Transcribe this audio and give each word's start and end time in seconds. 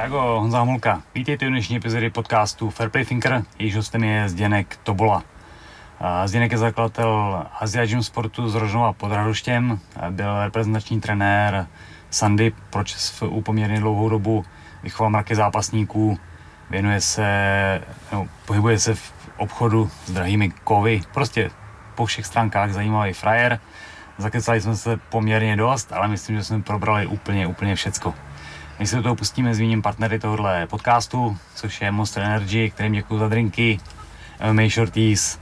Čágo, 0.00 0.40
Honza 0.40 0.58
Homulka. 0.58 1.02
Vítejte 1.14 1.46
u 1.46 1.48
dnešní 1.50 1.76
epizody 1.76 2.10
podcastu 2.10 2.70
Fairplay 2.70 3.04
Thinker, 3.04 3.42
jejíž 3.58 3.76
hostem 3.76 4.04
je 4.04 4.28
Zděnek 4.28 4.76
Tobola. 4.82 5.22
Zděnek 6.24 6.52
je 6.52 6.58
zakladatel 6.58 7.46
Asia 7.60 7.86
Gym 7.86 8.02
Sportu 8.02 8.48
z 8.48 8.54
Rožnova 8.54 8.92
pod 8.92 9.12
Radoštěm, 9.12 9.80
byl 10.10 10.44
reprezentační 10.44 11.00
trenér 11.00 11.66
Sandy 12.10 12.52
pro 12.70 12.84
ČSFU 12.84 13.40
poměrně 13.40 13.80
dlouhou 13.80 14.08
dobu, 14.08 14.44
vychoval 14.82 15.10
mraky 15.10 15.34
zápasníků, 15.34 16.18
věnuje 16.70 17.00
se, 17.00 17.82
no, 18.12 18.26
pohybuje 18.46 18.78
se 18.78 18.94
v 18.94 19.12
obchodu 19.36 19.90
s 20.06 20.10
drahými 20.10 20.50
kovy, 20.50 21.00
prostě 21.14 21.50
po 21.94 22.06
všech 22.06 22.26
stránkách 22.26 22.72
zajímavý 22.72 23.12
frajer. 23.12 23.60
Zakecali 24.18 24.60
jsme 24.60 24.76
se 24.76 24.96
poměrně 24.96 25.56
dost, 25.56 25.92
ale 25.92 26.08
myslím, 26.08 26.36
že 26.36 26.44
jsme 26.44 26.62
probrali 26.62 27.06
úplně, 27.06 27.46
úplně 27.46 27.74
všecko. 27.74 28.14
My 28.80 28.86
se 28.86 28.96
do 28.96 29.02
toho 29.02 29.14
pustíme, 29.16 29.54
zmíním 29.54 29.82
partnery 29.82 30.18
tohohle 30.18 30.66
podcastu, 30.66 31.38
což 31.54 31.80
je 31.80 31.90
Monster 31.90 32.22
Energy, 32.22 32.70
kterým 32.70 32.92
děkuji 32.92 33.18
za 33.18 33.28
drinky, 33.28 33.80
MMA 34.52 34.62
Shorties, 34.68 35.38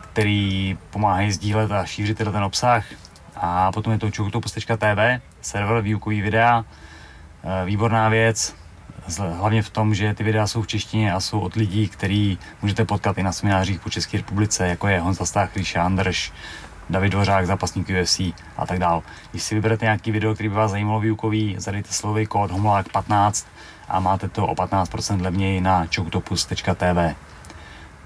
který 0.00 0.78
pomáhají 0.90 1.32
sdílet 1.32 1.72
a 1.72 1.84
šířit 1.84 2.18
ten 2.18 2.44
obsah. 2.44 2.84
A 3.36 3.72
potom 3.72 3.92
je 3.92 3.98
to 3.98 4.10
čuchtopus.tv, 4.10 5.20
server 5.40 5.82
výukový 5.82 6.20
videa, 6.20 6.64
e, 7.44 7.64
výborná 7.64 8.08
věc, 8.08 8.56
hlavně 9.18 9.62
v 9.62 9.70
tom, 9.70 9.94
že 9.94 10.14
ty 10.14 10.24
videa 10.24 10.46
jsou 10.46 10.62
v 10.62 10.66
češtině 10.66 11.12
a 11.12 11.20
jsou 11.20 11.40
od 11.40 11.54
lidí, 11.54 11.88
který 11.88 12.38
můžete 12.62 12.84
potkat 12.84 13.18
i 13.18 13.22
na 13.22 13.32
seminářích 13.32 13.80
po 13.80 13.90
České 13.90 14.16
republice, 14.16 14.68
jako 14.68 14.88
je 14.88 15.00
Honza 15.00 15.26
Stach, 15.26 15.56
Ríša 15.56 15.82
Andrš, 15.82 16.32
David 16.90 17.12
Dvořák, 17.12 17.46
zápasník 17.46 17.88
UFC 18.02 18.20
a 18.56 18.66
tak 18.66 18.78
dál. 18.78 19.02
Když 19.30 19.42
si 19.42 19.54
vyberete 19.54 19.84
nějaký 19.84 20.10
video, 20.10 20.34
který 20.34 20.48
by 20.48 20.54
vás 20.54 20.70
zajímalo 20.70 21.00
výukový, 21.00 21.56
zadejte 21.58 21.92
slovy 21.92 22.26
kód 22.26 22.50
homolák 22.50 22.88
15 22.88 23.46
a 23.88 24.00
máte 24.00 24.28
to 24.28 24.46
o 24.46 24.54
15% 24.54 25.22
levněji 25.22 25.60
na 25.60 25.86
choktopus.tv. 25.96 27.14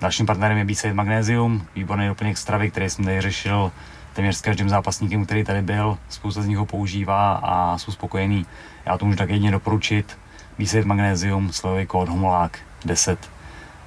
Dalším 0.00 0.26
partnerem 0.26 0.58
je 0.58 0.64
B-Side 0.64 0.94
Magnesium, 0.94 1.66
výborný 1.74 2.08
doplněk 2.08 2.38
stravy, 2.38 2.70
který 2.70 2.90
jsem 2.90 3.04
tady 3.04 3.20
řešil 3.20 3.72
téměř 4.12 4.36
s 4.36 4.40
každým 4.40 4.68
zápasníkem, 4.68 5.24
který 5.24 5.44
tady 5.44 5.62
byl. 5.62 5.98
Spousta 6.08 6.42
z 6.42 6.46
nich 6.46 6.58
ho 6.58 6.66
používá 6.66 7.32
a 7.32 7.78
jsou 7.78 7.92
spokojení. 7.92 8.46
Já 8.86 8.98
to 8.98 9.04
můžu 9.04 9.18
tak 9.18 9.30
jedině 9.30 9.50
doporučit. 9.50 10.18
B-Side 10.58 10.84
Magnesium, 10.84 11.52
slovy 11.52 11.86
kód 11.86 12.08
homolák 12.08 12.58
10. 12.84 13.30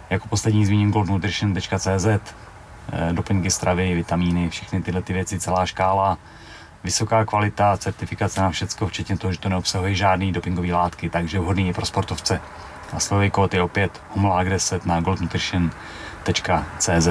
Jako 0.09 0.27
poslední 0.27 0.65
zmíním 0.65 0.91
goldnutrition.cz, 0.91 2.33
doplňky 3.11 3.51
stravy, 3.51 3.95
vitamíny, 3.95 4.49
všechny 4.49 4.81
tyhle 4.81 5.01
ty 5.01 5.13
věci, 5.13 5.39
celá 5.39 5.65
škála, 5.65 6.17
vysoká 6.83 7.25
kvalita, 7.25 7.77
certifikace 7.77 8.41
na 8.41 8.49
všecko, 8.49 8.87
včetně 8.87 9.17
toho, 9.17 9.31
že 9.31 9.39
to 9.39 9.49
neobsahuje 9.49 9.95
žádný 9.95 10.31
dopingové 10.31 10.73
látky, 10.73 11.09
takže 11.09 11.39
vhodný 11.39 11.67
je 11.67 11.73
pro 11.73 11.85
sportovce. 11.85 12.41
A 12.93 12.99
slovy 12.99 13.29
kód 13.29 13.53
je 13.53 13.61
opět 13.61 14.01
humlák 14.15 14.49
10 14.49 14.85
na 14.85 15.01
goldnutrition.cz. 15.01 17.07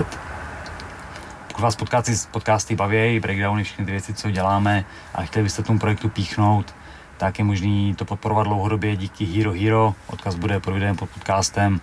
Pokud 1.48 1.62
vás 1.62 1.76
podcasty, 1.76 2.12
podcasty 2.30 2.76
baví, 2.76 3.20
breakdowny, 3.20 3.64
všechny 3.64 3.84
ty 3.84 3.90
věci, 3.90 4.14
co 4.14 4.30
děláme 4.30 4.84
a 5.14 5.22
chtěli 5.22 5.42
byste 5.42 5.62
tomu 5.62 5.78
projektu 5.78 6.08
píchnout, 6.08 6.74
tak 7.16 7.38
je 7.38 7.44
možný 7.44 7.94
to 7.94 8.04
podporovat 8.04 8.42
dlouhodobě 8.42 8.96
díky 8.96 9.24
Hero 9.24 9.52
Hero. 9.52 9.94
Odkaz 10.06 10.34
bude 10.34 10.60
pod 10.60 10.70
videem 10.70 10.96
pod 10.96 11.10
podcastem. 11.10 11.80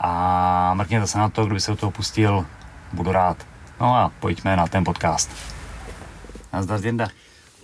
A 0.00 0.74
mrkněte 0.74 1.06
se 1.06 1.18
na 1.18 1.28
to, 1.28 1.46
kdo 1.46 1.54
by 1.54 1.60
se 1.60 1.70
do 1.70 1.76
toho 1.76 1.92
pustil, 1.92 2.46
budu 2.92 3.12
rád. 3.12 3.46
No 3.80 3.94
a 3.94 4.12
pojďme 4.20 4.56
na 4.56 4.66
ten 4.66 4.84
podcast. 4.84 5.30
Nazdar, 6.52 6.78
Zděnda. 6.78 7.08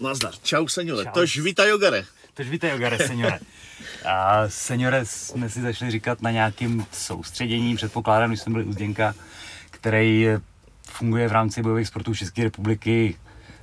Nazdar. 0.01 0.33
Čau, 0.43 0.69
seniore. 0.69 1.05
Čau. 1.05 1.13
Tož 1.13 1.39
vítaj, 1.39 1.69
Jogare. 1.69 2.05
Tož 2.35 2.49
vítaj, 2.49 2.71
Jogare, 2.71 2.99
seniore. 2.99 3.39
A 4.05 4.49
seniore 4.49 5.07
jsme 5.07 5.49
si 5.49 5.61
začali 5.63 5.91
říkat 5.91 6.23
na 6.23 6.31
nějakým 6.31 6.87
soustředění, 6.93 7.77
předpokládám, 7.77 8.31
když 8.31 8.41
jsme 8.41 8.53
byli 8.53 8.65
u 8.65 8.73
Zděnka, 8.73 9.15
který 9.71 10.29
funguje 10.89 11.29
v 11.29 11.33
rámci 11.33 11.63
bojových 11.63 11.89
sportů 11.89 12.15
České 12.15 12.45
republiky 12.45 13.17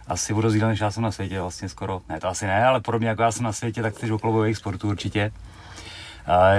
asi 0.08 0.34
o 0.34 0.42
rozdíl 0.42 0.68
než 0.68 0.80
já 0.80 0.92
jsem 0.92 1.04
na 1.04 1.12
světě 1.12 1.42
vlastně 1.42 1.70
skoro. 1.70 2.02
Ne, 2.10 2.20
to 2.20 2.28
asi 2.28 2.46
ne, 2.46 2.66
ale 2.66 2.82
podobně 2.82 3.08
jako 3.08 3.22
já 3.22 3.32
jsem 3.32 3.44
na 3.44 3.54
světě, 3.54 3.82
tak 3.82 4.00
jsi 4.00 4.12
okolo 4.12 4.34
bojových 4.34 4.58
sportů 4.58 4.90
určitě. 4.90 5.32
A 6.26 6.52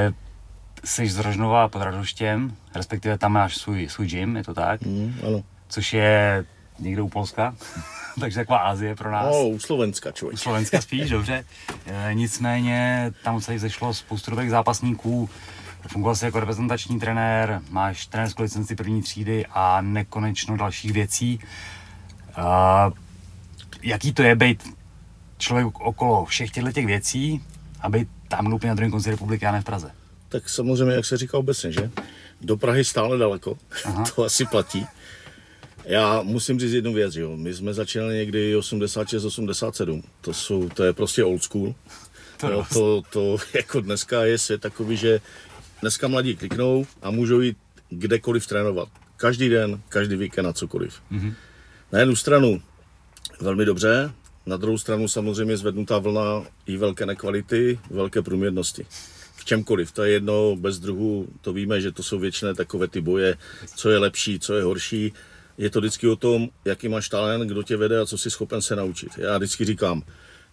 jsi 0.84 1.08
z 1.08 1.18
Rožnova 1.18 1.68
pod 1.68 1.82
Radoštěm, 1.82 2.56
respektive 2.74 3.18
tam 3.18 3.32
máš 3.32 3.56
svůj, 3.56 3.88
svůj 3.88 4.06
gym, 4.06 4.36
je 4.36 4.44
to 4.44 4.54
tak? 4.54 4.82
Mm, 4.82 5.14
ano. 5.26 5.42
Což 5.68 5.92
je 5.92 6.44
někde 6.78 7.02
u 7.02 7.08
Polska, 7.08 7.54
takže 8.20 8.36
taková 8.36 8.58
Azie 8.58 8.96
pro 8.96 9.10
nás. 9.10 9.26
No, 9.26 9.48
u 9.48 9.58
Slovenska, 9.58 10.12
člověk. 10.12 10.34
U 10.34 10.36
Slovenska 10.36 10.80
spíš, 10.80 11.10
dobře. 11.10 11.44
E, 11.86 12.14
nicméně 12.14 13.10
tam 13.24 13.40
se 13.40 13.58
zešlo 13.58 13.94
spoustu 13.94 14.30
dobrých 14.30 14.50
zápasníků, 14.50 15.30
fungoval 15.86 16.14
jsi 16.14 16.24
jako 16.24 16.40
reprezentační 16.40 17.00
trenér, 17.00 17.60
máš 17.70 18.06
trenérskou 18.06 18.42
licenci 18.42 18.74
první 18.74 19.02
třídy 19.02 19.46
a 19.46 19.80
nekonečno 19.80 20.56
dalších 20.56 20.92
věcí. 20.92 21.40
E, 22.36 22.42
jaký 23.82 24.12
to 24.12 24.22
je 24.22 24.36
být 24.36 24.76
člověk 25.38 25.80
okolo 25.80 26.24
všech 26.24 26.50
těchto 26.50 26.72
těch 26.72 26.86
věcí 26.86 27.42
a 27.80 27.88
být 27.88 28.08
tam 28.28 28.52
úplně 28.52 28.68
na 28.68 28.74
druhém 28.74 28.90
konci 28.90 29.10
republiky 29.10 29.46
a 29.46 29.52
ne 29.52 29.60
v 29.60 29.64
Praze? 29.64 30.01
Tak 30.32 30.48
samozřejmě, 30.48 30.94
jak 30.94 31.04
se 31.04 31.16
říká 31.16 31.38
obecně, 31.38 31.72
že? 31.72 31.90
Do 32.40 32.56
Prahy 32.56 32.84
stále 32.84 33.18
daleko, 33.18 33.58
Aha. 33.84 34.04
to 34.16 34.24
asi 34.24 34.44
platí. 34.44 34.86
Já 35.84 36.22
musím 36.22 36.60
říct 36.60 36.72
jednu 36.72 36.92
věc, 36.92 37.16
jo. 37.16 37.36
My 37.36 37.54
jsme 37.54 37.74
začínali 37.74 38.14
někdy 38.14 38.56
86, 38.56 39.24
87. 39.24 40.02
To, 40.20 40.34
jsou, 40.34 40.68
to 40.68 40.84
je 40.84 40.92
prostě 40.92 41.24
old 41.24 41.42
school. 41.42 41.74
To, 42.36 42.48
jo, 42.48 42.66
to, 42.72 43.02
to 43.12 43.36
jako 43.54 43.80
dneska 43.80 44.24
je 44.24 44.38
svět 44.38 44.60
takový, 44.60 44.96
že 44.96 45.20
dneska 45.80 46.08
mladí 46.08 46.36
kliknou 46.36 46.86
a 47.02 47.10
můžou 47.10 47.40
jít 47.40 47.56
kdekoliv 47.90 48.46
trénovat. 48.46 48.88
Každý 49.16 49.48
den, 49.48 49.80
každý 49.88 50.16
víkend 50.16 50.44
na 50.44 50.52
cokoliv. 50.52 50.94
Mm-hmm. 51.12 51.34
Na 51.92 51.98
jednu 51.98 52.16
stranu 52.16 52.62
velmi 53.40 53.64
dobře, 53.64 54.12
na 54.46 54.56
druhou 54.56 54.78
stranu 54.78 55.08
samozřejmě 55.08 55.56
zvednutá 55.56 55.98
vlna 55.98 56.42
i 56.66 56.76
velké 56.76 57.06
nekvality, 57.06 57.78
velké 57.90 58.22
průměrnosti 58.22 58.86
v 59.42 59.44
čemkoliv. 59.44 59.92
To 59.92 60.02
je 60.04 60.12
jedno 60.12 60.56
bez 60.56 60.78
druhu, 60.78 61.28
to 61.40 61.52
víme, 61.52 61.80
že 61.80 61.92
to 61.92 62.02
jsou 62.02 62.18
většiné 62.18 62.54
takové 62.54 62.88
ty 62.88 63.00
boje, 63.00 63.36
co 63.76 63.90
je 63.90 63.98
lepší, 63.98 64.38
co 64.38 64.54
je 64.54 64.62
horší. 64.62 65.12
Je 65.58 65.70
to 65.70 65.80
vždycky 65.80 66.08
o 66.08 66.16
tom, 66.16 66.48
jaký 66.64 66.88
máš 66.88 67.08
talent, 67.08 67.48
kdo 67.48 67.62
tě 67.62 67.76
vede 67.76 68.00
a 68.00 68.06
co 68.06 68.18
jsi 68.18 68.30
schopen 68.30 68.62
se 68.62 68.76
naučit. 68.76 69.08
Já 69.18 69.38
vždycky 69.38 69.64
říkám, 69.64 70.02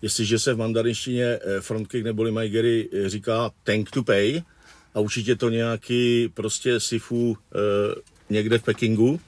jestliže 0.02 0.40
se 0.40 0.54
v 0.54 0.58
mandarinštině 0.58 1.26
eh, 1.26 1.62
frontkick 1.62 2.04
neboli 2.04 2.32
Majgery 2.32 2.90
eh, 2.94 3.10
říká 3.10 3.52
tank 3.64 3.92
to 3.92 4.04
pay 4.04 4.42
a 4.94 5.00
určitě 5.00 5.36
to 5.36 5.50
nějaký 5.50 6.30
prostě 6.34 6.80
sifu 6.80 7.38
e, 7.56 7.60
někde 8.30 8.58
v 8.58 8.64
Pekingu, 8.64 9.20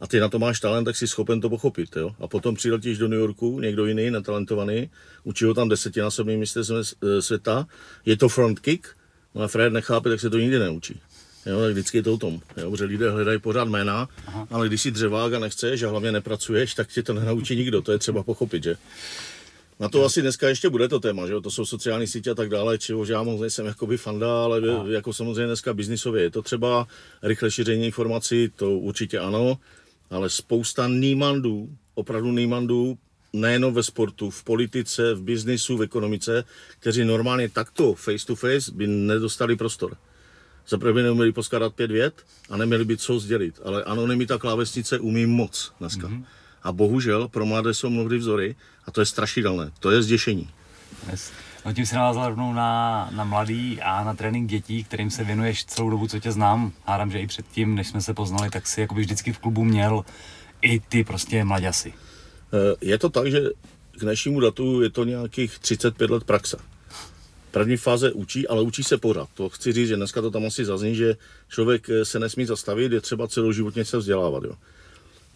a 0.00 0.06
ty 0.06 0.20
na 0.20 0.28
to 0.28 0.38
máš 0.38 0.60
talent, 0.60 0.84
tak 0.84 0.96
jsi 0.96 1.08
schopen 1.08 1.40
to 1.40 1.48
pochopit. 1.48 1.96
Jo? 1.96 2.10
A 2.20 2.28
potom 2.28 2.54
přiletíš 2.54 2.98
do 2.98 3.08
New 3.08 3.18
Yorku, 3.18 3.60
někdo 3.60 3.86
jiný, 3.86 4.10
netalentovaný, 4.10 4.90
učí 5.24 5.44
ho 5.44 5.54
tam 5.54 5.68
desetinásobný 5.68 6.36
mistr 6.36 6.62
světa, 7.20 7.66
je 8.06 8.16
to 8.16 8.28
front 8.28 8.60
kick, 8.60 8.86
No 9.34 9.42
a 9.42 9.48
Fred 9.48 9.72
nechápe, 9.72 10.08
tak 10.08 10.20
se 10.20 10.30
to 10.30 10.38
nikdy 10.38 10.58
neučí. 10.58 11.00
Jo, 11.46 11.60
tak 11.60 11.72
vždycky 11.72 11.98
je 11.98 12.02
to 12.02 12.14
o 12.14 12.18
tom, 12.18 12.40
jo, 12.56 12.70
protože 12.70 12.84
lidé 12.84 13.10
hledají 13.10 13.38
pořád 13.38 13.68
jména, 13.68 14.08
Aha. 14.26 14.46
ale 14.50 14.68
když 14.68 14.82
si 14.82 14.90
dřevák 14.90 15.32
a 15.32 15.38
nechceš 15.38 15.82
a 15.82 15.90
hlavně 15.90 16.12
nepracuješ, 16.12 16.74
tak 16.74 16.88
tě 16.88 17.02
to 17.02 17.12
nenaučí 17.12 17.56
nikdo, 17.56 17.82
to 17.82 17.92
je 17.92 17.98
třeba 17.98 18.22
pochopit, 18.22 18.62
že? 18.62 18.76
Na 19.80 19.88
to 19.88 20.04
asi 20.04 20.22
dneska 20.22 20.48
ještě 20.48 20.70
bude 20.70 20.88
to 20.88 21.00
téma, 21.00 21.26
že 21.26 21.32
jo? 21.32 21.40
to 21.40 21.50
jsou 21.50 21.66
sociální 21.66 22.06
sítě 22.06 22.30
a 22.30 22.34
tak 22.34 22.48
dále, 22.48 22.78
čehož 22.78 23.08
já 23.08 23.22
moc 23.22 23.40
nejsem 23.40 23.66
jakoby 23.66 23.96
fanda, 23.96 24.44
ale 24.44 24.60
Aha. 24.70 24.84
jako 24.88 25.12
samozřejmě 25.12 25.46
dneska 25.46 25.74
biznisově 25.74 26.22
je 26.22 26.30
to 26.30 26.42
třeba 26.42 26.86
rychle 27.22 27.50
šíření 27.50 27.86
informací, 27.86 28.52
to 28.56 28.70
určitě 28.70 29.18
ano, 29.18 29.58
ale 30.10 30.30
spousta 30.30 30.88
nímandů, 30.88 31.68
opravdu 31.94 32.32
nímandů 32.32 32.98
nejenom 33.32 33.74
ve 33.74 33.82
sportu, 33.82 34.30
v 34.30 34.44
politice, 34.44 35.14
v 35.14 35.22
biznisu, 35.22 35.76
v 35.76 35.82
ekonomice, 35.82 36.44
kteří 36.78 37.04
normálně 37.04 37.48
takto 37.48 37.94
face 37.94 38.26
to 38.26 38.36
face 38.36 38.72
by 38.72 38.86
nedostali 38.86 39.56
prostor. 39.56 39.96
Za 40.68 40.78
prvé 40.78 40.92
by 40.92 41.02
neměli 41.02 41.32
poskladat 41.32 41.74
pět 41.74 41.90
vět 41.90 42.14
a 42.50 42.56
neměli 42.56 42.84
by 42.84 42.96
co 42.96 43.18
sdělit, 43.18 43.60
ale 43.64 43.84
anonymita 43.84 44.38
klávesnice 44.38 44.98
umí 44.98 45.26
moc 45.26 45.72
dneska. 45.80 46.08
Mm-hmm. 46.08 46.24
A 46.62 46.72
bohužel 46.72 47.28
pro 47.28 47.46
mladé 47.46 47.74
jsou 47.74 47.90
mnohdy 47.90 48.18
vzory 48.18 48.56
a 48.86 48.90
to 48.90 49.00
je 49.00 49.06
strašidelné, 49.06 49.70
to 49.80 49.90
je 49.90 50.02
zděšení. 50.02 50.50
Yes. 51.10 51.32
No 51.64 51.72
tím 51.72 51.86
se 51.86 51.96
navázal 51.96 52.28
rovnou 52.28 52.52
na, 52.52 53.08
na 53.14 53.24
mladý 53.24 53.80
a 53.80 54.04
na 54.04 54.14
trénink 54.14 54.50
dětí, 54.50 54.84
kterým 54.84 55.10
se 55.10 55.24
věnuješ 55.24 55.64
celou 55.64 55.90
dobu, 55.90 56.06
co 56.08 56.18
tě 56.18 56.32
znám. 56.32 56.72
Hádám, 56.86 57.10
že 57.10 57.18
i 57.18 57.26
předtím, 57.26 57.74
než 57.74 57.88
jsme 57.88 58.00
se 58.00 58.14
poznali, 58.14 58.50
tak 58.50 58.66
si 58.66 58.80
jakoby 58.80 59.00
vždycky 59.00 59.32
v 59.32 59.38
klubu 59.38 59.64
měl 59.64 60.04
i 60.62 60.80
ty 60.80 61.04
prostě 61.04 61.44
mladěsi. 61.44 61.92
Eh, 62.52 62.76
je 62.80 62.98
to 62.98 63.08
tak, 63.08 63.26
že 63.30 63.40
k 63.92 64.00
dnešnímu 64.00 64.40
datu 64.40 64.82
je 64.82 64.90
to 64.90 65.04
nějakých 65.04 65.58
35 65.58 66.10
let 66.10 66.24
praxe. 66.24 66.56
První 67.50 67.76
fáze 67.76 68.12
učí, 68.12 68.48
ale 68.48 68.62
učí 68.62 68.82
se 68.82 68.98
pořád. 68.98 69.28
To 69.34 69.48
chci 69.48 69.72
říct, 69.72 69.88
že 69.88 69.96
dneska 69.96 70.20
to 70.20 70.30
tam 70.30 70.46
asi 70.46 70.64
zazní, 70.64 70.94
že 70.94 71.16
člověk 71.48 71.90
eh, 71.90 72.04
se 72.04 72.18
nesmí 72.18 72.44
zastavit, 72.44 72.92
je 72.92 73.00
třeba 73.00 73.28
celoživotně 73.28 73.84
se 73.84 73.98
vzdělávat. 73.98 74.44
Jo. 74.44 74.52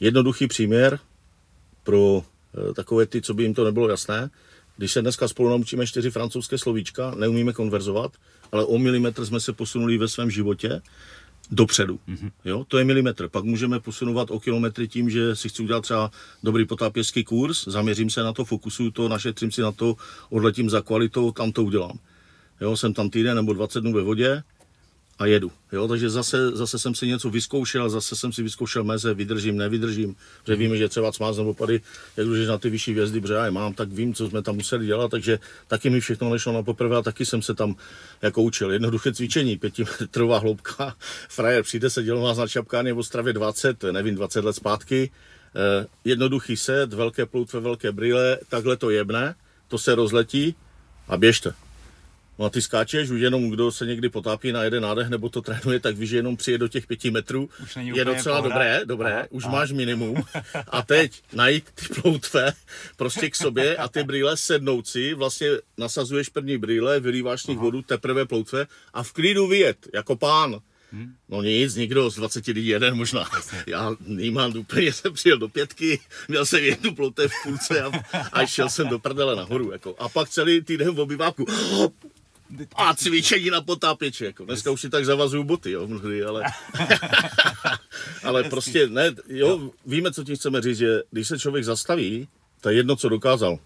Jednoduchý 0.01 0.47
příměr 0.47 0.99
pro 1.85 2.23
eh, 2.23 2.75
takové 2.75 3.07
ty, 3.07 3.23
co 3.23 3.35
by 3.35 3.43
jim 3.43 3.55
to 3.55 3.65
nebylo 3.65 3.89
jasné. 3.89 4.31
Když 4.77 4.93
se 4.93 5.03
dneska 5.03 5.29
spolu 5.29 5.49
naučíme 5.49 5.87
čtyři 5.87 6.11
francouzské 6.11 6.59
slovíčka, 6.59 7.15
neumíme 7.15 7.53
konverzovat, 7.53 8.13
ale 8.53 8.65
o 8.65 8.79
milimetr 8.79 9.27
jsme 9.27 9.41
se 9.41 9.53
posunuli 9.53 9.99
ve 9.99 10.09
svém 10.09 10.31
životě 10.31 10.81
dopředu. 11.51 12.01
Mm-hmm. 12.09 12.31
Jo, 12.45 12.65
to 12.69 12.79
je 12.79 12.85
milimetr. 12.85 13.29
Pak 13.29 13.45
můžeme 13.45 13.81
posunovat 13.81 14.31
o 14.31 14.41
kilometry 14.41 14.89
tím, 14.89 15.11
že 15.11 15.37
si 15.37 15.49
chci 15.49 15.63
udělat 15.63 15.81
třeba 15.81 16.11
dobrý 16.43 16.65
potápěřský 16.65 17.25
kurz, 17.25 17.65
zaměřím 17.69 18.11
se 18.11 18.23
na 18.23 18.33
to, 18.33 18.45
fokusuju 18.45 18.91
to, 18.91 19.09
našetřím 19.09 19.53
si 19.53 19.61
na 19.61 19.73
to, 19.73 19.97
odletím 20.31 20.71
za 20.71 20.81
kvalitou, 20.81 21.33
tam 21.33 21.53
to 21.53 21.65
udělám. 21.65 21.99
Jo, 22.61 22.77
jsem 22.77 22.95
tam 22.95 23.11
týden 23.11 23.37
nebo 23.37 23.53
20 23.53 23.81
dnů 23.81 23.93
ve 23.93 24.03
vodě, 24.03 24.43
a 25.19 25.27
jedu. 25.27 25.53
Jo, 25.73 25.89
takže 25.89 26.11
zase, 26.11 26.51
zase 26.51 26.79
jsem 26.79 26.95
si 26.95 27.07
něco 27.07 27.31
vyzkoušel, 27.31 27.91
zase 27.91 28.17
jsem 28.17 28.33
si 28.33 28.43
vyzkoušel 28.43 28.85
meze, 28.85 29.15
vydržím, 29.15 29.57
nevydržím, 29.57 30.17
že 30.47 30.57
víme, 30.57 30.77
že 30.77 30.89
třeba 30.89 31.13
smázne 31.13 31.45
opady, 31.45 31.81
jak 32.17 32.29
když 32.29 32.49
na 32.49 32.59
ty 32.59 32.71
vyšší 32.71 32.93
hvězdy, 32.93 33.21
protože 33.21 33.35
já 33.35 33.45
je 33.45 33.51
mám, 33.51 33.75
tak 33.75 33.89
vím, 33.89 34.15
co 34.15 34.29
jsme 34.29 34.43
tam 34.43 34.57
museli 34.57 34.87
dělat, 34.87 35.11
takže 35.11 35.39
taky 35.69 35.91
mi 35.91 36.01
všechno 36.01 36.31
nešlo 36.31 36.53
na 36.53 36.63
poprvé 36.63 36.97
a 36.97 37.03
taky 37.03 37.27
jsem 37.27 37.43
se 37.43 37.55
tam 37.55 37.77
jako 38.23 38.43
učil. 38.43 38.73
Jednoduché 38.73 39.13
cvičení, 39.13 39.57
pětimetrová 39.57 40.39
hloubka, 40.39 40.97
frajer 41.29 41.63
přijde 41.63 41.91
se 41.91 42.03
dělat 42.03 42.21
vás 42.21 42.39
na 42.39 42.49
čapkáně 42.49 42.93
v 42.93 42.99
Ostravě 42.99 43.33
20, 43.33 43.83
nevím, 43.83 44.15
20 44.15 44.45
let 44.45 44.57
zpátky, 44.57 45.11
eh, 45.55 45.87
jednoduchý 46.05 46.57
set, 46.57 46.93
velké 46.93 47.27
ploutve, 47.27 47.61
velké 47.61 47.93
brýle, 47.93 48.39
takhle 48.49 48.77
to 48.77 48.91
jebne, 48.91 49.35
to 49.69 49.79
se 49.79 49.95
rozletí 49.95 50.55
a 51.09 51.17
běžte. 51.17 51.66
No 52.39 52.45
a 52.45 52.51
ty 52.51 52.63
skáčeš, 52.63 53.11
už 53.11 53.21
jenom 53.21 53.51
kdo 53.51 53.73
se 53.73 53.87
někdy 53.87 54.09
potápí 54.09 54.53
na 54.53 54.65
jeden 54.65 54.83
nádech 54.83 55.09
nebo 55.09 55.29
to 55.29 55.43
trénuje, 55.43 55.81
tak 55.81 55.97
víš, 55.97 56.11
že 56.11 56.17
jenom 56.17 56.37
přijde 56.37 56.59
do 56.59 56.69
těch 56.69 56.87
pěti 56.87 57.11
metrů. 57.11 57.51
je 57.77 58.05
docela 58.05 58.43
pohra. 58.43 58.55
dobré, 58.55 58.81
dobré, 58.85 59.13
aha, 59.13 59.27
už 59.31 59.45
aha. 59.45 59.53
máš 59.53 59.73
minimum. 59.73 60.17
A 60.69 60.83
teď 60.83 61.23
najít 61.33 61.65
ty 61.75 62.01
ploutve 62.01 62.53
prostě 62.97 63.31
k 63.31 63.37
sobě 63.37 63.77
a 63.77 63.89
ty 63.89 64.05
brýle 64.05 64.37
sednout 64.37 64.87
si, 64.89 65.15
vlastně 65.15 65.49
nasazuješ 65.79 66.29
první 66.29 66.59
brýle, 66.59 67.01
vylíváš 67.01 67.43
z 67.43 67.47
nich 67.47 67.59
vodu, 67.59 67.83
teprve 67.83 68.27
ploutve 68.27 68.67
a 68.95 69.03
v 69.03 69.13
klidu 69.13 69.47
vyjet, 69.47 69.89
jako 69.95 70.17
pán. 70.17 70.61
Hmm. 70.93 71.15
No 71.29 71.43
nic, 71.43 71.75
nikdo 71.75 72.11
z 72.11 72.15
20 72.15 72.47
lidí 72.47 72.69
jeden 72.69 72.95
možná. 72.95 73.25
Já 73.67 73.97
nemám 74.01 74.57
úplně, 74.57 74.93
jsem 74.93 75.13
přijel 75.13 75.39
do 75.39 75.49
pětky, 75.49 76.01
měl 76.29 76.47
jsem 76.47 76.65
jednu 76.65 76.95
ploutev 76.95 77.33
v 77.33 77.43
půlce 77.43 77.83
a, 77.83 77.91
a 78.33 78.47
šel 78.47 78.69
jsem 78.69 78.89
do 78.89 78.99
prdele 78.99 79.37
nahoru. 79.37 79.73
Jako. 79.73 79.97
A 79.99 80.09
pak 80.09 80.29
celý 80.29 80.61
týden 80.61 80.91
v 80.91 81.01
obyváku 81.01 81.47
a 82.75 82.95
cvičení 82.95 83.51
na 83.51 83.61
potápěče, 83.61 84.25
jako. 84.25 84.45
Dneska 84.45 84.71
už 84.71 84.81
si 84.81 84.91
tak 84.91 85.05
zavazuju 85.05 85.45
boty, 85.45 85.71
jo, 85.71 85.87
mnohdy, 85.87 86.25
ale... 86.25 86.43
ale 88.23 88.45
prostě, 88.45 88.89
ne, 88.89 89.15
jo, 89.29 89.71
víme, 89.87 90.13
co 90.13 90.25
ti 90.25 90.37
chceme 90.37 90.63
říct, 90.63 90.79
že 90.79 91.03
když 91.11 91.29
se 91.29 91.39
člověk 91.39 91.65
zastaví, 91.65 92.29
to 92.61 92.69
je 92.69 92.77
jedno, 92.77 92.97
co 92.97 93.09
dokázal. 93.09 93.59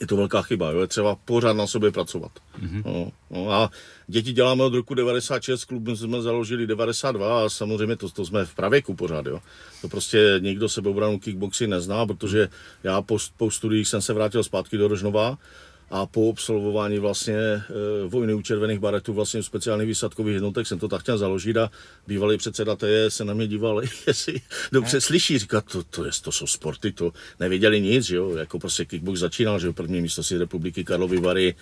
Je 0.00 0.06
to 0.06 0.16
velká 0.16 0.42
chyba, 0.42 0.70
jo? 0.70 0.80
je 0.80 0.86
třeba 0.86 1.16
pořád 1.24 1.52
na 1.52 1.66
sobě 1.66 1.90
pracovat. 1.90 2.32
Mm-hmm. 2.60 2.82
No, 2.86 3.12
no 3.30 3.52
a 3.52 3.70
děti 4.06 4.32
děláme 4.32 4.64
od 4.64 4.74
roku 4.74 4.94
96, 4.94 5.64
klub 5.64 5.88
jsme 5.88 6.22
založili 6.22 6.66
92 6.66 7.44
a 7.44 7.48
samozřejmě 7.48 7.96
to, 7.96 8.10
to 8.10 8.26
jsme 8.26 8.44
v 8.44 8.54
pravěku 8.54 8.94
pořád. 8.94 9.26
Jo? 9.26 9.40
To 9.82 9.88
prostě 9.88 10.34
nikdo 10.38 10.68
sebeobranu 10.68 11.18
kickboxy 11.18 11.66
nezná, 11.66 12.06
protože 12.06 12.48
já 12.82 13.02
po, 13.02 13.18
po 13.36 13.50
studiích 13.50 13.88
jsem 13.88 14.02
se 14.02 14.12
vrátil 14.12 14.44
zpátky 14.44 14.76
do 14.76 14.88
Rožnova 14.88 15.38
a 15.90 16.06
po 16.06 16.30
absolvování 16.30 16.98
vlastně 16.98 17.36
e, 17.36 17.62
vojny 18.06 18.34
u 18.34 18.42
červených 18.42 18.78
baretů, 18.78 19.12
vlastně 19.12 19.42
speciálních 19.42 19.88
výsadkových 19.88 20.34
jednotek 20.34 20.66
jsem 20.66 20.78
to 20.78 20.88
tak 20.88 21.00
chtěl 21.00 21.18
založit 21.18 21.56
a 21.56 21.70
bývalý 22.06 22.38
předseda 22.38 22.76
TE 22.76 23.10
se 23.10 23.24
na 23.24 23.34
mě 23.34 23.46
díval, 23.46 23.82
jestli 24.06 24.40
dobře 24.72 25.00
slyší, 25.00 25.38
říká, 25.38 25.60
to, 25.60 25.82
to, 25.82 26.04
je, 26.04 26.10
to 26.22 26.32
jsou 26.32 26.46
sporty, 26.46 26.92
to 26.92 27.12
nevěděli 27.40 27.80
nic, 27.80 28.04
že 28.04 28.16
jo, 28.16 28.36
jako 28.36 28.58
prostě 28.58 28.84
kickbox 28.84 29.20
začínal, 29.20 29.58
že 29.58 29.66
jo, 29.66 29.72
první 29.72 30.00
místo 30.00 30.22
si 30.22 30.38
republiky 30.38 30.84
Karlovy 30.84 31.20
Vary, 31.20 31.54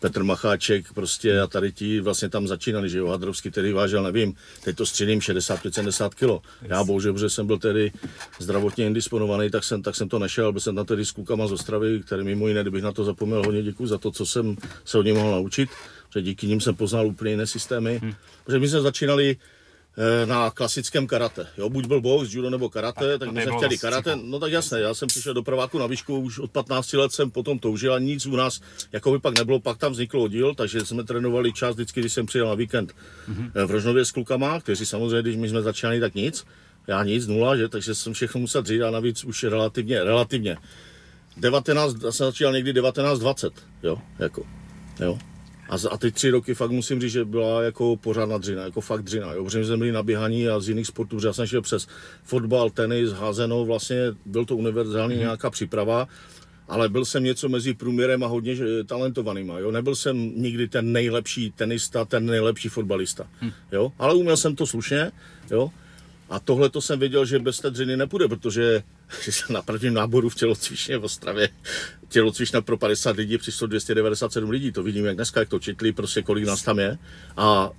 Petr 0.00 0.22
Macháček 0.22 0.92
prostě 0.92 1.40
a 1.40 1.46
tady 1.46 1.72
ti 1.72 2.00
vlastně 2.00 2.28
tam 2.28 2.48
začínali, 2.48 2.90
že 2.90 2.98
jo, 2.98 3.06
Hadrovský 3.06 3.50
tedy 3.50 3.72
vážil, 3.72 4.02
nevím, 4.02 4.34
teď 4.64 4.76
to 4.76 4.86
středím 4.86 5.18
65-70 5.18 6.10
kg. 6.10 6.44
Já 6.62 6.84
bohužel, 6.84 7.18
že 7.18 7.30
jsem 7.30 7.46
byl 7.46 7.58
tedy 7.58 7.92
zdravotně 8.38 8.86
indisponovaný, 8.86 9.50
tak 9.50 9.64
jsem, 9.64 9.82
tak 9.82 9.96
jsem 9.96 10.08
to 10.08 10.18
nešel, 10.18 10.52
byl 10.52 10.60
jsem 10.60 10.74
na 10.74 10.84
tedy 10.84 11.04
s 11.04 11.10
klukama 11.10 11.46
z 11.46 11.52
Ostravy, 11.52 12.00
který 12.06 12.24
mimo 12.24 12.48
jiné, 12.48 12.62
kdybych 12.62 12.82
na 12.82 12.92
to 12.92 13.04
zapomněl, 13.04 13.42
hodně 13.44 13.62
děkuji 13.62 13.86
za 13.86 13.98
to, 13.98 14.10
co 14.10 14.26
jsem 14.26 14.56
se 14.84 14.98
od 14.98 15.02
něj 15.02 15.14
mohl 15.14 15.30
naučit, 15.30 15.68
že 16.14 16.22
díky 16.22 16.46
nim 16.46 16.60
jsem 16.60 16.74
poznal 16.74 17.06
úplně 17.06 17.30
jiné 17.30 17.46
systémy. 17.46 17.98
Hmm. 18.02 18.14
Protože 18.44 18.58
my 18.58 18.68
jsme 18.68 18.80
začínali 18.80 19.36
na 20.24 20.50
klasickém 20.50 21.06
karate. 21.06 21.46
Jo, 21.58 21.68
buď 21.68 21.86
byl 21.86 22.00
box, 22.00 22.32
judo 22.32 22.50
nebo 22.50 22.70
karate, 22.70 23.14
a 23.14 23.18
tak 23.18 23.32
my 23.32 23.42
jsme 23.42 23.56
chtěli 23.56 23.78
karate. 23.78 24.16
No 24.22 24.38
tak 24.38 24.52
jasné, 24.52 24.80
já 24.80 24.94
jsem 24.94 25.08
přišel 25.08 25.34
do 25.34 25.42
prváku 25.42 25.78
na 25.78 25.86
výšku, 25.86 26.18
už 26.18 26.38
od 26.38 26.50
15 26.50 26.92
let 26.92 27.12
jsem 27.12 27.30
potom 27.30 27.58
toužil 27.58 27.94
a 27.94 27.98
nic 27.98 28.26
u 28.26 28.36
nás 28.36 28.60
jako 28.92 29.12
by 29.12 29.18
pak 29.18 29.38
nebylo, 29.38 29.60
pak 29.60 29.78
tam 29.78 29.92
vznikl 29.92 30.20
oddíl, 30.20 30.54
takže 30.54 30.84
jsme 30.84 31.04
trénovali 31.04 31.52
čas 31.52 31.74
vždycky, 31.74 32.00
když 32.00 32.12
jsem 32.12 32.26
přijel 32.26 32.48
na 32.48 32.54
víkend 32.54 32.94
mm-hmm. 33.28 33.66
v 33.66 33.70
Rožnově 33.70 34.04
s 34.04 34.10
klukama, 34.10 34.60
kteří 34.60 34.86
samozřejmě, 34.86 35.22
když 35.22 35.36
my 35.36 35.48
jsme 35.48 35.62
začínali, 35.62 36.00
tak 36.00 36.14
nic. 36.14 36.44
Já 36.86 37.04
nic, 37.04 37.26
nula, 37.26 37.56
že, 37.56 37.68
takže 37.68 37.94
jsem 37.94 38.12
všechno 38.12 38.40
musel 38.40 38.62
dřít 38.62 38.82
a 38.82 38.90
navíc 38.90 39.24
už 39.24 39.44
relativně, 39.44 40.04
relativně. 40.04 40.56
19, 41.36 42.02
já 42.04 42.12
jsem 42.12 42.26
začínal 42.26 42.52
někdy 42.52 42.72
1920, 42.72 43.52
jo, 43.82 43.98
jako, 44.18 44.46
jo. 45.00 45.18
A, 45.68 45.78
za, 45.78 45.90
a 45.90 45.96
ty 45.96 46.10
tři 46.10 46.30
roky 46.30 46.54
fakt 46.54 46.70
musím 46.70 47.00
říct, 47.00 47.12
že 47.12 47.24
byla 47.24 47.62
jako 47.62 47.96
pořádná 47.96 48.38
dřina, 48.38 48.64
jako 48.64 48.80
fakt 48.80 49.02
dřina. 49.02 49.32
Jo, 49.32 49.44
protože 49.44 49.64
jsme 49.64 49.76
byli 49.76 49.92
na 49.92 50.02
běhaní 50.02 50.48
a 50.48 50.60
z 50.60 50.68
jiných 50.68 50.86
sportů, 50.86 51.16
protože 51.16 51.26
já 51.26 51.32
jsem 51.32 51.46
šel 51.46 51.62
přes 51.62 51.86
fotbal, 52.24 52.70
tenis, 52.70 53.10
házenou, 53.10 53.64
vlastně 53.64 53.96
byl 54.26 54.44
to 54.44 54.56
univerzální 54.56 55.14
mm. 55.14 55.20
nějaká 55.20 55.50
příprava, 55.50 56.08
ale 56.68 56.88
byl 56.88 57.04
jsem 57.04 57.24
něco 57.24 57.48
mezi 57.48 57.74
průměrem 57.74 58.24
a 58.24 58.26
hodně 58.26 58.56
talentovaným. 58.86 59.48
Jo? 59.48 59.70
Nebyl 59.70 59.94
jsem 59.94 60.32
nikdy 60.36 60.68
ten 60.68 60.92
nejlepší 60.92 61.50
tenista, 61.50 62.04
ten 62.04 62.26
nejlepší 62.26 62.68
fotbalista. 62.68 63.26
Mm. 63.42 63.50
Jo? 63.72 63.92
Ale 63.98 64.14
uměl 64.14 64.36
jsem 64.36 64.56
to 64.56 64.66
slušně. 64.66 65.12
Jo? 65.50 65.70
A 66.30 66.40
tohle 66.40 66.68
to 66.68 66.80
jsem 66.80 66.98
věděl, 66.98 67.26
že 67.26 67.38
bez 67.38 67.60
té 67.60 67.70
dřiny 67.70 67.96
nepůjde, 67.96 68.28
protože 68.28 68.82
na 69.50 69.62
prvním 69.62 69.94
náboru 69.94 70.28
v 70.28 70.34
tělocvičně 70.34 70.98
v 70.98 71.04
Ostravě 71.04 71.48
tělocvična 72.08 72.60
pro 72.60 72.76
50 72.76 73.16
lidí 73.16 73.38
přišlo 73.38 73.66
297 73.66 74.50
lidí. 74.50 74.72
To 74.72 74.82
vidím, 74.82 75.04
jak 75.04 75.16
dneska, 75.16 75.40
jak 75.40 75.48
to 75.48 75.58
četli, 75.58 75.92
prostě 75.92 76.22
kolik 76.22 76.46
nás 76.46 76.62
tam 76.62 76.78
je. 76.78 76.98
A 77.36 77.70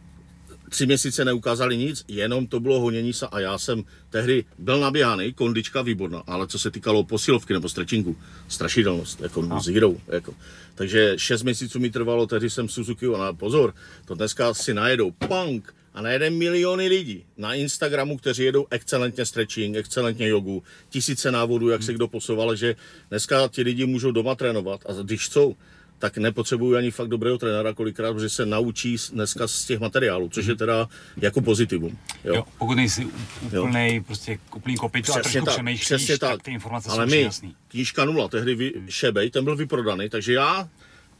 tři 0.69 0.86
měsíce 0.86 1.25
neukázali 1.25 1.77
nic, 1.77 2.06
jenom 2.07 2.48
to 2.48 2.60
bylo 2.60 2.80
honění 2.80 3.13
se 3.13 3.27
a 3.27 3.39
já 3.39 3.57
jsem 3.57 3.83
tehdy 4.10 4.45
byl 4.57 4.80
naběhaný, 4.80 5.33
kondička 5.33 5.81
výborná, 5.81 6.24
ale 6.27 6.48
co 6.48 6.60
se 6.60 6.72
týkalo 6.72 7.04
posilovky 7.04 7.54
nebo 7.54 7.69
stretchingu, 7.69 8.18
strašidelnost, 8.48 9.22
jako 9.22 9.41
no. 9.41 9.62
zero, 9.62 9.96
jako. 10.08 10.34
Takže 10.75 11.13
šest 11.17 11.44
měsíců 11.44 11.79
mi 11.79 11.89
trvalo, 11.89 12.27
tehdy 12.27 12.50
jsem 12.50 12.70
Suzuki, 12.70 13.05
a 13.08 13.34
pozor, 13.34 13.74
to 14.05 14.15
dneska 14.15 14.53
si 14.53 14.74
najedou, 14.74 15.12
punk, 15.12 15.74
a 15.96 16.02
najede 16.02 16.30
miliony 16.30 16.88
lidí 16.88 17.25
na 17.38 17.54
Instagramu, 17.54 18.18
kteří 18.18 18.44
jedou 18.44 18.68
excelentně 18.72 19.25
stretching, 19.25 19.75
excelentně 19.75 20.28
jogu, 20.28 20.64
tisíce 20.90 21.32
návodů, 21.32 21.70
jak 21.70 21.84
se 21.84 21.94
kdo 21.94 22.08
posouval, 22.08 22.56
že 22.56 22.75
dneska 23.10 23.48
ti 23.48 23.62
lidi 23.62 23.86
můžou 23.86 24.12
doma 24.12 24.36
trénovat 24.36 24.82
a 24.90 24.94
když 25.04 25.25
chcou, 25.25 25.56
tak 26.00 26.18
nepotřebují 26.18 26.78
ani 26.78 26.92
fakt 26.92 27.08
dobrého 27.08 27.38
trenéra 27.38 27.74
kolikrát, 27.74 28.14
protože 28.14 28.30
se 28.30 28.46
naučí 28.46 28.98
dneska 29.14 29.48
z 29.48 29.66
těch 29.66 29.80
materiálů, 29.80 30.30
což 30.30 30.46
je 30.46 30.52
mhm. 30.52 30.58
teda 30.58 30.90
jako 31.18 31.42
pozitivum. 31.42 31.98
Jo. 32.24 32.36
Jo, 32.36 32.44
pokud 32.58 32.75
nejsi 32.75 33.08
úplný, 33.46 34.04
prostě 34.08 34.40
úplný 34.56 34.75
kopič 34.75 35.10
a 35.10 35.14
trošku 35.14 35.46
tak, 35.46 35.54
přemýšlíš, 35.54 35.86
přesně 35.86 36.18
tak. 36.18 36.32
tak 36.32 36.44
ty 36.44 36.52
informace 36.52 36.90
Ale 36.90 37.06
jsou 37.06 37.12
my, 37.12 37.22
jasný. 37.22 37.56
knížka 37.68 38.06
nula, 38.06 38.28
tehdy 38.28 38.56
vy. 38.56 38.74
Šebej, 38.90 39.32
ten 39.32 39.44
byl 39.44 39.56
vyprodaný, 39.56 40.10
takže 40.10 40.34
já 40.34 40.70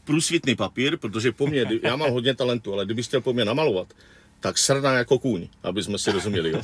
průsvitný 0.04 0.54
papír, 0.54 0.96
protože 0.96 1.32
po 1.32 1.46
mně, 1.46 1.66
já 1.82 1.96
mám 1.96 2.10
hodně 2.10 2.34
talentu, 2.34 2.72
ale 2.72 2.84
kdybyste 2.84 3.08
chtěl 3.08 3.20
po 3.20 3.32
mně 3.32 3.44
namalovat, 3.44 3.88
tak 4.40 4.58
srná 4.58 4.92
jako 4.92 5.18
kůň, 5.18 5.48
aby 5.62 5.82
jsme 5.82 5.98
si 5.98 6.12
rozuměli. 6.12 6.50
Jo. 6.50 6.62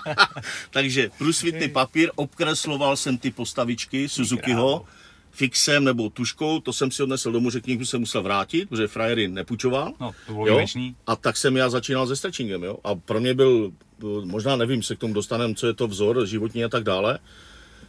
Takže 0.70 1.10
průsvitný 1.18 1.68
papír, 1.68 2.10
obkresloval 2.14 2.96
jsem 2.96 3.18
ty 3.18 3.30
postavičky 3.30 4.08
Suzukiho, 4.08 4.84
fixem 5.30 5.84
nebo 5.84 6.10
tuškou, 6.10 6.60
to 6.60 6.72
jsem 6.72 6.90
si 6.90 7.02
odnesl 7.02 7.32
domů, 7.32 7.50
že 7.50 7.60
knihu 7.60 7.84
jsem 7.84 8.00
musel 8.00 8.22
vrátit, 8.22 8.68
protože 8.68 8.88
frajery 8.88 9.28
nepůjčoval. 9.28 9.92
No, 10.00 10.12
to 10.26 10.32
bylo 10.32 10.46
jo? 10.46 10.66
A 11.06 11.16
tak 11.16 11.36
jsem 11.36 11.56
já 11.56 11.70
začínal 11.70 12.06
se 12.06 12.16
stretchingem. 12.16 12.62
Jo? 12.62 12.78
A 12.84 12.94
pro 12.94 13.20
mě 13.20 13.34
byl, 13.34 13.72
možná 14.24 14.56
nevím, 14.56 14.82
se 14.82 14.96
k 14.96 14.98
tomu 14.98 15.14
dostaneme, 15.14 15.54
co 15.54 15.66
je 15.66 15.74
to 15.74 15.88
vzor 15.88 16.26
životní 16.26 16.64
a 16.64 16.68
tak 16.68 16.84
dále, 16.84 17.18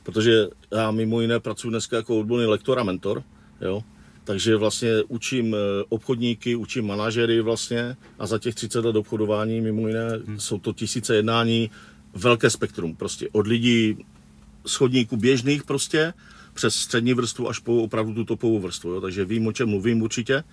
protože 0.03 0.47
já 0.71 0.91
mimo 0.91 1.21
jiné 1.21 1.39
pracuji 1.39 1.69
dneska 1.69 1.95
jako 1.95 2.19
odborný 2.19 2.45
lektor 2.45 2.79
a 2.79 2.83
mentor. 2.83 3.23
Jo? 3.61 3.83
Takže 4.25 4.55
vlastně 4.55 4.89
učím 5.07 5.55
eh, 5.55 5.57
obchodníky, 5.89 6.55
učím 6.55 6.87
manažery 6.87 7.41
vlastně 7.41 7.97
a 8.19 8.27
za 8.27 8.39
těch 8.39 8.55
30 8.55 8.85
let 8.85 8.95
obchodování 8.95 9.61
mimo 9.61 9.87
jiné 9.87 10.07
hmm. 10.25 10.39
jsou 10.39 10.59
to 10.59 10.73
tisíce 10.73 11.15
jednání, 11.15 11.71
velké 12.13 12.49
spektrum 12.49 12.95
prostě 12.95 13.29
od 13.31 13.47
lidí 13.47 13.97
schodníků 14.65 15.17
běžných 15.17 15.63
prostě 15.63 16.13
přes 16.55 16.75
střední 16.75 17.13
vrstvu 17.13 17.49
až 17.49 17.59
po 17.59 17.83
opravdu 17.83 18.13
tu 18.13 18.25
topovou 18.25 18.59
vrstvu. 18.59 18.91
Jo? 18.91 19.01
Takže 19.01 19.25
vím, 19.25 19.47
o 19.47 19.51
čem 19.51 19.69
mluvím 19.69 20.01
určitě 20.01 20.43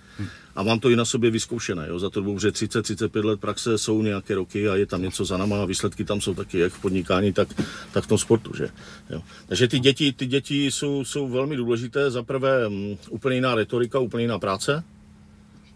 a 0.55 0.63
mám 0.63 0.79
to 0.79 0.89
i 0.89 0.95
na 0.95 1.05
sobě 1.05 1.31
vyzkoušené. 1.31 1.87
Jo? 1.87 1.99
Za 1.99 2.09
to 2.09 2.21
dobu, 2.21 2.39
že 2.39 2.49
30-35 2.49 3.25
let 3.25 3.39
praxe 3.39 3.77
jsou 3.77 4.01
nějaké 4.01 4.35
roky 4.35 4.69
a 4.69 4.75
je 4.75 4.85
tam 4.85 5.01
něco 5.01 5.25
za 5.25 5.37
náma 5.37 5.61
a 5.61 5.65
výsledky 5.65 6.03
tam 6.05 6.21
jsou 6.21 6.33
taky 6.33 6.59
jak 6.59 6.73
v 6.73 6.81
podnikání, 6.81 7.33
tak, 7.33 7.47
tak 7.91 8.03
v 8.03 8.07
tom 8.07 8.17
sportu. 8.17 8.51
Že? 8.55 8.69
Jo? 9.09 9.21
Takže 9.47 9.67
ty 9.67 9.79
děti, 9.79 10.13
ty 10.13 10.25
děti 10.25 10.71
jsou, 10.71 11.05
jsou 11.05 11.27
velmi 11.27 11.55
důležité. 11.55 12.11
Za 12.11 12.23
prvé 12.23 12.67
um, 12.67 12.97
úplně 13.09 13.35
jiná 13.35 13.55
retorika, 13.55 13.99
úplně 13.99 14.23
jiná 14.23 14.39
práce 14.39 14.83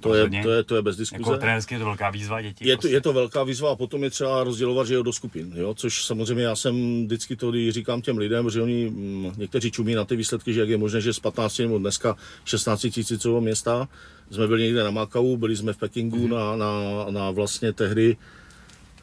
to 0.08 0.16
je, 0.16 0.44
to, 0.44 0.52
je, 0.52 0.64
to 0.64 0.76
je 0.76 0.82
bez 0.82 0.98
diskuze. 0.98 1.22
Jako 1.22 1.38
trenérsky 1.38 1.76
je 1.76 1.80
to 1.80 1.86
velká 1.86 2.10
výzva 2.10 2.42
dětí. 2.42 2.68
Je 2.68 2.76
to, 2.76 2.82
prostě. 2.82 2.96
je 2.96 3.02
to 3.02 3.14
velká 3.14 3.44
výzva 3.44 3.72
a 3.72 3.76
potom 3.76 4.04
je 4.04 4.10
třeba 4.10 4.44
rozdělovat 4.44 4.88
že 4.88 4.94
jo, 4.94 5.04
do 5.04 5.14
skupin, 5.14 5.54
jo? 5.56 5.74
což 5.74 6.06
samozřejmě 6.06 6.44
já 6.44 6.56
jsem 6.56 7.06
vždycky 7.06 7.36
to 7.36 7.52
říkám 7.70 8.02
těm 8.02 8.18
lidem, 8.18 8.50
že 8.50 8.62
oni 8.62 8.88
m, 8.88 9.34
někteří 9.38 9.72
čumí 9.72 9.96
na 9.96 10.06
ty 10.06 10.16
výsledky, 10.16 10.54
že 10.54 10.60
jak 10.60 10.70
je 10.70 10.78
možné, 10.78 11.02
že 11.02 11.14
z 11.14 11.20
15 11.20 11.60
nebo 11.60 11.78
dneska 11.78 12.16
16 12.46 12.82
tisícového 12.92 13.42
města 13.42 13.88
jsme 14.32 14.48
byli 14.48 14.64
někde 14.64 14.84
na 14.84 14.92
Makau, 14.92 15.38
byli 15.38 15.56
jsme 15.56 15.74
v 15.74 15.78
Pekingu 15.78 16.28
mm-hmm. 16.28 16.32
na, 16.32 16.56
na, 16.56 17.06
na 17.10 17.32
vlastně 17.32 17.74
tehdy 17.74 18.18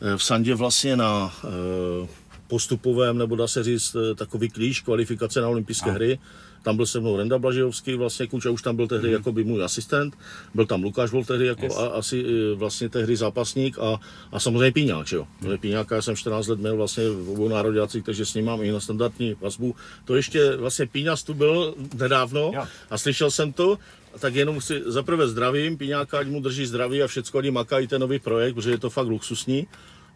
eh, 0.00 0.16
v 0.16 0.22
Sandě 0.22 0.54
vlastně 0.54 0.96
na 0.96 1.32
e, 1.44 2.24
postupovém, 2.46 3.18
nebo 3.18 3.36
dá 3.36 3.46
se 3.46 3.62
říct, 3.62 3.96
eh, 3.96 4.14
takový 4.14 4.48
klíč 4.48 4.80
kvalifikace 4.80 5.40
na 5.40 5.48
olympijské 5.48 5.90
hry 5.90 6.18
tam 6.64 6.76
byl 6.76 6.86
se 6.86 7.00
mnou 7.00 7.16
Renda 7.16 7.38
Blažejovský, 7.38 7.94
vlastně 7.94 8.26
Kuča 8.26 8.50
už 8.50 8.62
tam 8.62 8.76
byl 8.76 8.88
tehdy 8.88 9.08
mm. 9.08 9.12
jako 9.12 9.32
by 9.32 9.44
můj 9.44 9.64
asistent, 9.64 10.16
byl 10.54 10.66
tam 10.66 10.82
Lukáš, 10.82 11.10
byl 11.10 11.24
tehdy 11.24 11.46
jako 11.46 11.64
yes. 11.64 11.76
a, 11.76 11.86
asi 11.86 12.24
e, 12.24 12.54
vlastně 12.54 12.88
tehdy 12.88 13.16
zápasník 13.16 13.78
a, 13.78 14.00
a 14.32 14.40
samozřejmě 14.40 14.72
Píňák, 14.72 15.06
že 15.06 15.16
jo. 15.16 15.26
Mm. 15.40 15.58
Píňáka 15.58 16.02
jsem 16.02 16.16
14 16.16 16.46
let 16.48 16.58
měl 16.58 16.76
vlastně 16.76 17.04
v 17.08 17.30
obou 17.30 17.48
nároďácích, 17.48 18.04
takže 18.04 18.26
s 18.26 18.34
ním 18.34 18.44
mám 18.44 18.62
i 18.62 18.72
na 18.72 18.80
standardní 18.80 19.36
vazbu. 19.40 19.76
To 20.04 20.16
ještě 20.16 20.56
vlastně 20.56 20.86
Píňas 20.86 21.22
tu 21.22 21.34
byl 21.34 21.74
nedávno 21.94 22.40
jo. 22.54 22.64
a 22.90 22.98
slyšel 22.98 23.30
jsem 23.30 23.52
to, 23.52 23.78
tak 24.18 24.34
jenom 24.34 24.60
si 24.60 24.82
zaprvé 24.86 25.28
zdravím, 25.28 25.76
Píňáka, 25.76 26.18
ať 26.18 26.26
mu 26.26 26.40
drží 26.40 26.66
zdraví 26.66 27.02
a 27.02 27.06
všecko, 27.06 27.38
ať 27.38 27.50
makají 27.50 27.86
ten 27.86 28.00
nový 28.00 28.18
projekt, 28.18 28.54
protože 28.54 28.70
je 28.70 28.78
to 28.78 28.90
fakt 28.90 29.06
luxusní. 29.06 29.66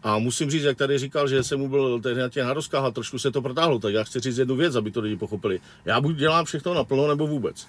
A 0.03 0.17
musím 0.17 0.51
říct, 0.51 0.63
jak 0.63 0.77
tady 0.77 0.97
říkal, 0.97 1.27
že 1.27 1.43
se 1.43 1.55
mu 1.55 1.69
byl 1.69 2.01
tehdy 2.01 2.21
na 2.21 2.29
těch 2.29 2.43
naroskách 2.43 2.83
a 2.83 2.91
trošku 2.91 3.19
se 3.19 3.31
to 3.31 3.41
protáhlo, 3.41 3.79
tak 3.79 3.93
já 3.93 4.03
chci 4.03 4.19
říct 4.19 4.37
jednu 4.37 4.55
věc, 4.55 4.75
aby 4.75 4.91
to 4.91 5.01
lidi 5.01 5.15
pochopili. 5.15 5.59
Já 5.85 6.01
buď 6.01 6.15
dělám 6.15 6.45
všechno 6.45 6.73
naplno, 6.73 7.07
nebo 7.07 7.27
vůbec. 7.27 7.67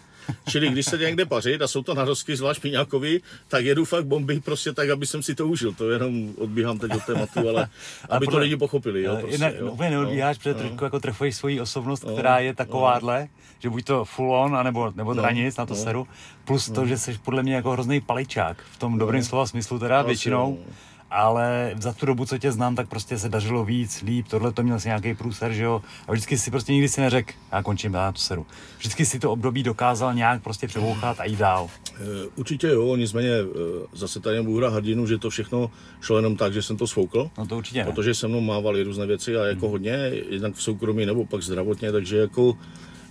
Čili 0.49 0.69
když 0.69 0.87
se 0.87 0.99
někde 0.99 1.27
pařit 1.27 1.63
a 1.63 1.69
jsou 1.69 1.83
to 1.83 1.95
narosky 1.95 2.37
zvlášť 2.37 2.63
Piňákovi, 2.63 3.21
tak 3.49 3.65
jedu 3.65 3.85
fakt 3.85 4.07
bomby 4.07 4.41
prostě 4.41 4.73
tak, 4.73 4.91
aby 4.91 5.07
jsem 5.07 5.23
si 5.23 5.35
to 5.35 5.47
užil. 5.47 5.73
To 5.73 5.91
jenom 5.91 6.35
odbíhám 6.37 6.79
teď 6.79 6.95
od 6.95 7.05
tématu, 7.05 7.49
ale 7.49 7.69
aby 8.09 8.27
to 8.27 8.39
lidi 8.39 8.57
pochopili. 8.57 9.03
Jo, 9.03 9.17
prostě, 9.21 9.39
ne, 9.39 9.55
jo. 9.59 9.71
Úplně 9.71 9.91
neodbíháš, 9.91 10.37
no, 10.37 10.41
protože 10.41 10.55
no. 10.55 10.59
trošku 10.59 10.85
jako 10.85 11.01
trefuješ 11.01 11.37
svoji 11.37 11.61
osobnost, 11.61 12.05
no, 12.05 12.13
která 12.13 12.39
je 12.39 12.55
takováhle, 12.55 13.21
no. 13.21 13.29
že 13.59 13.71
buď 13.71 13.85
to 13.85 14.05
full 14.05 14.35
on, 14.35 14.57
anebo, 14.57 14.93
nebo 14.95 15.15
no, 15.15 15.23
dranic 15.23 15.57
no, 15.57 15.63
na 15.63 15.67
to 15.67 15.75
no. 15.75 15.81
seru, 15.81 16.07
plus 16.45 16.69
no. 16.69 16.75
to, 16.75 16.87
že 16.87 16.99
jsi 16.99 17.19
podle 17.25 17.43
mě 17.43 17.55
jako 17.55 17.71
hrozný 17.71 18.01
paličák, 18.01 18.57
v 18.73 18.79
tom 18.79 18.99
dobrém 18.99 19.21
no. 19.21 19.27
slova 19.27 19.47
smyslu 19.47 19.79
teda 19.79 20.03
většinou. 20.03 20.59
No 20.67 20.75
ale 21.11 21.73
za 21.81 21.93
tu 21.93 22.07
dobu, 22.07 22.27
co 22.27 22.39
tě 22.39 22.53
znám, 22.53 22.77
tak 22.77 22.89
prostě 22.89 23.19
se 23.19 23.29
dařilo 23.29 23.65
víc, 23.65 24.03
líp, 24.03 24.29
tohle 24.29 24.53
to 24.53 24.63
měl 24.63 24.81
si 24.81 24.89
nějaký 24.89 25.15
průser, 25.15 25.53
že 25.53 25.63
jo, 25.63 25.83
a 26.09 26.13
vždycky 26.13 26.39
si 26.39 26.51
prostě 26.51 26.73
nikdy 26.73 26.89
si 26.89 27.01
neřekl, 27.01 27.33
já 27.53 27.63
končím, 27.63 27.95
já 27.95 28.13
to 28.13 28.19
seru. 28.19 28.47
Vždycky 28.79 29.07
si 29.07 29.19
to 29.19 29.33
období 29.33 29.63
dokázal 29.63 30.15
nějak 30.15 30.43
prostě 30.43 30.67
přebouchat 30.67 31.21
a 31.21 31.25
jít 31.25 31.39
dál. 31.39 31.69
Eh, 31.95 32.01
určitě 32.37 32.67
jo, 32.67 32.97
nicméně 32.97 33.31
eh, 33.31 33.87
zase 33.93 34.21
tady 34.21 34.37
nebudu 34.37 34.57
hrát 34.57 34.73
hrdinu, 34.73 35.07
že 35.07 35.19
to 35.19 35.31
všechno 35.31 35.71
šlo 36.01 36.17
jenom 36.17 36.37
tak, 36.37 36.53
že 36.53 36.63
jsem 36.63 36.77
to 36.77 36.87
svoukl. 36.87 37.31
No 37.39 37.47
to 37.47 37.57
určitě 37.57 37.79
ne. 37.79 37.85
Protože 37.85 38.15
se 38.15 38.29
mnou 38.29 38.41
mávali 38.41 38.83
různé 38.83 39.07
věci 39.07 39.37
a 39.37 39.45
jako 39.45 39.67
hmm. 39.67 39.71
hodně, 39.71 40.13
jednak 40.29 40.55
v 40.55 40.63
soukromí 40.63 41.07
nebo 41.07 41.27
pak 41.27 41.43
zdravotně, 41.43 41.93
takže 41.93 42.17
jako 42.17 42.55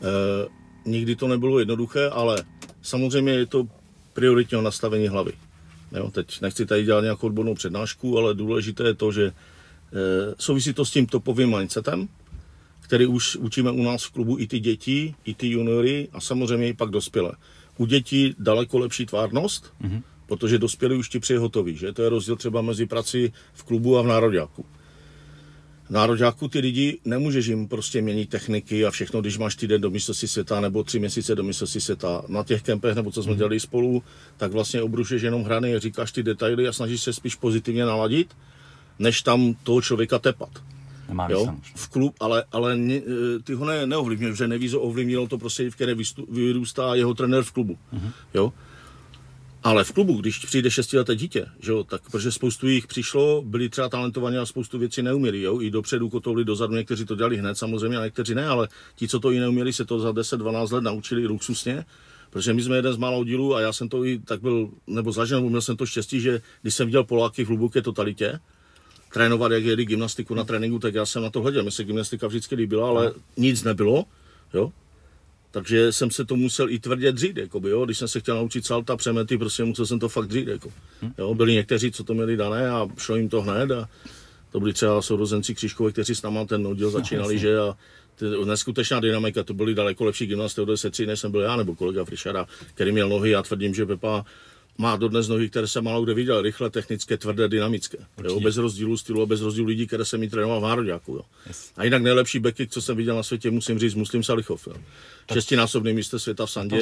eh, 0.02 0.48
nikdy 0.86 1.16
to 1.16 1.28
nebylo 1.28 1.60
jednoduché, 1.60 2.10
ale 2.10 2.44
samozřejmě 2.82 3.32
je 3.34 3.46
to 3.46 3.68
prioritního 4.14 4.62
nastavení 4.62 5.08
hlavy. 5.08 5.32
Jo, 5.92 6.12
teď 6.12 6.42
nechci 6.42 6.66
tady 6.66 6.84
dělat 6.84 7.02
nějakou 7.02 7.28
odbornou 7.28 7.56
přednášku, 7.56 8.18
ale 8.18 8.34
důležité 8.34 8.84
je 8.84 8.94
to, 8.94 9.12
že 9.12 9.26
e, 9.26 9.34
souvisí 10.38 10.74
to 10.74 10.86
s 10.86 10.92
tím 10.92 11.08
topovým 11.08 11.58
mindsetem, 11.58 12.08
který 12.80 13.06
už 13.06 13.36
učíme 13.36 13.72
u 13.72 13.84
nás 13.84 14.04
v 14.04 14.12
klubu 14.12 14.40
i 14.40 14.48
ty 14.48 14.60
děti, 14.60 15.16
i 15.26 15.34
ty 15.34 15.50
juniory 15.50 16.08
a 16.14 16.22
samozřejmě 16.22 16.68
i 16.68 16.74
pak 16.74 16.90
dospělé. 16.90 17.32
U 17.78 17.86
dětí 17.86 18.36
daleko 18.40 18.80
lepší 18.80 19.06
tvárnost, 19.06 19.74
mm-hmm. 19.82 20.02
protože 20.26 20.58
dospělí 20.58 20.96
už 20.96 21.10
ti 21.10 21.20
přihotoví, 21.20 21.78
že 21.78 21.94
to 21.94 22.02
je 22.02 22.10
rozdíl 22.10 22.36
třeba 22.36 22.62
mezi 22.62 22.86
prací 22.86 23.34
v 23.54 23.64
klubu 23.64 23.98
a 23.98 24.02
v 24.02 24.08
nároďáku 24.08 24.66
nároďáku 25.90 26.48
ty 26.48 26.60
lidi 26.60 26.98
nemůžeš 27.06 27.48
jim 27.48 27.68
prostě 27.68 28.02
měnit 28.02 28.30
techniky 28.30 28.86
a 28.86 28.92
všechno, 28.92 29.22
když 29.22 29.38
máš 29.38 29.56
týden 29.56 29.82
do 29.82 29.90
mistrovství 29.90 30.28
světa 30.28 30.62
nebo 30.62 30.84
tři 30.84 31.00
měsíce 31.00 31.36
do 31.36 31.44
mistrovství 31.44 31.82
světa. 31.82 32.22
Na 32.28 32.44
těch 32.44 32.62
kempech, 32.62 32.96
nebo 32.96 33.12
co 33.12 33.24
jsme 33.24 33.32
mhm. 33.32 33.38
dělali 33.38 33.60
spolu, 33.60 34.04
tak 34.38 34.52
vlastně 34.52 34.82
obrušeš 34.82 35.22
jenom 35.22 35.44
hrany, 35.44 35.80
říkáš 35.80 36.12
ty 36.12 36.24
detaily 36.24 36.68
a 36.68 36.74
snažíš 36.74 37.04
se 37.04 37.14
spíš 37.14 37.36
pozitivně 37.36 37.86
naladit, 37.86 38.36
než 39.00 39.22
tam 39.22 39.56
toho 39.64 39.82
člověka 39.82 40.20
tepat. 40.20 40.50
jo? 41.34 41.56
V 41.76 41.90
klub, 41.90 42.16
ale, 42.20 42.44
ale 42.52 42.78
e, 42.78 43.02
ty 43.44 43.54
ho 43.54 43.66
ne, 43.66 43.86
neovlivňuješ, 43.86 44.38
že 44.38 44.48
nevíš, 44.48 44.74
ovlivnilo 44.78 45.28
to 45.28 45.38
prostě, 45.38 45.70
v 45.70 45.76
které 45.76 45.96
vyrůstá 46.30 46.96
jeho 46.96 47.14
trenér 47.14 47.44
v 47.44 47.52
klubu. 47.52 47.78
Mm-hmm. 47.94 48.12
Jo? 48.34 48.54
Ale 49.64 49.84
v 49.84 49.92
klubu, 49.92 50.14
když 50.14 50.40
přijde 50.40 50.72
šestileté 50.72 51.16
dítě, 51.16 51.46
že 51.60 51.72
jo, 51.72 51.84
tak 51.84 52.02
protože 52.12 52.32
spoustu 52.32 52.68
jich 52.68 52.88
přišlo, 52.88 53.42
byli 53.42 53.70
třeba 53.70 53.90
talentovaní 53.90 54.38
a 54.38 54.46
spoustu 54.46 54.80
věcí 54.80 55.02
neuměli, 55.02 55.42
jo, 55.42 55.62
i 55.62 55.72
dopředu 55.72 56.10
kotovli 56.10 56.46
dozadu, 56.46 56.74
někteří 56.74 57.06
to 57.06 57.16
dělali 57.16 57.38
hned 57.38 57.58
samozřejmě 57.58 57.98
a 57.98 58.04
někteří 58.04 58.36
ne, 58.36 58.48
ale 58.48 58.68
ti, 58.96 59.08
co 59.08 59.20
to 59.20 59.32
i 59.32 59.40
neuměli, 59.40 59.74
se 59.74 59.86
to 59.86 60.00
za 60.00 60.12
10-12 60.12 60.74
let 60.74 60.84
naučili 60.84 61.28
luxusně, 61.28 61.86
protože 62.30 62.54
my 62.54 62.64
jsme 62.64 62.76
jeden 62.76 62.94
z 62.94 62.98
málo 62.98 63.24
dílů 63.24 63.56
a 63.56 63.62
já 63.62 63.74
jsem 63.74 63.90
to 63.90 64.06
i 64.06 64.20
tak 64.20 64.42
byl, 64.42 64.70
nebo 64.88 65.12
zažil, 65.12 65.38
nebo 65.38 65.50
měl 65.50 65.62
jsem 65.62 65.78
to 65.78 65.86
štěstí, 65.86 66.22
že 66.22 66.42
když 66.62 66.76
jsem 66.76 66.88
viděl 66.88 67.04
Poláky 67.04 67.44
v 67.44 67.48
hluboké 67.48 67.82
totalitě, 67.82 68.40
trénovat, 69.14 69.52
jak 69.52 69.64
jeli 69.64 69.86
gymnastiku 69.86 70.36
na 70.36 70.44
tréninku, 70.44 70.80
tak 70.80 70.94
já 70.94 71.06
jsem 71.06 71.24
na 71.24 71.30
to 71.30 71.42
hleděl. 71.42 71.62
Mně 71.62 71.72
se 71.72 71.84
gymnastika 71.84 72.28
vždycky 72.28 72.56
líbila, 72.56 72.90
ale 72.90 73.14
nic 73.38 73.64
nebylo. 73.64 74.06
Jo? 74.54 74.72
Takže 75.52 75.92
jsem 75.92 76.12
se 76.12 76.26
to 76.26 76.36
musel 76.36 76.70
i 76.70 76.80
tvrdě 76.80 77.12
dřít, 77.12 77.38
jakoby, 77.38 77.70
jo? 77.70 77.86
když 77.86 77.98
jsem 77.98 78.08
se 78.08 78.20
chtěl 78.20 78.36
naučit 78.36 78.66
salta, 78.66 78.98
přemety, 78.98 79.38
prostě 79.38 79.64
musel 79.64 79.86
jsem 79.86 80.00
to 80.00 80.10
fakt 80.10 80.28
dřít. 80.28 80.48
Jako. 80.48 80.72
Jo? 81.18 81.36
Byli 81.36 81.54
někteří, 81.54 81.92
co 81.92 82.04
to 82.04 82.14
měli 82.14 82.38
dané 82.38 82.70
a 82.70 82.88
šlo 82.98 83.16
jim 83.16 83.30
to 83.30 83.42
hned 83.42 83.72
a 83.72 83.90
to 84.52 84.60
byli 84.60 84.74
třeba 84.74 85.02
sourozenci 85.02 85.56
Křížkové, 85.56 85.92
kteří 85.92 86.16
s 86.16 86.22
náma 86.22 86.46
ten 86.46 86.68
oddíl 86.68 86.90
začínali, 86.90 87.34
no, 87.34 87.40
že 87.40 87.60
a 87.60 87.78
ty, 88.16 88.26
neskutečná 88.46 89.00
dynamika, 89.00 89.44
to 89.44 89.54
byli 89.54 89.76
daleko 89.76 90.06
lepší 90.06 90.26
gymnasty 90.26 90.62
od 90.62 90.66
10 90.66 91.00
než 91.00 91.20
jsem 91.20 91.32
byl 91.32 91.42
já, 91.42 91.56
nebo 91.56 91.76
kolega 91.76 92.06
Frišara, 92.06 92.46
který 92.74 92.92
měl 92.92 93.10
nohy, 93.10 93.30
já 93.30 93.44
tvrdím, 93.44 93.74
že 93.74 93.86
Pepa 93.86 94.26
má 94.80 94.96
dodnes 94.96 95.28
nohy, 95.28 95.50
které 95.50 95.68
jsem 95.68 95.84
málo 95.84 96.04
kde 96.04 96.14
viděl, 96.14 96.42
rychle, 96.42 96.70
technické, 96.70 97.18
tvrdé, 97.18 97.48
dynamické. 97.48 97.98
Jo, 98.24 98.40
bez 98.40 98.58
rozdílu 98.58 98.98
stylu 98.98 99.22
a 99.22 99.26
bez 99.26 99.42
rozdílu 99.42 99.68
lidí, 99.68 99.88
které 99.88 100.06
jsem 100.06 100.20
mi 100.20 100.30
trénoval 100.30 100.60
v 100.60 100.64
Národňáku. 100.64 101.12
Jo. 101.12 101.22
Yes. 101.48 101.72
A 101.78 101.84
jinak 101.84 102.02
nejlepší 102.02 102.40
beky, 102.40 102.68
co 102.68 102.82
jsem 102.82 102.98
viděl 102.98 103.16
na 103.16 103.24
světě, 103.24 103.52
musím 103.52 103.80
říct, 103.80 103.96
Muslim 103.96 104.24
Salichov. 104.24 104.68
Jo. 104.68 104.74
Šestinásobný 105.34 105.94
místo 105.94 106.20
světa 106.20 106.46
v 106.46 106.52
Sandě. 106.52 106.78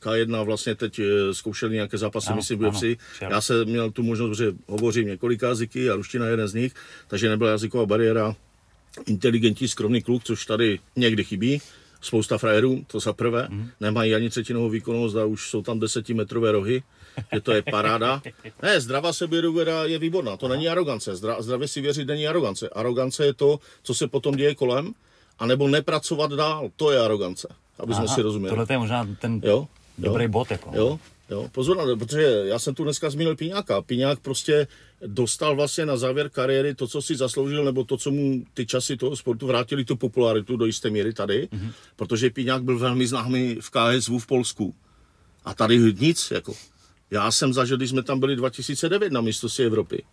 K1 0.00 0.44
vlastně 0.44 0.74
teď 0.74 0.98
eh, 0.98 1.34
zkoušeli 1.34 1.74
nějaké 1.74 1.98
zápasy, 1.98 2.26
ano, 2.26 2.36
myslím, 2.36 2.64
UFC. 2.64 2.82
Já 3.20 3.40
jsem 3.40 3.64
měl 3.64 3.90
tu 3.90 4.02
možnost, 4.02 4.38
že 4.38 4.52
hovořím 4.66 5.06
několik 5.06 5.42
jazyky 5.42 5.90
a 5.90 5.96
ruština 5.96 6.26
je 6.26 6.32
jeden 6.32 6.48
z 6.48 6.54
nich, 6.54 6.74
takže 7.08 7.28
nebyla 7.28 7.50
jazyková 7.50 7.86
bariéra. 7.86 8.36
Inteligentní, 9.06 9.68
skromný 9.68 10.02
kluk, 10.02 10.24
což 10.24 10.46
tady 10.46 10.78
někdy 10.96 11.24
chybí 11.24 11.60
spousta 12.04 12.38
frajerů, 12.38 12.84
to 12.86 13.00
za 13.00 13.12
prvé, 13.12 13.46
mm. 13.50 13.70
nemají 13.80 14.14
ani 14.14 14.30
třetinovou 14.30 14.68
výkonnost 14.68 15.16
a 15.16 15.24
už 15.24 15.50
jsou 15.50 15.62
tam 15.62 15.80
desetimetrové 15.80 16.52
rohy, 16.52 16.82
že 17.32 17.40
to 17.40 17.52
je 17.52 17.62
paráda. 17.62 18.22
Ne, 18.62 18.80
zdravá 18.80 19.12
sebědůvěra 19.12 19.84
je 19.84 19.98
výborná, 19.98 20.36
to 20.36 20.48
není 20.48 20.68
arogance, 20.68 21.16
Zdra, 21.16 21.42
zdravě 21.42 21.68
si 21.68 21.80
věřit 21.80 22.08
není 22.08 22.28
arogance. 22.28 22.68
Arogance 22.68 23.24
je 23.24 23.34
to, 23.34 23.58
co 23.82 23.94
se 23.94 24.08
potom 24.08 24.36
děje 24.36 24.54
kolem, 24.54 24.92
anebo 25.38 25.68
nepracovat 25.68 26.32
dál, 26.32 26.70
to 26.76 26.90
je 26.90 27.00
arogance, 27.00 27.48
aby 27.78 27.92
Aha, 27.92 28.06
jsme 28.06 28.14
si 28.14 28.22
rozuměli. 28.22 28.56
Tohle 28.56 28.66
je 28.70 28.78
možná 28.78 29.08
ten 29.20 29.40
jo, 29.44 29.66
dobrý 29.98 30.24
jo, 30.24 30.30
bod. 30.30 30.50
Jako. 30.50 30.70
Jo, 30.74 30.98
Jo, 31.30 31.48
pozor 31.52 31.76
na 31.76 31.84
to, 31.84 31.96
protože 31.96 32.22
já 32.44 32.58
jsem 32.58 32.74
tu 32.74 32.84
dneska 32.84 33.10
zmínil 33.10 33.36
Píňáka. 33.36 33.82
Píňák 33.82 34.20
prostě 34.20 34.66
dostal 35.06 35.56
vlastně 35.56 35.86
na 35.86 35.96
závěr 35.96 36.30
kariéry 36.30 36.74
to, 36.74 36.86
co 36.88 37.02
si 37.02 37.16
zasloužil, 37.16 37.64
nebo 37.64 37.84
to, 37.84 37.96
co 37.96 38.10
mu 38.10 38.44
ty 38.54 38.66
časy 38.66 38.96
toho 38.96 39.16
sportu 39.16 39.46
vrátili 39.46 39.84
tu 39.84 39.96
popularitu 39.96 40.56
do 40.56 40.66
jisté 40.66 40.90
míry 40.90 41.12
tady, 41.12 41.48
mm-hmm. 41.52 41.72
protože 41.96 42.30
Píňák 42.30 42.62
byl 42.62 42.78
velmi 42.78 43.06
známý 43.06 43.56
v 43.60 43.70
KSV 43.70 44.10
v 44.18 44.26
Polsku. 44.26 44.74
A 45.44 45.54
tady 45.54 45.78
nic, 45.78 46.30
jako. 46.30 46.54
Já 47.10 47.30
jsem 47.30 47.52
zažil, 47.52 47.76
když 47.76 47.90
jsme 47.90 48.02
tam 48.02 48.20
byli 48.20 48.36
2009 48.36 49.12
na 49.12 49.20
mistrovství 49.20 49.64
Evropy, 49.64 50.04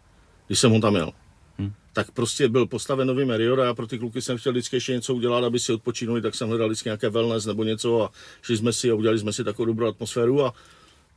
když 0.48 0.60
jsem 0.60 0.72
ho 0.72 0.80
tam 0.80 0.94
měl. 0.94 1.12
Hmm. 1.58 1.74
Tak 1.94 2.12
prostě 2.12 2.50
byl 2.50 2.66
postaven 2.66 3.08
nový 3.08 3.26
Merior 3.26 3.62
a 3.62 3.66
já 3.66 3.74
pro 3.74 3.88
ty 3.88 4.00
kluky 4.00 4.22
jsem 4.22 4.38
chtěl 4.38 4.52
vždycky 4.52 4.76
ještě 4.76 4.94
něco 4.94 5.16
udělat, 5.16 5.44
aby 5.44 5.60
si 5.60 5.74
odpočinuli, 5.74 6.22
tak 6.22 6.36
jsem 6.36 6.48
hledal 6.48 6.68
vždycky 6.68 6.88
nějaké 6.88 7.10
wellness 7.10 7.46
nebo 7.46 7.64
něco 7.64 8.04
a 8.04 8.12
šli 8.42 8.58
jsme 8.58 8.74
si 8.74 8.92
a 8.92 8.96
udělali 8.96 9.20
jsme 9.20 9.34
si 9.34 9.44
takovou 9.44 9.66
dobrou 9.66 9.88
atmosféru 9.88 10.46
a 10.46 10.54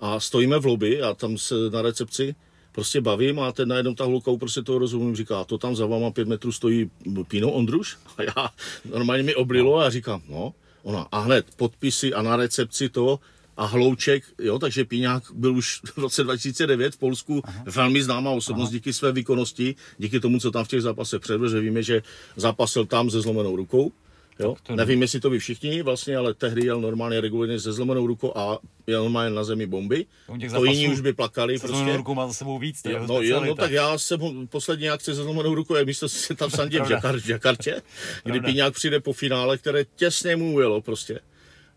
a 0.04 0.20
stojíme 0.20 0.58
v 0.58 0.66
lobby 0.66 1.02
a 1.02 1.14
tam 1.14 1.38
se 1.38 1.54
na 1.72 1.82
recepci 1.82 2.34
prostě 2.72 3.00
bavím 3.00 3.40
a 3.40 3.52
ten 3.52 3.68
najednou 3.68 3.94
ta 3.94 4.04
hluka 4.04 4.30
prostě 4.36 4.62
toho 4.62 4.78
rozumím, 4.78 5.16
říká, 5.16 5.44
to 5.44 5.58
tam 5.58 5.76
za 5.76 5.86
váma 5.86 6.10
pět 6.10 6.28
metrů 6.28 6.52
stojí 6.52 6.90
Pino 7.28 7.50
Ondruš 7.50 7.96
a 8.16 8.22
já 8.22 8.50
normálně 8.84 9.22
mi 9.22 9.34
oblilo 9.34 9.78
a 9.78 9.90
říkám, 9.90 10.22
no, 10.28 10.54
Ona. 10.82 11.08
A 11.12 11.20
hned 11.20 11.46
podpisy 11.56 12.14
a 12.14 12.22
na 12.22 12.36
recepci 12.36 12.88
to 12.88 13.20
a 13.56 13.64
Hlouček, 13.64 14.24
jo, 14.38 14.58
takže 14.58 14.84
Píňák 14.84 15.22
byl 15.34 15.56
už 15.56 15.80
v 15.94 15.98
roce 15.98 16.24
2009 16.24 16.94
v 16.94 16.98
Polsku 16.98 17.42
Aha. 17.44 17.64
velmi 17.66 18.02
známá 18.02 18.30
osobnost 18.30 18.68
Aha. 18.68 18.72
díky 18.72 18.92
své 18.92 19.12
výkonnosti, 19.12 19.74
díky 19.98 20.20
tomu, 20.20 20.40
co 20.40 20.50
tam 20.50 20.64
v 20.64 20.68
těch 20.68 20.82
zápasech 20.82 21.20
předvedl, 21.20 21.48
že 21.48 21.60
víme, 21.60 21.82
že 21.82 22.02
zápasil 22.36 22.86
tam 22.86 23.10
se 23.10 23.20
zlomenou 23.20 23.56
rukou. 23.56 23.92
Jo? 24.38 24.54
Nevím, 24.74 25.02
jestli 25.02 25.20
to 25.20 25.30
ví 25.30 25.38
všichni 25.38 25.82
vlastně, 25.82 26.16
ale 26.16 26.34
tehdy 26.34 26.64
jel 26.66 26.80
normálně 26.80 27.20
regulárně 27.20 27.60
se 27.60 27.72
zlomenou 27.72 28.06
rukou 28.06 28.32
a 28.36 28.58
jel 28.86 29.02
normálně 29.02 29.30
na 29.30 29.44
zemi 29.44 29.66
bomby. 29.66 30.06
To 30.54 30.64
jiní 30.64 30.88
už 30.88 31.00
by 31.00 31.12
plakali. 31.12 31.58
Se 31.58 31.66
prostě. 31.66 31.96
rukou 31.96 32.14
má 32.14 32.26
za 32.26 32.32
sebou 32.32 32.58
víc. 32.58 32.82
Tě, 32.82 33.00
no, 33.08 33.22
jo, 33.22 33.44
no 33.44 33.54
tak 33.54 33.70
já 33.70 33.98
jsem 33.98 34.20
poslední 34.48 34.90
akce 34.90 35.14
se 35.14 35.22
zlomenou 35.22 35.54
rukou 35.54 35.74
je 35.74 35.84
místo 35.84 36.08
se 36.08 36.34
tam 36.34 36.50
v 36.50 36.52
Sandě 36.52 36.80
v, 36.84 36.90
Jakar, 36.90 37.20
v 37.20 37.28
Jakartě, 37.28 37.82
kdy 38.24 38.40
Píňák 38.40 38.74
přijde 38.74 39.00
po 39.00 39.12
finále, 39.12 39.58
které 39.58 39.84
těsně 39.96 40.36
mu 40.36 40.54
ujelo 40.54 40.82
prostě. 40.82 41.20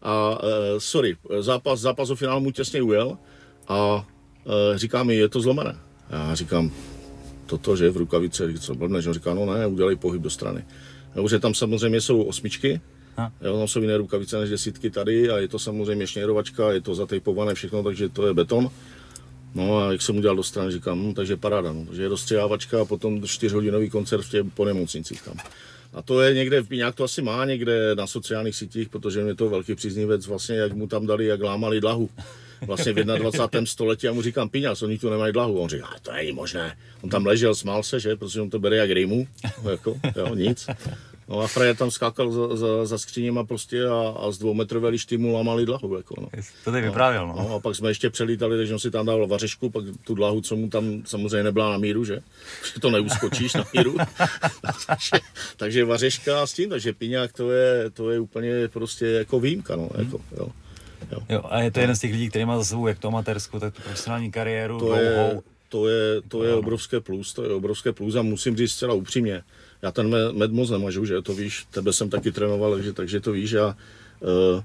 A 0.02 0.30
uh, 0.30 0.40
sorry, 0.78 1.18
zápas, 1.40 1.80
zápas 1.80 2.10
o 2.10 2.16
finále 2.16 2.40
mu 2.40 2.52
těsně 2.52 2.82
ujel 2.82 3.18
a 3.68 3.96
uh, 3.96 4.54
říká 4.76 5.04
mi, 5.04 5.16
je 5.16 5.30
to 5.30 5.42
zlomené. 5.42 5.76
Já 6.10 6.36
říkám, 6.36 6.72
toto, 7.46 7.76
že 7.76 7.90
v 7.90 7.98
rukavice, 7.98 8.54
co 8.60 8.76
blbne, 8.76 9.02
že 9.02 9.10
on 9.10 9.14
říká, 9.14 9.34
no 9.34 9.46
ne, 9.54 9.68
udělej 9.68 9.96
pohyb 9.96 10.22
do 10.22 10.30
strany. 10.30 10.66
Jo, 11.18 11.28
že 11.28 11.40
tam 11.40 11.54
samozřejmě 11.54 12.02
jsou 12.02 12.22
osmičky, 12.22 12.82
jo, 13.42 13.58
tam 13.58 13.68
jsou 13.68 13.82
jiné 13.82 13.98
rukavice 13.98 14.40
než 14.40 14.50
desítky 14.50 14.90
tady 14.90 15.30
a 15.30 15.38
je 15.38 15.48
to 15.48 15.60
samozřejmě 15.60 16.08
šněrovačka, 16.08 16.72
je 16.72 16.82
to 16.82 16.96
zatejpované 16.96 17.54
všechno, 17.54 17.84
takže 17.84 18.10
to 18.10 18.28
je 18.28 18.34
beton. 18.34 18.70
No 19.56 19.78
a 19.78 19.92
jak 19.92 20.02
jsem 20.02 20.18
udělal 20.18 20.36
do 20.36 20.44
strany, 20.44 20.72
říkám, 20.72 21.00
hm, 21.00 21.14
takže 21.14 21.38
paráda, 21.38 21.74
no, 21.74 21.86
takže 21.86 22.04
je 22.04 22.10
dostřelávačka 22.10 22.82
a 22.82 22.86
potom 22.86 23.24
čtyřhodinový 23.28 23.90
koncert 23.90 24.22
v 24.22 24.30
těch 24.30 24.44
po 24.54 24.66
nemocnicích 24.66 25.22
tam. 25.22 25.38
A 25.94 26.02
to 26.02 26.22
je 26.22 26.34
někde, 26.34 26.64
nějak 26.70 26.96
to 26.96 27.04
asi 27.04 27.22
má 27.22 27.46
někde 27.46 27.96
na 27.96 28.08
sociálních 28.08 28.56
sítích, 28.56 28.90
protože 28.90 29.24
mě 29.24 29.36
to 29.36 29.50
velký 29.50 29.76
příznivec 29.76 30.28
vlastně, 30.28 30.56
jak 30.56 30.74
mu 30.74 30.88
tam 30.88 31.08
dali, 31.08 31.26
jak 31.26 31.42
lámali 31.42 31.82
dlahu. 31.82 32.10
Vlastně 32.66 32.94
v 32.94 32.96
21. 32.96 33.66
století 33.66 34.08
a 34.08 34.14
mu 34.14 34.22
říkám, 34.22 34.50
Píňas, 34.50 34.82
oni 34.82 34.98
tu 34.98 35.10
nemají 35.10 35.34
dlahu. 35.34 35.60
On 35.60 35.70
říká, 35.70 35.90
to 36.02 36.12
není 36.12 36.32
možné. 36.32 36.78
On 37.02 37.10
tam 37.10 37.26
ležel, 37.26 37.56
smál 37.56 37.84
se, 37.84 38.00
že, 38.00 38.16
protože 38.16 38.42
on 38.42 38.50
to 38.50 38.60
bere 38.60 38.76
jak 38.78 38.92
rýmu, 38.92 39.28
jako, 39.72 40.00
jo, 40.16 40.36
nic. 40.36 40.68
No 41.30 41.40
a 41.40 41.48
frajer 41.48 41.76
tam 41.76 41.92
skákal 41.92 42.32
za, 42.32 42.56
za, 42.56 42.86
za 42.86 42.98
skříněma 42.98 43.44
prostě 43.44 43.86
a, 43.86 44.16
a 44.20 44.32
z 44.32 44.38
dvoumetrové 44.38 44.90
lišty 44.90 45.18
mu 45.18 45.34
lámali 45.34 45.66
dlahu. 45.66 45.98
Jako, 45.98 46.16
no. 46.22 46.28
To 46.64 46.72
teď 46.72 46.84
vyprávěl, 46.84 47.28
no. 47.28 47.36
no. 47.36 47.56
a 47.56 47.60
pak 47.60 47.76
jsme 47.76 47.90
ještě 47.90 48.10
přelítali, 48.10 48.58
takže 48.58 48.74
on 48.74 48.80
si 48.80 48.92
tam 48.92 49.06
dal 49.06 49.28
vařešku, 49.28 49.70
pak 49.70 49.84
tu 50.04 50.16
dlahu, 50.16 50.42
co 50.42 50.56
mu 50.56 50.70
tam 50.70 51.02
samozřejmě 51.06 51.44
nebyla 51.44 51.72
na 51.72 51.78
míru, 51.78 52.06
že? 52.06 52.20
Že 52.74 52.80
to 52.80 52.92
neuskočíš 52.92 53.54
na 53.54 53.66
míru. 53.74 53.98
takže, 54.88 55.18
takže 55.58 55.86
vařeška 55.86 56.48
s 56.48 56.54
tím, 56.54 56.70
takže 56.70 56.94
piňák 56.94 57.34
to 57.34 57.52
je, 57.52 57.90
to 57.90 58.12
je 58.12 58.20
úplně 58.20 58.68
prostě 58.68 59.06
jako 59.06 59.40
výjimka, 59.40 59.76
no. 59.76 59.90
Jako, 59.98 60.22
jo. 60.38 60.48
Jo. 61.12 61.20
jo. 61.30 61.42
a 61.50 61.60
je 61.60 61.72
to 61.72 61.80
jeden 61.80 61.96
z 61.96 62.00
těch 62.00 62.12
lidí, 62.12 62.30
který 62.30 62.46
má 62.46 62.58
za 62.58 62.64
sebou 62.64 62.88
jak 62.88 63.00
to 63.00 63.08
amatérskou, 63.08 63.60
tak 63.60 63.74
tu 63.74 63.82
profesionální 63.82 64.32
kariéru 64.32 64.80
to 64.80 64.86
dlouhou. 64.86 65.02
Je, 65.02 65.42
to 65.70 65.88
je, 65.88 66.22
to 66.28 66.44
je 66.44 66.54
obrovské 66.54 67.00
plus, 67.00 67.34
to 67.34 67.44
je 67.44 67.50
obrovské 67.50 67.92
plus 67.92 68.16
a 68.16 68.22
musím 68.22 68.58
říct 68.58 68.72
zcela 68.72 68.94
upřímně, 68.94 69.44
já 69.82 69.92
ten 69.92 70.38
med 70.38 70.52
moc 70.52 70.70
nemažu, 70.70 71.06
že 71.06 71.22
to 71.22 71.34
víš, 71.34 71.66
tebe 71.72 71.94
jsem 71.94 72.10
taky 72.10 72.32
trénoval, 72.32 72.74
takže, 72.74 72.94
takže 72.94 73.20
to 73.20 73.32
víš 73.32 73.54
a 73.54 73.78
uh, 74.20 74.64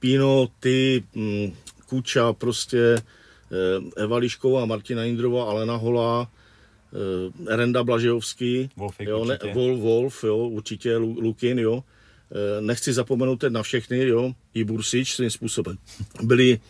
Pino, 0.00 0.48
ty, 0.60 1.04
um, 1.16 1.52
Kuča, 1.86 2.32
prostě 2.32 3.02
uh, 3.78 3.90
Eva 3.96 4.16
Lišková, 4.16 4.64
Martina 4.64 5.04
Indrová, 5.04 5.44
Alena 5.44 5.76
Holá, 5.76 6.20
uh, 6.20 7.56
Renda 7.56 7.84
Blažejovský, 7.84 8.70
Wolfik, 8.76 9.08
jo, 9.08 9.24
ne, 9.24 9.38
Wolf, 9.54 9.80
Wolf, 9.80 10.24
jo, 10.24 10.36
určitě 10.36 10.96
Lukin, 10.96 11.58
jo. 11.58 11.84
Nechci 12.60 12.92
zapomenout 12.92 13.44
na 13.48 13.62
všechny, 13.62 14.06
jo, 14.06 14.32
i 14.54 14.64
Bursič 14.64 15.14
svým 15.14 15.30
způsobem. 15.30 15.78
Byli 16.22 16.60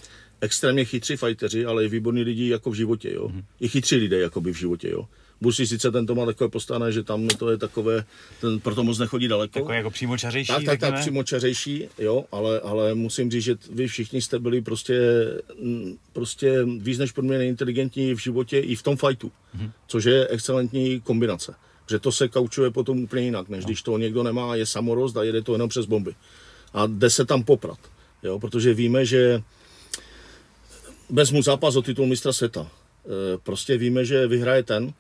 extrémně 0.41 0.85
chytří 0.85 1.17
fajteři, 1.17 1.65
ale 1.65 1.85
i 1.85 1.89
výborní 1.89 2.23
lidi 2.23 2.49
jako 2.49 2.71
v 2.71 2.75
životě, 2.75 3.13
jo. 3.13 3.29
Mm-hmm. 3.29 3.45
I 3.61 3.69
chytří 3.69 3.97
lidé 3.97 4.19
jako 4.19 4.41
by 4.41 4.53
v 4.53 4.57
životě, 4.57 4.89
jo. 4.91 5.09
Bursi 5.41 5.67
sice 5.67 5.91
tento 5.91 6.15
má 6.15 6.27
takové 6.27 6.51
postané, 6.51 6.93
že 6.93 7.03
tam 7.03 7.29
to 7.29 7.51
je 7.51 7.57
takové, 7.57 8.05
ten 8.41 8.61
proto 8.61 8.85
moc 8.85 8.99
nechodí 8.99 9.29
daleko. 9.29 9.53
Takové 9.53 9.77
jako 9.77 9.91
přímočařejší. 9.91 10.53
Tak, 10.53 10.65
tak, 10.65 10.81
tak, 10.81 11.01
přímočařejší, 11.01 11.89
jo, 11.99 12.25
ale, 12.33 12.61
ale 12.61 12.95
musím 12.95 13.31
říct, 13.31 13.43
že 13.43 13.57
vy 13.73 13.87
všichni 13.89 14.23
jste 14.23 14.39
byli 14.39 14.61
prostě, 14.61 15.01
prostě 16.13 16.65
víc 16.78 16.99
než 16.99 17.13
podměrně 17.13 17.49
inteligentní 17.49 18.15
v 18.15 18.19
životě 18.19 18.59
i 18.59 18.75
v 18.76 18.83
tom 18.83 18.97
fajtu, 18.97 19.33
mm-hmm. 19.59 19.71
což 19.87 20.04
je 20.04 20.28
excelentní 20.28 21.00
kombinace. 21.00 21.54
Že 21.91 21.99
to 21.99 22.13
se 22.13 22.29
kaučuje 22.29 22.71
potom 22.71 23.03
úplně 23.03 23.25
jinak, 23.25 23.49
než 23.49 23.65
no. 23.65 23.67
když 23.67 23.83
to 23.83 23.99
někdo 23.99 24.23
nemá, 24.23 24.55
je 24.55 24.67
samorost 24.67 25.17
a 25.17 25.23
jede 25.23 25.43
to 25.43 25.53
jenom 25.53 25.69
přes 25.69 25.87
bomby. 25.87 26.15
A 26.75 26.87
jde 26.87 27.11
se 27.11 27.25
tam 27.25 27.43
poprat, 27.43 27.79
jo, 28.23 28.39
protože 28.39 28.75
víme, 28.75 29.07
že 29.07 29.43
vezmu 31.11 31.43
zápas 31.43 31.77
o 31.77 31.83
titul 31.83 32.07
mistra 32.07 32.33
světa. 32.33 32.67
E, 33.07 33.39
prostě 33.39 33.79
víme, 33.79 34.05
že 34.05 34.27
vyhraje 34.27 34.63
ten, 34.63 34.93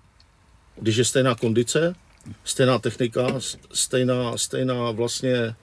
když 0.80 0.96
je 0.96 1.04
stejná 1.04 1.34
kondice, 1.34 1.94
stejná 2.44 2.78
technika, 2.78 3.26
stejná, 3.72 4.38
stejná 4.38 4.90
vlastně 4.90 5.34
e, 5.34 5.54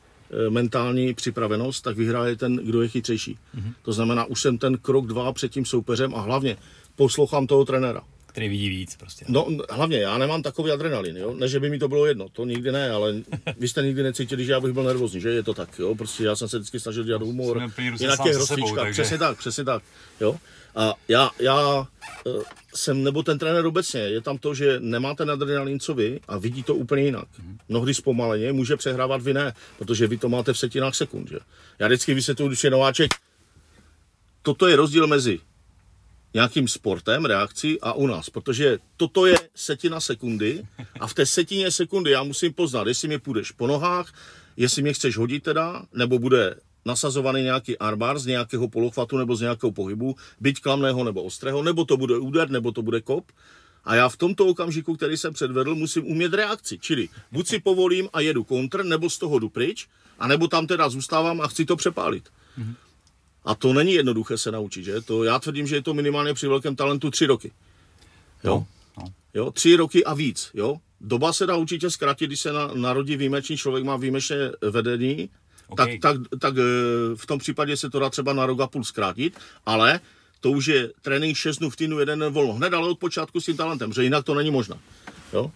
mentální 0.49 1.13
připravenost, 1.13 1.83
tak 1.83 1.97
vyhraje 1.97 2.35
ten, 2.35 2.55
kdo 2.55 2.81
je 2.81 2.87
chytřejší. 2.87 3.37
Mm-hmm. 3.55 3.73
To 3.81 3.93
znamená, 3.93 4.25
už 4.25 4.41
jsem 4.41 4.57
ten 4.57 4.77
krok 4.77 5.07
dva 5.07 5.33
před 5.33 5.51
tím 5.51 5.65
soupeřem 5.65 6.15
a 6.15 6.21
hlavně 6.21 6.57
poslouchám 6.95 7.47
toho 7.47 7.65
trenéra. 7.65 8.01
Který 8.33 8.49
vidí 8.49 8.69
víc 8.69 8.95
prostě. 8.95 9.25
No 9.29 9.47
hlavně, 9.69 9.97
já 9.97 10.17
nemám 10.17 10.41
takový 10.41 10.71
adrenalin, 10.71 11.17
jo? 11.17 11.33
ne, 11.33 11.47
že 11.47 11.59
by 11.59 11.69
mi 11.69 11.79
to 11.79 11.87
bylo 11.87 12.05
jedno, 12.05 12.29
to 12.29 12.45
nikdy 12.45 12.71
ne, 12.71 12.91
ale 12.91 13.13
vy 13.57 13.67
jste 13.67 13.81
nikdy 13.81 14.03
necítili, 14.03 14.45
že 14.45 14.51
já 14.51 14.59
bych 14.59 14.73
byl 14.73 14.83
nervózní, 14.83 15.21
že 15.21 15.29
je 15.29 15.43
to 15.43 15.53
tak, 15.53 15.79
jo? 15.79 15.95
prostě 15.95 16.23
já 16.23 16.35
jsem 16.35 16.49
se 16.49 16.57
vždycky 16.57 16.79
snažil 16.79 17.03
dělat 17.03 17.21
humor, 17.21 17.59
na 17.59 18.17
těch 18.23 18.35
rozcvičkách, 18.35 18.75
takže... 18.75 19.01
přesně 19.01 19.17
tak, 19.17 19.37
přesně 19.37 19.63
tak, 19.63 19.83
jo. 20.19 20.35
A 20.75 20.93
já, 21.07 21.29
já 21.39 21.79
uh, 21.79 22.43
jsem, 22.75 23.03
nebo 23.03 23.23
ten 23.23 23.39
trenér 23.39 23.65
obecně, 23.65 23.99
je 23.99 24.21
tam 24.21 24.37
to, 24.37 24.53
že 24.53 24.79
nemá 24.79 25.15
ten 25.15 25.31
adrenalin, 25.31 25.79
co 25.79 25.93
vy, 25.93 26.19
a 26.27 26.37
vidí 26.37 26.63
to 26.63 26.75
úplně 26.75 27.03
jinak. 27.03 27.27
Mm-hmm. 27.27 27.57
Mnohdy 27.69 27.93
zpomaleně, 27.93 28.53
může 28.53 28.77
přehrávat 28.77 29.21
vy 29.21 29.33
ne, 29.33 29.53
protože 29.77 30.07
vy 30.07 30.17
to 30.17 30.29
máte 30.29 30.53
v 30.53 30.57
setinách 30.57 30.95
sekund, 30.95 31.29
že? 31.29 31.37
Já 31.79 31.87
vždycky 31.87 32.13
vysvětluji, 32.13 32.47
když 32.47 32.63
je 32.63 32.69
nováček, 32.69 33.11
toto 34.41 34.67
je 34.67 34.75
rozdíl 34.75 35.07
mezi 35.07 35.39
nějakým 36.33 36.67
sportem, 36.67 37.25
reakcí 37.25 37.81
a 37.81 37.93
u 37.93 38.07
nás, 38.07 38.29
protože 38.29 38.77
toto 38.97 39.25
je 39.25 39.37
setina 39.55 39.99
sekundy 39.99 40.63
a 40.99 41.07
v 41.07 41.13
té 41.13 41.25
setině 41.25 41.71
sekundy 41.71 42.11
já 42.11 42.23
musím 42.23 42.53
poznat, 42.53 42.87
jestli 42.87 43.07
mě 43.07 43.19
půjdeš 43.19 43.51
po 43.51 43.67
nohách, 43.67 44.13
jestli 44.57 44.81
mě 44.81 44.93
chceš 44.93 45.17
hodit 45.17 45.43
teda, 45.43 45.85
nebo 45.93 46.19
bude 46.19 46.55
nasazovaný 46.85 47.41
nějaký 47.41 47.77
armbar 47.77 48.19
z 48.19 48.25
nějakého 48.25 48.67
polochvatu 48.67 49.17
nebo 49.17 49.35
z 49.35 49.41
nějakého 49.41 49.71
pohybu, 49.71 50.15
byť 50.39 50.61
klamného 50.61 51.03
nebo 51.03 51.23
ostrého, 51.23 51.63
nebo 51.63 51.85
to 51.85 51.97
bude 51.97 52.17
úder, 52.17 52.49
nebo 52.49 52.71
to 52.71 52.81
bude 52.81 53.01
kop. 53.01 53.31
A 53.85 53.95
já 53.95 54.09
v 54.09 54.17
tomto 54.17 54.45
okamžiku, 54.45 54.95
který 54.95 55.17
jsem 55.17 55.33
předvedl, 55.33 55.75
musím 55.75 56.07
umět 56.07 56.33
reakci. 56.33 56.79
Čili 56.79 57.09
buď 57.31 57.47
si 57.47 57.59
povolím 57.59 58.09
a 58.13 58.19
jedu 58.19 58.43
kontr, 58.43 58.85
nebo 58.85 59.09
z 59.09 59.17
toho 59.17 59.39
jdu 59.39 59.49
pryč, 59.49 59.87
a 60.19 60.27
nebo 60.27 60.47
tam 60.47 60.67
teda 60.67 60.89
zůstávám 60.89 61.41
a 61.41 61.47
chci 61.47 61.65
to 61.65 61.75
přepálit. 61.75 62.23
Mm-hmm. 62.59 62.75
A 63.45 63.55
to 63.55 63.73
není 63.73 63.93
jednoduché 63.93 64.37
se 64.37 64.51
naučit, 64.51 64.83
že? 64.83 65.01
To, 65.01 65.23
já 65.23 65.39
tvrdím, 65.39 65.67
že 65.67 65.75
je 65.75 65.81
to 65.81 65.93
minimálně 65.93 66.33
při 66.33 66.47
velkém 66.47 66.75
talentu 66.75 67.11
tři 67.11 67.25
roky. 67.25 67.51
Jo? 68.43 68.65
No, 68.97 69.03
no. 69.03 69.13
jo? 69.33 69.51
Tři 69.51 69.75
roky 69.75 70.03
a 70.03 70.13
víc, 70.13 70.51
jo? 70.53 70.77
Doba 71.01 71.33
se 71.33 71.45
dá 71.45 71.55
určitě 71.55 71.89
zkrátit, 71.89 72.27
když 72.27 72.39
se 72.39 72.53
na, 72.53 72.67
narodí 72.73 73.17
výjimečný 73.17 73.57
člověk, 73.57 73.85
má 73.85 73.97
výjimečné 73.97 74.51
vedení, 74.71 75.29
okay. 75.67 75.99
tak, 75.99 76.19
tak, 76.29 76.39
tak 76.39 76.53
eh, 76.57 77.15
v 77.15 77.25
tom 77.25 77.39
případě 77.39 77.77
se 77.77 77.89
to 77.89 77.99
dá 77.99 78.09
třeba 78.09 78.33
na 78.33 78.45
rok 78.45 78.59
a 78.59 78.67
půl 78.67 78.83
zkrátit, 78.83 79.39
ale 79.65 79.99
to 80.39 80.51
už 80.51 80.67
je 80.67 80.91
trénink 81.01 81.37
6 81.37 81.57
dnů 81.57 81.69
v 81.69 81.75
týdnu, 81.75 81.99
jeden 81.99 82.19
den 82.19 82.33
volno. 82.33 82.53
Hned 82.53 82.73
ale 82.73 82.89
od 82.89 82.99
počátku 82.99 83.41
s 83.41 83.45
tím 83.45 83.57
talentem, 83.57 83.93
že 83.93 84.03
jinak 84.03 84.25
to 84.25 84.35
není 84.35 84.51
možné. 84.51 84.75
Jo? 85.33 85.51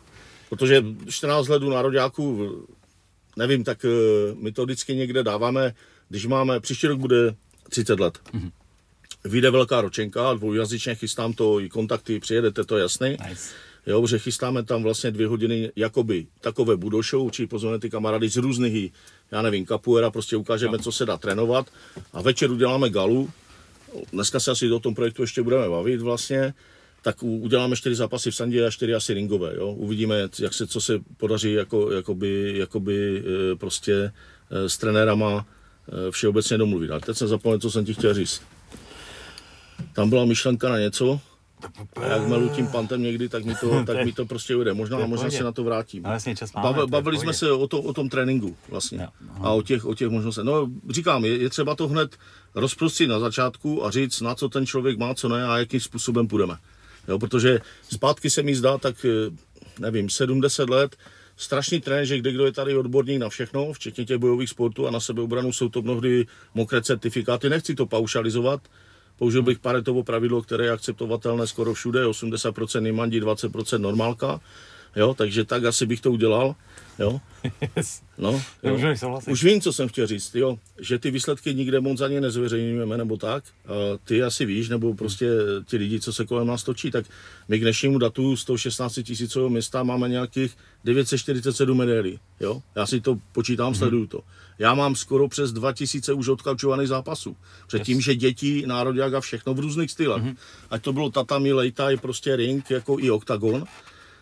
Protože 0.49 0.83
14 1.09 1.47
let 1.47 1.63
na 1.63 1.81
roďáku, 1.81 2.51
nevím, 3.35 3.63
tak 3.63 3.85
eh, 3.85 3.89
my 4.35 4.51
to 4.51 4.65
vždycky 4.65 4.95
někde 4.95 5.23
dáváme, 5.23 5.73
když 6.09 6.25
máme, 6.25 6.59
příští 6.59 6.87
rok 6.87 6.99
bude 6.99 7.35
30 7.69 7.99
let. 7.99 8.19
Mm-hmm. 8.33 8.51
Vyjde 9.25 9.51
velká 9.51 9.81
ročenka, 9.81 10.33
dvoujazyčně 10.33 10.95
chystám 10.95 11.33
to, 11.33 11.59
i 11.59 11.69
kontakty, 11.69 12.19
přijedete, 12.19 12.63
to 12.63 12.77
jasný. 12.77 13.17
Nice. 13.29 13.53
Jo, 13.87 14.07
že 14.07 14.19
chystáme 14.19 14.63
tam 14.63 14.83
vlastně 14.83 15.11
dvě 15.11 15.27
hodiny 15.27 15.71
jakoby 15.75 16.27
takové 16.41 16.77
budoušou, 16.77 17.29
či 17.29 17.47
pozveme 17.47 17.79
ty 17.79 17.89
kamarády 17.89 18.29
z 18.29 18.37
různých, 18.37 18.91
já 19.31 19.41
nevím, 19.41 19.65
kapuera, 19.65 20.11
prostě 20.11 20.37
ukážeme, 20.37 20.77
no. 20.77 20.83
co 20.83 20.91
se 20.91 21.05
dá 21.05 21.17
trénovat 21.17 21.67
a 22.13 22.21
večer 22.21 22.51
uděláme 22.51 22.89
galu. 22.89 23.29
Dneska 24.11 24.39
se 24.39 24.51
asi 24.51 24.71
o 24.71 24.79
tom 24.79 24.95
projektu 24.95 25.21
ještě 25.21 25.43
budeme 25.43 25.69
bavit 25.69 26.01
vlastně 26.01 26.53
tak 27.01 27.23
uděláme 27.23 27.75
čtyři 27.75 27.95
zápasy 27.95 28.31
v 28.31 28.35
Sandě 28.35 28.65
a 28.65 28.71
čtyři 28.71 28.93
asi 28.93 29.13
ringové. 29.13 29.55
Jo? 29.55 29.71
Uvidíme, 29.71 30.29
jak 30.39 30.53
se, 30.53 30.67
co 30.67 30.81
se 30.81 30.99
podaří 31.17 31.53
jako, 31.53 31.91
jakoby, 31.91 32.53
jakoby 32.57 33.23
e, 33.51 33.55
prostě 33.55 33.93
e, 34.51 34.69
s 34.69 34.77
trenérama 34.77 35.45
všeobecně 36.11 36.57
domluvit. 36.57 36.91
Ale 36.91 36.99
teď 36.99 37.17
jsem 37.17 37.27
zapomněl, 37.27 37.59
co 37.59 37.71
jsem 37.71 37.85
ti 37.85 37.93
chtěl 37.93 38.13
říct. 38.13 38.41
Tam 39.93 40.09
byla 40.09 40.25
myšlenka 40.25 40.69
na 40.69 40.79
něco, 40.79 41.19
A 41.95 42.05
jak 42.05 42.27
melu 42.27 42.49
tím 42.49 42.67
pantem 42.67 43.01
někdy, 43.01 43.29
tak 43.29 43.45
mi 43.45 43.55
to, 43.55 43.83
tak 43.85 44.05
mi 44.05 44.13
to 44.13 44.25
prostě 44.25 44.55
ujde. 44.55 44.73
Možná, 44.73 45.05
možná 45.05 45.29
se 45.29 45.43
na 45.43 45.51
to 45.51 45.63
vrátím. 45.63 46.03
No, 46.03 46.11
jasně, 46.11 46.35
čas 46.35 46.53
máme, 46.53 46.77
Bav, 46.77 46.89
bavili 46.89 47.17
jsme 47.17 47.33
se 47.33 47.51
o, 47.51 47.67
to, 47.67 47.81
o 47.81 47.93
tom 47.93 48.09
tréninku 48.09 48.55
vlastně. 48.69 48.97
Jo, 49.01 49.07
a 49.41 49.51
o 49.51 49.61
těch, 49.61 49.85
o 49.85 49.93
těch 49.93 50.09
možnostech. 50.09 50.43
No, 50.43 50.67
říkám, 50.89 51.25
je, 51.25 51.37
je 51.37 51.49
třeba 51.49 51.75
to 51.75 51.87
hned 51.87 52.17
rozprostřit 52.55 53.09
na 53.09 53.19
začátku 53.19 53.85
a 53.85 53.91
říct, 53.91 54.21
na 54.21 54.35
co 54.35 54.49
ten 54.49 54.65
člověk 54.65 54.97
má, 54.97 55.13
co 55.13 55.29
ne 55.29 55.45
a 55.45 55.57
jakým 55.57 55.79
způsobem 55.79 56.27
půjdeme. 56.27 56.57
Jo, 57.07 57.19
protože 57.19 57.59
zpátky 57.93 58.29
se 58.29 58.43
mi 58.43 58.55
zdá, 58.55 58.77
tak 58.77 59.05
eh, 59.05 59.35
nevím, 59.79 60.09
70 60.09 60.69
let, 60.69 60.95
strašný 61.37 61.79
trend, 61.81 62.05
že 62.05 62.17
kde 62.17 62.31
kdo 62.31 62.45
je 62.45 62.51
tady 62.51 62.77
odborník 62.77 63.19
na 63.19 63.29
všechno, 63.29 63.73
včetně 63.73 64.05
těch 64.05 64.17
bojových 64.17 64.49
sportů 64.49 64.87
a 64.87 64.91
na 64.91 64.99
sebeobranu 64.99 65.53
jsou 65.53 65.69
to 65.69 65.81
mnohdy 65.81 66.25
mokré 66.53 66.81
certifikáty. 66.81 67.49
Nechci 67.49 67.75
to 67.75 67.85
paušalizovat, 67.85 68.61
použil 69.17 69.43
bych 69.43 69.59
paretovo 69.59 70.03
pravidlo, 70.03 70.41
které 70.41 70.65
je 70.65 70.71
akceptovatelné 70.71 71.47
skoro 71.47 71.73
všude, 71.73 72.05
80% 72.05 72.87
imandi, 72.87 73.21
20% 73.21 73.77
normálka. 73.77 74.39
Jo, 74.97 75.13
takže 75.13 75.45
tak 75.45 75.65
asi 75.65 75.85
bych 75.85 76.01
to 76.01 76.11
udělal. 76.11 76.55
Jo. 76.99 77.21
Yes. 77.75 78.01
No, 78.17 78.41
jo. 78.63 78.97
Už 79.29 79.43
vím, 79.43 79.61
co 79.61 79.73
jsem 79.73 79.87
chtěl 79.87 80.07
říct, 80.07 80.35
jo. 80.35 80.57
že 80.79 80.99
ty 80.99 81.11
výsledky 81.11 81.53
nikde 81.55 81.79
moc 81.79 82.01
ani 82.01 82.21
nezveřejňujeme, 82.21 82.97
nebo 82.97 83.17
tak. 83.17 83.43
Ty 84.03 84.23
asi 84.23 84.45
víš, 84.45 84.69
nebo 84.69 84.93
prostě 84.93 85.29
ti 85.65 85.77
lidi, 85.77 85.99
co 85.99 86.13
se 86.13 86.25
kolem 86.25 86.47
nás 86.47 86.63
točí, 86.63 86.91
tak 86.91 87.05
my 87.47 87.59
k 87.59 87.61
dnešnímu 87.61 87.97
datu 87.97 88.37
116 88.37 88.99
tisícového 89.03 89.49
města 89.49 89.83
máme 89.83 90.09
nějakých 90.09 90.57
947 90.83 91.77
medailí. 91.77 92.19
Jo? 92.39 92.61
Já 92.75 92.85
si 92.85 93.01
to 93.01 93.17
počítám, 93.31 93.75
sleduju 93.75 94.07
to. 94.07 94.19
Já 94.59 94.73
mám 94.73 94.95
skoro 94.95 95.27
přes 95.27 95.51
2000 95.51 96.13
už 96.13 96.27
odkaučovaných 96.27 96.87
zápasů. 96.87 97.35
Předtím, 97.67 98.01
že 98.01 98.15
děti, 98.15 98.63
národák 98.67 99.13
a 99.13 99.21
všechno 99.21 99.53
v 99.53 99.59
různých 99.59 99.91
stylech. 99.91 100.23
Ať 100.69 100.83
to 100.83 100.93
bylo 100.93 101.09
tatami, 101.09 101.53
lejtaj, 101.53 101.97
prostě 101.97 102.35
ring, 102.35 102.71
jako 102.71 102.99
i 102.99 103.11
oktagon 103.11 103.63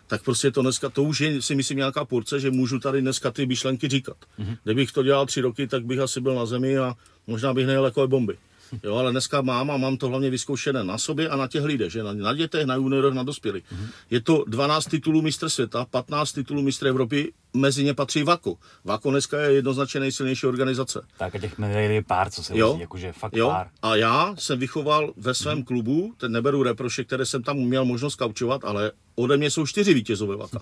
tak 0.06 0.22
prostě 0.22 0.50
to 0.50 0.62
dneska, 0.62 0.88
to 0.88 1.02
už 1.02 1.20
je 1.20 1.42
si 1.42 1.54
myslím 1.54 1.76
nějaká 1.78 2.04
porce, 2.04 2.40
že 2.40 2.50
můžu 2.50 2.78
tady 2.78 3.00
dneska 3.00 3.30
ty 3.30 3.46
myšlenky 3.46 3.88
říkat. 3.88 4.16
Mm-hmm. 4.38 4.56
Kdybych 4.64 4.92
to 4.92 5.02
dělal 5.02 5.26
tři 5.26 5.40
roky, 5.40 5.66
tak 5.66 5.84
bych 5.84 5.98
asi 5.98 6.20
byl 6.20 6.34
na 6.34 6.46
zemi 6.46 6.78
a 6.78 6.94
možná 7.26 7.54
bych 7.54 7.66
nejel 7.66 7.84
jako 7.84 8.08
bomby. 8.08 8.36
Jo, 8.82 8.96
ale 8.96 9.10
dneska 9.10 9.40
mám 9.40 9.70
a 9.70 9.76
mám 9.76 9.96
to 9.96 10.08
hlavně 10.08 10.30
vyzkoušené 10.30 10.84
na 10.84 10.98
sobě 10.98 11.28
a 11.28 11.36
na 11.36 11.48
těch 11.48 11.64
lidech, 11.64 11.92
že 11.92 12.02
na, 12.02 12.12
na 12.12 12.34
dětech, 12.34 12.66
na 12.66 12.74
juniorech, 12.74 13.14
na 13.14 13.22
dospělých. 13.22 13.64
Mm-hmm. 13.64 13.88
Je 14.10 14.20
to 14.20 14.44
12 14.46 14.86
titulů 14.86 15.22
mistr 15.22 15.48
světa, 15.48 15.86
15 15.90 16.32
titulů 16.32 16.62
mistr 16.62 16.86
Evropy, 16.86 17.32
mezi 17.54 17.84
ně 17.84 17.94
patří 17.94 18.22
VAKO. 18.22 18.56
VAKO 18.84 19.10
dneska 19.10 19.40
je 19.40 19.52
jednoznačně 19.52 20.00
nejsilnější 20.00 20.46
organizace. 20.46 21.02
Tak 21.18 21.34
a 21.34 21.38
těch 21.38 21.58
medailí 21.58 21.94
je 21.94 22.02
pár, 22.02 22.30
co 22.30 22.42
se 22.42 22.58
Jo. 22.58 22.68
vozí, 22.68 22.80
jakože 22.80 23.12
fakt 23.12 23.36
Jo, 23.36 23.48
pár. 23.48 23.68
a 23.82 23.96
já 23.96 24.34
jsem 24.38 24.58
vychoval 24.58 25.12
ve 25.16 25.34
svém 25.34 25.62
klubu, 25.64 26.14
ten 26.16 26.32
neberu 26.32 26.62
reproše, 26.62 27.04
které 27.04 27.26
jsem 27.26 27.42
tam 27.42 27.56
měl 27.56 27.84
možnost 27.84 28.14
kaučovat, 28.14 28.64
ale 28.64 28.92
ode 29.14 29.36
mě 29.36 29.50
jsou 29.50 29.66
čtyři 29.66 29.94
vítězové 29.94 30.36
vaka. 30.36 30.60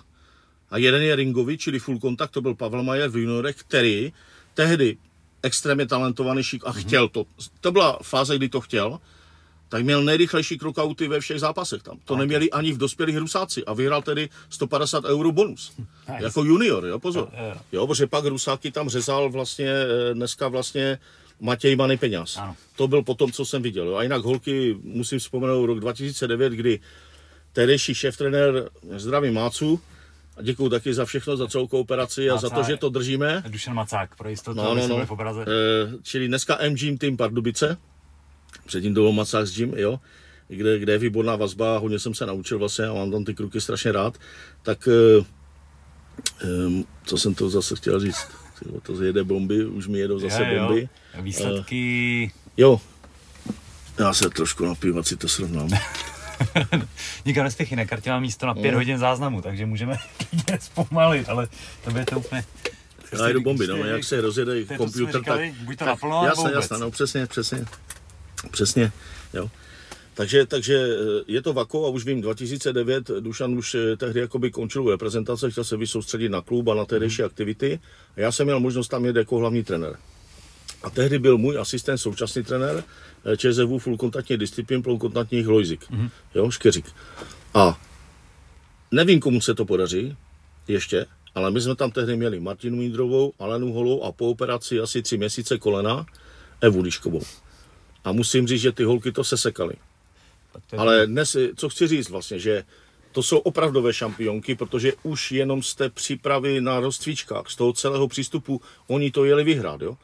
A 0.70 0.79
jeden 0.79 1.03
je 1.03 1.16
ringový, 1.16 1.59
čili 1.59 1.79
full 1.79 1.98
contact, 1.98 2.31
to 2.33 2.40
byl 2.42 2.55
Pavel 2.55 2.83
Majer 2.83 3.11
v 3.11 3.16
juniorech, 3.16 3.57
který 3.57 4.12
tehdy 4.55 4.96
extrémně 5.44 5.87
talentovaný 5.87 6.42
šik 6.42 6.62
a 6.66 6.72
chtěl 6.72 7.09
to. 7.09 7.24
To 7.61 7.72
byla 7.72 7.98
fáze, 8.02 8.37
kdy 8.37 8.48
to 8.48 8.61
chtěl, 8.61 8.98
tak 9.68 9.85
měl 9.85 10.02
nejrychlejší 10.02 10.59
knockouty 10.59 11.09
ve 11.09 11.20
všech 11.20 11.40
zápasech 11.40 11.83
tam. 11.83 11.98
To 12.04 12.16
neměli 12.16 12.50
ani 12.50 12.72
v 12.72 12.78
dospělých 12.78 13.16
Rusáci 13.16 13.64
a 13.64 13.72
vyhrál 13.72 14.02
tedy 14.02 14.28
150 14.50 15.04
euro 15.04 15.33
bonus. 15.33 15.72
Nice. 16.09 16.24
Jako 16.24 16.44
junior, 16.44 16.87
jo, 16.87 16.98
pozor. 16.98 17.28
Jo, 17.72 17.87
protože 17.87 18.07
pak 18.07 18.24
Rusáky 18.24 18.70
tam 18.70 18.88
řezal 18.88 19.30
vlastně, 19.30 19.70
eh, 19.70 20.14
dneska 20.14 20.48
vlastně 20.48 20.98
Matěj 21.40 21.76
Many. 21.76 21.98
Ano. 22.37 22.57
To 22.76 22.88
byl 22.88 23.02
potom, 23.02 23.33
co 23.33 23.44
jsem 23.44 23.62
viděl. 23.62 23.88
Jo. 23.88 23.96
A 23.96 24.02
jinak 24.02 24.22
holky, 24.22 24.76
musím 24.83 25.18
vzpomenout 25.18 25.66
rok 25.66 25.80
2009, 25.80 26.52
kdy 26.52 26.80
tehdejší 27.52 27.94
šéf-trenér, 27.94 28.70
zdravím 28.96 29.35
Mácu, 29.35 29.80
a 30.37 30.42
děkuju 30.42 30.68
taky 30.68 30.94
za 30.94 31.05
všechno, 31.05 31.37
za 31.37 31.47
celou 31.49 31.66
kooperaci 31.66 32.31
a 32.31 32.37
za 32.37 32.51
to, 32.51 32.62
že 32.62 32.77
to 32.77 32.88
držíme. 32.88 33.42
Dušan 33.49 33.75
Macák, 33.75 34.16
pro 34.16 34.29
jistotu, 34.29 34.57
No, 34.57 34.75
no, 34.75 34.88
no. 34.88 35.07
v 35.07 35.11
obraze. 35.11 35.42
Eh, 35.42 35.92
čili 36.03 36.29
dneska 36.29 36.57
M-Gym 36.61 36.99
Team 36.99 37.16
Pardubice, 37.16 37.77
předtím 38.66 38.94
to 38.94 39.01
byl 39.01 39.12
Macář 39.12 39.57
Gym, 39.57 39.75
jo, 39.77 40.01
kde, 40.49 40.79
kde 40.79 40.92
je 40.92 40.99
výborná 40.99 41.37
vazba, 41.37 41.79
hodně 41.79 41.99
jsem 41.99 42.14
se 42.14 42.27
naučil 42.27 42.59
vlastně 42.59 42.85
a 42.87 42.92
mám 42.94 43.11
tam 43.11 43.25
ty 43.25 43.35
kruky 43.35 43.61
strašně 43.61 43.92
rád, 43.92 44.18
tak 44.62 44.88
eh, 44.88 45.25
eh, 46.44 46.85
co 47.05 47.18
jsem 47.18 47.35
to 47.35 47.51
zase 47.51 47.77
chtěl 47.77 48.01
říct, 48.01 48.27
Ty 48.59 48.68
vole, 48.68 48.81
to 48.81 49.03
jede 49.03 49.25
bomby, 49.25 49.64
už 49.66 49.87
mi 49.87 49.99
jedou 49.99 50.18
zase 50.18 50.42
Jo, 50.42 50.49
jo. 50.55 50.66
bomby. 50.66 50.88
Výsledky... 51.20 52.33
Jo, 52.57 52.81
já 53.99 54.14
se 54.14 54.31
trošku 54.31 54.64
napiju, 54.64 55.03
si 55.03 55.16
to 55.16 55.29
srovnám. 55.29 55.68
Nikam 57.24 57.44
nespěchy, 57.44 57.76
na 57.76 57.85
kartě 57.85 58.11
mám 58.11 58.22
místo 58.22 58.46
na 58.46 58.54
pět 58.54 58.70
No. 58.72 58.78
hodin 58.78 58.98
záznamu, 58.98 59.42
takže 59.42 59.66
můžeme 59.66 59.96
klidně 60.30 60.59
zpomalit, 60.61 61.28
ale 61.28 61.48
to 61.85 61.90
bude 61.90 62.04
to 62.04 62.18
úplně... 62.18 62.44
Já 63.18 63.28
jedu 63.28 63.40
bomby, 63.42 63.66
no, 63.66 63.76
jak 63.76 64.04
se 64.04 64.20
rozjede 64.20 64.64
počítač, 64.76 65.24
tak... 65.24 65.40
buď 65.54 65.78
to 65.78 65.85
naplno, 65.85 66.14
nebo 66.14 66.26
jasně, 66.26 66.42
vůbec. 66.42 66.54
jasně, 66.54 66.78
no 66.78 66.90
přesně, 66.90 67.26
přesně, 67.26 67.64
přesně, 68.50 68.92
jo. 69.35 69.50
Takže, 70.14 70.46
takže 70.46 70.74
eh, 70.74 71.22
je 71.26 71.42
to 71.42 71.52
Vako 71.52 71.87
a 71.87 71.88
už 71.88 72.04
vím, 72.04 72.20
2009 72.20 73.11
Dušan 73.20 73.54
už 73.59 73.74
eh, 73.74 73.96
tehdy 73.96 74.20
jakoby 74.20 74.50
končil 74.50 74.83
u 74.85 74.90
reprezentace, 74.90 75.50
chtěl 75.50 75.64
se 75.64 75.76
vysoustředit 75.76 76.28
na 76.28 76.40
klub 76.40 76.68
a 76.68 76.74
na 76.74 76.85
tehdejší 76.85 77.22
Mhm. 77.22 77.26
aktivity 77.26 77.80
a 78.16 78.20
já 78.20 78.33
jsem 78.33 78.46
měl 78.46 78.61
možnost 78.61 78.88
tam 78.88 79.04
jet 79.04 79.16
jako 79.16 79.38
hlavní 79.38 79.64
trenér. 79.64 79.96
A 80.83 80.90
tehdy 80.90 81.18
byl 81.18 81.38
můj 81.38 81.59
asistent, 81.59 81.98
současný 81.98 82.42
trenér 82.42 82.85
eh, 83.24 83.37
ČSV 83.37 83.78
full 83.78 83.96
kontaktní 83.96 84.37
disciplín, 84.37 84.82
plnokontaktních 84.82 85.46
Lojzik, 85.46 85.90
Mhm. 85.90 86.06
mm-hmm. 86.06 86.10
jo, 86.34 86.50
Škeřík. 86.50 86.87
A 87.54 87.80
nevím, 88.90 89.20
komu 89.20 89.40
se 89.40 89.54
to 89.54 89.64
podaří 89.64 90.16
ještě, 90.68 91.06
ale 91.34 91.50
my 91.50 91.60
jsme 91.60 91.76
tam 91.76 91.90
tehdy 91.90 92.16
měli 92.16 92.40
Martinu 92.40 92.76
Mídrovou, 92.76 93.32
Alenu 93.38 93.72
Holou 93.72 94.02
a 94.02 94.12
po 94.12 94.30
operaci 94.30 94.80
asi 94.80 95.02
tři 95.02 95.18
měsíce 95.18 95.58
kolena 95.58 96.06
Evu 96.60 96.82
Liškovou. 96.82 97.22
A 98.04 98.12
musím 98.12 98.46
říct, 98.46 98.60
že 98.60 98.72
ty 98.72 98.84
holky 98.84 99.12
to 99.12 99.24
sesekaly. 99.24 99.74
Je 100.72 100.78
Ale 100.78 101.06
dnes, 101.06 101.37
co 101.56 101.68
chci 101.68 101.87
říct 101.88 102.10
vlastně, 102.10 102.38
že 102.38 102.64
to 103.12 103.22
jsou 103.22 103.38
opravdové 103.38 103.92
šampionky, 103.94 104.54
protože 104.54 104.92
už 105.02 105.32
jenom 105.32 105.62
z 105.62 105.74
té 105.74 105.88
přípravy 105.90 106.60
na 106.60 106.80
rozcvičkách, 106.80 107.50
z 107.50 107.56
toho 107.56 107.72
celého 107.72 108.08
přístupu, 108.08 108.60
oni 108.87 109.10
to 109.10 109.24
jeli 109.24 109.44
vyhrát, 109.44 109.80
jo. 109.82 109.96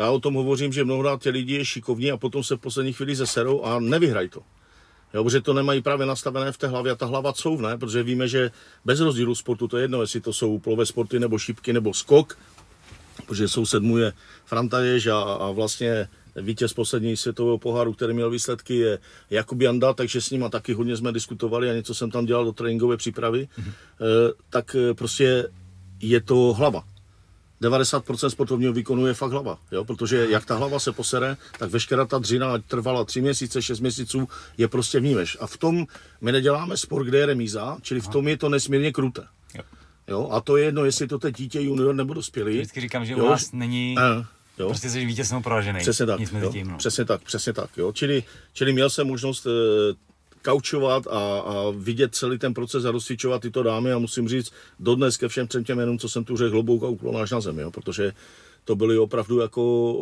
Já 0.00 0.10
o 0.10 0.20
tom 0.20 0.34
hovořím, 0.34 0.72
že 0.72 0.84
mnohokrát 0.84 1.22
ti 1.22 1.30
lidi 1.30 1.54
je 1.54 1.64
šikovní 1.64 2.10
a 2.12 2.16
potom 2.16 2.44
se 2.44 2.56
v 2.56 2.58
poslední 2.58 2.92
chvíli 2.92 3.16
zeserou 3.16 3.62
a 3.62 3.80
nevyhrají 3.80 4.28
to. 4.28 4.42
Jo, 5.14 5.24
protože 5.24 5.40
to 5.40 5.52
nemají 5.52 5.82
právě 5.82 6.06
nastavené 6.06 6.52
v 6.52 6.58
té 6.58 6.66
hlavě 6.68 6.92
a 6.92 6.94
ta 6.94 7.06
hlava 7.06 7.32
couvne, 7.32 7.78
protože 7.78 8.02
víme, 8.02 8.28
že 8.28 8.50
bez 8.84 9.00
rozdílu 9.00 9.34
sportu 9.34 9.68
to 9.68 9.76
je 9.76 9.84
jedno, 9.84 10.00
jestli 10.00 10.20
to 10.20 10.32
jsou 10.32 10.58
plové 10.58 10.86
sporty 10.86 11.18
nebo 11.18 11.38
šipky 11.38 11.72
nebo 11.72 11.94
skok, 11.94 12.38
protože 13.26 13.48
soused 13.48 13.82
mu 13.82 13.98
je 13.98 14.12
Franta 14.44 14.80
Jež 14.80 15.06
a, 15.06 15.20
a 15.20 15.50
vlastně 15.50 16.08
vítěz 16.36 16.72
poslední 16.72 17.16
světového 17.16 17.58
poháru, 17.58 17.92
který 17.92 18.14
měl 18.14 18.30
výsledky, 18.30 18.76
je 18.76 18.98
Jakub 19.30 19.60
Janda, 19.60 19.92
takže 19.92 20.20
s 20.20 20.30
nima 20.30 20.48
taky 20.48 20.72
hodně 20.72 20.96
jsme 20.96 21.12
diskutovali 21.12 21.70
a 21.70 21.74
něco 21.74 21.94
jsem 21.94 22.10
tam 22.10 22.26
dělal 22.26 22.44
do 22.44 22.52
tréninkové 22.52 22.96
přípravy, 22.96 23.48
mm-hmm. 23.58 23.70
e, 23.70 24.32
tak 24.50 24.74
e, 24.74 24.94
prostě 24.94 25.48
je 26.00 26.20
to 26.20 26.34
hlava. 26.34 26.84
90% 27.62 28.28
sportovního 28.28 28.72
výkonu 28.72 29.06
je 29.06 29.14
fakt 29.14 29.30
hlava, 29.30 29.58
jo? 29.72 29.84
protože 29.84 30.26
jak 30.30 30.44
ta 30.44 30.56
hlava 30.56 30.78
se 30.78 30.92
posere, 30.92 31.36
tak 31.58 31.70
veškerá 31.70 32.04
ta 32.06 32.18
dřina 32.18 32.52
ať 32.52 32.64
trvala 32.64 33.04
3 33.04 33.20
měsíce, 33.20 33.62
6 33.62 33.80
měsíců, 33.80 34.28
je 34.58 34.68
prostě 34.68 35.00
vnímeš. 35.00 35.36
A 35.40 35.46
v 35.46 35.56
tom 35.56 35.86
my 36.20 36.32
neděláme 36.32 36.76
sport, 36.76 37.04
kde 37.04 37.18
je 37.18 37.26
remíza, 37.26 37.76
čili 37.82 38.00
v 38.00 38.08
tom 38.08 38.28
je 38.28 38.36
to 38.36 38.48
nesmírně 38.48 38.92
kruté. 38.92 39.22
Jo. 39.54 39.62
Jo? 40.08 40.28
A 40.32 40.40
to 40.40 40.56
je 40.56 40.64
jedno, 40.64 40.84
jestli 40.84 41.06
to 41.06 41.18
teď 41.18 41.36
dítě 41.36 41.60
junior 41.60 41.94
nebo 41.94 42.14
dospělý. 42.14 42.54
Vždycky 42.54 42.80
říkám, 42.80 43.04
že 43.04 43.16
u 43.16 43.18
Jo, 43.18 43.30
nás 43.30 43.52
není... 43.52 43.94
Eh, 43.98 44.24
jo. 44.58 44.68
Prostě 44.68 44.90
jsi 44.90 45.04
vítěz 45.04 45.30
nebo 45.30 45.42
poražený. 45.42 45.80
Přesně 45.80 46.06
tak, 46.06 46.20
Nic 46.20 46.32
jo, 46.40 46.52
tím, 46.52 46.68
no. 46.68 46.76
přesně 46.76 47.04
tak, 47.04 47.22
přesně 47.22 47.52
tak, 47.52 47.70
jo. 47.76 47.92
Čili, 47.92 48.22
čili 48.52 48.72
měl 48.72 48.90
jsem 48.90 49.06
možnost 49.06 49.46
e, 49.46 49.50
kaučovat 50.42 51.06
a, 51.06 51.10
a, 51.10 51.64
vidět 51.76 52.14
celý 52.14 52.38
ten 52.38 52.54
proces 52.54 52.84
a 52.84 52.90
rozcvičovat 52.90 53.42
tyto 53.42 53.62
dámy 53.62 53.92
a 53.92 53.98
musím 53.98 54.28
říct, 54.28 54.52
dodnes 54.80 55.16
ke 55.16 55.28
všem 55.28 55.46
třem 55.46 55.64
těm 55.64 55.78
jmenům, 55.78 55.98
co 55.98 56.08
jsem 56.08 56.24
tu 56.24 56.36
řekl, 56.36 56.50
hlobouk 56.50 56.82
a 56.82 56.86
uklon 56.86 57.16
až 57.16 57.30
na 57.30 57.40
zemi, 57.40 57.62
jo, 57.62 57.70
protože 57.70 58.12
to 58.64 58.76
byly 58.76 58.98
opravdu 58.98 59.38
jako 59.38 59.94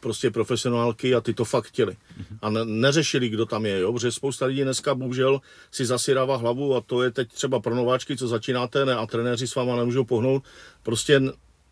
prostě 0.00 0.30
profesionálky 0.30 1.14
a 1.14 1.20
ty 1.20 1.34
to 1.34 1.44
fakt 1.44 1.64
chtěli. 1.64 1.96
A 2.42 2.50
ne, 2.50 2.64
neřešili, 2.64 3.28
kdo 3.28 3.46
tam 3.46 3.66
je, 3.66 3.80
jo, 3.80 3.92
protože 3.92 4.12
spousta 4.12 4.46
lidí 4.46 4.62
dneska 4.62 4.94
bohužel 4.94 5.40
si 5.70 5.86
zasírává 5.86 6.36
hlavu 6.36 6.76
a 6.76 6.80
to 6.80 7.02
je 7.02 7.10
teď 7.10 7.32
třeba 7.32 7.60
pro 7.60 7.74
nováčky, 7.74 8.16
co 8.16 8.28
začínáte 8.28 8.84
ne, 8.84 8.94
a 8.94 9.06
trenéři 9.06 9.46
s 9.46 9.54
váma 9.54 9.76
nemůžou 9.76 10.04
pohnout. 10.04 10.44
Prostě 10.82 11.22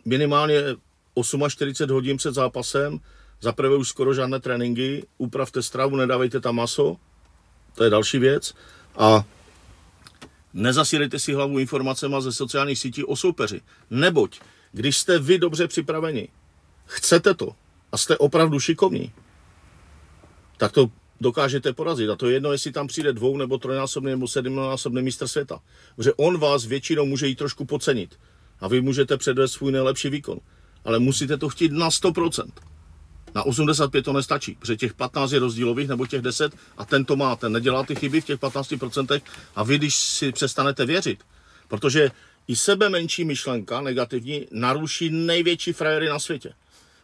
minimálně 0.04 0.62
48 1.48 1.94
hodin 1.94 2.16
před 2.16 2.34
zápasem, 2.34 2.98
za 3.40 3.52
prvé 3.52 3.76
už 3.76 3.88
skoro 3.88 4.14
žádné 4.14 4.40
tréninky, 4.40 5.06
upravte 5.18 5.62
stravu, 5.62 5.96
nedávejte 5.96 6.40
tam 6.40 6.56
maso, 6.56 6.96
to 7.78 7.84
je 7.84 7.90
další 7.90 8.18
věc. 8.18 8.54
A 8.96 9.24
nezasírejte 10.54 11.18
si 11.18 11.32
hlavu 11.32 11.58
informacemi 11.58 12.16
ze 12.18 12.32
sociálních 12.32 12.78
sítí 12.78 13.04
o 13.04 13.16
soupeři. 13.16 13.60
Neboť, 13.90 14.40
když 14.72 14.98
jste 14.98 15.18
vy 15.18 15.38
dobře 15.38 15.68
připraveni, 15.68 16.28
chcete 16.86 17.34
to 17.34 17.54
a 17.92 17.96
jste 17.96 18.18
opravdu 18.18 18.60
šikovní, 18.60 19.12
tak 20.56 20.72
to 20.72 20.90
dokážete 21.20 21.72
porazit. 21.72 22.10
A 22.10 22.16
to 22.16 22.26
je 22.26 22.34
jedno, 22.34 22.52
jestli 22.52 22.72
tam 22.72 22.86
přijde 22.86 23.12
dvou 23.12 23.36
nebo 23.36 23.58
trojnásobný 23.58 24.10
nebo 24.10 24.28
sedmnásobný 24.28 25.02
mistr 25.02 25.28
světa. 25.28 25.60
Protože 25.96 26.12
on 26.12 26.38
vás 26.38 26.66
většinou 26.66 27.06
může 27.06 27.26
jít 27.26 27.38
trošku 27.38 27.64
pocenit. 27.64 28.18
A 28.60 28.68
vy 28.68 28.80
můžete 28.80 29.16
předvést 29.16 29.52
svůj 29.52 29.72
nejlepší 29.72 30.10
výkon. 30.10 30.38
Ale 30.84 30.98
musíte 30.98 31.36
to 31.36 31.48
chtít 31.48 31.72
na 31.72 31.88
100%. 31.88 32.50
Na 33.34 33.42
85 33.42 34.02
to 34.02 34.12
nestačí, 34.12 34.54
protože 34.54 34.76
těch 34.76 34.94
15 34.94 35.32
je 35.32 35.38
rozdílových 35.38 35.88
nebo 35.88 36.06
těch 36.06 36.22
10 36.22 36.52
a 36.76 36.84
ten 36.84 37.04
to 37.04 37.16
má, 37.16 37.36
ten 37.36 37.52
nedělá 37.52 37.82
ty 37.82 37.94
chyby 37.94 38.20
v 38.20 38.24
těch 38.24 38.40
15% 38.40 39.20
a 39.56 39.62
vy, 39.62 39.78
když 39.78 39.94
si 39.94 40.32
přestanete 40.32 40.86
věřit, 40.86 41.18
protože 41.68 42.10
i 42.48 42.56
sebe 42.56 42.88
menší 42.88 43.24
myšlenka 43.24 43.80
negativní 43.80 44.46
naruší 44.50 45.10
největší 45.10 45.72
frajery 45.72 46.08
na 46.08 46.18
světě. 46.18 46.52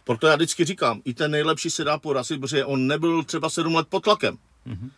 Proto 0.05 0.27
já 0.27 0.37
vždycky 0.37 0.65
říkám, 0.65 1.01
i 1.05 1.15
ten 1.15 1.31
nejlepší 1.31 1.71
se 1.71 1.85
dá 1.85 1.99
porazit, 1.99 2.41
protože 2.41 2.65
on 2.65 2.87
nebyl 2.87 3.25
třeba 3.25 3.51
7 3.51 3.75
let 3.75 3.87
pod 3.89 4.05
tlakem. 4.05 4.39
Mm-hmm. 4.67 4.91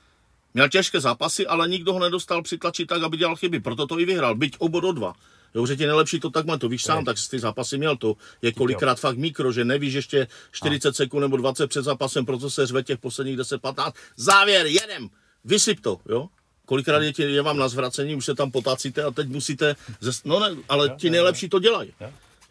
Měl 0.55 0.69
těžké 0.69 1.01
zápasy, 1.01 1.47
ale 1.47 1.69
nikdo 1.69 1.93
ho 1.93 1.99
nedostal 1.99 2.43
přitlačit 2.43 2.87
tak, 2.89 3.03
aby 3.03 3.17
dělal 3.17 3.37
chyby. 3.37 3.61
Proto 3.61 3.87
to 3.87 4.01
i 4.01 4.05
vyhrál, 4.05 4.35
byť 4.35 4.57
o 4.59 4.69
bod 4.69 4.85
o 4.85 4.93
dva. 4.93 5.15
Jo, 5.55 5.67
že 5.67 5.77
ti 5.77 5.87
nejlepší 5.87 6.21
to 6.21 6.31
tak 6.31 6.47
má, 6.47 6.59
to 6.59 6.69
víš 6.69 6.83
sám, 6.83 7.05
tak 7.05 7.17
ty 7.31 7.39
zápasy 7.39 7.79
měl 7.79 7.97
to. 7.97 8.17
Je 8.43 8.53
kolikrát 8.53 9.01
fakt 9.01 9.17
mikro, 9.17 9.53
že 9.53 9.65
nevíš 9.65 9.95
ještě 9.95 10.29
40 10.53 10.89
a. 10.89 10.93
sekund 10.93 11.21
nebo 11.21 11.37
20 11.37 11.67
před 11.67 11.83
zápasem, 11.83 12.27
proto 12.27 12.51
se 12.51 12.67
řve 12.67 12.83
těch 12.83 12.99
posledních 12.99 13.39
10-15. 13.39 13.93
Závěr, 14.17 14.67
jedem, 14.67 15.09
vysyp 15.45 15.81
to, 15.81 16.01
jo. 16.09 16.29
Kolikrát 16.65 17.03
je, 17.03 17.13
tě, 17.13 17.25
je 17.25 17.43
vám 17.43 17.59
na 17.59 17.69
zvracení, 17.69 18.15
už 18.15 18.25
se 18.25 18.35
tam 18.35 18.51
potácíte 18.51 19.03
a 19.03 19.11
teď 19.11 19.29
musíte, 19.29 19.77
zes, 20.01 20.25
no 20.25 20.41
ne, 20.41 20.57
ale 20.69 20.89
ti 20.99 21.11
nejlepší 21.11 21.49
to 21.49 21.59
dělají. 21.59 21.93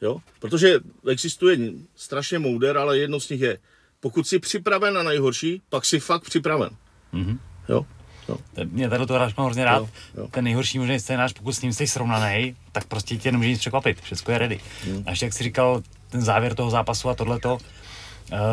Jo? 0.01 0.17
Protože 0.39 0.79
existuje 1.08 1.58
strašně 1.95 2.39
mouder, 2.39 2.77
ale 2.77 2.97
jedno 2.97 3.19
z 3.19 3.29
nich 3.29 3.41
je, 3.41 3.60
pokud 3.99 4.27
jsi 4.27 4.39
připraven 4.39 4.93
na 4.93 5.03
nejhorší, 5.03 5.62
pak 5.69 5.86
jsi 5.86 5.99
fakt 5.99 6.23
připraven. 6.23 6.69
Mm-hmm. 7.13 7.38
Jo? 7.69 7.86
Jo. 8.29 8.38
Mě 8.63 8.89
tady 8.89 9.05
to 9.05 9.13
hráč 9.13 9.35
mám 9.35 9.45
hrozně 9.45 9.65
rád. 9.65 9.77
Jo, 9.77 9.89
jo. 10.17 10.27
Ten 10.31 10.43
nejhorší 10.43 10.79
možný 10.79 10.99
scénář, 10.99 11.33
pokud 11.33 11.51
s 11.51 11.61
ním 11.61 11.73
jsi 11.73 11.88
srovnaný, 11.88 12.55
tak 12.71 12.85
prostě 12.85 13.17
tě 13.17 13.31
nemůže 13.31 13.49
nic 13.49 13.59
překvapit. 13.59 14.01
Všechno 14.01 14.33
je 14.33 14.38
ready. 14.38 14.59
Hmm. 14.85 15.03
A 15.05 15.09
ještě 15.09 15.25
jak 15.25 15.33
jsi 15.33 15.43
říkal, 15.43 15.81
ten 16.09 16.21
závěr 16.21 16.55
toho 16.55 16.69
zápasu 16.69 17.09
a 17.09 17.15
tohleto, 17.15 17.53
uh, 17.55 17.59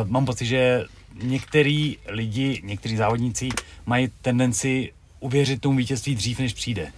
mám 0.05 0.27
pocit, 0.27 0.47
že 0.47 0.85
některý 1.23 1.97
lidi, 2.07 2.61
někteří 2.65 2.97
závodníci 2.97 3.49
mají 3.87 4.09
tendenci 4.23 4.93
uvěřit 5.21 5.61
tomu 5.61 5.77
vítězství 5.77 6.15
dřív, 6.15 6.39
než 6.39 6.53
přijde. 6.53 6.93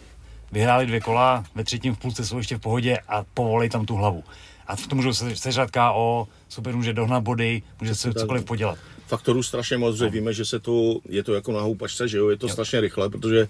Vyhráli 0.52 0.86
dvě 0.86 1.00
kola, 1.00 1.44
ve 1.54 1.64
třetím 1.64 1.94
v 1.94 1.98
půlce 1.98 2.26
jsou 2.26 2.38
ještě 2.38 2.56
v 2.56 2.60
pohodě 2.60 2.98
a 3.08 3.24
povolej 3.34 3.68
tam 3.68 3.86
tu 3.86 3.96
hlavu. 3.96 4.24
A 4.66 4.76
v 4.76 4.86
tom 4.86 4.96
můžou 4.96 5.12
se, 5.12 5.36
sežrat 5.36 5.70
KO, 5.70 6.28
super 6.48 6.76
může 6.76 6.92
dohnat 6.92 7.22
body, 7.22 7.62
může 7.80 7.94
se 7.94 8.14
cokoliv 8.14 8.44
podělat 8.44 8.78
faktorů 9.06 9.42
strašně 9.42 9.76
moc, 9.76 9.96
že 9.96 10.08
víme, 10.08 10.32
že 10.32 10.44
se 10.44 10.60
to, 10.60 11.00
je 11.08 11.22
to 11.22 11.34
jako 11.34 11.52
na 11.52 11.60
houpačce, 11.60 12.08
že 12.08 12.18
jo, 12.18 12.28
je 12.28 12.36
to 12.36 12.46
jo. 12.46 12.52
strašně 12.52 12.80
rychle, 12.80 13.10
protože 13.10 13.48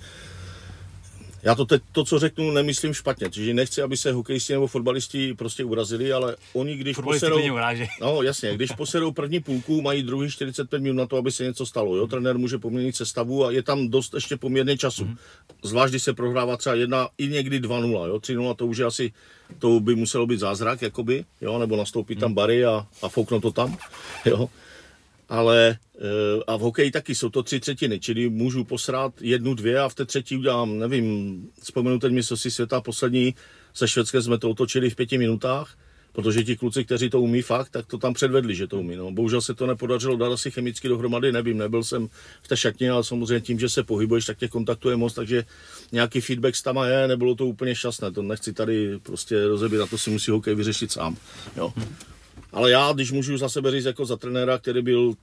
já 1.45 1.55
to 1.55 1.65
teď, 1.65 1.83
to, 1.93 2.05
co 2.05 2.19
řeknu, 2.19 2.51
nemyslím 2.51 2.95
špatně, 2.95 3.31
čiže 3.31 3.55
nechci, 3.55 3.83
aby 3.83 3.97
se 3.97 4.13
hokejisti 4.13 4.53
nebo 4.53 4.67
fotbalisti 4.67 5.35
prostě 5.35 5.65
urazili, 5.65 6.13
ale 6.13 6.37
oni, 6.53 6.77
když 6.77 6.97
poserou, 6.97 7.39
no 8.01 8.23
jasně, 8.23 8.55
když 8.55 8.73
poserou 8.73 9.13
první 9.13 9.41
půlku, 9.41 9.83
mají 9.83 10.03
druhý 10.03 10.31
45 10.31 10.83
minut 10.83 10.95
na 10.95 11.07
to, 11.07 11.17
aby 11.17 11.33
se 11.33 11.45
něco 11.45 11.67
stalo, 11.67 11.97
jo, 11.97 12.07
trenér 12.07 12.39
může 12.39 12.59
poměnit 12.59 12.97
sestavu 12.97 13.45
a 13.45 13.51
je 13.51 13.63
tam 13.63 13.89
dost 13.89 14.15
ještě 14.15 14.37
poměrně 14.37 14.77
času, 14.77 15.05
mm-hmm. 15.05 15.17
zvlášť, 15.63 15.93
když 15.93 16.03
se 16.03 16.13
prohrává 16.13 16.57
třeba 16.57 16.75
jedna, 16.75 17.09
i 17.19 17.29
někdy 17.29 17.61
2-0, 17.61 18.07
jo, 18.07 18.17
3-0 18.17 18.55
to 18.55 18.67
už 18.67 18.79
je 18.79 18.85
asi, 18.85 19.13
to 19.59 19.81
by 19.81 19.95
muselo 19.95 20.27
být 20.27 20.41
zázrak, 20.41 20.83
jakoby, 20.83 21.25
jo, 21.41 21.59
nebo 21.59 21.77
nastoupit 21.77 22.19
mm-hmm. 22.19 22.21
tam 22.21 22.31
mhm. 22.31 22.35
bary 22.35 22.65
a, 22.65 22.87
a 23.03 23.09
fouknout 23.09 23.43
to 23.43 23.53
tam, 23.53 23.77
jo, 24.25 24.49
ale 25.29 25.79
eh, 25.97 26.43
a 26.47 26.57
v 26.57 26.61
hokeji 26.61 26.91
taky 26.91 27.15
jsou 27.15 27.29
to 27.29 27.43
tři 27.43 27.61
třetiny, 27.61 28.01
čili 28.01 28.29
můžu 28.29 28.65
posrát 28.65 29.23
jednu, 29.23 29.55
dvě 29.55 29.81
a 29.81 29.89
v 29.89 29.95
té 29.95 30.05
třetí 30.05 30.37
udělám, 30.37 30.79
nevím, 30.79 31.49
vzpomenu 31.63 31.99
teď 31.99 32.13
mistrovství 32.13 32.51
světa 32.51 32.81
poslední 32.81 33.35
se 33.75 33.89
Švédskem 33.89 34.23
jsme 34.23 34.39
to 34.39 34.51
otočili 34.51 34.91
v 34.91 34.97
pěti 34.97 35.19
minutách, 35.19 35.77
protože 36.13 36.45
ti 36.45 36.57
kluci, 36.57 36.85
kteří 36.85 37.11
to 37.11 37.21
umí 37.21 37.43
fakt, 37.43 37.69
tak 37.71 37.87
to 37.87 37.99
tam 37.99 38.15
předvedli, 38.15 38.55
že 38.55 38.67
to 38.67 38.79
umí. 38.79 38.97
No. 38.97 39.13
Bohužel 39.13 39.41
se 39.41 39.55
to 39.55 39.67
nepodařilo 39.67 40.17
dát 40.17 40.33
asi 40.33 40.51
chemicky 40.51 40.89
dohromady, 40.89 41.33
nevím, 41.33 41.59
nebyl 41.59 41.85
jsem 41.85 42.09
v 42.43 42.49
té 42.49 42.57
šatně, 42.57 42.91
ale 42.91 43.05
samozřejmě 43.05 43.41
tím, 43.41 43.59
že 43.59 43.69
se 43.69 43.83
pohybuješ, 43.83 44.27
tak 44.27 44.39
tě 44.39 44.49
kontaktuje 44.49 44.97
moc, 44.97 45.15
takže 45.15 45.45
nějaký 45.93 46.21
feedback 46.21 46.63
tam 46.63 46.79
je, 46.87 47.09
nebylo 47.09 47.35
to 47.35 47.47
úplně 47.47 47.75
šťastné, 47.75 48.13
to 48.13 48.23
nechci 48.23 48.53
tady 48.53 48.99
prostě 48.99 49.47
rozebírat, 49.47 49.91
to 49.91 49.99
si 49.99 50.11
musí 50.11 50.31
hokej 50.31 50.55
vyřešit 50.55 50.93
sám. 50.93 51.17
Jo. 51.57 51.73
Ale 52.55 52.71
já, 52.71 52.93
když 52.93 53.13
můžu 53.13 53.39
za 53.39 53.49
sebe 53.49 53.71
říct 53.71 53.85
jako 53.85 54.07
za 54.07 54.17
trenéra, 54.17 54.59
který 54.59 54.83
byl 54.83 55.15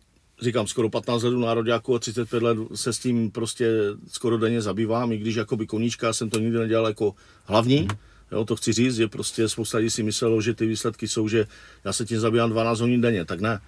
říkám, 0.42 0.68
skoro 0.68 0.90
15 0.90 1.24
let 1.24 1.38
nároďáku 1.38 1.96
a 1.96 2.00
35 2.00 2.44
let 2.44 2.58
se 2.76 2.94
s 2.94 3.00
tím 3.00 3.32
prostě 3.32 3.72
skoro 4.08 4.38
denně 4.38 4.62
zabývám, 4.62 5.12
i 5.12 5.18
když 5.18 5.36
jako 5.36 5.58
by 5.58 5.68
koníčka 5.68 6.14
jsem 6.14 6.30
to 6.30 6.40
nikdy 6.40 6.58
nedělal 6.58 6.88
jako 6.88 7.14
hlavní, 7.46 7.82
mm. 7.82 7.88
Jo, 8.32 8.46
to 8.46 8.56
chci 8.56 8.74
říct, 8.74 8.96
že 8.96 9.08
prostě 9.08 9.50
spousta 9.50 9.78
lidí 9.78 9.90
si 9.90 10.04
myslelo, 10.04 10.42
že 10.42 10.54
ty 10.54 10.66
výsledky 10.66 11.08
jsou, 11.08 11.28
že 11.28 11.48
já 11.84 11.94
se 11.94 12.06
tím 12.06 12.20
zabývám 12.20 12.50
12 12.50 12.80
hodin 12.80 13.02
denně, 13.02 13.26
tak 13.26 13.40
ne. 13.40 13.60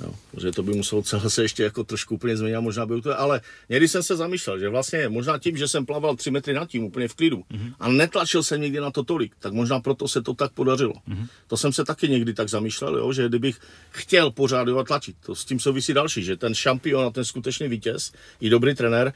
Jo, 0.00 0.14
že 0.40 0.52
to 0.52 0.62
by 0.62 0.72
muselo 0.72 1.02
celé 1.02 1.30
se 1.30 1.42
ještě 1.42 1.62
jako 1.62 1.84
trošku 1.84 2.14
úplně 2.14 2.36
změnit, 2.36 2.60
možná 2.60 2.86
by 2.86 3.02
to, 3.02 3.20
ale 3.20 3.40
někdy 3.68 3.88
jsem 3.88 4.02
se 4.02 4.16
zamýšlel, 4.16 4.58
že 4.58 4.68
vlastně 4.68 5.08
možná 5.08 5.38
tím, 5.38 5.56
že 5.56 5.68
jsem 5.68 5.86
plaval 5.86 6.16
3 6.16 6.30
metry 6.30 6.54
nad 6.54 6.68
tím 6.68 6.84
úplně 6.84 7.08
v 7.08 7.14
klidu 7.14 7.36
mm-hmm. 7.38 7.74
a 7.80 7.88
netlačil 7.88 8.42
jsem 8.42 8.60
nikdy 8.60 8.80
na 8.80 8.90
to 8.90 9.02
tolik, 9.02 9.32
tak 9.38 9.52
možná 9.52 9.80
proto 9.80 10.08
se 10.08 10.22
to 10.22 10.34
tak 10.34 10.52
podařilo. 10.52 10.92
Mm-hmm. 10.92 11.26
To 11.46 11.56
jsem 11.56 11.72
se 11.72 11.84
taky 11.84 12.08
někdy 12.08 12.34
tak 12.34 12.48
zamýšlel, 12.48 12.96
jo, 12.96 13.12
že 13.12 13.28
kdybych 13.28 13.60
chtěl 13.90 14.30
pořád 14.30 14.68
tlačit, 14.86 15.16
to 15.26 15.34
s 15.34 15.44
tím 15.44 15.60
souvisí 15.60 15.94
další, 15.94 16.22
že 16.22 16.36
ten 16.36 16.54
šampion 16.54 17.06
a 17.06 17.10
ten 17.10 17.24
skutečný 17.24 17.68
vítěz 17.68 18.12
i 18.40 18.50
dobrý 18.50 18.74
trenér 18.74 19.12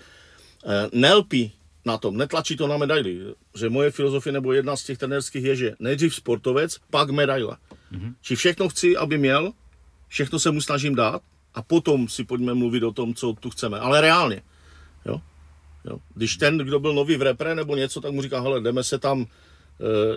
eh, 0.66 0.88
nelpí 0.92 1.52
na 1.87 1.99
tom, 1.99 2.16
netlačí 2.16 2.57
to 2.57 2.66
na 2.66 2.77
medaily. 2.77 3.35
Že 3.55 3.68
moje 3.68 3.90
filozofie 3.90 4.33
nebo 4.33 4.53
jedna 4.53 4.77
z 4.77 4.85
těch 4.85 4.99
trenérských 4.99 5.44
je, 5.44 5.57
že 5.57 5.75
nejdřív 5.79 6.14
sportovec, 6.14 6.79
pak 6.90 7.11
medaile. 7.11 7.57
Mm-hmm. 7.92 8.14
Či 8.20 8.37
všechno 8.37 8.68
chci, 8.68 8.96
aby 8.96 9.18
měl, 9.18 9.53
všechno 10.09 10.38
se 10.38 10.51
mu 10.51 10.61
snažím 10.61 10.94
dát 10.94 11.22
a 11.55 11.62
potom 11.62 12.09
si 12.09 12.25
pojďme 12.25 12.55
mluvit 12.55 12.83
o 12.83 12.92
tom, 12.92 13.14
co 13.14 13.33
tu 13.40 13.51
chceme. 13.51 13.79
Ale 13.79 14.01
reálně. 14.01 14.42
Jo? 15.07 15.20
Jo? 15.85 15.99
Když 16.14 16.37
ten, 16.37 16.59
kdo 16.59 16.81
byl 16.81 16.94
nový 16.94 17.16
v 17.16 17.22
repre 17.22 17.55
nebo 17.55 17.77
něco, 17.77 18.01
tak 18.01 18.12
mu 18.12 18.22
říká, 18.22 18.40
hele, 18.40 18.61
jdeme 18.61 18.85
se 18.85 18.99
tam, 18.99 19.22
e, 19.22 19.27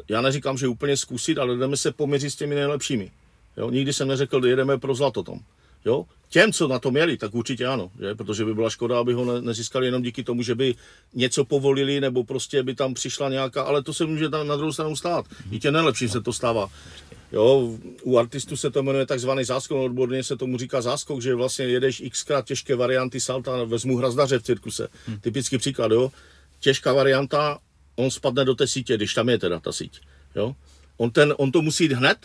já 0.09 0.21
neříkám, 0.21 0.57
že 0.57 0.67
úplně 0.67 0.97
zkusit, 0.97 1.37
ale 1.37 1.57
jdeme 1.57 1.77
se 1.77 1.91
poměřit 1.91 2.29
s 2.29 2.35
těmi 2.35 2.55
nejlepšími. 2.55 3.11
Jo? 3.57 3.69
Nikdy 3.69 3.93
jsem 3.93 4.07
neřekl, 4.07 4.45
jedeme 4.45 4.77
pro 4.77 4.95
zlato 4.95 5.23
tom. 5.23 5.39
Jo? 5.85 6.05
Těm, 6.29 6.53
co 6.53 6.67
na 6.67 6.79
to 6.79 6.91
měli, 6.91 7.17
tak 7.17 7.33
určitě 7.35 7.65
ano, 7.65 7.91
že? 7.99 8.15
protože 8.15 8.45
by 8.45 8.53
byla 8.53 8.69
škoda, 8.69 8.99
aby 8.99 9.13
ho 9.13 9.25
ne, 9.25 9.41
nezískali 9.41 9.85
jenom 9.85 10.01
díky 10.01 10.23
tomu, 10.23 10.43
že 10.43 10.55
by 10.55 10.75
něco 11.13 11.45
povolili, 11.45 12.01
nebo 12.01 12.23
prostě 12.23 12.63
by 12.63 12.75
tam 12.75 12.93
přišla 12.93 13.29
nějaká, 13.29 13.61
ale 13.61 13.83
to 13.83 13.93
se 13.93 14.05
může 14.05 14.29
tam 14.29 14.47
na 14.47 14.55
druhou 14.55 14.73
stranu 14.73 14.95
stát. 14.95 15.25
I 15.51 15.59
tě 15.59 15.71
nejlepším 15.71 16.09
se 16.09 16.21
to 16.21 16.33
stává. 16.33 16.69
Jo, 17.31 17.77
u 18.03 18.17
artistů 18.17 18.57
se 18.57 18.71
to 18.71 18.83
jmenuje 18.83 19.05
takzvaný 19.05 19.43
záskok, 19.43 19.77
odborně 19.77 20.23
se 20.23 20.37
tomu 20.37 20.57
říká 20.57 20.81
záskok, 20.81 21.21
že 21.21 21.35
vlastně 21.35 21.65
jedeš 21.65 22.03
xkrát 22.09 22.45
těžké 22.45 22.75
varianty 22.75 23.19
salta, 23.19 23.63
vezmu 23.63 23.97
hrazdaře 23.97 24.39
v 24.39 24.43
cirkuse. 24.43 24.87
Hmm. 25.05 25.19
Typický 25.19 25.57
příklad, 25.57 25.91
jo. 25.91 26.11
Těžká 26.59 26.93
varianta, 26.93 27.59
on 27.95 28.11
spadne 28.11 28.45
do 28.45 28.55
té 28.55 28.67
sítě, 28.67 28.97
když 28.97 29.13
tam 29.13 29.29
je 29.29 29.37
teda 29.37 29.59
ta 29.59 29.71
síť. 29.71 30.01
Jo. 30.35 30.55
On, 30.97 31.11
ten, 31.11 31.33
on 31.37 31.51
to 31.51 31.61
musí 31.61 31.83
jít 31.83 31.91
hned, 31.91 32.17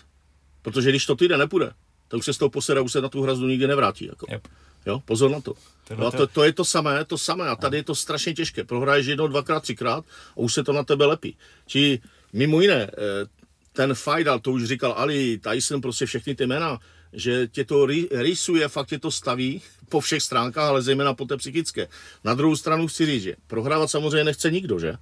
protože 0.62 0.90
když 0.90 1.06
to 1.06 1.16
týden 1.16 1.38
nepůjde, 1.38 1.70
tak 2.14 2.18
už 2.18 2.24
se 2.24 2.34
z 2.34 2.38
toho 2.38 2.50
posera, 2.50 2.80
už 2.80 2.92
se 2.92 3.00
na 3.00 3.08
tu 3.08 3.22
hrazdu 3.22 3.46
nikdy 3.46 3.66
nevrátí. 3.66 4.06
Jako. 4.06 4.26
Yep. 4.30 4.48
Jo, 4.86 5.02
pozor 5.04 5.30
na 5.30 5.40
to. 5.40 5.54
No, 5.98 6.10
to, 6.10 6.26
to, 6.26 6.44
je 6.44 6.52
to 6.52 6.64
samé, 6.64 7.04
to 7.04 7.18
samé. 7.18 7.48
A 7.48 7.56
tady 7.56 7.76
je 7.76 7.82
to 7.82 7.94
strašně 7.94 8.34
těžké. 8.34 8.64
Prohraješ 8.64 9.06
jednou, 9.06 9.26
dvakrát, 9.26 9.60
třikrát 9.60 10.04
a 10.06 10.36
už 10.36 10.54
se 10.54 10.64
to 10.64 10.72
na 10.72 10.84
tebe 10.84 11.06
lepí. 11.06 11.36
Či 11.66 12.00
mimo 12.32 12.60
jiné, 12.60 12.90
eh, 12.92 13.26
ten 13.72 13.94
Fajdal, 13.94 14.38
to 14.38 14.52
už 14.52 14.64
říkal 14.64 14.94
Ali, 14.96 15.40
Tyson, 15.42 15.80
prostě 15.80 16.06
všechny 16.06 16.34
ty 16.34 16.46
jména, 16.46 16.78
že 17.12 17.48
tě 17.48 17.64
to 17.64 17.86
rysuje, 18.10 18.68
fakt 18.68 18.88
tě 18.88 18.98
to 18.98 19.10
staví 19.10 19.62
po 19.88 20.00
všech 20.00 20.22
stránkách, 20.22 20.68
ale 20.68 20.82
zejména 20.82 21.14
po 21.14 21.24
té 21.24 21.36
psychické. 21.36 21.88
Na 22.24 22.34
druhou 22.34 22.56
stranu 22.56 22.86
chci 22.86 23.06
říct, 23.06 23.22
že 23.22 23.34
prohrávat 23.46 23.90
samozřejmě 23.90 24.24
nechce 24.24 24.50
nikdo, 24.50 24.78
že? 24.78 24.94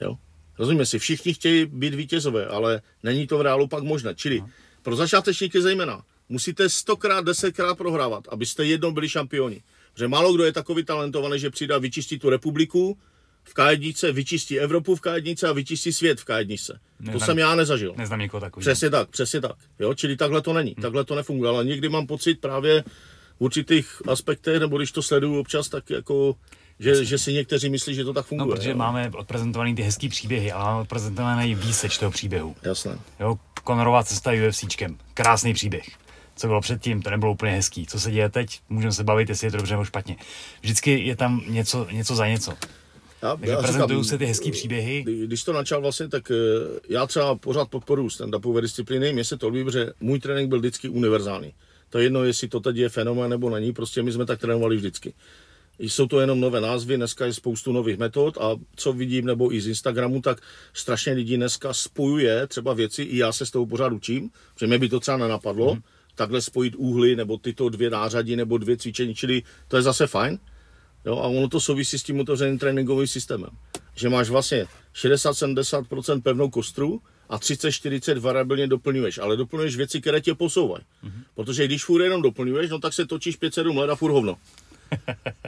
Jo? 0.00 0.16
Rozumíme 0.58 0.86
si, 0.86 0.98
všichni 0.98 1.34
chtějí 1.34 1.66
být 1.66 1.94
vítězové, 1.94 2.46
ale 2.46 2.82
není 3.02 3.26
to 3.26 3.38
v 3.38 3.42
reálu 3.42 3.66
pak 3.66 3.82
možné. 3.82 4.14
Čili 4.14 4.44
pro 4.82 4.96
začátečníky 4.96 5.62
zejména, 5.62 6.02
musíte 6.30 6.68
stokrát, 6.68 7.24
desetkrát 7.24 7.78
prohrávat, 7.78 8.28
abyste 8.28 8.64
jednou 8.64 8.92
byli 8.92 9.08
šampioni. 9.08 9.62
Protože 9.92 10.08
málo 10.08 10.32
kdo 10.32 10.44
je 10.44 10.52
takový 10.52 10.84
talentovaný, 10.84 11.38
že 11.38 11.50
přijde 11.50 11.74
a 11.74 11.78
vyčistí 11.78 12.18
tu 12.18 12.30
republiku 12.30 12.98
v 13.44 13.54
k 13.54 14.12
vyčistí 14.12 14.60
Evropu 14.60 14.96
v 14.96 15.00
k 15.00 15.06
a 15.48 15.52
vyčistí 15.52 15.92
svět 15.92 16.20
v 16.20 16.24
k 16.24 16.44
To 17.12 17.20
jsem 17.20 17.38
já 17.38 17.54
nezažil. 17.54 17.94
Neznám 17.96 18.20
někoho 18.20 18.40
takový. 18.40 18.64
Přesně 18.64 18.90
tak, 18.90 19.08
přesně 19.08 19.40
tak. 19.40 19.56
Jo? 19.78 19.94
Čili 19.94 20.16
takhle 20.16 20.42
to 20.42 20.52
není, 20.52 20.70
hmm. 20.70 20.82
takhle 20.82 21.04
to 21.04 21.14
nefunguje. 21.14 21.50
Ale 21.50 21.64
někdy 21.64 21.88
mám 21.88 22.06
pocit 22.06 22.40
právě 22.40 22.82
v 23.36 23.40
určitých 23.40 24.02
aspektech, 24.08 24.60
nebo 24.60 24.76
když 24.76 24.92
to 24.92 25.02
sleduju 25.02 25.40
občas, 25.40 25.68
tak 25.68 25.90
jako 25.90 26.36
že, 26.78 27.04
že 27.04 27.18
si 27.18 27.32
někteří 27.32 27.70
myslí, 27.70 27.94
že 27.94 28.04
to 28.04 28.12
tak 28.12 28.26
funguje. 28.26 28.48
No, 28.48 28.56
protože 28.56 28.70
jo. 28.70 28.76
máme 28.76 29.10
odprezentovaný 29.16 29.74
ty 29.74 29.82
hezký 29.82 30.08
příběhy, 30.08 30.52
ale 30.52 30.64
máme 30.64 30.80
odprezentovaný 30.80 31.54
výseč 31.54 31.98
toho 31.98 32.10
příběhu. 32.10 32.56
Jasné. 32.62 32.98
Jo, 33.20 33.38
Konorová 33.64 34.04
cesta 34.04 34.30
UFCčkem. 34.48 34.98
Krásný 35.14 35.54
příběh 35.54 35.86
co 36.40 36.46
bylo 36.46 36.60
předtím, 36.60 37.02
to 37.02 37.10
nebylo 37.10 37.32
úplně 37.32 37.52
hezký. 37.52 37.86
Co 37.86 38.00
se 38.00 38.10
děje 38.10 38.28
teď, 38.28 38.60
můžeme 38.68 38.92
se 38.92 39.04
bavit, 39.04 39.28
jestli 39.28 39.46
je 39.46 39.50
to 39.50 39.56
dobře 39.56 39.74
nebo 39.74 39.84
špatně. 39.84 40.16
Vždycky 40.60 41.06
je 41.06 41.16
tam 41.16 41.42
něco, 41.48 41.86
něco 41.90 42.14
za 42.14 42.26
něco. 42.26 42.52
Já, 43.22 43.36
Takže 43.36 43.52
já 43.52 43.62
prezentují 43.62 44.04
se 44.04 44.18
ty 44.18 44.26
hezký 44.26 44.50
příběhy. 44.50 45.04
Když 45.24 45.44
to 45.44 45.52
načal 45.52 45.80
vlastně, 45.80 46.08
tak 46.08 46.30
eh, 46.30 46.34
já 46.88 47.06
třeba 47.06 47.34
pořád 47.34 47.68
podporuji 47.68 48.08
stand-upové 48.08 48.60
disciplíny. 48.60 49.12
Mně 49.12 49.24
se 49.24 49.36
to 49.36 49.48
líbí, 49.48 49.72
že 49.72 49.92
můj 50.00 50.20
trénink 50.20 50.48
byl 50.48 50.58
vždycky 50.58 50.88
univerzální. 50.88 51.52
To 51.90 51.98
je 51.98 52.04
jedno, 52.04 52.24
jestli 52.24 52.48
to 52.48 52.60
teď 52.60 52.76
je 52.76 52.88
fenomén 52.88 53.30
nebo 53.30 53.50
není, 53.50 53.72
prostě 53.72 54.02
my 54.02 54.12
jsme 54.12 54.26
tak 54.26 54.40
trénovali 54.40 54.76
vždycky. 54.76 55.14
Jsou 55.78 56.06
to 56.06 56.20
jenom 56.20 56.40
nové 56.40 56.60
názvy, 56.60 56.96
dneska 56.96 57.26
je 57.26 57.34
spoustu 57.34 57.72
nových 57.72 57.98
metod 57.98 58.38
a 58.38 58.56
co 58.76 58.92
vidím, 58.92 59.26
nebo 59.26 59.54
i 59.54 59.60
z 59.60 59.66
Instagramu, 59.66 60.20
tak 60.20 60.40
strašně 60.72 61.12
lidí 61.12 61.36
dneska 61.36 61.72
spojuje 61.72 62.46
třeba 62.46 62.74
věci, 62.74 63.02
i 63.02 63.16
já 63.16 63.32
se 63.32 63.46
s 63.46 63.50
tou 63.50 63.66
pořád 63.66 63.92
učím, 63.92 64.30
že 64.60 64.66
mě 64.66 64.78
by 64.78 64.88
to 64.88 65.00
třeba 65.00 65.16
nenapadlo, 65.16 65.74
mm. 65.74 65.80
Takhle 66.20 66.40
spojit 66.40 66.74
úhly, 66.76 67.16
nebo 67.16 67.38
tyto 67.38 67.68
dvě 67.68 67.90
nářadí, 67.90 68.36
nebo 68.36 68.58
dvě 68.58 68.76
cvičení, 68.76 69.14
čili 69.14 69.42
to 69.68 69.76
je 69.76 69.82
zase 69.82 70.06
fajn. 70.06 70.38
Jo, 71.06 71.16
a 71.16 71.26
ono 71.32 71.48
to 71.48 71.60
souvisí 71.60 71.98
s 71.98 72.02
tím 72.02 72.20
otevřeným 72.20 72.58
tréninkovým 72.58 73.06
systémem. 73.06 73.50
Že 73.96 74.08
máš 74.08 74.28
vlastně 74.28 74.66
60-70% 74.94 76.22
pevnou 76.22 76.50
kostru 76.50 77.00
a 77.28 77.38
30-40 77.38 78.20
variabilně 78.20 78.66
doplňuješ, 78.66 79.18
ale 79.18 79.36
doplňuješ 79.36 79.76
věci, 79.76 80.00
které 80.00 80.20
tě 80.20 80.34
posouvají. 80.34 80.84
Mm-hmm. 80.84 81.22
Protože 81.34 81.64
když 81.64 81.84
furt 81.84 82.04
jenom 82.04 82.22
doplňuješ, 82.22 82.70
no 82.70 82.78
tak 82.78 82.92
se 82.92 83.06
točíš 83.06 83.40
5-7 83.40 83.76
let 83.76 83.90
a 83.90 83.96
furt 83.96 84.12
hovno. 84.12 84.36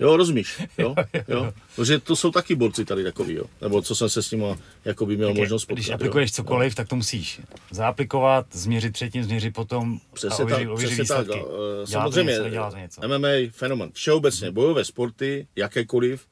Jo, 0.00 0.16
rozumíš, 0.16 0.62
jo, 0.78 0.94
jo. 1.28 1.52
Protože 1.76 1.98
to 1.98 2.16
jsou 2.16 2.30
taky 2.30 2.54
borci 2.54 2.84
tady 2.84 3.04
takový, 3.04 3.34
jo. 3.34 3.44
Nebo 3.60 3.82
co 3.82 3.94
jsem 3.94 4.08
se 4.08 4.22
s 4.22 4.30
nimi 4.30 4.46
jako 4.84 5.06
by 5.06 5.16
měl 5.16 5.28
tak 5.28 5.36
možnost 5.36 5.64
potkat, 5.64 5.74
Když 5.74 5.90
aplikuješ 5.90 6.30
jo. 6.30 6.34
cokoliv, 6.34 6.74
tak 6.74 6.88
to 6.88 6.96
musíš 6.96 7.40
zaaplikovat, 7.70 8.46
změřit 8.52 8.92
předtím, 8.92 9.24
změřit 9.24 9.54
potom 9.54 10.00
přesně 10.12 10.42
a 10.42 10.46
ověřit, 10.46 10.64
tak, 10.64 10.72
ověřit 10.72 10.94
přesně 10.94 11.02
výsledky. 11.02 11.40
Tak, 11.40 11.48
uh, 11.48 11.84
samozřejmě, 11.84 12.32
něco, 12.32 12.76
něco. 12.76 13.08
MMA, 13.08 13.28
fenomen, 13.50 13.90
všeobecně, 13.92 14.46
hmm. 14.46 14.54
bojové 14.54 14.84
sporty, 14.84 15.46
jakékoliv, 15.56 16.26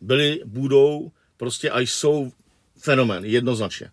byly, 0.00 0.40
budou, 0.44 1.10
prostě 1.36 1.70
a 1.70 1.80
jsou 1.80 2.32
fenomén, 2.78 3.24
jednoznačně. 3.24 3.90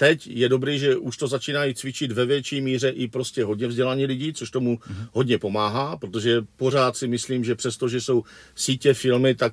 Teď 0.00 0.26
je 0.26 0.48
dobrý, 0.48 0.78
že 0.78 0.96
už 0.96 1.16
to 1.16 1.28
začínají 1.28 1.74
cvičit 1.74 2.12
ve 2.12 2.26
větší 2.26 2.60
míře 2.60 2.88
i 2.88 3.08
prostě 3.08 3.44
hodně 3.44 3.66
vzdělaní 3.66 4.06
lidí, 4.06 4.32
což 4.32 4.50
tomu 4.50 4.76
mm-hmm. 4.76 5.08
hodně 5.12 5.38
pomáhá, 5.38 5.96
protože 5.96 6.42
pořád 6.56 6.96
si 6.96 7.08
myslím, 7.08 7.44
že 7.44 7.54
přesto, 7.54 7.88
že 7.88 8.00
jsou 8.00 8.22
sítě 8.54 8.94
filmy, 8.94 9.34
tak 9.34 9.52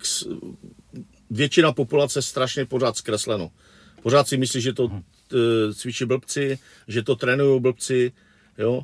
většina 1.29 1.71
populace 1.71 2.21
strašně 2.21 2.65
pořád 2.65 2.97
zkresleno. 2.97 3.51
Pořád 4.01 4.27
si 4.27 4.37
myslí, 4.37 4.61
že 4.61 4.73
to 4.73 4.87
mhm. 4.87 5.03
cvičí 5.73 6.05
blbci, 6.05 6.59
že 6.87 7.03
to 7.03 7.15
trénují 7.15 7.61
blbci, 7.61 8.11
jo. 8.57 8.81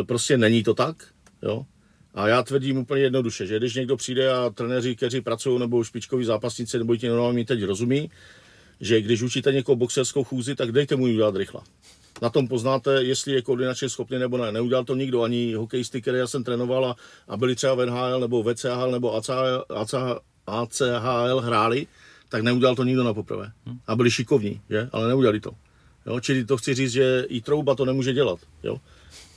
E, 0.00 0.04
prostě 0.04 0.38
není 0.38 0.62
to 0.62 0.74
tak, 0.74 0.96
jo. 1.42 1.66
A 2.14 2.28
já 2.28 2.42
tvrdím 2.42 2.76
úplně 2.76 3.02
jednoduše, 3.02 3.46
že 3.46 3.58
když 3.58 3.74
někdo 3.74 3.96
přijde 3.96 4.32
a 4.32 4.50
trenéři, 4.50 4.96
kteří 4.96 5.20
pracují 5.20 5.60
nebo 5.60 5.84
špičkoví 5.84 6.24
zápasníci 6.24 6.78
nebo 6.78 6.96
ti 6.96 7.08
normálně 7.08 7.44
teď 7.44 7.62
rozumí, 7.62 8.10
že 8.80 9.00
když 9.00 9.22
učíte 9.22 9.52
někoho 9.52 9.76
boxerskou 9.76 10.24
chůzi, 10.24 10.54
tak 10.54 10.72
dejte 10.72 10.96
mu 10.96 11.06
ji 11.06 11.14
udělat 11.14 11.36
rychle. 11.36 11.60
Na 12.22 12.30
tom 12.30 12.48
poznáte, 12.48 13.04
jestli 13.04 13.32
je 13.32 13.42
koordinačně 13.42 13.88
schopný 13.88 14.18
nebo 14.18 14.38
ne. 14.38 14.52
Neudělal 14.52 14.84
to 14.84 14.94
nikdo, 14.94 15.22
ani 15.22 15.54
hokejisty, 15.54 16.02
které 16.02 16.18
já 16.18 16.26
jsem 16.26 16.44
trénoval 16.44 16.84
a, 16.86 16.96
a 17.28 17.36
byli 17.36 17.56
třeba 17.56 17.74
v 17.74 17.86
NHL 17.86 18.20
nebo 18.20 18.42
VCHL 18.42 18.90
nebo 18.90 19.14
ACHL, 19.16 19.64
ACHL 20.46 21.40
hráli, 21.40 21.86
tak 22.28 22.42
neudělal 22.42 22.76
to 22.76 22.84
nikdo 22.84 23.04
na 23.04 23.14
poprvé. 23.14 23.52
A 23.86 23.96
byli 23.96 24.10
šikovní, 24.10 24.60
že? 24.70 24.88
ale 24.92 25.08
neudělali 25.08 25.40
to. 25.40 25.50
Jo? 26.06 26.20
Čili 26.20 26.44
to 26.44 26.56
chci 26.56 26.74
říct, 26.74 26.92
že 26.92 27.24
i 27.28 27.40
trouba 27.40 27.74
to 27.74 27.84
nemůže 27.84 28.12
dělat. 28.12 28.38
Jo? 28.62 28.80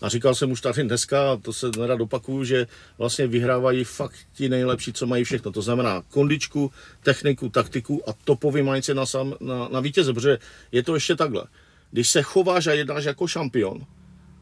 A 0.04 0.10
říkal 0.10 0.36
jsem 0.36 0.52
už 0.52 0.62
tady 0.62 0.84
dneska, 0.84 1.32
a 1.32 1.38
to 1.38 1.54
se 1.54 1.72
nerad 1.80 2.02
opakuju, 2.02 2.44
že 2.44 2.68
vlastně 2.98 3.28
vyhrávají 3.28 3.84
fakt 3.84 4.16
ti 4.34 4.50
nejlepší, 4.50 4.94
co 4.94 5.08
mají 5.08 5.24
všechno. 5.24 5.52
To 5.52 5.62
znamená 5.62 6.04
kondičku, 6.10 6.72
techniku, 7.04 7.50
taktiku 7.50 8.10
a 8.10 8.14
topový 8.24 8.62
mindset 8.62 8.98
na, 8.98 9.06
sam, 9.06 9.34
na, 9.40 9.68
na 9.68 9.80
vítěze, 9.80 10.14
protože 10.14 10.38
je 10.72 10.84
to 10.84 10.96
ještě 10.96 11.16
takhle. 11.16 11.44
Když 11.92 12.10
se 12.10 12.22
chováš 12.22 12.68
a 12.68 12.74
jednáš 12.74 13.04
jako 13.04 13.28
šampion, 13.28 13.86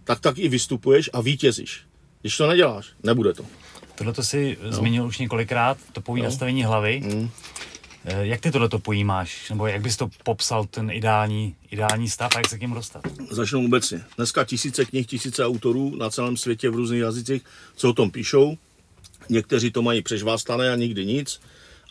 tak 0.04 0.20
tak 0.20 0.38
i 0.38 0.50
vystupuješ 0.50 1.10
a 1.14 1.22
vítězíš. 1.22 1.86
Když 2.22 2.38
to 2.38 2.48
neděláš, 2.48 2.90
nebude 3.04 3.34
to. 3.34 3.46
Tohle 3.96 4.14
to 4.14 4.24
si 4.24 4.58
no. 4.64 4.72
zmínil 4.72 5.06
už 5.06 5.18
několikrát, 5.18 5.78
topový 5.92 6.22
no. 6.22 6.26
nastavení 6.26 6.64
hlavy. 6.64 7.02
Mm. 7.06 7.30
Eh, 8.06 8.26
jak 8.28 8.42
ty 8.42 8.52
tohleto 8.52 8.80
pojímáš? 8.80 9.50
Nebo 9.50 9.68
jak 9.68 9.82
bys 9.82 9.98
to 9.98 10.10
popsal, 10.24 10.66
ten 10.66 10.92
ideální, 10.92 11.56
ideální 11.72 12.10
stav 12.10 12.36
a 12.36 12.40
jak 12.40 12.50
se 12.50 12.58
k 12.58 12.62
němu 12.62 12.76
dostat? 12.76 13.04
Začnu 13.32 13.66
obecně. 13.66 14.04
Dneska 14.18 14.44
tisíce 14.44 14.86
knih, 14.86 15.08
tisíce 15.08 15.46
autorů 15.46 15.96
na 15.96 16.10
celém 16.10 16.38
světě 16.38 16.70
v 16.70 16.76
různých 16.76 17.02
jazycích, 17.02 17.42
co 17.76 17.90
o 17.90 17.94
tom 17.94 18.12
píšou. 18.12 18.58
Někteří 19.30 19.72
to 19.72 19.82
mají 19.82 20.02
přežvástané 20.02 20.72
a 20.72 20.76
nikdy 20.76 21.06
nic. 21.06 21.42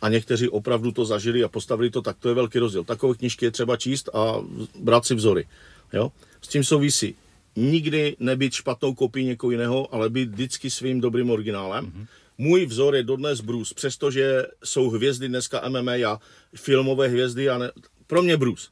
A 0.02 0.08
někteří 0.08 0.48
opravdu 0.48 0.92
to 0.92 1.04
zažili 1.04 1.44
a 1.44 1.48
postavili 1.48 1.90
to, 1.90 2.02
tak 2.02 2.16
to 2.18 2.28
je 2.28 2.34
velký 2.34 2.58
rozdíl. 2.58 2.84
Takové 2.84 3.14
knižky 3.14 3.44
je 3.44 3.50
třeba 3.50 3.76
číst 3.76 4.08
a 4.14 4.34
brát 4.80 5.06
si 5.06 5.14
vzory. 5.14 5.46
Jo? 5.92 6.12
S 6.42 6.48
tím 6.48 6.64
souvisí 6.64 7.14
nikdy 7.56 8.16
nebýt 8.20 8.52
špatnou 8.52 8.94
kopií 8.94 9.26
někoho 9.26 9.50
jiného, 9.50 9.94
ale 9.94 10.10
být 10.10 10.30
vždycky 10.30 10.70
svým 10.70 11.00
dobrým 11.00 11.30
originálem. 11.30 11.86
Mm-hmm. 11.86 12.06
Můj 12.40 12.66
vzor 12.66 12.94
je 12.94 13.02
dodnes 13.02 13.40
Bruce, 13.40 13.74
přestože 13.74 14.46
jsou 14.64 14.90
hvězdy 14.90 15.28
dneska 15.28 15.68
MMA 15.68 15.92
a 15.92 16.18
filmové 16.56 17.08
hvězdy 17.08 17.48
a 17.48 17.58
ne, 17.58 17.70
pro 18.06 18.22
mě 18.22 18.36
Bruce. 18.36 18.68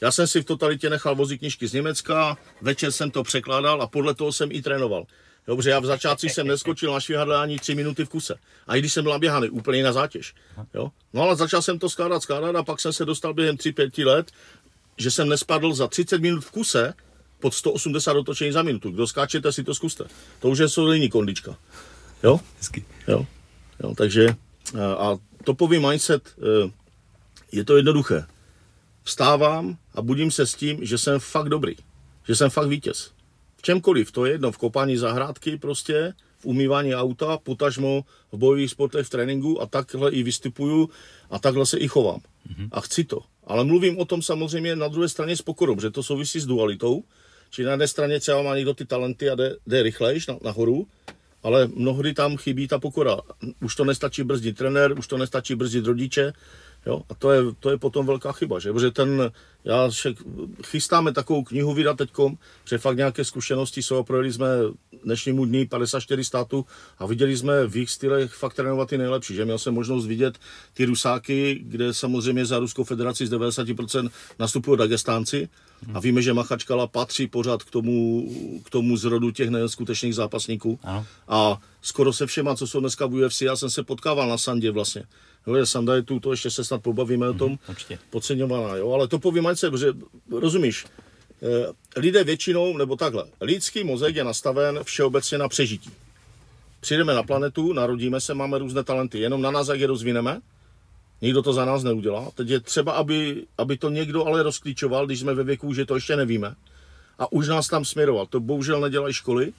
Já 0.00 0.12
jsem 0.12 0.26
si 0.26 0.40
v 0.42 0.44
totalitě 0.44 0.90
nechal 0.90 1.14
vozit 1.14 1.38
knižky 1.38 1.68
z 1.68 1.72
Německa, 1.72 2.38
večer 2.60 2.92
jsem 2.92 3.10
to 3.10 3.22
překládal 3.22 3.82
a 3.82 3.86
podle 3.86 4.14
toho 4.14 4.32
jsem 4.32 4.52
i 4.52 4.62
trénoval. 4.62 5.06
Dobře, 5.46 5.70
já 5.70 5.80
v 5.80 5.86
začátci 5.86 6.28
jsem 6.28 6.46
neskočil 6.46 6.92
na 6.92 7.00
švihadle 7.00 7.36
ani 7.36 7.58
tři 7.58 7.74
minuty 7.74 8.04
v 8.04 8.08
kuse. 8.08 8.34
A 8.66 8.76
i 8.76 8.78
když 8.78 8.92
jsem 8.92 9.04
byl 9.04 9.12
naběhaný, 9.12 9.50
úplně 9.50 9.82
na 9.82 9.92
zátěž. 9.92 10.34
Jo? 10.74 10.90
No 11.12 11.22
ale 11.22 11.36
začal 11.36 11.62
jsem 11.62 11.78
to 11.78 11.88
skládat, 11.90 12.22
skládat 12.22 12.56
a 12.56 12.62
pak 12.62 12.80
jsem 12.80 12.92
se 12.92 13.04
dostal 13.04 13.34
během 13.34 13.56
3-5 13.56 14.06
let, 14.06 14.32
že 14.96 15.10
jsem 15.10 15.28
nespadl 15.28 15.74
za 15.74 15.86
30 15.88 16.20
minut 16.20 16.40
v 16.40 16.50
kuse 16.50 16.94
pod 17.40 17.54
180 17.54 18.16
otočení 18.16 18.52
za 18.52 18.62
minutu. 18.62 18.90
Kdo 18.90 19.06
skáčete, 19.06 19.52
si 19.52 19.64
to 19.64 19.74
zkuste. 19.74 20.04
To 20.40 20.48
už 20.48 20.58
je 20.58 20.68
solidní 20.68 21.08
kondička. 21.08 21.56
Jo? 22.22 22.40
Hezky. 22.58 22.84
Jo. 23.08 23.26
jo 23.82 23.94
takže 23.94 24.36
a 24.98 25.16
topový 25.44 25.78
mindset, 25.78 26.28
e, 26.38 26.70
je 27.52 27.64
to 27.64 27.76
jednoduché. 27.76 28.26
Vstávám 29.02 29.76
a 29.94 30.02
budím 30.02 30.30
se 30.30 30.46
s 30.46 30.54
tím, 30.54 30.84
že 30.84 30.98
jsem 30.98 31.20
fakt 31.20 31.48
dobrý. 31.48 31.76
Že 32.28 32.36
jsem 32.36 32.50
fakt 32.50 32.68
vítěz. 32.68 33.10
V 33.56 33.62
čemkoliv, 33.62 34.12
to 34.12 34.26
je 34.26 34.32
jedno, 34.32 34.52
v 34.52 34.58
kopání 34.58 34.96
zahrádky 34.96 35.56
prostě, 35.56 36.12
v 36.38 36.46
umývání 36.46 36.94
auta, 36.94 37.38
potažmo 37.38 38.04
v 38.32 38.38
bojových 38.38 38.70
sportech, 38.70 39.06
v 39.06 39.10
tréninku 39.10 39.62
a 39.62 39.66
takhle 39.66 40.10
i 40.10 40.22
vystupuju 40.22 40.90
a 41.30 41.38
takhle 41.38 41.66
se 41.66 41.78
i 41.78 41.88
chovám. 41.88 42.20
Mm-hmm. 42.20 42.68
A 42.72 42.80
chci 42.80 43.04
to. 43.04 43.20
Ale 43.46 43.64
mluvím 43.64 43.98
o 43.98 44.04
tom 44.04 44.22
samozřejmě 44.22 44.76
na 44.76 44.88
druhé 44.88 45.08
straně 45.08 45.36
s 45.36 45.42
pokorou, 45.42 45.80
že 45.80 45.90
to 45.90 46.02
souvisí 46.02 46.40
s 46.40 46.46
dualitou. 46.46 47.04
Či 47.50 47.64
na 47.64 47.70
jedné 47.70 47.88
straně 47.88 48.20
třeba 48.20 48.42
má 48.42 48.56
někdo 48.56 48.74
ty 48.74 48.84
talenty 48.84 49.30
a 49.30 49.34
jde, 49.34 49.56
jde 49.66 49.82
rychlejš 49.82 50.26
na, 50.26 50.38
nahoru, 50.44 50.86
ale 51.42 51.68
mnohdy 51.74 52.14
tam 52.14 52.36
chybí 52.36 52.68
ta 52.68 52.78
pokora. 52.78 53.16
Už 53.62 53.74
to 53.74 53.84
nestačí 53.84 54.22
brzdit 54.22 54.56
trenér, 54.56 54.98
už 54.98 55.06
to 55.06 55.18
nestačí 55.18 55.54
brzdit 55.54 55.86
rodiče, 55.86 56.32
jo, 56.86 57.02
a 57.10 57.14
to 57.14 57.32
je, 57.32 57.42
to 57.60 57.70
je 57.70 57.78
potom 57.78 58.06
velká 58.06 58.32
chyba, 58.32 58.58
že? 58.58 58.72
Protože 58.72 58.90
ten, 58.90 59.30
já 59.68 59.88
však, 59.88 60.16
chystáme 60.66 61.12
takovou 61.12 61.44
knihu 61.44 61.74
vydat 61.74 61.96
teďkom, 61.96 62.38
že 62.64 62.78
fakt 62.78 62.96
nějaké 62.96 63.24
zkušenosti 63.24 63.82
jsou, 63.82 64.02
projeli 64.02 64.32
jsme 64.32 64.46
dnešnímu 65.04 65.44
dní 65.44 65.66
54 65.66 66.24
států 66.24 66.66
a 66.98 67.06
viděli 67.06 67.36
jsme 67.36 67.66
v 67.66 67.76
jejich 67.76 67.90
stylech 67.90 68.32
fakt 68.32 68.54
trénovat 68.54 68.88
ty 68.88 68.98
nejlepší, 68.98 69.34
že? 69.34 69.44
Měl 69.44 69.58
jsem 69.58 69.74
možnost 69.74 70.06
vidět 70.06 70.38
ty 70.74 70.84
Rusáky, 70.84 71.60
kde 71.62 71.94
samozřejmě 71.94 72.46
za 72.46 72.58
Ruskou 72.58 72.84
federaci 72.84 73.26
z 73.26 73.32
90% 73.32 74.10
nastupují 74.38 74.78
Dagestánci, 74.78 75.48
a 75.94 76.00
víme, 76.00 76.22
že 76.22 76.34
Machačkala 76.34 76.86
patří 76.86 77.26
pořád 77.26 77.62
k 77.62 77.70
tomu, 77.70 78.28
k 78.64 78.70
tomu 78.70 78.96
zrodu 78.96 79.30
těch 79.30 79.50
neskutečných 79.50 80.14
zápasníků. 80.14 80.80
Ano. 80.82 81.06
A 81.28 81.60
skoro 81.82 82.12
se 82.12 82.26
všema, 82.26 82.56
co 82.56 82.66
jsou 82.66 82.80
dneska 82.80 83.06
v 83.06 83.14
UFC, 83.14 83.42
já 83.42 83.56
jsem 83.56 83.70
se 83.70 83.82
potkával 83.82 84.28
na 84.28 84.38
Sandě 84.38 84.70
vlastně. 84.70 85.04
Jo, 85.46 85.66
Sanda 85.66 85.94
je 85.94 86.02
tu, 86.02 86.20
to 86.20 86.30
ještě 86.30 86.50
se 86.50 86.64
snad 86.64 86.82
pobavíme 86.82 87.26
mm-hmm, 87.26 87.34
o 87.34 87.38
tom, 87.38 87.58
určitě. 87.68 87.98
podceňovaná, 88.10 88.76
jo, 88.76 88.92
ale 88.92 89.08
to 89.08 89.18
povím 89.18 89.46
se, 89.58 89.70
protože 89.70 89.92
rozumíš, 90.30 90.86
eh, 91.42 91.46
lidé 91.96 92.24
většinou, 92.24 92.76
nebo 92.76 92.96
takhle, 92.96 93.24
lidský 93.40 93.84
mozek 93.84 94.16
je 94.16 94.24
nastaven 94.24 94.80
všeobecně 94.82 95.38
na 95.38 95.48
přežití. 95.48 95.90
Přijdeme 96.80 97.14
na 97.14 97.22
planetu, 97.22 97.72
narodíme 97.72 98.20
se, 98.20 98.34
máme 98.34 98.58
různé 98.58 98.84
talenty, 98.84 99.18
jenom 99.18 99.42
na 99.42 99.50
nás, 99.50 99.68
jak 99.68 99.80
je 99.80 99.86
rozvineme, 99.86 100.40
Nikdo 101.22 101.42
to 101.42 101.52
za 101.52 101.64
nás 101.64 101.82
neudělá. 101.82 102.30
Teď 102.34 102.48
je 102.48 102.60
třeba, 102.60 102.92
aby, 102.92 103.46
aby 103.58 103.76
to 103.76 103.90
někdo 103.90 104.26
ale 104.26 104.42
rozklíčoval, 104.42 105.06
když 105.06 105.20
jsme 105.20 105.34
ve 105.34 105.44
věku, 105.44 105.74
že 105.74 105.84
to 105.84 105.94
ještě 105.94 106.16
nevíme. 106.16 106.54
A 107.18 107.32
už 107.32 107.48
nás 107.48 107.68
tam 107.68 107.84
směroval. 107.84 108.26
To 108.26 108.40
bohužel 108.40 108.80
nedělají 108.80 109.14
školy, 109.14 109.52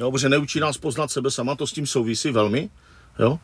jo, 0.00 0.10
protože 0.10 0.28
neučí 0.28 0.60
nás 0.60 0.78
poznat 0.78 1.10
sebe 1.10 1.30
sama, 1.30 1.54
to 1.54 1.66
s 1.66 1.72
tím 1.72 1.86
souvisí 1.86 2.30
velmi. 2.30 2.70
Jo. 3.18 3.38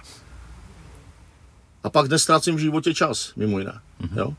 A 1.82 1.90
pak 1.90 2.08
nestrácím 2.08 2.56
v 2.56 2.58
životě 2.58 2.94
čas, 2.94 3.32
mimo 3.36 3.58
jiné. 3.58 3.80
Mm-hmm. 4.00 4.18
Jo. 4.18 4.34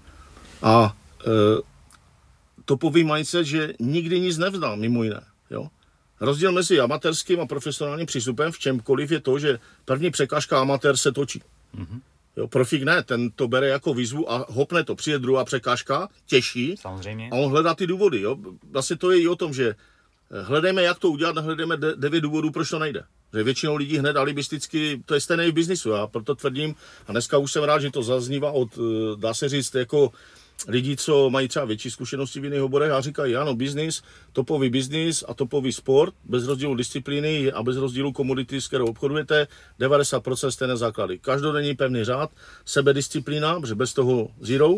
A 0.62 0.96
e, 1.22 1.62
to 2.66 2.78
poví 2.78 3.04
mindset, 3.04 3.46
že 3.46 3.74
nikdy 3.80 4.20
nic 4.20 4.38
nevzdal, 4.38 4.78
mimo 4.78 5.04
jiné. 5.04 5.22
Jo. 5.52 5.68
rozdíl 6.20 6.52
mezi 6.52 6.80
amatérským 6.80 7.40
a 7.40 7.46
profesionálním 7.46 8.06
přístupem 8.06 8.52
v 8.52 8.60
čemkoliv 8.60 9.12
je 9.12 9.20
to, 9.20 9.40
že 9.40 9.60
první 9.86 10.12
překážka 10.12 10.62
amatér 10.62 10.98
se 10.98 11.12
točí. 11.12 11.42
Mm-hmm. 11.76 12.02
Jo, 12.38 12.48
profík 12.48 12.84
ne, 12.84 13.04
ten 13.04 13.32
to 13.32 13.48
bere 13.48 13.68
jako 13.68 13.94
výzvu 13.94 14.32
a 14.32 14.46
hopne 14.50 14.84
to. 14.84 14.96
Přijde 14.96 15.20
druhá 15.20 15.46
překážka, 15.46 16.10
těžší. 16.26 16.76
Samozřejmě. 16.80 17.30
A 17.32 17.36
on 17.36 17.52
hledá 17.52 17.74
ty 17.74 17.88
důvody. 17.88 18.22
Jo. 18.22 18.38
Vlastně 18.72 18.98
to 18.98 19.12
je 19.12 19.22
i 19.22 19.28
o 19.28 19.36
tom, 19.36 19.54
že 19.54 19.76
eh, 20.32 20.42
hledejme, 20.42 20.84
jak 20.84 21.00
to 21.00 21.10
udělat, 21.10 21.38
hledejme 21.38 21.78
devět 21.78 22.22
důvodů, 22.22 22.52
proč 22.52 22.70
to 22.70 22.80
nejde. 22.80 23.04
Že 23.34 23.44
většinou 23.44 23.76
lidí 23.76 23.98
hned 23.98 24.18
alibisticky, 24.18 25.04
to 25.06 25.14
je 25.14 25.22
stejné 25.22 25.52
v 25.52 25.54
biznisu, 25.54 25.90
já 25.90 26.08
proto 26.08 26.36
tvrdím, 26.36 26.76
a 27.08 27.12
dneska 27.12 27.38
už 27.38 27.52
jsem 27.52 27.64
rád, 27.64 27.80
že 27.80 27.92
to 27.92 28.04
zaznívá 28.04 28.52
od, 28.52 28.70
eh, 28.78 29.16
dá 29.16 29.34
se 29.34 29.50
říct, 29.50 29.76
jako 29.76 30.12
lidí, 30.68 30.98
co 30.98 31.30
mají 31.30 31.48
třeba 31.48 31.66
větší 31.66 31.92
zkušenosti 31.92 32.40
v 32.40 32.44
jiných 32.44 32.62
oborech 32.62 32.92
a 32.92 33.02
říkají, 33.02 33.36
ano, 33.36 33.56
biznis, 33.56 34.04
topový 34.34 34.70
biznis 34.70 35.24
a 35.28 35.34
topový 35.34 35.74
sport, 35.74 36.14
bez 36.24 36.48
rozdílu 36.48 36.76
disciplíny 36.76 37.52
a 37.52 37.64
bez 37.64 37.78
rozdílu 37.78 38.12
komodity, 38.14 38.62
s 38.62 38.68
kterou 38.68 38.86
obchodujete, 38.86 39.48
90% 39.80 40.48
stejné 40.48 40.78
základy. 40.78 41.20
Každodenní 41.20 41.76
pevný 41.76 42.04
řád, 42.04 42.32
sebedisciplína, 42.66 43.60
protože 43.60 43.76
bez 43.76 43.94
toho 43.94 44.30
zero, 44.40 44.74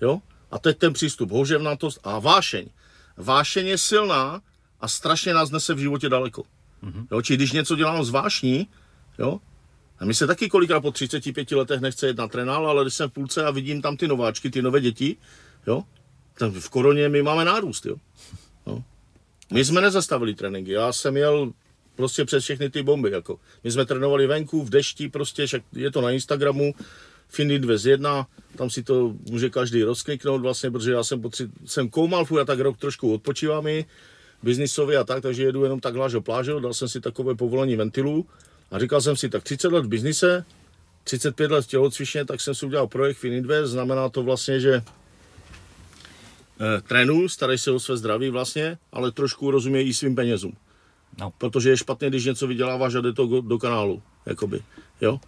jo? 0.00 0.20
A 0.50 0.58
teď 0.58 0.78
ten 0.78 0.92
přístup, 0.92 1.30
houževnatost 1.30 2.00
a 2.04 2.18
vášeň. 2.18 2.66
Vášeň 3.16 3.66
je 3.66 3.78
silná 3.78 4.40
a 4.80 4.88
strašně 4.88 5.34
nás 5.34 5.50
nese 5.50 5.74
v 5.74 5.78
životě 5.78 6.08
daleko. 6.08 6.42
Mm-hmm. 6.84 7.06
Jo, 7.10 7.22
či 7.22 7.34
když 7.34 7.52
něco 7.52 7.76
dělám 7.76 8.04
z 8.04 8.10
vášní, 8.10 8.68
jo, 9.18 9.40
a 10.00 10.04
mi 10.04 10.14
se 10.14 10.26
taky 10.26 10.48
kolikrát 10.48 10.80
po 10.80 10.90
35 10.90 11.50
letech 11.50 11.80
nechce 11.80 12.08
jít 12.08 12.16
na 12.16 12.28
trénál, 12.28 12.66
ale 12.66 12.84
když 12.84 12.94
jsem 12.94 13.10
v 13.10 13.12
půlce 13.12 13.44
a 13.44 13.50
vidím 13.50 13.82
tam 13.82 13.96
ty 13.96 14.08
nováčky, 14.08 14.50
ty 14.50 14.62
nové 14.62 14.80
děti, 14.80 15.16
jo, 15.66 15.84
tak 16.38 16.52
v 16.52 16.68
koroně 16.68 17.08
my 17.08 17.22
máme 17.22 17.44
nárůst, 17.44 17.86
jo. 17.86 17.96
No. 18.66 18.84
My 19.52 19.64
jsme 19.64 19.80
nezastavili 19.80 20.34
tréninky, 20.34 20.72
já 20.72 20.92
jsem 20.92 21.16
jel 21.16 21.52
prostě 21.96 22.24
přes 22.24 22.44
všechny 22.44 22.70
ty 22.70 22.82
bomby, 22.82 23.10
jako. 23.10 23.38
My 23.64 23.70
jsme 23.70 23.86
trénovali 23.86 24.26
venku, 24.26 24.64
v 24.64 24.70
dešti, 24.70 25.08
prostě, 25.08 25.46
však 25.46 25.62
je 25.72 25.90
to 25.90 26.00
na 26.00 26.10
Instagramu, 26.10 26.74
Findy 27.28 27.58
201, 27.58 28.26
tam 28.56 28.70
si 28.70 28.82
to 28.82 29.14
může 29.30 29.50
každý 29.50 29.82
rozkliknout 29.82 30.40
vlastně, 30.40 30.70
protože 30.70 30.92
já 30.92 31.04
jsem, 31.04 31.22
potři- 31.22 31.50
jsem 31.64 31.88
koumal 31.88 32.26
a 32.40 32.44
tak 32.44 32.60
rok 32.60 32.78
trošku 32.78 33.14
odpočívám 33.14 33.66
i 33.66 33.86
biznisově 34.42 34.98
a 34.98 35.04
tak, 35.04 35.22
takže 35.22 35.42
jedu 35.42 35.62
jenom 35.62 35.80
tak 35.80 35.96
lážo 35.96 36.20
plážo, 36.20 36.60
dal 36.60 36.74
jsem 36.74 36.88
si 36.88 37.00
takové 37.00 37.34
povolení 37.34 37.76
ventilů 37.76 38.26
a 38.70 38.78
říkal 38.78 39.00
jsem 39.00 39.16
si, 39.16 39.28
tak 39.28 39.42
30 39.42 39.72
let 39.72 39.84
v 39.84 39.88
biznise, 39.88 40.44
35 41.04 41.50
let 41.50 41.64
v 41.64 41.68
tělocvičně, 41.68 42.24
tak 42.24 42.40
jsem 42.40 42.54
si 42.54 42.66
udělal 42.66 42.86
projekt 42.86 43.16
Fininvest, 43.16 43.72
znamená 43.72 44.08
to 44.08 44.22
vlastně, 44.22 44.60
že 44.60 44.74
eh, 44.74 44.82
trénuju, 46.88 47.28
starají 47.28 47.58
se 47.58 47.70
o 47.70 47.80
své 47.80 47.96
zdraví 47.96 48.30
vlastně, 48.30 48.78
ale 48.92 49.12
trošku 49.12 49.50
rozumějí 49.50 49.88
i 49.88 49.94
svým 49.94 50.14
penězům. 50.14 50.56
No. 51.18 51.32
Protože 51.38 51.70
je 51.70 51.76
špatně, 51.76 52.08
když 52.08 52.24
něco 52.24 52.46
vyděláváš 52.46 52.94
a 52.94 53.00
jde 53.00 53.12
to 53.12 53.26
do, 53.26 53.40
do 53.40 53.58
kanálu, 53.58 54.02
jakoby, 54.26 54.62
jo. 55.00 55.20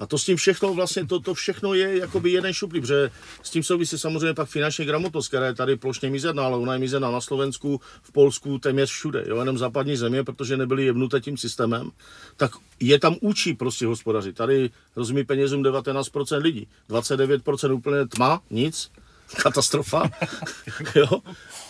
A 0.00 0.06
to 0.06 0.18
s 0.18 0.24
tím 0.24 0.36
všechno, 0.36 0.74
vlastně 0.74 1.06
to, 1.06 1.20
to 1.20 1.34
všechno 1.34 1.74
je 1.74 1.98
jakoby 1.98 2.30
jeden 2.30 2.52
šuplík, 2.52 2.82
protože 2.82 3.10
s 3.42 3.50
tím 3.50 3.62
souvisí 3.62 3.98
samozřejmě 3.98 4.34
pak 4.34 4.48
finanční 4.48 4.84
gramotnost, 4.84 5.28
která 5.28 5.46
je 5.46 5.54
tady 5.54 5.76
plošně 5.76 6.10
mizerná, 6.10 6.44
ale 6.44 6.56
ona 6.56 6.72
je 6.72 6.78
mizerná 6.78 7.10
na 7.10 7.20
Slovensku, 7.20 7.80
v 8.02 8.12
Polsku, 8.12 8.58
téměř 8.58 8.90
všude, 8.90 9.24
jo, 9.26 9.38
jenom 9.38 9.58
západní 9.58 9.96
země, 9.96 10.24
protože 10.24 10.56
nebyly 10.56 10.84
jevnuté 10.84 11.20
tím 11.20 11.36
systémem, 11.36 11.90
tak 12.36 12.50
je 12.80 12.98
tam 12.98 13.16
učí 13.20 13.54
prostě 13.54 13.86
hospodařit. 13.86 14.36
Tady 14.36 14.70
rozumí 14.96 15.24
penězům 15.24 15.62
19% 15.62 16.42
lidí, 16.42 16.68
29% 16.90 17.74
úplně 17.74 18.06
tma, 18.06 18.42
nic, 18.50 18.90
katastrofa, 19.42 20.10
jo, 20.94 21.22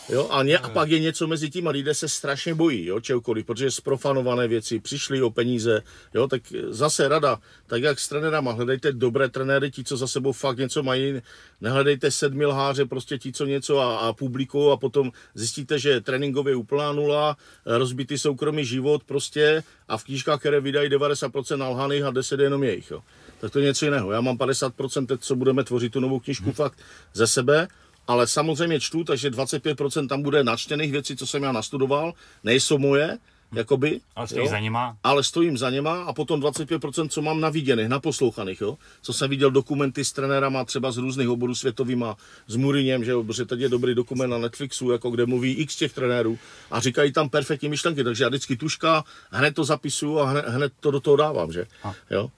jo, 0.09 0.29
a, 0.31 0.43
ně, 0.43 0.59
a 0.59 0.69
pak 0.69 0.91
je 0.91 1.01
něco 1.01 1.27
mezi 1.27 1.51
tím 1.51 1.69
a 1.69 1.71
lidé 1.71 1.95
se 1.95 2.09
strašně 2.09 2.55
bojí, 2.55 2.87
jo, 2.87 3.01
čehokoliv, 3.01 3.47
protože 3.47 3.71
sprofanované 3.71 4.49
věci, 4.49 4.81
přišli 4.81 5.23
o 5.23 5.31
peníze, 5.31 5.83
jo, 6.15 6.29
tak 6.29 6.43
zase 6.69 7.09
rada, 7.09 7.39
tak 7.67 7.83
jak 7.83 8.01
s 8.01 8.09
trenérama, 8.09 8.53
hledejte 8.53 8.93
dobré 8.93 9.29
trenéry, 9.29 9.71
ti, 9.71 9.85
co 9.85 9.97
za 9.97 10.07
sebou 10.07 10.33
fakt 10.33 10.59
něco 10.59 10.83
mají, 10.83 11.23
nehledejte 11.61 12.11
sedmi 12.11 12.47
lháře, 12.47 12.85
prostě 12.85 13.19
ti, 13.19 13.33
co 13.33 13.47
něco 13.47 13.79
a, 13.79 13.99
a 13.99 14.13
publiku 14.13 14.71
a 14.71 14.77
potom 14.77 15.13
zjistíte, 15.35 15.79
že 15.79 16.01
tréninkově 16.01 16.53
je 16.53 16.57
úplná 16.57 16.93
nula, 16.93 17.37
rozbitý 17.67 18.19
soukromý 18.19 18.65
život 18.65 19.05
prostě 19.05 19.63
a 19.89 19.97
v 19.97 20.05
knížkách, 20.05 20.41
které 20.41 20.61
vydají 20.61 20.91
90% 20.91 21.57
nalhaných 21.57 22.03
a 22.03 22.11
10 22.11 22.41
jenom 22.41 22.65
jejich, 22.65 22.91
jo 22.91 23.03
tak 23.41 23.53
to 23.53 23.59
je 23.59 23.65
něco 23.65 23.85
jiného. 23.85 24.13
Já 24.13 24.21
mám 24.21 24.37
50% 24.37 25.07
teď, 25.07 25.21
co 25.21 25.37
budeme 25.37 25.65
tvořit 25.65 25.93
tu 25.93 26.01
novou 26.01 26.21
knižku 26.21 26.45
hmm. 26.45 26.53
fakt 26.53 26.79
ze 27.15 27.27
sebe, 27.27 27.69
ale 28.07 28.27
samozřejmě 28.27 28.81
čtu, 28.81 29.05
takže 29.05 29.31
25% 29.31 30.09
tam 30.09 30.23
bude 30.23 30.45
načtených 30.45 30.93
věcí, 30.93 31.17
co 31.17 31.27
jsem 31.27 31.43
já 31.43 31.53
nastudoval, 31.53 32.15
nejsou 32.45 32.79
moje, 32.79 33.19
jakoby. 33.53 34.01
Ale 34.17 34.27
stojí 34.29 34.49
za 34.49 34.59
něma. 34.59 34.97
Ale 35.05 35.25
stojím 35.25 35.59
za 35.59 35.71
něma 35.71 36.03
a 36.03 36.13
potom 36.13 36.41
25%, 36.41 37.09
co 37.09 37.23
mám 37.23 37.41
naviděných, 37.41 37.89
naposlouchaných, 37.89 38.61
jo. 38.61 38.79
Co 39.03 39.13
jsem 39.13 39.31
viděl 39.31 39.51
dokumenty 39.51 40.05
s 40.05 40.13
trenérama 40.13 40.65
třeba 40.65 40.93
z 40.93 40.97
různých 40.97 41.29
oborů 41.29 41.55
světovýma, 41.55 42.17
s 42.47 42.57
Muriněm, 42.57 43.05
že 43.05 43.11
jo, 43.11 43.25
protože 43.25 43.45
teď 43.45 43.61
je 43.61 43.69
dobrý 43.69 43.95
dokument 43.95 44.31
na 44.31 44.39
Netflixu, 44.39 44.91
jako 44.91 45.11
kde 45.11 45.27
mluví 45.27 45.53
x 45.53 45.77
těch 45.77 45.93
trenérů 45.93 46.39
a 46.71 46.81
říkají 46.81 47.13
tam 47.13 47.29
perfektní 47.29 47.69
myšlenky, 47.69 48.05
takže 48.05 48.25
já 48.25 48.29
vždycky 48.29 48.57
tuška, 48.57 49.05
hned 49.31 49.55
to 49.55 49.65
zapisuju 49.65 50.19
a 50.19 50.25
hned, 50.25 50.45
hned 50.49 50.73
to 50.81 50.91
do 50.91 51.01
toho 51.01 51.17
dávám, 51.17 51.53
že. 51.53 51.67
Jo. 52.11 52.31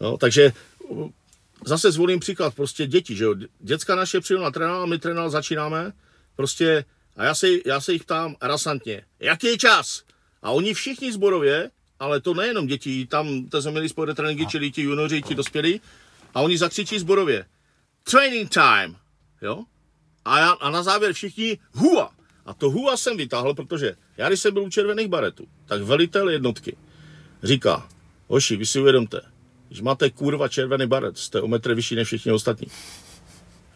No, 0.00 0.16
takže 0.16 0.52
zase 1.66 1.92
zvolím 1.92 2.20
příklad, 2.20 2.54
prostě 2.54 2.86
děti, 2.86 3.16
že 3.16 3.24
jo. 3.24 3.34
Děcka 3.60 3.94
naše 3.94 4.20
přijdu 4.20 4.42
na 4.42 4.50
trénál, 4.50 4.86
my 4.86 4.98
trénál 4.98 5.30
začínáme, 5.30 5.92
prostě 6.36 6.84
a 7.16 7.24
já 7.24 7.34
se, 7.34 7.48
já 7.66 7.80
se 7.80 7.92
jich 7.92 8.04
ptám 8.04 8.36
rasantně, 8.42 9.02
jaký 9.20 9.46
je 9.46 9.58
čas? 9.58 10.02
A 10.42 10.50
oni 10.50 10.74
všichni 10.74 11.12
zborově, 11.12 11.70
ale 12.00 12.20
to 12.20 12.34
nejenom 12.34 12.66
děti, 12.66 13.06
tam 13.06 13.48
to 13.48 13.62
jsme 13.62 13.70
měli 13.70 13.88
spojité 13.88 14.14
tréninky, 14.14 14.46
čili 14.46 14.70
ti 14.70 14.82
junioři, 14.82 15.22
ti 15.22 15.34
dospělí, 15.34 15.80
a 16.34 16.40
oni 16.40 16.58
zakřičí 16.58 16.98
zborově, 16.98 17.46
training 18.10 18.50
time, 18.50 18.96
jo? 19.42 19.64
A, 20.24 20.38
já, 20.38 20.50
a 20.50 20.70
na 20.70 20.82
závěr 20.82 21.12
všichni 21.12 21.58
hua. 21.72 22.10
A 22.46 22.54
to 22.54 22.70
hua 22.70 22.96
jsem 22.96 23.16
vytáhl, 23.16 23.54
protože 23.54 23.96
já, 24.16 24.28
když 24.28 24.40
jsem 24.40 24.54
byl 24.54 24.62
u 24.62 24.70
červených 24.70 25.08
baretů, 25.08 25.46
tak 25.66 25.82
velitel 25.82 26.28
jednotky 26.28 26.76
říká, 27.42 27.88
hoši, 28.26 28.56
vy 28.56 28.66
si 28.66 28.80
uvědomte, 28.80 29.20
když 29.68 29.80
máte 29.80 30.10
kurva 30.10 30.48
červený 30.48 30.86
baret, 30.86 31.18
jste 31.18 31.40
o 31.40 31.48
metr 31.48 31.74
vyšší 31.74 31.94
než 31.94 32.06
všichni 32.06 32.32
ostatní. 32.32 32.66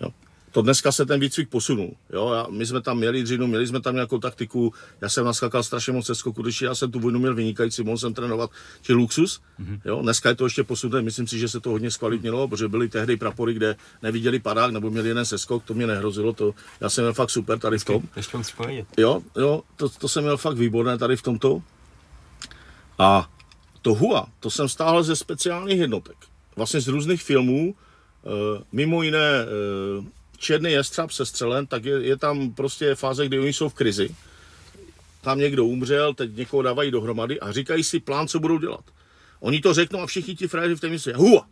Jo. 0.01 0.09
To 0.53 0.63
dneska 0.63 0.93
se 0.93 1.07
ten 1.07 1.21
výcvik 1.21 1.49
posunul. 1.49 1.95
Jo. 2.13 2.33
Já, 2.33 2.47
my 2.51 2.67
jsme 2.67 2.81
tam 2.81 2.99
měli 2.99 3.23
dřinu, 3.23 3.47
měli 3.47 3.67
jsme 3.67 3.81
tam 3.81 3.95
nějakou 3.95 4.19
taktiku, 4.19 4.75
já 5.01 5.09
jsem 5.09 5.25
naskakal 5.25 5.63
strašně 5.63 5.93
moc 5.93 6.11
skoku, 6.13 6.43
když 6.43 6.63
já 6.63 6.75
jsem 6.75 6.91
tu 6.91 7.01
vojnu 7.01 7.19
měl 7.19 7.35
vynikající, 7.35 7.83
mohl 7.83 7.99
jsem 7.99 8.15
trénovat, 8.15 8.51
či 8.83 8.93
luxus. 8.93 9.41
Mm-hmm. 9.61 9.81
Jo. 9.85 10.03
Dneska 10.03 10.29
je 10.29 10.35
to 10.35 10.45
ještě 10.47 10.65
posunuté, 10.65 11.03
myslím 11.03 11.27
si, 11.27 11.39
že 11.39 11.49
se 11.49 11.61
to 11.61 11.71
hodně 11.71 11.91
zkvalitnilo, 11.91 12.49
protože 12.49 12.69
byly 12.69 12.89
tehdy 12.89 13.17
prapory, 13.17 13.55
kde 13.55 13.77
neviděli 14.03 14.39
padák 14.39 14.71
nebo 14.73 14.91
měli 14.91 15.09
jeden 15.09 15.25
seskok, 15.25 15.65
to 15.65 15.75
mě 15.75 15.87
nehrozilo, 15.87 16.33
to 16.33 16.55
já 16.81 16.91
jsem 16.91 17.05
měl 17.05 17.15
fakt 17.15 17.31
super 17.31 17.59
tady 17.59 17.79
v 17.79 17.85
tom. 17.85 18.03
Jo, 18.99 19.23
jo, 19.37 19.63
to, 19.77 19.89
to 19.89 20.09
jsem 20.09 20.23
měl 20.23 20.37
fakt 20.37 20.57
výborné 20.57 20.99
tady 20.99 21.17
v 21.17 21.23
tomto. 21.23 21.63
A 22.99 23.31
to 23.83 23.95
HUA, 23.95 24.27
to 24.41 24.51
jsem 24.51 24.69
stáhl 24.69 25.03
ze 25.03 25.17
speciálních 25.17 25.79
jednotek. 25.79 26.17
Vlastně 26.57 26.81
z 26.81 26.89
různých 26.89 27.23
filmů, 27.23 27.75
eh, 27.75 28.65
mimo 28.73 29.03
jiné 29.03 29.43
eh, 29.43 30.05
Černý 30.41 30.73
jestřab 30.73 31.11
se 31.11 31.27
střelen, 31.27 31.67
tak 31.67 31.85
je, 31.85 32.03
je 32.03 32.17
tam 32.17 32.55
prostě 32.55 32.95
fáze, 32.95 33.27
kdy 33.27 33.39
oni 33.39 33.53
jsou 33.53 33.69
v 33.69 33.75
krizi. 33.75 34.15
Tam 35.21 35.39
někdo 35.39 35.65
umřel, 35.65 36.15
teď 36.15 36.37
někoho 36.37 36.63
dávají 36.63 36.91
dohromady 36.91 37.41
a 37.41 37.53
říkají 37.53 37.85
si 37.85 38.01
plán, 38.01 38.29
co 38.29 38.41
budou 38.41 38.59
dělat. 38.59 38.85
Oni 39.41 39.61
to 39.61 39.75
řeknou 39.75 40.01
a 40.01 40.07
všichni 40.07 40.37
ti 40.37 40.49
frajeři 40.49 40.75
v 40.75 40.81
té 40.81 40.89
mysli, 40.89 41.13
hua! 41.13 41.47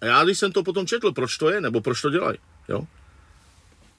A 0.00 0.06
já, 0.06 0.24
když 0.24 0.38
jsem 0.38 0.52
to 0.52 0.62
potom 0.62 0.86
četl, 0.86 1.12
proč 1.12 1.36
to 1.36 1.50
je, 1.50 1.60
nebo 1.60 1.80
proč 1.80 2.02
to 2.02 2.10
dělají, 2.10 2.38
jo? 2.68 2.86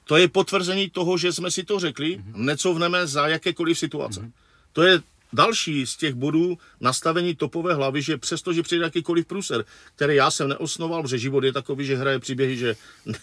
To 0.04 0.16
je 0.16 0.28
potvrzení 0.28 0.90
toho, 0.90 1.18
že 1.18 1.32
jsme 1.32 1.50
si 1.50 1.64
to 1.64 1.78
řekli, 1.78 2.18
mm-hmm. 2.18 2.36
necovneme 2.36 3.06
za 3.06 3.28
jakékoliv 3.28 3.78
situace. 3.78 4.20
Mm-hmm. 4.20 4.32
To 4.72 4.82
je 4.82 5.02
další 5.36 5.86
z 5.86 5.96
těch 5.96 6.14
bodů 6.14 6.58
nastavení 6.80 7.34
topové 7.34 7.74
hlavy, 7.74 8.02
že 8.02 8.18
přestože 8.18 8.62
přijde 8.62 8.84
jakýkoliv 8.84 9.26
průser, 9.26 9.64
který 9.94 10.14
já 10.14 10.30
jsem 10.30 10.48
neosnoval, 10.48 11.02
protože 11.02 11.18
život 11.18 11.44
je 11.44 11.52
takový, 11.52 11.86
že 11.86 11.96
hraje 11.96 12.18
příběhy, 12.18 12.56
že 12.56 12.76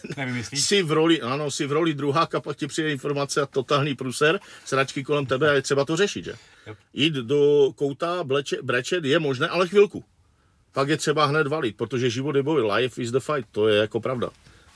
si 0.54 0.84
v 0.84 0.92
roli, 0.92 1.22
ano, 1.22 1.52
si 1.52 1.66
v 1.66 1.72
roli 1.72 1.94
druháka, 1.94 2.42
pak 2.42 2.58
ti 2.58 2.68
přijde 2.68 2.92
informace 2.92 3.42
a 3.42 3.46
totální 3.46 3.96
průser, 3.96 4.40
sračky 4.66 5.04
kolem 5.04 5.26
tebe 5.26 5.50
a 5.50 5.54
je 5.54 5.62
třeba 5.62 5.86
to 5.86 5.98
řešit, 5.98 6.26
že? 6.26 6.34
Yep. 6.68 6.78
Jít 6.94 7.14
do 7.14 7.72
kouta, 7.76 8.24
bleče, 8.24 8.58
brečet 8.62 9.06
je 9.06 9.20
možné, 9.20 9.48
ale 9.48 9.68
chvilku. 9.68 10.04
Pak 10.74 10.90
je 10.90 10.98
třeba 10.98 11.26
hned 11.26 11.48
valit, 11.48 11.78
protože 11.78 12.10
život 12.10 12.36
je 12.36 12.44
boj, 12.44 12.72
life 12.72 13.02
is 13.02 13.12
the 13.12 13.20
fight, 13.20 13.50
to 13.52 13.68
je 13.68 13.78
jako 13.78 14.00
pravda. 14.00 14.30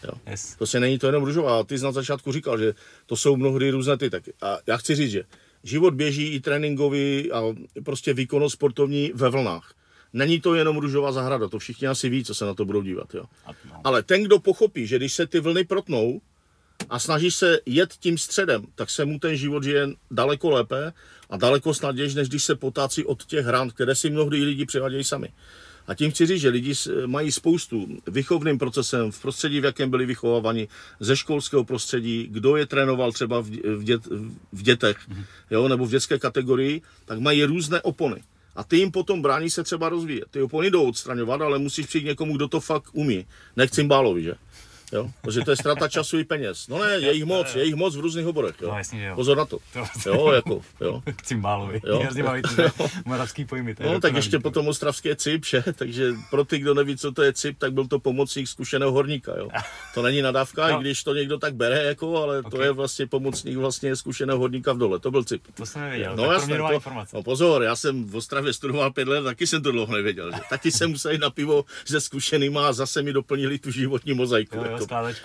Jo. 0.04 0.12
Yes. 0.32 0.56
To 0.56 0.66
se 0.66 0.80
není 0.80 1.00
to 1.00 1.08
jenom 1.08 1.24
růžová. 1.24 1.64
Ty 1.64 1.78
jsi 1.78 1.84
na 1.84 1.92
začátku 1.92 2.32
říkal, 2.32 2.58
že 2.58 2.74
to 3.06 3.16
jsou 3.16 3.38
mnohdy 3.38 3.70
různé 3.70 3.98
ty. 3.98 4.10
Tak 4.10 4.24
a 4.42 4.58
já 4.68 4.78
chci 4.78 4.96
říct, 4.96 5.12
že 5.12 5.24
život 5.64 5.94
běží 5.94 6.28
i 6.28 6.40
tréninkový 6.40 7.32
a 7.32 7.44
prostě 7.84 8.14
výkonnost 8.14 8.54
sportovní 8.54 9.12
ve 9.16 9.30
vlnách. 9.30 9.74
Není 10.14 10.42
to 10.42 10.56
jenom 10.56 10.78
růžová 10.78 11.12
zahrada, 11.12 11.48
to 11.48 11.60
všichni 11.60 11.88
asi 11.88 12.10
ví, 12.10 12.24
co 12.24 12.36
se 12.36 12.46
na 12.46 12.54
to 12.54 12.66
budou 12.66 12.82
dívat. 12.82 13.14
Jo. 13.14 13.26
No. 13.48 13.82
Ale 13.84 14.04
ten, 14.04 14.24
kdo 14.24 14.40
pochopí, 14.40 14.88
že 14.88 14.98
když 14.98 15.14
se 15.14 15.28
ty 15.28 15.40
vlny 15.40 15.64
protnou 15.64 16.22
a 16.90 17.00
snaží 17.00 17.32
se 17.32 17.60
jet 17.66 17.94
tím 18.00 18.18
středem, 18.18 18.66
tak 18.76 18.90
se 18.90 19.06
mu 19.06 19.20
ten 19.20 19.36
život 19.36 19.64
žije 19.64 19.88
daleko 20.12 20.50
lépe 20.50 20.94
A 21.30 21.38
daleko 21.38 21.74
snadněji, 21.74 22.16
než 22.16 22.30
když 22.30 22.44
se 22.44 22.56
potácí 22.56 23.06
od 23.06 23.26
těch 23.26 23.46
hran, 23.46 23.70
které 23.70 23.96
si 23.96 24.10
mnohdy 24.10 24.44
lidi 24.44 24.66
přivádějí 24.66 25.04
sami. 25.04 25.30
A 25.88 25.96
tím 25.96 26.12
chci 26.12 26.26
říct, 26.26 26.42
že 26.42 26.50
lidi 26.50 26.74
mají 27.06 27.32
spoustu 27.32 27.88
vychovným 28.08 28.58
procesem 28.58 29.12
v 29.12 29.22
prostředí, 29.22 29.60
v 29.60 29.66
jakém 29.66 29.90
byli 29.90 30.06
vychováváni, 30.06 30.68
ze 31.00 31.18
školského 31.18 31.64
prostředí, 31.64 32.28
kdo 32.32 32.56
je 32.56 32.66
trénoval 32.66 33.12
třeba 33.12 33.40
v, 33.42 33.84
dět, 33.84 34.06
v 34.52 34.62
dětech, 34.62 34.98
mm-hmm. 34.98 35.24
jo, 35.52 35.68
nebo 35.68 35.86
v 35.86 35.90
dětské 35.90 36.20
kategorii, 36.20 36.82
tak 37.06 37.20
mají 37.20 37.44
různé 37.44 37.82
opony. 37.82 38.24
A 38.56 38.64
ty 38.64 38.78
jim 38.78 38.92
potom 38.92 39.22
brání 39.22 39.50
se 39.50 39.64
třeba 39.64 39.90
rozvíjet. 39.90 40.26
Ty 40.32 40.42
opony 40.42 40.70
jdou 40.70 40.84
odstraňovat, 40.84 41.42
ale 41.42 41.60
musíš 41.60 41.86
přijít 41.86 42.06
někomu, 42.06 42.36
kdo 42.36 42.48
to 42.48 42.60
fakt 42.60 42.90
umí. 42.94 43.26
Nechci 43.56 43.84
bálovi, 43.84 44.24
že? 44.24 44.34
Jo? 44.92 45.10
Protože 45.22 45.42
to 45.42 45.52
je 45.52 45.58
ztráta 45.58 45.88
času 45.88 46.20
i 46.20 46.24
peněz. 46.24 46.68
No 46.68 46.80
ne, 46.80 46.94
je 46.94 47.14
jich 47.14 47.26
moc, 47.26 47.56
je 47.56 47.66
jich 47.66 47.76
moc 47.76 47.96
v 47.96 48.00
různých 48.00 48.28
oborech. 48.28 48.56
Jo? 48.62 48.70
No, 48.72 48.78
jasně, 48.78 49.06
jo. 49.06 49.16
Pozor 49.16 49.38
na 49.38 49.46
to. 49.46 49.60
Jo, 50.06 50.32
jako, 50.32 50.62
jo. 50.82 51.04
Cimbálovi. 51.24 51.82
Jo. 51.88 52.00
Hrozně 52.04 52.24
baví 52.24 52.42
moravský 53.06 53.46
pojmy. 53.46 53.76
No, 53.80 54.00
tak 54.00 54.16
ještě 54.16 54.40
potom 54.40 54.68
ostravské 54.68 55.16
cip, 55.16 55.46
že? 55.46 55.64
Takže 55.76 56.14
pro 56.30 56.46
ty, 56.46 56.60
kdo 56.60 56.74
neví, 56.74 56.98
co 56.98 57.12
to 57.12 57.24
je 57.24 57.34
cip, 57.34 57.58
tak 57.58 57.74
byl 57.74 57.88
to 57.88 58.00
pomocník 58.00 58.48
zkušeného 58.48 58.92
horníka, 58.92 59.32
jo. 59.38 59.50
To 59.94 60.02
není 60.02 60.22
nadávka, 60.22 60.68
no. 60.68 60.78
i 60.78 60.82
když 60.82 61.04
to 61.04 61.14
někdo 61.14 61.38
tak 61.38 61.56
bere, 61.56 61.84
jako, 61.84 62.18
ale 62.24 62.40
okay. 62.40 62.52
to 62.52 62.62
je 62.62 62.72
vlastně 62.72 63.08
pomocník 63.08 63.58
vlastně 63.58 63.96
zkušeného 63.96 64.40
horníka 64.40 64.74
v 64.74 64.78
dole. 64.78 65.00
To 65.00 65.12
byl 65.12 65.24
cip. 65.24 65.44
To 65.54 65.66
jsem 65.66 65.82
nevěděl. 65.82 66.16
No, 66.16 66.32
jasně, 66.32 66.58
to, 66.58 66.82
no 67.14 67.24
pozor, 67.24 67.64
já 67.64 67.76
jsem 67.76 68.06
v 68.06 68.16
Ostravě 68.16 68.54
studoval 68.54 68.92
pět 68.92 69.08
let, 69.08 69.24
taky 69.24 69.48
jsem 69.48 69.64
to 69.64 69.72
dlouho 69.72 69.96
nevěděl. 69.96 70.32
Že? 70.32 70.42
Taky 70.50 70.72
jsem 70.72 70.90
musel 70.90 71.12
jít 71.12 71.22
na 71.22 71.30
pivo 71.30 71.66
se 71.86 72.02
zkušenýma 72.02 72.68
a 72.68 72.74
zase 72.74 73.02
mi 73.02 73.14
doplnili 73.14 73.60
tu 73.60 73.72
životní 73.72 74.14
mozaiku. 74.14 74.58
Jo, 74.58 74.66
jo, 74.72 74.77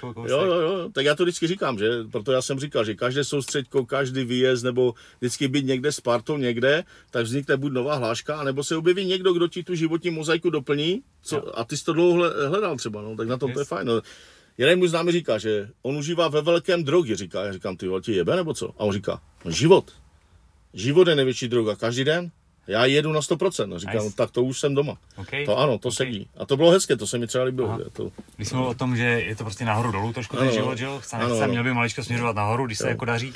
jako 0.03 0.25
jo, 0.29 0.45
jo, 0.45 0.61
jo, 0.61 0.89
tak 0.93 1.05
já 1.05 1.15
to 1.15 1.23
vždycky 1.23 1.47
říkám, 1.47 1.79
že 1.79 1.89
proto 2.13 2.33
já 2.33 2.43
jsem 2.43 2.59
říkal, 2.61 2.85
že 2.85 2.95
každé 2.95 3.25
soustředko, 3.25 3.87
každý 3.87 4.25
výjezd 4.25 4.65
nebo 4.65 4.95
vždycky 5.19 5.49
být 5.49 5.67
někde 5.67 5.93
s 5.93 6.01
partou 6.01 6.37
někde, 6.37 6.85
tak 7.11 7.25
vznikne 7.25 7.57
buď 7.57 7.73
nová 7.73 7.95
hláška, 7.95 8.45
nebo 8.45 8.65
se 8.65 8.77
objeví 8.77 9.05
někdo, 9.05 9.33
kdo 9.33 9.49
ti 9.49 9.63
tu 9.63 9.75
životní 9.75 10.11
mozaiku 10.11 10.51
doplní 10.51 11.03
co, 11.23 11.59
a 11.59 11.65
ty 11.65 11.77
jsi 11.77 11.85
to 11.85 11.93
dlouho 11.93 12.25
hledal 12.49 12.77
třeba, 12.77 13.03
no, 13.03 13.17
tak 13.17 13.29
na 13.29 13.37
tom 13.37 13.51
yes. 13.51 13.55
to 13.55 13.61
je 13.61 13.65
fajn. 13.65 13.87
No. 13.87 14.03
Jeden 14.59 14.79
můj 14.79 14.89
známý 14.89 15.13
říká, 15.13 15.39
že 15.39 15.69
on 15.83 15.97
užívá 15.97 16.29
ve 16.29 16.43
velkém 16.43 16.85
drogy, 16.85 17.17
říká, 17.17 17.45
já 17.45 17.53
říkám, 17.53 17.77
ty 17.77 17.87
ti 18.03 18.13
jebe 18.13 18.37
nebo 18.37 18.55
co? 18.55 18.71
A 18.71 18.79
on 18.79 18.93
říká, 18.93 19.23
no 19.45 19.51
život. 19.51 19.93
Život 20.75 21.09
je 21.09 21.17
největší 21.17 21.49
droga, 21.49 21.77
každý 21.77 22.05
den. 22.05 22.31
Já 22.67 22.85
jedu 22.85 23.13
na 23.13 23.21
100%, 23.21 23.67
no, 23.67 23.79
říkám, 23.79 24.05
nice. 24.05 24.17
tak 24.17 24.31
to 24.31 24.43
už 24.43 24.61
jsem 24.61 24.75
doma. 24.75 24.97
Okay. 25.17 25.47
To 25.47 25.59
ano, 25.59 25.79
to 25.79 25.89
okay. 25.89 25.97
sedí. 25.97 26.29
A 26.37 26.47
to 26.47 26.57
bylo 26.57 26.71
hezké, 26.71 26.97
to 26.97 27.07
se 27.07 27.19
mi 27.19 27.27
třeba 27.27 27.45
líbilo. 27.45 27.79
Že 27.79 27.91
to... 27.91 28.13
Když 28.37 28.49
jsme 28.49 28.61
o 28.61 28.75
tom, 28.75 28.97
že 28.97 29.05
je 29.05 29.37
to 29.37 29.45
prostě 29.45 29.65
nahoru 29.65 29.93
dolů 29.93 30.13
trošku 30.13 30.37
ten 30.37 30.53
život, 30.53 30.79
že 30.79 30.85
jo? 30.85 31.01
Chce, 31.03 31.19
nechce, 31.19 31.49
měl 31.49 31.65
by 31.65 31.75
maličko 31.75 32.05
směřovat 32.05 32.37
nahoru, 32.37 32.67
když 32.67 32.79
se 32.79 32.85
jo. 32.85 32.91
jako 32.91 33.05
daří. 33.05 33.33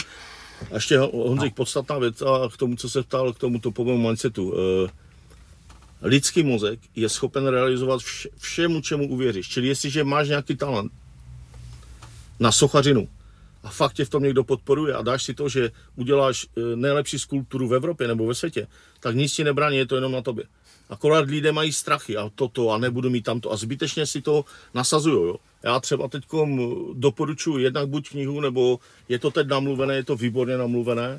A 0.71 0.75
ještě 0.75 0.99
Honzik, 0.99 1.53
no. 1.53 1.55
podstatná 1.55 1.99
věc 1.99 2.23
a 2.23 2.49
k 2.53 2.57
tomu, 2.57 2.77
co 2.77 2.91
se 2.91 3.03
ptal, 3.03 3.33
k 3.33 3.39
tomu 3.39 3.59
topovému 3.59 4.09
mindsetu. 4.09 4.51
Uh, 4.51 4.91
lidský 6.03 6.43
mozek 6.43 6.81
je 6.97 7.09
schopen 7.09 7.47
realizovat 7.47 8.01
vše, 8.01 8.29
všemu, 8.39 8.81
čemu 8.81 9.09
uvěříš. 9.09 9.49
Čili 9.49 9.69
jestliže 9.69 10.05
máš 10.05 10.29
nějaký 10.29 10.57
talent 10.57 10.93
na 12.41 12.53
sochařinu, 12.53 13.09
a 13.67 13.71
fakt 13.71 13.93
tě 13.93 14.05
v 14.05 14.09
tom 14.09 14.23
někdo 14.23 14.45
podporuje 14.45 14.95
a 14.95 15.03
dáš 15.03 15.23
si 15.23 15.35
to, 15.35 15.49
že 15.49 15.71
uděláš 15.97 16.47
e, 16.47 16.77
nejlepší 16.77 17.19
skulpturu 17.19 17.69
v 17.69 17.75
Evropě 17.75 18.09
nebo 18.09 18.27
ve 18.27 18.35
světě, 18.35 18.67
tak 19.07 19.17
nic 19.17 19.33
ti 19.33 19.45
nebrání, 19.45 19.77
je 19.77 19.87
to 19.87 19.95
jenom 19.95 20.13
na 20.13 20.23
tobě. 20.23 20.45
Akorát 20.91 21.31
lidé 21.31 21.53
mají 21.53 21.73
strachy 21.73 22.17
a 22.17 22.31
toto 22.35 22.71
a 22.71 22.79
nebudu 22.79 23.11
mít 23.11 23.23
tamto 23.23 23.53
a 23.53 23.57
zbytečně 23.57 24.07
si 24.07 24.23
to 24.23 24.45
nasazují. 24.75 25.29
Jo. 25.29 25.37
Já 25.63 25.81
třeba 25.81 26.09
teď 26.09 26.25
doporučuji 26.93 27.59
jednak 27.59 27.89
buď 27.89 28.09
knihu, 28.09 28.41
nebo 28.41 28.79
je 29.09 29.19
to 29.19 29.31
teď 29.31 29.47
namluvené, 29.47 29.95
je 29.95 30.05
to 30.05 30.17
výborně 30.17 30.59
namluvené. 30.59 31.17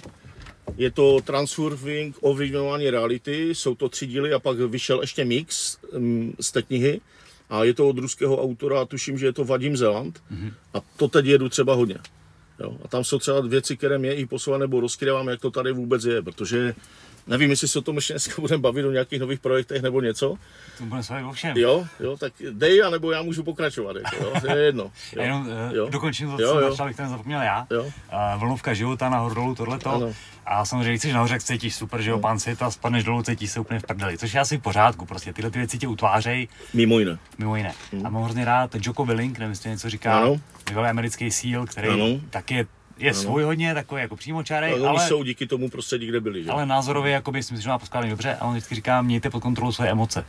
Je 0.78 0.92
to 0.92 1.22
Transforming 1.24 2.16
ovlivňování 2.22 2.90
reality, 2.90 3.56
jsou 3.56 3.76
to 3.76 3.90
tři 3.90 4.08
díly 4.08 4.34
a 4.34 4.40
pak 4.40 4.58
vyšel 4.58 5.02
ještě 5.02 5.26
mix 5.26 5.78
mm, 5.98 6.34
z 6.40 6.52
té 6.52 6.62
knihy 6.62 7.02
a 7.50 7.64
je 7.64 7.74
to 7.74 7.88
od 7.88 7.98
ruského 7.98 8.44
autora, 8.44 8.86
tuším, 8.86 9.18
že 9.18 9.26
je 9.26 9.34
to 9.34 9.46
Vadim 9.46 9.78
Zeland 9.78 10.20
mm-hmm. 10.32 10.54
a 10.74 10.82
to 10.98 11.08
teď 11.08 11.26
jedu 11.26 11.50
třeba 11.50 11.74
hodně. 11.74 11.98
Jo? 12.60 12.78
A 12.84 12.88
tam 12.88 13.04
jsou 13.04 13.20
třeba 13.20 13.42
věci, 13.42 13.78
které 13.78 13.98
mě 13.98 14.16
i 14.16 14.26
posouvají 14.26 14.62
nebo 14.62 14.80
rozkrývám, 14.80 15.28
jak 15.28 15.42
to 15.42 15.52
tady 15.52 15.72
vůbec 15.72 16.06
je, 16.06 16.22
protože 16.22 16.76
nevím, 17.28 17.50
jestli 17.50 17.68
se 17.68 17.80
o 17.80 17.82
tom 17.82 17.96
ještě 17.96 18.14
dneska 18.14 18.42
budeme 18.42 18.62
bavit 18.62 18.86
o 18.86 18.92
nějakých 18.92 19.20
nových 19.20 19.40
projektech 19.40 19.82
nebo 19.82 20.02
něco. 20.02 20.36
To 20.78 20.84
bude 20.84 21.04
se 21.04 21.14
o 21.14 21.32
všem. 21.32 21.58
Jo, 21.58 21.86
jo, 22.00 22.18
tak 22.18 22.34
dej, 22.52 22.84
anebo 22.84 23.12
já 23.12 23.22
můžu 23.22 23.44
pokračovat, 23.44 23.96
jako, 23.96 24.24
jo, 24.24 24.34
to 24.42 24.52
je 24.52 24.66
jedno. 24.66 24.92
Jo. 25.16 25.22
Jenom 25.22 25.48
uh, 25.48 25.76
jo. 25.76 25.90
dokončím 25.90 26.32
to, 26.32 26.38
co 26.38 26.44
jo, 26.44 26.60
jo. 26.60 26.70
začal, 26.70 26.94
to 26.94 27.10
zapomněl 27.10 27.42
já. 27.42 27.68
Jo. 27.72 27.84
Uh, 27.84 27.92
vlnovka 28.40 28.74
života 28.74 29.10
nahoru 29.10 29.36
dolů, 29.36 29.56
tohleto. 29.56 29.90
Ano. 29.90 30.14
A 30.46 30.66
samozřejmě, 30.66 30.92
když 30.92 31.02
jsi 31.02 31.14
nahoře, 31.14 31.34
jak 31.34 31.44
cítíš 31.44 31.76
super, 31.76 32.02
že 32.02 32.10
jo, 32.10 32.20
pán 32.20 32.40
světa, 32.40 32.72
spadneš 32.72 33.04
dolů, 33.04 33.24
cítíš 33.24 33.52
se 33.52 33.60
úplně 33.60 33.80
v 33.80 33.84
prdeli, 33.84 34.18
což 34.18 34.34
je 34.34 34.40
asi 34.40 34.58
v 34.58 34.62
pořádku, 34.62 35.06
prostě 35.06 35.34
tyhle 35.34 35.52
ty 35.52 35.60
věci 35.60 35.78
tě 35.78 35.88
utvářejí. 35.88 36.50
Mimo 36.74 37.00
jiné. 37.00 37.18
Mimo 37.38 37.56
jiné. 37.56 37.74
Hmm. 37.94 38.06
A 38.06 38.10
mám 38.10 38.24
hrozně 38.24 38.46
rád 38.46 38.76
Joko 38.82 39.06
Willink, 39.06 39.40
nevím, 39.40 39.52
jestli 39.52 39.70
něco 39.70 39.90
říká, 39.90 40.18
ano. 40.18 40.40
americký 40.90 41.32
síl, 41.32 41.66
který 41.66 41.88
ano. 41.88 42.06
taky 42.30 42.56
je 42.56 42.66
je 43.00 43.12
ano. 43.12 43.20
svůj 43.22 43.44
hodně 43.44 43.74
takový 43.74 44.02
jako 44.02 44.16
přímočarej, 44.16 44.74
ale, 44.74 44.88
ale 44.88 45.08
jsou 45.08 45.24
díky 45.24 45.48
tomu 45.48 45.70
prostředí, 45.70 46.08
kde 46.08 46.20
byli. 46.20 46.44
Že? 46.44 46.50
Ale 46.50 46.66
názorově 46.66 47.14
jako 47.14 47.32
by 47.32 47.44
si 47.44 47.54
myslím, 47.54 47.64
že 47.64 47.70
má 47.70 47.80
poskládaný 47.80 48.10
dobře 48.10 48.36
a 48.36 48.46
on 48.46 48.52
vždycky 48.52 48.76
říká, 48.76 49.02
mějte 49.02 49.30
pod 49.30 49.40
kontrolou 49.40 49.72
své 49.72 49.90
emoce. 49.90 50.26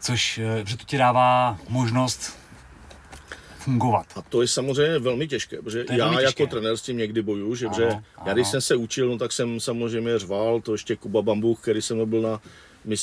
Což, 0.00 0.38
eh, 0.38 0.62
že 0.66 0.76
to 0.76 0.84
ti 0.84 0.98
dává 0.98 1.58
možnost 1.68 2.40
fungovat. 3.58 4.06
A 4.16 4.22
to 4.22 4.42
je 4.42 4.48
samozřejmě 4.48 4.98
velmi 4.98 5.28
těžké, 5.28 5.62
protože 5.62 5.84
já 5.90 6.08
těžké. 6.08 6.24
jako 6.24 6.46
trenér 6.46 6.76
s 6.76 6.82
tím 6.82 6.96
někdy 6.96 7.22
bojuju, 7.22 7.54
že 7.54 7.66
ano, 7.66 8.02
já 8.26 8.32
když 8.32 8.48
jsem 8.48 8.60
se 8.60 8.76
učil, 8.76 9.08
no, 9.08 9.18
tak 9.18 9.32
jsem 9.32 9.60
samozřejmě 9.60 10.18
řval, 10.18 10.60
to 10.60 10.72
ještě 10.72 10.96
Kuba 10.96 11.22
Bambuch, 11.22 11.60
který 11.60 11.82
jsem 11.82 12.10
byl 12.10 12.22
na 12.22 12.40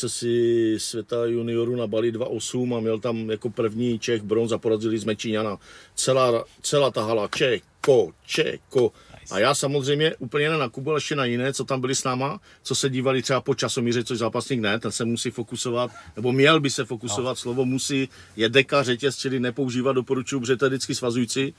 si 0.10 0.76
světa 0.78 1.26
juniorů 1.26 1.76
na 1.76 1.88
Bali 1.88 2.12
2.8 2.12 2.78
a 2.78 2.80
měl 2.80 3.00
tam 3.00 3.30
jako 3.30 3.50
první 3.50 4.00
Čech 4.00 4.22
bronz 4.22 4.52
a 4.52 4.58
porazili 4.58 5.00
jsme 5.00 5.16
Číňana. 5.16 5.58
Celá, 5.96 6.44
celá 6.62 6.92
ta 6.92 7.04
hala 7.04 7.30
Čeko, 7.36 8.12
Čeko. 8.26 8.92
A 9.32 9.40
já 9.40 9.56
samozřejmě 9.56 10.16
úplně 10.16 10.50
ne 10.50 10.58
na 10.58 10.70
Kubu, 10.70 10.90
ale 10.90 10.98
ještě 10.98 11.16
na 11.16 11.26
jiné, 11.26 11.54
co 11.54 11.64
tam 11.64 11.82
byli 11.82 11.96
s 11.96 12.04
náma, 12.04 12.40
co 12.64 12.76
se 12.76 12.90
dívali 12.90 13.22
třeba 13.22 13.42
po 13.42 13.56
časomíře, 13.56 14.04
což 14.04 14.18
zápasník 14.18 14.60
ne, 14.60 14.80
ten 14.80 14.92
se 14.92 15.06
musí 15.06 15.30
fokusovat, 15.32 15.92
nebo 16.16 16.32
měl 16.32 16.60
by 16.60 16.70
se 16.70 16.86
fokusovat, 16.86 17.32
no. 17.32 17.36
slovo 17.36 17.66
musí 17.66 18.10
je 18.36 18.50
deka 18.50 18.84
řetěz, 18.84 19.18
čili 19.18 19.40
nepoužívat 19.40 19.94
doporučuji, 19.94 20.40
protože 20.40 20.58
to 20.58 20.66
je 20.66 20.70
vždycky 20.70 20.96
svazující. 20.96 21.42
E, 21.42 21.54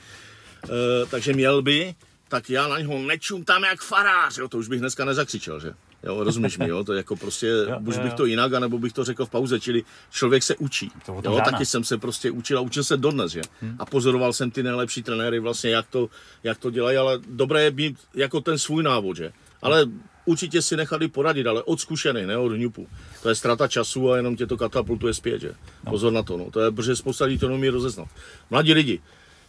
takže 1.11 1.33
měl 1.33 1.62
by, 1.62 1.95
tak 2.29 2.51
já 2.51 2.69
na 2.69 2.79
něho 2.79 2.99
nečum 2.99 3.45
tam 3.45 3.64
jak 3.64 3.81
farář, 3.81 4.39
jo, 4.39 4.49
to 4.49 4.59
už 4.59 4.69
bych 4.69 4.81
dneska 4.81 5.05
nezakřičel, 5.05 5.61
že? 5.61 5.75
Jo, 6.03 6.25
rozumíš 6.25 6.59
mi, 6.59 6.69
jo, 6.69 6.85
to 6.85 6.93
jako 6.93 7.17
prostě, 7.17 7.47
jo, 7.69 7.77
buď 7.81 7.97
jo, 7.97 8.03
bych 8.03 8.15
to 8.15 8.27
jinak, 8.27 8.53
anebo 8.53 8.79
bych 8.79 8.93
to 8.93 9.05
řekl 9.05 9.27
v 9.27 9.31
pauze, 9.31 9.61
čili 9.61 9.85
člověk 10.11 10.43
se 10.43 10.57
učí. 10.57 10.93
To 11.07 11.23
jo, 11.25 11.41
taky 11.45 11.67
jsem 11.67 11.85
se 11.85 11.99
prostě 11.99 12.31
učil 12.31 12.59
a 12.59 12.61
učil 12.61 12.85
se 12.85 12.97
dodnes, 12.97 13.33
že? 13.33 13.41
Hmm. 13.61 13.77
A 13.79 13.87
pozoroval 13.87 14.33
jsem 14.33 14.51
ty 14.51 14.63
nejlepší 14.63 15.03
trenéry 15.03 15.41
vlastně, 15.41 15.71
jak 15.71 15.87
to, 15.87 16.09
jak 16.43 16.59
to 16.59 16.71
dělají, 16.71 16.97
ale 16.97 17.21
dobré 17.29 17.63
je 17.63 17.71
mít 17.71 17.99
jako 18.15 18.41
ten 18.41 18.59
svůj 18.59 18.83
návod, 18.83 19.17
že? 19.17 19.33
Ale 19.63 19.87
určitě 20.25 20.63
si 20.63 20.77
nechali 20.77 21.09
poradit, 21.09 21.47
ale 21.47 21.63
od 21.63 21.81
zkušených, 21.81 22.27
ne 22.27 22.37
od 22.39 22.53
hňupu. 22.53 22.89
To 23.23 23.29
je 23.29 23.35
strata 23.35 23.69
času 23.69 24.13
a 24.13 24.17
jenom 24.17 24.37
tě 24.37 24.47
to 24.47 24.57
katapultuje 24.57 25.15
zpět, 25.15 25.41
že? 25.41 25.53
No. 25.85 25.91
Pozor 25.91 26.13
na 26.13 26.23
to, 26.23 26.37
no. 26.37 26.51
To 26.51 26.61
je, 26.61 26.71
protože 26.71 26.97
spousta 26.97 27.25
lidí 27.25 27.39
to 27.39 27.49
nemí 27.49 27.69
rozeznat. 27.69 28.09
Mladí 28.51 28.75
lidi, 28.75 29.01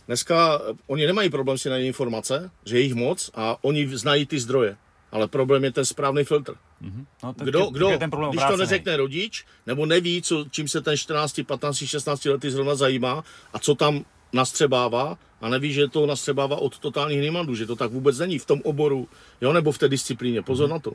dneska 0.08 0.62
oni 0.88 1.06
nemají 1.06 1.30
problém 1.30 1.58
si 1.58 1.70
najít 1.70 1.88
informace, 1.88 2.52
že 2.66 2.78
je 2.78 2.82
jich 2.82 2.94
moc 2.94 3.32
a 3.34 3.58
oni 3.62 3.98
znají 3.98 4.26
ty 4.26 4.40
zdroje 4.40 4.78
ale 5.12 5.28
problém 5.28 5.64
je 5.64 5.72
ten 5.72 5.86
správný 5.86 6.24
filtr. 6.24 6.56
Mm-hmm. 6.82 7.06
No, 7.24 7.34
tak 7.34 7.48
kdo, 7.48 7.70
kdo 7.70 7.98
ten 7.98 8.10
problém 8.10 8.32
když 8.32 8.44
to 8.46 8.58
neřekne 8.58 8.98
rodič, 8.98 9.46
nebo 9.66 9.86
neví, 9.86 10.22
co, 10.22 10.46
čím 10.52 10.68
se 10.68 10.82
ten 10.82 10.98
14, 10.98 11.42
15, 11.46 11.76
16 11.76 12.26
lety 12.26 12.52
zrovna 12.52 12.76
zajímá 12.76 13.24
a 13.54 13.60
co 13.60 13.76
tam 13.76 14.06
nastřebává 14.34 15.18
a 15.42 15.50
neví, 15.50 15.74
že 15.74 15.88
to 15.88 16.06
nastřebává 16.06 16.58
od 16.58 16.80
totálních 16.80 17.22
nímandů, 17.22 17.56
že 17.56 17.66
to 17.66 17.76
tak 17.76 17.92
vůbec 17.92 18.20
není 18.20 18.40
v 18.40 18.46
tom 18.46 18.62
oboru, 18.64 19.08
jo, 19.42 19.54
nebo 19.54 19.72
v 19.72 19.78
té 19.78 19.90
disciplíně, 19.90 20.42
pozor 20.42 20.70
mm-hmm. 20.70 20.72
na 20.72 20.80
to. 20.80 20.92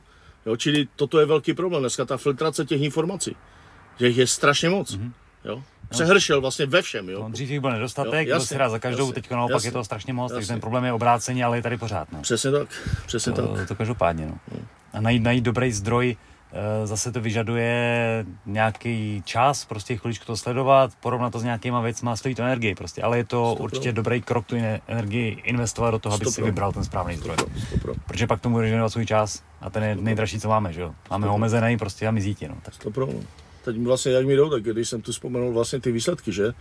Jo, 0.46 0.56
čili 0.56 0.88
toto 0.96 1.20
je 1.20 1.26
velký 1.26 1.54
problém, 1.54 1.82
dneska 1.82 2.04
ta 2.04 2.16
filtrace 2.16 2.64
těch 2.64 2.82
informací, 2.82 3.36
že 3.98 4.06
jich 4.06 4.18
je 4.18 4.26
strašně 4.26 4.70
moc. 4.70 4.96
Mm-hmm. 4.96 5.12
Jo? 5.44 5.62
Přehršel 5.94 6.40
vlastně 6.40 6.66
ve 6.66 6.82
všem. 6.82 7.08
Jo? 7.08 7.22
No, 7.22 7.28
dřív 7.28 7.50
jich 7.50 7.60
byl 7.60 7.70
nedostatek, 7.70 8.28
jo, 8.28 8.34
jasně, 8.34 8.56
byl 8.56 8.70
za 8.70 8.78
každou, 8.78 9.12
teď 9.12 9.30
naopak 9.30 9.54
jasně, 9.54 9.68
je 9.68 9.72
to 9.72 9.84
strašně 9.84 10.12
moc, 10.12 10.30
jasně. 10.30 10.34
takže 10.34 10.48
ten 10.48 10.60
problém 10.60 10.84
je 10.84 10.92
obráceně, 10.92 11.44
ale 11.44 11.58
je 11.58 11.62
tady 11.62 11.78
pořád. 11.78 12.12
No. 12.12 12.20
Přesně 12.22 12.50
tak, 12.50 12.68
přesně 13.06 13.32
to, 13.32 13.48
tak. 13.48 13.68
To 13.68 13.74
každopádně. 13.74 14.26
No. 14.26 14.38
A 14.92 15.00
najít, 15.00 15.22
najít 15.22 15.44
dobrý 15.44 15.72
zdroj, 15.72 16.16
eh, 16.52 16.86
zase 16.86 17.12
to 17.12 17.20
vyžaduje 17.20 18.24
nějaký 18.46 19.22
čas, 19.24 19.64
prostě 19.64 19.96
chviličku 19.96 20.24
to 20.24 20.36
sledovat, 20.36 20.90
porovnat 21.00 21.30
to 21.30 21.38
s 21.38 21.44
nějakýma 21.44 21.80
věcma, 21.80 22.16
stojí 22.16 22.34
to 22.34 22.42
energii 22.42 22.74
prostě, 22.74 23.02
ale 23.02 23.16
je 23.16 23.24
to 23.24 23.46
Stopro. 23.46 23.64
určitě 23.64 23.92
dobrý 23.92 24.22
krok 24.22 24.46
tu 24.46 24.56
energii 24.88 25.42
investovat 25.44 25.90
do 25.90 25.98
toho, 25.98 26.14
aby 26.14 26.26
si 26.26 26.42
vybral 26.42 26.72
ten 26.72 26.84
správný 26.84 27.16
zdroj. 27.16 27.36
Protože 28.06 28.26
pak 28.26 28.40
tomu 28.40 28.54
budeš 28.56 28.92
svůj 28.92 29.06
čas 29.06 29.42
a 29.60 29.70
ten 29.70 29.82
je 29.82 29.96
nejdražší, 29.96 30.40
co 30.40 30.48
máme, 30.48 30.72
že 30.72 30.80
jo. 30.80 30.94
Máme 31.10 31.22
Stopro. 31.24 31.34
omezený 31.34 31.78
prostě 31.78 32.08
a 32.08 32.10
mizítě, 32.10 32.48
no. 32.48 32.54
Tak. 32.62 32.74
Stopro 32.74 33.08
teď 33.64 33.76
vlastně 33.76 34.12
jak 34.12 34.26
mi 34.26 34.36
jdou, 34.36 34.50
tak 34.50 34.62
když 34.62 34.88
jsem 34.88 35.02
tu 35.02 35.12
vzpomenul 35.12 35.52
vlastně 35.52 35.80
ty 35.80 35.92
výsledky, 35.92 36.32
že? 36.32 36.54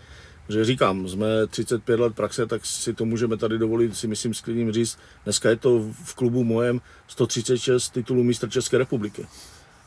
že 0.50 0.66
říkám, 0.66 1.08
jsme 1.10 1.48
35 1.48 2.00
let 2.00 2.16
praxe, 2.16 2.46
tak 2.46 2.66
si 2.66 2.94
to 2.94 3.06
můžeme 3.06 3.38
tady 3.38 3.58
dovolit, 3.58 3.98
si 3.98 4.08
myslím 4.08 4.34
s 4.34 4.42
klidným 4.42 4.72
říct. 4.72 4.98
Dneska 5.24 5.50
je 5.50 5.56
to 5.56 5.80
v 6.04 6.16
klubu 6.16 6.44
mojem 6.44 6.82
136 7.08 7.90
titulů 7.90 8.24
mistra 8.24 8.50
České 8.50 8.78
republiky. 8.78 9.28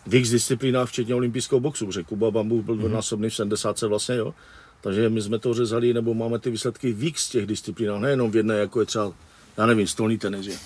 V 0.06 0.14
x 0.14 0.30
disciplínách, 0.30 0.88
včetně 0.88 1.14
olympijského 1.14 1.60
boxu, 1.60 1.92
že 1.92 2.02
Kuba 2.02 2.30
Bambu 2.30 2.62
byl 2.62 2.76
dvojnásobný 2.76 3.30
v 3.30 3.34
70 3.34 3.80
vlastně, 3.80 4.16
jo. 4.16 4.34
Takže 4.80 5.08
my 5.08 5.22
jsme 5.22 5.38
to 5.38 5.54
řezali, 5.54 5.94
nebo 5.94 6.14
máme 6.14 6.38
ty 6.38 6.50
výsledky 6.50 6.92
v 6.92 7.04
x 7.04 7.28
těch 7.28 7.46
disciplínách, 7.46 8.00
nejenom 8.00 8.30
v 8.30 8.36
jedné, 8.36 8.56
jako 8.58 8.80
je 8.80 8.86
třeba, 8.86 9.12
já 9.56 9.66
nevím, 9.66 9.86
stolní 9.86 10.18
tenis, 10.18 10.46
je. 10.46 10.58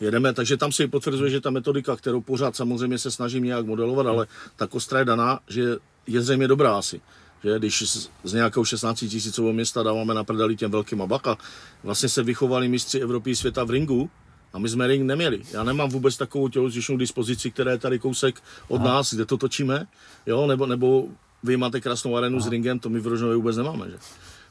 Jedeme, 0.00 0.32
takže 0.32 0.56
tam 0.56 0.72
si 0.72 0.88
potvrzuje, 0.88 1.30
že 1.30 1.40
ta 1.40 1.50
metodika, 1.50 1.96
kterou 1.96 2.20
pořád 2.20 2.56
samozřejmě 2.56 2.98
se 2.98 3.10
snažím 3.10 3.44
nějak 3.44 3.66
modelovat, 3.66 4.06
ale 4.06 4.26
ta 4.56 4.66
kostra 4.66 4.98
je 4.98 5.04
daná, 5.04 5.40
že 5.48 5.76
je 6.06 6.22
zřejmě 6.22 6.48
dobrá 6.48 6.78
asi 6.78 7.00
že 7.44 7.58
když 7.58 7.82
z 8.24 8.32
nějakého 8.32 8.64
16 8.64 8.98
tisícového 8.98 9.52
města 9.52 9.82
dáváme 9.82 10.14
na 10.14 10.24
prdeli 10.24 10.56
těm 10.56 10.70
velkým 10.70 10.98
baka, 11.06 11.36
vlastně 11.82 12.08
se 12.08 12.22
vychovali 12.22 12.68
mistři 12.68 12.98
Evropy 12.98 13.36
světa 13.36 13.64
v 13.64 13.70
ringu, 13.70 14.10
a 14.52 14.58
my 14.58 14.68
jsme 14.68 14.86
ring 14.86 15.06
neměli. 15.06 15.42
Já 15.52 15.64
nemám 15.64 15.90
vůbec 15.90 16.16
takovou 16.16 16.48
tělocvičnou 16.48 16.96
dispozici, 16.96 17.50
která 17.50 17.70
je 17.70 17.78
tady 17.78 17.98
kousek 17.98 18.42
od 18.68 18.80
Aha. 18.80 18.88
nás, 18.88 19.14
kde 19.14 19.26
to 19.26 19.36
točíme, 19.36 19.86
jo, 20.26 20.46
nebo, 20.46 20.66
nebo 20.66 21.04
vy 21.42 21.56
máte 21.56 21.80
krásnou 21.80 22.16
arenu 22.16 22.36
Aha. 22.38 22.46
s 22.46 22.50
ringem, 22.50 22.78
to 22.78 22.88
my 22.88 23.00
v 23.00 23.06
Rožnově 23.06 23.36
vůbec 23.36 23.56
nemáme, 23.56 23.90
že? 23.90 23.96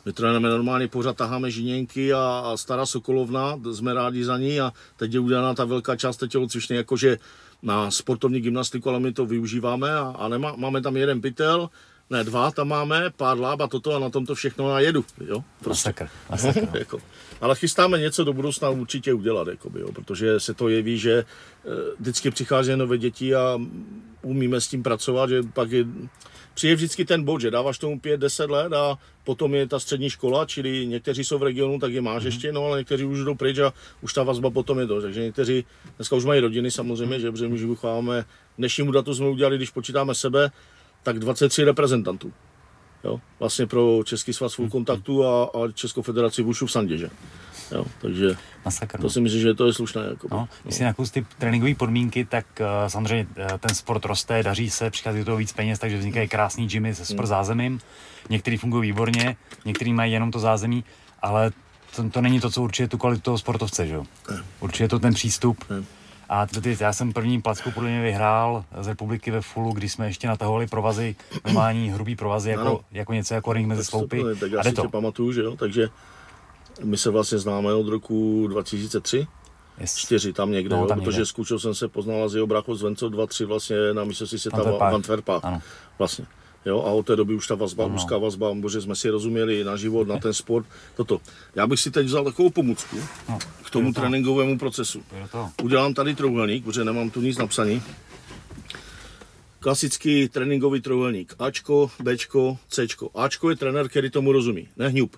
My 0.05 0.13
trénujeme 0.13 0.49
normálně, 0.49 0.87
pořád 0.87 1.17
taháme 1.17 1.51
žiněnky 1.51 2.13
a, 2.13 2.43
a 2.45 2.57
stará 2.57 2.85
Sokolovna, 2.85 3.59
jsme 3.73 3.93
rádi 3.93 4.23
za 4.23 4.37
ní 4.37 4.61
a 4.61 4.73
teď 4.97 5.13
je 5.13 5.19
udělaná 5.19 5.53
ta 5.53 5.65
velká 5.65 5.95
část 5.95 6.23
tělocvičny, 6.27 6.75
jakože 6.75 7.17
na 7.63 7.91
sportovní 7.91 8.39
gymnastiku, 8.39 8.89
ale 8.89 8.99
my 8.99 9.13
to 9.13 9.25
využíváme 9.25 9.95
a, 9.95 10.15
a 10.17 10.27
nemá, 10.27 10.53
máme 10.55 10.81
tam 10.81 10.97
jeden 10.97 11.21
pytel, 11.21 11.69
ne 12.09 12.23
dva 12.23 12.51
tam 12.51 12.67
máme, 12.67 13.09
pár 13.17 13.39
láb 13.39 13.61
a 13.61 13.67
toto 13.67 13.95
a 13.95 13.99
na 13.99 14.09
tom 14.09 14.25
to 14.25 14.35
všechno 14.35 14.69
najedu, 14.69 15.05
jo. 15.25 15.43
Prostě. 15.63 15.89
Masakr, 15.89 16.09
masakr. 16.29 16.61
No. 16.61 16.69
jako. 16.79 16.99
Ale 17.41 17.55
chystáme 17.55 17.99
něco 17.99 18.23
do 18.23 18.33
budoucna 18.33 18.69
určitě 18.69 19.13
udělat, 19.13 19.47
jakoby, 19.47 19.79
jo, 19.79 19.91
protože 19.91 20.39
se 20.39 20.53
to 20.53 20.69
jeví, 20.69 20.97
že 20.97 21.13
e, 21.13 21.25
vždycky 21.99 22.31
přichází 22.31 22.75
nové 22.75 22.97
děti 22.97 23.35
a 23.35 23.59
umíme 24.21 24.61
s 24.61 24.67
tím 24.67 24.83
pracovat, 24.83 25.29
že 25.29 25.43
pak 25.43 25.71
je, 25.71 25.85
přijde 26.55 26.75
vždycky 26.75 27.05
ten 27.05 27.23
bod, 27.23 27.41
že 27.41 27.51
dáváš 27.51 27.77
tomu 27.77 27.99
5-10 27.99 28.49
let 28.49 28.73
a 28.73 28.97
potom 29.23 29.55
je 29.55 29.67
ta 29.67 29.79
střední 29.79 30.09
škola, 30.09 30.45
čili 30.45 30.87
někteří 30.87 31.23
jsou 31.23 31.37
v 31.37 31.43
regionu, 31.43 31.79
tak 31.79 31.93
je 31.93 32.01
máš 32.01 32.23
mm. 32.23 32.25
ještě, 32.25 32.51
no 32.51 32.65
ale 32.65 32.77
někteří 32.77 33.05
už 33.05 33.19
jdou 33.19 33.35
pryč 33.35 33.59
a 33.59 33.73
už 34.01 34.13
ta 34.13 34.23
vazba 34.23 34.49
potom 34.49 34.79
je 34.79 34.87
to. 34.87 35.01
Takže 35.01 35.21
někteří 35.21 35.65
dneska 35.95 36.15
už 36.15 36.25
mají 36.25 36.41
rodiny 36.41 36.71
samozřejmě, 36.71 37.19
že 37.19 37.31
protože 37.31 37.47
my 37.47 37.57
vychováváme, 37.57 38.25
dnešnímu 38.57 38.91
datu 38.91 39.15
jsme 39.15 39.29
udělali, 39.29 39.57
když 39.57 39.69
počítáme 39.69 40.15
sebe, 40.15 40.51
tak 41.03 41.19
23 41.19 41.63
reprezentantů. 41.63 42.33
Jo? 43.03 43.19
Vlastně 43.39 43.67
pro 43.67 43.99
Český 44.05 44.33
svaz 44.33 44.53
full 44.53 44.69
kontaktu 44.69 45.25
a, 45.25 45.43
a 45.43 45.71
Českou 45.73 46.01
federaci 46.01 46.41
Vušu 46.41 46.65
v 46.65 46.71
Sandě, 46.71 46.97
že? 46.97 47.09
Jo, 47.71 47.85
takže 48.01 48.37
Masakr, 48.65 48.97
to 48.97 49.03
no. 49.03 49.09
si 49.09 49.21
myslím, 49.21 49.41
že 49.41 49.53
to 49.53 49.67
je 49.67 49.73
slušné. 49.73 50.01
Jako, 50.09 50.27
no, 50.31 50.47
když 50.63 50.75
si 50.75 50.83
no. 50.83 50.93
ty 51.11 51.25
tréninkové 51.37 51.75
podmínky, 51.75 52.25
tak 52.25 52.45
uh, 52.59 52.67
samozřejmě 52.87 53.27
uh, 53.37 53.57
ten 53.57 53.75
sport 53.75 54.05
roste, 54.05 54.43
daří 54.43 54.69
se, 54.69 54.89
přichází 54.89 55.19
do 55.19 55.25
toho 55.25 55.37
víc 55.37 55.53
peněz, 55.53 55.79
takže 55.79 55.97
vznikají 55.97 56.27
krásný 56.27 56.67
gymy 56.67 56.95
se 56.95 57.05
super 57.05 57.25
hmm. 57.25 57.29
zázemím. 57.29 57.79
Některý 58.29 58.57
fungují 58.57 58.91
výborně, 58.91 59.35
některý 59.65 59.93
mají 59.93 60.13
jenom 60.13 60.31
to 60.31 60.39
zázemí, 60.39 60.83
ale 61.21 61.51
to, 61.95 62.09
to 62.09 62.21
není 62.21 62.39
to, 62.39 62.49
co 62.49 62.61
určuje 62.61 62.87
tu 62.87 62.97
kvalitu 62.97 63.21
toho 63.21 63.37
sportovce, 63.37 63.87
že 63.87 63.93
jo? 63.93 64.05
Určuje 64.59 64.89
to 64.89 64.99
ten 64.99 65.13
přístup. 65.13 65.63
Hmm 65.69 65.85
a 66.29 66.45
ty, 66.45 66.77
já 66.79 66.93
jsem 66.93 67.13
první 67.13 67.41
placku 67.41 67.71
podle 67.71 67.89
mě 67.89 68.01
vyhrál 68.01 68.65
z 68.81 68.87
republiky 68.87 69.31
ve 69.31 69.41
Fullu, 69.41 69.71
když 69.71 69.91
jsme 69.91 70.07
ještě 70.07 70.27
natahovali 70.27 70.67
provazy, 70.67 71.15
normální 71.45 71.89
hrubý 71.89 72.15
provazy, 72.15 72.49
jako, 72.49 72.85
jako 72.91 73.13
něco 73.13 73.33
jako 73.33 73.53
ring 73.53 73.67
mezi 73.67 73.85
sloupy. 73.85 74.21
To, 74.21 74.35
tak 74.35 74.51
já 74.51 74.59
a 74.59 74.63
si 74.63 74.71
to. 74.71 74.89
pamatuju, 74.89 75.31
že 75.31 75.41
jo, 75.41 75.55
takže 75.55 75.89
my 76.83 76.97
se 76.97 77.09
vlastně 77.09 77.37
známe 77.37 77.73
od 77.73 77.87
roku 77.87 78.47
2003. 78.47 79.27
Yes. 79.81 79.95
Čtyři 79.95 80.33
tam 80.33 80.51
někde, 80.51 80.75
no, 80.75 80.81
jo, 80.81 80.87
tam 80.87 80.99
protože 80.99 81.17
někde. 81.17 81.25
s 81.25 81.31
Kučou 81.31 81.59
jsem 81.59 81.75
se 81.75 81.87
poznala 81.87 82.29
z 82.29 82.35
jeho 82.35 82.47
bráchu 82.47 82.75
z 82.75 82.81
Venco 82.81 83.09
2-3 83.09 83.45
vlastně 83.45 83.75
na 83.93 84.03
mistrovství 84.03 84.39
světa 84.39 84.63
v 84.63 84.83
Antwerpách. 84.83 85.43
Vlastně. 85.99 86.25
Jo, 86.65 86.79
a 86.79 86.91
od 86.91 87.05
té 87.05 87.15
doby 87.15 87.35
už 87.35 87.47
ta 87.47 87.55
vazba, 87.55 87.87
no. 87.87 87.95
úzká 87.95 88.17
vazba, 88.17 88.53
bože, 88.53 88.81
jsme 88.81 88.95
si 88.95 89.09
rozuměli 89.09 89.63
na 89.63 89.75
život, 89.75 90.07
na 90.07 90.17
ten 90.17 90.33
sport, 90.33 90.65
toto. 90.95 91.21
Já 91.55 91.67
bych 91.67 91.79
si 91.79 91.91
teď 91.91 92.05
vzal 92.05 92.23
takovou 92.23 92.49
pomůcku 92.49 92.97
no, 93.29 93.39
k 93.65 93.69
tomu 93.69 93.93
to. 93.93 94.01
tréninkovému 94.01 94.59
procesu. 94.59 95.01
To. 95.31 95.49
Udělám 95.63 95.93
tady 95.93 96.15
trouhelník, 96.15 96.63
protože 96.63 96.83
nemám 96.83 97.09
tu 97.09 97.21
nic 97.21 97.37
napsaný. 97.37 97.81
Klasický 99.59 100.29
tréninkový 100.29 100.81
trouhelník. 100.81 101.35
Ačko, 101.39 101.91
Bčko, 102.03 102.57
Cčko. 102.69 103.09
Ačko 103.15 103.49
je 103.49 103.55
trenér, 103.55 103.89
který 103.89 104.09
tomu 104.09 104.31
rozumí, 104.31 104.67
nehňup. 104.77 105.17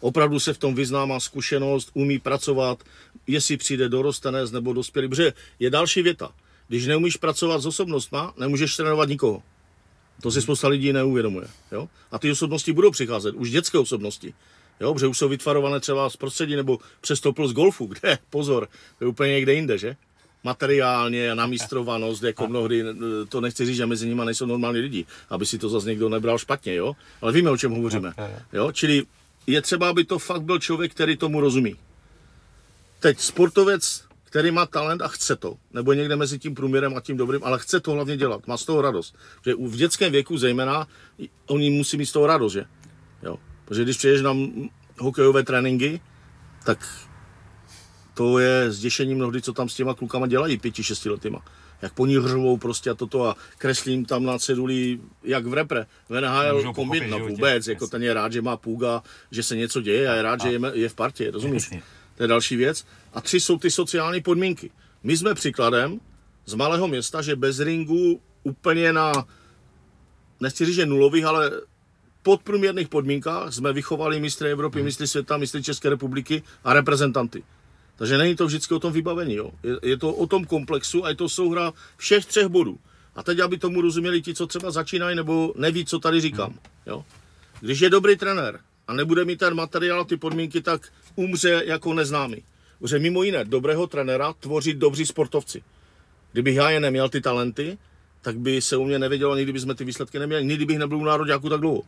Opravdu 0.00 0.40
se 0.40 0.52
v 0.52 0.58
tom 0.58 0.74
vyzná, 0.74 1.06
má 1.06 1.20
zkušenost, 1.20 1.90
umí 1.94 2.18
pracovat, 2.18 2.84
jestli 3.26 3.56
přijde 3.56 3.88
dorostenec 3.88 4.52
nebo 4.52 4.72
dospělý. 4.72 5.08
Protože 5.08 5.32
je 5.58 5.70
další 5.70 6.02
věta. 6.02 6.30
Když 6.68 6.86
neumíš 6.86 7.16
pracovat 7.16 7.58
s 7.58 7.66
osobnostma, 7.66 8.34
nemůžeš 8.38 8.76
trénovat 8.76 9.08
nikoho. 9.08 9.42
To 10.22 10.30
si 10.30 10.42
spousta 10.42 10.68
lidí 10.68 10.92
neuvědomuje. 10.92 11.46
Jo? 11.72 11.88
A 12.10 12.18
ty 12.18 12.30
osobnosti 12.30 12.72
budou 12.72 12.90
přicházet, 12.90 13.34
už 13.34 13.50
dětské 13.50 13.78
osobnosti. 13.78 14.34
Jo, 14.80 14.94
protože 14.94 15.06
už 15.06 15.18
jsou 15.18 15.28
vytvarované 15.28 15.80
třeba 15.80 16.10
z 16.10 16.16
prostředí 16.16 16.56
nebo 16.56 16.78
přes 17.00 17.20
z 17.46 17.52
golfu, 17.52 17.86
kde, 18.00 18.18
pozor, 18.30 18.68
to 18.98 19.04
je 19.04 19.08
úplně 19.08 19.32
někde 19.32 19.54
jinde, 19.54 19.78
že? 19.78 19.96
Materiálně 20.44 21.30
a 21.30 21.34
namístrovanost, 21.34 22.22
jako 22.22 22.46
mnohdy, 22.46 22.84
to 23.28 23.40
nechci 23.40 23.66
říct, 23.66 23.76
že 23.76 23.86
mezi 23.86 24.08
nimi 24.08 24.22
nejsou 24.24 24.46
normální 24.46 24.78
lidi, 24.78 25.06
aby 25.30 25.46
si 25.46 25.58
to 25.58 25.68
zase 25.68 25.88
někdo 25.88 26.08
nebral 26.08 26.38
špatně, 26.38 26.74
jo? 26.74 26.96
Ale 27.22 27.32
víme, 27.32 27.50
o 27.50 27.56
čem 27.56 27.72
hovoříme. 27.72 28.12
Jo? 28.52 28.72
Čili 28.72 29.02
je 29.46 29.62
třeba, 29.62 29.88
aby 29.88 30.04
to 30.04 30.18
fakt 30.18 30.42
byl 30.42 30.58
člověk, 30.58 30.94
který 30.94 31.16
tomu 31.16 31.40
rozumí. 31.40 31.76
Teď 33.00 33.20
sportovec 33.20 34.06
který 34.36 34.50
má 34.50 34.66
talent 34.66 35.02
a 35.02 35.08
chce 35.08 35.36
to, 35.36 35.56
nebo 35.72 35.92
někde 35.92 36.16
mezi 36.16 36.38
tím 36.38 36.54
průměrem 36.54 36.96
a 36.96 37.00
tím 37.00 37.16
dobrým, 37.16 37.44
ale 37.44 37.58
chce 37.58 37.80
to 37.80 37.92
hlavně 37.92 38.16
dělat, 38.16 38.46
má 38.46 38.56
z 38.56 38.64
toho 38.64 38.82
radost. 38.82 39.16
Že 39.44 39.54
v 39.54 39.76
dětském 39.76 40.12
věku 40.12 40.38
zejména 40.38 40.86
oni 41.46 41.70
musí 41.70 41.96
mít 41.96 42.06
z 42.06 42.12
toho 42.12 42.26
radost, 42.26 42.52
že? 42.52 42.64
Jo. 43.22 43.36
Protože 43.64 43.82
když 43.82 43.96
přijdeš 43.96 44.22
na 44.22 44.36
hokejové 44.98 45.42
tréninky, 45.42 46.00
tak 46.64 47.08
to 48.14 48.38
je 48.38 48.72
zděšení 48.72 49.14
mnohdy, 49.14 49.42
co 49.42 49.52
tam 49.52 49.68
s 49.68 49.74
těma 49.74 49.94
klukama 49.94 50.26
dělají, 50.26 50.58
pěti, 50.58 50.82
šesti 50.82 51.10
letýma. 51.10 51.44
Jak 51.82 51.92
po 51.92 52.06
ní 52.06 52.16
hřovou 52.16 52.56
prostě 52.56 52.90
a 52.90 52.94
toto 52.94 53.24
a 53.24 53.36
kreslím 53.58 54.04
tam 54.04 54.24
na 54.24 54.38
ceduli, 54.38 55.00
jak 55.22 55.46
v 55.46 55.54
repre. 55.54 55.86
V 56.08 56.20
NHL 56.20 56.72
kombin, 56.74 57.10
no 57.10 57.18
vůbec, 57.18 57.66
jako 57.66 57.86
ten 57.86 58.02
je 58.02 58.14
rád, 58.14 58.32
že 58.32 58.42
má 58.42 58.56
půga, 58.56 59.02
že 59.30 59.42
se 59.42 59.56
něco 59.56 59.80
děje 59.80 60.08
a 60.08 60.14
je 60.14 60.22
rád, 60.22 60.40
a. 60.40 60.46
že 60.46 60.52
je, 60.52 60.60
je 60.72 60.88
v 60.88 60.94
partě, 60.94 61.30
rozumíš? 61.30 61.62
Jasně. 61.62 61.82
To 62.16 62.22
je 62.22 62.26
další 62.26 62.56
věc. 62.56 62.86
A 63.12 63.20
tři 63.20 63.40
jsou 63.40 63.58
ty 63.58 63.70
sociální 63.70 64.20
podmínky. 64.20 64.70
My 65.02 65.16
jsme 65.16 65.34
příkladem 65.34 66.00
z 66.46 66.54
malého 66.54 66.88
města, 66.88 67.22
že 67.22 67.36
bez 67.36 67.60
ringu 67.60 68.20
úplně 68.42 68.92
na, 68.92 69.12
nechci 70.40 70.64
říct, 70.64 70.74
že 70.74 70.86
nulových, 70.86 71.24
ale 71.24 71.50
podprůměrných 72.22 72.88
podmínkách 72.88 73.52
jsme 73.52 73.72
vychovali 73.72 74.20
mistry 74.20 74.50
Evropy, 74.50 74.78
hmm. 74.78 74.84
mistry 74.84 75.06
světa, 75.06 75.36
mistry 75.36 75.62
České 75.62 75.90
republiky 75.90 76.42
a 76.64 76.72
reprezentanty. 76.72 77.42
Takže 77.96 78.18
není 78.18 78.36
to 78.36 78.46
vždycky 78.46 78.74
o 78.74 78.78
tom 78.78 78.92
vybavení. 78.92 79.34
Jo. 79.34 79.50
Je, 79.62 79.76
je 79.82 79.96
to 79.96 80.14
o 80.14 80.26
tom 80.26 80.44
komplexu 80.44 81.04
a 81.04 81.08
je 81.08 81.14
to 81.14 81.28
souhra 81.28 81.72
všech 81.96 82.26
třech 82.26 82.46
bodů. 82.46 82.78
A 83.16 83.22
teď, 83.22 83.38
aby 83.38 83.58
tomu 83.58 83.80
rozuměli 83.80 84.22
ti, 84.22 84.34
co 84.34 84.46
třeba 84.46 84.70
začínají 84.70 85.16
nebo 85.16 85.52
neví, 85.56 85.84
co 85.84 85.98
tady 85.98 86.20
říkám. 86.20 86.50
Hmm. 86.50 86.58
Jo. 86.86 87.04
Když 87.60 87.80
je 87.80 87.90
dobrý 87.90 88.16
trenér 88.16 88.60
a 88.88 88.92
nebude 88.92 89.24
mít 89.24 89.38
ten 89.38 89.54
materiál, 89.54 90.04
ty 90.04 90.16
podmínky, 90.16 90.60
tak 90.60 90.92
umře 91.14 91.62
jako 91.66 91.94
neznámý. 91.94 92.42
Protože 92.78 92.98
mimo 92.98 93.22
jiné, 93.22 93.44
dobrého 93.44 93.86
trenéra 93.86 94.32
tvoří 94.32 94.74
dobří 94.74 95.06
sportovci. 95.06 95.62
Kdybych 96.32 96.56
já 96.56 96.70
je 96.70 96.80
neměl 96.80 97.08
ty 97.08 97.20
talenty, 97.20 97.78
tak 98.22 98.38
by 98.38 98.62
se 98.62 98.76
u 98.76 98.84
mě 98.84 98.98
nevědělo, 98.98 99.36
nikdy 99.36 99.52
bychom 99.52 99.74
ty 99.74 99.84
výsledky 99.84 100.18
neměli, 100.18 100.44
nikdy 100.44 100.64
bych 100.64 100.78
nebyl 100.78 100.98
u 100.98 101.04
národňáku 101.04 101.48
tak 101.48 101.60
dlouho. 101.60 101.82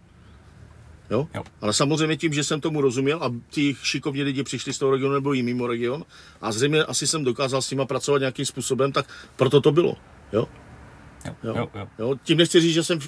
Jo? 1.10 1.28
jo? 1.34 1.42
Ale 1.60 1.72
samozřejmě 1.72 2.16
tím, 2.16 2.32
že 2.32 2.44
jsem 2.44 2.60
tomu 2.60 2.80
rozuměl 2.80 3.18
a 3.22 3.32
ti 3.50 3.76
šikovní 3.82 4.22
lidi 4.22 4.42
přišli 4.42 4.72
z 4.72 4.78
toho 4.78 4.92
regionu 4.92 5.14
nebo 5.14 5.34
i 5.34 5.42
mimo 5.42 5.66
region 5.66 6.04
a 6.40 6.52
zřejmě 6.52 6.84
asi 6.84 7.06
jsem 7.06 7.24
dokázal 7.24 7.62
s 7.62 7.70
nimi 7.70 7.82
pracovat 7.86 8.18
nějakým 8.18 8.46
způsobem, 8.46 8.92
tak 8.92 9.06
proto 9.36 9.60
to 9.60 9.72
bylo. 9.72 9.96
Jo? 10.32 10.48
Jo, 11.24 11.34
jo, 11.42 11.68
jo. 11.74 11.88
Jo, 11.98 12.14
tím 12.22 12.38
nechci 12.38 12.60
říct, 12.60 12.74
že 12.74 12.84
jsem 12.84 12.98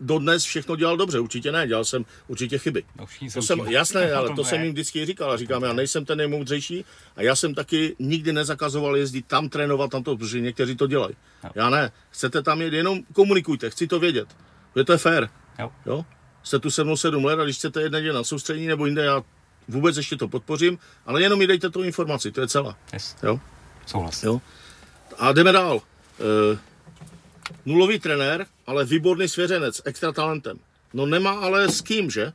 dodnes 0.00 0.44
všechno 0.44 0.76
dělal 0.76 0.96
dobře, 0.96 1.20
určitě 1.20 1.52
ne, 1.52 1.66
dělal 1.66 1.84
jsem 1.84 2.04
určitě 2.28 2.58
chyby. 2.58 2.84
No, 2.98 3.06
to 3.34 3.42
jsem, 3.42 3.58
jasné, 3.58 4.12
ale 4.12 4.34
to 4.36 4.44
jsem 4.44 4.62
jim 4.62 4.72
vždycky 4.72 5.06
říkal 5.06 5.32
a 5.32 5.36
říkám, 5.36 5.62
já 5.62 5.72
nejsem 5.72 6.04
ten 6.04 6.18
nejmoudřejší 6.18 6.84
a 7.16 7.22
já 7.22 7.36
jsem 7.36 7.54
taky 7.54 7.96
nikdy 7.98 8.32
nezakazoval 8.32 8.96
jezdit 8.96 9.26
tam 9.26 9.48
trénovat, 9.48 9.90
tam 9.90 10.02
to, 10.02 10.16
protože 10.16 10.40
někteří 10.40 10.76
to 10.76 10.86
dělají. 10.86 11.14
Jo. 11.44 11.50
Já 11.54 11.70
ne, 11.70 11.92
chcete 12.10 12.42
tam 12.42 12.62
jet, 12.62 12.72
jenom 12.72 13.00
komunikujte, 13.12 13.70
chci 13.70 13.86
to 13.86 14.00
vědět, 14.00 14.36
že 14.76 14.84
to 14.84 14.92
je 14.92 14.98
fér. 14.98 15.28
Jo. 15.58 15.72
jo. 15.86 16.04
Jste 16.42 16.58
tu 16.58 16.70
se 16.70 16.84
mnou 16.84 16.96
sedm 16.96 17.24
let 17.24 17.40
a 17.40 17.44
když 17.44 17.56
chcete 17.56 17.82
jedna 17.82 18.12
na 18.12 18.24
soustředění 18.24 18.66
nebo 18.66 18.86
jinde, 18.86 19.04
já 19.04 19.22
vůbec 19.68 19.96
ještě 19.96 20.16
to 20.16 20.28
podpořím, 20.28 20.78
ale 21.06 21.22
jenom 21.22 21.38
mi 21.38 21.46
dejte 21.46 21.70
tu 21.70 21.82
informaci, 21.82 22.32
to 22.32 22.40
je 22.40 22.48
celá. 22.48 22.76
Yes. 22.92 23.16
Jo? 23.22 23.40
Souhlas. 23.86 24.22
Jo? 24.22 24.40
A 25.18 25.32
jdeme 25.32 25.52
dál. 25.52 25.82
E, 26.20 26.58
nulový 27.66 27.98
trenér, 27.98 28.46
ale 28.66 28.84
výborný 28.84 29.28
svěřenec, 29.28 29.82
extra 29.84 30.12
talentem. 30.12 30.58
No 30.94 31.06
nemá 31.06 31.30
ale 31.30 31.68
s 31.68 31.80
kým, 31.80 32.10
že? 32.10 32.32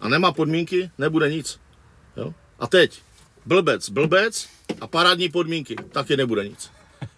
a 0.00 0.08
nemá 0.08 0.32
podmínky, 0.32 0.90
nebude 0.98 1.30
nic. 1.30 1.60
Jo? 2.16 2.34
A 2.58 2.66
teď, 2.66 3.02
blbec, 3.46 3.88
blbec 3.90 4.48
a 4.80 4.86
parádní 4.86 5.28
podmínky, 5.28 5.76
taky 5.92 6.16
nebude 6.16 6.48
nic. 6.48 6.70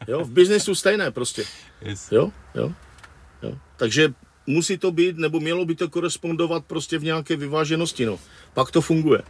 Jo? 0.09 0.25
V 0.25 0.31
biznesu 0.31 0.75
stejné 0.75 1.11
prostě. 1.11 1.45
Yes. 1.83 2.13
Jo? 2.13 2.33
Jo? 2.55 2.73
Jo? 3.43 3.59
Takže 3.77 4.15
musí 4.51 4.79
to 4.79 4.91
být, 4.91 5.19
nebo 5.19 5.41
mělo 5.41 5.65
by 5.65 5.75
to 5.75 5.89
korespondovat 5.89 6.65
prostě 6.65 6.99
v 6.99 7.05
nějaké 7.05 7.37
vyváženosti, 7.37 8.07
no. 8.07 8.19
Pak 8.55 8.71
to 8.71 8.81
funguje, 8.81 9.23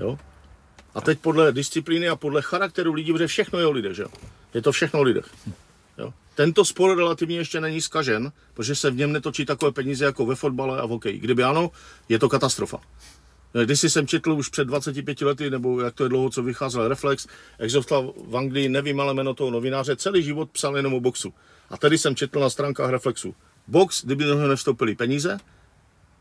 jo. 0.00 0.18
A 0.94 1.00
teď 1.00 1.18
podle 1.18 1.52
disciplíny 1.52 2.08
a 2.08 2.16
podle 2.16 2.42
charakteru 2.42 2.92
lidí, 2.92 3.12
protože 3.12 3.26
všechno 3.26 3.58
je 3.58 3.66
o 3.66 3.70
lidech, 3.70 3.94
že 3.96 4.02
jo. 4.02 4.08
Je 4.54 4.62
to 4.62 4.72
všechno 4.72 5.00
o 5.00 5.02
lidech. 5.02 5.26
Jo. 5.98 6.14
Tento 6.34 6.64
sport 6.64 6.96
relativně 6.96 7.36
ještě 7.36 7.60
není 7.60 7.80
zkažen, 7.80 8.32
protože 8.54 8.74
se 8.74 8.90
v 8.90 8.96
něm 8.96 9.12
netočí 9.12 9.46
takové 9.46 9.72
peníze 9.72 10.04
jako 10.04 10.26
ve 10.26 10.34
fotbale 10.34 10.80
a 10.80 10.86
v 10.86 10.88
hokeji. 10.88 11.18
Kdyby 11.18 11.42
ano, 11.42 11.70
je 12.08 12.18
to 12.18 12.28
katastrofa. 12.28 12.78
Když 13.64 13.80
jsem 13.80 14.06
četl 14.06 14.32
už 14.32 14.48
před 14.48 14.64
25 14.64 15.20
lety, 15.20 15.50
nebo 15.50 15.80
jak 15.80 15.94
to 15.94 16.02
je 16.02 16.08
dlouho, 16.08 16.30
co 16.30 16.42
vycházel 16.42 16.88
Reflex, 16.88 17.26
Exoslav 17.58 18.04
v 18.26 18.36
Anglii, 18.36 18.68
nevím 18.68 19.00
ale 19.00 19.14
jméno 19.14 19.34
toho 19.34 19.50
novináře, 19.50 19.96
celý 19.96 20.22
život 20.22 20.50
psal 20.50 20.76
jenom 20.76 20.94
o 20.94 21.00
boxu. 21.00 21.34
A 21.70 21.76
tady 21.76 21.98
jsem 21.98 22.16
četl 22.16 22.40
na 22.40 22.50
stránkách 22.50 22.90
Reflexu. 22.90 23.34
Box, 23.68 24.04
kdyby 24.04 24.24
do 24.24 24.34
něho 24.34 24.48
nevstoupily 24.48 24.94
peníze, 24.94 25.38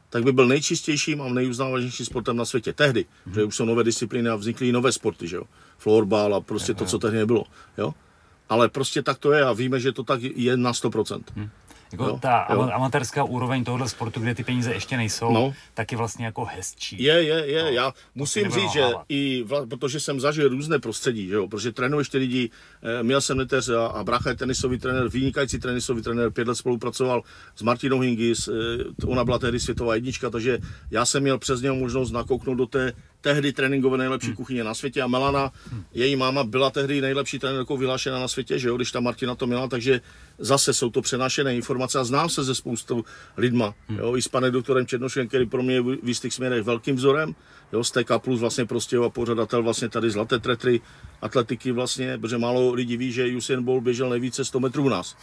tak 0.09 0.23
by 0.23 0.31
byl 0.31 0.47
nejčistějším 0.47 1.21
a 1.21 1.29
nejuznávanějším 1.29 2.05
sportem 2.05 2.37
na 2.37 2.45
světě. 2.45 2.73
Tehdy, 2.73 3.05
hmm. 3.25 3.35
že 3.35 3.43
už 3.43 3.55
jsou 3.55 3.65
nové 3.65 3.83
disciplíny 3.83 4.29
a 4.29 4.35
vznikly 4.35 4.71
nové 4.71 4.91
sporty, 4.91 5.27
že 5.27 5.35
jo. 5.35 5.43
Florbal 5.77 6.35
a 6.35 6.41
prostě 6.41 6.73
to, 6.73 6.85
co 6.85 6.99
tehdy 6.99 7.17
nebylo, 7.17 7.43
jo. 7.77 7.93
Ale 8.49 8.69
prostě 8.69 9.03
tak 9.03 9.17
to 9.17 9.31
je 9.31 9.43
a 9.43 9.53
víme, 9.53 9.79
že 9.79 9.91
to 9.91 10.03
tak 10.03 10.21
je 10.21 10.57
na 10.57 10.71
100%. 10.71 11.21
Hmm. 11.35 11.49
Jako 11.91 12.03
jo, 12.03 12.19
ta 12.21 12.47
jo. 12.53 12.69
amatérská 12.73 13.23
úroveň 13.23 13.63
tohohle 13.63 13.89
sportu, 13.89 14.19
kde 14.19 14.35
ty 14.35 14.43
peníze 14.43 14.73
ještě 14.73 14.97
nejsou, 14.97 15.33
no. 15.33 15.53
tak 15.73 15.91
je 15.91 15.97
vlastně 15.97 16.25
jako 16.25 16.45
hezčí. 16.45 17.03
Je, 17.03 17.13
je, 17.13 17.45
je. 17.45 17.63
No, 17.63 17.69
Já 17.69 17.93
musím 18.15 18.51
říct, 18.51 18.71
že 18.71 18.83
i, 19.09 19.43
vla, 19.43 19.65
protože 19.65 19.99
jsem 19.99 20.19
zažil 20.19 20.49
různé 20.49 20.79
prostředí, 20.79 21.27
že 21.27 21.35
jo, 21.35 21.47
protože 21.47 21.71
trénuješ 21.71 22.09
ty 22.09 22.17
lidi, 22.17 22.49
eh, 22.99 23.03
měl 23.03 23.21
jsem 23.21 23.37
neteř 23.37 23.69
a, 23.69 23.87
a 23.87 24.03
brácha 24.03 24.29
je 24.29 24.35
tenisový 24.35 24.79
trenér, 24.79 25.07
vynikající 25.07 25.59
tenisový 25.59 26.01
trenér, 26.01 26.31
pět 26.31 26.47
let 26.47 26.55
spolupracoval 26.55 27.21
s 27.55 27.61
Martinou 27.61 27.99
Hingis, 27.99 28.47
eh, 28.47 28.51
ona 29.05 29.25
byla 29.25 29.39
tehdy 29.39 29.59
světová 29.59 29.95
jednička, 29.95 30.29
takže 30.29 30.59
já 30.91 31.05
jsem 31.05 31.23
měl 31.23 31.37
přes 31.37 31.61
něho 31.61 31.75
možnost 31.75 32.11
nakouknout 32.11 32.57
do 32.57 32.65
té 32.65 32.93
tehdy 33.27 33.53
tréninkové 33.53 33.97
nejlepší 33.97 34.27
hmm. 34.27 34.35
kuchyně 34.35 34.63
na 34.63 34.73
světě 34.73 35.01
a 35.01 35.07
Melana, 35.07 35.51
hmm. 35.71 35.83
její 35.93 36.15
máma 36.15 36.43
byla 36.43 36.69
tehdy 36.69 37.01
nejlepší 37.01 37.39
trenérkou 37.39 37.77
vyhlášena 37.77 38.19
na 38.19 38.27
světě, 38.27 38.59
že 38.59 38.67
jo, 38.67 38.75
když 38.75 38.91
ta 38.91 38.99
Martina 38.99 39.35
to 39.35 39.47
měla, 39.47 39.67
takže 39.67 40.01
zase 40.37 40.73
jsou 40.73 40.89
to 40.89 41.01
přenášené 41.01 41.55
informace 41.55 41.99
a 41.99 42.03
znám 42.03 42.29
se 42.29 42.43
ze 42.43 42.55
spoustou 42.55 43.03
lidma, 43.37 43.73
hmm. 43.87 43.99
jo, 43.99 44.15
i 44.15 44.21
s 44.21 44.27
panem 44.27 44.51
doktorem 44.51 44.87
Černošem, 44.87 45.27
který 45.27 45.45
pro 45.45 45.63
mě 45.63 45.75
je 45.75 45.81
v 45.81 46.07
jistých 46.07 46.33
směrech 46.33 46.63
velkým 46.63 46.95
vzorem, 46.95 47.35
jo, 47.73 47.83
z 47.83 47.91
TK 47.91 48.11
plus 48.17 48.39
vlastně 48.39 48.65
prostě 48.65 48.97
a 48.97 49.09
pořadatel 49.09 49.63
vlastně 49.63 49.89
tady 49.89 50.11
zlaté 50.11 50.39
tretry 50.39 50.81
atletiky 51.21 51.71
vlastně, 51.71 52.17
protože 52.17 52.37
málo 52.37 52.73
lidí 52.73 52.97
ví, 52.97 53.11
že 53.11 53.35
Usain 53.35 53.63
Bolt 53.63 53.83
běžel 53.83 54.09
nejvíce 54.09 54.45
100 54.45 54.59
metrů 54.59 54.83
u 54.83 54.89
nás. 54.89 55.15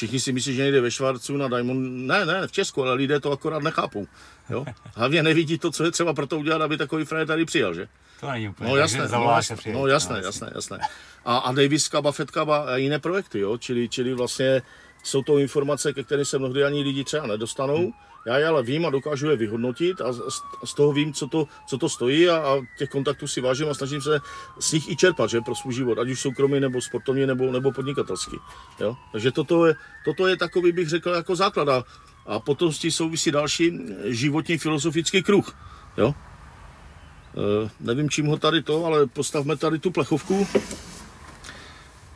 Všichni 0.00 0.20
si 0.20 0.32
myslí, 0.32 0.54
že 0.54 0.62
někde 0.62 0.80
ve 0.80 0.90
Švarcu 0.90 1.36
na 1.36 1.48
Diamond. 1.48 2.06
Ne, 2.06 2.26
ne, 2.26 2.46
v 2.46 2.52
Česku, 2.52 2.82
ale 2.82 2.94
lidé 2.94 3.20
to 3.20 3.32
akorát 3.32 3.62
nechápou. 3.62 4.06
Jo? 4.50 4.64
Hlavně 4.94 5.22
nevidí 5.22 5.58
to, 5.58 5.70
co 5.70 5.84
je 5.84 5.90
třeba 5.90 6.14
pro 6.14 6.26
to 6.26 6.38
udělat, 6.38 6.62
aby 6.62 6.76
takový 6.76 7.04
frajer 7.04 7.26
tady 7.26 7.44
přijel, 7.44 7.74
že? 7.74 7.88
To 8.20 8.30
není 8.30 8.48
úplně. 8.48 8.70
No 8.70 8.76
jasné, 8.76 8.98
no, 8.98 9.04
jasné, 9.36 9.56
no, 9.72 9.86
jasné, 9.86 10.16
no, 10.16 10.26
jasné, 10.26 10.50
jasné. 10.54 10.78
A, 11.24 11.36
a 11.38 11.52
Davis 11.52 11.88
Cup 11.88 12.06
a 12.48 12.56
a 12.56 12.76
jiné 12.76 12.98
projekty, 12.98 13.38
jo? 13.38 13.58
Čili, 13.58 13.88
čili 13.88 14.14
vlastně 14.14 14.62
jsou 15.02 15.22
to 15.22 15.38
informace, 15.38 15.92
ke 15.92 16.04
kterým 16.04 16.24
se 16.24 16.38
mnohdy 16.38 16.64
ani 16.64 16.82
lidi 16.82 17.04
třeba 17.04 17.26
nedostanou. 17.26 17.76
Hmm 17.76 18.09
já 18.26 18.38
je 18.38 18.46
ale 18.46 18.62
vím 18.62 18.86
a 18.86 18.90
dokážu 18.90 19.30
je 19.30 19.36
vyhodnotit 19.36 20.00
a 20.00 20.12
z 20.64 20.74
toho 20.74 20.92
vím, 20.92 21.12
co 21.12 21.28
to, 21.28 21.46
co 21.66 21.78
to 21.78 21.88
stojí 21.88 22.28
a, 22.28 22.36
a 22.36 22.60
těch 22.78 22.90
kontaktů 22.90 23.28
si 23.28 23.40
vážím 23.40 23.68
a 23.68 23.74
snažím 23.74 24.00
se 24.00 24.20
z 24.58 24.72
nich 24.72 24.88
i 24.88 24.96
čerpat, 24.96 25.30
že, 25.30 25.40
pro 25.40 25.54
svůj 25.54 25.74
život, 25.74 25.98
ať 25.98 26.08
už 26.08 26.20
soukromý, 26.20 26.60
nebo 26.60 26.80
sportovní, 26.80 27.26
nebo, 27.26 27.52
nebo 27.52 27.72
podnikatelský. 27.72 28.36
Jo? 28.80 28.96
Takže 29.12 29.30
toto 29.30 29.66
je, 29.66 29.74
toto 30.04 30.26
je 30.26 30.36
takový, 30.36 30.72
bych 30.72 30.88
řekl, 30.88 31.10
jako 31.10 31.36
základ. 31.36 31.68
A, 31.68 31.84
a 32.26 32.40
potom 32.40 32.72
s 32.72 32.78
tím 32.78 32.90
souvisí 32.90 33.30
další 33.30 33.78
životní 34.04 34.58
filozofický 34.58 35.22
kruh. 35.22 35.56
Jo? 35.96 36.14
E, 37.64 37.70
nevím, 37.80 38.10
čím 38.10 38.26
ho 38.26 38.36
tady 38.36 38.62
to, 38.62 38.84
ale 38.84 39.06
postavme 39.06 39.56
tady 39.56 39.78
tu 39.78 39.90
plechovku 39.90 40.46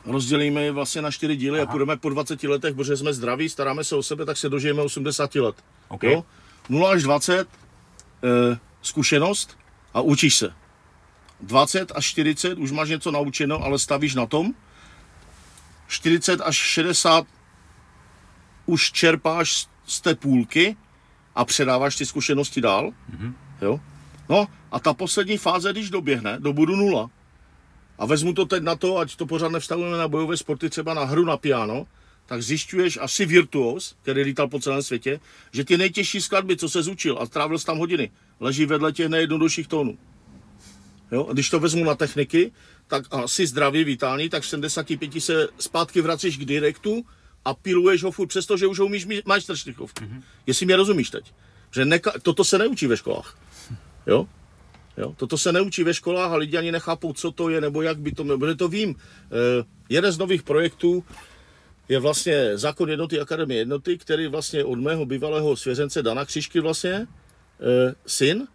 rozdělíme 0.07 0.63
je 0.63 0.73
vlastně 0.73 1.03
na 1.03 1.11
čtyři 1.11 1.37
díly 1.37 1.61
Aha. 1.61 1.69
a 1.69 1.71
půjdeme 1.71 1.97
po 1.97 2.09
20 2.09 2.43
letech, 2.43 2.75
protože 2.75 2.97
jsme 2.97 3.13
zdraví, 3.13 3.49
staráme 3.49 3.85
se 3.85 3.97
o 3.97 4.03
sebe, 4.03 4.25
tak 4.25 4.37
se 4.37 4.49
dožijeme 4.49 4.83
80 4.83 5.35
let. 5.35 5.57
Okay. 5.89 6.13
Jo? 6.13 6.25
0 6.69 6.91
až 6.91 7.03
20 7.03 7.41
e, 7.41 7.47
zkušenost 8.83 9.59
a 9.95 10.01
učíš 10.01 10.37
se. 10.37 10.55
20 11.41 11.93
až 11.95 12.05
40 12.05 12.59
už 12.59 12.71
máš 12.71 12.89
něco 12.89 13.11
naučeno, 13.11 13.63
ale 13.63 13.79
stavíš 13.79 14.15
na 14.15 14.27
tom. 14.27 14.55
40 15.89 16.41
až 16.41 16.57
60 16.57 17.27
už 18.67 18.93
čerpáš 18.93 19.67
z 19.87 20.01
té 20.01 20.15
půlky 20.15 20.77
a 21.35 21.45
předáváš 21.45 21.97
ty 21.97 22.07
zkušenosti 22.07 22.61
dál. 22.61 22.91
Mm-hmm. 22.91 23.33
Jo? 23.63 23.81
No 24.29 24.47
a 24.73 24.81
ta 24.81 24.95
poslední 24.95 25.39
fáze, 25.39 25.73
když 25.73 25.91
doběhne 25.91 26.41
do 26.41 26.53
bodu 26.53 26.77
nula, 26.77 27.11
a 27.99 28.07
vezmu 28.07 28.33
to 28.33 28.45
teď 28.45 28.63
na 28.63 28.77
to, 28.77 28.99
ať 28.99 29.17
to 29.17 29.27
pořád 29.27 29.49
nevstavujeme 29.49 29.99
na 29.99 30.09
bojové 30.09 30.37
sporty, 30.37 30.71
třeba 30.71 30.95
na 30.95 31.05
hru 31.05 31.25
na 31.25 31.37
piano, 31.37 31.87
tak 32.27 32.43
zjišťuješ 32.43 32.99
asi 33.03 33.27
virtuos, 33.27 33.97
který 34.03 34.23
lítal 34.23 34.49
po 34.49 34.61
celém 34.61 34.83
světě, 34.83 35.21
že 35.53 35.65
ty 35.65 35.79
nejtěžší 35.79 36.21
skladby, 36.21 36.57
co 36.57 36.69
se 36.69 36.83
zučil 36.83 37.19
a 37.21 37.27
trávil 37.27 37.59
tam 37.59 37.79
hodiny, 37.79 38.11
leží 38.41 38.67
vedle 38.67 38.93
těch 38.93 39.09
nejjednodušších 39.09 39.69
tónů. 39.69 39.99
Jo? 41.13 41.27
A 41.31 41.33
když 41.33 41.51
to 41.51 41.61
vezmu 41.61 41.85
na 41.85 41.95
techniky, 41.95 42.53
tak 42.87 43.05
asi 43.11 43.47
zdravý, 43.47 43.85
vitální, 43.85 44.29
tak 44.29 44.43
v 44.43 44.47
75 44.47 45.11
se 45.19 45.49
zpátky 45.59 46.01
vracíš 46.01 46.39
k 46.39 46.45
direktu 46.45 47.05
a 47.45 47.55
piluješ 47.55 48.03
ho 48.03 48.11
furt, 48.11 48.27
přestože 48.27 48.67
už 48.67 48.79
ho 48.79 48.87
umíš 48.87 49.07
majstrštychovky. 49.27 50.05
Mm-hmm. 50.05 50.23
Jestli 50.47 50.67
mě 50.67 50.77
rozumíš 50.77 51.11
teď. 51.11 51.33
Že 51.71 51.85
neka- 51.85 52.21
toto 52.23 52.45
se 52.45 52.59
neučí 52.59 52.87
ve 52.87 52.97
školách. 52.97 53.39
Jo? 54.07 54.29
Jo? 54.97 55.15
Toto 55.17 55.39
se 55.39 55.53
neučí 55.53 55.85
ve 55.85 55.95
školách 55.95 56.33
a 56.33 56.37
lidi 56.37 56.59
ani 56.59 56.73
nechápou, 56.73 57.13
co 57.13 57.31
to 57.31 57.49
je, 57.49 57.61
nebo 57.61 57.83
jak 57.83 57.99
by 57.99 58.13
to 58.13 58.25
mělo. 58.25 58.39
Protože 58.39 58.55
to 58.55 58.69
vím. 58.69 58.95
Eh, 58.95 59.65
jeden 59.89 60.13
z 60.13 60.19
nových 60.19 60.43
projektů 60.43 61.05
je 61.89 61.99
vlastně 61.99 62.59
zákon 62.59 62.91
jednoty 62.91 63.21
Akademie 63.21 63.61
jednoty, 63.61 63.99
který 63.99 64.27
vlastně 64.27 64.65
od 64.65 64.79
mého 64.79 65.07
bývalého 65.07 65.57
svěřence 65.57 66.03
Dana 66.03 66.25
Křišky 66.25 66.61
vlastně, 66.61 67.07
eh, 67.61 67.95
syn, 68.07 68.47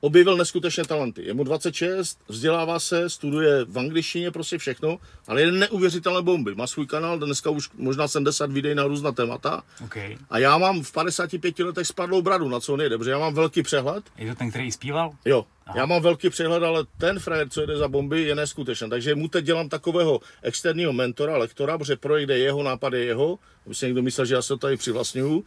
objevil 0.00 0.36
neskutečné 0.36 0.84
talenty. 0.84 1.22
Je 1.24 1.34
mu 1.34 1.44
26, 1.44 2.18
vzdělává 2.28 2.80
se, 2.80 3.10
studuje 3.10 3.64
v 3.64 3.78
angličtině, 3.78 4.30
prostě 4.30 4.58
všechno, 4.58 4.98
ale 5.26 5.40
je 5.40 5.52
neuvěřitelné 5.52 6.22
bomby. 6.22 6.54
Má 6.54 6.66
svůj 6.66 6.86
kanál, 6.86 7.18
dneska 7.18 7.50
už 7.50 7.68
možná 7.74 8.08
70 8.08 8.52
videí 8.52 8.74
na 8.74 8.84
různá 8.84 9.12
témata. 9.12 9.62
Okay. 9.84 10.16
A 10.30 10.38
já 10.38 10.58
mám 10.58 10.82
v 10.82 10.92
55 10.92 11.58
letech 11.58 11.86
spadlou 11.86 12.22
bradu, 12.22 12.48
na 12.48 12.60
co 12.60 12.76
nejde, 12.76 12.98
protože 12.98 13.10
já 13.10 13.18
mám 13.18 13.34
velký 13.34 13.62
přehled. 13.62 14.04
Je 14.16 14.28
to 14.28 14.34
ten, 14.38 14.50
který 14.50 14.72
zpíval? 14.72 15.12
Jo, 15.24 15.46
Aha. 15.66 15.78
já 15.78 15.86
mám 15.86 16.02
velký 16.02 16.30
přehled, 16.30 16.62
ale 16.62 16.84
ten 16.98 17.18
frajer, 17.18 17.48
co 17.48 17.66
jde 17.66 17.76
za 17.76 17.88
bomby, 17.88 18.22
je 18.22 18.34
neskutečný. 18.34 18.90
Takže 18.90 19.14
mu 19.14 19.28
teď 19.28 19.44
dělám 19.44 19.68
takového 19.68 20.20
externího 20.42 20.92
mentora, 20.92 21.36
lektora, 21.36 21.78
protože 21.78 21.96
projekt 21.96 22.28
je 22.28 22.38
jeho, 22.38 22.62
nápad 22.62 22.92
je 22.92 23.04
jeho, 23.04 23.38
aby 23.66 23.74
si 23.74 23.86
někdo 23.86 24.02
myslel, 24.02 24.26
že 24.26 24.34
já 24.34 24.42
se 24.42 24.48
to 24.48 24.56
tady 24.56 24.76
přivlastňuju 24.76 25.44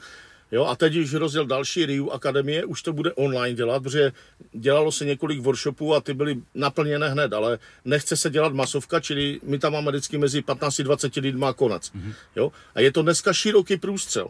Jo, 0.54 0.66
a 0.66 0.76
teď 0.76 0.96
už 0.96 1.14
rozděl 1.14 1.46
další 1.46 1.86
Riu 1.86 2.10
Akademie, 2.10 2.66
už 2.66 2.82
to 2.82 2.94
bude 2.94 3.14
online 3.14 3.56
dělat, 3.56 3.84
protože 3.84 4.12
dělalo 4.52 4.92
se 4.92 5.06
několik 5.06 5.40
workshopů 5.40 5.96
a 5.96 6.02
ty 6.02 6.14
byly 6.14 6.42
naplněné 6.56 7.10
hned, 7.10 7.34
ale 7.34 7.60
nechce 7.86 8.18
se 8.18 8.30
dělat 8.30 8.54
masovka, 8.54 9.00
čili 9.00 9.40
my 9.44 9.60
tam 9.60 9.74
máme 9.74 9.92
vždycky 9.92 10.18
mezi 10.18 10.42
15 10.42 10.80
a 10.80 10.84
20 10.84 11.16
lidmi 11.16 11.46
a 11.46 11.54
konec. 11.54 11.92
Mm-hmm. 11.92 12.14
Jo, 12.36 12.52
a 12.76 12.80
je 12.80 12.92
to 12.92 13.02
dneska 13.02 13.34
široký 13.34 13.78
průstřel. 13.78 14.28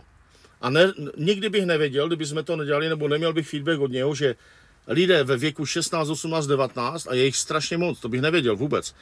A 0.61 0.69
ne, 0.69 0.93
nikdy 1.17 1.49
bych 1.49 1.65
nevěděl, 1.65 2.07
kdyby 2.07 2.25
jsme 2.25 2.43
to 2.43 2.55
nedělali, 2.55 2.89
nebo 2.89 3.07
neměl 3.07 3.33
bych 3.33 3.49
feedback 3.49 3.79
od 3.79 3.91
něho, 3.91 4.15
že 4.15 4.35
lidé 4.87 5.23
ve 5.23 5.37
věku 5.37 5.65
16, 5.65 6.09
18, 6.09 6.47
19, 6.47 7.07
a 7.07 7.13
je 7.13 7.25
jich 7.25 7.37
strašně 7.37 7.77
moc, 7.77 7.99
to 7.99 8.09
bych 8.09 8.21
nevěděl 8.21 8.55
vůbec, 8.55 8.95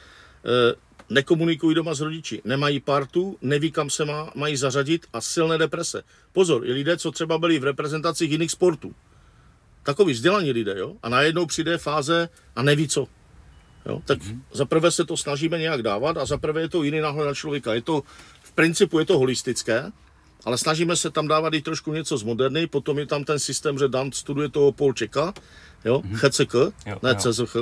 nekomunikují 1.10 1.74
doma 1.74 1.94
s 1.94 2.00
rodiči, 2.00 2.42
nemají 2.44 2.80
partu, 2.80 3.38
neví, 3.42 3.70
kam 3.72 3.90
se 3.90 4.04
má, 4.04 4.32
mají 4.34 4.56
zařadit 4.56 5.06
a 5.12 5.20
silné 5.20 5.58
deprese. 5.58 6.02
Pozor, 6.32 6.66
i 6.66 6.72
lidé, 6.72 6.96
co 6.96 7.12
třeba 7.12 7.38
byli 7.38 7.58
v 7.58 7.64
reprezentacích 7.64 8.30
jiných 8.30 8.50
sportů. 8.50 8.94
Takový 9.82 10.12
vzdělaní 10.12 10.52
lidé, 10.52 10.74
jo? 10.78 10.94
A 11.02 11.08
najednou 11.08 11.46
přijde 11.46 11.78
fáze 11.78 12.28
a 12.56 12.62
neví 12.62 12.88
co. 12.88 13.06
Jo? 13.86 14.02
Tak 14.04 14.18
mm-hmm. 14.18 14.40
zaprvé 14.52 14.90
se 14.90 15.04
to 15.04 15.16
snažíme 15.16 15.58
nějak 15.58 15.82
dávat 15.82 16.16
a 16.16 16.24
zaprvé 16.24 16.60
je 16.60 16.68
to 16.68 16.82
jiný 16.82 17.00
náhled 17.00 17.26
na 17.26 17.34
člověka. 17.34 17.74
Je 17.74 17.82
to, 17.82 18.02
v 18.42 18.52
principu 18.52 18.98
je 18.98 19.04
to 19.04 19.18
holistické 19.18 19.92
ale 20.44 20.58
snažíme 20.58 20.96
se 20.96 21.10
tam 21.10 21.28
dávat 21.28 21.54
i 21.54 21.62
trošku 21.62 21.92
něco 21.92 22.18
z 22.18 22.22
moderny, 22.22 22.66
potom 22.66 22.98
je 22.98 23.06
tam 23.06 23.24
ten 23.24 23.38
systém, 23.38 23.78
že 23.78 23.88
Dan 23.88 24.12
studuje 24.12 24.48
toho 24.48 24.72
Polčeka, 24.72 25.34
jo, 25.84 25.98
mm-hmm. 25.98 26.28
HCK, 26.28 26.54
jo, 26.86 26.98
ne 27.02 27.10
jo. 27.10 27.32
CZH, 27.32 27.56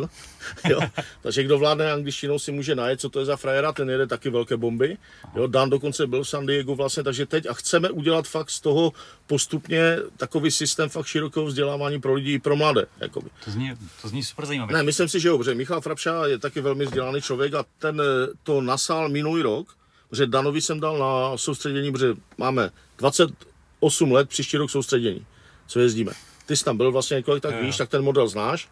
jo. 0.69 0.81
takže 1.23 1.43
kdo 1.43 1.59
vládne 1.59 1.93
angličtinou 1.93 2.39
si 2.39 2.53
může 2.53 2.75
najít, 2.75 3.01
co 3.01 3.09
to 3.09 3.19
je 3.19 3.25
za 3.25 3.37
frajera, 3.37 3.73
ten 3.73 3.91
jede 3.91 4.07
taky 4.07 4.31
velké 4.31 4.57
bomby, 4.57 4.97
jo, 5.35 5.47
Dan 5.47 5.71
dokonce 5.71 6.07
byl 6.07 6.23
v 6.23 6.29
San 6.29 6.47
Diego 6.47 6.75
vlastně, 6.75 7.03
takže 7.03 7.27
teď 7.27 7.47
a 7.47 7.55
chceme 7.55 7.91
udělat 7.91 8.29
fakt 8.29 8.51
z 8.51 8.61
toho 8.61 8.93
postupně 9.27 9.97
takový 10.17 10.51
systém 10.51 10.89
fakt 10.89 11.07
širokého 11.07 11.47
vzdělávání 11.47 12.01
pro 12.01 12.15
lidi 12.15 12.33
i 12.33 12.39
pro 12.39 12.57
mladé. 12.57 12.87
Jakoby. 13.01 13.31
To 13.45 13.51
zní, 13.51 13.73
to 14.03 14.09
zní 14.09 14.25
super 14.25 14.47
zajímavé. 14.47 14.73
Ne, 14.73 14.83
myslím 14.83 15.09
si, 15.09 15.21
že 15.21 15.29
jo, 15.29 15.39
protože 15.39 15.55
Michal 15.55 15.81
Frapša 15.81 16.27
je 16.27 16.39
taky 16.39 16.61
velmi 16.61 16.85
vzdělaný 16.85 17.23
člověk 17.23 17.55
a 17.55 17.65
ten 17.79 18.03
to 18.43 18.61
nasál 18.61 19.09
minulý 19.09 19.43
rok, 19.43 19.77
že 20.13 20.27
Danovi 20.27 20.61
jsem 20.61 20.81
dal 20.81 20.99
na 20.99 21.37
soustředění, 21.37 21.93
protože 21.93 22.15
máme 22.39 22.71
28 22.99 24.13
let 24.13 24.29
příští 24.29 24.57
rok 24.57 24.71
soustředění, 24.71 25.27
co 25.67 25.81
jezdíme. 25.81 26.13
Ty 26.51 26.57
jsi 26.57 26.65
tam 26.65 26.77
byl 26.77 26.93
vlastně 26.93 27.15
několik, 27.15 27.43
tak 27.43 27.63
víš, 27.63 27.77
tak 27.77 27.89
ten 27.89 28.03
model 28.03 28.29
znáš. 28.29 28.69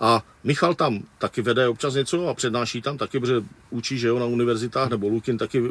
A 0.00 0.22
Michal 0.44 0.74
tam 0.74 1.02
taky 1.18 1.42
vede 1.42 1.68
občas 1.68 1.94
něco 1.94 2.28
a 2.28 2.34
přednáší 2.34 2.82
tam 2.82 2.98
taky, 2.98 3.20
protože 3.20 3.42
učí, 3.70 3.98
že 3.98 4.08
jo, 4.08 4.18
na 4.18 4.26
univerzitách, 4.26 4.90
nebo 4.90 5.08
Lukin 5.08 5.38
taky, 5.38 5.62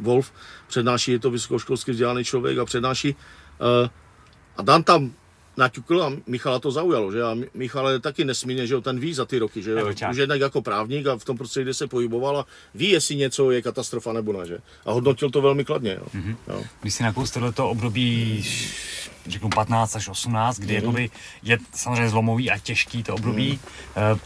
Wolf, 0.00 0.32
přednáší, 0.68 1.12
je 1.12 1.18
to 1.18 1.30
vysokoškolsky 1.30 1.92
vzdělaný 1.92 2.24
člověk 2.24 2.58
a 2.58 2.64
přednáší. 2.64 3.16
Uh, 3.82 3.88
a 4.56 4.62
Dan 4.62 4.82
tam 4.82 5.12
naťukl 5.56 6.02
a 6.02 6.12
Michala 6.26 6.58
to 6.58 6.70
zaujalo, 6.70 7.12
že 7.12 7.22
a 7.22 7.36
Michal 7.54 7.88
je 7.88 8.00
taky 8.00 8.24
nesmírně, 8.24 8.66
že 8.66 8.74
jo, 8.74 8.80
ten 8.80 9.00
ví 9.00 9.14
za 9.14 9.24
ty 9.24 9.38
roky, 9.38 9.62
že 9.62 9.70
jo, 9.70 9.88
už 10.10 10.16
jednak 10.16 10.40
jako 10.40 10.62
právník 10.62 11.06
a 11.06 11.18
v 11.18 11.24
tom 11.24 11.36
prostředí, 11.36 11.64
kde 11.64 11.74
se 11.74 11.86
pohyboval 11.86 12.38
a 12.38 12.46
ví, 12.74 12.90
jestli 12.90 13.16
něco 13.16 13.50
je 13.50 13.62
katastrofa 13.62 14.12
nebo 14.12 14.32
ne, 14.32 14.46
že? 14.46 14.58
A 14.84 14.92
hodnotil 14.92 15.30
to 15.30 15.42
velmi 15.42 15.64
kladně, 15.64 15.94
jo. 16.00 16.06
Mm-hmm. 16.14 16.36
jo. 16.48 16.64
Když 16.80 16.94
si 16.94 17.02
nakous 17.02 17.30
tohleto 17.30 17.70
období 17.70 18.44
řeknu 19.26 19.48
15 19.48 19.96
až 19.96 20.08
18, 20.08 20.58
kdy 20.58 20.66
mm-hmm. 20.66 20.76
jakoby 20.76 21.10
je 21.42 21.58
samozřejmě 21.74 22.08
zlomový 22.08 22.50
a 22.50 22.58
těžký 22.58 23.02
to 23.02 23.14
období, 23.14 23.60
mm-hmm. 23.96 24.18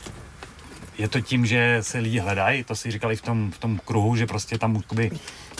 je 0.98 1.08
to 1.08 1.20
tím, 1.20 1.46
že 1.46 1.78
se 1.80 1.98
lidi 1.98 2.18
hledají, 2.18 2.64
to 2.64 2.76
si 2.76 2.90
říkali 2.90 3.16
v 3.16 3.22
tom, 3.22 3.50
v 3.50 3.58
tom 3.58 3.80
kruhu, 3.84 4.16
že 4.16 4.26
prostě 4.26 4.58
tam 4.58 4.76
jakoby, 4.76 5.10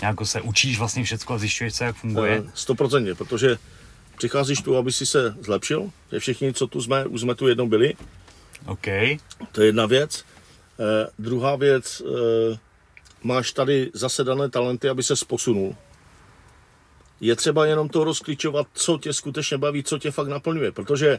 nějak 0.01 0.17
se 0.25 0.41
učíš 0.41 0.79
vlastně 0.79 1.05
všechno 1.05 1.35
a 1.35 1.39
zjišťuješ 1.39 1.75
se, 1.75 1.85
jak 1.85 1.97
funguje. 1.97 2.43
100%, 2.43 3.15
protože 3.15 3.59
přicházíš 4.21 4.61
tu, 4.61 4.77
aby 4.77 4.93
si 4.93 5.07
se 5.07 5.35
zlepšil, 5.41 5.91
že 6.13 6.21
všichni, 6.21 6.53
co 6.53 6.67
tu 6.67 6.83
jsme, 6.83 7.07
už 7.07 7.21
jsme 7.21 7.35
tu 7.35 7.49
jednou 7.49 7.69
byli. 7.69 7.95
OK. 8.67 8.87
To 9.53 9.61
je 9.61 9.67
jedna 9.67 9.87
věc. 9.87 10.25
Eh, 10.81 11.09
druhá 11.19 11.57
věc, 11.57 12.03
eh, 12.05 12.59
máš 13.23 13.53
tady 13.53 13.91
zasedané 13.95 14.51
talenty, 14.51 14.89
aby 14.89 15.03
se 15.03 15.15
posunul. 15.27 15.77
Je 17.21 17.37
třeba 17.37 17.67
jenom 17.67 17.89
to 17.89 18.05
rozklíčovat, 18.05 18.67
co 18.75 18.99
tě 18.99 19.13
skutečně 19.13 19.59
baví, 19.59 19.85
co 19.85 19.99
tě 19.99 20.11
fakt 20.11 20.29
naplňuje, 20.29 20.73
protože 20.73 21.19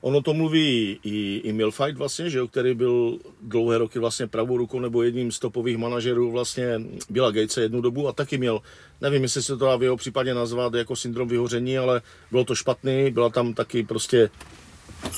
Ono 0.00 0.22
to 0.22 0.34
mluví 0.34 0.98
i, 1.04 1.40
i 1.44 1.52
Milfight 1.52 1.98
vlastně, 1.98 2.30
že 2.30 2.38
jo, 2.38 2.48
který 2.48 2.74
byl 2.74 3.18
dlouhé 3.42 3.78
roky 3.78 3.98
vlastně 3.98 4.26
pravou 4.26 4.56
rukou 4.56 4.80
nebo 4.80 5.02
jedním 5.02 5.32
z 5.32 5.38
topových 5.38 5.76
manažerů 5.76 6.30
vlastně 6.30 6.80
Billa 7.10 7.30
Gatese 7.30 7.62
jednu 7.62 7.80
dobu 7.80 8.08
a 8.08 8.12
taky 8.12 8.38
měl, 8.38 8.60
nevím, 9.00 9.22
jestli 9.22 9.42
se 9.42 9.56
to 9.56 9.64
dá 9.64 9.76
v 9.76 9.82
jeho 9.82 9.96
případě 9.96 10.34
nazvat 10.34 10.74
jako 10.74 10.96
syndrom 10.96 11.28
vyhoření, 11.28 11.78
ale 11.78 12.02
bylo 12.30 12.44
to 12.44 12.54
špatný, 12.54 13.10
byla 13.10 13.28
tam 13.28 13.54
taky 13.54 13.82
prostě 13.82 14.30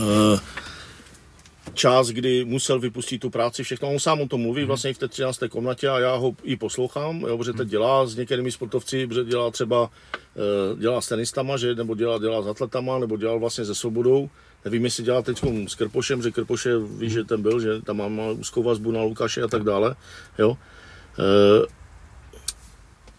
uh, 0.00 0.40
čas, 1.74 2.08
kdy 2.08 2.44
musel 2.44 2.80
vypustit 2.80 3.18
tu 3.18 3.30
práci, 3.30 3.62
všechno. 3.62 3.90
On 3.90 3.98
sám 3.98 4.20
o 4.20 4.28
tom 4.28 4.40
mluví 4.40 4.64
vlastně 4.64 4.90
i 4.90 4.94
v 4.94 4.98
té 4.98 5.08
13. 5.08 5.40
komnatě 5.50 5.88
a 5.88 5.98
já 5.98 6.14
ho 6.14 6.34
i 6.42 6.56
poslouchám, 6.56 7.20
jo, 7.20 7.38
protože 7.38 7.52
teď 7.52 7.68
dělá 7.68 8.06
s 8.06 8.16
některými 8.16 8.52
sportovci, 8.52 9.06
protože 9.06 9.24
dělá 9.24 9.50
třeba 9.50 9.82
uh, 9.82 10.78
dělá 10.78 11.00
s 11.00 11.08
tenistama, 11.08 11.56
že, 11.56 11.74
nebo 11.74 11.94
dělá, 11.94 12.18
dělá 12.18 12.42
s 12.42 12.46
atletama, 12.46 12.98
nebo 12.98 13.16
dělal 13.16 13.38
vlastně 13.38 13.64
se 13.64 13.74
svobodou 13.74 14.30
Nevím, 14.64 14.84
jestli 14.84 15.04
dělá 15.04 15.22
teď 15.22 15.42
s 15.66 15.74
Krpošem, 15.74 16.22
že 16.22 16.30
Krpoše 16.30 16.78
ví, 16.78 17.10
že 17.10 17.24
ten 17.24 17.42
byl, 17.42 17.60
že 17.60 17.82
tam 17.82 18.14
má 18.14 18.30
úzkou 18.30 18.62
vazbu 18.62 18.92
na 18.92 19.02
Lukáše 19.02 19.42
a 19.42 19.48
tak 19.48 19.62
dále. 19.62 19.94
Jo. 20.38 20.58
E, 21.18 21.66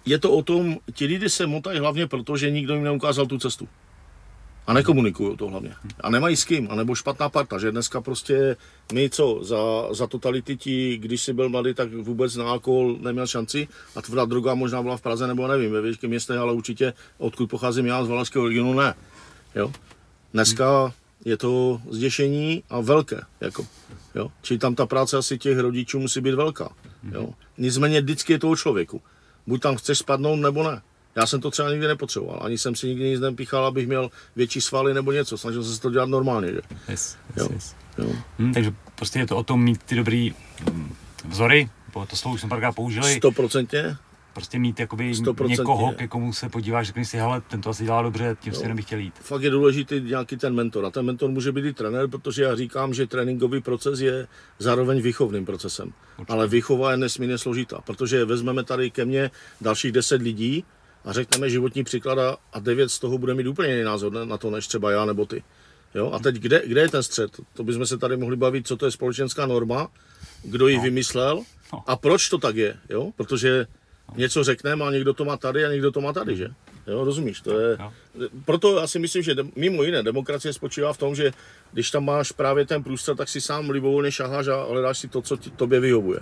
je 0.05 0.19
to 0.19 0.31
o 0.31 0.43
tom, 0.43 0.77
ti 0.93 1.05
lidi 1.05 1.29
se 1.29 1.47
motají 1.47 1.79
hlavně 1.79 2.07
proto, 2.07 2.37
že 2.37 2.51
nikdo 2.51 2.73
jim 2.73 2.83
neukázal 2.83 3.25
tu 3.25 3.37
cestu. 3.37 3.67
A 4.67 4.73
nekomunikují 4.73 5.37
to 5.37 5.47
hlavně. 5.47 5.75
A 5.99 6.09
nemají 6.09 6.35
s 6.35 6.45
kým, 6.45 6.67
anebo 6.71 6.95
špatná 6.95 7.29
parta, 7.29 7.59
že 7.59 7.71
dneska 7.71 8.01
prostě 8.01 8.57
my 8.93 9.09
co, 9.09 9.39
za, 9.43 9.93
za 9.93 10.07
totality 10.07 10.57
ti, 10.57 10.97
když 10.97 11.21
jsi 11.21 11.33
byl 11.33 11.49
mladý, 11.49 11.73
tak 11.73 11.93
vůbec 11.93 12.35
na 12.35 12.45
alkohol 12.45 12.97
neměl 12.99 13.27
šanci 13.27 13.67
a 13.95 14.01
tvrdá 14.01 14.25
droga 14.25 14.53
možná 14.53 14.81
byla 14.81 14.97
v 14.97 15.01
Praze 15.01 15.27
nebo 15.27 15.47
nevím, 15.47 15.71
ve 15.71 15.81
větším 15.81 16.09
městě, 16.09 16.33
ale 16.33 16.53
určitě 16.53 16.93
odkud 17.17 17.49
pocházím 17.49 17.85
já 17.85 18.03
z 18.03 18.07
Valašského 18.07 18.47
regionu 18.47 18.73
ne. 18.73 18.93
Jo? 19.55 19.71
Dneska 20.33 20.93
je 21.25 21.37
to 21.37 21.81
zděšení 21.89 22.63
a 22.69 22.79
velké. 22.79 23.21
Jako, 23.41 23.67
jo? 24.15 24.31
Čili 24.41 24.57
tam 24.57 24.75
ta 24.75 24.85
práce 24.85 25.17
asi 25.17 25.37
těch 25.37 25.59
rodičů 25.59 25.99
musí 25.99 26.21
být 26.21 26.35
velká. 26.35 26.69
Jo? 27.11 27.29
Nicméně 27.57 28.01
vždycky 28.01 28.33
je 28.33 28.39
to 28.39 28.49
o 28.49 28.55
člověku. 28.55 29.01
Buď 29.47 29.61
tam 29.61 29.75
chceš 29.75 29.97
spadnout, 29.97 30.39
nebo 30.39 30.63
ne. 30.63 30.81
Já 31.15 31.25
jsem 31.25 31.41
to 31.41 31.51
třeba 31.51 31.71
nikdy 31.71 31.87
nepotřeboval. 31.87 32.39
Ani 32.43 32.57
jsem 32.57 32.75
si 32.75 32.87
nikdy 32.87 33.09
nic 33.09 33.19
nepíchal, 33.19 33.65
abych 33.65 33.87
měl 33.87 34.09
větší 34.35 34.61
svaly 34.61 34.93
nebo 34.93 35.11
něco. 35.11 35.37
Snažil 35.37 35.63
jsem 35.63 35.73
se 35.73 35.81
to 35.81 35.89
dělat 35.89 36.09
normálně. 36.09 36.47
Že? 36.47 36.61
Yes, 36.89 37.17
yes, 37.29 37.37
jo? 37.37 37.47
Yes. 37.53 37.75
Jo? 37.97 38.11
Hmm, 38.39 38.53
takže 38.53 38.73
prostě 38.95 39.19
je 39.19 39.27
to 39.27 39.37
o 39.37 39.43
tom 39.43 39.63
mít 39.63 39.83
ty 39.83 39.95
dobrý 39.95 40.33
mm, 40.71 40.95
vzory, 41.25 41.69
to 42.09 42.15
slovo 42.15 42.35
už 42.35 42.41
jsme 42.41 42.49
párkrát 42.49 42.71
použili. 42.71 43.15
Stoprocentně 43.15 43.97
prostě 44.33 44.59
mít 44.59 44.79
jakoby 44.79 45.13
někoho, 45.47 45.91
ke 45.91 46.07
komu 46.07 46.33
se 46.33 46.49
podíváš, 46.49 46.87
řekni 46.87 47.05
si, 47.05 47.17
hele, 47.17 47.41
ten 47.41 47.61
to 47.61 47.69
asi 47.69 47.83
dělá 47.83 48.01
dobře, 48.01 48.37
tím 48.39 48.53
si 48.53 48.73
bych 48.73 48.85
chtěl 48.85 48.99
jít. 48.99 49.13
Fakt 49.19 49.41
je 49.41 49.49
důležitý 49.49 50.01
nějaký 50.01 50.37
ten 50.37 50.55
mentor. 50.55 50.85
A 50.85 50.89
ten 50.89 51.05
mentor 51.05 51.29
může 51.29 51.51
být 51.51 51.65
i 51.65 51.73
trenér, 51.73 52.07
protože 52.07 52.43
já 52.43 52.55
říkám, 52.55 52.93
že 52.93 53.07
tréninkový 53.07 53.61
proces 53.61 53.99
je 53.99 54.27
zároveň 54.59 55.01
výchovným 55.01 55.45
procesem. 55.45 55.93
Určitě. 56.17 56.33
Ale 56.33 56.47
výchova 56.47 56.91
je 56.91 56.97
nesmírně 56.97 57.37
složitá, 57.37 57.81
protože 57.85 58.25
vezmeme 58.25 58.63
tady 58.63 58.91
ke 58.91 59.05
mně 59.05 59.31
dalších 59.61 59.91
deset 59.91 60.21
lidí 60.21 60.63
a 61.05 61.13
řekneme 61.13 61.49
životní 61.49 61.83
příklad 61.83 62.39
a 62.53 62.59
devět 62.59 62.89
z 62.89 62.99
toho 62.99 63.17
bude 63.17 63.33
mít 63.33 63.47
úplně 63.47 63.69
jiný 63.69 63.83
názor 63.83 64.25
na 64.25 64.37
to, 64.37 64.51
než 64.51 64.67
třeba 64.67 64.91
já 64.91 65.05
nebo 65.05 65.25
ty. 65.25 65.43
Jo? 65.95 66.11
A 66.11 66.19
teď 66.19 66.35
kde, 66.35 66.61
kde 66.65 66.81
je 66.81 66.89
ten 66.89 67.03
střed? 67.03 67.31
To 67.53 67.63
bychom 67.63 67.85
se 67.85 67.97
tady 67.97 68.17
mohli 68.17 68.35
bavit, 68.35 68.67
co 68.67 68.77
to 68.77 68.85
je 68.85 68.91
společenská 68.91 69.45
norma, 69.45 69.87
kdo 70.43 70.67
ji 70.67 70.77
no. 70.77 70.83
vymyslel 70.83 71.43
no. 71.73 71.83
a 71.87 71.95
proč 71.95 72.29
to 72.29 72.37
tak 72.37 72.55
je. 72.55 72.77
Jo? 72.89 73.11
Protože 73.15 73.65
něco 74.15 74.43
řekneme 74.43 74.85
a 74.85 74.91
někdo 74.91 75.13
to 75.13 75.25
má 75.25 75.37
tady 75.37 75.65
a 75.65 75.71
někdo 75.71 75.91
to 75.91 76.01
má 76.01 76.13
tady, 76.13 76.35
že? 76.35 76.47
Jo, 76.87 77.03
rozumíš, 77.03 77.41
to 77.41 77.59
je... 77.59 77.77
Proto 78.45 78.79
já 78.79 78.87
si 78.87 78.99
myslím, 78.99 79.23
že 79.23 79.35
mimo 79.55 79.83
jiné 79.83 80.03
demokracie 80.03 80.53
spočívá 80.53 80.93
v 80.93 80.97
tom, 80.97 81.15
že 81.15 81.31
když 81.71 81.91
tam 81.91 82.05
máš 82.05 82.31
právě 82.31 82.65
ten 82.65 82.83
průstřed, 82.83 83.17
tak 83.17 83.29
si 83.29 83.41
sám 83.41 83.69
libovolně 83.69 84.11
šaháš 84.11 84.47
a 84.47 84.63
hledáš 84.63 84.97
si 84.97 85.07
to, 85.07 85.21
co 85.21 85.37
ti, 85.37 85.49
tobě 85.49 85.79
vyhovuje. 85.79 86.19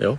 Jo? 0.00 0.18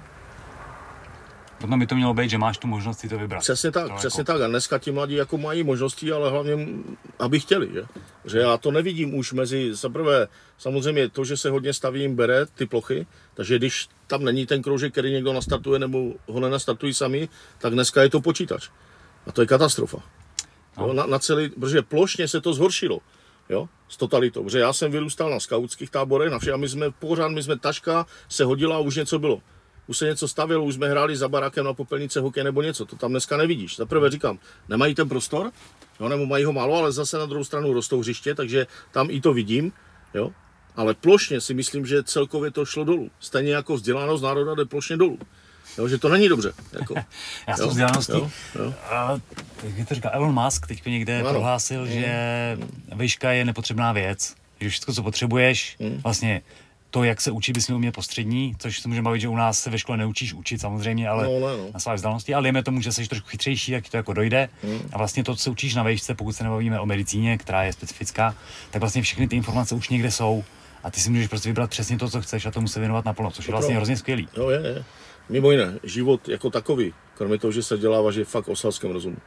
Potom 1.60 1.80
by 1.80 1.88
to 1.88 1.96
mělo 1.96 2.14
být, 2.14 2.30
že 2.30 2.38
máš 2.38 2.58
tu 2.58 2.68
možnost 2.68 3.00
si 3.00 3.10
to 3.10 3.20
vybrat. 3.20 3.40
Přesně 3.40 3.72
tak, 3.72 3.88
to 3.88 3.96
přesně 3.96 4.22
jako... 4.22 4.32
tak. 4.32 4.42
A 4.42 4.48
dneska 4.48 4.78
ti 4.78 4.92
mladí 4.92 5.16
jako 5.16 5.38
mají 5.38 5.64
možnosti, 5.64 6.12
ale 6.12 6.30
hlavně, 6.30 6.68
aby 7.20 7.40
chtěli. 7.40 7.70
Že? 7.74 7.84
že 8.26 8.40
já 8.40 8.58
to 8.58 8.72
nevidím 8.72 9.16
už 9.16 9.34
mezi, 9.34 9.74
za 9.74 9.90
prvé, 9.90 10.28
samozřejmě 10.58 11.10
to, 11.10 11.26
že 11.26 11.38
se 11.38 11.50
hodně 11.50 11.74
staví 11.74 12.02
jim 12.02 12.16
bere 12.16 12.46
ty 12.46 12.66
plochy, 12.66 13.08
takže 13.34 13.58
když 13.58 13.88
tam 14.08 14.24
není 14.24 14.46
ten 14.46 14.62
kroužek, 14.62 14.92
který 14.92 15.12
někdo 15.12 15.34
nastartuje 15.34 15.80
nebo 15.80 16.14
ho 16.28 16.40
nenastartují 16.40 16.94
sami, 16.94 17.30
tak 17.58 17.74
dneska 17.74 18.04
je 18.04 18.10
to 18.10 18.22
počítač. 18.22 18.70
A 19.28 19.32
to 19.32 19.42
je 19.42 19.48
katastrofa. 19.48 19.98
No. 20.78 20.88
Jo, 20.88 20.94
na, 20.94 21.06
na 21.06 21.20
celý, 21.20 21.50
protože 21.50 21.82
plošně 21.82 22.28
se 22.28 22.42
to 22.42 22.54
zhoršilo. 22.54 23.00
Jo, 23.50 23.70
s 23.90 23.98
totalitou. 23.98 24.44
Protože 24.44 24.60
já 24.60 24.74
jsem 24.74 24.92
vyrůstal 24.92 25.30
na 25.30 25.40
skautských 25.40 25.90
táborech, 25.90 26.32
na 26.32 26.54
a 26.54 26.58
my 26.58 26.70
jsme 26.70 26.92
pořád, 26.92 27.28
my 27.28 27.44
jsme 27.44 27.60
taška, 27.60 28.06
se 28.30 28.44
hodila 28.44 28.76
a 28.76 28.80
už 28.80 28.96
něco 28.96 29.20
bylo 29.20 29.42
už 29.88 29.98
se 29.98 30.06
něco 30.06 30.28
stavilo, 30.28 30.64
už 30.64 30.76
jsme 30.76 30.90
hráli 30.90 31.18
za 31.18 31.30
barakem 31.30 31.66
na 31.66 31.74
popelnice 31.74 32.20
hokej 32.20 32.44
nebo 32.44 32.62
něco, 32.62 32.86
to 32.86 32.96
tam 32.96 33.12
dneska 33.12 33.38
nevidíš. 33.38 33.78
Za 33.78 33.86
prvé 33.86 34.10
říkám, 34.10 34.40
nemají 34.70 34.96
ten 34.96 35.10
prostor, 35.10 35.52
jo, 36.00 36.10
nebo 36.10 36.26
mají 36.26 36.46
ho 36.46 36.54
málo, 36.54 36.78
ale 36.78 36.92
zase 36.92 37.18
na 37.18 37.26
druhou 37.26 37.44
stranu 37.44 37.74
rostou 37.74 38.00
hřiště, 38.00 38.36
takže 38.36 38.68
tam 38.92 39.08
i 39.10 39.22
to 39.22 39.34
vidím, 39.34 39.72
jo. 40.14 40.32
Ale 40.76 40.94
plošně 40.94 41.42
si 41.42 41.54
myslím, 41.54 41.86
že 41.86 42.04
celkově 42.04 42.52
to 42.52 42.66
šlo 42.66 42.84
dolů. 42.84 43.12
Stejně 43.20 43.54
jako 43.54 43.76
vzdělanost 43.76 44.22
národa 44.22 44.56
jde 44.56 44.66
plošně 44.66 44.98
dolů. 44.98 45.20
Jo, 45.78 45.88
že 45.88 45.98
to 45.98 46.10
není 46.10 46.30
dobře. 46.30 46.54
Jako. 46.72 46.96
Já 47.48 47.58
jsem 47.58 47.70
vzdělaností. 47.70 48.14
Jo, 48.14 48.32
jo. 48.56 48.74
A, 48.90 49.20
jak 49.64 49.88
to 49.88 49.96
říká 49.96 50.10
Elon 50.10 50.44
Musk, 50.44 50.68
teď 50.68 50.86
někde 50.86 51.20
ano. 51.20 51.30
prohlásil, 51.30 51.82
mm. 51.82 51.88
že 51.88 52.58
výška 52.96 53.32
je 53.32 53.46
nepotřebná 53.46 53.92
věc, 53.92 54.36
že 54.62 54.70
všechno, 54.70 54.94
co 54.94 55.04
potřebuješ, 55.04 55.76
mm. 55.80 56.02
vlastně 56.04 56.42
to, 56.96 57.04
jak 57.04 57.22
se 57.22 57.32
učit, 57.32 57.54
bys 57.54 57.68
měl 57.68 57.76
umět 57.76 57.92
postřední, 57.92 58.56
což 58.60 58.80
se 58.80 58.88
může 58.88 59.02
bavit, 59.02 59.20
že 59.20 59.28
u 59.28 59.36
nás 59.36 59.60
se 59.60 59.70
ve 59.70 59.80
škole 59.80 59.98
neučíš 59.98 60.34
učit 60.34 60.62
samozřejmě, 60.62 61.10
ale 61.10 61.24
no, 61.24 61.40
no, 61.40 61.58
no. 61.58 61.68
na 61.74 61.80
své 61.80 61.96
vzdálenosti, 61.96 62.34
ale 62.34 62.44
dejme 62.44 62.64
tomu, 62.64 62.82
že 62.82 62.92
jsi 62.92 63.08
trošku 63.08 63.28
chytřejší, 63.28 63.72
tak 63.72 63.90
to 63.90 63.98
jako 63.98 64.14
dojde. 64.14 64.50
Hmm. 64.64 64.80
A 64.94 64.98
vlastně 64.98 65.24
to, 65.24 65.36
co 65.36 65.44
se 65.44 65.50
učíš 65.50 65.76
na 65.76 65.84
vejšce, 65.84 66.16
pokud 66.16 66.34
se 66.34 66.44
nebavíme 66.44 66.80
o 66.80 66.86
medicíně, 66.86 67.38
která 67.38 67.64
je 67.64 67.74
specifická, 67.74 68.36
tak 68.72 68.80
vlastně 68.80 69.02
všechny 69.02 69.28
ty 69.28 69.36
informace 69.36 69.76
už 69.76 69.90
někde 69.90 70.12
jsou. 70.12 70.44
A 70.84 70.92
ty 70.92 71.00
si 71.00 71.10
můžeš 71.10 71.28
prostě 71.28 71.50
vybrat 71.50 71.70
přesně 71.70 71.98
to, 71.98 72.10
co 72.10 72.22
chceš 72.22 72.46
a 72.46 72.52
tomu 72.52 72.68
se 72.68 72.80
věnovat 72.80 73.06
naplno, 73.06 73.32
což 73.32 73.48
je 73.48 73.52
vlastně 73.52 73.76
hrozně 73.76 73.98
skvělý. 73.98 74.28
Jo, 74.38 74.50
je, 74.50 74.60
je. 74.60 74.84
Mimo 75.30 75.52
jiné, 75.52 75.80
život 75.84 76.30
jako 76.30 76.50
takový, 76.50 76.94
kromě 77.18 77.38
toho, 77.38 77.52
že 77.52 77.64
se 77.64 77.78
dělá, 77.78 78.12
že 78.12 78.26
fakt 78.26 78.48
o 78.48 78.56
selském 78.56 78.92
rozumu. 78.92 79.18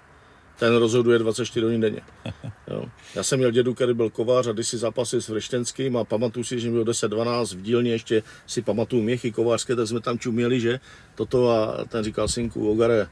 Ten 0.59 0.77
rozhoduje 0.77 1.19
24 1.19 1.65
hodin 1.65 1.81
denně. 1.81 2.01
Jo. 2.71 2.85
Já 3.15 3.23
jsem 3.23 3.39
měl 3.39 3.51
dědu, 3.51 3.75
který 3.75 3.95
byl 3.95 4.11
kovář 4.11 4.47
a 4.47 4.53
když 4.53 4.69
si 4.69 4.79
zápasil 4.79 5.21
s 5.23 5.29
Vreštenským 5.29 5.97
a 5.97 6.05
pamatuju 6.05 6.45
si, 6.45 6.61
že 6.61 6.71
měl 6.71 6.85
10-12 6.85 7.57
v 7.57 7.63
dílně, 7.63 7.91
ještě 7.91 8.23
si 8.47 8.63
pamatuju 8.63 9.03
měchy 9.03 9.33
kovářské, 9.33 9.77
tak 9.77 9.87
jsme 9.87 10.01
tam 10.01 10.19
čuměli, 10.19 10.61
že 10.61 10.81
toto 11.15 11.51
a 11.51 11.85
ten 11.85 12.05
říkal 12.05 12.29
synku, 12.29 12.71
Ogare, 12.71 13.09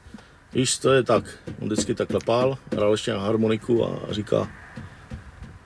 víš, 0.53 0.77
to 0.77 0.91
je 0.91 1.03
tak. 1.03 1.39
On 1.61 1.67
vždycky 1.67 1.95
tak 1.95 2.13
lepál, 2.13 2.57
hrál 2.71 2.91
ještě 2.91 3.13
na 3.13 3.19
harmoniku 3.19 3.85
a 3.85 3.99
říká, 4.09 4.49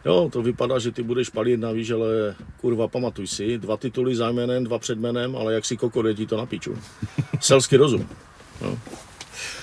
Jo, 0.06 0.30
to 0.34 0.42
vypadá, 0.42 0.80
že 0.80 0.92
ty 0.92 1.04
budeš 1.04 1.30
palit 1.30 1.60
na 1.60 1.72
víš, 1.72 1.92
ale 1.92 2.36
kurva, 2.62 2.88
pamatuj 2.88 3.28
si, 3.28 3.58
dva 3.58 3.78
tituly 3.78 4.16
za 4.16 4.32
jménem, 4.32 4.64
dva 4.64 4.80
před 4.80 5.00
jménem, 5.00 5.36
ale 5.36 5.54
jak 5.54 5.66
si 5.66 5.78
kokode 5.78 6.14
ti 6.14 6.26
to 6.26 6.38
napíču. 6.38 6.78
Selský 7.40 7.78
rozum. 7.78 8.10
No. 8.62 8.80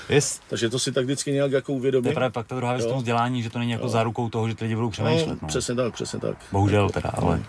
Yes. 0.09 0.41
Takže 0.49 0.69
to 0.69 0.79
si 0.79 0.93
tak 0.93 1.05
vždycky 1.05 1.33
nějak 1.33 1.53
jako 1.53 1.81
je 1.83 2.13
právě 2.13 2.31
pak 2.31 2.47
ta 2.47 2.57
druhá 2.57 2.73
věc 2.73 2.87
tomu 2.87 2.99
vzdělání, 2.99 3.43
že 3.43 3.51
to 3.51 3.59
není 3.59 3.71
jako 3.71 3.85
jo. 3.85 3.89
zárukou 3.89 4.29
toho, 4.29 4.49
že 4.49 4.55
ty 4.55 4.65
lidi 4.65 4.75
budou 4.75 4.91
přemýšlet. 4.91 5.29
No, 5.29 5.39
no. 5.43 5.49
Přesně 5.49 5.75
tak, 5.75 5.95
přesně 5.95 6.19
tak. 6.19 6.37
Bohužel 6.53 6.91
teda, 6.91 7.11
ale... 7.11 7.43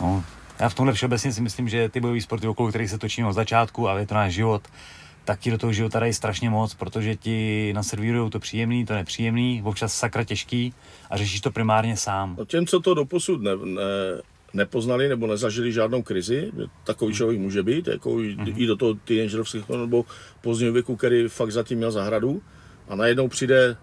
No. 0.00 0.24
Já 0.60 0.68
v 0.68 0.74
tomhle 0.74 0.94
všeobecně 0.94 1.32
si 1.32 1.40
myslím, 1.40 1.68
že 1.68 1.88
ty 1.88 2.00
bojové 2.00 2.20
sporty, 2.20 2.48
okolo 2.48 2.68
kterých 2.68 2.90
se 2.90 2.98
točíme 2.98 3.28
od 3.28 3.32
začátku 3.32 3.88
a 3.88 3.98
je 3.98 4.06
to 4.06 4.14
náš 4.14 4.32
život, 4.32 4.62
tak 5.24 5.40
ti 5.40 5.50
do 5.50 5.58
toho 5.58 5.72
života 5.72 6.00
dají 6.00 6.12
strašně 6.12 6.50
moc, 6.50 6.74
protože 6.74 7.16
ti 7.16 7.72
naservírují 7.72 8.30
to 8.30 8.38
příjemný, 8.38 8.86
to 8.86 8.94
nepříjemný, 8.94 9.62
občas 9.64 9.94
sakra 9.94 10.24
těžký 10.24 10.74
a 11.10 11.16
řešíš 11.16 11.40
to 11.40 11.50
primárně 11.50 11.96
sám. 11.96 12.34
No 12.38 12.44
těm, 12.44 12.66
co 12.66 12.80
to 12.80 12.94
doposud 12.94 13.42
ne, 13.42 13.50
ne, 13.56 13.82
nepoznali 14.54 15.08
nebo 15.08 15.26
nezažili 15.26 15.72
žádnou 15.72 16.02
krizi, 16.02 16.52
takový 16.84 17.14
člověk 17.14 17.40
může 17.40 17.62
být, 17.62 17.86
jako 17.86 18.10
mm-hmm. 18.10 18.54
i 18.56 18.66
do 18.66 18.76
toho 18.76 18.94
teenagerovského 18.94 19.78
nebo 19.78 20.04
pozdního 20.40 20.72
věku, 20.72 20.96
který 20.96 21.28
fakt 21.28 21.52
zatím 21.52 21.78
měl 21.78 21.90
zahradu 21.90 22.42
a 22.88 22.94
najednou 22.94 23.28
přijde 23.28 23.76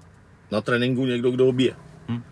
na 0.51 0.61
tréninku 0.61 1.05
někdo, 1.05 1.31
kdo 1.31 1.45
ho 1.45 1.51
bije. 1.51 1.75
Mm. 2.07 2.23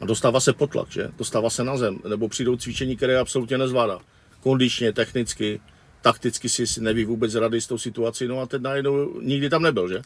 A 0.00 0.06
dostává 0.06 0.40
se 0.40 0.52
potlak, 0.52 0.90
že? 0.90 1.08
Dostává 1.18 1.50
se 1.50 1.64
na 1.64 1.76
zem, 1.76 1.98
nebo 2.08 2.28
přijdou 2.28 2.56
cvičení, 2.56 2.96
které 2.96 3.18
absolutně 3.18 3.58
nezvládá. 3.58 3.98
Kondičně, 4.40 4.92
technicky, 4.92 5.60
takticky 6.02 6.48
si 6.48 6.80
neví 6.80 7.04
vůbec 7.04 7.34
rady 7.34 7.60
s 7.60 7.66
tou 7.66 7.78
situací, 7.78 8.28
no 8.28 8.40
a 8.40 8.46
teď 8.46 8.62
najednou 8.62 9.20
nikdy 9.20 9.50
tam 9.50 9.62
nebyl, 9.62 9.88
že? 9.88 10.02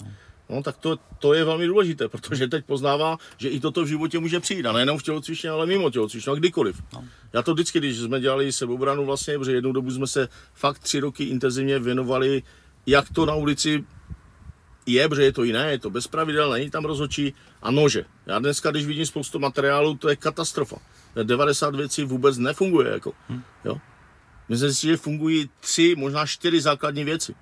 No 0.50 0.62
tak 0.62 0.76
to, 0.76 0.98
to 1.18 1.34
je 1.34 1.44
velmi 1.44 1.66
důležité, 1.66 2.08
protože 2.08 2.48
teď 2.48 2.64
poznává, 2.64 3.18
že 3.36 3.48
i 3.48 3.60
toto 3.60 3.84
v 3.84 3.86
životě 3.86 4.18
může 4.18 4.40
přijít. 4.40 4.66
A 4.66 4.72
nejenom 4.72 4.98
v 4.98 5.02
tělocvičně, 5.02 5.50
ale 5.50 5.66
mimo 5.66 5.90
tělocvičně, 5.90 6.32
a 6.32 6.34
kdykoliv. 6.34 6.82
No. 6.92 7.04
Já 7.32 7.42
to 7.42 7.54
vždycky, 7.54 7.78
když 7.78 7.98
jsme 7.98 8.20
dělali 8.20 8.52
sebobranu 8.52 9.06
vlastně, 9.06 9.38
protože 9.38 9.52
jednou 9.52 9.72
dobu 9.72 9.90
jsme 9.90 10.06
se 10.06 10.28
fakt 10.54 10.78
tři 10.78 11.00
roky 11.00 11.24
intenzivně 11.24 11.78
věnovali, 11.78 12.42
jak 12.86 13.12
to 13.12 13.26
na 13.26 13.34
ulici 13.34 13.84
je, 14.86 15.08
protože 15.08 15.22
je 15.22 15.32
to 15.32 15.44
jiné, 15.44 15.70
je 15.70 15.78
to 15.78 15.90
bez 15.90 16.06
pravidel, 16.06 16.50
není 16.50 16.70
tam 16.70 16.84
rozhodčí 16.84 17.34
a 17.62 17.70
nože. 17.70 18.04
Já 18.26 18.38
dneska, 18.38 18.70
když 18.70 18.86
vidím 18.86 19.06
spoustu 19.06 19.38
materiálu, 19.38 19.94
to 19.94 20.08
je 20.08 20.16
katastrofa. 20.16 20.76
90 21.22 21.74
věcí 21.74 22.04
vůbec 22.04 22.38
nefunguje. 22.38 22.90
Jako, 22.90 23.12
hm. 23.28 23.42
jo? 23.64 23.78
Myslím 24.48 24.74
si, 24.74 24.86
že 24.86 24.96
fungují 24.96 25.50
tři, 25.60 25.94
možná 25.98 26.26
čtyři 26.26 26.60
základní 26.60 27.04
věci. 27.04 27.34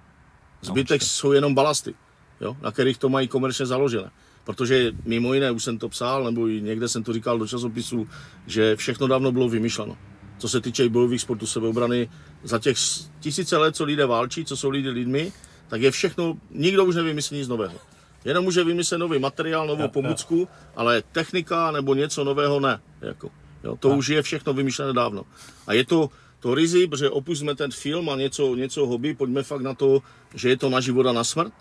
Zbytek 0.63 1.01
no, 1.01 1.07
jsou 1.07 1.33
jenom 1.33 1.55
balasty, 1.55 1.95
jo, 2.41 2.57
na 2.61 2.73
kterých 2.73 2.99
to 2.99 3.09
mají 3.09 3.29
komerčně 3.29 3.67
založené. 3.67 4.11
Protože 4.45 4.93
mimo 5.05 5.35
jiné, 5.35 5.51
už 5.51 5.65
jsem 5.65 5.79
to 5.79 5.89
psal, 5.89 6.25
nebo 6.25 6.49
i 6.49 6.61
někde 6.63 6.89
jsem 6.89 7.05
to 7.05 7.13
říkal 7.13 7.39
do 7.39 7.47
časopisu, 7.47 8.09
že 8.47 8.77
všechno 8.77 9.07
dávno 9.07 9.33
bylo 9.33 9.49
vymyšleno. 9.49 9.97
Co 10.39 10.49
se 10.49 10.61
týče 10.61 10.89
bojových 10.89 11.21
sportů 11.21 11.47
sebeobrany, 11.47 12.09
za 12.43 12.59
těch 12.59 12.77
tisíce 13.21 13.57
let, 13.57 13.77
co 13.77 13.85
lidé 13.85 14.07
válčí, 14.07 14.45
co 14.45 14.57
jsou 14.57 14.71
lidi 14.71 14.89
lidmi, 14.89 15.33
tak 15.69 15.83
je 15.83 15.91
všechno, 15.91 16.39
nikdo 16.51 16.85
už 16.85 16.95
nevymyslí 16.95 17.39
nic 17.39 17.49
nového. 17.49 17.79
Jenom 18.25 18.45
může 18.45 18.65
vymyslet 18.65 18.99
nový 18.99 19.19
materiál, 19.19 19.67
novou 19.67 19.89
pomůcku, 19.89 20.49
ale 20.77 21.03
technika 21.13 21.71
nebo 21.71 21.95
něco 21.95 22.25
nového 22.25 22.61
ne. 22.61 22.81
Jako, 23.01 23.31
jo, 23.65 23.77
to 23.77 23.89
ja. 23.89 23.95
už 23.95 24.09
je 24.09 24.23
všechno 24.23 24.53
vymyšlené 24.53 24.93
dávno. 24.93 25.25
A 25.67 25.73
je 25.73 25.85
to, 25.85 26.11
to 26.41 26.55
rizi, 26.55 26.87
protože 26.87 27.11
opustíme 27.11 27.55
ten 27.55 27.71
film 27.71 28.11
a 28.11 28.17
něco, 28.17 28.55
něco 28.55 28.87
hobby, 28.87 29.15
pojďme 29.15 29.43
fakt 29.43 29.63
na 29.63 29.75
to, 29.75 30.03
že 30.35 30.49
je 30.49 30.57
to 30.57 30.71
na 30.71 30.81
život 30.81 31.07
a 31.07 31.13
na 31.13 31.25
smrt, 31.25 31.53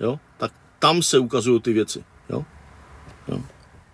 jo, 0.00 0.20
tak 0.38 0.52
tam 0.78 1.02
se 1.02 1.18
ukazují 1.18 1.60
ty 1.60 1.72
věci, 1.72 2.04
jo. 2.30 2.44
jo. 3.28 3.40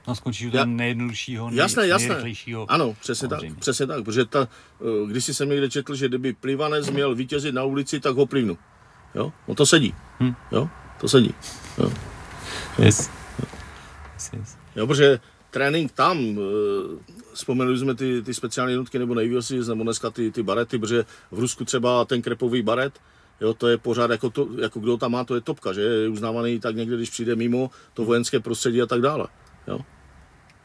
No 0.09 0.15
skončíš 0.15 0.47
u 0.47 0.51
toho 0.51 0.67
nejjednoduššího, 0.67 1.51
nej, 1.51 1.59
jasné, 1.59 1.87
jasné. 1.87 2.23
Ano, 2.69 2.97
přesně 3.01 3.29
tak, 3.29 3.41
přesně 3.59 3.87
tak, 3.87 4.05
protože 4.05 4.25
ta, 4.25 4.49
eh, 4.81 5.07
když 5.07 5.25
jsem 5.25 5.49
někde 5.49 5.71
četl, 5.71 5.95
že 5.95 6.09
kdyby 6.09 6.33
plivanec 6.33 6.91
měl 6.91 7.15
vítězit 7.15 7.55
na 7.55 7.65
ulici, 7.65 8.01
tak 8.01 8.17
ho 8.17 8.27
plivnu. 8.27 8.59
Jo, 9.15 9.33
no 9.49 9.55
to 9.55 9.67
sedí, 9.67 9.95
hm. 10.21 10.35
jo, 10.53 10.69
to 11.01 11.09
sedí. 11.09 11.35
Jo. 11.79 11.93
Yes. 12.79 13.11
Yes, 14.15 14.31
yes. 14.33 14.57
Jo, 14.77 14.87
protože 14.87 15.21
trénink 15.51 15.93
tam, 15.93 16.19
eh, 16.19 17.15
vzpomenuli 17.33 17.79
jsme 17.79 17.95
ty, 17.95 18.23
ty 18.23 18.35
speciální 18.35 18.73
jednotky 18.73 18.99
nebo 18.99 19.15
nejvíc, 19.15 19.69
nebo 19.69 19.83
dneska 19.83 20.11
ty, 20.11 20.31
ty 20.31 20.43
barety, 20.43 20.79
protože 20.79 21.05
v 21.31 21.39
Rusku 21.39 21.65
třeba 21.65 22.05
ten 22.05 22.23
krepový 22.23 22.63
baret, 22.63 23.01
Jo, 23.41 23.55
to 23.55 23.69
je 23.69 23.79
pořád 23.79 24.11
jako, 24.11 24.31
to, 24.31 24.49
jako 24.63 24.81
kdo 24.81 24.97
tam 24.97 25.13
má, 25.13 25.25
to 25.25 25.35
je 25.35 25.41
topka, 25.41 25.73
že 25.73 25.81
je 25.81 26.09
uznávaný 26.09 26.61
tak 26.61 26.77
někde, 26.77 26.97
když 26.97 27.11
přijde 27.11 27.37
mimo 27.37 27.71
to 27.95 28.05
vojenské 28.05 28.41
prostředí 28.41 28.83
a 28.83 28.87
tak 28.87 29.01
dále. 29.01 29.27
Jo 29.69 29.81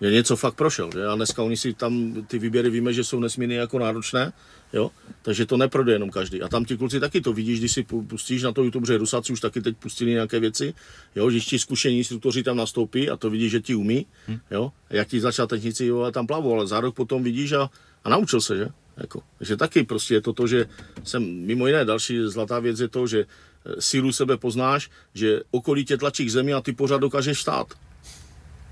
že 0.01 0.11
něco 0.11 0.35
fakt 0.35 0.55
prošel. 0.55 0.89
Že? 0.93 1.05
A 1.05 1.15
dneska 1.15 1.43
oni 1.43 1.57
si 1.57 1.73
tam 1.73 2.25
ty 2.27 2.39
výběry 2.39 2.69
víme, 2.69 2.93
že 2.93 3.03
jsou 3.03 3.19
nesmírně 3.19 3.57
jako 3.57 3.79
náročné, 3.79 4.33
jo? 4.73 4.91
takže 5.21 5.45
to 5.45 5.57
neprodej 5.57 5.93
jenom 5.93 6.09
každý. 6.09 6.41
A 6.41 6.47
tam 6.47 6.65
ti 6.65 6.77
kluci 6.77 6.99
taky 6.99 7.21
to 7.21 7.33
vidíš, 7.33 7.59
když 7.59 7.71
si 7.71 7.83
pustíš 7.83 8.43
na 8.43 8.51
to 8.51 8.63
YouTube, 8.63 8.87
že 8.87 8.97
Rusáci 8.97 9.33
už 9.33 9.39
taky 9.39 9.61
teď 9.61 9.77
pustili 9.77 10.11
nějaké 10.11 10.39
věci, 10.39 10.73
jo? 11.15 11.29
když 11.29 11.45
ti 11.45 11.59
zkušení 11.59 11.97
instruktoři 11.97 12.43
tam 12.43 12.57
nastoupí 12.57 13.09
a 13.09 13.17
to 13.17 13.29
vidíš, 13.29 13.51
že 13.51 13.61
ti 13.61 13.75
umí, 13.75 14.05
hm. 14.27 14.39
jo? 14.51 14.71
jak 14.89 15.07
ti 15.07 15.21
technici 15.47 15.85
jo, 15.85 16.11
tam 16.11 16.27
plavou, 16.27 16.53
ale 16.53 16.67
za 16.67 16.79
rok 16.79 16.95
potom 16.95 17.23
vidíš 17.23 17.51
a, 17.51 17.69
a 18.03 18.09
naučil 18.09 18.41
se, 18.41 18.57
že? 18.57 18.67
Jako, 19.01 19.21
že 19.41 19.57
taky 19.57 19.83
prostě 19.83 20.13
je 20.13 20.21
to 20.21 20.33
to, 20.33 20.47
že 20.47 20.65
jsem, 21.03 21.23
mimo 21.23 21.67
jiné, 21.67 21.85
další 21.85 22.21
zlatá 22.25 22.59
věc 22.59 22.79
je 22.79 22.87
to, 22.87 23.07
že 23.07 23.25
eh, 23.25 23.81
sílu 23.81 24.11
sebe 24.11 24.37
poznáš, 24.37 24.89
že 25.13 25.41
okolí 25.51 25.85
tě 25.85 25.97
tlačí 25.97 26.25
k 26.25 26.31
zemi 26.31 26.53
a 26.53 26.61
ty 26.61 26.73
pořád 26.73 26.97
dokážeš 26.97 27.41
stát. 27.41 27.67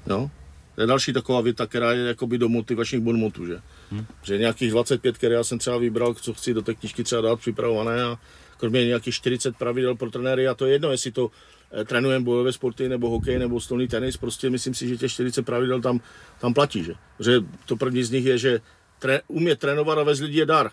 Jo? 0.08 0.30
To 0.76 0.82
je 0.82 0.88
další 0.88 1.14
taková 1.14 1.42
věta, 1.42 1.68
která 1.68 1.94
je 1.94 2.08
jakoby 2.08 2.38
do 2.38 2.50
motivačních 2.50 3.02
bonmotů, 3.02 3.46
že? 3.46 3.62
Hmm. 3.92 4.06
Že 4.24 4.38
nějakých 4.38 4.72
25, 4.72 5.18
které 5.18 5.36
já 5.36 5.44
jsem 5.44 5.60
třeba 5.60 5.78
vybral, 5.78 6.14
co 6.14 6.34
chci 6.34 6.54
do 6.54 6.62
té 6.62 6.76
knižky 6.76 7.04
třeba 7.04 7.22
dát 7.22 7.40
připravované 7.40 8.04
a 8.04 8.18
kromě 8.58 8.86
nějakých 8.86 9.14
40 9.14 9.58
pravidel 9.58 9.96
pro 9.96 10.12
trenéry 10.12 10.48
a 10.48 10.54
to 10.54 10.66
je 10.66 10.72
jedno, 10.72 10.92
jestli 10.92 11.12
to 11.12 11.32
eh, 11.72 11.86
trénujeme 11.86 12.26
bojové 12.26 12.52
sporty 12.54 12.90
nebo 12.90 13.10
hokej 13.10 13.40
nebo 13.40 13.60
stolný 13.60 13.88
tenis, 13.88 14.18
prostě 14.18 14.50
myslím 14.50 14.74
si, 14.74 14.88
že 14.88 14.98
těch 14.98 15.12
40 15.12 15.46
pravidel 15.46 15.82
tam, 15.82 16.02
tam 16.40 16.54
platí, 16.54 16.84
že? 16.84 16.94
Že 17.20 17.42
to 17.66 17.76
první 17.76 18.04
z 18.04 18.12
nich 18.12 18.26
je, 18.26 18.38
že 18.38 18.62
tre, 19.00 19.22
umět 19.28 19.60
trénovat 19.60 19.98
a 19.98 20.04
vést 20.04 20.20
lidi 20.20 20.40
je 20.40 20.46
dar. 20.46 20.72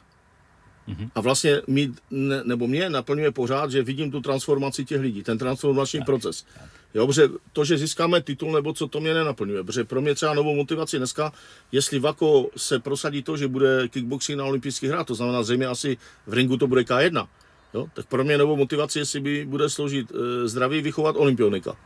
Mm-hmm. 0.88 1.10
A 1.14 1.20
vlastně 1.20 1.62
mít, 1.66 2.00
ne, 2.10 2.40
nebo 2.44 2.66
mě 2.66 2.90
naplňuje 2.90 3.30
pořád, 3.30 3.70
že 3.70 3.82
vidím 3.82 4.10
tu 4.10 4.20
transformaci 4.20 4.84
těch 4.84 5.00
lidí, 5.00 5.22
ten 5.22 5.38
transformační 5.38 6.00
tak, 6.00 6.06
proces. 6.06 6.46
Tak. 6.54 6.70
Jo, 6.94 7.06
protože 7.06 7.28
to, 7.52 7.64
že 7.64 7.78
získáme 7.78 8.20
titul 8.20 8.52
nebo 8.52 8.72
co, 8.72 8.88
to 8.88 9.00
mě 9.00 9.14
nenaplňuje. 9.14 9.64
Protože 9.64 9.84
pro 9.84 10.00
mě 10.00 10.14
třeba 10.14 10.34
novou 10.34 10.54
motivaci 10.54 10.98
dneska, 10.98 11.32
jestli 11.72 11.98
Vako 11.98 12.50
se 12.56 12.78
prosadí 12.78 13.22
to, 13.22 13.36
že 13.36 13.48
bude 13.48 13.88
kickboxing 13.88 14.38
na 14.38 14.44
olympijských 14.44 14.90
hrách, 14.90 15.06
to 15.06 15.14
znamená 15.14 15.42
zřejmě 15.42 15.66
asi 15.66 15.96
v 16.26 16.32
ringu 16.32 16.56
to 16.56 16.66
bude 16.66 16.82
K1, 16.82 17.28
jo, 17.74 17.86
tak 17.94 18.06
pro 18.06 18.24
mě 18.24 18.38
novou 18.38 18.56
motivaci, 18.56 18.98
jestli 18.98 19.20
by 19.20 19.46
bude 19.46 19.70
složit 19.70 20.12
e, 20.12 20.48
zdraví 20.48 20.80
vychovat 20.80 21.16
olympionika. 21.16 21.76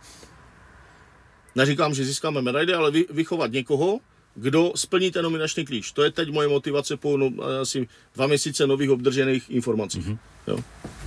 Neříkám, 1.55 1.95
že 1.95 2.05
získáme 2.05 2.43
medaily, 2.43 2.75
ale 2.75 2.91
vy, 2.91 3.07
vychovat 3.11 3.53
někoho, 3.53 4.01
kdo 4.35 4.73
splní 4.77 5.11
ten 5.11 5.25
nominační 5.25 5.65
klíč. 5.65 5.93
To 5.93 6.03
je 6.03 6.11
teď 6.11 6.33
moje 6.33 6.49
motivace 6.49 6.97
po 6.97 7.17
no, 7.17 7.31
asi 7.61 7.89
dva 8.15 8.27
měsíce 8.27 8.67
nových 8.67 8.91
obdržených 8.91 9.51
informací. 9.51 10.01
Mm-hmm. 10.01 10.19
Jo. 10.47 10.59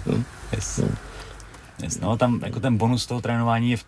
Jo. 0.05 0.23
Yes. 0.55 0.77
No. 0.77 0.89
Yes, 1.83 1.99
no, 1.99 2.17
tam 2.17 2.41
jako 2.43 2.59
ten 2.59 2.77
bonus 2.77 3.05
toho 3.05 3.21
trénování 3.21 3.71
je 3.71 3.77
v, 3.77 3.85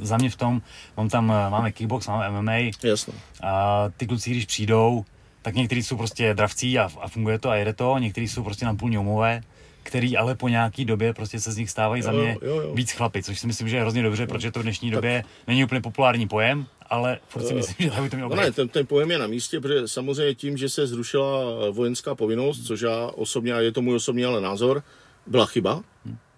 za 0.00 0.16
mě 0.16 0.30
v 0.30 0.36
tom, 0.36 0.62
mám 0.96 1.08
tam, 1.08 1.30
eh, 1.30 1.50
máme 1.50 1.72
kickbox, 1.72 2.06
máme 2.06 2.30
MMA. 2.30 2.72
Jasno. 2.82 3.14
A 3.42 3.84
ty 3.96 4.06
kluci, 4.06 4.30
když 4.30 4.46
přijdou, 4.46 5.04
tak 5.42 5.54
někteří 5.54 5.82
jsou 5.82 5.96
prostě 5.96 6.34
dravcí 6.34 6.78
a, 6.78 6.90
a 7.00 7.08
funguje 7.08 7.38
to 7.38 7.50
a 7.50 7.56
jede 7.56 7.72
to, 7.72 7.98
někteří 7.98 8.28
jsou 8.28 8.42
prostě 8.42 8.66
napůl 8.66 8.90
ňoumové, 8.90 9.40
který 9.82 10.16
ale 10.16 10.34
po 10.34 10.48
nějaký 10.48 10.84
době 10.84 11.14
prostě 11.14 11.40
se 11.40 11.52
z 11.52 11.56
nich 11.56 11.70
stávají 11.70 12.00
jo, 12.00 12.04
za 12.04 12.12
mě 12.12 12.36
jo, 12.42 12.60
jo. 12.60 12.74
víc 12.74 12.92
chlapy, 12.92 13.22
což 13.22 13.38
si 13.38 13.46
myslím, 13.46 13.68
že 13.68 13.76
je 13.76 13.82
hrozně 13.82 14.02
dobře, 14.02 14.26
protože 14.26 14.50
to 14.52 14.60
v 14.60 14.62
dnešní 14.62 14.90
tak. 14.90 14.94
době 14.94 15.24
není 15.46 15.64
úplně 15.64 15.80
populární 15.80 16.28
pojem, 16.28 16.66
ale 16.90 17.18
furt 17.28 17.46
si 17.46 17.54
myslím, 17.54 17.76
že 17.78 17.90
tak 17.90 18.02
by 18.02 18.10
to 18.10 18.16
mělo 18.16 18.30
no 18.30 18.36
Ne, 18.36 18.52
ten, 18.52 18.68
ten 18.68 18.86
pojem 18.86 19.10
je 19.10 19.18
na 19.18 19.26
místě, 19.26 19.60
protože 19.60 19.88
samozřejmě 19.88 20.34
tím, 20.34 20.56
že 20.56 20.68
se 20.68 20.86
zrušila 20.86 21.44
vojenská 21.70 22.14
povinnost, 22.14 22.66
což 22.66 22.80
já 22.80 23.06
osobně, 23.06 23.54
a 23.54 23.60
je 23.60 23.72
to 23.72 23.82
můj 23.82 23.94
osobní 23.94 24.24
ale 24.24 24.40
názor, 24.40 24.82
byla 25.26 25.46
chyba. 25.46 25.82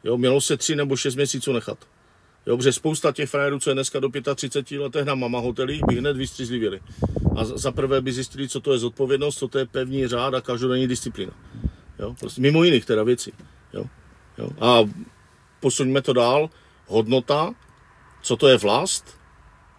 Jo, 0.05 0.17
mělo 0.17 0.41
se 0.41 0.57
tři 0.57 0.77
nebo 0.77 0.97
šest 0.97 1.15
měsíců 1.15 1.53
nechat. 1.53 1.79
Jo, 2.47 2.57
protože 2.57 2.73
spousta 2.73 3.13
těch 3.13 3.31
frajerů, 3.31 3.59
co 3.59 3.71
je 3.71 3.75
dneska 3.75 4.01
do 4.01 4.09
35 4.35 4.79
letech 4.79 5.05
na 5.05 5.15
mama 5.15 5.39
hotely, 5.39 5.81
by 5.87 5.95
hned 5.95 6.17
vystřízlivěli. 6.17 6.81
A 7.37 7.45
za 7.45 7.73
prvé 7.73 8.01
by 8.01 8.13
zjistili, 8.13 8.49
co 8.49 8.61
to 8.61 8.73
je 8.73 8.79
zodpovědnost, 8.79 9.39
co 9.39 9.49
to 9.49 9.59
je 9.59 9.67
pevný 9.67 10.07
řád 10.07 10.35
a 10.35 10.41
každodenní 10.41 10.89
disciplína. 10.89 11.33
Jo, 11.99 12.15
prostě 12.21 12.41
mimo 12.41 12.65
jiných 12.65 12.85
teda 12.85 13.03
věcí. 13.03 13.33
Jo, 13.73 13.85
jo. 14.39 14.49
A 14.61 14.89
posuňme 15.61 16.03
to 16.03 16.13
dál. 16.13 16.51
Hodnota 16.87 17.55
co 18.23 18.37
to 18.37 18.49
je 18.49 18.57
vlast, 18.57 19.18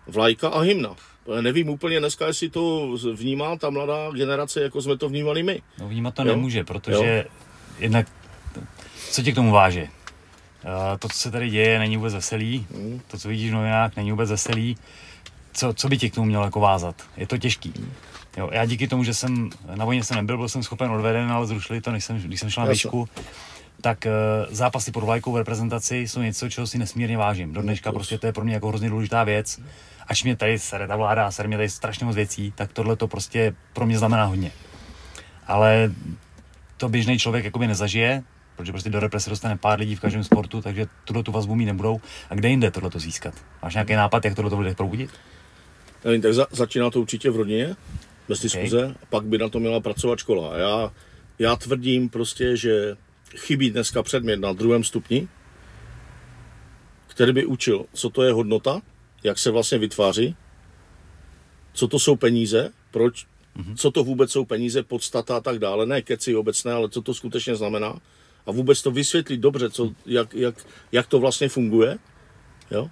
vlajka 0.09 0.49
a 0.49 0.59
hymna. 0.59 0.95
Nevím 1.41 1.69
úplně 1.69 1.99
dneska, 1.99 2.27
jestli 2.27 2.49
to 2.49 2.95
vnímá 3.13 3.55
ta 3.55 3.69
mladá 3.69 4.11
generace, 4.11 4.61
jako 4.61 4.81
jsme 4.81 4.97
to 4.97 5.09
vnímali 5.09 5.43
my. 5.43 5.61
No 5.79 5.87
vnímat 5.87 6.13
to 6.13 6.21
jo? 6.21 6.27
nemůže, 6.27 6.63
protože 6.63 7.23
jo? 7.25 7.31
jednak, 7.79 8.07
co 9.11 9.21
tě 9.23 9.31
k 9.31 9.35
tomu 9.35 9.51
váže? 9.51 9.87
to, 10.99 11.09
co 11.09 11.17
se 11.17 11.31
tady 11.31 11.49
děje, 11.49 11.79
není 11.79 11.97
vůbec 11.97 12.13
veselý. 12.13 12.67
Hmm. 12.75 13.01
To, 13.07 13.17
co 13.17 13.29
vidíš 13.29 13.51
v 13.51 13.53
novinách, 13.53 13.95
není 13.95 14.11
vůbec 14.11 14.29
veselý. 14.29 14.77
Co, 15.53 15.73
co 15.73 15.89
by 15.89 15.97
tě 15.97 16.09
k 16.09 16.15
tomu 16.15 16.27
mělo 16.27 16.43
jako 16.43 16.59
vázat? 16.59 16.95
Je 17.17 17.27
to 17.27 17.37
těžký. 17.37 17.73
Hmm. 17.77 17.91
Jo, 18.37 18.49
já 18.51 18.65
díky 18.65 18.87
tomu, 18.87 19.03
že 19.03 19.13
jsem 19.13 19.49
na 19.75 19.85
vojně 19.85 20.03
jsem 20.03 20.17
nebyl, 20.17 20.37
byl 20.37 20.49
jsem 20.49 20.63
schopen 20.63 20.91
odveden, 20.91 21.31
ale 21.31 21.47
zrušili 21.47 21.81
to, 21.81 21.91
než 21.91 22.05
jsem, 22.05 22.17
když 22.17 22.39
jsem 22.39 22.49
šel 22.49 22.63
na 22.63 22.69
výšku, 22.69 23.09
tak 23.81 24.05
uh, 24.05 24.53
zápasy 24.55 24.91
pod 24.91 25.03
vlajkou 25.03 25.31
v 25.31 25.37
reprezentaci 25.37 25.97
jsou 25.97 26.21
něco, 26.21 26.49
čeho 26.49 26.67
si 26.67 26.77
nesmírně 26.77 27.17
vážím. 27.17 27.53
Do 27.53 27.61
dneška 27.61 27.91
prostě 27.91 28.17
to 28.17 28.25
je 28.25 28.33
pro 28.33 28.43
mě 28.43 28.53
jako 28.53 28.67
hrozně 28.67 28.89
důležitá 28.89 29.23
věc. 29.23 29.59
Ač 30.09 30.23
mě 30.23 30.35
tady 30.35 30.59
sere 30.59 30.87
ta 30.87 30.95
vláda 30.95 31.27
a 31.27 31.31
sere 31.31 31.47
mě 31.47 31.57
tady 31.57 31.69
strašně 31.69 32.05
moc 32.05 32.15
věcí, 32.15 32.53
tak 32.55 32.73
tohle 32.73 32.95
to 32.95 33.07
prostě 33.07 33.55
pro 33.73 33.85
mě 33.85 33.97
znamená 33.97 34.25
hodně. 34.25 34.51
Ale 35.47 35.91
to 36.77 36.89
běžný 36.89 37.19
člověk 37.19 37.45
jakoby 37.45 37.67
nezažije, 37.67 38.23
protože 38.55 38.71
prostě 38.71 38.89
do 38.89 38.99
represe 38.99 39.29
dostane 39.29 39.57
pár 39.57 39.79
lidí 39.79 39.95
v 39.95 39.99
každém 39.99 40.23
sportu, 40.23 40.61
takže 40.61 40.87
tuto 41.05 41.23
tu 41.23 41.31
vazbu 41.31 41.55
mít 41.55 41.65
nebudou. 41.65 42.01
A 42.29 42.35
kde 42.35 42.49
jinde 42.49 42.71
tohle 42.71 42.89
to 42.89 42.99
získat? 42.99 43.33
Máš 43.61 43.73
nějaký 43.73 43.93
nápad, 43.93 44.25
jak 44.25 44.35
tohle 44.35 44.49
to 44.51 44.59
lidech 44.59 44.77
probudit? 44.77 45.09
Nevím, 46.05 46.21
tak 46.21 46.33
za, 46.33 46.47
začíná 46.51 46.89
to 46.89 47.01
určitě 47.01 47.29
v 47.29 47.35
rodině, 47.35 47.75
bez 48.27 48.41
diskuze, 48.41 48.83
okay. 48.83 48.95
pak 49.09 49.23
by 49.23 49.37
na 49.37 49.49
to 49.49 49.59
měla 49.59 49.79
pracovat 49.79 50.19
škola. 50.19 50.57
Já, 50.57 50.91
já 51.39 51.55
tvrdím 51.55 52.09
prostě, 52.09 52.57
že 52.57 52.95
chybí 53.35 53.71
dneska 53.71 54.03
předmět 54.03 54.37
na 54.37 54.53
druhém 54.53 54.83
stupni, 54.83 55.27
který 57.07 57.33
by 57.33 57.45
učil, 57.45 57.85
co 57.93 58.09
to 58.09 58.23
je 58.23 58.31
hodnota, 58.31 58.81
jak 59.23 59.39
se 59.39 59.51
vlastně 59.51 59.77
vytváří, 59.77 60.35
co 61.73 61.87
to 61.87 61.99
jsou 61.99 62.15
peníze, 62.15 62.71
proč, 62.91 63.25
mm-hmm. 63.57 63.75
co 63.75 63.91
to 63.91 64.03
vůbec 64.03 64.31
jsou 64.31 64.45
peníze, 64.45 64.83
podstata 64.83 65.37
a 65.37 65.39
tak 65.39 65.59
dále, 65.59 65.85
ne 65.85 66.01
keci 66.01 66.35
obecné, 66.35 66.73
ale 66.73 66.89
co 66.89 67.01
to 67.01 67.13
skutečně 67.13 67.55
znamená 67.55 67.99
a 68.45 68.51
vůbec 68.51 68.81
to 68.81 68.91
vysvětlit 68.91 69.37
dobře, 69.37 69.69
co, 69.69 69.91
jak, 70.05 70.33
jak, 70.33 70.55
jak 70.91 71.07
to 71.07 71.19
vlastně 71.19 71.49
funguje. 71.49 71.97
Jo? 72.71 72.89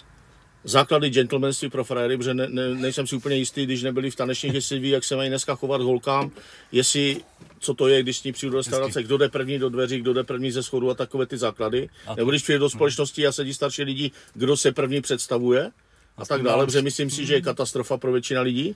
základy 0.63 1.09
gentlemanství 1.09 1.69
pro 1.69 1.83
frajery, 1.83 2.17
protože 2.17 2.33
ne, 2.33 2.47
ne, 2.49 2.75
nejsem 2.75 3.07
si 3.07 3.15
úplně 3.15 3.35
jistý, 3.35 3.65
když 3.65 3.83
nebyli 3.83 4.11
v 4.11 4.15
tanečních, 4.15 4.53
jestli 4.53 4.79
ví, 4.79 4.89
jak 4.89 5.03
se 5.03 5.15
mají 5.15 5.29
dneska 5.29 5.55
chovat 5.55 5.81
holkám, 5.81 6.31
jestli 6.71 7.21
co 7.59 7.73
to 7.73 7.87
je, 7.87 8.03
když 8.03 8.17
s 8.17 8.23
ní 8.23 8.31
přijdu 8.31 8.51
do 8.51 8.57
restaurace, 8.57 9.03
kdo 9.03 9.17
jde 9.17 9.29
první 9.29 9.59
do 9.59 9.69
dveří, 9.69 9.99
kdo 9.99 10.13
jde 10.13 10.23
první 10.23 10.51
ze 10.51 10.63
schodu 10.63 10.89
a 10.89 10.93
takové 10.93 11.25
ty 11.25 11.37
základy. 11.37 11.89
A 12.07 12.15
Nebo 12.15 12.29
když 12.29 12.43
přijde 12.43 12.59
do 12.59 12.69
společnosti 12.69 13.27
a 13.27 13.31
sedí 13.31 13.53
starší 13.53 13.83
lidi, 13.83 14.11
kdo 14.33 14.57
se 14.57 14.71
první 14.71 15.01
představuje 15.01 15.71
a 16.17 16.25
tak 16.25 16.41
dále, 16.43 16.65
protože 16.65 16.81
myslím 16.81 17.09
si, 17.09 17.25
že 17.25 17.33
je 17.33 17.41
katastrofa 17.41 17.97
pro 17.97 18.11
většina 18.11 18.41
lidí. 18.41 18.75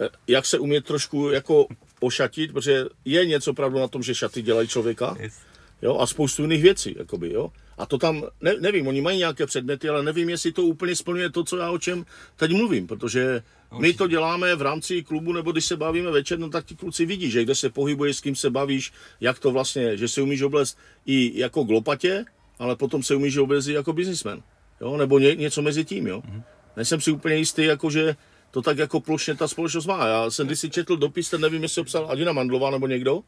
Eh, 0.00 0.08
jak 0.26 0.46
se 0.46 0.58
umět 0.58 0.84
trošku 0.84 1.30
jako 1.30 1.66
ošatit, 2.00 2.52
protože 2.52 2.86
je 3.04 3.26
něco 3.26 3.54
pravdu 3.54 3.78
na 3.78 3.88
tom, 3.88 4.02
že 4.02 4.14
šaty 4.14 4.42
dělají 4.42 4.68
člověka. 4.68 5.16
Jo, 5.82 5.98
a 5.98 6.06
spoustu 6.06 6.42
jiných 6.42 6.62
věcí, 6.62 6.94
jakoby, 6.98 7.32
jo. 7.32 7.52
A 7.78 7.86
to 7.86 7.98
tam, 7.98 8.24
ne, 8.40 8.54
nevím, 8.60 8.86
oni 8.86 9.00
mají 9.00 9.18
nějaké 9.18 9.46
předměty, 9.46 9.88
ale 9.88 10.02
nevím, 10.02 10.28
jestli 10.28 10.52
to 10.52 10.62
úplně 10.62 10.96
splňuje 10.96 11.30
to, 11.30 11.44
co 11.44 11.56
já 11.56 11.70
o 11.70 11.78
čem 11.78 12.06
teď 12.36 12.52
mluvím, 12.52 12.86
protože 12.86 13.42
my 13.78 13.92
to 13.92 14.06
děláme 14.06 14.54
v 14.54 14.62
rámci 14.62 15.02
klubu, 15.02 15.32
nebo 15.32 15.52
když 15.52 15.64
se 15.64 15.76
bavíme 15.76 16.10
večer, 16.10 16.38
no 16.38 16.50
tak 16.50 16.64
ti 16.64 16.76
kluci 16.76 17.06
vidí, 17.06 17.30
že 17.30 17.42
kde 17.42 17.54
se 17.54 17.70
pohybuje, 17.70 18.14
s 18.14 18.20
kým 18.20 18.36
se 18.36 18.50
bavíš, 18.50 18.92
jak 19.20 19.38
to 19.38 19.50
vlastně, 19.50 19.96
že 19.96 20.08
si 20.08 20.22
umíš 20.22 20.42
oblést 20.42 20.78
i 21.06 21.40
jako 21.40 21.62
glopatě, 21.62 22.24
ale 22.58 22.76
potom 22.76 23.02
se 23.02 23.14
umíš 23.14 23.36
oblést 23.36 23.66
i 23.66 23.72
jako 23.72 23.92
biznismen, 23.92 24.42
jo, 24.80 24.96
nebo 24.96 25.18
ně, 25.18 25.34
něco 25.34 25.62
mezi 25.62 25.84
tím, 25.84 26.06
jo. 26.06 26.20
Mm-hmm. 26.20 26.42
Nejsem 26.80 27.00
si 27.00 27.10
úplně 27.10 27.36
jistý, 27.36 27.64
jako 27.64 27.90
že 27.90 28.16
to 28.50 28.62
tak 28.62 28.78
jako 28.78 29.00
plošně 29.00 29.34
ta 29.34 29.48
společnost 29.48 29.86
má. 29.86 30.06
Já 30.06 30.30
jsem 30.30 30.46
když 30.46 30.60
si 30.60 30.70
četl 30.70 30.96
dopis, 30.96 31.30
ten 31.30 31.40
nevím, 31.40 31.62
jestli 31.62 31.80
obsal 31.80 32.06
Adina 32.10 32.32
Mandlová 32.32 32.70
nebo 32.70 32.86
někdo, 32.86 33.20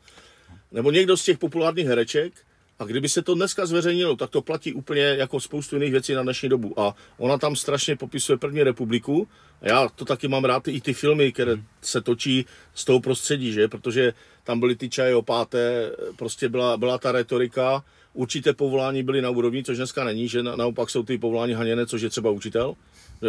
nebo 0.72 0.90
někdo 0.90 1.16
z 1.16 1.24
těch 1.24 1.38
populárních 1.38 1.86
hereček, 1.86 2.32
a 2.78 2.84
kdyby 2.84 3.08
se 3.08 3.22
to 3.22 3.34
dneska 3.34 3.66
zveřejnilo, 3.66 4.16
tak 4.16 4.30
to 4.30 4.42
platí 4.42 4.72
úplně 4.72 5.02
jako 5.02 5.40
spoustu 5.40 5.76
jiných 5.76 5.92
věcí 5.92 6.14
na 6.14 6.22
dnešní 6.22 6.48
dobu. 6.48 6.80
A 6.80 6.94
ona 7.18 7.38
tam 7.38 7.56
strašně 7.56 7.96
popisuje 7.96 8.38
první 8.38 8.62
republiku. 8.62 9.28
A 9.62 9.68
já 9.68 9.88
to 9.88 10.04
taky 10.04 10.28
mám 10.28 10.44
rád, 10.44 10.68
i 10.68 10.80
ty 10.80 10.92
filmy, 10.92 11.32
které 11.32 11.56
se 11.80 12.00
točí 12.00 12.46
z 12.74 12.84
toho 12.84 13.00
prostředí, 13.00 13.52
že? 13.52 13.68
Protože 13.68 14.12
tam 14.44 14.60
byly 14.60 14.76
ty 14.76 14.88
čaje 14.88 15.14
opáté, 15.14 15.92
prostě 16.16 16.48
byla, 16.48 16.76
byla 16.76 16.98
ta 16.98 17.12
retorika, 17.12 17.84
určité 18.12 18.52
povolání 18.52 19.02
byly 19.02 19.22
na 19.22 19.30
úrovni, 19.30 19.64
což 19.64 19.76
dneska 19.76 20.04
není, 20.04 20.28
že 20.28 20.42
na, 20.42 20.56
naopak 20.56 20.90
jsou 20.90 21.02
ty 21.02 21.18
povolání 21.18 21.52
haněné, 21.52 21.86
což 21.86 22.02
je 22.02 22.10
třeba 22.10 22.30
učitel. 22.30 22.74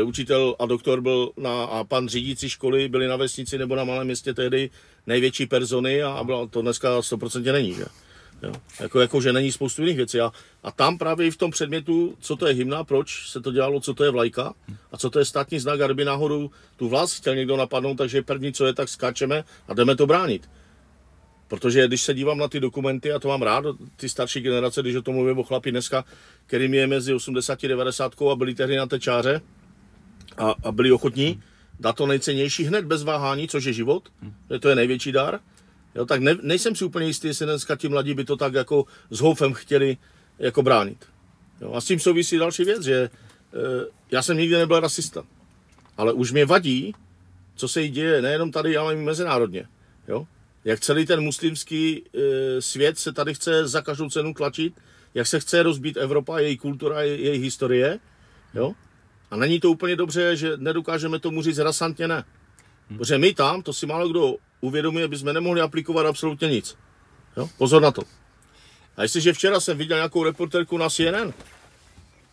Učitel 0.02 0.56
a 0.60 0.66
doktor 0.66 1.02
byl 1.02 1.32
na, 1.38 1.64
a 1.64 1.84
pan 1.84 2.08
řídící 2.08 2.50
školy 2.50 2.90
byli 2.90 3.08
na 3.08 3.16
vesnici 3.16 3.58
nebo 3.58 3.76
na 3.76 3.84
malém 3.84 4.06
městě 4.06 4.34
tehdy 4.34 4.70
největší 5.08 5.46
persony 5.46 6.04
a, 6.04 6.12
a 6.12 6.24
bylo, 6.24 6.48
to 6.48 6.62
dneska 6.62 7.00
100% 7.00 7.54
není, 7.54 7.74
že? 7.74 7.86
Jo. 8.44 8.54
Jako, 8.80 9.00
jako, 9.00 9.22
že 9.22 9.34
není 9.34 9.52
spoustu 9.52 9.82
jiných 9.82 9.98
věcí. 9.98 10.20
A, 10.20 10.32
a 10.64 10.72
tam 10.72 10.98
právě 10.98 11.28
i 11.28 11.32
v 11.32 11.38
tom 11.38 11.52
předmětu, 11.52 12.18
co 12.20 12.36
to 12.36 12.48
je 12.48 12.54
hymna, 12.54 12.84
proč 12.84 13.30
se 13.30 13.42
to 13.42 13.52
dělalo, 13.52 13.80
co 13.80 13.94
to 13.94 14.04
je 14.04 14.10
vlajka 14.10 14.54
a 14.92 14.98
co 14.98 15.10
to 15.10 15.20
je 15.20 15.26
státní 15.26 15.60
znak, 15.60 15.82
a 15.82 15.86
kdyby 15.86 16.06
náhodou 16.06 16.50
tu 16.78 16.90
vlast 16.90 17.16
chtěl 17.16 17.36
někdo 17.36 17.58
napadnout, 17.58 17.96
takže 17.96 18.22
první, 18.22 18.54
co 18.54 18.66
je, 18.66 18.74
tak 18.74 18.90
skáčeme 18.90 19.44
a 19.68 19.74
jdeme 19.74 19.96
to 19.96 20.08
bránit. 20.08 20.50
Protože 21.48 21.88
když 21.88 22.02
se 22.02 22.14
dívám 22.14 22.38
na 22.38 22.48
ty 22.48 22.60
dokumenty, 22.60 23.12
a 23.12 23.20
to 23.20 23.28
mám 23.28 23.42
rád, 23.42 23.66
ty 23.96 24.10
starší 24.10 24.42
generace, 24.42 24.82
když 24.82 24.96
o 24.96 25.02
tom 25.02 25.16
mluvím 25.16 25.40
o 25.40 25.44
chlapi 25.44 25.72
dneska, 25.72 26.06
kterým 26.46 26.74
je 26.74 26.88
mezi 26.88 27.14
80 27.14 27.64
a 27.64 27.68
90 27.68 28.14
a 28.32 28.36
byli 28.36 28.56
tehdy 28.56 28.76
na 28.76 28.86
té 28.86 29.00
čáře 29.00 29.42
a, 30.38 30.56
a 30.64 30.72
byli 30.72 30.92
ochotní 30.92 31.44
dát 31.80 31.96
to 31.96 32.08
nejcennější 32.08 32.64
hned 32.64 32.86
bez 32.86 33.04
váhání, 33.04 33.48
což 33.48 33.66
je 33.66 33.74
život, 33.74 34.10
že 34.52 34.60
to 34.60 34.70
je 34.70 34.76
největší 34.76 35.12
dar, 35.12 35.40
Jo, 35.96 36.06
tak 36.06 36.22
ne, 36.22 36.36
nejsem 36.42 36.76
si 36.76 36.86
úplně 36.86 37.06
jistý, 37.08 37.28
jestli 37.28 37.46
dneska 37.46 37.76
ti 37.76 37.90
mladí 37.90 38.14
by 38.14 38.26
to 38.26 38.38
tak 38.38 38.54
jako 38.54 38.86
s 39.10 39.20
houfem 39.20 39.54
chtěli 39.54 39.98
jako 40.40 40.64
bránit. 40.64 41.06
Jo, 41.62 41.74
a 41.74 41.82
s 41.82 41.86
tím 41.86 42.00
souvisí 42.00 42.38
další 42.38 42.64
věc, 42.64 42.84
že 42.84 42.96
e, 42.96 43.10
já 44.12 44.22
jsem 44.22 44.38
nikdy 44.38 44.58
nebyl 44.58 44.80
rasista, 44.80 45.24
ale 45.98 46.14
už 46.14 46.32
mě 46.32 46.46
vadí, 46.46 46.96
co 47.56 47.68
se 47.68 47.82
jí 47.82 47.90
děje 47.90 48.22
nejenom 48.22 48.52
tady, 48.52 48.78
ale 48.78 48.94
i 48.94 48.98
mezinárodně. 48.98 49.68
Jo? 50.08 50.28
Jak 50.66 50.80
celý 50.80 51.06
ten 51.06 51.22
muslimský 51.22 52.04
e, 52.04 52.62
svět 52.62 53.00
se 53.00 53.14
tady 53.14 53.34
chce 53.34 53.68
za 53.68 53.82
každou 53.82 54.10
cenu 54.10 54.34
tlačit, 54.34 54.74
jak 55.14 55.28
se 55.28 55.40
chce 55.40 55.64
rozbít 55.64 55.98
Evropa, 55.98 56.40
její 56.40 56.58
kultura, 56.58 57.02
její, 57.02 57.40
historie. 57.40 58.00
Jo? 58.54 58.74
A 59.34 59.36
není 59.36 59.60
to 59.60 59.72
úplně 59.72 59.96
dobře, 59.96 60.36
že 60.36 60.58
nedokážeme 60.58 61.20
tomu 61.20 61.42
říct 61.42 61.58
rasantně 61.58 62.08
ne. 62.08 62.24
Protože 62.98 63.18
my 63.18 63.34
tam, 63.34 63.62
to 63.62 63.74
si 63.74 63.86
málo 63.86 64.10
kdo 64.10 64.36
uvědomuje, 64.62 65.08
bychom 65.08 65.34
nemohli 65.34 65.62
aplikovat 65.62 66.06
absolutně 66.06 66.48
nic. 66.48 66.78
Jo? 67.38 67.50
Pozor 67.58 67.82
na 67.82 67.92
to. 67.92 68.02
A 68.98 69.02
jestliže 69.02 69.34
včera 69.34 69.60
jsem 69.60 69.78
viděl 69.78 69.98
nějakou 69.98 70.24
reporterku 70.24 70.78
na 70.78 70.90
CNN, 70.90 71.34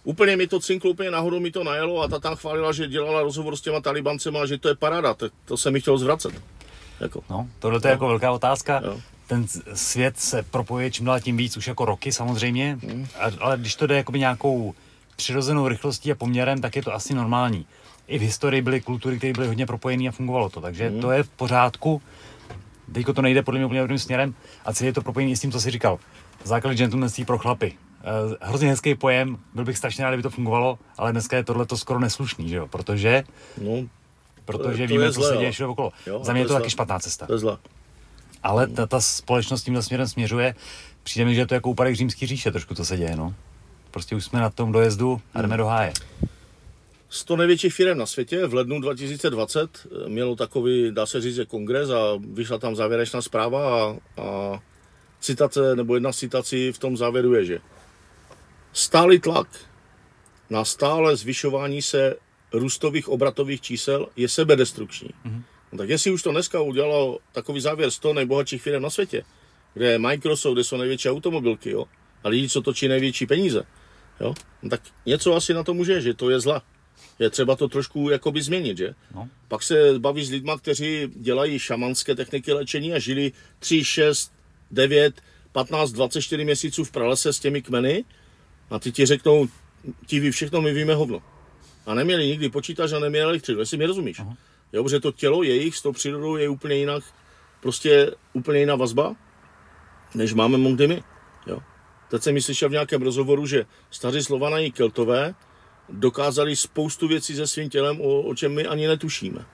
úplně 0.04 0.36
mi 0.36 0.46
to 0.46 0.60
cinklo, 0.60 0.90
úplně 0.90 1.10
nahoru 1.10 1.40
mi 1.40 1.50
to 1.50 1.64
najelo 1.64 2.02
a 2.02 2.08
ta 2.08 2.18
tam 2.18 2.36
chválila, 2.36 2.72
že 2.72 2.88
dělala 2.88 3.22
rozhovor 3.22 3.56
s 3.56 3.60
těma 3.60 3.80
talibancema 3.80 4.42
a 4.42 4.46
že 4.46 4.58
to 4.58 4.68
je 4.68 4.74
paráda, 4.74 5.14
tak 5.14 5.32
to 5.44 5.56
se 5.56 5.70
mi 5.70 5.80
chtělo 5.80 5.98
zvracet. 5.98 6.34
Jako. 7.00 7.24
No, 7.30 7.48
tohle 7.58 7.80
to 7.80 7.88
je 7.88 7.90
no. 7.90 7.94
jako 7.94 8.08
velká 8.08 8.32
otázka. 8.32 8.80
Jo. 8.84 9.00
Ten 9.26 9.46
svět 9.74 10.20
se 10.20 10.42
propojuje 10.42 10.90
čím 10.90 11.06
dál 11.06 11.20
tím 11.20 11.36
víc, 11.36 11.56
už 11.56 11.66
jako 11.66 11.84
roky 11.84 12.12
samozřejmě, 12.12 12.78
hmm. 12.82 13.06
ale 13.40 13.58
když 13.58 13.74
to 13.74 13.86
jde 13.86 13.96
jakoby 13.96 14.18
nějakou 14.18 14.74
přirozenou 15.20 15.68
rychlostí 15.68 16.12
a 16.12 16.14
poměrem, 16.14 16.60
tak 16.60 16.76
je 16.76 16.82
to 16.82 16.94
asi 16.94 17.14
normální 17.14 17.66
i 18.10 18.18
v 18.18 18.22
historii 18.22 18.62
byly 18.62 18.80
kultury, 18.80 19.18
které 19.18 19.32
byly 19.32 19.46
hodně 19.46 19.66
propojené 19.66 20.08
a 20.08 20.12
fungovalo 20.12 20.48
to. 20.48 20.60
Takže 20.60 20.90
mm. 20.90 21.00
to 21.00 21.10
je 21.10 21.22
v 21.22 21.28
pořádku. 21.28 22.02
Teď 22.92 23.06
to 23.14 23.22
nejde 23.22 23.42
podle 23.42 23.58
mě 23.58 23.66
úplně 23.66 23.80
dobrým 23.80 23.98
směrem 23.98 24.34
a 24.64 24.72
celý 24.72 24.86
je 24.86 24.92
to 24.92 25.02
propojený 25.02 25.36
s 25.36 25.40
tím, 25.40 25.52
co 25.52 25.60
jsi 25.60 25.70
říkal. 25.70 25.98
Základ 26.44 26.74
gentlemanství 26.74 27.24
pro 27.24 27.38
chlapy. 27.38 27.72
Uh, 28.26 28.34
hrozně 28.40 28.68
hezký 28.68 28.94
pojem, 28.94 29.38
byl 29.54 29.64
bych 29.64 29.78
strašně 29.78 30.04
rád, 30.04 30.10
kdyby 30.10 30.22
to 30.22 30.30
fungovalo, 30.30 30.78
ale 30.98 31.12
dneska 31.12 31.36
je 31.36 31.44
tohle 31.44 31.66
to 31.66 31.76
skoro 31.76 32.00
neslušný, 32.00 32.48
že 32.48 32.56
jo? 32.56 32.66
Protože, 32.66 33.24
no, 33.62 33.88
protože 34.44 34.88
to 34.88 34.94
víme, 34.94 35.12
co 35.12 35.22
se 35.22 35.36
děje 35.36 35.52
všude 35.52 35.66
okolo. 35.66 35.92
Jo, 36.06 36.24
Za 36.24 36.32
mě 36.32 36.42
je 36.42 36.46
to, 36.46 36.54
to 36.54 36.58
taky 36.58 36.70
špatná 36.70 36.98
cesta. 36.98 37.26
To 37.26 37.32
je 37.32 37.38
zle. 37.38 37.58
Ale 38.42 38.66
ta, 38.66 38.86
ta 38.86 39.00
společnost 39.00 39.62
tímhle 39.62 39.82
směrem 39.82 40.08
směřuje. 40.08 40.54
Přijde 41.02 41.24
mi, 41.24 41.34
že 41.34 41.40
je 41.40 41.46
to 41.46 41.54
jako 41.54 41.70
úpadek 41.70 41.96
římský 41.96 42.26
říše, 42.26 42.50
trošku 42.50 42.74
to 42.74 42.84
se 42.84 42.96
děje, 42.96 43.16
no. 43.16 43.34
Prostě 43.90 44.16
už 44.16 44.24
jsme 44.24 44.40
na 44.40 44.50
tom 44.50 44.72
dojezdu 44.72 45.20
a 45.34 45.42
jdeme 45.42 45.56
do 45.56 45.66
háje. 45.66 45.92
100 47.08 47.36
největších 47.36 47.74
firm 47.74 47.98
na 47.98 48.06
světě 48.06 48.46
v 48.46 48.54
lednu 48.54 48.80
2020 48.80 49.86
eh, 49.86 50.08
mělo 50.08 50.36
takový, 50.36 50.90
dá 50.92 51.06
se 51.06 51.20
říct, 51.20 51.40
kongres 51.48 51.90
a 51.90 52.18
vyšla 52.32 52.58
tam 52.58 52.76
závěrečná 52.76 53.22
zpráva 53.22 53.84
a, 53.84 53.96
a 54.20 54.58
citace, 55.20 55.76
nebo 55.76 55.94
jedna 55.94 56.12
z 56.12 56.16
citací 56.16 56.72
v 56.72 56.78
tom 56.78 56.96
závěru 56.96 57.34
je, 57.34 57.44
že 57.44 57.58
stálý 58.72 59.18
tlak 59.18 59.48
na 60.50 60.64
stále 60.64 61.16
zvyšování 61.16 61.82
se 61.82 62.16
růstových 62.52 63.08
obratových 63.08 63.60
čísel 63.60 64.08
je 64.16 64.28
sebedestrukční. 64.28 65.08
Mm-hmm. 65.26 65.42
No 65.72 65.78
tak 65.78 65.88
jestli 65.88 66.10
už 66.10 66.22
to 66.22 66.30
dneska 66.30 66.60
udělalo 66.60 67.18
takový 67.32 67.60
závěr 67.60 67.90
100 67.90 68.14
nejbohatších 68.14 68.62
firm 68.62 68.82
na 68.82 68.90
světě, 68.90 69.24
kde 69.74 69.86
je 69.92 69.98
Microsoft, 69.98 70.54
kde 70.54 70.64
jsou 70.64 70.76
největší 70.76 71.10
automobilky, 71.10 71.70
jo, 71.70 71.84
a 72.24 72.28
lidi, 72.28 72.48
co 72.48 72.62
točí 72.62 72.88
největší 72.88 73.26
peníze, 73.26 73.62
jo, 74.20 74.34
no 74.62 74.70
tak 74.70 74.80
něco 75.06 75.34
asi 75.34 75.54
na 75.54 75.64
to 75.64 75.74
může, 75.74 76.00
že 76.00 76.14
to 76.14 76.30
je 76.30 76.40
zla. 76.40 76.62
Je 77.18 77.30
třeba 77.30 77.56
to 77.56 77.68
trošku 77.68 78.10
jakoby 78.10 78.42
změnit, 78.42 78.78
že? 78.78 78.94
No. 79.14 79.28
Pak 79.48 79.62
se 79.62 79.98
baví 79.98 80.24
s 80.24 80.30
lidmi, 80.30 80.52
kteří 80.58 81.08
dělají 81.14 81.58
šamanské 81.58 82.14
techniky 82.14 82.52
léčení 82.52 82.92
a 82.92 82.98
žili 82.98 83.32
3, 83.58 83.84
6, 83.84 84.32
9, 84.70 85.20
15, 85.52 85.92
24 85.92 86.44
měsíců 86.44 86.84
v 86.84 86.90
pralese 86.90 87.32
s 87.32 87.40
těmi 87.40 87.62
kmeny 87.62 88.04
a 88.70 88.78
ty 88.78 88.92
ti 88.92 89.06
řeknou, 89.06 89.48
ti 90.06 90.20
ví 90.20 90.30
všechno, 90.30 90.60
my 90.60 90.72
víme 90.72 90.94
hovno. 90.94 91.22
A 91.86 91.94
neměli 91.94 92.26
nikdy 92.26 92.48
počítač 92.48 92.92
a 92.92 92.98
neměli 92.98 93.24
elektřinu, 93.24 93.60
jestli 93.60 93.76
mi 93.76 93.86
rozumíš. 93.86 94.20
Uh-huh. 94.20 94.36
Jo, 94.72 94.82
protože 94.82 95.00
to 95.00 95.12
tělo 95.12 95.42
jejich 95.42 95.76
s 95.76 95.82
tou 95.82 95.92
přírodou 95.92 96.36
je 96.36 96.48
úplně 96.48 96.76
jinak, 96.76 97.04
prostě 97.60 98.10
úplně 98.32 98.60
jiná 98.60 98.76
vazba, 98.76 99.16
než 100.14 100.32
máme 100.32 100.58
mnohdy 100.58 100.88
my. 100.88 101.02
Jo. 102.12 102.18
Teď 102.18 102.22
jsem 102.22 102.40
slyšel 102.40 102.68
v 102.68 102.72
nějakém 102.72 103.02
rozhovoru, 103.02 103.46
že 103.46 103.66
staří 103.90 104.22
Slované 104.22 104.70
keltové 104.70 105.34
dokázali 105.88 106.56
spoustu 106.56 107.08
věcí 107.08 107.36
se 107.36 107.46
svým 107.46 107.70
tělem, 107.70 108.00
o, 108.00 108.22
o 108.22 108.34
čem 108.34 108.54
my 108.54 108.66
ani 108.66 108.86
netušíme. 108.86 109.44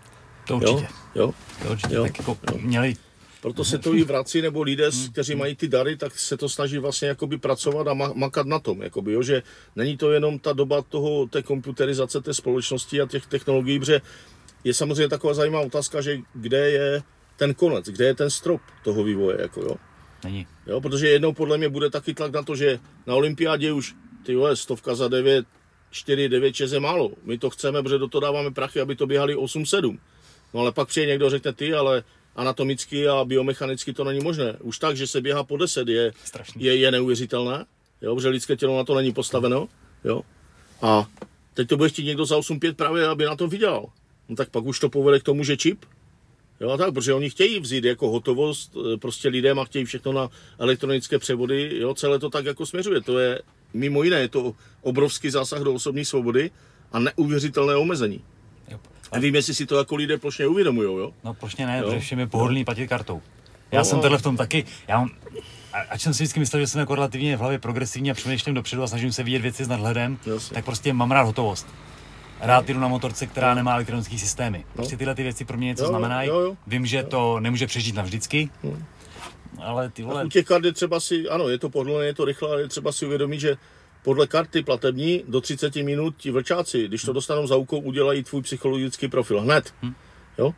To 0.47 0.57
určitě. 0.57 0.89
Jo? 1.15 1.23
Jo? 1.23 1.35
To 1.63 1.71
určitě. 1.71 1.95
Jo. 1.95 2.03
Tak 2.03 2.19
jako 2.19 2.39
měli 2.61 2.95
Proto 3.41 3.65
se 3.65 3.79
to 3.79 3.95
i 3.95 4.05
vrací, 4.05 4.43
nebo 4.43 4.63
lidé, 4.63 4.91
Hmm. 4.91 5.13
kteří 5.13 5.35
mají 5.35 5.57
ty 5.57 5.69
dary, 5.69 5.97
tak 5.97 6.19
se 6.19 6.37
to 6.37 6.49
snaží 6.49 6.79
vlastně 6.79 7.09
jakoby 7.09 7.39
pracovat 7.39 7.89
a 7.89 7.95
ma- 7.95 8.15
makat 8.15 8.47
na 8.47 8.59
tom. 8.59 8.83
Jakoby, 8.83 9.13
jo, 9.13 9.23
že 9.23 9.43
není 9.77 9.97
to 9.97 10.13
jenom 10.13 10.39
ta 10.39 10.53
doba 10.53 10.83
toho, 10.83 11.27
té 11.27 11.43
komputerizace 11.43 12.21
té 12.21 12.35
společnosti 12.35 13.01
a 13.01 13.07
těch 13.07 13.27
technologií, 13.27 13.79
protože 13.79 14.01
je 14.65 14.75
samozřejmě 14.75 15.09
taková 15.09 15.35
zajímavá 15.35 15.67
otázka, 15.67 16.01
že 16.01 16.19
kde 16.35 16.71
je 16.71 17.03
ten 17.37 17.55
konec, 17.55 17.87
kde 17.87 18.05
je 18.07 18.15
ten 18.15 18.31
strop 18.31 18.61
toho 18.85 19.05
vývoje. 19.05 19.41
Jako, 19.41 19.61
jo? 19.61 19.77
Není. 20.27 20.47
Jo, 20.67 20.81
protože 20.81 21.09
jednou 21.09 21.33
podle 21.33 21.59
mě 21.59 21.69
bude 21.69 21.91
taky 21.91 22.15
tlak 22.15 22.33
na 22.33 22.43
to, 22.43 22.57
že 22.57 22.79
na 23.07 23.15
olympiádě 23.15 23.73
už 23.73 23.95
ty 24.27 24.35
vole, 24.37 24.57
stovka 24.57 24.95
za 24.95 25.09
9, 25.09 25.47
4, 25.91 26.29
9, 26.29 26.55
6 26.55 26.73
je 26.73 26.81
málo. 26.81 27.11
My 27.25 27.39
to 27.39 27.51
chceme, 27.51 27.83
protože 27.83 27.99
do 27.99 28.09
toho 28.09 28.21
dáváme 28.21 28.51
prachy, 28.51 28.81
aby 28.81 28.97
to 28.97 29.07
běhali 29.07 29.37
8, 29.37 29.67
7. 29.67 29.99
No 30.55 30.61
ale 30.61 30.73
pak 30.73 30.89
přijde 30.89 31.07
někdo 31.07 31.27
a 31.27 31.31
řekne 31.31 31.53
ty, 31.53 31.75
ale 31.75 32.03
anatomicky 32.37 33.09
a 33.09 33.25
biomechanicky 33.25 33.93
to 33.93 34.05
není 34.05 34.21
možné. 34.21 34.57
Už 34.61 34.79
tak, 34.79 34.97
že 34.97 35.07
se 35.07 35.21
běhá 35.21 35.45
po 35.45 35.57
10 35.57 35.89
je, 35.89 36.13
Strašný. 36.25 36.65
je, 36.65 36.77
je 36.77 36.91
neuvěřitelné, 36.91 37.65
jo, 38.03 38.15
protože 38.15 38.29
lidské 38.29 38.57
tělo 38.57 38.77
na 38.77 38.85
to 38.85 38.95
není 38.95 39.13
postaveno. 39.13 39.69
Jo. 40.05 40.23
A 40.83 41.07
teď 41.55 41.69
to 41.69 41.77
bude 41.77 41.89
chtít 41.89 42.05
někdo 42.05 42.27
za 42.27 42.37
8-5 42.37 42.75
právě, 42.75 43.07
aby 43.07 43.25
na 43.25 43.37
to 43.37 43.49
vydělal. 43.49 43.87
No 44.29 44.37
tak 44.37 44.51
pak 44.51 44.65
už 44.65 44.81
to 44.81 44.89
povede 44.89 45.21
k 45.21 45.23
tomu, 45.23 45.45
že 45.45 45.57
čip, 45.57 45.85
Jo, 46.61 46.71
a 46.71 46.77
tak, 46.77 46.95
protože 46.95 47.15
oni 47.15 47.31
chtějí 47.31 47.61
vzít 47.61 47.85
jako 47.85 48.11
hotovost 48.11 48.77
eh, 48.77 48.97
prostě 48.97 49.29
lidem 49.29 49.59
a 49.59 49.65
chtějí 49.65 49.85
všechno 49.85 50.13
na 50.13 50.29
elektronické 50.59 51.19
převody, 51.19 51.79
jo, 51.79 51.95
celé 51.95 52.19
to 52.19 52.31
tak 52.31 52.45
jako 52.45 52.67
směřuje. 52.67 53.01
To 53.01 53.19
je, 53.19 53.41
mimo 53.75 54.03
jiné, 54.03 54.17
je 54.21 54.29
to 54.29 54.55
obrovský 54.83 55.31
zásah 55.31 55.61
do 55.63 55.75
osobní 55.75 56.05
svobody 56.05 56.51
a 56.93 56.99
neuvěřitelné 56.99 57.75
omezení. 57.77 58.21
Jo. 58.69 58.79
Nevím, 59.15 59.35
jestli 59.35 59.55
si 59.55 59.67
to 59.67 59.79
jako 59.79 59.97
lidé 59.97 60.19
plošně 60.19 60.47
uvědomují, 60.47 60.89
jo? 60.89 61.13
No 61.25 61.35
plošně 61.35 61.67
ne, 61.67 61.79
Jo. 61.79 61.85
protože 61.85 62.01
všem 62.01 62.19
je 62.19 62.27
pohodlný 62.27 62.65
platit 62.65 62.87
kartou. 62.89 63.23
Já 63.73 63.79
No, 63.81 63.85
jsem 63.85 63.97
no. 63.97 64.03
tohle 64.03 64.19
v 64.19 64.23
tom 64.23 64.37
taky, 64.37 64.65
já 64.89 64.99
mám, 64.99 65.11
a- 65.73 65.79
ač 65.91 66.01
jsem 66.03 66.15
si 66.15 66.23
vždycky 66.23 66.41
myslel, 66.41 66.61
že 66.63 66.67
jsem 66.67 66.79
jako 66.81 66.95
relativně 66.95 67.37
v 67.37 67.41
hlavě 67.41 67.59
progresivní 67.59 68.11
a 68.11 68.15
přemýšlím 68.15 68.55
dopředu 68.55 68.83
a 68.83 68.87
snažím 68.87 69.13
se 69.13 69.23
vidět 69.23 69.39
věci 69.43 69.65
s 69.65 69.69
nadhledem, 69.69 70.19
Jasně. 70.35 70.55
tak 70.55 70.65
prostě 70.65 70.93
mám 70.93 71.11
rád 71.11 71.23
hotovost. 71.23 71.67
Rád 72.41 72.69
jdu 72.69 72.81
na 72.81 72.89
motorce, 72.89 73.27
která 73.27 73.55
nemá 73.55 73.75
elektronické 73.75 74.19
systémy. 74.19 74.65
Prostě 74.73 74.97
tyhle 74.97 75.15
ty 75.15 75.23
věci 75.23 75.45
pro 75.45 75.57
mě 75.57 75.67
něco 75.67 75.83
Jo, 75.85 75.89
znamenají. 75.89 76.29
jo, 76.29 76.39
jo. 76.41 76.57
Vím, 76.67 76.87
že 76.87 77.03
to 77.03 77.41
nemůže 77.41 77.67
přežít 77.67 77.95
navždycky, 77.97 78.51
ale 79.63 79.91
ty 79.91 80.03
vole, 80.03 80.25
U 80.25 80.29
těch 80.29 80.47
kart 80.47 80.65
je 80.65 80.73
třeba 80.73 81.01
si, 81.01 81.29
ano, 81.29 81.49
je 81.49 81.59
to 81.59 81.71
pohodlné, 81.71 82.07
je 82.07 82.15
to 82.15 82.25
rychle, 82.25 82.49
ale 82.51 82.61
je 82.61 82.69
třeba 82.69 82.93
si 82.93 83.07
uvědomit, 83.07 83.41
že 83.41 83.57
podle 84.05 84.27
karty 84.27 84.63
platební 84.63 85.25
do 85.29 85.41
30 85.41 85.77
minut 85.77 86.15
ti 86.17 86.31
vlčáci, 86.31 86.89
když 86.89 87.03
to 87.03 87.13
dostanou 87.13 87.47
za 87.47 87.57
úkol, 87.57 87.81
udělají 87.85 88.23
tvůj 88.25 88.43
psychologický 88.43 89.09
profil 89.09 89.41
hned. 89.41 89.75
Jo? 90.39 90.55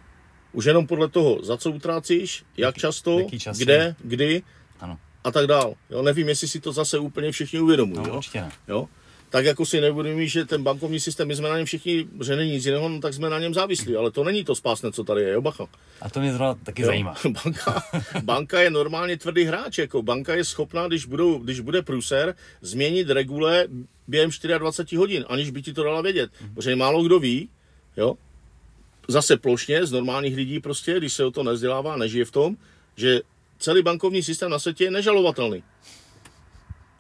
Už 0.53 0.65
jenom 0.65 0.87
podle 0.87 1.09
toho, 1.09 1.39
za 1.43 1.57
co 1.57 1.71
utrácíš, 1.71 2.45
jak 2.57 2.77
často, 2.79 3.19
jaký 3.19 3.39
čas 3.39 3.59
kde, 3.59 3.95
kdy 3.99 4.43
ano, 4.81 4.99
a 5.25 5.31
tak 5.31 5.47
dál. 5.47 5.75
Jo? 5.91 6.03
Nevím, 6.03 6.29
jestli 6.29 6.49
si 6.49 6.61
to 6.61 6.73
zase 6.73 6.99
úplně 6.99 7.33
všichni 7.33 7.61
uvědomují. 7.61 7.99
no, 7.99 8.09
jo? 8.09 8.17
určitě 8.17 8.41
ne. 8.41 8.51
Jo? 8.69 8.89
Tak 9.31 9.45
jako 9.45 9.67
si 9.67 9.81
neuvědomí, 9.81 10.29
že 10.29 10.45
ten 10.45 10.63
bankovní 10.63 11.01
systém, 11.01 11.29
my 11.29 11.37
jsme 11.37 11.49
na 11.49 11.57
něm 11.57 11.67
všichni, 11.67 12.07
že 12.25 12.37
není 12.37 12.53
nic 12.53 12.67
jiného, 12.67 12.89
no, 12.89 13.01
tak 13.01 13.15
jsme 13.15 13.31
na 13.31 13.39
něm 13.39 13.55
závislí, 13.55 13.97
ale 13.97 14.11
to 14.11 14.25
není 14.25 14.45
to 14.45 14.55
spásné, 14.55 14.93
co 14.93 15.05
tady 15.05 15.23
je, 15.23 15.33
jo, 15.33 15.41
bacha. 15.41 15.67
A 16.01 16.11
to 16.11 16.21
mě 16.21 16.33
zrovna 16.33 16.55
taky 16.55 16.83
Jo. 16.83 16.87
zajímá. 16.87 17.15
Banka, 17.45 17.83
banka 18.23 18.61
je 18.61 18.71
normálně 18.71 19.17
tvrdý 19.17 19.45
hráč, 19.45 19.79
jako 19.79 20.03
banka 20.03 20.35
je 20.35 20.45
schopná, 20.45 20.89
když, 20.89 21.07
budou, 21.07 21.39
když 21.39 21.61
bude 21.61 21.83
pruser, 21.83 22.35
změnit 22.61 23.11
regule 23.11 23.67
během 24.09 24.31
24 24.59 24.97
hodin, 24.97 25.25
aniž 25.29 25.51
by 25.51 25.63
ti 25.63 25.73
to 25.73 25.83
dala 25.85 26.01
vědět. 26.01 26.31
Protože 26.55 26.77
málo 26.77 27.03
kdo 27.03 27.19
ví, 27.19 27.49
jo, 27.97 28.15
zase 29.09 29.37
plošně 29.37 29.87
z 29.87 29.93
normálních 29.93 30.37
lidí 30.37 30.61
prostě, 30.61 30.99
když 30.99 31.13
se 31.13 31.25
o 31.25 31.31
to 31.31 31.43
nezdělává, 31.43 31.97
nežije 31.97 32.25
v 32.25 32.31
tom, 32.31 32.57
že 32.97 33.21
celý 33.59 33.83
bankovní 33.83 34.23
systém 34.23 34.51
na 34.51 34.59
světě 34.59 34.85
je 34.85 34.91
nežalovatelný. 34.91 35.63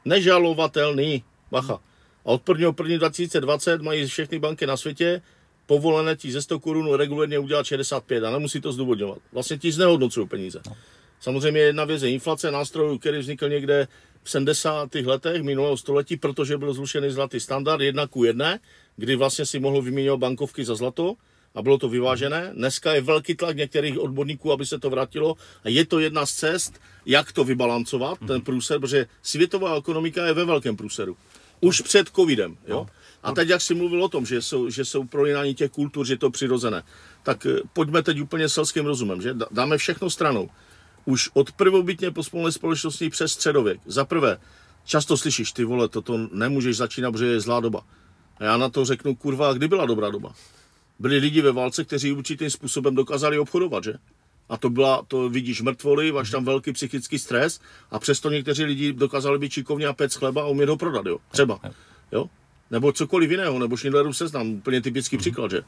Nežalovatelný, 0.04 1.24
bacha. 1.50 1.80
A 2.28 2.30
od 2.30 2.48
1. 2.48 2.74
1. 2.78 2.98
2020 2.98 3.82
mají 3.82 4.06
všechny 4.06 4.38
banky 4.38 4.66
na 4.66 4.76
světě 4.76 5.22
povolené 5.66 6.16
ti 6.16 6.32
ze 6.32 6.42
100 6.42 6.60
korun 6.60 6.94
regulérně 6.94 7.38
udělat 7.38 7.66
65 7.66 8.24
a 8.24 8.30
nemusí 8.30 8.60
to 8.60 8.72
zdůvodňovat. 8.72 9.18
Vlastně 9.32 9.58
ti 9.58 9.72
znehodnocují 9.72 10.28
peníze. 10.28 10.60
Samozřejmě 11.20 11.60
jedna 11.60 11.84
věc 11.84 12.02
je 12.02 12.10
inflace 12.10 12.50
nástrojů, 12.50 12.98
který 12.98 13.18
vznikl 13.18 13.48
někde 13.48 13.88
v 14.22 14.30
70. 14.30 14.94
letech 14.94 15.42
minulého 15.42 15.76
století, 15.76 16.16
protože 16.16 16.58
byl 16.58 16.74
zrušený 16.74 17.10
zlatý 17.10 17.40
standard 17.40 17.80
jedna 17.80 18.06
ku 18.06 18.24
jedné, 18.24 18.60
kdy 18.96 19.16
vlastně 19.16 19.46
si 19.46 19.58
mohl 19.58 19.82
vyměňovat 19.82 20.20
bankovky 20.20 20.64
za 20.64 20.74
zlato 20.74 21.14
a 21.54 21.62
bylo 21.62 21.78
to 21.78 21.88
vyvážené. 21.88 22.52
Dneska 22.54 22.92
je 22.92 23.00
velký 23.00 23.34
tlak 23.34 23.56
některých 23.56 23.98
odborníků, 23.98 24.52
aby 24.52 24.66
se 24.66 24.78
to 24.78 24.90
vrátilo 24.90 25.34
a 25.64 25.68
je 25.68 25.84
to 25.86 25.98
jedna 25.98 26.26
z 26.26 26.32
cest, 26.32 26.80
jak 27.06 27.32
to 27.32 27.44
vybalancovat, 27.44 28.18
ten 28.26 28.40
průser, 28.40 28.80
protože 28.80 29.06
světová 29.22 29.76
ekonomika 29.76 30.26
je 30.26 30.32
ve 30.32 30.44
velkém 30.44 30.76
průseru. 30.76 31.16
Už 31.60 31.80
před 31.80 32.08
covidem, 32.08 32.56
jo? 32.66 32.86
A 33.22 33.32
teď, 33.32 33.48
jak 33.48 33.60
jsi 33.62 33.74
mluvil 33.74 34.04
o 34.04 34.08
tom, 34.08 34.26
že 34.26 34.42
jsou, 34.42 34.70
že 34.70 34.84
jsou 34.84 35.04
prolínání 35.04 35.54
těch 35.54 35.70
kultur, 35.70 36.06
že 36.06 36.12
je 36.12 36.18
to 36.18 36.30
přirozené, 36.30 36.82
tak 37.22 37.46
eh, 37.46 37.56
pojďme 37.72 38.02
teď 38.02 38.20
úplně 38.20 38.48
selským 38.48 38.86
rozumem, 38.86 39.22
že? 39.22 39.34
Dá- 39.34 39.46
Dáme 39.50 39.78
všechno 39.78 40.10
stranou. 40.10 40.50
Už 41.04 41.30
od 41.34 41.52
prvobytně 41.52 42.10
pospolné 42.10 42.52
společnosti 42.52 43.10
přes 43.10 43.32
středověk. 43.32 43.80
Za 43.86 44.04
prvé, 44.04 44.38
často 44.84 45.16
slyšíš, 45.16 45.52
ty 45.52 45.64
vole, 45.64 45.88
toto 45.88 46.18
nemůžeš 46.32 46.76
začínat, 46.76 47.10
protože 47.10 47.26
je 47.26 47.40
zlá 47.40 47.60
doba. 47.60 47.80
A 48.38 48.44
já 48.44 48.56
na 48.56 48.68
to 48.68 48.84
řeknu, 48.84 49.14
kurva, 49.14 49.52
kdy 49.52 49.68
byla 49.68 49.86
dobrá 49.86 50.10
doba? 50.10 50.32
Byli 50.98 51.16
lidi 51.18 51.42
ve 51.42 51.52
válce, 51.52 51.84
kteří 51.84 52.12
určitým 52.12 52.50
způsobem 52.50 52.94
dokázali 52.94 53.38
obchodovat, 53.38 53.84
že? 53.84 53.94
A 54.48 54.56
to 54.56 54.70
byla, 54.70 55.02
to 55.08 55.28
vidíš 55.28 55.60
mrtvoly, 55.62 56.12
máš 56.12 56.30
tam 56.30 56.44
velký 56.44 56.72
psychický 56.72 57.18
stres 57.18 57.60
a 57.90 57.98
přesto 57.98 58.30
někteří 58.30 58.64
lidi 58.64 58.92
dokázali 58.92 59.38
být 59.38 59.52
šikovní 59.52 59.86
a 59.86 59.92
pec 59.92 60.14
chleba 60.14 60.42
a 60.42 60.46
umět 60.46 60.68
ho 60.68 60.76
prodat, 60.76 61.06
jo? 61.06 61.18
Třeba. 61.30 61.60
Jo? 62.12 62.30
Nebo 62.70 62.92
cokoliv 62.92 63.30
jiného, 63.30 63.58
nebo 63.58 63.76
Schindlerův 63.76 64.16
seznam, 64.16 64.50
úplně 64.50 64.80
typický 64.80 65.16
příklad, 65.16 65.50
že? 65.50 65.62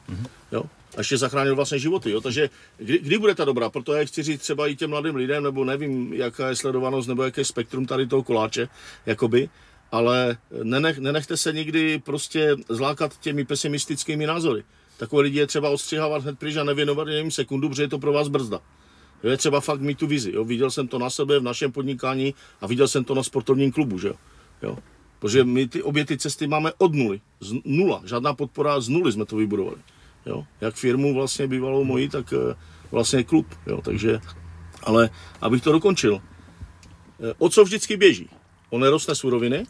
Jo? 0.52 0.62
A 0.96 1.00
ještě 1.00 1.18
zachránil 1.18 1.56
vlastně 1.56 1.78
životy, 1.78 2.10
jo? 2.10 2.20
Takže 2.20 2.50
kdy, 2.76 2.98
kdy 2.98 3.18
bude 3.18 3.34
ta 3.34 3.44
dobrá? 3.44 3.70
Proto 3.70 3.92
já 3.92 4.04
chci 4.04 4.22
říct 4.22 4.40
třeba 4.40 4.66
i 4.66 4.76
těm 4.76 4.90
mladým 4.90 5.16
lidem, 5.16 5.42
nebo 5.42 5.64
nevím, 5.64 6.14
jaká 6.14 6.48
je 6.48 6.56
sledovanost, 6.56 7.08
nebo 7.08 7.22
jaké 7.22 7.40
je 7.40 7.44
spektrum 7.44 7.86
tady 7.86 8.06
toho 8.06 8.22
koláče, 8.22 8.68
jakoby, 9.06 9.48
ale 9.92 10.36
nenech, 10.62 10.98
nenechte 10.98 11.36
se 11.36 11.52
nikdy 11.52 11.98
prostě 11.98 12.56
zlákat 12.68 13.20
těmi 13.20 13.44
pesimistickými 13.44 14.26
názory. 14.26 14.62
Takové 15.00 15.22
lidi 15.22 15.38
je 15.38 15.46
třeba 15.46 15.70
odstřihávat 15.70 16.22
hned 16.22 16.38
pryč 16.38 16.56
a 16.56 16.64
nevěnovat 16.64 17.08
jim 17.08 17.30
sekundu, 17.30 17.68
protože 17.68 17.82
je 17.82 17.88
to 17.88 17.98
pro 17.98 18.12
vás 18.12 18.28
brzda. 18.28 18.60
Je 19.22 19.36
třeba 19.36 19.60
fakt 19.60 19.80
mít 19.80 19.98
tu 19.98 20.06
vizi. 20.06 20.32
Jo. 20.34 20.44
Viděl 20.44 20.70
jsem 20.70 20.88
to 20.88 20.98
na 20.98 21.10
sebe 21.10 21.38
v 21.38 21.42
našem 21.42 21.72
podnikání 21.72 22.34
a 22.60 22.66
viděl 22.66 22.88
jsem 22.88 23.04
to 23.04 23.14
na 23.14 23.22
sportovním 23.22 23.72
klubu. 23.72 23.98
Že? 23.98 24.08
jo. 24.08 24.14
Jo. 24.62 24.78
Protože 25.18 25.44
my 25.44 25.68
ty, 25.68 25.82
obě 25.82 26.04
ty 26.04 26.18
cesty 26.18 26.46
máme 26.46 26.72
od 26.78 26.94
nuly. 26.94 27.20
Z 27.40 27.52
nula. 27.64 28.02
Žádná 28.04 28.34
podpora 28.34 28.80
z 28.80 28.88
nuly 28.88 29.12
jsme 29.12 29.24
to 29.24 29.36
vybudovali. 29.36 29.76
Jo. 30.26 30.44
Jak 30.60 30.74
firmu 30.74 31.14
vlastně 31.14 31.46
bývalou 31.46 31.84
moji, 31.84 32.08
tak 32.08 32.32
eh, 32.32 32.54
vlastně 32.90 33.24
klub. 33.24 33.46
Jo. 33.66 33.80
Takže, 33.84 34.20
ale 34.82 35.10
abych 35.40 35.62
to 35.62 35.72
dokončil. 35.72 36.20
Eh, 36.20 37.34
O 37.38 37.48
co 37.48 37.64
vždycky 37.64 37.96
běží? 37.96 38.28
O 38.70 38.78
nerostné 38.78 39.14
suroviny, 39.14 39.66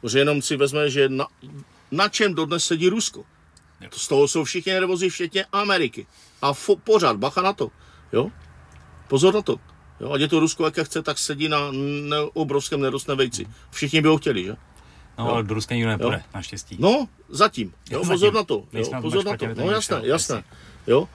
protože 0.00 0.18
jenom 0.18 0.42
si 0.42 0.56
vezme, 0.56 0.90
že 0.90 1.08
na, 1.08 1.26
na 1.90 2.08
čem 2.08 2.34
dodnes 2.34 2.64
sedí 2.64 2.88
Rusko. 2.88 3.24
To 3.88 3.98
z 3.98 4.08
toho 4.08 4.28
jsou 4.28 4.44
všichni 4.44 4.72
nervózní, 4.72 5.10
včetně 5.10 5.44
Ameriky. 5.52 6.06
A 6.42 6.52
fo, 6.52 6.76
pořád, 6.76 7.16
bacha 7.16 7.42
na 7.42 7.52
to. 7.52 7.70
Jo? 8.12 8.30
Pozor 9.08 9.34
na 9.34 9.42
to. 9.42 9.56
Jo? 10.00 10.12
Ať 10.12 10.20
je 10.20 10.28
to 10.28 10.40
Rusko, 10.40 10.64
jaké 10.64 10.84
chce, 10.84 11.02
tak 11.02 11.18
sedí 11.18 11.48
na 11.48 11.70
ne, 11.72 12.16
obrovském 12.34 12.80
nerostné 12.80 13.14
vejci. 13.14 13.46
Všichni 13.70 14.00
by 14.00 14.08
ho 14.08 14.18
chtěli, 14.18 14.44
že? 14.44 14.56
No, 15.18 15.30
ale 15.30 15.42
do 15.42 15.54
Ruska 15.54 15.74
nikdo 15.74 15.90
nepůjde, 15.90 16.22
naštěstí. 16.34 16.76
No, 16.78 17.08
zatím. 17.28 17.72
Jo, 17.90 17.98
Zatím. 17.98 18.10
pozor 18.12 18.34
na 18.34 18.42
to. 18.44 18.64
Jo, 18.72 18.90
pozor 19.00 19.24
na 19.24 19.36
to. 19.36 19.46
No 19.54 19.70
jasné, 19.70 20.00
jasné. 20.02 20.44
Jo. 20.86 21.08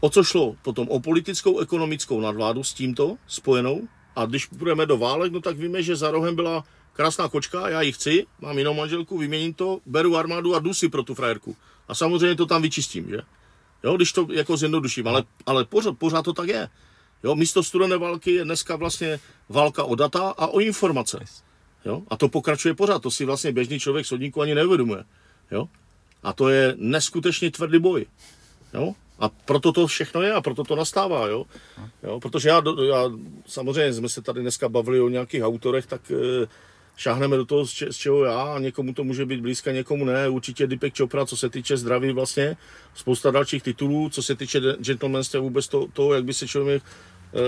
O 0.00 0.10
co 0.10 0.24
šlo? 0.24 0.56
Potom 0.62 0.88
o 0.88 1.00
politickou, 1.00 1.58
ekonomickou 1.58 2.20
nadvládu 2.20 2.64
s 2.64 2.72
tímto 2.74 3.16
spojenou. 3.26 3.88
A 4.16 4.26
když 4.26 4.48
budeme 4.52 4.86
do 4.86 4.98
válek, 4.98 5.32
no 5.32 5.40
tak 5.40 5.56
víme, 5.56 5.82
že 5.82 5.96
za 5.96 6.10
rohem 6.10 6.36
byla 6.36 6.64
krásná 6.92 7.28
kočka, 7.28 7.68
já 7.68 7.82
ji 7.82 7.92
chci, 7.92 8.26
mám 8.40 8.58
jinou 8.58 8.74
manželku, 8.74 9.18
vyměním 9.18 9.54
to, 9.54 9.80
beru 9.86 10.16
armádu 10.16 10.54
a 10.54 10.58
jdu 10.58 10.74
si 10.74 10.88
pro 10.88 11.02
tu 11.02 11.14
frajerku. 11.14 11.56
A 11.88 11.94
samozřejmě 11.94 12.36
to 12.36 12.46
tam 12.46 12.62
vyčistím, 12.62 13.08
že? 13.10 13.18
Jo, 13.84 13.96
když 13.96 14.12
to 14.12 14.26
jako 14.32 14.56
zjednoduším, 14.56 15.08
ale, 15.08 15.24
ale 15.46 15.64
pořád, 15.64 15.98
pořád 15.98 16.22
to 16.22 16.32
tak 16.32 16.48
je. 16.48 16.68
Jo, 17.24 17.34
místo 17.34 17.62
studené 17.62 17.96
války 17.96 18.32
je 18.32 18.44
dneska 18.44 18.76
vlastně 18.76 19.20
válka 19.48 19.84
o 19.84 19.94
data 19.94 20.28
a 20.28 20.46
o 20.46 20.60
informace. 20.60 21.24
Jo? 21.84 22.02
A 22.08 22.16
to 22.16 22.28
pokračuje 22.28 22.74
pořád, 22.74 23.02
to 23.02 23.10
si 23.10 23.24
vlastně 23.24 23.52
běžný 23.52 23.80
člověk 23.80 24.06
sodníku 24.06 24.42
ani 24.42 24.54
neuvědomuje. 24.54 25.04
Jo? 25.50 25.68
A 26.22 26.32
to 26.32 26.48
je 26.48 26.74
neskutečně 26.78 27.50
tvrdý 27.50 27.78
boj. 27.78 28.06
Jo? 28.74 28.94
A 29.18 29.28
proto 29.28 29.72
to 29.72 29.86
všechno 29.86 30.22
je 30.22 30.32
a 30.32 30.40
proto 30.40 30.64
to 30.64 30.76
nastává, 30.76 31.26
jo. 31.26 31.44
jo 32.02 32.20
protože 32.20 32.48
já, 32.48 32.62
já, 32.88 33.10
samozřejmě 33.46 33.92
jsme 33.92 34.08
se 34.08 34.22
tady 34.22 34.40
dneska 34.40 34.68
bavili 34.68 35.00
o 35.00 35.08
nějakých 35.08 35.42
autorech, 35.42 35.86
tak 35.86 36.10
e, 36.10 36.46
šáhneme 36.96 37.36
do 37.36 37.44
toho, 37.44 37.66
z, 37.66 37.70
če, 37.70 37.92
z 37.92 37.96
čeho 37.96 38.24
já, 38.24 38.42
a 38.42 38.58
někomu 38.58 38.94
to 38.94 39.04
může 39.04 39.26
být 39.26 39.40
blízka, 39.40 39.72
někomu 39.72 40.04
ne. 40.04 40.28
Určitě 40.28 40.66
Dipek 40.66 40.98
Chopra, 40.98 41.26
co 41.26 41.36
se 41.36 41.48
týče 41.50 41.76
zdraví 41.76 42.12
vlastně, 42.12 42.56
spousta 42.94 43.30
dalších 43.30 43.62
titulů, 43.62 44.08
co 44.08 44.22
se 44.22 44.34
týče 44.34 44.60
gentlemanství 44.78 45.40
vůbec 45.40 45.68
to, 45.68 45.86
to, 45.92 46.14
jak 46.14 46.24
by 46.24 46.34
se 46.34 46.48
člověk 46.48 46.82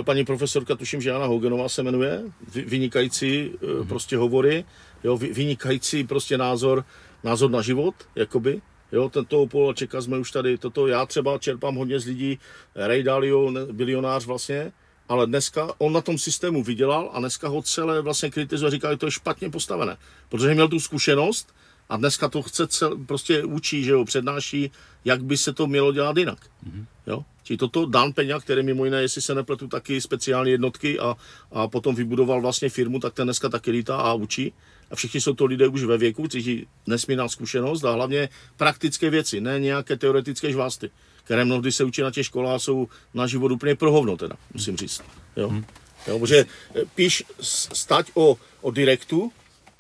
e, 0.01 0.03
paní 0.03 0.25
profesorka, 0.25 0.75
tuším, 0.75 1.01
že 1.01 1.11
Jana 1.11 1.27
Hogenová 1.27 1.69
se 1.69 1.83
jmenuje, 1.83 2.23
vynikající 2.67 3.51
mm-hmm. 3.51 3.87
prostě 3.89 4.17
hovory, 4.17 4.65
jo, 5.05 5.17
vynikající 5.17 6.05
prostě 6.05 6.39
názor, 6.39 6.85
názor 7.25 7.51
na 7.51 7.63
život, 7.63 7.95
jakoby, 8.15 8.61
Jo, 8.93 9.09
tento 9.09 9.47
Polačeka 9.47 10.01
jsme 10.01 10.19
už 10.19 10.31
tady, 10.31 10.59
toto 10.59 10.87
já 10.87 11.07
třeba 11.07 11.39
čerpám 11.39 11.75
hodně 11.75 12.01
z 12.01 12.07
lidí, 12.07 12.39
Ray 12.75 13.03
Dalio, 13.03 13.53
bilionář 13.73 14.27
vlastně, 14.27 14.73
ale 15.09 15.27
dneska 15.27 15.69
on 15.79 15.93
na 15.93 16.01
tom 16.01 16.19
systému 16.19 16.63
vydělal 16.63 17.11
a 17.13 17.21
dneska 17.21 17.49
ho 17.49 17.63
celé 17.63 18.03
vlastně 18.03 18.31
kritizuje, 18.31 18.71
říká, 18.71 18.91
že 18.91 18.97
to 18.97 19.07
je 19.07 19.13
špatně 19.13 19.51
postavené, 19.51 19.97
protože 20.29 20.55
měl 20.55 20.69
tu 20.69 20.81
zkušenost 20.81 21.55
a 21.89 21.97
dneska 21.97 22.29
to 22.29 22.43
chce 22.43 22.67
cel, 22.67 22.99
prostě 23.07 23.45
učí, 23.45 23.85
že 23.85 23.91
jo, 23.91 24.05
přednáší, 24.05 24.71
jak 25.05 25.25
by 25.25 25.37
se 25.37 25.53
to 25.53 25.67
mělo 25.67 25.93
dělat 25.93 26.17
jinak. 26.17 26.39
Mm-hmm. 26.41 26.85
Jo? 27.07 27.25
Či 27.43 27.57
toto 27.57 27.87
Dan 27.87 28.13
Peňa, 28.13 28.41
který 28.41 28.63
mimo 28.63 28.85
jiné, 28.85 29.03
jestli 29.03 29.23
se 29.23 29.35
nepletu, 29.35 29.69
taky 29.69 30.01
speciální 30.01 30.51
jednotky 30.51 30.99
a, 30.99 31.17
a 31.53 31.69
potom 31.69 31.95
vybudoval 31.95 32.41
vlastně 32.41 32.69
firmu, 32.69 33.01
tak 33.01 33.15
ten 33.15 33.27
dneska 33.27 33.49
taky 33.49 33.71
lítá 33.71 33.97
a 33.97 34.15
učí 34.15 34.53
a 34.91 34.97
všichni 34.97 35.21
jsou 35.21 35.35
to 35.35 35.45
lidé 35.45 35.69
už 35.69 35.85
ve 35.85 35.99
věku, 35.99 36.29
kteří 36.29 36.67
nesmírná 36.87 37.29
zkušenost 37.29 37.85
a 37.85 37.93
hlavně 37.93 38.29
praktické 38.57 39.11
věci, 39.11 39.41
ne 39.41 39.61
nějaké 39.61 39.97
teoretické 39.97 40.53
žvásty, 40.53 40.91
které 41.27 41.45
mnohdy 41.45 41.73
se 41.73 41.85
učí 41.85 42.03
na 42.03 42.11
těch 42.11 42.27
školách 42.27 42.61
jsou 42.61 42.89
na 43.15 43.27
život 43.27 43.53
úplně 43.53 43.75
prohovno 43.75 44.17
teda, 44.17 44.37
musím 44.55 44.77
říct. 44.77 45.03
Jo? 45.37 45.49
Hmm. 45.49 45.65
Jo, 46.07 46.19
protože 46.19 46.47
eh, 46.75 46.81
píš 46.95 47.25
stať 47.73 48.11
o, 48.15 48.39
o 48.61 48.71
direktu, 48.71 49.33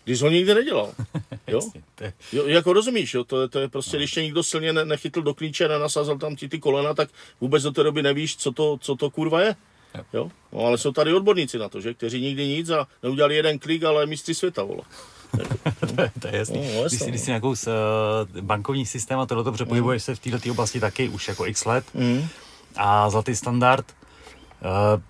když 0.04 0.22
ho 0.22 0.30
nikdy 0.30 0.54
nedělal. 0.54 0.94
Jo? 1.46 1.60
jo 2.32 2.46
jako 2.46 2.72
rozumíš, 2.72 3.14
jo? 3.14 3.24
To, 3.24 3.42
je, 3.42 3.48
to 3.48 3.58
je 3.58 3.68
prostě, 3.68 3.96
když 3.96 4.12
tě 4.12 4.22
někdo 4.22 4.42
silně 4.42 4.72
ne, 4.72 4.84
nechytl 4.84 5.22
do 5.22 5.34
klíče, 5.34 5.68
nenasázal 5.68 6.18
tam 6.18 6.36
ti 6.36 6.48
ty 6.48 6.58
kolena, 6.58 6.94
tak 6.94 7.08
vůbec 7.40 7.62
do 7.62 7.72
té 7.72 7.82
doby 7.82 8.02
nevíš, 8.02 8.36
co 8.36 8.52
to, 8.52 8.78
co 8.80 8.96
to 8.96 9.10
kurva 9.10 9.40
je. 9.40 9.56
Jo? 10.12 10.30
No, 10.52 10.60
ale 10.60 10.78
jsou 10.78 10.92
tady 10.92 11.14
odborníci 11.14 11.58
na 11.58 11.68
to, 11.68 11.80
že? 11.80 11.94
kteří 11.94 12.20
nikdy 12.20 12.48
nic 12.48 12.70
a 12.70 12.86
neudělali 13.02 13.36
jeden 13.36 13.58
klik, 13.58 13.84
ale 13.84 14.06
mistři 14.06 14.34
světa, 14.34 14.62
vole. 14.62 14.82
to, 15.94 16.02
je, 16.02 16.10
to 16.20 16.26
je 16.26 16.36
jasný. 16.36 16.74
No, 16.74 16.84
když, 16.88 16.98
si, 17.00 17.10
když 17.10 17.20
si 17.20 17.30
nějakou 17.30 17.48
uh, 17.48 17.54
bankovní 18.40 18.86
systém 18.86 19.18
a 19.18 19.26
tohle 19.26 19.44
dobře 19.44 19.64
mm. 19.64 19.68
pohybuješ 19.68 20.02
se 20.02 20.14
v 20.14 20.18
této 20.18 20.50
oblasti 20.50 20.80
taky 20.80 21.08
už 21.08 21.28
jako 21.28 21.46
x 21.46 21.64
let 21.64 21.84
mm. 21.94 22.28
a 22.76 23.10
zlatý 23.10 23.36
standard, 23.36 23.86
uh, 24.96 25.02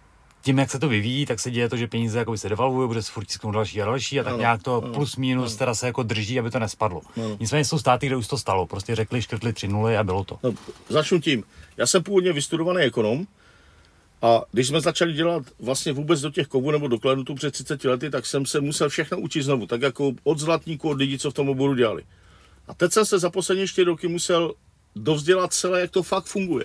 tím, 0.47 0.59
jak 0.59 0.71
se 0.71 0.79
to 0.79 0.89
vyvíjí, 0.89 1.27
tak 1.27 1.41
se 1.41 1.51
děje 1.51 1.69
to, 1.69 1.77
že 1.77 1.87
peníze 1.87 2.19
jako 2.19 2.37
se 2.37 2.49
devalují, 2.49 2.89
bude 2.89 3.03
se 3.03 3.13
furt 3.13 3.27
další 3.53 3.83
a 3.83 3.85
další 3.85 4.21
a 4.21 4.25
tak 4.25 4.33
ano, 4.33 4.41
nějak 4.41 4.63
to 4.63 4.83
ano, 4.83 4.93
plus 4.93 5.17
minus 5.17 5.53
ano. 5.53 5.59
teda 5.59 5.75
se 5.75 5.87
jako 5.87 6.03
drží, 6.03 6.39
aby 6.39 6.51
to 6.51 6.59
nespadlo. 6.59 7.01
Ano. 7.17 7.37
Nicméně 7.41 7.65
jsou 7.65 7.79
státy, 7.79 8.07
kde 8.07 8.17
už 8.17 8.27
to 8.27 8.39
stalo. 8.39 8.67
Prostě 8.67 8.95
řekli, 8.95 9.23
škrtli 9.23 9.53
tři 9.53 9.69
nuly 9.69 9.97
a 9.97 10.05
bylo 10.05 10.25
to. 10.25 10.39
No, 10.43 10.53
začnu 10.89 11.21
tím. 11.21 11.45
Já 11.77 11.87
jsem 11.87 12.03
původně 12.03 12.33
vystudovaný 12.33 12.81
ekonom, 12.81 13.27
a 14.27 14.43
když 14.53 14.69
jsme 14.69 14.81
začali 14.81 15.13
dělat 15.13 15.43
vlastně 15.59 15.93
vůbec 15.93 16.21
do 16.21 16.31
těch 16.31 16.47
kovů 16.47 16.71
nebo 16.71 16.89
do 16.89 17.25
tu 17.25 17.35
před 17.35 17.51
30 17.51 17.85
lety, 17.85 18.11
tak 18.11 18.27
jsem 18.27 18.47
se 18.47 18.61
musel 18.61 18.89
všechno 18.89 19.19
učit 19.19 19.43
znovu, 19.43 19.67
tak 19.67 19.83
jako 19.83 20.13
od 20.25 20.39
zlatníků, 20.39 20.89
od 20.89 20.99
lidí, 20.99 21.19
co 21.19 21.31
v 21.31 21.35
tom 21.35 21.49
oboru 21.49 21.75
dělali. 21.75 22.05
A 22.69 22.75
teď 22.75 22.93
jsem 22.93 23.07
se 23.07 23.19
za 23.19 23.31
poslední 23.31 23.67
čtyři 23.67 23.85
roky 23.85 24.09
musel 24.09 24.55
dovzdělat 24.97 25.53
celé, 25.53 25.81
jak 25.81 25.91
to 25.91 26.03
fakt 26.03 26.27
funguje. 26.27 26.65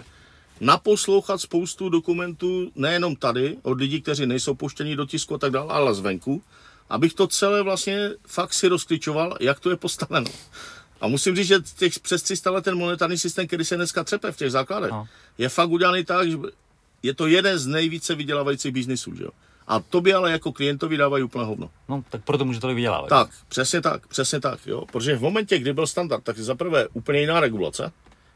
Naposlouchat 0.59 1.41
spoustu 1.41 1.89
dokumentů, 1.89 2.71
nejenom 2.75 3.15
tady, 3.15 3.57
od 3.61 3.77
lidí, 3.77 4.01
kteří 4.01 4.25
nejsou 4.25 4.55
puštěni 4.55 4.95
do 4.95 5.05
tisku 5.05 5.35
a 5.35 5.37
tak 5.37 5.51
dále, 5.51 5.73
ale 5.73 5.93
zvenku, 5.93 6.43
abych 6.89 7.13
to 7.13 7.27
celé 7.27 7.63
vlastně 7.63 8.09
fakt 8.27 8.53
si 8.53 8.67
rozklíčoval, 8.67 9.37
jak 9.39 9.59
to 9.59 9.69
je 9.69 9.75
postaveno. 9.75 10.31
A 11.01 11.07
musím 11.07 11.35
říct, 11.35 11.47
že 11.47 11.59
těch 11.77 11.99
přes 11.99 12.23
300 12.23 12.51
let 12.51 12.63
ten 12.63 12.77
monetární 12.77 13.17
systém, 13.17 13.47
který 13.47 13.65
se 13.65 13.75
dneska 13.75 14.03
třepe 14.03 14.31
v 14.31 14.37
těch 14.37 14.51
základech, 14.51 14.91
no. 14.91 15.07
je 15.37 15.49
fakt 15.49 15.69
udělaný 15.69 16.05
tak, 16.05 16.31
že 16.31 16.37
je 17.03 17.13
to 17.13 17.27
jeden 17.27 17.59
z 17.59 17.67
nejvíce 17.67 18.15
vydělávajících 18.15 18.71
biznisů, 18.71 19.15
že 19.15 19.23
jo. 19.23 19.29
A 19.67 19.79
to 19.79 20.01
by 20.01 20.13
ale 20.13 20.31
jako 20.31 20.51
klientovi 20.51 20.97
dávají 20.97 21.23
úplně 21.23 21.45
hovno. 21.45 21.69
No, 21.89 22.03
tak 22.09 22.23
proto 22.23 22.45
může 22.45 22.59
to 22.59 22.67
vydělávat. 22.75 23.09
Tak, 23.09 23.29
přesně 23.47 23.81
tak, 23.81 24.07
přesně 24.07 24.39
tak, 24.39 24.59
jo. 24.65 24.85
Protože 24.91 25.15
v 25.15 25.21
momentě, 25.21 25.59
kdy 25.59 25.73
byl 25.73 25.87
standard, 25.87 26.23
tak 26.23 26.37
za 26.37 26.55
prvé 26.55 26.87
úplně 26.87 27.19
jiná 27.19 27.39
regulace, 27.39 27.91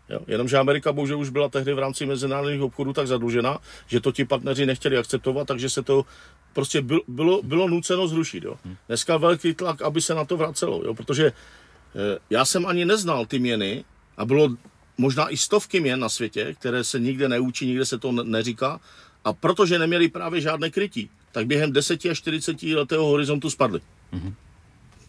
Jo. 0.10 0.20
Jenomže 0.28 0.58
Amerika 0.58 0.94
bohužel 0.94 1.20
už 1.20 1.30
byla 1.30 1.50
tehdy 1.50 1.74
v 1.74 1.80
rámci 1.80 2.06
mezinárodních 2.06 2.62
obchodů 2.62 2.94
tak 2.94 3.08
zadlužena, 3.08 3.58
že 3.88 4.00
to 4.00 4.12
ti 4.12 4.26
partneři 4.26 4.66
nechtěli 4.66 4.98
akceptovat, 4.98 5.48
takže 5.48 5.70
se 5.70 5.84
to 5.84 6.06
prostě 6.54 6.82
bylo, 6.82 7.02
bylo, 7.08 7.42
bylo 7.44 7.68
nuceno 7.70 8.08
zrušit. 8.08 8.44
Jo. 8.44 8.56
Hm. 8.66 8.76
Dneska 8.88 9.18
velký 9.18 9.54
tlak, 9.54 9.82
aby 9.82 10.02
se 10.02 10.16
na 10.16 10.26
to 10.26 10.38
vracelo, 10.38 10.82
jo, 10.86 10.94
protože 10.94 11.26
eh, 11.26 12.20
já 12.30 12.46
jsem 12.46 12.66
ani 12.66 12.86
neznal 12.86 13.26
ty 13.26 13.40
měny 13.40 13.84
a 14.18 14.26
bylo 14.26 14.50
možná 14.98 15.30
i 15.30 15.38
stovky 15.38 15.80
měn 15.80 16.00
na 16.00 16.10
světě, 16.10 16.56
které 16.60 16.84
se 16.84 17.00
nikde 17.00 17.30
neučí, 17.30 17.66
nikde 17.68 17.86
se 17.86 17.98
to 17.98 18.12
neříká. 18.12 18.80
A 19.26 19.34
protože 19.34 19.80
neměli 19.80 20.10
právě 20.10 20.42
žádné 20.42 20.70
krytí, 20.70 21.10
tak 21.32 21.48
během 21.48 21.72
10 21.72 22.06
až 22.06 22.18
40 22.18 22.64
letého 22.64 23.06
horizontu 23.06 23.50
spadly. 23.50 23.80
Mm-hmm. 24.14 24.34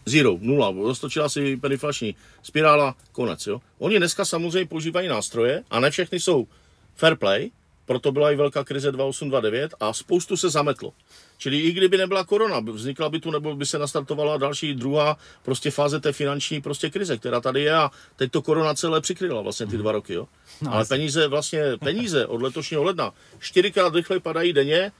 Zero, 0.05 0.37
nula, 0.41 0.71
roztočila 0.71 1.29
si 1.29 1.57
periflační 1.57 2.15
spirála, 2.43 2.95
konec. 3.11 3.47
Jo? 3.47 3.61
Oni 3.79 3.97
dneska 3.97 4.25
samozřejmě 4.25 4.67
používají 4.67 5.07
nástroje 5.07 5.63
a 5.69 5.79
ne 5.79 5.91
všechny 5.91 6.19
jsou 6.19 6.47
fair 6.95 7.15
play, 7.15 7.51
proto 7.87 8.11
byla 8.11 8.31
i 8.31 8.35
velká 8.35 8.63
krize 8.63 8.91
2829 8.91 9.73
a 9.79 9.93
spoustu 9.93 10.37
se 10.37 10.49
zametlo. 10.49 10.93
Čili 11.37 11.57
i 11.59 11.71
kdyby 11.71 11.97
nebyla 11.97 12.23
korona, 12.23 12.59
vznikla 12.59 13.09
by 13.09 13.19
tu 13.19 13.31
nebo 13.31 13.55
by 13.55 13.65
se 13.65 13.79
nastartovala 13.79 14.37
další 14.37 14.73
druhá 14.73 15.17
prostě 15.43 15.71
fáze 15.71 15.99
té 15.99 16.13
finanční 16.13 16.61
prostě 16.61 16.89
krize, 16.89 17.17
která 17.17 17.41
tady 17.41 17.61
je 17.61 17.73
a 17.73 17.91
teď 18.15 18.31
to 18.31 18.41
korona 18.41 18.73
celé 18.73 19.01
přikryla 19.01 19.41
vlastně 19.41 19.65
ty 19.65 19.77
dva 19.77 19.91
roky. 19.91 20.13
Jo. 20.13 20.27
No, 20.61 20.73
Ale 20.73 20.85
peníze 20.85 21.27
vlastně, 21.27 21.61
peníze 21.79 22.25
od 22.25 22.41
letošního 22.41 22.83
ledna 22.83 23.13
čtyřikrát 23.39 23.95
rychleji 23.95 24.19
padají 24.19 24.53
denně 24.53 24.91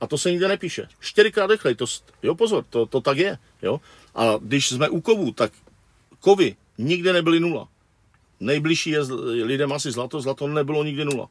a 0.00 0.06
to 0.06 0.18
se 0.18 0.30
nikde 0.30 0.48
nepíše. 0.48 0.88
Čtyřikrát 1.00 1.50
rychleji, 1.50 1.76
to, 1.76 1.84
jo 2.22 2.34
pozor, 2.34 2.64
to, 2.70 2.86
to 2.86 3.00
tak 3.00 3.18
je. 3.18 3.38
Jo. 3.62 3.80
A 4.14 4.24
když 4.40 4.68
jsme 4.68 4.88
u 4.88 5.00
kovů, 5.00 5.32
tak 5.32 5.52
kovy 6.20 6.56
nikde 6.78 7.12
nebyly 7.12 7.40
nula. 7.40 7.68
Nejbližší 8.40 8.90
je 8.90 9.00
lidem 9.44 9.72
asi 9.72 9.90
zlato, 9.90 10.20
zlato 10.20 10.48
nebylo 10.48 10.84
nikdy 10.84 11.04
nula. 11.04 11.28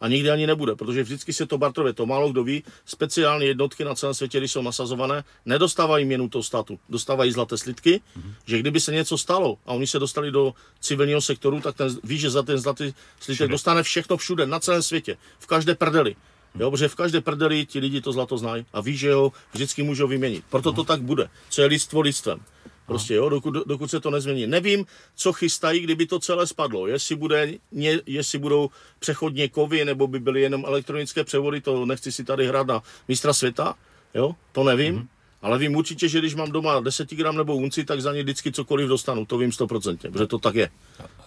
A 0.00 0.08
nikdy 0.08 0.30
ani 0.30 0.46
nebude, 0.46 0.74
protože 0.74 1.02
vždycky 1.02 1.32
se 1.32 1.46
to 1.46 1.58
bartruje. 1.58 1.92
To 1.92 2.06
málo 2.06 2.32
kdo 2.32 2.44
ví. 2.44 2.64
Speciální 2.84 3.46
jednotky 3.46 3.84
na 3.84 3.94
celém 3.94 4.14
světě, 4.14 4.38
když 4.38 4.52
jsou 4.52 4.62
nasazované, 4.62 5.24
nedostávají 5.44 6.04
měnu 6.04 6.28
toho 6.28 6.42
státu. 6.42 6.78
Dostávají 6.88 7.32
zlaté 7.32 7.58
slitky, 7.58 8.00
mm-hmm. 8.00 8.32
že 8.46 8.58
kdyby 8.58 8.80
se 8.80 8.92
něco 8.92 9.18
stalo 9.18 9.58
a 9.66 9.72
oni 9.72 9.86
se 9.86 9.98
dostali 9.98 10.30
do 10.30 10.54
civilního 10.80 11.20
sektoru, 11.20 11.60
tak 11.60 11.76
ten 11.76 11.88
ví, 12.04 12.18
že 12.18 12.30
za 12.30 12.42
ten 12.42 12.58
zlatý 12.58 12.94
slitek 13.20 13.50
dostane 13.50 13.82
všechno 13.82 14.16
všude, 14.16 14.46
na 14.46 14.60
celém 14.60 14.82
světě, 14.82 15.16
v 15.38 15.46
každé 15.46 15.74
prdeli. 15.74 16.16
Jo, 16.58 16.70
protože 16.70 16.88
v 16.88 16.94
každé 16.94 17.20
prdeli 17.20 17.66
ti 17.66 17.78
lidi 17.78 18.00
to 18.00 18.12
zlato 18.12 18.38
znají 18.38 18.66
a 18.72 18.80
ví, 18.80 18.96
že 18.96 19.12
ho 19.12 19.32
vždycky 19.52 19.82
můžou 19.82 20.08
vyměnit. 20.08 20.44
Proto 20.50 20.72
to 20.72 20.84
tak 20.84 21.02
bude. 21.02 21.28
Co 21.50 21.60
je 21.60 21.66
lidstvo 21.66 22.00
lidstvem. 22.00 22.40
Prostě 22.86 23.14
jo, 23.14 23.28
dokud, 23.28 23.54
dokud 23.66 23.90
se 23.90 24.00
to 24.00 24.10
nezmění. 24.10 24.46
Nevím, 24.46 24.86
co 25.14 25.32
chystají, 25.32 25.80
kdyby 25.80 26.06
to 26.06 26.18
celé 26.18 26.46
spadlo. 26.46 26.86
Jestli, 26.86 27.16
bude, 27.16 27.52
ně, 27.72 28.00
jestli 28.06 28.38
budou 28.38 28.70
přechodně 28.98 29.48
kovy, 29.48 29.84
nebo 29.84 30.06
by 30.06 30.20
byly 30.20 30.40
jenom 30.40 30.64
elektronické 30.66 31.24
převody, 31.24 31.60
to 31.60 31.86
nechci 31.86 32.12
si 32.12 32.24
tady 32.24 32.46
hrát 32.46 32.66
na 32.66 32.82
mistra 33.08 33.32
světa, 33.32 33.74
jo, 34.14 34.34
to 34.52 34.64
nevím. 34.64 34.94
Mm-hmm. 34.94 35.15
Ale 35.42 35.58
vím 35.58 35.76
určitě, 35.76 36.08
že 36.08 36.18
když 36.18 36.34
mám 36.34 36.52
doma 36.52 36.80
10 36.80 37.10
gram 37.10 37.36
nebo 37.36 37.56
unci, 37.56 37.84
tak 37.84 38.00
za 38.00 38.12
ně 38.12 38.22
vždycky 38.22 38.52
cokoliv 38.52 38.88
dostanu, 38.88 39.26
to 39.26 39.38
vím 39.38 39.50
100%, 39.50 40.10
protože 40.10 40.26
to 40.26 40.38
tak 40.38 40.54
je. 40.54 40.70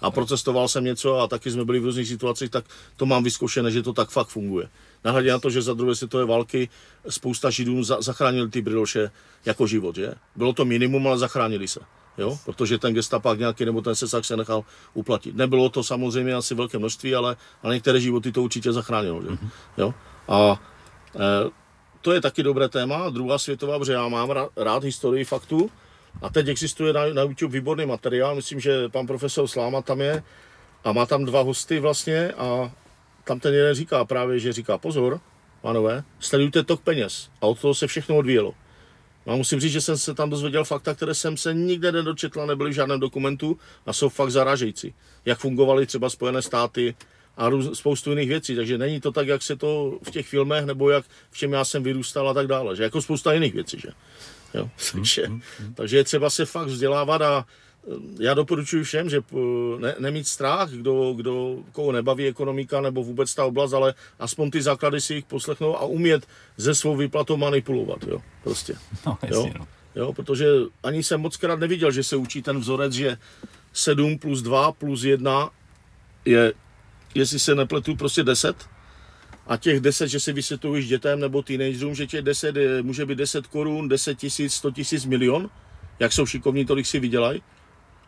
A 0.02 0.12
procestoval 0.12 0.68
jsem 0.68 0.84
něco 0.84 1.20
a 1.20 1.28
taky 1.28 1.52
jsme 1.52 1.66
byli 1.66 1.80
v 1.80 1.86
různých 1.86 2.08
situacích, 2.08 2.50
tak 2.50 2.66
to 2.96 3.06
mám 3.06 3.24
vyzkoušené, 3.24 3.72
že 3.72 3.84
to 3.84 3.94
tak 3.94 4.10
fakt 4.10 4.28
funguje. 4.28 4.70
Nahledě 5.04 5.32
na 5.32 5.40
to, 5.40 5.50
že 5.50 5.62
za 5.62 5.74
druhé 5.74 5.96
světové 5.96 6.26
války 6.26 6.70
spousta 7.10 7.50
Židů 7.50 7.84
za, 7.84 8.02
zachránili 8.02 8.50
ty 8.50 8.62
briloše 8.62 9.12
jako 9.46 9.68
život, 9.68 9.96
že? 9.96 10.14
Bylo 10.36 10.54
to 10.54 10.66
minimum, 10.66 11.08
ale 11.08 11.18
zachránili 11.18 11.68
se. 11.68 11.80
Jo? 12.18 12.40
Protože 12.46 12.78
ten 12.78 12.94
gestapák 12.94 13.40
nějaký 13.40 13.66
nebo 13.66 13.82
ten 13.82 13.96
sesák 13.96 14.26
se 14.26 14.38
nechal 14.38 14.64
uplatit. 14.94 15.36
Nebylo 15.36 15.70
to 15.70 15.84
samozřejmě 15.84 16.34
asi 16.34 16.56
velké 16.56 16.78
množství, 16.78 17.16
ale, 17.16 17.38
ale 17.64 17.74
některé 17.74 18.00
životy 18.00 18.32
to 18.32 18.44
určitě 18.44 18.74
zachránilo. 18.74 19.22
Že? 19.22 19.28
Mm-hmm. 19.28 19.50
Jo? 19.78 19.94
A 20.28 20.62
e, 21.16 21.50
to 22.02 22.12
je 22.12 22.22
taky 22.22 22.44
dobré 22.44 22.70
téma. 22.70 23.10
Druhá 23.10 23.38
světová, 23.38 23.80
protože 23.80 23.94
já 23.94 24.08
mám 24.08 24.30
rád, 24.30 24.50
rád 24.58 24.84
historii 24.84 25.26
faktu. 25.26 25.72
A 26.22 26.30
teď 26.30 26.48
existuje 26.48 26.94
na, 26.94 27.06
na 27.14 27.22
YouTube 27.22 27.54
výborný 27.54 27.86
materiál, 27.86 28.36
myslím, 28.36 28.60
že 28.60 28.90
pan 28.90 29.08
profesor 29.08 29.48
Sláma 29.48 29.82
tam 29.82 30.02
je 30.02 30.24
a 30.84 30.92
má 30.92 31.06
tam 31.06 31.26
dva 31.26 31.42
hosty 31.42 31.80
vlastně 31.80 32.34
a 32.34 32.72
tam 33.24 33.40
ten 33.40 33.54
jeden 33.54 33.76
říká 33.76 34.06
právě, 34.06 34.40
že 34.40 34.54
říká 34.54 34.78
pozor, 34.78 35.20
pánové, 35.62 36.04
sledujte 36.20 36.64
tok 36.64 36.82
peněz 36.82 37.30
a 37.42 37.48
od 37.48 37.60
toho 37.60 37.74
se 37.76 37.88
všechno 37.88 38.18
odvíjelo. 38.18 38.54
No 39.26 39.34
a 39.34 39.36
musím 39.36 39.60
říct, 39.60 39.72
že 39.72 39.82
jsem 39.82 39.98
se 39.98 40.14
tam 40.14 40.30
dozvěděl 40.30 40.64
fakta, 40.64 40.96
které 40.96 41.14
jsem 41.14 41.38
se 41.38 41.54
nikde 41.54 41.92
nedočetl, 41.92 42.46
nebyly 42.46 42.70
v 42.70 42.74
žádném 42.74 43.00
dokumentu 43.00 43.60
a 43.86 43.94
jsou 43.94 44.10
fakt 44.10 44.32
zarážející. 44.32 44.94
Jak 45.26 45.40
fungovaly 45.40 45.86
třeba 45.86 46.10
Spojené 46.10 46.42
státy 46.42 46.96
a 47.40 47.50
růz, 47.50 47.78
spoustu 47.78 48.10
jiných 48.10 48.30
věcí. 48.30 48.56
Takže 48.56 48.78
není 48.78 49.02
to 49.02 49.12
tak, 49.12 49.28
jak 49.28 49.42
se 49.42 49.56
to 49.56 50.00
v 50.04 50.12
těch 50.12 50.28
filmech, 50.28 50.66
nebo 50.66 50.90
jak 50.90 51.06
v 51.32 51.38
čem 51.38 51.54
já 51.54 51.66
jsem 51.66 51.84
vyrůstal 51.84 52.30
a 52.30 52.34
tak 52.34 52.48
dále. 52.48 52.76
Že 52.76 52.84
jako 52.84 53.02
spousta 53.02 53.34
jiných 53.34 53.54
věcí. 53.54 53.80
Že? 53.80 53.90
Jo? 54.54 54.70
Takže, 54.92 55.28
takže 55.76 55.98
je 55.98 56.04
třeba 56.04 56.30
se 56.30 56.46
fakt 56.46 56.68
vzdělávat 56.68 57.22
a 57.22 57.46
eh, 57.88 57.92
já 58.20 58.34
doporučuji 58.34 58.84
všem, 58.84 59.10
že 59.10 59.22
ne, 59.78 59.96
nemít 60.00 60.28
strach, 60.28 60.70
kdo, 60.70 61.14
kdo, 61.14 61.58
koho 61.72 61.92
nebaví 61.92 62.28
ekonomika 62.28 62.82
nebo 62.82 63.04
vůbec 63.04 63.36
ta 63.36 63.46
oblast, 63.46 63.74
ale 63.74 63.94
aspoň 64.20 64.52
ty 64.52 64.62
základy 64.62 65.02
si 65.02 65.14
jich 65.14 65.26
poslechnou 65.26 65.78
a 65.78 65.86
umět 65.86 66.28
ze 66.58 66.76
svou 66.76 66.98
výplatou 66.98 67.38
manipulovat, 67.38 68.04
jo, 68.08 68.22
prostě. 68.44 68.76
No, 69.06 69.18
jasně, 69.22 69.38
jo? 69.38 69.54
No. 69.60 69.68
jo, 69.96 70.14
protože 70.14 70.46
ani 70.84 71.04
jsem 71.04 71.22
moc 71.22 71.38
krát 71.38 71.60
neviděl, 71.60 71.92
že 71.92 72.04
se 72.04 72.16
učí 72.16 72.42
ten 72.42 72.60
vzorec, 72.60 72.94
že 72.94 73.18
7 73.74 74.18
plus 74.18 74.42
2 74.42 74.72
plus 74.72 75.04
1 75.04 75.50
je, 76.26 76.54
jestli 77.16 77.40
se 77.40 77.56
nepletu, 77.56 77.96
prostě 77.96 78.24
10 78.24 78.56
a 79.48 79.58
těch 79.58 79.80
10, 79.80 80.08
že 80.08 80.20
si 80.20 80.34
vysvětluješ 80.34 80.88
dětem 80.88 81.20
nebo 81.20 81.42
teenagerům, 81.42 81.96
že 81.96 82.08
těch 82.08 82.22
10 82.22 82.56
je, 82.56 82.84
může 82.84 83.06
být 83.06 83.18
10 83.18 83.48
korun, 83.48 83.90
10 83.90 84.18
tisíc, 84.18 84.54
100 84.54 84.72
tisíc, 84.72 85.06
milion, 85.06 85.50
jak 86.00 86.14
jsou 86.14 86.26
šikovní, 86.26 86.66
tolik 86.66 86.86
si 86.86 87.00
vydělají, 87.00 87.44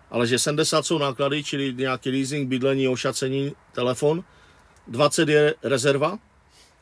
ale 0.10 0.28
že 0.28 0.40
70 0.40 0.86
jsou 0.86 0.98
náklady, 0.98 1.44
čili 1.44 1.74
nějaký 1.74 2.10
leasing, 2.10 2.50
bydlení, 2.50 2.88
ošacení, 2.88 3.52
telefon, 3.72 4.24
20 4.88 5.30
je 5.30 5.56
rezerva, 5.64 6.20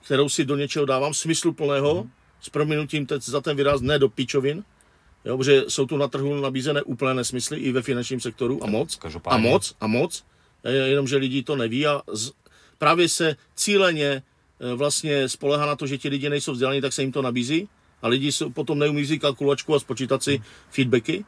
kterou 0.06 0.30
si 0.30 0.46
do 0.46 0.56
něčeho 0.56 0.86
dávám, 0.86 1.14
smysluplného, 1.14 2.04
mm. 2.04 2.10
s 2.42 2.50
prominutím 2.50 3.06
teď 3.06 3.24
za 3.24 3.42
ten 3.42 3.58
výraz, 3.58 3.82
ne 3.82 4.00
do 4.00 4.10
pičovin, 4.10 4.64
jo, 5.26 5.38
protože 5.38 5.64
jsou 5.68 5.86
tu 5.86 5.98
na 5.98 6.08
trhu 6.08 6.42
nabízené 6.42 6.82
úplné 6.82 7.14
nesmysly 7.14 7.60
i 7.60 7.72
ve 7.72 7.82
finančním 7.82 8.20
sektoru. 8.20 8.64
A 8.64 8.68
moc, 8.68 9.00
a 9.26 9.38
moc, 9.38 9.76
a 9.82 9.88
moc, 9.88 10.24
jenomže 10.64 11.18
lidi 11.18 11.44
to 11.44 11.56
neví 11.56 11.88
a 11.88 12.02
z, 12.14 12.32
právě 12.78 13.10
se 13.10 13.36
cíleně 13.56 14.24
Eh, 14.60 14.76
vlastně 14.76 15.30
spolehá 15.30 15.66
na 15.66 15.76
to, 15.76 15.88
že 15.88 15.98
ti 15.98 16.10
lidi 16.10 16.30
nejsou 16.30 16.52
vzdělaní, 16.52 16.82
tak 16.82 16.94
se 16.94 17.02
jim 17.02 17.12
to 17.12 17.22
nabízí 17.22 17.70
a 18.02 18.08
lidi 18.08 18.32
potom 18.54 18.80
neumí 18.80 19.02
vzít 19.02 19.20
kalkulačku 19.20 19.76
a 19.76 19.80
spočítat 19.80 20.24
si 20.24 20.42
feedbacky. 20.70 21.26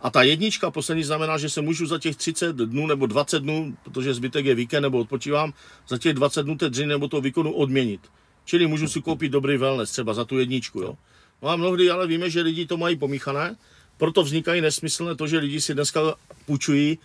A 0.00 0.10
ta 0.10 0.22
jednička 0.22 0.70
poslední 0.70 1.04
znamená, 1.04 1.38
že 1.38 1.48
se 1.48 1.60
můžu 1.60 1.86
za 1.86 1.98
těch 1.98 2.16
30 2.16 2.56
dnů 2.56 2.86
nebo 2.86 3.06
20 3.06 3.40
dnů, 3.40 3.76
protože 3.82 4.14
zbytek 4.14 4.46
je 4.46 4.54
víkend 4.54 4.82
nebo 4.82 4.98
odpočívám, 4.98 5.52
za 5.88 5.98
těch 5.98 6.14
20 6.14 6.42
dnů 6.42 6.56
té 6.56 6.70
dřiny 6.70 6.88
nebo 6.88 7.08
toho 7.08 7.20
výkonu 7.20 7.52
odměnit. 7.52 8.00
Čili 8.44 8.66
můžu 8.66 8.88
si 8.88 9.02
koupit 9.02 9.28
dobrý 9.28 9.56
wellness 9.56 9.90
třeba 9.90 10.14
za 10.14 10.24
tu 10.24 10.38
jedničku. 10.38 10.80
Jo. 10.80 10.96
No 11.42 11.48
a 11.48 11.56
mnohdy 11.56 11.90
ale 11.90 12.06
víme, 12.06 12.30
že 12.30 12.42
lidi 12.42 12.66
to 12.66 12.76
mají 12.76 12.96
pomíchané, 12.96 13.56
proto 13.96 14.22
vznikají 14.22 14.60
nesmyslné 14.60 15.16
to, 15.16 15.26
že 15.26 15.38
lidi 15.38 15.60
si 15.60 15.74
dneska 15.74 16.00
půjčují 16.46 16.98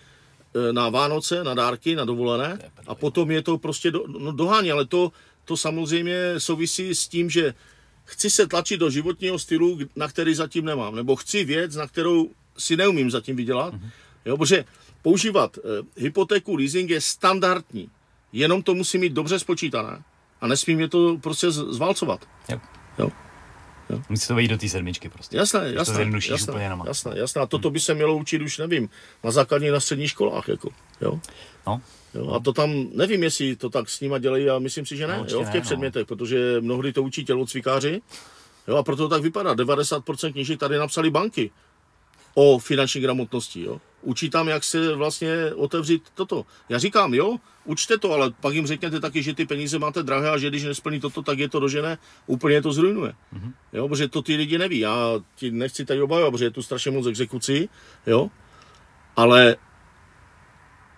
na 0.72 0.90
Vánoce, 0.90 1.44
na 1.44 1.54
dárky, 1.54 1.96
na 1.96 2.06
dovolené 2.06 2.72
a 2.88 2.96
potom 2.96 3.32
je 3.32 3.42
to 3.42 3.58
prostě 3.58 3.92
do, 3.92 4.04
no, 4.08 4.32
dohání, 4.32 4.72
ale 4.72 4.86
to, 4.86 5.12
to 5.46 5.58
samozřejmě 5.58 6.34
souvisí 6.38 6.96
s 6.96 7.08
tím, 7.08 7.30
že 7.30 7.54
chci 8.06 8.30
se 8.30 8.48
tlačit 8.48 8.78
do 8.78 8.90
životního 8.90 9.40
stylu, 9.40 9.80
na 9.96 10.08
který 10.08 10.34
zatím 10.34 10.66
nemám, 10.66 10.96
nebo 10.96 11.16
chci 11.16 11.44
věc, 11.44 11.76
na 11.76 11.88
kterou 11.88 12.30
si 12.58 12.78
neumím 12.78 13.12
zatím 13.12 13.36
vydělat. 13.36 13.74
Mm-hmm. 13.74 13.90
Jo, 14.26 14.38
protože 14.38 14.66
používat 15.02 15.58
e, 15.58 15.62
hypotéku, 16.02 16.56
leasing 16.56 16.90
je 16.90 17.02
standardní, 17.02 17.90
jenom 18.34 18.64
to 18.64 18.76
musí 18.76 18.98
mít 18.98 19.14
dobře 19.14 19.40
spočítané 19.40 20.04
a 20.42 20.48
nesmím 20.48 20.80
je 20.80 20.88
to 20.88 21.18
prostě 21.18 21.52
zválcovat. 21.52 22.26
Jo. 22.50 22.60
Jo. 23.00 23.12
Jo. 23.90 24.02
Musí 24.10 24.28
to 24.28 24.36
vejít 24.36 24.52
do 24.52 24.58
té 24.58 24.70
sedmičky 24.70 25.10
prostě. 25.10 25.38
Jasné, 25.38 25.60
jasné, 25.60 25.94
to 25.94 26.32
jasné, 26.32 26.54
úplně 26.54 26.70
jasné, 26.86 27.12
jasné. 27.16 27.42
A 27.42 27.46
toto 27.46 27.70
by 27.70 27.80
se 27.80 27.94
mělo 27.94 28.18
učit 28.18 28.42
už, 28.42 28.58
nevím, 28.58 28.90
na 29.24 29.32
základní, 29.32 29.70
na 29.70 29.80
středních 29.80 30.10
školách, 30.10 30.48
jako, 30.48 30.70
jo. 31.02 31.20
No. 31.68 31.82
Jo, 32.14 32.32
a 32.34 32.40
to 32.40 32.54
tam, 32.54 32.88
nevím, 32.94 33.24
jestli 33.24 33.56
to 33.56 33.70
tak 33.70 33.90
s 33.90 34.02
nima 34.02 34.18
dělají, 34.18 34.50
a 34.50 34.60
myslím 34.60 34.86
si, 34.86 34.98
že 34.98 35.08
ne, 35.08 35.18
no, 35.18 35.26
jo, 35.30 35.42
v 35.42 35.46
těch 35.46 35.54
ne, 35.54 35.60
no. 35.60 35.66
předmětech, 35.66 36.02
no. 36.02 36.06
protože 36.06 36.62
mnohdy 36.62 36.94
to 36.94 37.04
učí 37.04 37.26
tělocvikáři, 37.26 38.02
jo, 38.68 38.76
a 38.76 38.84
proto 38.84 39.04
to 39.04 39.16
tak 39.16 39.24
vypadá. 39.24 39.56
90% 39.56 40.32
knížek 40.32 40.60
tady 40.60 40.78
napsali 40.78 41.10
banky 41.10 41.52
o 42.34 42.60
finanční 42.60 43.02
gramotnosti, 43.02 43.64
jo. 43.64 43.82
Učí 44.02 44.30
tam, 44.30 44.48
jak 44.48 44.64
se 44.64 44.96
vlastně 44.96 45.54
otevřít 45.56 46.04
toto. 46.14 46.46
Já 46.70 46.78
říkám, 46.78 47.14
jo, 47.14 47.38
učte 47.66 47.98
to, 47.98 48.14
ale 48.14 48.32
pak 48.32 48.54
jim 48.54 48.68
řekněte 48.68 49.00
taky, 49.00 49.24
že 49.24 49.34
ty 49.34 49.46
peníze 49.46 49.80
máte 49.80 50.04
drahé 50.04 50.30
a 50.30 50.38
že 50.38 50.50
když 50.50 50.64
nesplní 50.64 51.00
toto, 51.00 51.22
tak 51.22 51.40
je 51.40 51.50
to 51.50 51.60
dožené, 51.60 51.98
úplně 52.28 52.62
to 52.62 52.74
zrujnuje. 52.74 53.14
Mm-hmm. 53.34 53.54
Jo, 53.74 53.88
protože 53.88 54.08
to 54.08 54.22
ty 54.22 54.36
lidi 54.36 54.58
neví. 54.58 54.80
Já 54.80 55.20
ti 55.36 55.52
nechci 55.52 55.86
tady 55.86 56.02
obavovat, 56.02 56.32
protože 56.32 56.46
je 56.46 56.52
tu 56.52 56.62
strašně 56.62 56.92
moc 56.92 57.08
exekucí, 57.08 57.70
jo, 58.08 58.30
ale 59.16 59.56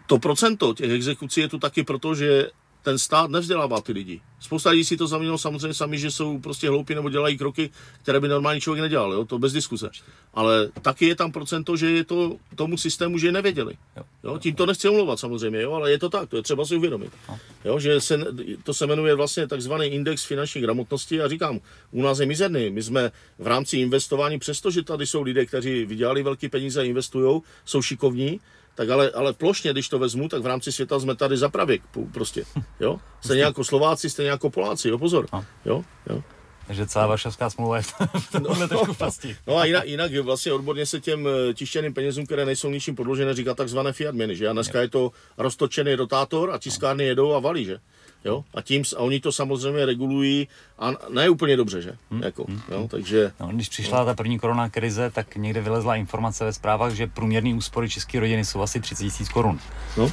to 0.08 0.20
procento 0.20 0.74
těch 0.74 0.92
exekucí 0.92 1.42
je 1.42 1.48
tu 1.48 1.60
taky 1.60 1.84
proto, 1.84 2.16
že 2.16 2.52
ten 2.82 2.98
stát 2.98 3.30
nevzdělává 3.30 3.82
ty 3.82 3.92
lidi. 3.92 4.22
Spousta 4.40 4.70
lidí 4.70 4.86
si 4.86 4.98
to 4.98 5.08
zavinilo 5.08 5.38
samozřejmě 5.38 5.74
sami, 5.74 5.98
že 5.98 6.12
jsou 6.12 6.40
prostě 6.40 6.70
hloupí 6.70 6.96
nebo 6.96 7.10
dělají 7.10 7.38
kroky, 7.38 7.70
které 8.04 8.20
by 8.20 8.28
normální 8.28 8.62
člověk 8.62 8.82
nedělal, 8.82 9.14
jo? 9.14 9.26
to 9.26 9.40
bez 9.40 9.54
diskuse. 9.54 9.90
Ale 10.34 10.70
taky 10.82 11.08
je 11.08 11.16
tam 11.16 11.32
procento, 11.32 11.78
že 11.78 11.92
je 11.92 12.04
to 12.04 12.38
tomu 12.56 12.78
systému, 12.78 13.18
že 13.18 13.32
nevěděli. 13.32 13.78
Jo? 14.24 14.38
Tím 14.38 14.56
to 14.56 14.66
nechci 14.66 14.90
omlouvat 14.90 15.20
samozřejmě, 15.20 15.62
jo? 15.62 15.74
ale 15.74 15.92
je 15.92 16.00
to 16.00 16.10
tak, 16.10 16.30
to 16.30 16.36
je 16.38 16.44
třeba 16.44 16.66
si 16.66 16.76
uvědomit. 16.76 17.12
No. 17.30 17.40
Jo? 17.66 17.80
Že 17.80 18.02
se, 18.02 18.20
to 18.64 18.74
se 18.74 18.88
jmenuje 18.88 19.16
vlastně 19.16 19.48
takzvaný 19.48 19.86
index 19.86 20.26
finanční 20.26 20.62
gramotnosti 20.62 21.22
a 21.22 21.28
říkám, 21.28 21.60
u 21.92 22.02
nás 22.02 22.20
je 22.20 22.26
mizerný. 22.26 22.70
My 22.70 22.84
jsme 22.84 23.12
v 23.40 23.48
rámci 23.48 23.78
investování, 23.78 24.40
přestože 24.40 24.84
tady 24.84 25.06
jsou 25.06 25.22
lidé, 25.22 25.46
kteří 25.46 25.86
vydělali 25.86 26.24
velké 26.24 26.50
peníze 26.50 26.82
a 26.82 26.84
investují, 26.84 27.42
jsou 27.66 27.82
šikovní, 27.82 28.40
tak 28.82 28.90
ale, 28.90 29.12
ale 29.12 29.34
plošně, 29.34 29.72
když 29.72 29.90
to 29.90 30.00
vezmu, 30.00 30.30
tak 30.30 30.42
v 30.42 30.46
rámci 30.46 30.72
světa 30.72 31.00
jsme 31.00 31.16
tady 31.16 31.38
za 31.38 31.50
pravěk, 31.50 31.82
prostě, 32.12 32.44
jo. 32.80 33.00
Stejně 33.26 33.44
jako 33.44 33.64
Slováci, 33.64 34.10
stejně 34.10 34.32
jako 34.32 34.50
Poláci, 34.50 34.90
jo, 34.90 34.98
pozor, 34.98 35.28
no. 35.34 35.46
jo, 35.66 35.84
jo. 36.10 36.24
Takže 36.68 36.88
celá 36.88 37.08
Varšavská 37.08 37.50
smlouva 37.50 37.78
je 37.78 37.84
v 37.84 38.32
tomhle 38.32 38.60
no, 38.60 38.68
trošku 38.68 38.94
pasti. 38.94 39.38
No 39.48 39.58
a 39.58 39.66
jinak, 39.66 39.88
jinak 39.88 40.12
vlastně 40.22 40.54
odborně 40.54 40.86
se 40.86 41.00
těm 41.00 41.28
eh, 41.28 41.54
tištěným 41.54 41.94
penězům, 41.94 42.26
které 42.26 42.46
nejsou 42.46 42.70
ničím 42.70 42.96
podložené, 42.96 43.34
říká 43.34 43.54
takzvané 43.54 43.94
fiat 43.94 44.16
měny, 44.16 44.36
že? 44.36 44.48
A 44.48 44.54
dneska 44.54 44.82
je 44.82 44.90
to 44.90 45.12
roztočený 45.38 45.96
rotátor 45.96 46.52
a 46.52 46.58
tiskárny 46.58 47.04
jedou 47.04 47.34
a 47.34 47.40
valí, 47.40 47.66
že? 47.66 47.80
Jo? 48.26 48.44
A, 48.54 48.62
tím, 48.62 48.84
a 48.98 49.00
oni 49.00 49.20
to 49.20 49.32
samozřejmě 49.32 49.86
regulují 49.86 50.48
a 50.80 50.92
ne 51.10 51.30
úplně 51.30 51.58
dobře, 51.58 51.82
že? 51.82 51.96
Hmm. 52.12 52.24
Jako, 52.24 52.46
hmm. 52.48 52.62
Jo? 52.72 52.88
Takže, 52.92 53.32
no, 53.40 53.48
když 53.48 53.70
přišla 53.70 54.00
no. 54.00 54.06
ta 54.06 54.14
první 54.14 54.40
korona 54.40 54.70
krize, 54.70 55.12
tak 55.12 55.36
někde 55.36 55.62
vylezla 55.62 55.96
informace 55.96 56.46
ve 56.46 56.54
zprávách, 56.54 56.94
že 56.94 57.08
průměrný 57.08 57.54
úspory 57.54 57.90
české 57.90 58.20
rodiny 58.20 58.46
jsou 58.46 58.62
asi 58.62 58.80
30 58.80 59.04
000 59.04 59.16
korun. 59.34 59.60
No. 59.98 60.12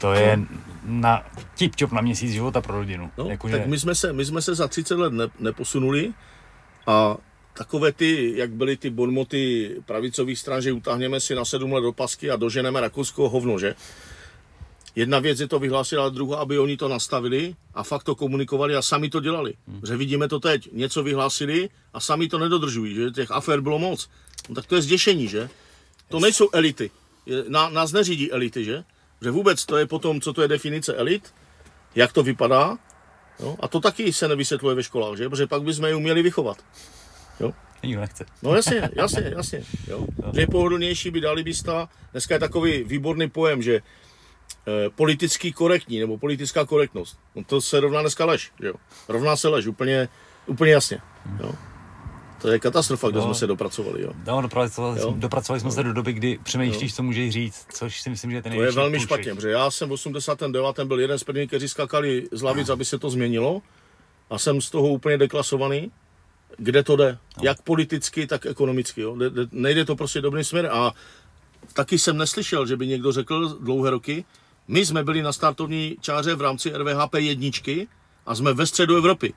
To 0.00 0.12
je 0.12 0.38
na 0.82 1.26
tip 1.54 1.92
na 1.92 2.00
měsíc 2.00 2.32
života 2.32 2.60
pro 2.60 2.78
rodinu. 2.78 3.10
No, 3.18 3.26
jako, 3.28 3.48
tak 3.48 3.66
my 3.66 3.78
jsme, 3.78 3.94
se, 3.94 4.12
my 4.12 4.24
jsme 4.24 4.42
se 4.42 4.54
za 4.54 4.68
30 4.68 4.94
let 4.94 5.12
ne, 5.12 5.24
neposunuli 5.38 6.12
a 6.86 7.16
takové 7.52 7.92
ty, 7.92 8.32
jak 8.36 8.50
byly 8.50 8.76
ty 8.76 8.90
bonmoty 8.90 9.70
pravicových 9.86 10.38
stran, 10.38 10.62
že 10.62 10.72
utáhneme 10.72 11.20
si 11.20 11.34
na 11.34 11.44
sedm 11.44 11.72
let 11.72 11.80
do 11.80 11.92
pasky 11.92 12.30
a 12.30 12.36
doženeme 12.36 12.80
Rakousko 12.80 13.28
hovno, 13.28 13.58
že? 13.58 13.74
Jedna 14.96 15.18
věc 15.18 15.40
je 15.40 15.48
to 15.48 15.58
vyhlásit, 15.58 15.96
ale 15.96 16.10
druhá, 16.10 16.38
aby 16.38 16.58
oni 16.58 16.76
to 16.76 16.88
nastavili 16.88 17.54
a 17.74 17.82
fakt 17.82 18.04
to 18.04 18.14
komunikovali 18.14 18.76
a 18.76 18.82
sami 18.82 19.08
to 19.08 19.20
dělali. 19.20 19.54
Hmm. 19.68 19.80
Že 19.86 19.96
vidíme 19.96 20.28
to 20.28 20.40
teď, 20.40 20.68
něco 20.72 21.02
vyhlásili 21.02 21.68
a 21.92 22.00
sami 22.00 22.28
to 22.28 22.38
nedodržují, 22.38 22.94
že 22.94 23.10
těch 23.10 23.30
afér 23.30 23.60
bylo 23.60 23.78
moc. 23.78 24.10
No, 24.48 24.54
tak 24.54 24.66
to 24.66 24.74
je 24.74 24.82
zděšení, 24.82 25.28
že? 25.28 25.48
To 26.08 26.20
nejsou 26.20 26.48
elity. 26.52 26.90
Na, 27.48 27.68
nás 27.68 27.92
neřídí 27.92 28.32
elity, 28.32 28.64
že? 28.64 28.84
Že 29.22 29.30
vůbec 29.30 29.66
to 29.66 29.76
je 29.76 29.86
potom, 29.86 30.20
co 30.20 30.32
to 30.32 30.42
je 30.42 30.48
definice 30.48 30.94
elit, 30.94 31.34
jak 31.94 32.12
to 32.12 32.22
vypadá. 32.22 32.78
Jo? 33.40 33.56
A 33.60 33.68
to 33.68 33.80
taky 33.80 34.12
se 34.12 34.28
nevysvětluje 34.28 34.74
ve 34.74 34.82
školách, 34.82 35.18
že? 35.18 35.28
Protože 35.28 35.46
pak 35.46 35.62
bychom 35.62 35.84
je 35.84 35.94
uměli 35.94 36.22
vychovat. 36.22 36.64
Jo? 37.40 37.52
Nikdo 37.82 38.00
nechce. 38.00 38.26
No 38.42 38.54
jasně, 38.54 38.90
jasně, 38.92 39.32
jasně. 39.36 39.64
Jo? 39.88 40.06
Že 40.34 40.40
je 40.40 40.46
pohodlnější 40.46 41.10
by 41.10 41.20
dali 41.20 41.42
bysta. 41.42 41.88
Dneska 42.12 42.34
je 42.34 42.38
takový 42.38 42.84
výborný 42.84 43.30
pojem, 43.30 43.62
že 43.62 43.82
Eh, 44.66 44.90
politicky 44.90 45.52
korektní 45.52 46.00
nebo 46.00 46.18
politická 46.18 46.64
korektnost. 46.66 47.18
No 47.34 47.44
to 47.44 47.60
se 47.60 47.80
rovná 47.80 48.00
dneska 48.00 48.24
lež, 48.24 48.52
jo. 48.60 48.74
Rovná 49.08 49.36
se 49.36 49.48
lež, 49.48 49.66
úplně, 49.66 50.08
úplně 50.46 50.72
jasně. 50.72 50.98
Jo. 51.40 51.54
To 52.42 52.48
je 52.48 52.58
katastrofa, 52.58 53.08
kde 53.08 53.18
no, 53.18 53.24
jsme 53.24 53.34
se 53.34 53.46
dopracovali. 53.46 54.02
Jo. 54.02 54.12
No, 54.26 54.42
dopracovali, 54.42 55.00
jo. 55.00 55.14
dopracovali 55.16 55.60
jsme 55.60 55.68
no. 55.68 55.74
se 55.74 55.82
do 55.82 55.92
doby, 55.92 56.12
kdy 56.12 56.38
přemýšlíš, 56.42 56.94
co 56.94 57.02
můžeš 57.02 57.30
říct, 57.32 57.66
což 57.72 58.00
si 58.00 58.10
myslím, 58.10 58.30
že 58.30 58.36
je 58.36 58.42
ten 58.42 58.52
To 58.52 58.62
je 58.62 58.72
velmi 58.72 58.96
půjček. 58.96 59.08
špatně, 59.08 59.34
protože 59.34 59.50
já 59.50 59.70
jsem 59.70 59.88
v 59.88 59.92
89. 59.92 60.80
byl 60.84 61.00
jeden 61.00 61.18
z 61.18 61.24
prvních, 61.24 61.48
kteří 61.48 61.68
skakali 61.68 62.28
z 62.32 62.42
lavic, 62.42 62.68
aby 62.68 62.84
se 62.84 62.98
to 62.98 63.10
změnilo. 63.10 63.62
A 64.30 64.38
jsem 64.38 64.60
z 64.60 64.70
toho 64.70 64.88
úplně 64.88 65.18
deklasovaný. 65.18 65.90
kde 66.58 66.82
to 66.82 66.96
jde. 66.96 67.18
No. 67.36 67.42
Jak 67.42 67.62
politicky, 67.62 68.26
tak 68.26 68.46
ekonomicky. 68.46 69.00
Jo. 69.00 69.16
Nejde 69.52 69.84
to 69.84 69.96
prostě 69.96 70.20
dobrým 70.20 70.44
směrem. 70.44 70.70
A 70.74 70.92
taky 71.72 71.98
jsem 71.98 72.18
neslyšel, 72.18 72.66
že 72.66 72.76
by 72.76 72.86
někdo 72.86 73.12
řekl 73.12 73.58
dlouhé 73.60 73.90
roky, 73.90 74.24
my 74.68 74.86
jsme 74.86 75.04
byli 75.04 75.22
na 75.22 75.32
startovní 75.32 75.96
čáře 76.00 76.34
v 76.34 76.40
rámci 76.40 76.70
RVHP 76.70 77.14
jedničky 77.14 77.88
a 78.26 78.34
jsme 78.34 78.52
ve 78.52 78.66
středu 78.66 78.96
Evropy. 78.96 79.34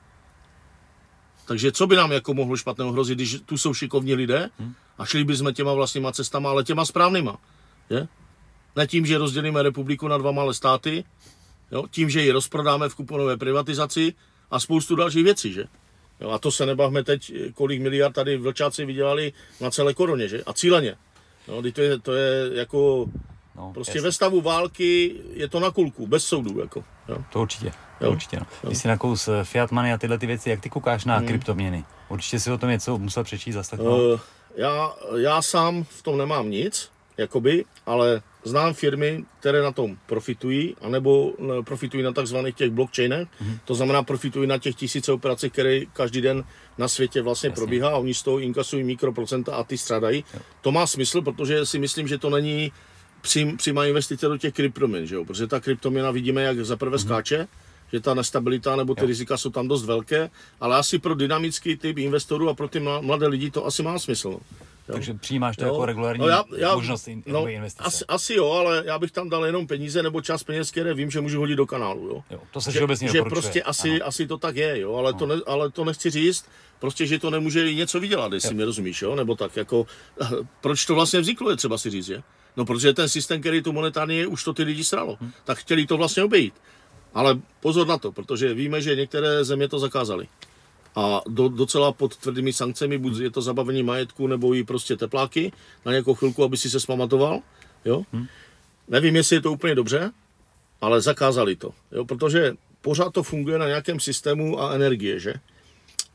Takže 1.46 1.72
co 1.72 1.86
by 1.86 1.96
nám 1.96 2.12
jako 2.12 2.34
mohlo 2.34 2.56
špatného 2.56 2.92
hrozit, 2.92 3.18
když 3.18 3.36
tu 3.46 3.58
jsou 3.58 3.74
šikovní 3.74 4.14
lidé 4.14 4.50
a 4.98 5.06
šli 5.06 5.24
bychom 5.24 5.54
těma 5.54 5.72
vlastníma 5.72 6.12
cestama, 6.12 6.50
ale 6.50 6.64
těma 6.64 6.84
správnýma. 6.84 7.38
Je? 7.90 8.08
Ne 8.76 8.86
tím, 8.86 9.06
že 9.06 9.18
rozdělíme 9.18 9.62
republiku 9.62 10.08
na 10.08 10.18
dva 10.18 10.32
malé 10.32 10.54
státy, 10.54 11.04
jo? 11.72 11.84
tím, 11.90 12.10
že 12.10 12.22
ji 12.22 12.30
rozprodáme 12.30 12.88
v 12.88 12.94
kuponové 12.94 13.36
privatizaci 13.36 14.14
a 14.50 14.60
spoustu 14.60 14.96
dalších 14.96 15.24
věcí, 15.24 15.52
že? 15.52 15.64
Jo, 16.20 16.30
a 16.30 16.38
to 16.38 16.50
se 16.50 16.66
nebavme 16.66 17.04
teď, 17.04 17.32
kolik 17.54 17.82
miliard 17.82 18.12
tady 18.12 18.36
vlčáci 18.36 18.84
vydělali 18.84 19.32
na 19.60 19.70
celé 19.70 19.94
koroně, 19.94 20.28
že? 20.28 20.42
A 20.44 20.52
cíleně. 20.52 20.96
No, 21.48 21.72
to 21.72 21.82
je, 21.82 21.98
to 21.98 22.12
je 22.12 22.50
jako 22.54 23.06
No, 23.56 23.72
prostě 23.74 23.90
jasný. 23.90 24.04
ve 24.04 24.12
stavu 24.12 24.40
války 24.40 25.14
je 25.32 25.48
to 25.48 25.60
na 25.60 25.70
kulku, 25.70 26.06
bez 26.06 26.24
soudu. 26.24 26.60
Jako, 26.60 26.84
jo. 27.08 27.16
To 27.32 27.40
určitě. 27.40 27.72
To 27.98 28.10
určitě 28.10 28.36
no. 28.36 28.70
Ty 28.70 28.76
jsi 28.76 28.88
nakous 28.88 29.28
Fiat 29.42 29.72
Money 29.72 29.92
a 29.92 29.98
tyhle 29.98 30.18
ty 30.18 30.26
věci, 30.26 30.50
jak 30.50 30.60
ty 30.60 30.70
koukáš 30.70 31.04
na 31.04 31.16
hmm. 31.16 31.26
kryptoměny? 31.26 31.84
Určitě 32.08 32.40
si 32.40 32.50
o 32.50 32.58
tom 32.58 32.70
něco 32.70 32.98
musel 32.98 33.24
přečíst, 33.24 33.54
zaslechnout. 33.54 34.14
Uh, 34.14 34.20
já, 34.56 34.94
já 35.16 35.42
sám 35.42 35.84
v 35.84 36.02
tom 36.02 36.18
nemám 36.18 36.50
nic, 36.50 36.90
jakoby, 37.16 37.64
ale 37.86 38.22
znám 38.44 38.74
firmy, 38.74 39.24
které 39.40 39.62
na 39.62 39.72
tom 39.72 39.96
profitují, 40.06 40.76
anebo 40.80 41.32
profitují 41.64 42.02
na 42.02 42.12
takzvaných 42.12 42.54
těch 42.54 42.70
blockchainech, 42.70 43.28
mm-hmm. 43.28 43.58
to 43.64 43.74
znamená 43.74 44.02
profitují 44.02 44.46
na 44.46 44.58
těch 44.58 44.74
tisíce 44.74 45.12
operací, 45.12 45.50
které 45.50 45.80
každý 45.92 46.20
den 46.20 46.44
na 46.78 46.88
světě 46.88 47.22
vlastně 47.22 47.48
Jasně. 47.48 47.60
probíhá 47.60 47.88
a 47.88 47.96
oni 47.96 48.14
z 48.14 48.22
toho 48.22 48.38
inkasují 48.38 48.84
mikroprocenta 48.84 49.56
a 49.56 49.64
ty 49.64 49.78
strádají. 49.78 50.24
Jo. 50.34 50.40
To 50.60 50.72
má 50.72 50.86
smysl, 50.86 51.22
protože 51.22 51.66
si 51.66 51.78
myslím, 51.78 52.08
že 52.08 52.18
to 52.18 52.30
není 52.30 52.72
přímá 53.56 53.86
investice 53.86 54.28
do 54.28 54.38
těch 54.38 54.54
kryptoměn, 54.54 55.06
že 55.06 55.14
jo? 55.14 55.24
protože 55.24 55.46
ta 55.46 55.60
kryptoměna 55.60 56.10
vidíme, 56.10 56.42
jak 56.42 56.64
zaprvé 56.64 56.96
mm-hmm. 56.96 57.06
skáče, 57.06 57.48
že 57.92 58.00
ta 58.00 58.14
nestabilita 58.14 58.76
nebo 58.76 58.94
ty 58.94 59.00
jo. 59.00 59.06
rizika 59.06 59.36
jsou 59.36 59.50
tam 59.50 59.68
dost 59.68 59.84
velké, 59.84 60.30
ale 60.60 60.76
asi 60.76 60.98
pro 60.98 61.14
dynamický 61.14 61.76
typ 61.76 61.98
investorů 61.98 62.48
a 62.48 62.54
pro 62.54 62.68
ty 62.68 62.80
mladé 62.80 63.26
lidi 63.26 63.50
to 63.50 63.66
asi 63.66 63.82
má 63.82 63.98
smysl. 63.98 64.30
No. 64.30 64.40
Jo. 64.88 64.92
Takže 64.92 65.14
přijímáš 65.14 65.56
to 65.56 65.64
jo. 65.64 65.72
jako 65.72 65.86
regulární 65.86 66.20
no 66.20 66.28
já, 66.28 66.44
já, 66.56 66.74
možnost 66.74 67.08
in, 67.08 67.22
no, 67.26 67.48
investice. 67.48 67.84
Asi, 67.86 68.04
asi 68.08 68.34
jo, 68.34 68.50
ale 68.50 68.82
já 68.86 68.98
bych 68.98 69.10
tam 69.10 69.28
dal 69.28 69.46
jenom 69.46 69.66
peníze 69.66 70.02
nebo 70.02 70.20
čas 70.20 70.44
peněz, 70.44 70.70
které 70.70 70.94
vím, 70.94 71.10
že 71.10 71.20
můžu 71.20 71.38
hodit 71.38 71.56
do 71.56 71.66
kanálu. 71.66 72.08
Jo. 72.08 72.24
Jo, 72.30 72.40
to 72.52 72.60
se 72.60 72.72
že, 72.72 72.84
obecně 72.84 73.08
že 73.08 73.22
prostě 73.22 73.62
asi, 73.62 74.02
asi 74.02 74.26
to 74.26 74.38
tak 74.38 74.56
je, 74.56 74.80
jo, 74.80 74.94
ale, 74.94 75.14
to 75.14 75.26
ne, 75.26 75.34
ale 75.46 75.70
to 75.70 75.84
nechci 75.84 76.10
říct, 76.10 76.44
prostě, 76.78 77.06
že 77.06 77.18
to 77.18 77.30
nemůže 77.30 77.74
něco 77.74 78.00
vydělat, 78.00 78.32
jestli 78.32 78.54
jo. 78.54 78.56
mi 78.56 78.64
rozumíš, 78.64 79.02
jo, 79.02 79.14
nebo 79.14 79.34
tak 79.34 79.56
jako, 79.56 79.86
proč 80.60 80.86
to 80.86 80.94
vlastně 80.94 81.20
vzniklo, 81.20 81.50
je 81.50 81.56
třeba 81.56 81.78
si 81.78 81.90
říct, 81.90 82.08
je? 82.08 82.22
No, 82.56 82.64
protože 82.64 82.92
ten 82.92 83.08
systém, 83.08 83.40
který 83.40 83.62
tu 83.62 83.72
monetární 83.72 84.18
je, 84.18 84.26
už 84.26 84.44
to 84.44 84.52
ty 84.52 84.62
lidi 84.62 84.84
sralo, 84.84 85.16
hmm. 85.20 85.32
tak 85.44 85.58
chtěli 85.58 85.86
to 85.86 85.96
vlastně 85.96 86.24
obejít. 86.24 86.54
Ale 87.14 87.38
pozor 87.60 87.86
na 87.86 87.98
to, 87.98 88.12
protože 88.12 88.54
víme, 88.54 88.82
že 88.82 88.96
některé 88.96 89.44
země 89.44 89.68
to 89.68 89.78
zakázaly 89.78 90.28
a 90.96 91.20
do, 91.28 91.48
docela 91.48 91.92
pod 91.92 92.16
tvrdými 92.16 92.52
sankcemi, 92.52 92.98
buď 92.98 93.18
je 93.18 93.30
to 93.30 93.42
zabavení 93.42 93.82
majetku, 93.82 94.26
nebo 94.26 94.54
i 94.54 94.64
prostě 94.64 94.96
tepláky 94.96 95.52
na 95.84 95.92
nějakou 95.92 96.14
chvilku, 96.14 96.44
aby 96.44 96.56
si 96.56 96.70
se 96.70 96.80
spamatoval, 96.80 97.40
jo. 97.84 98.02
Hmm. 98.12 98.26
Nevím, 98.88 99.16
jestli 99.16 99.36
je 99.36 99.40
to 99.40 99.52
úplně 99.52 99.74
dobře, 99.74 100.10
ale 100.80 101.00
zakázali 101.00 101.56
to, 101.56 101.70
jo, 101.92 102.04
protože 102.04 102.52
pořád 102.80 103.12
to 103.12 103.22
funguje 103.22 103.58
na 103.58 103.66
nějakém 103.66 104.00
systému 104.00 104.60
a 104.62 104.74
energie, 104.74 105.20
že? 105.20 105.34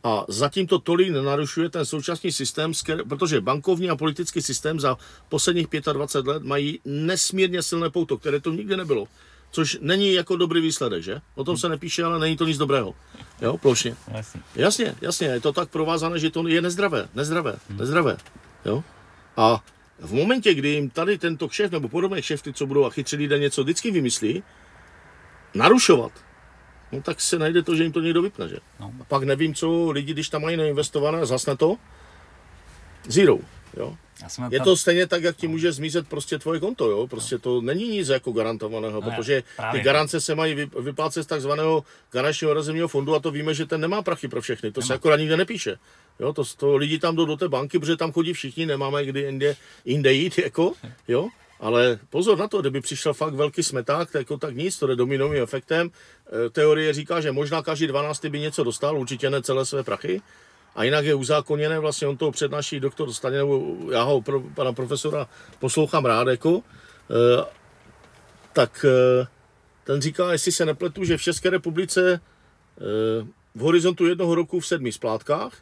A 0.03 0.25
zatím 0.27 0.67
to 0.67 0.79
tolik 0.79 1.09
nenarušuje 1.09 1.69
ten 1.69 1.85
současný 1.85 2.31
systém, 2.31 2.71
protože 3.09 3.41
bankovní 3.41 3.89
a 3.89 3.95
politický 3.95 4.41
systém 4.41 4.79
za 4.79 4.97
posledních 5.29 5.67
25 5.93 6.31
let 6.31 6.43
mají 6.43 6.79
nesmírně 6.85 7.63
silné 7.63 7.89
pouto, 7.89 8.17
které 8.17 8.39
to 8.39 8.51
nikdy 8.51 8.77
nebylo 8.77 9.07
což 9.51 9.77
není 9.81 10.13
jako 10.13 10.35
dobrý 10.35 10.61
výsledek, 10.61 11.03
že? 11.03 11.21
O 11.35 11.43
tom 11.43 11.57
se 11.57 11.69
nepíše, 11.69 12.03
ale 12.03 12.19
není 12.19 12.37
to 12.37 12.45
nic 12.45 12.57
dobrého. 12.57 12.95
Jo, 13.41 13.57
plošně. 13.57 13.95
Jasně. 14.07 14.41
Jasně, 14.55 14.95
jasně, 15.01 15.27
je 15.27 15.39
to 15.39 15.53
tak 15.53 15.69
provázané, 15.69 16.19
že 16.19 16.29
to 16.29 16.47
je 16.47 16.61
nezdravé, 16.61 17.07
nezdravé, 17.15 17.55
hmm. 17.69 17.77
nezdravé. 17.77 18.17
Jo? 18.65 18.83
A 19.37 19.63
v 19.99 20.13
momentě, 20.13 20.53
kdy 20.53 20.69
jim 20.69 20.89
tady 20.89 21.17
tento 21.17 21.49
šéf 21.49 21.71
nebo 21.71 21.89
podobné 21.89 22.21
šéfy, 22.21 22.53
co 22.53 22.65
budou 22.65 22.85
a 22.85 22.89
chytří 22.89 23.15
lidé 23.15 23.39
něco 23.39 23.63
vždycky 23.63 23.91
vymyslí, 23.91 24.43
narušovat, 25.53 26.11
no 26.91 27.01
tak 27.01 27.21
se 27.21 27.39
najde 27.39 27.63
to, 27.63 27.75
že 27.75 27.83
jim 27.83 27.91
to 27.91 27.99
někdo 27.99 28.21
vypne, 28.21 28.49
že? 28.49 28.57
No. 28.79 28.93
A 29.01 29.03
pak 29.03 29.23
nevím, 29.23 29.53
co 29.53 29.91
lidi, 29.91 30.13
když 30.13 30.29
tam 30.29 30.41
mají 30.41 30.57
neinvestované, 30.57 31.25
zasne 31.25 31.57
to, 31.57 31.77
zero, 33.07 33.39
jo? 33.77 33.97
Je 34.49 34.59
tam... 34.59 34.65
to 34.65 34.77
stejně 34.77 35.07
tak, 35.07 35.23
jak 35.23 35.35
ti 35.35 35.47
může 35.47 35.71
zmizet 35.71 36.07
prostě 36.07 36.39
tvoje 36.39 36.59
konto, 36.59 36.89
jo? 36.89 37.07
Prostě 37.07 37.37
to 37.37 37.61
není 37.61 37.89
nic 37.89 38.07
jako 38.07 38.31
garantovaného, 38.31 39.01
no, 39.01 39.01
protože 39.01 39.43
právě. 39.55 39.81
ty 39.81 39.85
garance 39.85 40.21
se 40.21 40.35
mají 40.35 40.69
vyplácet 40.79 41.23
z 41.23 41.27
takzvaného 41.27 41.83
garančního 42.11 42.53
rezervního 42.53 42.87
fondu 42.87 43.15
a 43.15 43.19
to 43.19 43.31
víme, 43.31 43.53
že 43.53 43.65
ten 43.65 43.81
nemá 43.81 44.01
prachy 44.01 44.27
pro 44.27 44.41
všechny, 44.41 44.71
to 44.71 44.81
nemá. 44.81 44.87
se 44.87 44.93
akorát 44.93 45.17
nikde 45.17 45.37
nepíše. 45.37 45.77
Jo, 46.19 46.33
to, 46.33 46.43
to 46.57 46.75
lidi 46.77 46.99
tam 46.99 47.15
jdou 47.15 47.25
do 47.25 47.37
té 47.37 47.47
banky, 47.47 47.79
protože 47.79 47.97
tam 47.97 48.11
chodí 48.11 48.33
všichni, 48.33 48.65
nemáme 48.65 49.05
kdy 49.05 49.21
jinde, 49.21 49.55
jinde 49.85 50.13
jít, 50.13 50.37
jako, 50.37 50.73
jo. 51.07 51.29
Ale 51.61 51.99
pozor 52.09 52.37
na 52.37 52.47
to, 52.47 52.61
kdyby 52.61 52.81
přišel 52.81 53.13
fakt 53.13 53.33
velký 53.33 53.63
smeták, 53.63 54.11
tak, 54.11 54.19
jako 54.19 54.37
tak 54.37 54.55
nic, 54.55 54.79
to 54.79 54.87
jde 54.87 54.95
dominovým 54.95 55.43
efektem. 55.43 55.89
E, 56.45 56.49
teorie 56.49 56.93
říká, 56.93 57.21
že 57.21 57.31
možná 57.31 57.61
každý 57.61 57.87
12 57.87 58.25
by 58.25 58.39
něco 58.39 58.63
dostal, 58.63 58.97
určitě 58.97 59.29
ne 59.29 59.41
celé 59.41 59.65
své 59.65 59.83
prachy, 59.83 60.21
a 60.75 60.83
jinak 60.83 61.05
je 61.05 61.15
uzákoněné, 61.15 61.79
vlastně 61.79 62.07
on 62.07 62.17
to 62.17 62.31
přednáší 62.31 62.79
doktor 62.79 63.13
Staně, 63.13 63.37
nebo 63.37 63.77
já 63.91 64.03
ho, 64.03 64.21
pro, 64.21 64.41
pana 64.41 64.73
profesora, 64.73 65.27
poslouchám 65.59 66.05
rád, 66.05 66.27
jako, 66.27 66.61
e, 67.09 67.45
tak 68.53 68.85
e, 68.85 69.27
ten 69.83 70.01
říká, 70.01 70.31
jestli 70.31 70.51
se 70.51 70.65
nepletu, 70.65 71.03
že 71.03 71.17
v 71.17 71.21
České 71.21 71.49
republice 71.49 72.13
e, 72.13 72.19
v 73.55 73.59
horizontu 73.59 74.05
jednoho 74.05 74.35
roku 74.35 74.59
v 74.59 74.67
sedmi 74.67 74.91
splátkách, 74.91 75.53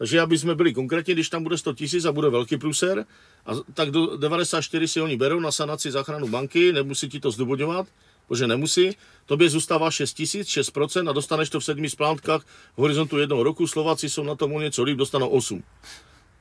takže 0.00 0.20
aby 0.20 0.38
jsme 0.38 0.54
byli 0.54 0.74
konkrétní, 0.74 1.14
když 1.14 1.28
tam 1.28 1.42
bude 1.42 1.58
100 1.58 1.72
tisíc 1.72 2.04
a 2.04 2.12
bude 2.12 2.28
velký 2.28 2.56
pruser, 2.56 3.04
a 3.46 3.52
tak 3.74 3.90
do 3.90 4.16
94 4.16 4.88
si 4.88 5.00
oni 5.00 5.16
berou 5.16 5.40
na 5.40 5.52
sanaci 5.52 5.90
záchranu 5.90 6.28
banky, 6.28 6.72
nemusí 6.72 7.08
ti 7.08 7.20
to 7.20 7.30
zdůvodňovat, 7.30 7.86
protože 8.28 8.46
nemusí. 8.46 8.96
Tobě 9.26 9.50
zůstává 9.50 9.90
6 9.90 10.14
tisíc, 10.14 10.48
6% 10.48 11.10
a 11.10 11.12
dostaneš 11.12 11.50
to 11.50 11.60
v 11.60 11.64
sedmi 11.64 11.90
splátkách 11.90 12.42
v 12.76 12.78
horizontu 12.78 13.18
jednoho 13.18 13.42
roku. 13.42 13.66
Slováci 13.66 14.10
jsou 14.10 14.24
na 14.24 14.34
tom 14.34 14.50
něco 14.50 14.82
líp, 14.82 14.98
dostanou 14.98 15.28
8. 15.28 15.62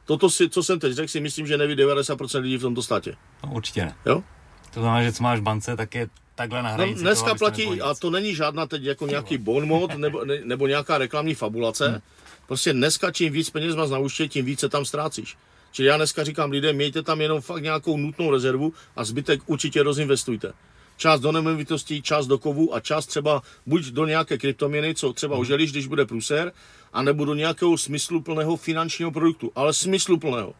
Toto, 0.05 0.29
si, 0.29 0.49
co 0.49 0.63
jsem 0.63 0.79
teď 0.79 0.93
řekl, 0.93 1.07
si 1.07 1.19
myslím, 1.19 1.47
že 1.47 1.57
neví 1.57 1.75
90% 1.75 2.39
lidí 2.39 2.57
v 2.57 2.61
tomto 2.61 2.83
státě. 2.83 3.15
No, 3.43 3.53
určitě 3.53 3.81
ne. 3.81 3.95
Jo? 4.05 4.23
To 4.73 4.79
znamená, 4.79 5.03
že 5.03 5.13
co 5.13 5.23
máš 5.23 5.39
v 5.39 5.43
bance, 5.43 5.77
tak 5.77 5.95
je 5.95 6.09
takhle 6.35 6.63
na 6.63 6.69
hranici. 6.69 7.03
No, 7.03 7.09
dneska 7.09 7.25
toho, 7.25 7.35
platí, 7.35 7.81
a 7.81 7.93
to 7.93 8.09
není 8.09 8.35
žádná 8.35 8.67
teď 8.67 8.83
jako 8.83 9.07
nějaký 9.07 9.37
bon 9.37 9.65
mod 9.65 9.97
nebo, 9.97 10.25
ne, 10.25 10.39
nebo 10.43 10.67
nějaká 10.67 10.97
reklamní 10.97 11.35
fabulace. 11.35 11.89
Hmm. 11.89 12.01
Prostě 12.49 12.73
dneska 12.73 13.11
čím 13.11 13.33
víc 13.33 13.49
peněz 13.49 13.75
máš 13.75 13.89
na 13.89 13.99
účtě, 13.99 14.27
tím 14.27 14.45
více 14.45 14.69
tam 14.69 14.85
ztrácíš. 14.85 15.37
Čili 15.71 15.87
já 15.87 15.97
dneska 15.97 16.23
říkám 16.23 16.51
lidem, 16.51 16.75
mějte 16.75 17.03
tam 17.03 17.21
jenom 17.21 17.41
fakt 17.41 17.63
nějakou 17.63 17.97
nutnou 17.97 18.31
rezervu 18.31 18.73
a 18.95 19.03
zbytek 19.03 19.41
určitě 19.45 19.83
rozinvestujte 19.83 20.53
část 20.97 21.19
do 21.19 21.31
nemovitostí, 21.31 22.01
část 22.01 22.27
do 22.27 22.37
kovu 22.37 22.75
a 22.75 22.79
část 22.79 23.05
třeba 23.05 23.41
buď 23.65 23.85
do 23.85 24.05
nějaké 24.05 24.37
kryptoměny, 24.37 24.95
co 24.95 25.13
třeba 25.13 25.35
hmm. 25.35 25.41
oželíš, 25.41 25.71
když 25.71 25.87
bude 25.87 26.05
pruser, 26.05 26.51
anebo 26.93 27.25
do 27.25 27.33
nějakého 27.33 27.77
smysluplného 27.77 28.57
finančního 28.57 29.11
produktu, 29.11 29.51
ale 29.55 29.73
smysluplného. 29.73 30.53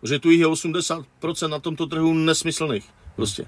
Protože 0.00 0.18
tu 0.18 0.30
jich 0.30 0.40
je 0.40 0.46
80% 0.46 1.48
na 1.48 1.58
tomto 1.58 1.86
trhu 1.86 2.14
nesmyslných. 2.14 2.84
Prostě. 3.16 3.46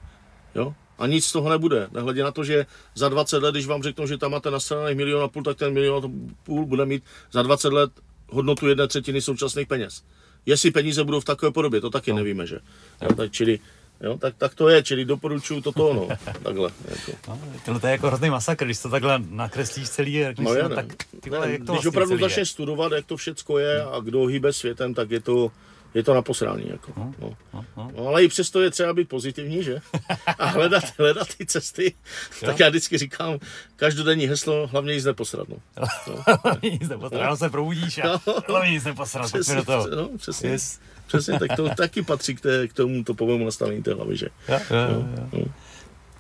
Jo? 0.55 0.75
A 0.99 1.07
nic 1.07 1.25
z 1.25 1.33
toho 1.33 1.51
nebude. 1.51 1.89
Nehledě 1.93 2.23
na 2.23 2.31
to, 2.33 2.45
že 2.45 2.67
za 2.95 3.09
20 3.09 3.43
let, 3.43 3.53
když 3.53 3.67
vám 3.67 3.83
řeknou, 3.83 4.07
že 4.07 4.19
tam 4.19 4.31
máte 4.31 4.51
nastraných 4.51 4.97
milion 4.97 5.23
a 5.23 5.29
půl, 5.29 5.43
tak 5.43 5.57
ten 5.57 5.73
milion 5.73 6.05
a 6.05 6.09
půl 6.43 6.67
bude 6.67 6.87
mít 6.87 7.05
za 7.33 7.43
20 7.43 7.73
let 7.73 7.91
hodnotu 8.29 8.69
jedné 8.69 8.89
třetiny 8.89 9.21
současných 9.21 9.69
peněz. 9.69 10.03
Jestli 10.47 10.71
peníze 10.71 11.05
budou 11.05 11.21
v 11.21 11.25
takové 11.25 11.53
podobě, 11.53 11.81
to 11.81 11.91
taky 11.91 12.11
no. 12.11 12.17
nevíme, 12.17 12.47
že? 12.47 12.59
Jo, 13.03 13.15
tak 13.15 13.33
čili 13.33 13.61
Jo, 14.03 14.19
tak, 14.19 14.35
tak 14.39 14.55
to 14.55 14.69
je, 14.69 14.83
čili 14.83 15.05
doporučuju 15.05 15.61
toto, 15.61 15.95
no, 15.95 16.09
takhle. 16.43 16.71
Jako. 16.89 17.13
No, 17.29 17.39
tohle 17.65 17.81
to 17.81 17.87
je 17.87 17.91
jako 17.91 18.07
hrozný 18.07 18.31
masakr, 18.31 18.65
když 18.65 18.79
to 18.79 18.91
takhle 18.91 19.23
nakreslíš 19.31 19.91
celý, 19.91 20.25
a 20.25 20.35
no, 20.39 20.55
je, 20.55 20.63
no, 20.63 20.69
tak 20.69 20.87
ty 21.21 21.31
vole, 21.31 21.53
jak 21.53 21.59
to 21.59 21.63
Když 21.63 21.67
vlastně 21.67 21.89
opravdu 21.89 22.19
začneš 22.19 22.51
studovat, 22.51 22.93
jak 22.93 23.07
to 23.07 23.17
všecko 23.17 23.59
je 23.59 23.83
a 23.83 24.01
kdo 24.01 24.27
hýbe 24.27 24.53
světem, 24.53 24.95
tak 24.95 25.11
je 25.11 25.21
to, 25.21 25.53
je 25.95 26.03
to 26.03 26.15
na 26.15 26.23
posrání. 26.23 26.69
Jako. 26.69 26.93
No, 26.97 27.15
no. 27.19 27.37
No, 27.55 27.65
no. 27.77 27.91
no, 27.97 28.07
ale 28.07 28.25
i 28.25 28.29
přesto 28.29 28.63
je 28.63 28.71
třeba 28.71 28.93
být 28.93 29.09
pozitivní, 29.09 29.63
že? 29.63 29.81
A 30.39 30.47
hledat, 30.47 30.85
hledat 30.99 31.29
ty 31.39 31.47
cesty. 31.47 31.95
Jo. 32.43 32.49
Tak 32.49 32.61
já 32.61 32.69
vždycky 32.69 32.99
říkám, 32.99 33.39
každodenní 33.77 34.27
heslo, 34.27 34.67
hlavně 34.67 34.93
jíst 34.93 35.05
neposrat. 35.05 35.49
No. 35.49 35.57
No. 36.09 36.25
hlavně 36.45 36.69
jíst 36.69 36.89
neposrat, 36.89 37.31
no. 37.31 37.37
se 37.37 37.51
probudíš 37.51 37.99
a 37.99 38.21
no. 38.27 38.35
hlavně 38.49 38.71
jíst 38.71 38.85
neposrat. 38.85 39.27
Přesně, 39.27 39.55
do 39.55 39.65
toho. 39.65 39.89
No, 39.97 40.09
přesně. 40.19 40.51
Yes. 40.51 40.81
Přesně, 41.07 41.39
tak 41.39 41.57
to 41.57 41.69
taky 41.69 42.03
patří 42.03 42.35
k, 42.35 42.41
té, 42.41 42.69
k 42.69 42.73
tomu 42.73 43.05
topovému 43.05 43.45
nastavení 43.45 43.83
té 43.83 43.95
hlavy, 43.95 44.17
že? 44.17 44.27
Jo, 44.49 44.61
jo, 44.71 45.05
jo. 45.33 45.45
No, 45.45 45.45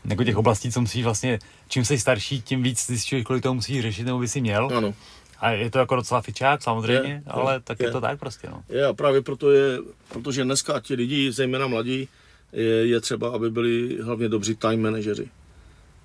Jako 0.04 0.24
těch 0.24 0.36
oblastí, 0.36 0.72
co 0.72 0.80
musíš 0.80 1.04
vlastně, 1.04 1.38
čím 1.68 1.84
jsi 1.84 1.98
starší, 1.98 2.42
tím 2.42 2.62
víc 2.62 2.86
zjišťuješ, 2.86 3.24
kolik 3.24 3.42
toho 3.42 3.54
musíš 3.54 3.82
řešit, 3.82 4.04
nebo 4.04 4.18
by 4.18 4.28
si 4.28 4.40
měl. 4.40 4.70
Ano. 4.76 4.94
A 5.42 5.50
je 5.50 5.70
to 5.70 5.78
jako 5.78 5.96
docela 5.96 6.20
fičák 6.20 6.62
samozřejmě, 6.62 7.10
je, 7.10 7.22
ale 7.26 7.54
je, 7.54 7.60
tak 7.60 7.80
je, 7.80 7.86
je 7.86 7.92
to 7.92 8.00
tak 8.00 8.18
prostě. 8.18 8.48
No. 8.50 8.62
Je 8.68 8.86
a 8.86 8.92
právě 8.92 9.22
proto 9.22 9.50
je, 9.50 9.78
protože 10.08 10.44
dneska 10.44 10.80
ti 10.80 10.94
lidi, 10.94 11.32
zejména 11.32 11.66
mladí, 11.66 12.08
je, 12.52 12.86
je 12.86 13.00
třeba, 13.00 13.30
aby 13.30 13.50
byli 13.50 13.98
hlavně 14.02 14.28
dobří 14.28 14.54
time 14.54 14.82
manažeři. 14.82 15.28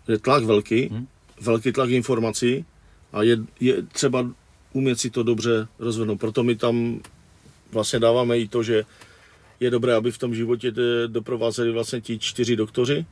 Je 0.08 0.18
tlak 0.18 0.44
velký, 0.44 0.88
hmm. 0.88 1.08
velký 1.42 1.72
tlak 1.72 1.90
informací 1.90 2.66
a 3.14 3.24
je, 3.24 3.38
je 3.60 3.82
třeba 3.82 4.26
umět 4.74 5.00
si 5.00 5.10
to 5.10 5.24
dobře 5.24 5.68
rozvednout. 5.80 6.20
Proto 6.20 6.44
my 6.44 6.56
tam 6.56 7.00
vlastně 7.72 8.00
dáváme 8.00 8.40
i 8.40 8.48
to, 8.48 8.64
že 8.64 8.86
je 9.60 9.70
dobré, 9.70 9.94
aby 9.96 10.12
v 10.12 10.18
tom 10.18 10.36
životě 10.36 10.74
doprovázeli 11.08 11.72
vlastně 11.72 12.02
ti 12.02 12.20
čtyři 12.20 12.56
doktory, 12.56 13.06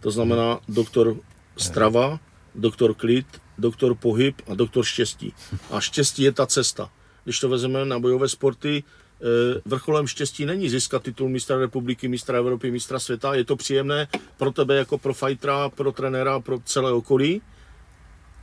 to 0.00 0.10
znamená 0.10 0.58
doktor 0.68 1.16
strava, 1.56 2.18
doktor 2.58 2.94
klid, 2.94 3.26
doktor 3.58 3.94
pohyb 3.94 4.34
a 4.46 4.54
doktor 4.54 4.84
štěstí. 4.84 5.34
A 5.70 5.80
štěstí 5.80 6.22
je 6.22 6.32
ta 6.32 6.46
cesta. 6.46 6.90
Když 7.24 7.40
to 7.40 7.48
vezmeme 7.48 7.84
na 7.84 7.98
bojové 7.98 8.28
sporty, 8.28 8.84
eh, 8.84 9.60
vrcholem 9.64 10.06
štěstí 10.06 10.46
není 10.46 10.68
získat 10.68 11.02
titul 11.02 11.28
mistra 11.28 11.58
republiky, 11.58 12.08
mistra 12.08 12.38
Evropy, 12.38 12.70
mistra 12.70 12.98
světa. 12.98 13.34
Je 13.34 13.44
to 13.44 13.56
příjemné 13.56 14.08
pro 14.36 14.50
tebe 14.52 14.76
jako 14.76 14.98
pro 14.98 15.14
fightera, 15.14 15.68
pro 15.68 15.92
trenéra, 15.92 16.40
pro 16.40 16.58
celé 16.64 16.92
okolí, 16.92 17.42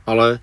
ale 0.06 0.40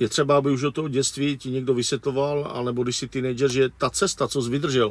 je 0.00 0.08
třeba, 0.08 0.36
aby 0.36 0.50
už 0.50 0.60
do 0.60 0.72
toho 0.72 0.88
dětství 0.88 1.38
ti 1.38 1.50
někdo 1.50 1.74
vysvětloval, 1.74 2.52
anebo 2.54 2.82
když 2.82 2.96
jsi 2.96 3.08
teenager, 3.08 3.52
že 3.52 3.68
ta 3.78 3.90
cesta, 3.90 4.28
co 4.28 4.42
jsi 4.42 4.50
vydržel, 4.50 4.90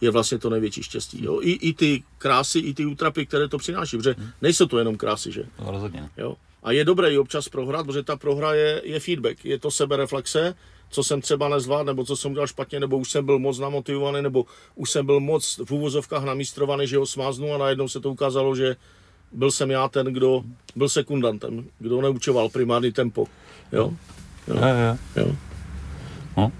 je 0.00 0.10
vlastně 0.10 0.38
to 0.38 0.50
největší 0.50 0.82
štěstí. 0.82 1.24
Jo? 1.24 1.40
I, 1.42 1.50
I 1.50 1.72
ty 1.72 2.02
krásy, 2.18 2.58
i 2.58 2.74
ty 2.74 2.86
útrapy, 2.86 3.26
které 3.26 3.48
to 3.48 3.58
přináší, 3.58 3.96
protože 3.96 4.14
nejsou 4.42 4.66
to 4.66 4.78
jenom 4.78 4.96
krásy, 4.96 5.32
že? 5.32 5.44
No, 5.58 5.70
rozhodně. 5.70 6.10
Jo? 6.16 6.36
A 6.62 6.72
je 6.72 6.84
dobré 6.84 7.12
i 7.12 7.18
občas 7.18 7.48
prohrát, 7.48 7.86
protože 7.86 8.02
ta 8.02 8.16
prohra 8.16 8.54
je, 8.54 8.82
je 8.84 9.00
feedback, 9.00 9.44
je 9.44 9.58
to 9.58 9.70
sebereflexe, 9.70 10.54
co 10.90 11.04
jsem 11.04 11.20
třeba 11.20 11.48
nezvládl, 11.48 11.84
nebo 11.84 12.04
co 12.04 12.16
jsem 12.16 12.30
udělal 12.30 12.46
špatně, 12.46 12.80
nebo 12.80 12.98
už 12.98 13.10
jsem 13.10 13.26
byl 13.26 13.38
moc 13.38 13.58
namotivovaný, 13.58 14.22
nebo 14.22 14.46
už 14.74 14.90
jsem 14.90 15.06
byl 15.06 15.20
moc 15.20 15.60
v 15.64 15.70
úvozovkách 15.70 16.24
namístrovaný, 16.24 16.86
že 16.86 16.96
ho 16.96 17.06
smáznu 17.06 17.54
a 17.54 17.58
najednou 17.58 17.88
se 17.88 18.00
to 18.00 18.10
ukázalo, 18.10 18.56
že 18.56 18.76
byl 19.32 19.50
jsem 19.50 19.70
já 19.70 19.88
ten, 19.88 20.06
kdo 20.06 20.42
byl 20.76 20.88
sekundantem, 20.88 21.64
kdo 21.78 22.02
neučoval 22.02 22.48
primární 22.48 22.92
tempo. 22.92 23.26
Jo? 23.72 23.92
Jo. 24.48 24.56
Jo, 24.56 24.66
jo. 24.66 24.96
jo. 25.16 25.36
No. 26.36 26.52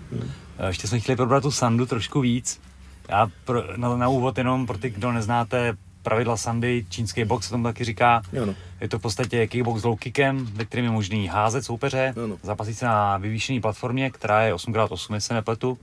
Ještě 0.66 0.88
jsme 0.88 1.00
chtěli 1.00 1.16
probrat 1.16 1.42
tu 1.42 1.50
sandu 1.50 1.86
trošku 1.86 2.20
víc. 2.20 2.60
Já 3.08 3.30
pro, 3.44 3.76
na, 3.76 3.96
na 3.96 4.08
úvod 4.08 4.38
jenom 4.38 4.66
pro 4.66 4.78
ty, 4.78 4.90
kdo 4.90 5.12
neznáte 5.12 5.76
pravidla 6.08 6.36
sandy, 6.36 6.86
čínský 6.88 7.24
box 7.24 7.44
se 7.44 7.50
tomu 7.50 7.64
taky 7.64 7.84
říká. 7.84 8.22
Ano. 8.42 8.54
Je 8.80 8.88
to 8.88 8.98
v 8.98 9.02
podstatě 9.02 9.46
kickbox 9.46 9.80
s 9.82 9.84
low 9.84 9.98
kickem, 9.98 10.46
ve 10.46 10.64
kterém 10.64 10.84
je 10.84 10.90
možný 10.90 11.26
házet 11.26 11.64
soupeře, 11.64 12.14
ano. 12.24 12.36
zapasit 12.42 12.74
se 12.74 12.84
na 12.86 13.16
vyvýšené 13.16 13.60
platformě, 13.60 14.10
která 14.10 14.42
je 14.42 14.54
8x8, 14.54 15.14
jestli 15.14 15.34
nepletu. 15.34 15.78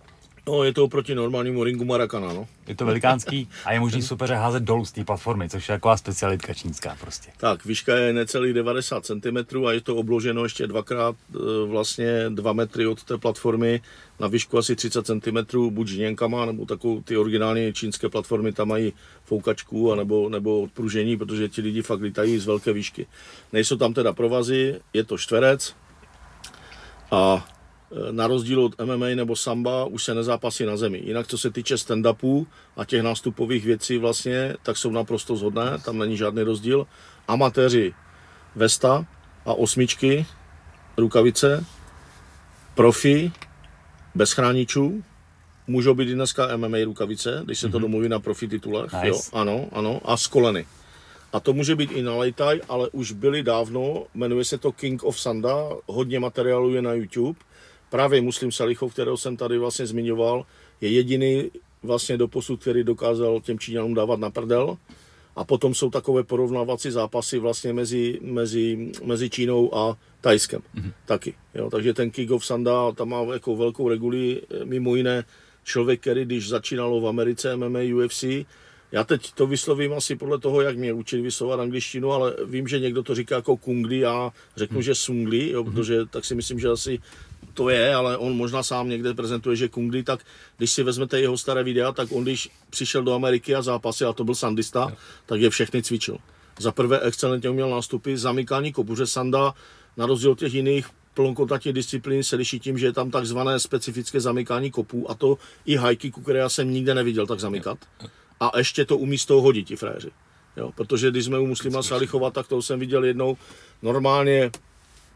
No, 0.48 0.64
je 0.64 0.74
to 0.74 0.84
oproti 0.84 1.16
normálnímu 1.16 1.64
ringu 1.64 1.86
Marakana, 1.86 2.34
no. 2.34 2.48
Je 2.68 2.76
to 2.76 2.86
velikánský 2.86 3.50
a 3.66 3.74
je 3.74 3.80
možný 3.80 4.02
soupeře 4.02 4.34
házet 4.36 4.64
dolů 4.64 4.86
z 4.86 4.92
té 4.92 5.04
platformy, 5.04 5.50
což 5.50 5.70
je 5.70 5.76
taková 5.76 5.98
specialitka 5.98 6.54
čínská 6.54 6.98
prostě. 7.00 7.32
Tak, 7.38 7.66
výška 7.66 7.96
je 7.96 8.14
necelých 8.14 8.54
90 8.54 9.06
cm 9.06 9.66
a 9.68 9.72
je 9.72 9.82
to 9.82 9.96
obloženo 9.96 10.44
ještě 10.44 10.68
dvakrát 10.68 11.16
e, 11.16 11.68
vlastně 11.68 12.30
2 12.30 12.54
metry 12.54 12.88
od 12.88 13.04
té 13.04 13.18
platformy 13.18 13.82
na 14.20 14.28
výšku 14.28 14.58
asi 14.58 14.76
30 14.76 15.06
cm, 15.06 15.58
buď 15.70 15.88
žněnkama, 15.88 16.46
nebo 16.46 16.66
takovou 16.66 17.02
ty 17.02 17.18
originální 17.18 17.74
čínské 17.74 18.10
platformy 18.10 18.52
tam 18.52 18.68
mají 18.68 18.94
foukačku, 19.24 19.92
anebo, 19.92 20.30
nebo 20.30 20.62
odpružení, 20.62 21.18
protože 21.18 21.50
ti 21.50 21.62
lidi 21.62 21.82
fakt 21.82 22.02
lítají 22.02 22.38
z 22.38 22.46
velké 22.46 22.74
výšky. 22.74 23.08
Nejsou 23.54 23.78
tam 23.78 23.94
teda 23.94 24.14
provazy, 24.14 24.82
je 24.94 25.04
to 25.04 25.18
čtverec 25.18 25.76
a 27.12 27.48
na 28.12 28.28
rozdíl 28.28 28.64
od 28.64 28.82
MMA 28.86 29.06
nebo 29.16 29.36
samba 29.36 29.86
už 29.86 30.04
se 30.04 30.14
nezápasí 30.14 30.66
na 30.66 30.78
zemi. 30.78 31.02
Jinak 31.06 31.28
co 31.28 31.38
se 31.38 31.52
týče 31.52 31.76
stand-upů 31.76 32.46
a 32.78 32.86
těch 32.86 33.02
nástupových 33.02 33.66
věcí 33.66 33.98
vlastně, 33.98 34.56
tak 34.64 34.78
jsou 34.78 34.92
naprosto 34.92 35.36
zhodné, 35.36 35.78
tam 35.86 35.98
není 35.98 36.18
žádný 36.18 36.44
rozdíl. 36.44 36.88
Amatéři 37.28 37.94
vesta 38.56 39.06
a 39.46 39.54
osmičky, 39.54 40.26
rukavice, 40.98 41.66
profi, 42.76 43.32
bez 44.16 44.32
chráničů, 44.32 45.04
můžou 45.68 45.94
být 45.94 46.10
i 46.10 46.14
dneska 46.14 46.58
MMA 46.58 46.78
rukavice, 46.86 47.42
když 47.46 47.60
se 47.60 47.70
to 47.70 47.78
mm-hmm. 47.78 47.82
domluví 47.82 48.10
na 48.10 48.20
profi 48.20 48.48
titulech, 48.48 48.94
nice. 48.94 49.08
jo, 49.08 49.22
ano, 49.34 49.68
ano, 49.72 50.02
a 50.06 50.18
z 50.18 50.28
koleny. 50.28 50.66
A 51.34 51.40
to 51.40 51.54
může 51.54 51.76
být 51.76 51.92
i 51.92 52.02
na 52.02 52.16
lejtaj, 52.16 52.62
ale 52.70 52.90
už 52.90 53.12
byli 53.12 53.44
dávno, 53.44 54.06
jmenuje 54.14 54.46
se 54.46 54.58
to 54.58 54.72
King 54.72 55.04
of 55.04 55.20
Sanda, 55.20 55.70
hodně 55.86 56.20
materiálu 56.20 56.74
je 56.74 56.82
na 56.82 56.94
YouTube, 56.94 57.40
právě 57.90 58.22
Muslim 58.22 58.52
Salichov, 58.52 58.94
kterého 58.94 59.18
jsem 59.18 59.38
tady 59.38 59.58
vlastně 59.58 59.86
zmiňoval, 59.86 60.46
je 60.82 60.90
jediný 60.90 61.52
vlastně 61.84 62.18
doposud, 62.18 62.62
který 62.62 62.84
dokázal 62.84 63.42
těm 63.42 63.60
Číňanům 63.60 63.94
dávat 63.94 64.20
na 64.20 64.30
prdel. 64.30 64.78
A 65.36 65.44
potom 65.44 65.76
jsou 65.76 65.90
takové 65.90 66.24
porovnávací 66.24 66.92
zápasy 66.92 67.40
vlastně 67.40 67.74
mezi, 67.74 68.20
mezi, 68.22 68.92
mezi 69.04 69.30
Čínou 69.30 69.76
a 69.76 69.98
Tajskem 70.22 70.62
mm-hmm. 70.62 70.92
taky. 71.06 71.34
Jo, 71.56 71.70
takže 71.70 71.94
ten 71.94 72.12
King 72.12 72.32
of 72.32 72.46
Sanda 72.46 72.92
tam 72.92 73.10
má 73.10 73.34
jako 73.34 73.56
velkou 73.56 73.90
reguli, 73.90 74.42
mimo 74.64 74.96
jiné 74.96 75.24
člověk, 75.64 76.02
který 76.02 76.26
když 76.26 76.50
začínalo 76.50 77.02
v 77.02 77.08
Americe 77.08 77.56
MMA, 77.56 77.80
UFC, 77.96 78.24
já 78.92 79.04
teď 79.04 79.32
to 79.32 79.48
vyslovím 79.48 79.94
asi 79.94 80.16
podle 80.16 80.40
toho, 80.40 80.62
jak 80.62 80.78
mě 80.78 80.94
učili 80.94 81.22
vyslovovat 81.22 81.60
angličtinu, 81.60 82.12
ale 82.12 82.36
vím, 82.46 82.68
že 82.68 82.80
někdo 82.80 83.04
to 83.04 83.16
říká 83.16 83.36
jako 83.36 83.58
kungli, 83.58 84.00
já 84.00 84.32
řeknu, 84.58 84.76
hmm. 84.76 84.84
že 84.84 84.96
sungli, 84.96 85.50
jo, 85.50 85.64
mhm. 85.64 85.74
protože 85.74 86.06
tak 86.06 86.26
si 86.26 86.36
myslím, 86.36 86.60
že 86.60 86.70
asi 86.70 87.00
to 87.54 87.70
je, 87.70 87.96
ale 87.96 88.18
on 88.18 88.38
možná 88.38 88.64
sám 88.64 88.90
někde 88.90 89.14
prezentuje, 89.14 89.56
že 89.56 89.70
Kungli, 89.70 90.04
tak 90.04 90.20
když 90.58 90.72
si 90.72 90.84
vezmete 90.84 91.22
jeho 91.22 91.38
staré 91.38 91.64
videa, 91.64 91.92
tak 91.92 92.12
on 92.12 92.24
když 92.24 92.50
přišel 92.70 93.04
do 93.04 93.14
Ameriky 93.14 93.56
a 93.56 93.62
zápasil, 93.62 94.10
a 94.10 94.14
to 94.14 94.24
byl 94.24 94.36
sandista, 94.36 94.94
tak 95.26 95.42
je 95.42 95.50
všechny 95.50 95.84
cvičil. 95.84 96.18
Za 96.60 96.72
prvé 96.72 97.00
excelentně 97.00 97.50
uměl 97.50 97.70
nástupy, 97.70 98.18
zamykání 98.18 98.74
kopuře 98.74 99.08
sanda, 99.08 99.54
na 99.98 100.06
rozdíl 100.06 100.32
od 100.32 100.40
těch 100.40 100.54
jiných 100.54 100.88
plnokontaktních 101.14 101.74
disciplín 101.74 102.24
se 102.24 102.36
liší 102.36 102.60
tím, 102.60 102.78
že 102.78 102.86
je 102.86 102.94
tam 102.94 103.12
takzvané 103.12 103.60
specifické 103.60 104.22
zamykání 104.22 104.72
kopů 104.72 105.12
a 105.12 105.14
to 105.14 105.38
i 105.66 105.76
hajky, 105.76 106.12
které 106.12 106.40
já 106.40 106.50
jsem 106.50 106.72
nikde 106.72 106.96
neviděl 106.96 107.28
tak 107.28 107.40
zamykat. 107.40 107.78
A 108.40 108.58
ještě 108.58 108.86
to 108.86 108.98
umí 108.98 109.18
z 109.18 109.26
toho 109.26 109.42
hodit 109.42 109.68
ti 109.68 109.76
fréři. 109.76 110.12
Jo, 110.58 110.72
protože 110.76 111.12
když 111.12 111.26
jsme 111.26 111.40
u 111.40 111.46
muslima 111.46 111.84
Salichova, 111.84 112.32
tak 112.32 112.48
to 112.48 112.62
jsem 112.62 112.80
viděl 112.80 113.06
jednou 113.06 113.38
normálně 113.82 114.52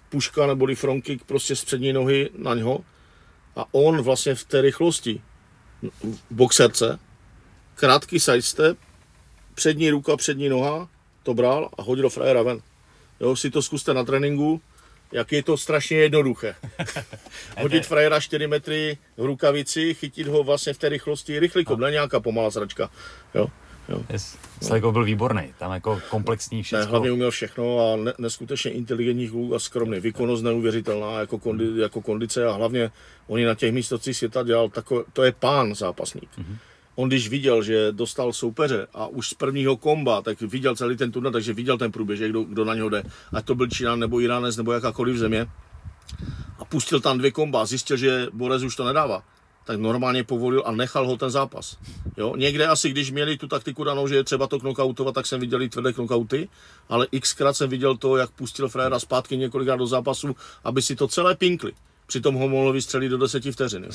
puška 0.10 0.48
neboli 0.48 0.76
frontkick 0.76 1.24
prostě 1.24 1.56
z 1.56 1.66
přední 1.66 1.94
nohy 1.94 2.30
na 2.38 2.56
něho 2.56 2.80
a 3.56 3.66
on 3.72 4.02
vlastně 4.02 4.36
v 4.36 4.44
té 4.44 4.62
rychlosti 4.62 5.22
boxerce, 6.32 7.00
krátký 7.76 8.20
sidestep, 8.20 8.78
přední 9.56 9.90
ruka, 9.90 10.18
přední 10.18 10.50
noha, 10.50 10.90
to 11.24 11.34
bral 11.34 11.70
a 11.78 11.82
hodil 11.82 12.10
frajera 12.10 12.44
ven. 12.44 12.60
Jo, 13.20 13.36
si 13.36 13.52
to 13.52 13.62
zkuste 13.62 13.94
na 13.94 14.04
tréninku, 14.04 14.62
jak 15.12 15.32
je 15.32 15.44
to 15.44 15.58
strašně 15.58 15.98
jednoduché. 15.98 16.56
Hodit 17.62 17.86
frajera 17.86 18.20
4 18.20 18.48
metry 18.48 18.98
v 19.18 19.26
rukavici, 19.26 19.94
chytit 19.94 20.28
ho 20.28 20.44
vlastně 20.44 20.74
v 20.74 20.78
té 20.78 20.90
rychlosti, 20.90 21.40
rychlý 21.40 21.66
kop, 21.66 21.80
ne 21.80 21.92
nějaká 21.92 22.20
pomalá 22.20 22.50
zračka. 22.50 22.90
Jo. 23.36 23.48
Jo. 23.90 24.02
Yes. 24.10 24.38
No. 24.82 24.92
byl 24.92 25.04
výborný, 25.04 25.54
tam 25.60 25.72
jako 25.72 26.02
komplexní 26.10 26.64
všechno. 26.64 26.86
Ne, 26.86 26.92
hlavně 26.92 27.12
uměl 27.12 27.32
všechno 27.32 27.94
a 27.94 27.96
ne, 27.96 28.14
neskutečně 28.18 28.72
inteligentní 28.72 29.30
kluk 29.30 29.54
a 29.54 29.60
skromný. 29.60 30.00
Výkonnost 30.00 30.44
neuvěřitelná 30.44 31.20
jako, 31.20 31.40
kondi, 31.40 31.82
jako 31.82 32.02
kondice 32.02 32.46
a 32.46 32.52
hlavně 32.52 32.92
oni 33.28 33.46
na 33.46 33.56
těch 33.56 33.74
místocích 33.74 34.18
světa 34.18 34.44
dělal 34.44 34.70
tako, 34.70 35.06
to 35.14 35.24
je 35.24 35.32
pán 35.32 35.76
zápasník. 35.76 36.30
Mm-hmm. 36.38 36.58
On 36.96 37.08
když 37.10 37.30
viděl, 37.30 37.64
že 37.64 37.92
dostal 37.92 38.34
soupeře 38.34 38.88
a 38.94 39.08
už 39.08 39.30
z 39.30 39.34
prvního 39.34 39.78
komba, 39.78 40.22
tak 40.22 40.42
viděl 40.42 40.76
celý 40.76 40.98
ten 40.98 41.12
turnaj, 41.12 41.34
takže 41.34 41.54
viděl 41.54 41.78
ten 41.78 41.92
průběh, 41.92 42.20
kdo, 42.20 42.44
kdo 42.44 42.66
na 42.66 42.76
něho 42.76 42.90
jde. 42.90 43.04
Ať 43.34 43.46
to 43.46 43.56
byl 43.56 43.68
Čínan 43.68 44.00
nebo 44.00 44.22
Iránec 44.22 44.58
nebo 44.58 44.72
jakákoliv 44.72 45.18
země. 45.18 45.48
A 46.60 46.66
pustil 46.66 47.00
tam 47.00 47.18
dvě 47.18 47.32
komba 47.32 47.62
a 47.62 47.66
zjistil, 47.66 47.98
že 47.98 48.28
Borez 48.34 48.64
už 48.64 48.76
to 48.76 48.86
nedává 48.86 49.24
tak 49.66 49.80
normálně 49.80 50.24
povolil 50.24 50.64
a 50.66 50.72
nechal 50.72 51.08
ho 51.08 51.18
ten 51.18 51.30
zápas. 51.30 51.78
Jo? 52.18 52.36
Někde 52.36 52.68
asi, 52.68 52.90
když 52.90 53.12
měli 53.12 53.38
tu 53.38 53.48
taktiku 53.48 53.84
danou, 53.84 54.08
že 54.08 54.16
je 54.16 54.24
třeba 54.24 54.48
to 54.48 54.60
knockoutovat, 54.60 55.16
tak 55.16 55.26
jsem 55.26 55.40
viděl 55.40 55.62
i 55.62 55.70
tvrdé 55.70 55.94
knockouty, 55.94 56.50
ale 56.90 57.08
xkrát 57.20 57.58
jsem 57.58 57.70
viděl 57.70 57.98
to, 57.98 58.18
jak 58.18 58.32
pustil 58.32 58.70
Frera 58.70 59.00
zpátky 59.00 59.38
několikrát 59.38 59.76
do 59.76 59.88
zápasu, 59.88 60.36
aby 60.64 60.82
si 60.82 60.96
to 60.96 61.08
celé 61.08 61.36
pinkli. 61.36 61.72
Přitom 62.08 62.36
ho 62.36 62.50
mohl 62.50 62.74
vystřelit 62.74 63.12
do 63.12 63.18
deseti 63.18 63.52
vteřin. 63.52 63.88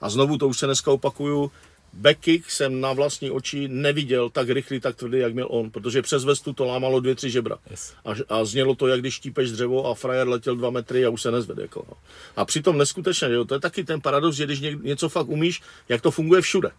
A 0.00 0.10
znovu 0.10 0.38
to 0.38 0.48
už 0.48 0.58
se 0.58 0.66
dneska 0.66 0.90
opakuju, 0.90 1.50
backkick 1.92 2.50
jsem 2.50 2.80
na 2.80 2.92
vlastní 2.92 3.30
oči 3.30 3.68
neviděl 3.68 4.30
tak 4.30 4.48
rychlý, 4.48 4.80
tak 4.80 4.96
tvrdý, 4.96 5.18
jak 5.18 5.34
měl 5.34 5.46
on, 5.50 5.70
protože 5.70 6.02
přes 6.02 6.24
vestu 6.24 6.52
to 6.52 6.64
lámalo 6.64 7.00
dvě, 7.00 7.14
tři 7.14 7.30
žebra. 7.30 7.58
Yes. 7.70 7.94
A, 8.04 8.10
a 8.28 8.44
znělo 8.44 8.74
to, 8.74 8.86
jak 8.86 9.00
když 9.00 9.14
štípeš 9.14 9.50
dřevo 9.50 9.86
a 9.86 9.94
frajer 9.94 10.28
letěl 10.28 10.56
dva 10.56 10.70
metry 10.70 11.06
a 11.06 11.10
už 11.10 11.22
se 11.22 11.30
nezvede. 11.30 11.62
Jako, 11.62 11.84
no. 11.88 11.96
A 12.36 12.44
přitom 12.44 12.78
neskutečně, 12.78 13.28
jo, 13.28 13.44
to 13.44 13.54
je 13.54 13.60
taky 13.60 13.84
ten 13.84 14.00
paradox, 14.00 14.36
že 14.36 14.44
když 14.44 14.60
něco 14.82 15.08
fakt 15.08 15.28
umíš, 15.28 15.60
jak 15.88 16.00
to 16.00 16.10
funguje 16.10 16.40
všude. 16.40 16.70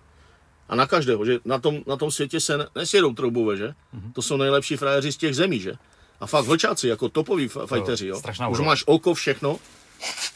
A 0.69 0.75
na 0.75 0.87
každého, 0.87 1.25
že 1.25 1.39
na 1.45 1.59
tom, 1.59 1.83
na 1.87 1.97
tom 1.97 2.11
světě 2.11 2.39
se 2.39 2.67
nesjedou 2.75 3.13
troubové, 3.13 3.57
že? 3.57 3.67
Mm-hmm. 3.67 4.13
To 4.13 4.21
jsou 4.21 4.37
nejlepší 4.37 4.77
frajeři 4.77 5.11
z 5.11 5.17
těch 5.17 5.35
zemí, 5.35 5.59
že? 5.59 5.73
A 6.19 6.27
fakt 6.27 6.45
vlčáci, 6.45 6.87
jako 6.87 7.09
topoví 7.09 7.47
fajteři, 7.47 8.07
jo. 8.07 8.21
Už 8.49 8.59
máš 8.59 8.83
oko, 8.87 9.13
všechno, 9.13 9.59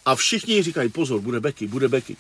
A 0.05 0.15
všichni 0.15 0.63
říkají, 0.63 0.89
pozor, 0.89 1.21
bude 1.21 1.39
beky, 1.39 1.67
bude 1.67 1.87
beky. 1.87 2.17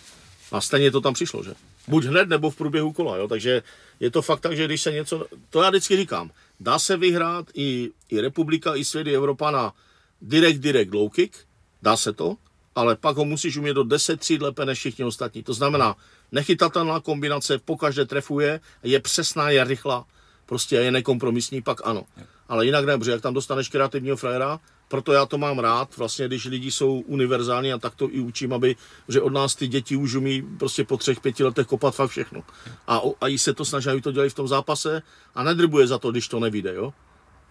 A 0.51 0.61
stejně 0.61 0.91
to 0.91 1.01
tam 1.01 1.13
přišlo, 1.13 1.43
že? 1.43 1.53
Buď 1.87 2.05
hned, 2.05 2.29
nebo 2.29 2.49
v 2.49 2.55
průběhu 2.55 2.93
kola, 2.93 3.17
jo? 3.17 3.27
Takže 3.27 3.63
je 3.99 4.11
to 4.11 4.21
fakt 4.21 4.39
tak, 4.39 4.57
že 4.57 4.65
když 4.65 4.81
se 4.81 4.91
něco, 4.91 5.25
to 5.49 5.61
já 5.61 5.69
vždycky 5.69 5.97
říkám, 5.97 6.31
dá 6.59 6.79
se 6.79 6.97
vyhrát 6.97 7.45
i, 7.53 7.91
i 8.09 8.21
republika, 8.21 8.75
i 8.75 8.85
svět, 8.85 9.07
i 9.07 9.15
Evropa 9.15 9.51
na 9.51 9.73
direct, 10.21 10.59
direct, 10.59 10.93
low 10.93 11.09
kick, 11.09 11.37
dá 11.81 11.97
se 11.97 12.13
to, 12.13 12.35
ale 12.75 12.95
pak 12.95 13.17
ho 13.17 13.25
musíš 13.25 13.57
umět 13.57 13.73
do 13.73 13.83
10 13.83 14.19
tříd 14.19 14.41
lépe 14.41 14.65
než 14.65 14.79
všichni 14.79 15.05
ostatní. 15.05 15.43
To 15.43 15.53
znamená, 15.53 15.95
nechytatelná 16.31 16.99
kombinace, 16.99 17.57
pokaždé 17.57 18.05
trefuje, 18.05 18.59
je 18.83 18.99
přesná, 18.99 19.49
je 19.49 19.63
rychlá, 19.63 20.05
prostě 20.45 20.75
je 20.75 20.91
nekompromisní, 20.91 21.61
pak 21.61 21.81
ano. 21.83 22.03
Ale 22.49 22.65
jinak 22.65 22.85
ne, 22.85 22.97
protože 22.97 23.11
jak 23.11 23.21
tam 23.21 23.33
dostaneš 23.33 23.69
kreativního 23.69 24.17
frajera, 24.17 24.59
proto 24.87 25.13
já 25.13 25.25
to 25.25 25.37
mám 25.37 25.59
rád, 25.59 25.97
vlastně, 25.97 26.27
když 26.27 26.45
lidi 26.45 26.71
jsou 26.71 26.99
univerzální 26.99 27.73
a 27.73 27.77
tak 27.77 27.95
to 27.95 28.09
i 28.11 28.19
učím, 28.19 28.53
aby, 28.53 28.75
že 29.07 29.21
od 29.21 29.33
nás 29.33 29.55
ty 29.55 29.67
děti 29.67 29.95
už 29.95 30.15
umí 30.15 30.41
prostě 30.59 30.83
po 30.83 30.97
třech, 30.97 31.19
pěti 31.19 31.43
letech 31.43 31.67
kopat 31.67 31.95
fakt 31.95 32.09
všechno. 32.09 32.43
A, 32.87 33.01
a 33.21 33.27
i 33.27 33.37
se 33.37 33.53
to 33.53 33.65
snaží, 33.65 33.89
aby 33.89 34.01
to 34.01 34.11
dělali 34.11 34.29
v 34.29 34.33
tom 34.33 34.47
zápase 34.47 35.01
a 35.35 35.43
nedrbuje 35.43 35.87
za 35.87 35.97
to, 35.97 36.11
když 36.11 36.27
to 36.27 36.39
nevíde, 36.39 36.73
jo. 36.75 36.93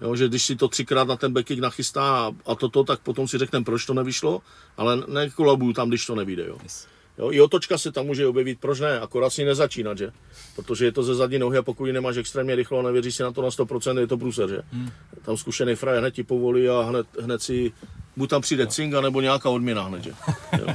Jo, 0.03 0.17
že 0.17 0.29
když 0.29 0.45
si 0.45 0.57
to 0.57 0.69
třikrát 0.69 1.09
na 1.09 1.17
ten 1.17 1.33
backkick 1.33 1.61
nachystá 1.61 2.03
a, 2.03 2.33
a 2.47 2.55
toto, 2.55 2.85
tak 2.85 3.01
potom 3.01 3.29
si 3.29 3.39
řekneme, 3.39 3.65
proč 3.65 3.87
to 3.87 3.95
nevyšlo, 3.95 4.43
ale 4.77 5.03
nekolabuju 5.09 5.73
tam, 5.73 5.89
když 5.89 6.07
to 6.07 6.15
nevíde. 6.15 6.47
Jo. 6.47 6.59
Yes. 6.63 6.94
Jo, 7.19 7.33
I 7.33 7.41
otočka 7.41 7.79
se 7.79 7.93
tam 7.93 8.07
může 8.07 8.27
objevit, 8.27 8.61
proč 8.61 8.81
ne, 8.81 9.01
akorát 9.01 9.31
si 9.31 9.45
nezačínat, 9.45 9.99
že? 9.99 10.13
Protože 10.57 10.85
je 10.85 10.93
to 10.93 11.03
ze 11.03 11.15
zadní 11.15 11.39
nohy 11.39 11.59
a 11.59 11.63
pokud 11.63 11.87
ji 11.87 11.93
nemáš 11.93 12.17
extrémně 12.17 12.55
rychlo 12.55 12.79
a 12.79 12.83
nevěří 12.83 13.13
si 13.13 13.23
na 13.23 13.33
to 13.33 13.43
na 13.43 13.49
100%, 13.49 13.99
je 13.99 14.07
to 14.07 14.17
průser, 14.17 14.49
že? 14.49 14.63
Hmm. 14.73 14.91
Tam 15.23 15.37
zkušený 15.37 15.75
frajer 15.75 16.01
hned 16.01 16.15
ti 16.15 16.23
povolí 16.23 16.69
a 16.69 16.83
hned, 16.83 17.07
hned 17.21 17.43
si, 17.43 17.73
buď 18.17 18.31
tam 18.31 18.43
přijde 18.43 18.67
cinga 18.67 19.01
nebo 19.01 19.21
nějaká 19.21 19.51
odměna 19.51 19.83
hned, 19.83 20.05
že? 20.05 20.13
Jo. 20.59 20.67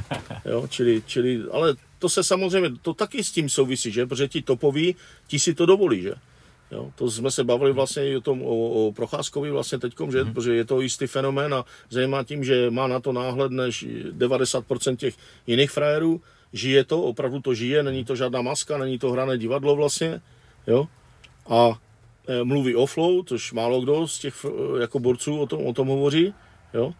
jo 0.44 0.66
čili, 0.68 1.02
čili, 1.06 1.42
ale 1.52 1.74
to 1.98 2.08
se 2.08 2.24
samozřejmě, 2.24 2.70
to 2.82 2.94
taky 2.94 3.24
s 3.24 3.32
tím 3.32 3.48
souvisí, 3.48 3.92
že? 3.92 4.06
Protože 4.06 4.28
ti 4.28 4.42
topoví, 4.42 4.96
ti 5.26 5.38
si 5.38 5.54
to 5.54 5.66
dovolí, 5.66 6.02
že? 6.02 6.14
Jo, 6.70 6.92
to 6.94 7.10
jsme 7.10 7.30
se 7.30 7.44
bavili 7.44 7.72
vlastně 7.72 8.08
i 8.08 8.16
o 8.16 8.20
tom, 8.20 8.42
o, 8.42 8.86
o 8.86 8.92
Procházkovi 8.92 9.50
vlastně 9.50 9.78
teďkom, 9.78 10.12
že, 10.12 10.24
mm. 10.24 10.34
protože 10.34 10.54
je 10.54 10.64
to 10.64 10.80
jistý 10.80 11.06
fenomén 11.06 11.54
a 11.54 11.64
zajímá 11.90 12.24
tím, 12.24 12.44
že 12.44 12.70
má 12.70 12.86
na 12.86 13.00
to 13.00 13.12
náhled 13.12 13.52
než 13.52 13.86
90% 14.18 14.96
těch 14.96 15.14
jiných 15.46 15.70
frajerů, 15.70 16.20
žije 16.52 16.84
to, 16.84 17.02
opravdu 17.02 17.40
to 17.40 17.54
žije, 17.54 17.82
není 17.82 18.04
to 18.04 18.16
žádná 18.16 18.42
maska, 18.42 18.78
není 18.78 18.98
to 18.98 19.10
hrané 19.10 19.38
divadlo 19.38 19.76
vlastně, 19.76 20.20
jo, 20.66 20.86
a 21.48 21.78
e, 22.28 22.44
mluví 22.44 22.76
o 22.76 22.86
flow, 22.86 23.22
což 23.22 23.52
málo 23.52 23.80
kdo 23.80 24.08
z 24.08 24.18
těch 24.18 24.44
e, 24.44 24.80
jako 24.80 24.98
borců 24.98 25.40
o 25.40 25.46
tom, 25.46 25.66
o 25.66 25.72
tom 25.72 25.88
hovoří, 25.88 26.34
jo, 26.74 26.94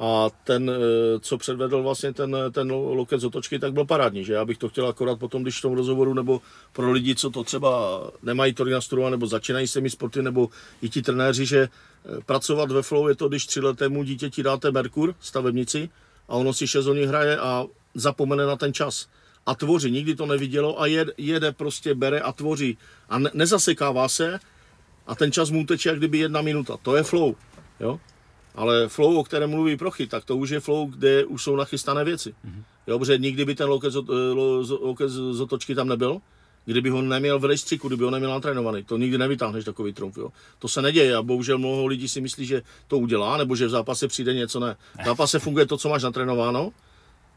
a 0.00 0.30
ten, 0.44 0.70
eh, 0.70 1.20
co 1.20 1.38
předvedl 1.38 1.82
vlastně 1.82 2.12
ten, 2.12 2.36
ten 2.52 2.70
loket 2.72 3.20
z 3.20 3.24
otočky, 3.24 3.58
tak 3.58 3.72
byl 3.72 3.84
parádní, 3.84 4.24
že 4.24 4.32
já 4.32 4.44
bych 4.44 4.58
to 4.58 4.68
chtěl 4.68 4.88
akorát 4.88 5.18
potom, 5.18 5.42
když 5.42 5.58
v 5.58 5.62
tom 5.62 5.72
rozhovoru, 5.72 6.14
nebo 6.14 6.40
pro 6.72 6.92
lidi, 6.92 7.14
co 7.14 7.30
to 7.30 7.44
třeba 7.44 8.00
nemají 8.22 8.52
tolik 8.52 8.72
nastudovat, 8.72 9.10
nebo 9.10 9.26
začínají 9.26 9.66
s 9.66 9.72
těmi 9.72 9.90
sporty, 9.90 10.22
nebo 10.22 10.48
i 10.82 10.88
ti 10.88 11.02
trenéři, 11.02 11.46
že 11.46 11.60
eh, 11.60 12.20
pracovat 12.26 12.70
ve 12.70 12.82
flow 12.82 13.08
je 13.08 13.14
to, 13.14 13.28
když 13.28 13.46
tři 13.46 13.60
letému 13.60 14.02
dítěti 14.02 14.42
dáte 14.42 14.70
Merkur, 14.70 15.14
stavebnici, 15.20 15.88
a 16.28 16.34
ono 16.34 16.52
si 16.52 16.66
šest 16.66 16.86
hraje 16.86 17.38
a 17.38 17.66
zapomene 17.94 18.46
na 18.46 18.56
ten 18.56 18.72
čas. 18.72 19.06
A 19.46 19.54
tvoří, 19.54 19.90
nikdy 19.90 20.14
to 20.14 20.26
nevidělo 20.26 20.80
a 20.80 20.86
jede, 20.86 21.12
jede 21.18 21.52
prostě, 21.52 21.94
bere 21.94 22.20
a 22.20 22.32
tvoří. 22.32 22.78
A 23.08 23.18
ne, 23.18 23.30
nezasekává 23.34 24.08
se 24.08 24.40
a 25.06 25.14
ten 25.14 25.32
čas 25.32 25.50
mu 25.50 25.66
teče 25.66 25.88
jak 25.88 25.98
kdyby 25.98 26.18
jedna 26.18 26.42
minuta. 26.42 26.76
To 26.82 26.96
je 26.96 27.02
flow. 27.02 27.34
Jo? 27.80 28.00
Ale 28.60 28.88
flow, 28.88 29.16
o 29.16 29.24
kterém 29.24 29.50
mluví 29.50 29.76
Prochy, 29.76 30.06
tak 30.06 30.24
to 30.24 30.36
už 30.36 30.50
je 30.50 30.60
flow, 30.60 30.86
kde 30.86 31.24
už 31.24 31.42
jsou 31.42 31.56
nachystané 31.56 32.04
věci. 32.04 32.30
Mm-hmm. 32.30 32.62
Jo, 32.86 32.98
protože 32.98 33.18
nikdy 33.18 33.44
by 33.44 33.54
ten 33.54 33.68
loket 33.68 33.92
z, 33.92 33.96
loket 34.80 35.10
z 35.10 35.40
otočky 35.40 35.74
tam 35.74 35.88
nebyl, 35.88 36.20
kdyby 36.64 36.90
ho 36.90 37.02
neměl 37.02 37.38
v 37.38 37.44
rejstříku, 37.44 37.88
kdyby 37.88 38.04
ho 38.04 38.10
neměl 38.10 38.30
natrénovaný. 38.30 38.84
To 38.84 38.96
nikdy 38.96 39.18
nevytáhneš 39.18 39.64
takový 39.64 39.92
trumf. 39.92 40.16
Jo. 40.16 40.28
To 40.58 40.68
se 40.68 40.82
neděje 40.82 41.16
a 41.16 41.22
bohužel 41.22 41.58
mnoho 41.58 41.86
lidí 41.86 42.08
si 42.08 42.20
myslí, 42.20 42.46
že 42.46 42.62
to 42.88 42.98
udělá, 42.98 43.36
nebo 43.36 43.56
že 43.56 43.66
v 43.66 43.70
zápase 43.70 44.08
přijde 44.08 44.34
něco 44.34 44.60
ne. 44.60 44.76
V 45.02 45.04
zápase 45.04 45.38
funguje 45.38 45.66
to, 45.66 45.76
co 45.76 45.88
máš 45.88 46.02
natrénováno 46.02 46.72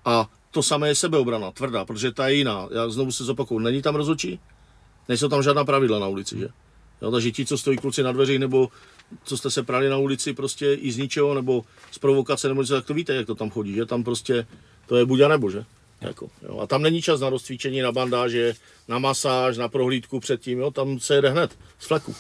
a 0.06 0.30
to 0.52 0.64
samé 0.64 0.88
je 0.88 0.96
sebeobrana, 0.96 1.52
tvrdá, 1.52 1.86
protože 1.86 2.12
ta 2.12 2.28
je 2.28 2.36
jiná. 2.36 2.68
Já 2.72 2.90
znovu 2.90 3.12
se 3.12 3.24
zopakuju, 3.24 3.60
není 3.60 3.82
tam 3.82 3.96
rozhodčí, 3.96 4.40
nejsou 5.08 5.28
tam 5.30 5.44
žádná 5.44 5.66
pravidla 5.66 6.00
na 6.00 6.08
ulici, 6.08 6.40
že? 6.40 6.48
Jo, 7.02 7.12
takže 7.12 7.32
ti, 7.32 7.46
co 7.46 7.58
stojí 7.58 7.78
kluci 7.78 8.04
na 8.04 8.12
dveřích, 8.12 8.40
nebo 8.40 8.70
co 9.24 9.38
jste 9.38 9.52
se 9.52 9.64
prali 9.64 9.90
na 9.90 9.98
ulici 9.98 10.34
prostě 10.34 10.74
i 10.74 10.92
z 10.92 10.98
ničeho, 10.98 11.34
nebo 11.34 11.64
z 11.92 12.00
provokace, 12.00 12.48
nebo 12.48 12.62
něco, 12.62 12.74
tak 12.74 12.86
to 12.86 12.94
víte, 12.94 13.16
jak 13.16 13.26
to 13.26 13.36
tam 13.36 13.50
chodí, 13.50 13.74
že 13.74 13.86
tam 13.86 14.04
prostě 14.04 14.48
to 14.86 14.96
je 14.96 15.06
buď 15.06 15.22
a 15.22 15.28
nebo, 15.28 15.50
že? 15.50 15.66
Jako, 16.02 16.30
jo. 16.42 16.60
A 16.60 16.68
tam 16.68 16.82
není 16.82 17.02
čas 17.02 17.20
na 17.20 17.30
rozcvičení, 17.30 17.82
na 17.82 17.92
bandáže, 17.92 18.54
na 18.88 19.00
masáž, 19.00 19.58
na 19.58 19.68
prohlídku 19.68 20.20
předtím, 20.20 20.60
jo, 20.60 20.72
tam 20.72 21.00
se 21.00 21.16
jede 21.16 21.30
hned 21.30 21.58
z 21.80 21.88
fleku. 21.88 22.16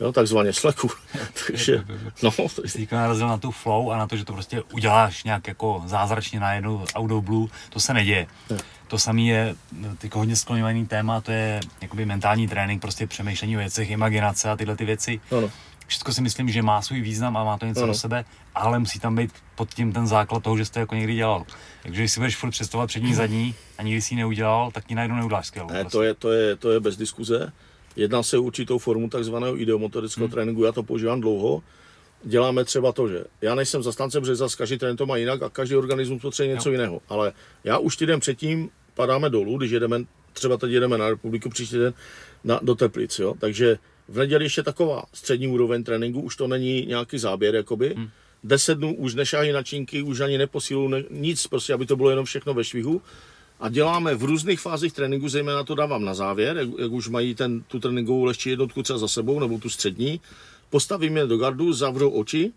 Jo, 0.00 0.12
takzvaně 0.12 0.52
z 0.52 0.58
fleku. 0.58 0.90
Takže, 1.46 1.84
no. 2.22 2.30
Jsi 2.64 2.88
narazil 2.92 3.28
na 3.28 3.38
tu 3.38 3.50
flow 3.50 3.92
a 3.92 3.98
na 3.98 4.06
to, 4.06 4.16
že 4.16 4.24
to 4.24 4.32
prostě 4.32 4.62
uděláš 4.72 5.24
nějak 5.24 5.48
jako 5.48 5.82
zázračně 5.86 6.40
na 6.40 6.54
jednu 6.54 6.84
auto 6.94 7.20
blue, 7.20 7.48
to 7.70 7.80
se 7.80 7.94
neděje. 7.94 8.26
Ne. 8.50 8.58
To 8.88 8.98
samé 8.98 9.22
je 9.22 9.54
jako 10.02 10.18
hodně 10.18 10.36
skloňovaný 10.36 10.86
téma, 10.86 11.20
to 11.20 11.32
je 11.32 11.60
jakoby 11.80 12.06
mentální 12.06 12.48
trénink, 12.48 12.80
prostě 12.80 13.06
přemýšlení 13.06 13.56
o 13.56 13.58
věcech, 13.58 13.90
imaginace 13.90 14.50
a 14.50 14.56
tyhle 14.56 14.76
ty 14.76 14.84
věci. 14.84 15.20
Ano 15.30 15.50
všechno 15.86 16.14
si 16.14 16.22
myslím, 16.22 16.48
že 16.48 16.62
má 16.62 16.82
svůj 16.82 17.00
význam 17.00 17.36
a 17.36 17.44
má 17.44 17.58
to 17.58 17.66
něco 17.66 17.80
ano. 17.80 17.92
do 17.92 17.94
sebe, 17.94 18.24
ale 18.54 18.78
musí 18.78 19.00
tam 19.00 19.16
být 19.16 19.30
pod 19.54 19.74
tím 19.74 19.92
ten 19.92 20.06
základ 20.06 20.42
toho, 20.42 20.56
že 20.56 20.64
jste 20.64 20.80
jako 20.80 20.94
někdy 20.94 21.14
dělal. 21.14 21.44
Takže 21.82 22.00
když 22.00 22.12
si 22.12 22.20
budeš 22.20 22.36
furt 22.36 22.50
představovat 22.50 22.86
přední, 22.86 23.14
zadní 23.14 23.54
a 23.78 23.82
nikdy 23.82 24.02
si 24.02 24.14
ji 24.14 24.18
neudělal, 24.18 24.70
tak 24.70 24.86
ti 24.86 24.94
najednou 24.94 25.16
neuděláš 25.16 25.46
skvělou. 25.46 25.70
Ne, 25.70 25.84
to 25.84 26.02
je, 26.02 26.14
to, 26.14 26.32
je, 26.32 26.56
to 26.56 26.70
je 26.70 26.80
bez 26.80 26.96
diskuze. 26.96 27.52
Jedná 27.96 28.22
se 28.22 28.38
o 28.38 28.42
určitou 28.42 28.78
formu 28.78 29.08
takzvaného 29.08 29.60
ideomotorického 29.60 30.26
hmm. 30.26 30.32
tréninku, 30.32 30.64
já 30.64 30.72
to 30.72 30.82
používám 30.82 31.20
dlouho. 31.20 31.62
Děláme 32.24 32.64
třeba 32.64 32.92
to, 32.92 33.08
že 33.08 33.24
já 33.40 33.54
nejsem 33.54 33.82
zastánce, 33.82 34.20
protože 34.20 34.34
zase 34.34 34.56
každý 34.56 34.78
trénink 34.78 34.98
to 34.98 35.06
má 35.06 35.16
jinak 35.16 35.42
a 35.42 35.48
každý 35.48 35.76
organismus 35.76 36.22
potřebuje 36.22 36.54
něco 36.54 36.68
jo. 36.68 36.72
jiného. 36.72 37.00
Ale 37.08 37.32
já 37.64 37.78
už 37.78 37.96
týden 37.96 38.20
předtím 38.20 38.70
padáme 38.94 39.30
dolů, 39.30 39.58
když 39.58 39.70
jedeme, 39.70 40.00
třeba 40.32 40.56
teď 40.56 40.70
jedeme 40.70 40.98
na 40.98 41.08
republiku 41.08 41.50
příští 41.50 41.76
den 41.76 41.94
na, 42.44 42.60
do 42.62 42.74
Teplic, 42.74 43.18
jo? 43.18 43.34
takže 43.38 43.78
v 44.08 44.18
neděli 44.18 44.44
ještě 44.44 44.62
taková 44.62 45.04
střední 45.12 45.48
úroveň 45.48 45.84
tréninku, 45.84 46.20
už 46.20 46.36
to 46.36 46.48
není 46.48 46.86
nějaký 46.86 47.18
záběr, 47.18 47.54
jakoby. 47.54 47.94
Hmm. 47.96 48.08
Deset 48.44 48.78
dnů 48.78 48.94
už 48.94 49.14
nešáhí 49.14 49.52
na 49.52 49.62
činky, 49.62 50.02
už 50.02 50.20
ani 50.20 50.38
neposílu 50.38 50.88
ne, 50.88 51.04
nic, 51.10 51.46
prostě, 51.46 51.74
aby 51.74 51.86
to 51.86 51.96
bylo 51.96 52.10
jenom 52.10 52.24
všechno 52.24 52.54
ve 52.54 52.64
švihu. 52.64 53.02
A 53.60 53.68
děláme 53.68 54.14
v 54.14 54.24
různých 54.24 54.60
fázích 54.60 54.92
tréninku, 54.92 55.28
zejména 55.28 55.64
to 55.64 55.74
dávám 55.74 56.04
na 56.04 56.14
závěr, 56.14 56.56
jak, 56.56 56.68
jak 56.78 56.92
už 56.92 57.08
mají 57.08 57.34
ten, 57.34 57.62
tu 57.62 57.80
tréninkovou 57.80 58.24
lehčí 58.24 58.50
jednotku 58.50 58.82
třeba 58.82 58.98
za 58.98 59.08
sebou, 59.08 59.40
nebo 59.40 59.58
tu 59.58 59.68
střední. 59.70 60.20
Postavím 60.70 61.16
je 61.16 61.26
do 61.26 61.36
gardu, 61.36 61.72
zavřou 61.72 62.10
oči 62.10 62.52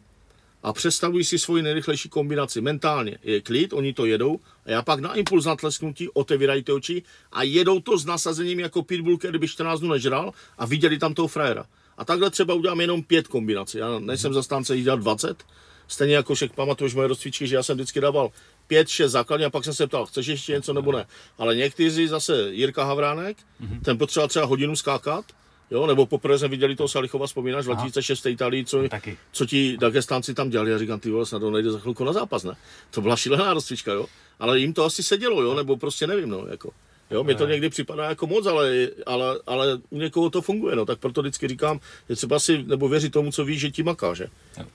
a 0.68 0.74
představují 0.74 1.24
si 1.24 1.40
svoji 1.40 1.64
nejrychlejší 1.64 2.10
kombinaci. 2.10 2.62
Mentálně 2.62 3.18
je 3.24 3.42
klid, 3.42 3.74
oni 3.74 3.94
to 3.94 4.06
jedou 4.06 4.40
a 4.66 4.72
já 4.72 4.82
pak 4.82 5.00
na 5.00 5.14
impuls 5.14 5.46
na 5.46 5.56
tlesknutí 5.56 6.10
otevírají 6.10 6.64
ty 6.64 6.72
oči 6.72 7.04
a 7.32 7.44
jedou 7.44 7.80
to 7.80 7.98
s 7.98 8.06
nasazením 8.06 8.60
jako 8.60 8.84
pitbull, 8.84 9.18
kdyby 9.18 9.48
14 9.48 9.80
dnů 9.80 9.90
nežral 9.90 10.32
a 10.58 10.66
viděli 10.66 10.98
tam 10.98 11.14
toho 11.14 11.28
frajera. 11.28 11.66
A 11.98 12.06
takhle 12.06 12.30
třeba 12.30 12.54
udělám 12.54 12.82
jenom 12.82 13.04
pět 13.04 13.28
kombinací. 13.28 13.78
Já 13.78 14.00
nejsem 14.00 14.34
zastánce 14.34 14.76
jich 14.76 14.84
dělat 14.84 15.00
20, 15.00 15.44
Stejně 15.88 16.16
jako 16.16 16.36
však 16.36 16.54
pamatuješ 16.54 16.96
moje 16.96 17.08
rozcvičky, 17.08 17.48
že 17.48 17.56
já 17.56 17.64
jsem 17.64 17.78
vždycky 17.78 18.02
dával 18.02 18.32
pět, 18.68 18.90
šest 18.90 19.12
základní 19.12 19.46
a 19.46 19.50
pak 19.50 19.64
jsem 19.64 19.74
se 19.74 19.88
ptal, 19.88 20.06
chceš 20.06 20.28
ještě 20.28 20.54
něco 20.54 20.74
nebo 20.74 20.92
ne. 20.92 21.06
Ale 21.38 21.56
někteří 21.56 22.08
zase 22.08 22.50
Jirka 22.52 22.84
Havránek, 22.84 23.38
mm-hmm. 23.38 23.82
ten 23.82 23.98
potřeboval 23.98 24.28
třeba 24.28 24.46
hodinu 24.46 24.76
skákat, 24.76 25.26
Jo, 25.72 25.88
nebo 25.88 26.06
poprvé 26.06 26.40
jsme 26.40 26.48
viděli 26.48 26.76
toho 26.76 26.88
Salichova, 26.88 27.28
vzpomínáš, 27.28 27.66
v 27.66 27.68
2006 27.68 28.26
v 28.26 28.30
Itálii, 28.30 28.66
co, 28.66 28.84
co 29.32 29.46
ti 29.46 29.78
Dagestánci 29.78 30.34
tam 30.34 30.50
dělali. 30.50 30.72
Já 30.72 30.78
říkám, 30.78 31.00
ty 31.00 31.12
vole, 31.12 31.26
snad 31.26 31.42
nejde 31.42 31.72
za 31.72 31.80
chvilku 31.80 32.04
na 32.04 32.14
zápas, 32.14 32.44
ne? 32.44 32.54
To 32.92 33.02
byla 33.02 33.16
šílená 33.16 33.54
rozcvička, 33.54 33.92
jo. 33.92 34.06
Ale 34.40 34.60
jim 34.60 34.74
to 34.74 34.86
asi 34.86 35.04
sedělo, 35.04 35.42
jo, 35.42 35.54
nebo 35.56 35.78
prostě 35.78 36.08
nevím, 36.08 36.30
no, 36.30 36.46
jako. 36.48 36.72
Jo, 37.12 37.24
mi 37.24 37.36
to 37.36 37.48
někdy 37.48 37.70
připadá 37.70 38.10
jako 38.10 38.28
moc, 38.28 38.46
ale, 38.46 38.88
ale, 39.06 39.40
ale 39.48 39.80
u 39.90 39.98
někoho 39.98 40.30
to 40.30 40.42
funguje, 40.42 40.76
no, 40.76 40.86
tak 40.86 41.00
proto 41.00 41.22
vždycky 41.22 41.48
říkám, 41.48 41.80
je 42.10 42.16
třeba 42.16 42.40
si, 42.40 42.64
nebo 42.64 42.90
věřit 42.90 43.14
tomu, 43.14 43.32
co 43.32 43.46
víš, 43.46 43.60
že 43.60 43.72
ti 43.72 43.84
maká, 43.84 44.14
že? 44.14 44.28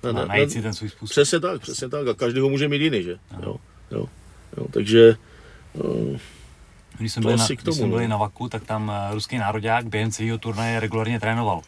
Ne, 0.02 0.12
ne, 0.12 0.26
najít 0.26 0.50
si 0.50 0.62
ten 0.62 0.74
svůj 0.74 0.90
způsob. 0.90 1.10
Přesně 1.10 1.40
tak, 1.40 1.60
přesně 1.60 1.88
tak, 1.88 2.08
a 2.08 2.14
každý 2.14 2.40
ho 2.40 2.48
může 2.48 2.68
mít 2.68 2.82
jiný, 2.82 3.02
že? 3.02 3.18
Jo, 3.42 3.56
jo, 3.90 4.08
jo, 4.56 4.66
takže... 4.72 5.16
Uh, 5.72 6.16
když 7.02 7.12
jsme, 7.12 7.22
byli 7.22 7.36
na, 7.36 7.46
když 7.62 7.76
jsme 7.76 7.86
byli 7.86 8.02
no. 8.02 8.08
na 8.08 8.16
Vaku, 8.16 8.48
tak 8.48 8.64
tam 8.64 8.92
eh, 8.94 9.14
ruský 9.14 9.38
národák 9.38 9.86
během 9.86 10.10
celého 10.10 10.38
turnaje 10.38 10.80
regulárně 10.80 11.20
trénoval. 11.20 11.62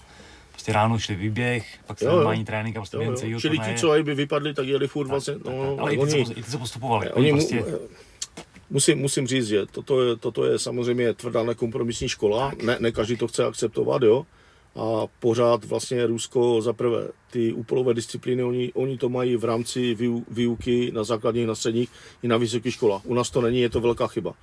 Prostě 0.53 0.73
ráno 0.73 0.99
šli 0.99 1.15
výběh, 1.15 1.79
pak 1.87 1.99
se 1.99 2.05
normální 2.05 2.45
trénink 2.45 2.77
a 2.77 2.81
prostě 2.81 2.97
během 2.97 3.17
celého 3.17 3.41
Čili 3.41 3.59
ti, 3.59 3.75
co 3.75 4.03
by 4.03 4.15
vypadli, 4.15 4.55
tak 4.55 4.67
jeli 4.67 4.89
furt 4.89 5.09
vlastně... 5.09 5.35
No, 5.35 5.41
tak, 5.41 5.79
ale 5.79 5.93
oni, 5.93 6.21
i 6.21 6.25
ty, 6.25 6.43
co 6.43 6.59
postupovali. 6.59 7.11
Oni, 7.11 7.33
prostě... 7.33 7.65
musím, 8.71 8.99
musím 8.99 9.27
říct, 9.27 9.47
že 9.47 9.67
toto 9.67 10.03
je, 10.03 10.17
toto 10.17 10.45
je 10.45 10.59
samozřejmě 10.59 11.15
tvrdá 11.15 11.43
nekompromisní 11.43 12.09
škola, 12.09 12.53
ne, 12.63 12.77
ne 12.81 12.93
každý 12.93 13.17
to 13.17 13.29
chce 13.29 13.45
akceptovat, 13.45 14.03
jo, 14.03 14.27
a 14.77 15.07
pořád 15.21 15.65
vlastně 15.65 16.07
Rusko 16.07 16.63
za 16.63 16.73
prvé 16.73 17.09
ty 17.31 17.53
úpolové 17.53 17.95
disciplíny, 17.95 18.45
oni, 18.45 18.73
oni 18.73 18.99
to 18.99 19.09
mají 19.09 19.37
v 19.37 19.45
rámci 19.45 19.97
výuky 20.29 20.93
na 20.95 21.05
základních, 21.05 21.47
na 21.47 21.55
středních 21.55 21.89
i 22.23 22.29
na 22.29 22.37
vysokých 22.37 22.75
školách. 22.75 23.03
U 23.05 23.15
nás 23.15 23.31
to 23.31 23.41
není, 23.41 23.61
je 23.61 23.71
to 23.71 23.81
velká 23.81 24.07
chyba. 24.07 24.35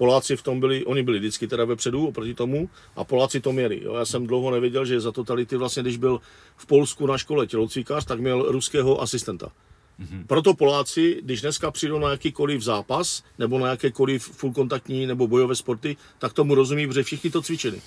Poláci 0.00 0.36
v 0.36 0.42
tom 0.42 0.60
byli, 0.60 0.84
oni 0.84 1.02
byli 1.02 1.18
vždycky 1.18 1.46
teda 1.46 1.64
vepředu 1.64 2.06
oproti 2.06 2.34
tomu 2.34 2.68
a 2.96 3.04
Poláci 3.04 3.40
to 3.40 3.52
měli. 3.52 3.80
Jo. 3.84 3.94
Já 3.94 4.04
jsem 4.04 4.26
dlouho 4.26 4.50
nevěděl, 4.50 4.84
že 4.84 5.00
za 5.00 5.12
totality 5.12 5.56
vlastně, 5.56 5.82
když 5.82 5.96
byl 5.96 6.20
v 6.56 6.66
Polsku 6.66 7.06
na 7.06 7.18
škole 7.18 7.46
tělocvikář, 7.46 8.04
tak 8.04 8.20
měl 8.20 8.42
ruského 8.48 9.02
asistenta. 9.02 9.52
Mm-hmm. 10.00 10.26
Proto 10.26 10.54
Poláci, 10.54 11.20
když 11.22 11.40
dneska 11.40 11.70
přijdou 11.70 11.98
na 11.98 12.10
jakýkoliv 12.10 12.62
zápas 12.62 13.22
nebo 13.38 13.58
na 13.58 13.68
jakékoliv 13.68 14.24
full 14.24 14.52
kontaktní 14.52 15.06
nebo 15.06 15.28
bojové 15.28 15.54
sporty, 15.54 15.96
tak 16.18 16.32
tomu 16.32 16.54
rozumí, 16.54 16.86
protože 16.86 17.02
všichni 17.02 17.30
to 17.30 17.42
cvičili. 17.42 17.80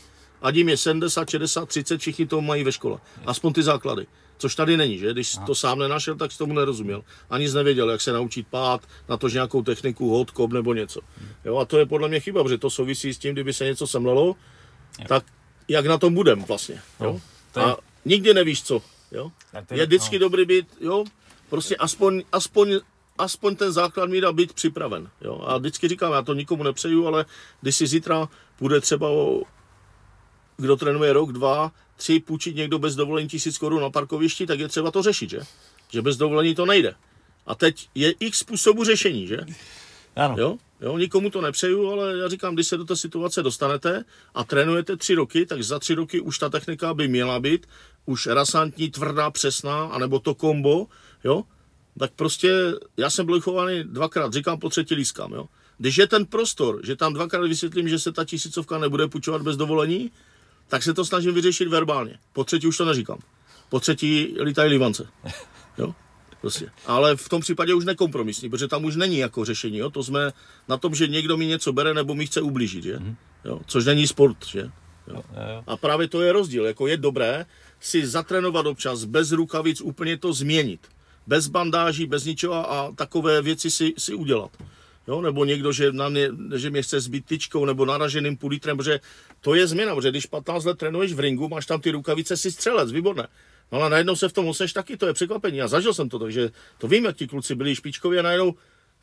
Ať 0.44 0.56
jim 0.56 0.70
je 0.70 0.78
70, 0.78 1.30
60, 1.30 1.66
30, 1.66 1.98
všichni 1.98 2.26
to 2.26 2.42
mají 2.42 2.64
ve 2.64 2.72
škole. 2.72 3.00
Aspoň 3.26 3.54
ty 3.54 3.64
základy. 3.64 4.08
Což 4.38 4.56
tady 4.56 4.78
není, 4.78 4.98
že? 4.98 5.14
Když 5.14 5.38
to 5.46 5.56
sám 5.56 5.80
nenašel, 5.80 6.16
tak 6.16 6.38
tomu 6.38 6.54
nerozuměl. 6.54 7.04
Ani 7.30 7.52
nevěděl, 7.52 7.90
jak 7.90 8.02
se 8.02 8.14
naučit 8.14 8.48
pát, 8.48 8.82
na 9.10 9.18
to, 9.18 9.30
že 9.30 9.38
nějakou 9.38 9.62
techniku, 9.62 10.10
hod, 10.10 10.32
kop 10.32 10.52
nebo 10.52 10.74
něco. 10.74 11.00
Jo, 11.46 11.58
a 11.58 11.66
to 11.66 11.80
je 11.80 11.86
podle 11.86 12.08
mě 12.08 12.20
chyba, 12.20 12.44
protože 12.44 12.58
to 12.58 12.70
souvisí 12.70 13.14
s 13.14 13.18
tím, 13.18 13.34
kdyby 13.34 13.54
se 13.54 13.66
něco 13.66 13.88
semlelo, 13.88 14.36
tak 15.08 15.26
jak 15.68 15.86
na 15.86 15.98
tom 15.98 16.14
budem 16.14 16.44
vlastně. 16.44 16.82
Jo? 17.00 17.22
A 17.56 17.78
nikdy 18.06 18.34
nevíš 18.34 18.64
co. 18.64 18.82
Jo? 19.12 19.32
Je 19.72 19.86
vždycky 19.86 20.20
no. 20.20 20.20
dobrý 20.20 20.46
být, 20.46 20.68
jo, 20.82 21.04
prostě 21.50 21.76
aspoň, 21.76 22.24
aspoň 22.32 22.80
aspoň 23.18 23.56
ten 23.56 23.72
základ 23.72 24.10
míra 24.10 24.32
být 24.32 24.54
připraven. 24.54 25.10
Jo? 25.22 25.42
A 25.46 25.58
vždycky 25.58 25.88
říkám, 25.88 26.14
já 26.14 26.22
to 26.22 26.34
nikomu 26.34 26.64
nepřeju, 26.64 27.08
ale 27.08 27.26
když 27.62 27.76
si 27.76 27.88
zítra 27.88 28.30
bude 28.60 28.82
třeba 28.82 29.10
kdo 30.58 30.76
trénuje 30.76 31.14
rok, 31.14 31.32
dva, 31.32 31.72
tři, 31.96 32.20
půjčit 32.20 32.56
někdo 32.56 32.80
bez 32.80 32.96
dovolení 32.96 33.28
tisíc 33.28 33.58
korun 33.58 33.82
na 33.82 33.90
parkovišti, 33.90 34.46
tak 34.46 34.60
je 34.60 34.68
třeba 34.68 34.92
to 34.92 35.04
řešit, 35.04 35.30
že? 35.30 35.40
Že 35.90 36.02
bez 36.02 36.18
dovolení 36.18 36.56
to 36.56 36.66
nejde. 36.66 36.96
A 37.46 37.56
teď 37.56 37.90
je 37.96 38.12
x 38.20 38.40
způsobu 38.40 38.84
řešení, 38.84 39.28
že? 39.28 39.38
Ano. 40.16 40.36
Jo? 40.38 40.58
jo, 40.82 40.98
nikomu 40.98 41.30
to 41.30 41.42
nepřeju, 41.42 41.92
ale 41.92 42.18
já 42.18 42.30
říkám, 42.30 42.54
když 42.54 42.68
se 42.68 42.78
do 42.78 42.86
té 42.86 42.96
situace 42.96 43.44
dostanete 43.44 44.04
a 44.34 44.44
trénujete 44.44 44.98
tři 44.98 45.16
roky, 45.16 45.46
tak 45.46 45.64
za 45.64 45.80
tři 45.80 45.94
roky 45.94 46.20
už 46.20 46.40
ta 46.40 46.50
technika 46.50 46.94
by 46.94 47.08
měla 47.08 47.40
být 47.40 47.68
už 48.06 48.28
rasantní, 48.28 48.92
tvrdá, 48.92 49.32
přesná, 49.32 49.84
anebo 49.84 50.20
to 50.20 50.36
kombo, 50.36 50.88
jo, 51.24 51.44
tak 52.00 52.12
prostě 52.16 52.74
já 52.98 53.10
jsem 53.10 53.26
byl 53.26 53.42
chovaný 53.42 53.84
dvakrát, 53.84 54.34
říkám 54.34 54.60
po 54.60 54.70
třetí 54.70 54.96
lískám, 54.96 55.34
jo. 55.34 55.46
Když 55.78 55.98
je 55.98 56.08
ten 56.08 56.26
prostor, 56.26 56.80
že 56.84 56.96
tam 56.96 57.14
dvakrát 57.14 57.48
vysvětlím, 57.48 57.90
že 57.90 58.00
se 58.00 58.12
ta 58.12 58.26
tisícovka 58.26 58.78
nebude 58.78 59.08
půjčovat 59.08 59.42
bez 59.42 59.58
dovolení, 59.58 60.12
tak 60.74 60.84
se 60.84 60.94
to 60.94 61.06
snažím 61.06 61.34
vyřešit 61.34 61.68
verbálně. 61.68 62.18
Po 62.34 62.44
třetí 62.44 62.68
už 62.68 62.78
to 62.78 62.86
neříkám. 62.86 63.20
Po 63.70 63.80
třetí 63.80 64.36
lítají 64.44 64.70
livance. 64.70 65.08
Jo? 65.78 65.96
Prostě. 66.42 66.70
Ale 66.86 67.16
v 67.16 67.30
tom 67.30 67.42
případě 67.42 67.74
už 67.74 67.86
nekompromisní, 67.86 68.50
protože 68.50 68.68
tam 68.68 68.86
už 68.86 68.96
není 68.96 69.18
jako 69.18 69.46
řešení. 69.46 69.78
Jo? 69.78 69.90
To 69.90 70.04
jsme 70.04 70.32
na 70.68 70.78
tom, 70.78 70.96
že 70.96 71.08
někdo 71.08 71.38
mi 71.38 71.46
něco 71.46 71.74
bere 71.74 71.94
nebo 71.94 72.16
mi 72.16 72.26
chce 72.26 72.42
ublížit. 72.42 72.84
Že? 72.84 73.00
Mhm. 73.00 73.16
Jo? 73.46 73.62
Což 73.66 73.86
není 73.86 74.08
sport. 74.08 74.46
Že? 74.46 74.72
Jo? 75.08 75.24
A 75.68 75.78
právě 75.78 76.08
to 76.08 76.22
je 76.22 76.32
rozdíl. 76.32 76.66
Jako 76.66 76.88
je 76.88 76.98
dobré 76.98 77.46
si 77.80 78.08
zatrénovat 78.08 78.66
občas 78.66 79.04
bez 79.04 79.32
rukavic, 79.32 79.82
úplně 79.82 80.18
to 80.18 80.34
změnit. 80.34 80.88
Bez 81.28 81.48
bandáží, 81.48 82.06
bez 82.06 82.26
ničeho 82.26 82.72
a 82.72 82.92
takové 82.96 83.42
věci 83.42 83.72
si, 83.72 83.94
si 83.98 84.14
udělat. 84.14 84.52
Jo, 85.08 85.22
nebo 85.22 85.46
někdo, 85.46 85.72
že, 85.72 85.92
na 85.92 86.10
mě, 86.10 86.30
že 86.56 86.70
mě 86.70 86.82
chce 86.82 87.00
zbyt 87.00 87.26
tyčkou 87.26 87.66
nebo 87.66 87.86
naraženým 87.86 88.38
půl 88.38 88.50
litrem, 88.50 88.78
protože 88.78 89.00
to 89.42 89.56
je 89.56 89.68
změna, 89.68 89.96
protože 89.96 90.10
když 90.10 90.26
15 90.26 90.66
let 90.66 90.78
trénuješ 90.78 91.14
v 91.14 91.20
ringu, 91.20 91.50
máš 91.50 91.66
tam 91.66 91.82
ty 91.82 91.92
rukavice, 91.92 92.38
si 92.38 92.52
střelec, 92.52 92.92
výborné. 92.92 93.28
No 93.72 93.80
ale 93.80 93.90
najednou 93.90 94.16
se 94.16 94.30
v 94.30 94.34
tom 94.34 94.48
oseš 94.48 94.74
taky, 94.74 94.98
to 94.98 95.08
je 95.08 95.14
překvapení. 95.14 95.58
Já 95.58 95.68
zažil 95.68 95.94
jsem 95.94 96.10
to, 96.10 96.20
takže 96.20 96.52
to 96.78 96.88
vím, 96.88 97.06
jak 97.06 97.16
ti 97.16 97.28
kluci 97.28 97.56
byli 97.56 97.76
špičkoví 97.76 98.20
a 98.20 98.22
najednou, 98.22 98.56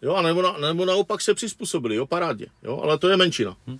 jo, 0.02 0.14
a 0.14 0.22
nebo, 0.22 0.42
na, 0.42 0.56
nebo 0.58 0.84
naopak 0.84 1.20
se 1.20 1.34
přizpůsobili, 1.34 1.96
jo, 1.96 2.06
parádně, 2.06 2.46
jo, 2.62 2.80
ale 2.82 2.98
to 2.98 3.08
je 3.08 3.16
menšina. 3.16 3.56
Hm. 3.66 3.78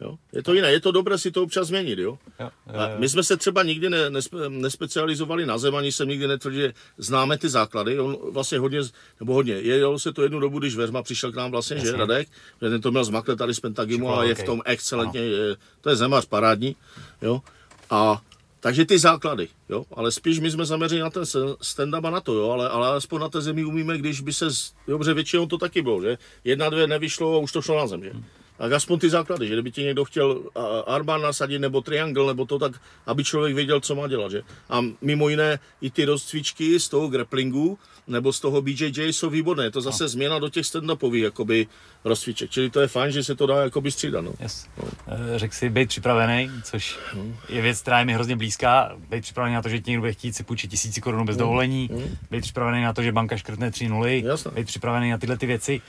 Jo? 0.00 0.18
Je 0.32 0.42
to 0.42 0.54
jiné, 0.54 0.72
je 0.72 0.80
to 0.80 0.92
dobré 0.92 1.18
si 1.18 1.30
to 1.30 1.42
občas 1.42 1.68
změnit. 1.68 1.98
Jo? 1.98 2.18
Jo, 2.40 2.50
jo, 2.66 2.72
jo. 2.74 2.98
My 2.98 3.08
jsme 3.08 3.22
se 3.22 3.36
třeba 3.36 3.62
nikdy 3.62 3.90
ne, 3.90 4.10
nespe, 4.10 4.36
nespecializovali 4.48 5.46
na 5.46 5.58
zem, 5.58 5.76
ani 5.76 5.92
jsem 5.92 6.08
nikdy 6.08 6.28
netvrdil, 6.28 6.60
že 6.60 6.74
známe 6.98 7.38
ty 7.38 7.48
základy. 7.48 8.00
On 8.00 8.16
vlastně 8.30 8.58
hodně, 8.58 8.80
nebo 9.20 9.34
hodně, 9.34 9.54
jelo 9.54 9.98
se 9.98 10.12
to 10.12 10.22
jednu 10.22 10.40
dobu, 10.40 10.58
když 10.58 10.76
Verma 10.76 11.02
přišel 11.02 11.32
k 11.32 11.36
nám 11.36 11.50
vlastně, 11.50 11.76
Jasně. 11.76 11.90
že 11.90 11.96
Radek, 11.96 12.28
že 12.62 12.70
ten 12.70 12.80
to 12.80 12.90
měl 12.90 13.04
zmakle 13.04 13.36
tady 13.36 13.54
z 13.54 13.60
Pentagimu 13.60 14.14
a 14.14 14.24
je 14.24 14.32
okay. 14.32 14.44
v 14.44 14.46
tom 14.46 14.62
excelentně, 14.64 15.20
je, 15.20 15.56
to 15.80 15.90
je 15.90 15.96
zemař 15.96 16.26
parádní. 16.26 16.76
Jo? 17.22 17.42
A 17.90 18.22
takže 18.60 18.84
ty 18.84 18.98
základy, 18.98 19.48
jo, 19.68 19.84
ale 19.92 20.12
spíš 20.12 20.38
my 20.38 20.50
jsme 20.50 20.66
zaměřili 20.66 21.00
na 21.00 21.10
ten 21.10 21.22
stand-up 21.62 22.06
a 22.06 22.10
na 22.10 22.20
to, 22.20 22.34
jo, 22.34 22.50
ale, 22.50 22.68
ale 22.68 22.88
aspoň 22.88 23.20
na 23.20 23.28
té 23.28 23.40
zemi 23.40 23.64
umíme, 23.64 23.98
když 23.98 24.20
by 24.20 24.32
se, 24.32 24.46
dobře, 24.86 25.14
většinou 25.14 25.46
to 25.46 25.58
taky 25.58 25.82
bylo, 25.82 26.02
že 26.02 26.18
jedna, 26.44 26.68
dvě 26.68 26.86
nevyšlo 26.86 27.34
a 27.34 27.38
už 27.38 27.52
to 27.52 27.62
šlo 27.62 27.78
na 27.78 27.86
zem, 27.86 28.04
že. 28.04 28.12
Tak 28.58 28.72
aspoň 28.72 28.98
ty 28.98 29.10
základy, 29.10 29.48
že 29.48 29.54
kdyby 29.54 29.70
ti 29.70 29.82
někdo 29.82 30.04
chtěl 30.04 30.42
armán 30.86 31.22
nasadit 31.22 31.58
nebo 31.58 31.80
triangle 31.80 32.26
nebo 32.26 32.46
to, 32.46 32.58
tak 32.58 32.72
aby 33.06 33.24
člověk 33.24 33.54
věděl, 33.54 33.80
co 33.80 33.94
má 33.94 34.08
dělat. 34.08 34.30
Že? 34.32 34.42
A 34.70 34.84
mimo 35.00 35.28
jiné 35.28 35.58
i 35.80 35.90
ty 35.90 36.04
rozcvičky 36.04 36.80
z 36.80 36.88
toho 36.88 37.08
grapplingu 37.08 37.78
nebo 38.08 38.32
z 38.32 38.40
toho 38.40 38.62
BJJ 38.62 39.12
jsou 39.12 39.30
výborné. 39.30 39.64
Je 39.64 39.70
to 39.70 39.80
zase 39.80 40.04
no. 40.04 40.08
změna 40.08 40.38
do 40.38 40.48
těch 40.48 40.64
stand-upových 40.64 41.22
jakoby, 41.22 41.66
rozcviček. 42.04 42.50
Čili 42.50 42.70
to 42.70 42.80
je 42.80 42.88
fajn, 42.88 43.12
že 43.12 43.24
se 43.24 43.34
to 43.34 43.46
dá 43.46 43.62
jakoby 43.62 43.90
střídat. 43.90 44.24
No. 44.24 44.32
Yes. 44.40 44.66
No. 44.82 44.88
Eh, 45.08 45.38
řekl 45.38 45.54
si 45.54 45.70
být 45.70 45.88
připravený, 45.88 46.50
což 46.64 46.98
no. 47.14 47.24
je 47.48 47.62
věc, 47.62 47.80
která 47.80 47.98
je 47.98 48.04
mi 48.04 48.14
hrozně 48.14 48.36
blízká. 48.36 48.96
Být 49.10 49.20
připravený 49.20 49.54
na 49.54 49.62
to, 49.62 49.68
že 49.68 49.80
ti 49.80 49.90
někdo 49.90 50.00
bude 50.00 50.12
chtít 50.12 50.36
si 50.36 50.42
půjčit 50.42 50.70
tisíci 50.70 51.00
korun 51.00 51.26
bez 51.26 51.36
no. 51.36 51.44
dovolení. 51.44 51.90
No. 51.92 52.00
Být 52.30 52.40
připravený 52.40 52.82
na 52.82 52.92
to, 52.92 53.02
že 53.02 53.12
banka 53.12 53.36
škrtne 53.36 53.70
3 53.70 53.88
nuly. 53.88 54.24
Být 54.54 54.66
připravený 54.66 55.10
na 55.10 55.18
tyhle 55.18 55.38
ty 55.38 55.46
věci. 55.46 55.80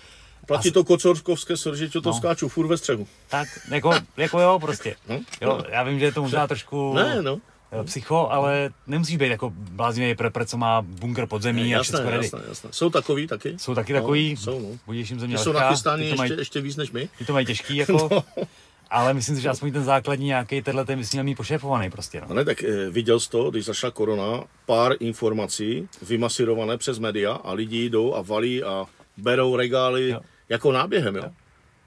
Platí 0.50 0.72
to 0.72 0.84
kocorkovské 0.84 1.54
že 1.74 1.90
to 1.90 2.02
no. 2.06 2.14
skáču 2.14 2.50
furt 2.50 2.68
ve 2.68 2.78
střehu. 2.78 3.08
Tak, 3.28 3.48
jako, 3.72 3.94
jako 4.18 4.40
jo, 4.40 4.60
prostě. 4.62 4.96
No? 5.10 5.20
Jo, 5.42 5.62
já 5.70 5.84
vím, 5.84 6.00
že 6.00 6.06
je 6.06 6.12
to 6.12 6.22
možná 6.22 6.48
trošku 6.48 6.94
ne, 6.94 7.22
no. 7.22 7.40
psycho, 7.84 8.32
ale 8.32 8.70
nemusíš 8.88 9.18
být 9.18 9.30
jako 9.30 9.54
bláznivý 9.56 10.16
prepr, 10.16 10.46
co 10.46 10.58
má 10.58 10.82
bunker 10.82 11.26
pod 11.26 11.42
zemí 11.42 11.76
a 11.76 11.84
všechno 11.84 12.10
ready. 12.10 12.26
Jasné, 12.26 12.40
jasné. 12.48 12.70
Jsou 12.74 12.90
takový 12.90 13.28
taky? 13.28 13.56
Jsou 13.58 13.76
taky 13.76 13.94
no, 13.94 14.00
takový, 14.00 14.38
jsou, 14.38 14.60
no. 14.60 14.80
budíš 14.86 15.10
jim 15.10 15.20
země 15.20 15.38
Ty 15.38 15.44
jsou 15.44 15.52
nachystány 15.52 16.04
ještě, 16.04 16.18
mají, 16.18 16.32
ještě 16.38 16.62
víc 16.62 16.76
než 16.76 16.92
my. 16.92 17.10
Ty 17.18 17.26
to 17.26 17.34
mají 17.34 17.46
těžký, 17.46 17.76
jako. 17.86 18.10
no. 18.12 18.24
Ale 18.90 19.14
myslím 19.14 19.36
si, 19.36 19.42
že 19.42 19.50
aspoň 19.50 19.72
ten 19.72 19.84
základní 19.84 20.26
nějaký 20.26 20.62
tenhle 20.62 20.86
ten 20.86 21.00
myslím, 21.00 21.24
mít 21.24 21.36
pošéfovaný 21.36 21.90
prostě. 21.90 22.22
No. 22.30 22.36
ne, 22.36 22.46
tak 22.46 22.64
e, 22.64 22.90
viděl 22.90 23.20
jsi 23.20 23.30
to, 23.30 23.52
když 23.52 23.66
zašla 23.66 23.92
korona, 23.92 24.44
pár 24.66 24.94
informací 25.00 25.90
vymasírované 26.02 26.78
přes 26.78 27.00
média 27.00 27.34
a 27.34 27.54
lidi 27.54 27.90
jdou 27.90 28.16
a 28.16 28.22
valí 28.22 28.64
a 28.64 28.86
berou 29.18 29.56
regály. 29.56 30.10
Jo 30.10 30.20
jako 30.50 30.72
náběhem, 30.72 31.16
jo. 31.16 31.24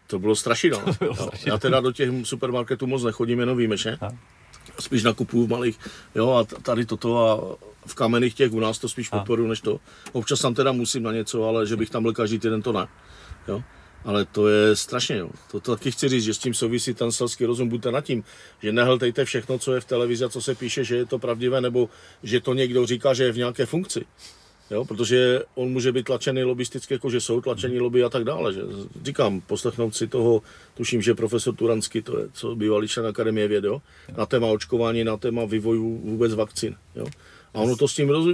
To 0.06 0.18
bylo 0.18 0.36
strašidelné. 0.36 0.92
Já 1.46 1.58
teda 1.58 1.80
do 1.80 1.92
těch 1.92 2.10
supermarketů 2.22 2.86
moc 2.86 3.04
nechodím, 3.04 3.40
jenom 3.40 3.56
výjimečně. 3.56 3.98
Spíš 4.80 5.02
nakupuju 5.02 5.46
v 5.46 5.50
malých, 5.50 5.78
jo, 6.14 6.30
a 6.30 6.44
tady 6.44 6.86
toto 6.86 7.18
a 7.18 7.56
v 7.86 7.94
kamenných 7.94 8.34
těch 8.34 8.52
u 8.52 8.60
nás 8.60 8.78
to 8.78 8.88
spíš 8.88 9.08
podporu 9.08 9.46
než 9.46 9.60
to. 9.60 9.80
Občas 10.12 10.40
tam 10.40 10.54
teda 10.54 10.72
musím 10.72 11.02
na 11.02 11.12
něco, 11.12 11.44
ale 11.44 11.66
že 11.66 11.76
bych 11.76 11.90
tam 11.90 12.02
byl 12.02 12.12
každý 12.12 12.38
týden, 12.38 12.62
to 12.62 12.72
ne. 12.72 12.86
Jo. 13.48 13.62
Ale 14.04 14.24
to 14.24 14.48
je 14.48 14.76
strašně, 14.76 15.16
jo. 15.16 15.30
To, 15.50 15.60
to 15.60 15.76
taky 15.76 15.90
chci 15.90 16.08
říct, 16.08 16.24
že 16.24 16.34
s 16.34 16.38
tím 16.38 16.54
souvisí 16.54 16.94
ten 16.94 17.12
selský 17.12 17.46
rozum, 17.46 17.68
buďte 17.68 17.90
nad 17.92 18.04
tím, 18.04 18.24
že 18.62 18.72
nehltejte 18.72 19.24
všechno, 19.24 19.58
co 19.58 19.74
je 19.74 19.80
v 19.80 19.84
televizi 19.84 20.24
a 20.24 20.28
co 20.28 20.42
se 20.42 20.54
píše, 20.54 20.84
že 20.84 20.96
je 20.96 21.06
to 21.06 21.18
pravdivé, 21.18 21.60
nebo 21.60 21.88
že 22.22 22.40
to 22.40 22.54
někdo 22.54 22.86
říká, 22.86 23.14
že 23.14 23.24
je 23.24 23.32
v 23.32 23.36
nějaké 23.36 23.66
funkci. 23.66 24.04
Jo, 24.72 24.84
protože 24.84 25.42
on 25.54 25.68
může 25.68 25.92
být 25.92 26.06
tlačený 26.06 26.44
lobisticky, 26.44 26.94
jako 26.94 27.10
že 27.10 27.20
jsou 27.20 27.40
tlačený 27.40 27.80
lobby 27.80 28.04
a 28.04 28.08
tak 28.08 28.24
dále. 28.24 28.52
Že? 28.52 28.60
Říkám, 29.04 29.40
poslechnout 29.40 29.96
si 29.96 30.06
toho, 30.06 30.42
tuším, 30.74 31.02
že 31.02 31.14
profesor 31.14 31.54
Turansky, 31.54 32.02
to 32.02 32.18
je 32.18 32.28
co 32.32 32.56
bývalý 32.56 32.88
člen 32.88 33.06
Akademie 33.06 33.48
věd, 33.48 33.64
jo? 33.64 33.82
na 34.16 34.26
téma 34.26 34.46
očkování, 34.46 35.04
na 35.04 35.16
téma 35.16 35.44
vývoju 35.44 36.00
vůbec 36.04 36.34
vakcín. 36.34 36.76
Jo? 36.96 37.06
A 37.54 37.58
ono 37.58 37.76
to 37.76 37.88
s 37.88 37.94
tím, 37.94 38.10
roz... 38.10 38.26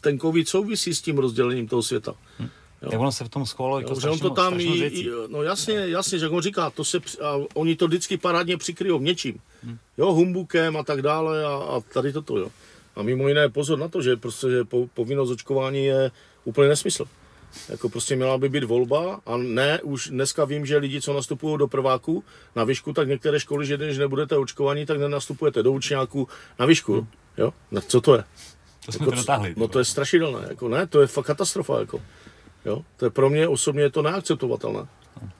ten 0.00 0.18
covid 0.18 0.48
souvisí 0.48 0.94
s 0.94 1.02
tím 1.02 1.18
rozdělením 1.18 1.68
toho 1.68 1.82
světa. 1.82 2.14
Hm. 2.38 2.48
Jo. 2.82 2.88
Jak 2.92 3.00
ono 3.00 3.12
se 3.12 3.24
v 3.24 3.28
tom 3.28 3.46
schválilo 3.46 3.80
jako 3.80 4.00
že 4.00 4.08
on 4.08 4.18
to 4.18 4.30
tam 4.30 4.60
i, 4.60 5.10
no 5.28 5.42
jasně, 5.42 5.74
jasně, 5.74 6.18
že 6.18 6.28
on 6.28 6.42
říká, 6.42 6.70
to 6.70 6.84
se, 6.84 6.98
a 7.22 7.38
oni 7.54 7.76
to 7.76 7.86
vždycky 7.86 8.16
parádně 8.16 8.56
přikryjou 8.56 9.00
něčím. 9.00 9.38
Hm. 9.62 9.78
Jo, 9.98 10.12
humbukem 10.12 10.76
a 10.76 10.82
tak 10.82 11.02
dále 11.02 11.44
a, 11.44 11.48
a 11.48 11.80
tady 11.80 12.12
toto, 12.12 12.38
jo. 12.38 12.50
A 12.96 13.02
mimo 13.02 13.28
jiné 13.28 13.48
pozor 13.48 13.78
na 13.78 13.88
to, 13.88 14.02
že 14.02 14.16
prostě 14.16 14.50
že 14.50 14.64
povinnost 14.94 15.30
očkování 15.30 15.84
je 15.84 16.10
úplně 16.44 16.68
nesmysl. 16.68 17.04
Jako 17.68 17.88
prostě 17.88 18.16
měla 18.16 18.38
by 18.38 18.48
být 18.48 18.64
volba 18.64 19.20
a 19.26 19.36
ne, 19.36 19.80
už 19.82 20.08
dneska 20.08 20.44
vím, 20.44 20.66
že 20.66 20.76
lidi, 20.76 21.00
co 21.00 21.12
nastupují 21.12 21.58
do 21.58 21.68
prváku 21.68 22.24
na 22.56 22.64
výšku, 22.64 22.92
tak 22.92 23.08
některé 23.08 23.40
školy, 23.40 23.66
že 23.66 23.76
když 23.76 23.98
nebudete 23.98 24.36
očkovaní, 24.36 24.86
tak 24.86 24.98
nenastupujete 24.98 25.62
do 25.62 25.72
učňáku 25.72 26.28
na 26.58 26.66
výšku. 26.66 26.94
Hmm. 26.94 27.06
Jo? 27.38 27.52
No, 27.70 27.80
co 27.80 28.00
to 28.00 28.14
je? 28.14 28.24
To 28.86 28.92
jsme 28.92 29.06
jako, 29.06 29.16
dotáhli. 29.16 29.54
No 29.56 29.68
to 29.68 29.78
je 29.78 29.84
strašidelné, 29.84 30.46
jako 30.48 30.68
ne, 30.68 30.86
to 30.86 31.00
je 31.00 31.06
fakt 31.06 31.26
katastrofa, 31.26 31.80
jako. 31.80 32.00
Jo? 32.64 32.82
To 32.96 33.04
je 33.04 33.10
pro 33.10 33.30
mě 33.30 33.48
osobně 33.48 33.82
je 33.82 33.90
to 33.90 34.02
neakceptovatelné. 34.02 34.86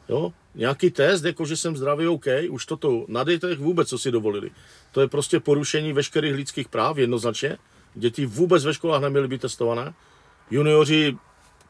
Jo? 0.08 0.32
Nějaký 0.54 0.90
test, 0.90 1.24
jako 1.24 1.46
že 1.46 1.56
jsem 1.56 1.76
zdravý, 1.76 2.06
OK, 2.06 2.26
už 2.50 2.66
toto 2.66 3.04
na 3.08 3.24
dětech 3.24 3.58
vůbec, 3.58 3.88
co 3.88 3.98
si 3.98 4.10
dovolili. 4.10 4.50
To 4.92 5.00
je 5.00 5.08
prostě 5.08 5.40
porušení 5.40 5.92
veškerých 5.92 6.34
lidských 6.34 6.68
práv 6.68 6.98
jednoznačně. 6.98 7.58
Děti 7.94 8.26
vůbec 8.26 8.64
ve 8.64 8.74
školách 8.74 9.02
neměly 9.02 9.28
být 9.28 9.40
testované. 9.40 9.94
Junioři 10.50 11.16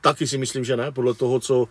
taky 0.00 0.26
si 0.26 0.38
myslím, 0.38 0.64
že 0.64 0.76
ne, 0.76 0.92
podle 0.92 1.14
toho, 1.14 1.40
co 1.40 1.68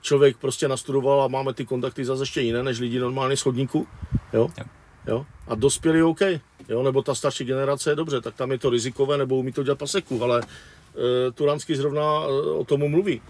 člověk 0.00 0.36
prostě 0.36 0.68
nastudoval 0.68 1.22
a 1.22 1.28
máme 1.28 1.54
ty 1.54 1.66
kontakty 1.66 2.04
zase 2.04 2.22
ještě 2.22 2.40
jiné, 2.40 2.62
než 2.62 2.78
lidi 2.78 2.98
normálně 2.98 3.36
z 3.36 3.40
chodníku. 3.40 3.86
Jo? 4.32 4.48
Jo. 4.58 4.64
Jo? 5.06 5.26
A 5.48 5.54
dospělí 5.54 6.02
OK. 6.02 6.20
Jo? 6.68 6.82
Nebo 6.82 7.02
ta 7.02 7.14
starší 7.14 7.44
generace 7.44 7.90
je 7.90 7.96
dobře, 7.96 8.20
tak 8.20 8.34
tam 8.34 8.52
je 8.52 8.58
to 8.58 8.70
rizikové, 8.70 9.18
nebo 9.18 9.36
umí 9.36 9.52
to 9.52 9.62
dělat 9.62 9.78
paseku, 9.78 10.22
ale 10.22 10.40
e, 10.40 11.30
Turanský 11.32 11.74
zrovna 11.74 12.02
e, 12.02 12.26
o 12.50 12.64
tomu 12.64 12.88
mluví. 12.88 13.20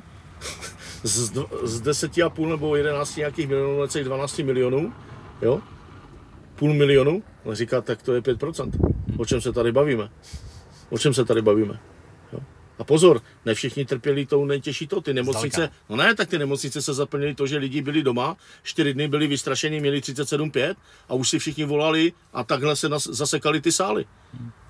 Z, 1.02 1.32
z 1.62 1.82
10,5 1.82 2.48
nebo 2.48 2.76
11 2.76 3.16
nějakých 3.16 3.48
milionů, 3.48 3.80
necelých 3.80 4.06
12 4.06 4.38
milionů, 4.38 4.92
jo? 5.42 5.60
Půl 6.54 6.74
milionu, 6.74 7.22
ale 7.44 7.56
říká, 7.56 7.80
tak 7.80 8.02
to 8.02 8.14
je 8.14 8.20
5%. 8.20 8.70
O 9.18 9.24
čem 9.24 9.40
se 9.40 9.52
tady 9.52 9.72
bavíme? 9.72 10.10
O 10.90 10.98
čem 10.98 11.14
se 11.14 11.24
tady 11.24 11.42
bavíme? 11.42 11.80
Jo? 12.32 12.38
A 12.78 12.84
pozor, 12.84 13.20
ne 13.44 13.54
všichni 13.54 13.84
trpěli 13.84 14.26
tou 14.26 14.44
nejtěžší 14.44 14.86
to, 14.86 15.00
ty 15.00 15.14
nemocnice, 15.14 15.70
no 15.88 15.96
ne, 15.96 16.14
tak 16.14 16.28
ty 16.28 16.38
nemocnice 16.38 16.82
se 16.82 16.94
zaplnily 16.94 17.34
to, 17.34 17.46
že 17.46 17.58
lidi 17.58 17.82
byli 17.82 18.02
doma, 18.02 18.36
čtyři 18.62 18.94
dny 18.94 19.08
byli 19.08 19.26
vystrašení, 19.26 19.80
měli 19.80 20.00
37,5 20.00 20.74
a 21.08 21.14
už 21.14 21.28
si 21.28 21.38
všichni 21.38 21.64
volali 21.64 22.12
a 22.32 22.44
takhle 22.44 22.76
se 22.76 22.88
nas, 22.88 23.04
zasekali 23.04 23.60
ty 23.60 23.72
sály. 23.72 24.04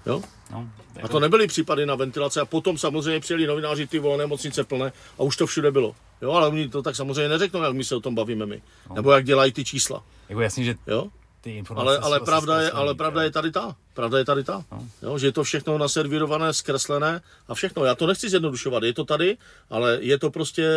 Jo? 0.06 0.22
No, 0.52 0.68
A 1.02 1.08
to 1.08 1.20
nebyly 1.20 1.46
případy 1.46 1.86
na 1.86 1.94
ventilace 1.94 2.40
a 2.40 2.44
potom 2.44 2.78
samozřejmě 2.78 3.20
přijeli 3.20 3.46
novináři 3.46 3.86
ty 3.86 3.98
vole 3.98 4.18
nemocnice 4.18 4.64
plné 4.64 4.92
a 5.18 5.22
už 5.22 5.36
to 5.36 5.46
všude 5.46 5.70
bylo. 5.70 5.94
Jo, 6.22 6.32
ale 6.32 6.48
oni 6.48 6.68
to 6.68 6.82
tak 6.82 6.96
samozřejmě 6.96 7.28
neřeknou, 7.28 7.62
jak 7.62 7.74
my 7.74 7.84
se 7.84 7.96
o 7.96 8.00
tom 8.00 8.14
bavíme 8.14 8.46
my. 8.46 8.62
Nebo 8.94 9.12
jak 9.12 9.24
dělají 9.24 9.52
ty 9.52 9.64
čísla. 9.64 10.02
jako 10.28 10.40
jasně, 10.40 10.64
že 10.64 10.74
Jo? 10.86 11.06
ty 11.40 11.50
informace 11.56 11.88
Ale, 11.88 11.98
ale, 11.98 12.20
pravda 12.20 12.60
je, 12.60 12.70
ale 12.70 12.94
pravda 12.94 13.22
je 13.22 13.30
tady 13.30 13.50
ta. 13.50 13.76
Pravda 13.94 14.18
je 14.18 14.24
tady 14.24 14.44
ta. 14.44 14.64
Jo, 15.02 15.18
že 15.18 15.26
je 15.26 15.32
to 15.32 15.44
všechno 15.44 15.78
naservírované, 15.78 16.54
zkreslené 16.54 17.20
a 17.48 17.54
všechno. 17.54 17.84
Já 17.84 17.94
to 17.94 18.06
nechci 18.06 18.28
zjednodušovat, 18.28 18.82
je 18.82 18.94
to 18.94 19.04
tady, 19.04 19.36
ale 19.70 19.98
je 20.00 20.18
to 20.18 20.30
prostě, 20.30 20.68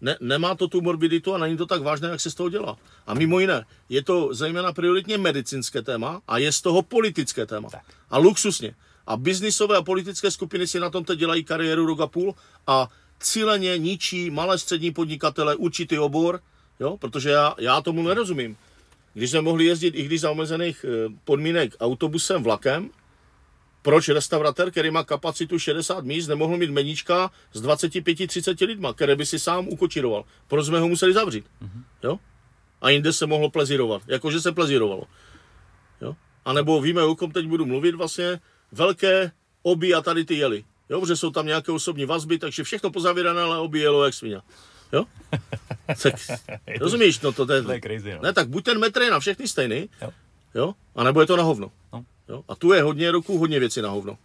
ne, 0.00 0.16
nemá 0.20 0.54
to 0.54 0.68
tu 0.68 0.80
morbiditu 0.80 1.34
a 1.34 1.38
není 1.38 1.56
to 1.56 1.66
tak 1.66 1.82
vážné, 1.82 2.08
jak 2.08 2.20
se 2.20 2.30
z 2.30 2.34
toho 2.34 2.48
dělá. 2.48 2.76
A 3.06 3.14
mimo 3.14 3.40
jiné, 3.40 3.64
je 3.88 4.02
to 4.02 4.34
zejména 4.34 4.72
prioritně 4.72 5.18
medicínské 5.18 5.82
téma 5.82 6.20
a 6.28 6.38
je 6.38 6.52
z 6.52 6.60
toho 6.60 6.82
politické 6.82 7.46
téma. 7.46 7.70
Tak. 7.70 7.82
A 8.10 8.18
luxusně. 8.18 8.74
A 9.06 9.16
biznisové 9.16 9.76
a 9.76 9.82
politické 9.82 10.30
skupiny 10.30 10.66
si 10.66 10.80
na 10.80 10.90
tom 10.90 11.04
teď 11.04 11.18
dělají 11.18 11.44
kariéru 11.44 11.86
rok 11.86 12.00
a 12.00 12.06
půl 12.06 12.34
a 12.66 12.88
cíleně 13.20 13.78
ničí 13.78 14.30
malé 14.30 14.58
střední 14.58 14.90
podnikatele 14.90 15.54
určitý 15.54 15.98
obor, 15.98 16.40
jo, 16.80 16.96
protože 16.96 17.30
já, 17.30 17.54
já 17.58 17.80
tomu 17.80 18.02
nerozumím. 18.02 18.56
Když 19.16 19.30
jsme 19.30 19.40
mohli 19.40 19.64
jezdit 19.64 19.94
i 19.94 20.02
když 20.02 20.20
za 20.20 20.30
omezených 20.30 20.84
eh, 20.84 21.12
podmínek 21.24 21.74
autobusem, 21.80 22.42
vlakem, 22.42 22.90
proč 23.82 24.08
restauratér, 24.08 24.70
který 24.70 24.90
má 24.90 25.04
kapacitu 25.04 25.58
60 25.58 26.04
míst, 26.04 26.28
nemohl 26.28 26.56
mít 26.56 26.70
meníčka 26.70 27.30
s 27.52 27.62
25-30 27.62 28.66
lidma, 28.66 28.92
které 28.92 29.16
by 29.16 29.26
si 29.26 29.38
sám 29.38 29.68
ukočíroval? 29.68 30.24
Proč 30.48 30.66
jsme 30.66 30.80
ho 30.80 30.88
museli 30.88 31.12
zavřít? 31.12 31.46
Jo? 32.02 32.18
A 32.80 32.90
jinde 32.90 33.12
se 33.12 33.26
mohlo 33.26 33.50
plezírovat, 33.50 34.02
jakože 34.06 34.40
se 34.40 34.52
plezírovalo. 34.52 35.04
Jo? 36.00 36.16
A 36.44 36.52
nebo 36.52 36.80
víme, 36.80 37.02
o 37.02 37.16
kom 37.16 37.32
teď 37.32 37.46
budu 37.46 37.66
mluvit, 37.66 37.94
vlastně 37.94 38.40
velké 38.72 39.32
oby 39.62 39.94
a 39.94 40.00
tady 40.02 40.24
ty 40.24 40.34
jeli. 40.34 40.64
Jo, 40.90 41.00
protože 41.00 41.16
jsou 41.16 41.30
tam 41.30 41.46
nějaké 41.46 41.72
osobní 41.72 42.04
vazby, 42.04 42.38
takže 42.38 42.64
všechno 42.64 42.90
pozavírané, 42.90 43.42
ale 43.42 43.58
oby 43.58 43.80
jelo 43.80 44.04
jak 44.04 44.14
svině. 44.14 44.40
Jo? 44.92 45.04
Tak, 46.02 46.14
rozumíš, 46.80 47.20
no 47.20 47.32
to, 47.32 47.46
to, 47.46 47.52
je, 47.52 47.62
To 47.62 47.72
je 47.72 47.80
crazy, 47.80 48.14
no. 48.14 48.20
Ne, 48.22 48.32
tak 48.32 48.48
buď 48.48 48.64
ten 48.64 48.78
metr 48.80 49.02
je 49.02 49.10
na 49.10 49.20
všechny 49.20 49.48
stejný, 49.48 49.88
Jo. 50.02 50.10
jo, 50.54 50.74
a 50.96 51.04
nebo 51.04 51.20
je 51.20 51.26
to 51.26 51.36
na 51.36 51.42
hovno. 51.42 51.70
No. 51.92 52.04
Jo? 52.28 52.42
A 52.48 52.54
tu 52.54 52.72
je 52.72 52.82
hodně 52.82 53.10
roků, 53.10 53.38
hodně 53.38 53.60
věcí 53.60 53.82
na 53.82 53.90
hovno. 53.90 54.18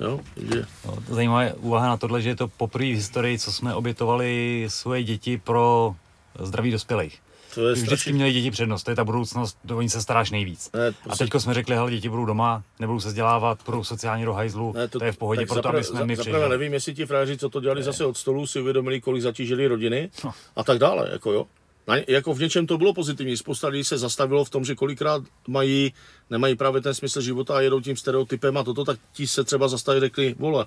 Jo? 0.00 0.20
Takže, 0.34 0.66
No, 0.86 0.98
to 1.08 1.14
zajímavá 1.14 1.42
úvaha 1.56 1.88
na 1.88 1.96
tohle, 1.96 2.22
že 2.22 2.28
je 2.28 2.36
to 2.36 2.48
poprvé 2.48 2.84
v 2.84 2.94
historii, 2.94 3.38
co 3.38 3.52
jsme 3.52 3.74
obětovali 3.74 4.64
svoje 4.68 5.02
děti 5.02 5.38
pro 5.38 5.94
zdraví 6.40 6.70
dospělých. 6.70 7.22
To 7.60 7.68
je 7.68 7.72
Vždycky 7.72 7.86
strašně... 7.86 8.12
měli 8.12 8.32
děti 8.32 8.50
přednost, 8.50 8.82
to 8.82 8.90
je 8.90 8.96
ta 8.96 9.04
budoucnost, 9.04 9.58
do 9.64 9.80
ní 9.82 9.90
se 9.90 10.02
staráš 10.02 10.30
nejvíc. 10.30 10.70
Ne, 10.74 10.88
A 10.88 10.92
prostě- 11.04 11.24
teďko 11.24 11.40
jsme 11.40 11.54
řekli, 11.54 11.74
hele, 11.74 11.90
děti 11.90 12.08
budou 12.08 12.24
doma, 12.24 12.62
nebudou 12.80 13.00
se 13.00 13.08
vzdělávat, 13.08 13.58
budou 13.66 13.84
sociálně 13.84 14.24
do 14.24 14.32
hajzlu, 14.32 14.72
Ne, 14.76 14.88
to, 14.88 14.98
to, 14.98 15.04
je 15.04 15.12
v 15.12 15.16
pohodě, 15.16 15.46
proto 15.46 15.54
zaprvé- 15.62 15.76
aby 15.78 15.84
jsme 15.84 15.98
za- 15.98 16.04
my 16.04 16.16
přežili. 16.16 16.48
nevím, 16.48 16.72
jestli 16.72 16.94
ti 16.94 17.06
frajeři, 17.06 17.38
co 17.38 17.48
to 17.48 17.60
dělali 17.60 17.82
zase 17.82 18.04
od 18.04 18.16
stolu, 18.16 18.46
si 18.46 18.60
uvědomili, 18.60 19.00
kolik 19.00 19.22
zatížili 19.22 19.66
rodiny 19.66 20.10
No. 20.24 20.32
a 20.56 20.64
tak 20.64 20.78
dále. 20.78 21.08
Jako 21.12 21.32
jo. 21.32 21.46
Na, 21.88 21.94
jako 22.08 22.34
v 22.34 22.40
něčem 22.40 22.66
to 22.66 22.78
bylo 22.78 22.94
pozitivní. 22.94 23.36
Spousta 23.36 23.68
lidí 23.68 23.84
se 23.84 23.98
zastavilo 23.98 24.44
v 24.44 24.50
tom, 24.50 24.64
že 24.64 24.74
kolikrát 24.74 25.22
mají, 25.48 25.92
nemají 26.30 26.56
právě 26.56 26.80
ten 26.80 26.94
smysl 26.94 27.20
života 27.20 27.56
a 27.56 27.60
jedou 27.60 27.80
tím 27.80 27.96
stereotypem 27.96 28.56
a 28.56 28.62
toto, 28.64 28.84
tak 28.84 28.98
ti 29.12 29.26
se 29.26 29.44
třeba 29.44 29.68
zastavili 29.68 30.06
řekli, 30.06 30.34
vole, 30.38 30.66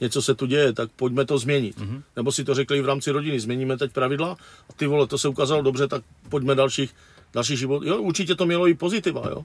něco 0.00 0.22
se 0.22 0.34
tu 0.34 0.46
děje, 0.46 0.72
tak 0.72 0.90
pojďme 0.96 1.24
to 1.24 1.38
změnit. 1.38 1.78
Mhm. 1.78 1.88
Mm-hmm. 1.88 2.02
Nebo 2.16 2.32
si 2.32 2.44
to 2.44 2.54
řekli 2.54 2.82
v 2.82 2.86
rámci 2.86 3.10
rodiny, 3.10 3.40
změníme 3.40 3.78
teď 3.78 3.92
pravidla 3.92 4.36
a 4.70 4.72
ty 4.72 4.86
vole, 4.86 5.06
to 5.06 5.18
se 5.18 5.28
ukázalo 5.28 5.62
dobře, 5.62 5.88
tak 5.88 6.02
pojďme 6.28 6.54
dalších, 6.54 6.94
další 7.34 7.56
život. 7.56 7.82
Jo, 7.82 8.02
určitě 8.02 8.34
to 8.34 8.46
mělo 8.46 8.68
i 8.68 8.74
pozitiva, 8.74 9.22
jo. 9.30 9.44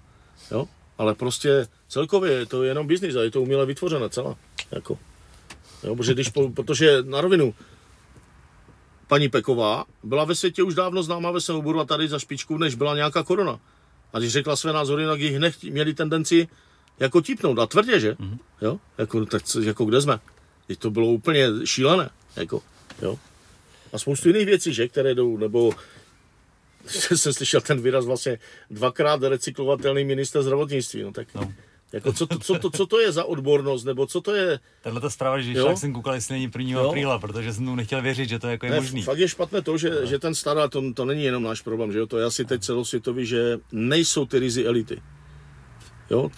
jo? 0.52 0.68
Ale 0.98 1.16
prostě 1.16 1.68
celkově 1.88 2.32
je 2.32 2.46
to 2.46 2.64
jenom 2.64 2.88
biznis 2.88 3.16
a 3.16 3.22
je 3.22 3.32
to 3.32 3.42
uměle 3.42 3.66
vytvořené 3.66 4.10
celá. 4.10 4.36
Jako. 4.72 4.98
Jo, 5.84 5.96
protože, 5.96 6.14
když, 6.14 6.30
po- 6.30 6.50
protože 6.50 7.04
na 7.04 7.22
rovinu, 7.22 7.54
paní 9.08 9.30
Peková 9.30 9.86
byla 10.04 10.24
ve 10.24 10.36
světě 10.36 10.64
už 10.64 10.76
dávno 10.76 11.04
známá 11.04 11.32
ve 11.32 11.42
svém 11.42 11.58
oboru 11.58 11.80
a 11.80 11.86
tady 11.86 12.08
za 12.08 12.20
špičku, 12.20 12.58
než 12.58 12.76
byla 12.76 12.96
nějaká 12.96 13.24
korona. 13.24 13.60
A 14.14 14.20
když 14.20 14.32
řekla 14.32 14.56
své 14.56 14.74
názory, 14.74 15.06
tak 15.06 15.20
jich 15.20 15.40
nechť, 15.40 15.64
měli 15.64 15.94
tendenci 15.94 16.48
jako 17.00 17.22
tipnout 17.22 17.60
a 17.60 17.68
tvrdě, 17.68 18.00
že? 18.00 18.14
Mm-hmm. 18.14 18.38
Jo? 18.62 18.80
Jako, 18.98 19.26
tak 19.26 19.42
jako 19.64 19.86
kde 19.86 20.02
jsme? 20.02 20.20
Teď 20.68 20.80
to 20.80 20.92
bylo 20.92 21.08
úplně 21.08 21.48
šílené. 21.66 22.10
Jako, 22.36 22.62
jo? 23.02 23.20
A 23.94 23.98
spoustu 24.00 24.28
jiných 24.28 24.46
věcí, 24.46 24.74
že? 24.74 24.88
Které 24.88 25.16
jdou, 25.16 25.38
nebo 25.38 25.74
jsem 26.88 27.34
slyšel 27.34 27.62
ten 27.62 27.82
výraz 27.82 28.06
vlastně 28.06 28.40
dvakrát 28.72 29.24
recyklovatelný 29.24 30.04
minister 30.06 30.44
zdravotnictví. 30.44 31.04
No 31.04 31.12
tak 31.12 31.28
No. 31.36 31.54
jako 31.94 32.14
co, 32.14 32.28
to, 32.28 32.40
co, 32.40 32.60
to, 32.60 32.70
co 32.70 32.86
to 32.86 33.00
je 33.00 33.12
za 33.12 33.24
odbornost, 33.24 33.84
nebo 33.84 34.08
co 34.08 34.22
to 34.22 34.36
je? 34.36 34.60
Tahle 34.82 35.02
ta 35.02 35.10
zpráva, 35.10 35.42
že 35.42 35.54
však 35.54 35.78
jsem 35.78 35.94
koukal, 35.94 36.14
jestli 36.14 36.34
není 36.34 36.52
1. 36.58 36.72
Jo. 36.82 36.90
apríla, 36.90 37.20
protože 37.20 37.54
jsem 37.54 37.66
tomu 37.66 37.76
nechtěl 37.76 38.02
věřit, 38.02 38.30
že 38.30 38.40
to 38.40 38.48
jako 38.48 38.66
je 38.66 38.72
Ne, 38.72 38.80
možný. 38.80 39.02
fakt 39.02 39.18
je 39.20 39.28
špatné 39.28 39.62
to, 39.62 39.78
že, 39.78 40.06
že 40.08 40.20
ten 40.20 40.36
stará, 40.36 40.68
to, 40.68 40.94
to 40.94 41.06
není 41.06 41.24
jenom 41.24 41.44
náš 41.44 41.62
problém, 41.62 41.92
že 41.92 42.00
jo? 42.00 42.08
to 42.08 42.18
je 42.18 42.26
asi 42.26 42.46
teď 42.46 42.62
celosvětový, 42.64 43.26
že 43.26 43.58
nejsou 43.72 44.26
ty 44.26 44.40
rizy 44.40 44.66
elity. 44.66 45.02
Jo? 46.10 46.32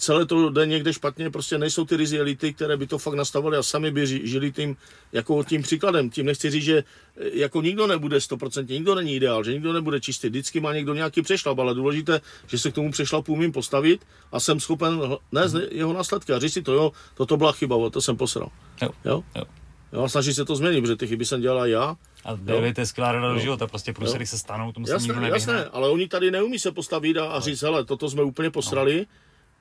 Celé 0.00 0.26
to 0.26 0.50
jde 0.50 0.66
někde 0.66 0.92
špatně, 0.92 1.30
prostě 1.30 1.58
nejsou 1.58 1.84
ty 1.84 1.96
rizy 1.96 2.18
elity, 2.18 2.54
které 2.54 2.76
by 2.76 2.86
to 2.86 2.98
fakt 2.98 3.14
nastavily 3.14 3.56
a 3.56 3.62
sami 3.62 3.90
by 3.90 4.04
ži- 4.04 4.20
žili 4.24 4.52
tím, 4.52 4.76
jako 5.12 5.44
tím 5.44 5.62
příkladem. 5.62 6.10
Tím 6.10 6.26
nechci 6.26 6.50
říct, 6.50 6.64
že 6.64 6.76
e, 6.78 6.84
jako 7.32 7.62
nikdo 7.62 7.86
nebude 7.86 8.16
100%, 8.18 8.68
nikdo 8.70 8.94
není 8.94 9.14
ideál, 9.14 9.44
že 9.44 9.52
nikdo 9.52 9.72
nebude 9.72 10.00
čistý, 10.00 10.28
vždycky 10.28 10.60
má 10.60 10.72
někdo 10.74 10.94
nějaký 10.94 11.22
přešlap, 11.22 11.58
ale 11.58 11.74
důležité, 11.74 12.20
že 12.46 12.58
se 12.58 12.70
k 12.70 12.74
tomu 12.74 12.90
přešlapu 12.92 13.32
umím 13.32 13.52
postavit 13.52 14.00
a 14.32 14.40
jsem 14.40 14.60
schopen 14.60 15.00
nést 15.32 15.56
jeho 15.70 15.92
následky 15.92 16.32
a 16.32 16.38
říct 16.38 16.52
si 16.52 16.62
to, 16.62 16.72
jo, 16.72 16.92
toto 17.14 17.36
byla 17.36 17.52
chyba, 17.52 17.76
o 17.76 17.90
to 17.90 18.00
jsem 18.00 18.16
posral. 18.16 18.48
Jo. 18.82 18.88
Jo? 19.04 19.24
Jo. 19.36 19.44
Jo, 19.92 20.02
a 20.04 20.08
snaží 20.08 20.34
se 20.34 20.44
to 20.44 20.56
změnit, 20.56 20.80
protože 20.80 20.96
ty 20.96 21.06
chyby 21.06 21.24
jsem 21.24 21.40
dělal 21.40 21.66
já, 21.66 21.96
A 22.24 22.34
David, 22.34 22.74
to 22.74 22.80
je 22.80 22.86
skvělá 22.86 23.12
rada 23.12 23.32
do 23.32 23.38
života, 23.38 23.66
prostě 23.66 23.92
průsery 23.92 24.26
se 24.26 24.38
stanou, 24.38 24.72
tomu 24.72 24.86
se 24.86 24.92
Jasné, 24.92 25.06
nikdo 25.06 25.20
nevyhne. 25.20 25.36
jasné, 25.54 25.64
ale 25.72 25.88
oni 25.88 26.08
tady 26.08 26.30
neumí 26.30 26.58
se 26.58 26.72
postavit 26.72 27.16
a, 27.16 27.24
a 27.26 27.40
říct, 27.40 27.62
hele, 27.62 27.84
toto 27.84 28.10
jsme 28.10 28.22
úplně 28.22 28.50
posrali, 28.50 29.06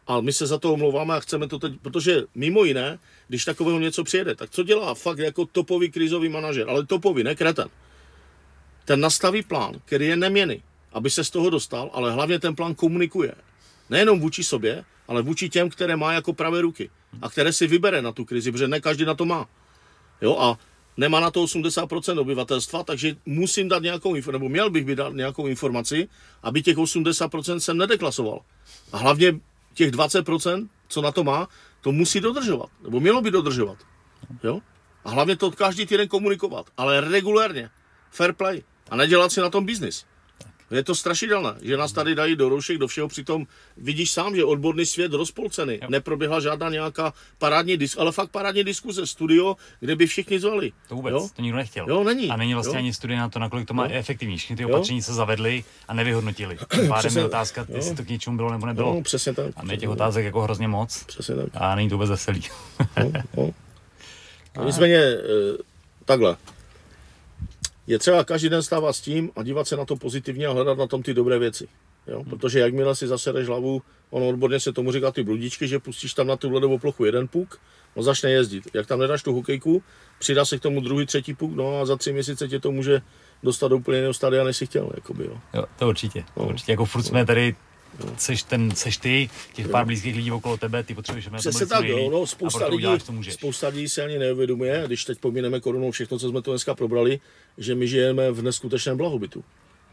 a 0.10 0.22
my 0.22 0.34
se 0.34 0.48
za 0.48 0.58
to 0.58 0.74
omlouváme 0.74 1.16
a 1.16 1.20
chceme 1.20 1.48
to 1.48 1.60
teď, 1.60 1.74
protože 1.82 2.24
mimo 2.36 2.64
jiné, 2.64 3.00
když 3.28 3.46
takového 3.46 3.80
něco 3.80 4.04
přijede, 4.04 4.36
tak 4.36 4.50
co 4.50 4.64
dělá 4.64 4.96
fakt 4.96 5.18
jako 5.18 5.46
topový 5.46 5.92
krizový 5.92 6.30
manažer, 6.30 6.70
ale 6.70 6.86
topový, 6.86 7.24
ne 7.24 7.36
kreten. 7.36 7.70
Ten 8.86 9.00
nastaví 9.00 9.42
plán, 9.44 9.74
který 9.86 10.08
je 10.08 10.16
neměný, 10.16 10.64
aby 10.94 11.10
se 11.10 11.24
z 11.24 11.30
toho 11.30 11.50
dostal, 11.50 11.90
ale 11.94 12.12
hlavně 12.12 12.40
ten 12.40 12.56
plán 12.56 12.76
komunikuje. 12.76 13.36
Nejenom 13.90 14.20
vůči 14.20 14.44
sobě, 14.44 14.84
ale 15.08 15.22
vůči 15.22 15.50
těm, 15.50 15.70
které 15.70 15.96
má 15.96 16.14
jako 16.14 16.34
pravé 16.34 16.62
ruky 16.62 16.90
a 17.22 17.30
které 17.30 17.54
si 17.54 17.68
vybere 17.68 18.02
na 18.02 18.12
tu 18.12 18.26
krizi, 18.26 18.52
protože 18.52 18.68
ne 18.68 18.80
každý 18.82 19.06
na 19.06 19.14
to 19.14 19.26
má. 19.26 19.46
Jo, 20.22 20.38
a 20.40 20.60
nemá 20.98 21.20
na 21.20 21.32
to 21.32 21.44
80% 21.44 22.20
obyvatelstva, 22.20 22.84
takže 22.84 23.16
musím 23.26 23.70
dát 23.70 23.84
nějakou 23.84 24.14
nebo 24.32 24.50
měl 24.50 24.70
bych 24.70 24.86
by 24.86 24.96
dát 24.96 25.14
nějakou 25.14 25.48
informaci, 25.48 26.08
aby 26.44 26.62
těch 26.62 26.78
80% 26.78 27.58
jsem 27.58 27.78
nedeklasoval. 27.78 28.42
A 28.92 28.98
hlavně 28.98 29.40
těch 29.80 29.92
20%, 29.92 30.68
co 30.88 31.02
na 31.02 31.12
to 31.12 31.24
má, 31.24 31.48
to 31.82 31.92
musí 31.92 32.20
dodržovat, 32.20 32.70
nebo 32.84 33.00
mělo 33.00 33.22
by 33.22 33.32
dodržovat. 33.32 33.78
Jo? 34.44 34.60
A 35.06 35.10
hlavně 35.10 35.36
to 35.36 35.52
každý 35.52 35.86
týden 35.86 36.08
komunikovat, 36.08 36.66
ale 36.78 37.02
regulérně, 37.02 37.70
fair 38.12 38.34
play. 38.34 38.64
A 38.90 38.96
nedělat 38.96 39.32
si 39.32 39.40
na 39.40 39.50
tom 39.50 39.66
biznis. 39.66 40.06
Je 40.72 40.84
to 40.84 40.96
strašidelné, 40.96 41.54
že 41.62 41.78
nás 41.78 41.92
tady 41.92 42.16
dají 42.16 42.36
do 42.36 42.50
roušek, 42.50 42.78
do 42.78 42.88
všeho, 42.88 43.08
přitom 43.08 43.48
vidíš 43.78 44.12
sám, 44.12 44.36
že 44.36 44.44
odborný 44.44 44.86
svět 44.86 45.14
rozpolcený. 45.14 45.80
Neproběhla 45.90 46.40
žádná 46.40 46.70
nějaká 46.70 47.14
parádní 47.38 47.78
disk, 47.78 47.98
ale 48.00 48.12
fakt 48.12 48.30
parádní 48.32 48.64
diskuze, 48.64 49.08
studio, 49.08 49.56
kde 49.80 49.96
by 49.96 50.08
všichni 50.08 50.40
zvali. 50.40 50.72
To 50.90 50.96
vůbec, 50.96 51.12
jo? 51.14 51.30
to 51.36 51.42
nikdo 51.42 51.58
nechtěl. 51.58 51.86
Jo, 51.90 52.04
není. 52.04 52.30
A 52.30 52.38
není 52.38 52.54
vlastně 52.54 52.76
jo? 52.76 52.80
ani 52.80 52.94
studie 52.94 53.20
na 53.20 53.30
to, 53.30 53.40
nakolik 53.40 53.68
to 53.68 53.74
má 53.74 53.86
Jo. 53.86 53.92
efektivní. 53.94 54.38
Všechny 54.38 54.56
ty 54.56 54.66
opatření 54.66 55.02
se 55.02 55.14
zavedly 55.14 55.64
a 55.88 55.94
nevyhodnotili. 55.94 56.58
Tím 56.76 56.88
pádem 56.88 57.18
je 57.18 57.26
otázka, 57.26 57.66
jo. 57.70 57.76
jestli 57.76 57.96
to 57.96 58.04
k 58.04 58.10
něčemu 58.10 58.38
bylo 58.38 58.52
nebo 58.52 58.66
nebylo. 58.66 58.94
No, 58.94 59.02
přesně 59.02 59.34
tak. 59.34 59.46
A 59.56 59.64
my 59.64 59.78
těch 59.78 59.90
otázek 59.90 60.26
jako 60.26 60.42
hrozně 60.42 60.68
moc 60.68 61.04
Přesně 61.04 61.36
tak. 61.36 61.50
a 61.56 61.76
není 61.76 61.90
to 61.90 61.96
vůbec 61.96 62.10
veselý. 62.10 62.44
No, 62.98 63.12
no. 63.38 63.54
Nicméně 64.66 64.98
eh, 64.98 65.58
takhle. 66.06 66.38
Je 67.90 68.00
třeba 68.00 68.24
každý 68.24 68.50
den 68.50 68.64
stávat 68.64 68.94
s 68.94 69.02
tím 69.02 69.32
a 69.36 69.44
dívat 69.44 69.68
se 69.68 69.76
na 69.78 69.86
to 69.86 69.96
pozitivně 69.96 70.48
a 70.48 70.52
hledat 70.52 70.78
na 70.78 70.88
tom 70.88 71.04
ty 71.04 71.14
dobré 71.14 71.40
věci. 71.40 71.68
Jo? 72.08 72.24
Protože 72.30 72.60
jakmile 72.60 72.96
si 72.96 73.08
zasereš 73.08 73.48
hlavu, 73.48 73.82
ono 74.10 74.28
odborně 74.30 74.60
se 74.60 74.74
tomu 74.74 74.92
říká 74.92 75.12
ty 75.12 75.24
bludičky, 75.24 75.68
že 75.68 75.80
pustíš 75.80 76.14
tam 76.14 76.28
na 76.28 76.36
tu 76.36 76.50
ledovou 76.54 76.78
plochu 76.78 77.06
jeden 77.06 77.28
puk, 77.28 77.60
on 77.96 78.04
začne 78.04 78.32
jezdit. 78.32 78.64
Jak 78.74 78.88
tam 78.88 79.00
nedáš 79.00 79.24
tu 79.24 79.34
hokejku, 79.34 79.84
přidá 80.20 80.46
se 80.46 80.58
k 80.58 80.62
tomu 80.62 80.82
druhý, 80.82 81.06
třetí 81.06 81.34
puk, 81.34 81.56
no 81.56 81.80
a 81.82 81.86
za 81.86 81.96
tři 81.96 82.14
měsíce 82.14 82.48
tě 82.48 82.60
to 82.60 82.72
může 82.72 83.02
dostat 83.44 83.68
do 83.68 83.78
úplně 83.78 83.98
jiného 83.98 84.14
stadia, 84.14 84.44
než 84.44 84.58
si 84.58 84.66
chtěl. 84.66 84.90
Jakoby, 84.96 85.26
jo. 85.26 85.38
Jo, 85.54 85.64
to 85.80 85.88
určitě. 85.88 86.24
To 86.34 86.44
No. 86.44 86.50
určitě. 86.50 86.72
Jako 86.72 86.86
furt 86.86 87.04
jsme 87.04 87.26
tady, 87.26 87.56
seš, 88.18 88.44
ten, 88.44 88.72
seš 88.72 88.98
ty, 88.98 89.30
těch 89.54 89.70
pár 89.70 89.86
blízkých 89.86 90.16
lidí 90.16 90.32
okolo 90.32 90.58
tebe, 90.58 90.84
ty 90.84 90.96
potřebuješ, 90.96 91.28
na 91.28 91.38
Přesně 91.38 91.66
tak, 91.66 91.86
jo, 91.86 92.10
no, 92.12 92.28
spousta 92.28 92.66
lidí, 92.66 92.76
uděláš, 92.76 93.04
co 93.04 93.12
můžeš. 93.12 93.34
spousta 93.34 93.68
lidí 93.68 93.90
se 93.90 94.04
ani 94.04 94.20
neuvědomuje, 94.20 94.84
když 94.88 95.06
teď 95.06 95.20
pomineme 95.20 95.60
korunou 95.60 95.92
všechno, 95.92 96.20
co 96.20 96.30
jsme 96.30 96.42
tu 96.42 96.52
dneska 96.52 96.76
probrali, 96.76 97.20
že 97.58 97.76
my 97.76 97.88
žijeme 97.88 98.32
v 98.32 98.42
neskutečném 98.42 98.98
blahobytu. 98.98 99.44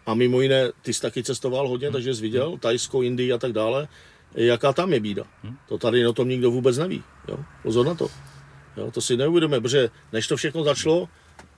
A 0.07 0.15
mimo 0.15 0.41
jiné, 0.41 0.73
ty 0.83 0.95
jsi 0.95 1.03
taky 1.03 1.23
cestoval 1.23 1.69
hodně, 1.69 1.91
takže 1.91 2.15
jsi 2.15 2.23
viděl 2.23 2.59
Tajsko, 2.59 3.03
Indii 3.03 3.33
a 3.33 3.39
tak 3.39 3.53
dále, 3.53 3.89
jaká 4.35 4.73
tam 4.73 4.93
je 4.93 5.01
bída. 5.01 5.25
To 5.69 5.79
tady 5.79 6.07
o 6.07 6.13
tom 6.13 6.29
nikdo 6.29 6.51
vůbec 6.51 6.79
neví. 6.79 7.03
Jo? 7.29 7.39
Pozor 7.63 7.87
na 7.87 7.95
to. 7.95 8.09
Jo? 8.77 8.91
To 8.91 9.01
si 9.01 9.17
neuvědomíme, 9.17 9.61
protože 9.61 9.91
než 10.13 10.29
to 10.29 10.37
všechno 10.37 10.65
začalo, 10.65 11.09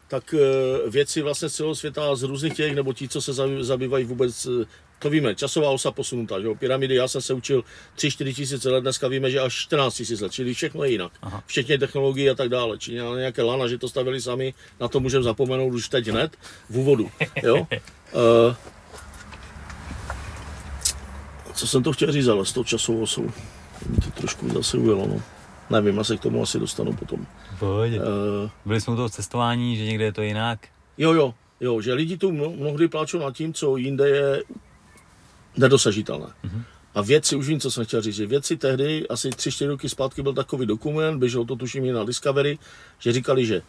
tak 0.09 0.35
eh, 0.35 0.90
věci 0.90 1.23
vlastně 1.23 1.48
z 1.48 1.55
celého 1.55 1.74
světa 1.74 2.16
z 2.16 2.23
různých 2.23 2.55
těch, 2.55 2.74
nebo 2.74 2.93
ti, 2.93 3.09
co 3.09 3.23
se 3.23 3.32
zabývají 3.60 4.05
vůbec, 4.05 4.47
eh, 4.47 4.65
to 4.99 5.11
víme, 5.11 5.35
časová 5.35 5.70
osa 5.70 5.91
posunutá, 5.91 6.41
že 6.41 6.47
jo? 6.47 6.55
pyramidy, 6.55 6.95
já 6.95 7.09
jsem 7.09 7.20
se 7.23 7.35
učil 7.35 7.65
3-4 7.97 8.35
tisíce 8.35 8.70
let, 8.70 8.81
dneska 8.81 9.09
víme, 9.09 9.31
že 9.31 9.41
až 9.41 9.53
14 9.55 9.95
tisíc 9.95 10.20
let, 10.20 10.33
čili 10.33 10.55
všechno 10.55 10.85
je 10.85 10.91
jinak, 10.91 11.12
Aha. 11.23 11.43
včetně 11.47 11.79
technologií 11.79 12.31
a 12.31 12.35
tak 12.35 12.49
dále, 12.49 12.79
či 12.79 12.93
nějaké 12.93 13.43
lana, 13.43 13.66
že 13.69 13.79
to 13.79 13.89
stavili 13.89 14.20
sami, 14.20 14.55
na 14.81 14.89
to 14.89 15.01
můžeme 15.01 15.23
zapomenout 15.25 15.75
už 15.75 15.89
teď 15.89 16.09
hned, 16.09 16.37
v 16.70 16.79
úvodu, 16.79 17.11
jo? 17.43 17.66
Eh, 18.15 18.57
co 21.55 21.66
jsem 21.66 21.83
to 21.83 21.93
chtěl 21.93 22.12
říct, 22.12 22.29
ale 22.29 22.47
s 22.47 22.53
tou 22.53 22.65
časovou 22.65 23.03
osou, 23.03 23.23
mi 23.89 23.97
to 24.05 24.11
trošku 24.11 24.49
zase 24.49 24.77
ujelo, 24.79 25.07
no. 25.07 25.23
Nevím, 25.70 25.97
já 25.97 26.05
se 26.05 26.16
k 26.16 26.20
tomu 26.20 26.43
asi 26.43 26.59
dostanu 26.59 26.93
potom. 26.93 27.27
Pohodě. 27.59 28.01
Eh, 28.47 28.51
Byli 28.66 28.81
jsme 28.81 28.93
u 28.93 28.97
toho 28.97 29.09
cestování, 29.09 29.77
že 29.77 29.85
někde 29.85 30.05
je 30.05 30.12
to 30.12 30.23
jinak. 30.23 30.59
Jo, 30.99 31.12
jo, 31.12 31.35
jo, 31.61 31.81
že 31.81 31.93
lidi 31.95 32.16
tu 32.16 32.31
mno- 32.33 32.57
mnohdy 32.57 32.89
pláčou 32.89 33.19
nad 33.19 33.35
tím, 33.37 33.55
co 33.55 33.77
jinde 33.77 34.09
je 34.09 34.43
nedosažitelné. 35.59 36.26
Mm-hmm. 36.26 36.62
A 36.94 37.02
věci, 37.02 37.36
už 37.36 37.48
vím, 37.48 37.60
co 37.60 37.70
jsem 37.70 37.85
chtěl 37.85 38.02
říct, 38.02 38.14
že 38.14 38.26
věci 38.26 38.56
tehdy, 38.56 39.09
asi 39.09 39.30
tři, 39.30 39.52
čtyři 39.52 39.68
roky 39.68 39.89
zpátky 39.89 40.22
byl 40.22 40.35
takový 40.35 40.66
dokument, 40.66 41.18
běžel 41.18 41.44
to 41.44 41.56
tuším 41.56 41.85
i 41.85 41.93
na 41.93 42.05
Discovery, 42.05 42.59
že 42.98 43.12
říkali, 43.12 43.47
že 43.47 43.62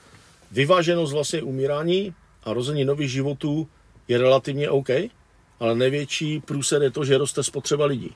vyváženost 0.51 1.13
vlastně 1.13 1.41
umírání 1.41 2.13
a 2.43 2.53
rození 2.53 2.85
nových 2.85 3.11
životů 3.11 3.67
je 4.07 4.17
relativně 4.17 4.69
OK, 4.69 4.89
ale 5.59 5.75
největší 5.75 6.39
průser 6.39 6.83
je 6.83 6.91
to, 6.91 7.05
že 7.05 7.17
roste 7.17 7.43
spotřeba 7.43 7.85
lidí. 7.85 8.15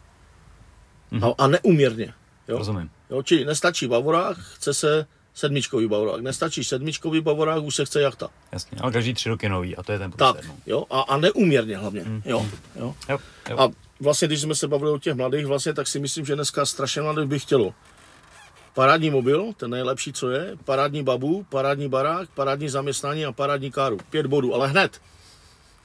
Mm-hmm. 1.12 1.36
A, 1.38 1.44
a 1.44 1.48
neuměrně. 1.48 2.14
Jo? 2.48 2.58
Rozumím. 2.58 2.90
Jo, 3.10 3.24
čili 3.24 3.46
nestačí 3.46 3.88
bavorák, 3.88 4.38
chce 4.38 4.74
se 4.74 5.06
sedmičkový 5.34 5.88
bavorák. 5.88 6.22
Nestačí 6.22 6.64
sedmičkový 6.64 7.22
bavorák, 7.22 7.64
už 7.64 7.76
se 7.76 7.86
chce 7.86 8.02
jachta. 8.02 8.30
Jasně, 8.52 8.78
ale 8.82 8.92
každý 8.92 9.14
tři 9.14 9.30
roky 9.30 9.50
nový 9.50 9.76
a 9.76 9.84
to 9.84 9.92
je 9.92 10.00
ten 10.00 10.12
Tak, 10.12 10.36
průser. 10.36 10.50
no. 10.52 10.58
jo, 10.66 10.86
a, 10.90 11.02
a 11.02 11.18
neuměrně 11.18 11.78
hlavně, 11.78 12.04
jo, 12.26 12.46
jo. 12.76 12.96
Jo, 13.10 13.18
jo. 13.50 13.60
A 13.60 13.68
vlastně, 14.00 14.28
když 14.28 14.42
jsme 14.42 14.56
se 14.56 14.68
bavili 14.68 14.92
o 14.92 15.00
těch 15.00 15.14
mladých, 15.14 15.46
vlastně, 15.46 15.74
tak 15.74 15.88
si 15.88 16.00
myslím, 16.00 16.26
že 16.26 16.36
dneska 16.36 16.66
strašně 16.66 17.02
mladých 17.02 17.26
by 17.26 17.40
chtělo. 17.40 17.74
Parádní 18.74 19.10
mobil, 19.10 19.46
ten 19.58 19.70
nejlepší, 19.72 20.14
co 20.14 20.30
je, 20.30 20.52
parádní 20.66 21.04
babu, 21.04 21.46
parádní 21.50 21.90
barák, 21.90 22.30
parádní 22.30 22.70
zaměstnání 22.70 23.26
a 23.26 23.32
parádní 23.32 23.72
káru. 23.72 23.98
Pět 24.10 24.26
bodů, 24.26 24.56
ale 24.56 24.68
hned. 24.68 25.02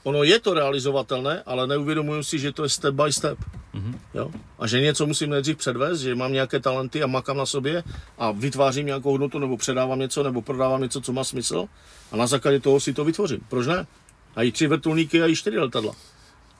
Ono 0.09 0.25
je 0.25 0.39
to 0.39 0.53
realizovatelné, 0.53 1.43
ale 1.45 1.67
neuvědomuju 1.67 2.23
si, 2.23 2.39
že 2.39 2.51
to 2.51 2.63
je 2.63 2.69
step 2.69 2.95
by 2.95 3.13
step. 3.13 3.37
Mhm. 3.73 3.99
Jo? 4.13 4.31
A 4.59 4.67
že 4.67 4.81
něco 4.81 5.05
musím 5.05 5.29
nejdřív 5.29 5.57
předvést, 5.57 6.01
že 6.01 6.15
mám 6.15 6.33
nějaké 6.33 6.59
talenty 6.59 7.03
a 7.03 7.07
makám 7.07 7.37
na 7.37 7.45
sobě 7.45 7.83
a 8.17 8.31
vytvářím 8.31 8.85
nějakou 8.85 9.11
hodnotu, 9.11 9.39
nebo 9.39 9.57
předávám 9.57 9.99
něco, 9.99 10.23
nebo 10.23 10.41
prodávám 10.41 10.81
něco, 10.81 11.01
co 11.01 11.13
má 11.13 11.23
smysl 11.23 11.65
a 12.11 12.17
na 12.17 12.27
základě 12.27 12.59
toho 12.59 12.79
si 12.79 12.93
to 12.93 13.05
vytvořím. 13.05 13.39
Proč 13.49 13.67
ne? 13.67 13.87
A 14.35 14.43
i 14.43 14.51
tři 14.51 14.67
vrtulníky 14.67 15.21
a 15.21 15.27
i 15.27 15.35
čtyři 15.35 15.59
letadla. 15.59 15.93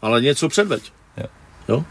Ale 0.01 0.21
něco 0.21 0.49
předveď. 0.49 0.93
Jo. 1.17 1.25
Jo? 1.69 1.85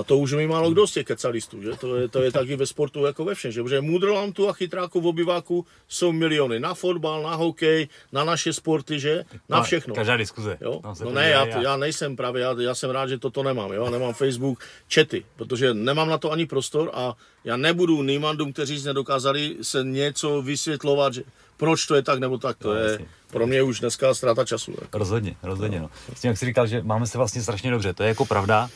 A 0.00 0.02
to 0.02 0.18
už 0.18 0.32
mi 0.32 0.46
málo 0.46 0.70
kdo 0.70 0.86
z 0.86 0.92
těch 0.92 1.06
kecalistů, 1.06 1.62
že? 1.62 1.70
To 1.70 1.96
je, 1.96 2.08
to 2.08 2.22
je 2.22 2.32
taky 2.32 2.56
ve 2.56 2.66
sportu 2.66 3.04
jako 3.04 3.24
ve 3.24 3.34
všem, 3.34 3.52
že? 3.52 3.62
Protože 3.62 3.80
mudrlantů 3.80 4.48
a 4.48 4.52
chytráků 4.52 5.00
v 5.00 5.06
obyváku 5.06 5.66
jsou 5.88 6.12
miliony. 6.12 6.60
Na 6.60 6.74
fotbal, 6.74 7.22
na 7.22 7.34
hokej, 7.34 7.88
na 8.12 8.24
naše 8.24 8.52
sporty, 8.52 9.00
že? 9.00 9.24
Na 9.48 9.56
A 9.58 9.62
všechno. 9.62 9.94
Každá 9.94 10.16
diskuze. 10.16 10.58
Jo? 10.60 10.80
No 11.04 11.10
ne, 11.10 11.28
já, 11.28 11.46
já 11.46 11.76
nejsem 11.76 12.16
právě, 12.16 12.42
já, 12.42 12.54
já 12.60 12.74
jsem 12.74 12.90
rád, 12.90 13.06
že 13.08 13.18
toto 13.18 13.42
nemám, 13.42 13.72
jo? 13.72 13.90
nemám 13.90 14.14
Facebook, 14.14 14.64
chaty, 14.94 15.24
protože 15.36 15.74
nemám 15.74 16.08
na 16.08 16.18
to 16.18 16.32
ani 16.32 16.46
prostor 16.46 16.90
a 16.94 17.14
já 17.44 17.56
nebudu 17.56 18.02
Nýmandům, 18.02 18.52
kteří 18.52 18.84
nedokázali 18.84 19.56
se 19.62 19.84
něco 19.84 20.42
vysvětlovat, 20.42 21.14
že 21.14 21.22
proč 21.56 21.86
to 21.86 21.94
je 21.94 22.02
tak 22.02 22.18
nebo 22.18 22.38
tak, 22.38 22.56
to 22.58 22.68
No, 22.68 22.74
je 22.74 22.90
jasně. 22.90 23.06
pro 23.30 23.46
mě 23.46 23.62
už 23.62 23.80
dneska 23.80 24.14
ztráta 24.14 24.44
času. 24.44 24.74
Jako. 24.80 24.98
Rozhodně, 24.98 25.36
rozhodně. 25.42 25.80
No. 25.80 25.90
S 26.16 26.20
tím, 26.20 26.28
jak 26.28 26.38
jsi 26.38 26.46
říkal, 26.46 26.66
že 26.66 26.82
máme 26.82 27.06
se 27.06 27.18
vlastně 27.18 27.42
strašně 27.42 27.70
dobře, 27.70 27.92
to 27.94 28.02
je 28.02 28.08
jako 28.08 28.24
pravda, 28.24 28.70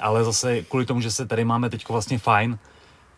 ale 0.00 0.24
zase 0.24 0.62
kvůli 0.62 0.86
tomu, 0.86 1.00
že 1.00 1.10
se 1.10 1.26
tady 1.26 1.44
máme 1.44 1.70
teď 1.70 1.88
vlastně 1.88 2.18
fajn, 2.18 2.58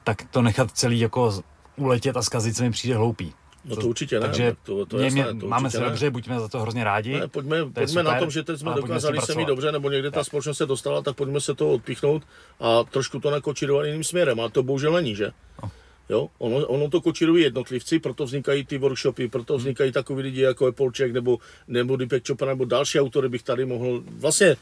tak 0.05 0.23
to 0.31 0.43
nechat 0.43 0.71
celý 0.71 1.01
jako 1.01 1.43
uletět 1.77 2.17
a 2.17 2.23
zkazit 2.23 2.57
se 2.57 2.63
mi 2.63 2.71
přijde 2.71 2.97
hloupý. 2.97 3.33
No 3.65 3.77
to 3.77 3.89
určitě 3.89 4.21
ne, 4.21 4.27
Takže 4.27 4.57
to, 4.63 4.87
to 4.87 4.99
jasné, 4.99 5.35
to 5.41 5.47
máme 5.47 5.71
se 5.71 5.81
ne. 5.81 5.85
dobře, 5.85 6.11
buďme 6.11 6.41
za 6.41 6.49
to 6.49 6.61
hrozně 6.61 6.85
rádi. 6.85 7.21
Ne, 7.21 7.29
pojďme, 7.29 7.57
je 7.57 7.65
pojďme 7.65 8.03
na 8.03 8.11
super, 8.11 8.21
tom, 8.21 8.31
že 8.31 8.43
teď 8.43 8.61
jsme 8.61 8.75
dokázali 8.75 9.21
se 9.21 9.35
mít 9.35 9.49
dobře, 9.49 9.73
nebo 9.73 9.91
někde 9.91 10.11
ta 10.11 10.25
společnost 10.25 10.59
se 10.59 10.67
dostala, 10.67 11.03
tak 11.03 11.17
pojďme 11.17 11.41
se 11.41 11.55
to 11.55 11.71
odpíchnout 11.71 12.23
a 12.61 12.85
trošku 12.85 13.21
to 13.21 13.31
nakočírovat 13.31 13.87
jiným 13.87 14.05
směrem. 14.05 14.41
A 14.41 14.49
to 14.49 14.63
bohužel 14.63 14.93
není, 14.93 15.17
že? 15.17 15.31
No. 15.63 15.71
Jo, 16.09 16.29
ono, 16.39 16.57
ono 16.67 16.89
to 16.89 17.01
kočírují 17.01 17.45
jednotlivci, 17.45 17.99
proto 17.99 18.25
vznikají 18.25 18.67
ty 18.67 18.79
workshopy, 18.79 19.29
proto 19.29 19.57
vznikají 19.57 19.93
takový 19.93 20.23
lidi 20.23 20.41
jako 20.41 20.67
je 20.67 20.73
Polček 20.73 21.13
nebo, 21.13 21.39
nebo 21.69 21.97
Deepak 21.97 22.23
Chopra 22.27 22.47
nebo 22.47 22.65
další 22.65 23.01
autory 23.01 23.29
bych 23.29 23.43
tady 23.43 23.65
mohl. 23.65 24.03
Vlastně, 24.07 24.57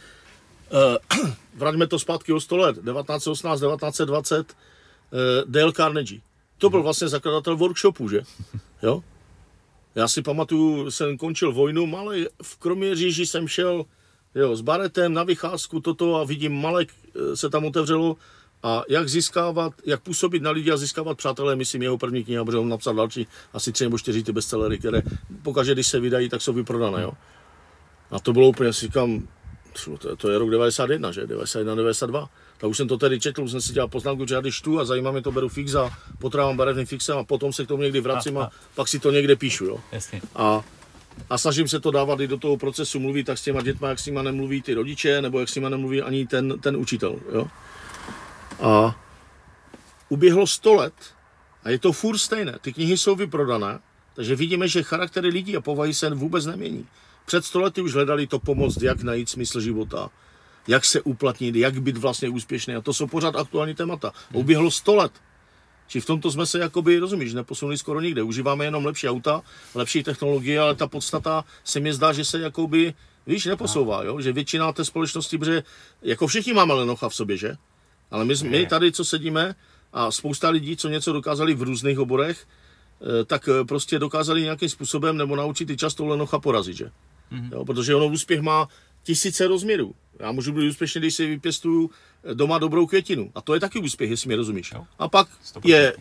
vraťme 1.55 1.86
to 1.86 1.99
zpátky 1.99 2.32
o 2.32 2.40
100 2.40 2.57
let, 2.57 2.74
1918, 2.74 3.61
1920, 3.61 4.36
uh, 4.39 5.19
Dale 5.47 5.73
Carnegie. 5.73 6.20
To 6.59 6.70
byl 6.70 6.82
vlastně 6.82 7.09
zakladatel 7.09 7.57
workshopu, 7.57 8.09
že? 8.09 8.23
Jo? 8.82 9.03
Já 9.95 10.09
si 10.09 10.23
pamatuju, 10.23 10.90
jsem 10.90 11.19
končil 11.19 11.53
vojnu, 11.53 11.86
malý, 11.86 12.27
v 12.43 12.57
Kroměříži 12.57 13.27
jsem 13.27 13.49
šel 13.49 13.85
jo, 14.35 14.57
s 14.57 14.61
baretem 14.61 15.15
na 15.15 15.23
vycházku 15.23 15.81
toto 15.81 16.16
a 16.16 16.24
vidím 16.24 16.61
Malek 16.61 16.89
eh, 16.93 17.36
se 17.36 17.51
tam 17.51 17.65
otevřelo 17.65 18.16
a 18.62 18.82
jak 18.89 19.09
získávat, 19.09 19.73
jak 19.86 20.03
působit 20.03 20.43
na 20.43 20.51
lidi 20.51 20.70
a 20.70 20.77
získávat 20.77 21.19
přátelé, 21.19 21.57
myslím 21.57 21.82
jeho 21.82 21.99
první 21.99 22.24
kniha, 22.24 22.45
protože 22.45 22.59
on 22.59 22.69
napsal 22.69 22.95
další 22.95 23.27
asi 23.53 23.73
tři 23.73 23.85
nebo 23.85 23.99
čtyři 23.99 24.23
ty 24.23 24.32
bestsellery, 24.32 24.78
které 24.78 25.03
pokaždé, 25.43 25.74
když 25.74 25.86
se 25.86 26.01
vydají, 26.01 26.28
tak 26.28 26.43
jsou 26.43 26.53
vyprodané, 26.53 27.03
jo. 27.03 27.12
A 28.11 28.20
to 28.20 28.32
bylo 28.32 28.49
úplně, 28.49 28.73
si 28.73 28.86
říkám, 28.86 29.28
to, 29.99 30.16
to 30.16 30.31
je 30.31 30.39
rok 30.39 30.51
91, 30.51 31.12
že? 31.12 31.27
91, 31.27 31.74
92. 31.74 32.31
Tak 32.59 32.70
už 32.70 32.77
jsem 32.77 32.89
to 32.89 32.99
tady 32.99 33.20
četl, 33.20 33.43
už 33.43 33.51
jsem 33.51 33.61
si 33.61 33.73
dělal 33.73 33.89
poznámku, 33.89 34.27
že 34.27 34.35
já 34.35 34.40
když 34.40 34.61
tu 34.61 34.81
a 34.81 34.85
zajímá 34.85 35.11
mě 35.11 35.23
to, 35.23 35.32
beru 35.32 35.49
fix 35.49 35.74
a 35.74 35.90
potrávám 36.19 36.57
barevným 36.57 36.86
fixem 36.86 37.19
a 37.19 37.24
potom 37.24 37.53
se 37.53 37.65
k 37.65 37.69
tomu 37.69 37.82
někdy 37.82 38.01
vracím 38.01 38.39
A- 38.39 38.43
a, 38.43 38.45
a- 38.47 38.51
pak 38.74 38.89
si 38.89 38.99
to 38.99 39.11
někde 39.11 39.36
píšu, 39.36 39.65
jo. 39.65 39.81
Jasně. 39.93 40.20
A, 40.35 40.65
a 41.31 41.39
snažím 41.39 41.69
se 41.69 41.81
to 41.81 41.90
dávat 41.90 42.20
i 42.20 42.27
do 42.27 42.39
toho 42.39 42.57
procesu 42.57 43.01
mluvit 43.01 43.24
tak 43.24 43.39
s 43.39 43.43
těma 43.43 43.62
dětma, 43.62 43.89
jak 43.89 43.99
s 43.99 44.07
nima 44.07 44.23
nemluví 44.23 44.62
ty 44.62 44.74
rodiče, 44.74 45.23
nebo 45.23 45.40
jak 45.40 45.49
s 45.49 45.55
nima 45.55 45.69
nemluví 45.69 46.03
ani 46.03 46.27
ten, 46.27 46.59
ten 46.61 46.77
učitel. 46.77 47.16
Jo? 47.32 47.47
A 48.61 49.01
uběhlo 50.09 50.47
100 50.47 50.74
let 50.74 50.95
a 51.65 51.70
je 51.70 51.78
to 51.78 51.93
furt 51.93 52.19
stejné. 52.19 52.59
Ty 52.61 52.73
knihy 52.73 52.99
jsou 52.99 53.16
vyprodané, 53.16 53.78
takže 54.15 54.36
vidíme, 54.36 54.69
že 54.69 54.82
charaktery 54.82 55.28
lidí 55.28 55.57
a 55.57 55.61
povahy 55.61 55.95
se 55.95 56.11
vůbec 56.11 56.47
nemění. 56.47 56.86
Před 57.28 57.44
100 57.44 57.60
lety 57.60 57.80
už 57.80 57.94
hledali 57.94 58.26
to 58.26 58.38
pomoc, 58.38 58.82
jak 58.82 59.02
najít 59.02 59.28
smysl 59.28 59.60
života, 59.60 60.10
jak 60.68 60.84
se 60.84 61.00
uplatnit, 61.00 61.56
jak 61.56 61.82
být 61.82 61.96
vlastně 61.96 62.28
úspěšný. 62.28 62.74
A 62.74 62.80
to 62.80 62.92
jsou 62.92 63.06
pořád 63.06 63.36
aktuální 63.36 63.74
témata. 63.74 64.12
Uběhlo 64.32 64.70
100 64.70 64.94
let. 64.94 65.12
Či 65.88 66.00
v 66.00 66.06
tomto 66.06 66.30
jsme 66.32 66.46
se, 66.46 66.59
jakoby, 66.59 66.98
rozumíš, 66.98 67.34
neposunuli 67.34 67.78
skoro 67.78 68.00
nikde. 68.00 68.22
Užíváme 68.22 68.64
jenom 68.64 68.86
lepší 68.86 69.09
auta, 69.09 69.42
lepší 69.74 70.02
technologie, 70.02 70.60
ale 70.60 70.74
ta 70.74 70.86
podstata 70.86 71.44
se 71.64 71.80
mi 71.80 71.92
zdá, 71.92 72.12
že 72.12 72.24
se 72.24 72.40
jakoby, 72.40 72.94
víš, 73.26 73.44
neposouvá, 73.44 74.05
jo? 74.05 74.20
že 74.20 74.32
většina 74.32 74.72
té 74.72 74.84
společnosti, 74.84 75.38
protože 75.38 75.62
jako 76.02 76.26
všichni 76.26 76.52
máme 76.52 76.74
lenocha 76.74 77.09
v 77.09 77.14
sobě, 77.14 77.36
že? 77.36 77.56
Ale 78.10 78.24
my, 78.24 78.34
my 78.42 78.66
tady, 78.66 78.92
co 78.92 79.05
sedíme, 79.05 79.55
a 79.92 80.10
spousta 80.10 80.48
lidí, 80.48 80.76
co 80.76 80.88
něco 80.88 81.12
dokázali 81.12 81.55
v 81.55 81.62
různých 81.62 81.98
oborech, 81.98 82.46
eh, 83.00 83.24
tak 83.24 83.48
eh, 83.48 83.64
prostě 83.64 83.98
dokázali 83.98 84.42
nějakým 84.42 84.68
způsobem 84.68 85.16
nebo 85.16 85.36
naučit 85.36 85.70
i 85.70 85.76
často 85.76 86.06
lenocha 86.06 86.38
porazit, 86.38 86.76
že? 86.76 86.90
Mm-hmm. 87.32 87.52
Jo, 87.52 87.64
protože 87.64 87.94
ono 87.94 88.06
úspěch 88.06 88.40
má 88.40 88.68
tisíce 89.02 89.46
rozměrů. 89.46 89.94
Já 90.18 90.32
můžu 90.32 90.52
být 90.52 90.68
úspěšný, 90.68 91.00
když 91.00 91.14
si 91.14 91.26
vypěstuju 91.26 91.90
doma 92.34 92.59
dobrou 92.59 92.86
květinu. 92.86 93.30
A 93.34 93.40
to 93.40 93.55
je 93.55 93.60
taky 93.60 93.78
úspěch, 93.78 94.10
jestli 94.10 94.28
mě 94.28 94.36
rozumíš. 94.36 94.72
Jo. 94.74 94.86
A 94.98 95.09
pak 95.09 95.28
100%. 95.55 95.60
je 95.68 95.92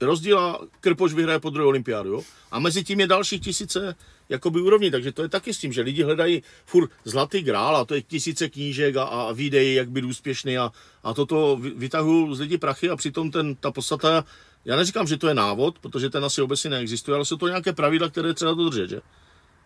rozdíl 0.00 0.38
a 0.38 0.58
Krpoš 0.80 1.12
vyhraje 1.12 1.40
po 1.40 1.50
druhé 1.50 1.66
olympiádu. 1.66 2.12
Jo? 2.12 2.22
A 2.50 2.58
mezi 2.58 2.84
tím 2.84 3.00
je 3.00 3.06
další 3.06 3.40
tisíce 3.40 3.96
jakoby 4.28 4.60
úrovní, 4.60 4.90
takže 4.90 5.12
to 5.12 5.22
je 5.22 5.28
taky 5.28 5.54
s 5.54 5.58
tím, 5.58 5.72
že 5.72 5.80
lidi 5.80 6.02
hledají 6.02 6.42
furt 6.66 6.90
zlatý 7.04 7.42
grál 7.42 7.76
a 7.76 7.84
to 7.84 7.94
je 7.94 8.02
tisíce 8.02 8.48
knížek 8.48 8.96
a, 8.96 9.02
a 9.02 9.32
videí, 9.32 9.74
jak 9.74 9.90
být 9.90 10.04
úspěšný 10.04 10.58
a, 10.58 10.72
a 11.02 11.14
toto 11.14 11.56
vytahují 11.76 12.36
z 12.36 12.40
lidí 12.40 12.58
prachy 12.58 12.90
a 12.90 12.96
přitom 12.96 13.30
ten, 13.30 13.54
ta 13.54 13.70
podstata, 13.70 14.24
já 14.64 14.76
neříkám, 14.76 15.06
že 15.06 15.16
to 15.16 15.28
je 15.28 15.34
návod, 15.34 15.78
protože 15.78 16.10
ten 16.10 16.24
asi 16.24 16.42
obecně 16.42 16.70
neexistuje, 16.70 17.14
ale 17.14 17.24
jsou 17.24 17.36
to 17.36 17.48
nějaké 17.48 17.72
pravidla, 17.72 18.08
které 18.08 18.34
třeba 18.34 18.54
dodržet, 18.54 18.90
že? 18.90 19.00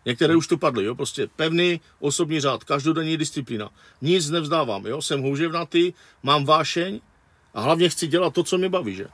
Některé 0.06 0.36
už 0.36 0.46
tu 0.46 0.58
padly, 0.58 0.84
jo, 0.84 0.94
prostě 0.94 1.26
pevný 1.36 1.80
osobní 2.00 2.40
řád, 2.40 2.64
každodenní 2.64 3.16
disciplína. 3.16 3.70
Nic 4.02 4.30
nevzdávám, 4.30 4.86
jo, 4.86 5.02
jsem 5.02 5.22
houževnatý, 5.22 5.92
mám 6.22 6.44
vášeň 6.44 7.00
a 7.54 7.60
hlavně 7.60 7.88
chci 7.88 8.06
dělat 8.06 8.34
to, 8.34 8.42
co 8.42 8.58
mě 8.58 8.68
baví, 8.68 8.94
že? 8.94 9.06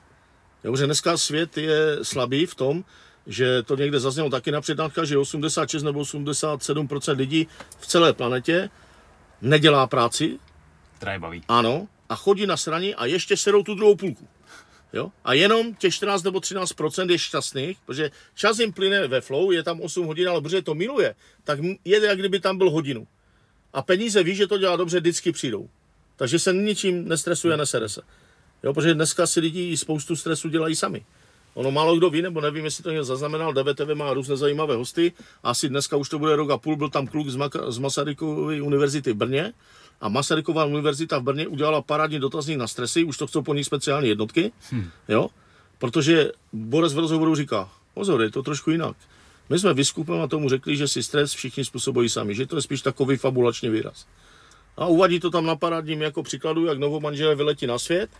Jo, 0.65 0.77
že 0.77 0.87
dneska 0.87 1.17
svět 1.17 1.59
je 1.59 1.99
slabý 2.03 2.47
v 2.47 2.55
tom, 2.55 2.85
že 3.27 3.63
to 3.63 3.77
někde 3.77 4.01
zaznělo 4.01 4.31
taky 4.31 4.51
na 4.51 4.61
přednáškách, 4.61 5.05
že 5.05 5.19
86 5.19 5.83
nebo 5.83 6.01
87% 6.01 7.17
lidí 7.17 7.47
v 7.79 7.87
celé 7.87 8.13
planetě 8.13 8.71
nedělá 9.43 9.87
práci. 9.87 10.39
Která 10.97 11.13
je 11.13 11.19
baví. 11.19 11.43
Ano, 11.49 11.89
a 12.09 12.17
chodí 12.17 12.47
na 12.47 12.57
straně 12.57 12.95
a 12.95 13.07
ještě 13.07 13.37
serou 13.37 13.63
tu 13.63 13.75
druhou 13.75 13.97
půlku. 13.97 14.29
Jo? 14.93 15.13
A 15.25 15.35
jenom 15.35 15.75
těch 15.75 15.95
14 15.95 16.23
nebo 16.23 16.41
13 16.41 16.75
je 17.09 17.19
šťastných, 17.19 17.79
protože 17.87 18.11
čas 18.35 18.59
jim 18.59 18.73
plyne 18.73 19.09
ve 19.09 19.21
flow, 19.21 19.51
je 19.53 19.63
tam 19.63 19.81
8 19.81 20.07
hodin, 20.07 20.29
ale 20.29 20.41
protože 20.41 20.63
to 20.63 20.75
miluje, 20.75 21.15
tak 21.45 21.59
je 21.85 22.07
jak 22.07 22.19
kdyby 22.19 22.41
tam 22.41 22.59
byl 22.59 22.71
hodinu. 22.71 23.07
A 23.73 23.83
peníze 23.83 24.23
ví, 24.23 24.35
že 24.35 24.47
to 24.47 24.59
dělá 24.59 24.77
dobře, 24.77 25.01
vždycky 25.01 25.33
přijdou. 25.33 25.69
Takže 26.17 26.39
se 26.39 26.53
ničím 26.53 27.09
nestresuje, 27.09 27.57
nesere 27.57 27.89
se. 27.89 28.03
Jo, 28.63 28.75
protože 28.75 28.95
dneska 28.95 29.27
si 29.27 29.41
lidi 29.41 29.77
spoustu 29.77 30.17
stresu 30.17 30.49
dělají 30.49 30.77
sami. 30.77 31.05
Ono 31.55 31.71
málo 31.71 31.97
kdo 31.97 32.11
ví, 32.11 32.23
nebo 32.23 32.41
nevím, 32.41 32.65
jestli 32.65 32.85
to 32.85 32.91
někdo 32.91 33.05
zaznamenal, 33.05 33.53
DVTV 33.53 33.95
má 33.95 34.13
různé 34.13 34.37
zajímavé 34.37 34.77
hosty. 34.77 35.13
Asi 35.43 35.69
dneska 35.69 35.97
už 35.97 36.09
to 36.09 36.19
bude 36.19 36.37
rok 36.37 36.51
a 36.51 36.59
půl, 36.59 36.77
byl 36.77 36.91
tam 36.91 37.07
kluk 37.07 37.29
z, 37.29 37.37
Maka- 37.37 37.71
z 37.71 37.79
Masarykovy 37.79 38.61
univerzity 38.61 39.13
v 39.13 39.17
Brně 39.17 39.53
a 40.01 40.09
Masaryková 40.09 40.65
univerzita 40.65 41.19
v 41.19 41.23
Brně 41.23 41.49
udělala 41.49 41.83
parádní 41.83 42.19
dotazník 42.19 42.59
na 42.59 42.67
stresy, 42.67 43.05
už 43.05 43.17
to 43.19 43.27
chcou 43.27 43.43
po 43.43 43.55
ní 43.55 43.65
speciální 43.65 44.09
jednotky, 44.09 44.53
hmm. 44.71 44.91
jo, 45.09 45.29
protože 45.79 46.33
Boris 46.53 46.93
v 46.93 46.99
rozhovoru 46.99 47.35
říká, 47.35 47.69
pozor, 47.95 48.23
je 48.23 48.31
to 48.31 48.43
trošku 48.43 48.71
jinak. 48.71 48.97
My 49.49 49.59
jsme 49.59 49.75
vyskupem 49.75 50.21
a 50.21 50.27
tomu 50.27 50.49
řekli, 50.49 50.77
že 50.77 50.89
si 50.89 51.03
stres 51.03 51.33
všichni 51.33 51.65
způsobují 51.65 52.09
sami, 52.09 52.35
že 52.35 52.47
to 52.47 52.57
je 52.57 52.63
spíš 52.63 52.83
takový 52.83 53.17
fabulační 53.17 53.69
výraz. 53.69 54.07
A 54.77 54.87
uvadí 54.87 55.21
to 55.21 55.31
tam 55.31 55.47
na 55.47 55.57
parádním 55.57 56.03
jako 56.03 56.23
příkladu, 56.23 56.67
jak 56.67 56.79
novomanželé 56.79 57.35
vyletí 57.35 57.67
na 57.67 57.79
svět 57.79 58.11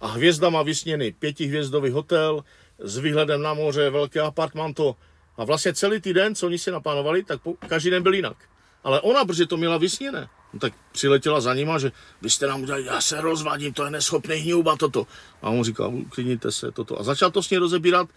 a 0.00 0.06
hvězda 0.06 0.50
má 0.50 0.62
vysněný 0.62 1.12
pětihvězdový 1.12 1.90
hotel 1.90 2.44
s 2.78 2.98
výhledem 2.98 3.42
na 3.42 3.54
moře, 3.54 3.90
velké 3.90 4.20
apartmanto. 4.20 4.96
A 5.36 5.44
vlastně 5.44 5.74
celý 5.74 6.00
týden, 6.00 6.34
co 6.34 6.46
oni 6.46 6.58
si 6.58 6.70
naplánovali, 6.70 7.24
tak 7.24 7.42
po, 7.42 7.54
každý 7.68 7.90
den 7.90 8.02
byl 8.02 8.14
jinak. 8.14 8.36
Ale 8.84 9.00
ona, 9.00 9.24
protože 9.24 9.46
to 9.46 9.56
měla 9.56 9.78
vysněné, 9.78 10.28
no 10.54 10.60
tak 10.60 10.72
přiletěla 10.92 11.40
za 11.40 11.54
nima, 11.54 11.78
že 11.78 11.92
vy 12.22 12.30
jste 12.30 12.46
nám 12.46 12.62
udělali, 12.62 12.84
já 12.84 13.00
se 13.00 13.20
rozvadím, 13.20 13.72
to 13.72 13.84
je 13.84 13.90
neschopný 13.90 14.36
hňouba 14.36 14.76
toto. 14.76 15.06
A 15.42 15.50
on 15.50 15.64
říkal, 15.64 15.94
uklidněte 15.94 16.52
se, 16.52 16.70
toto. 16.70 17.00
A 17.00 17.02
začal 17.02 17.30
to 17.30 17.42
s 17.42 17.50
ní 17.50 17.58
rozebírat 17.58 18.08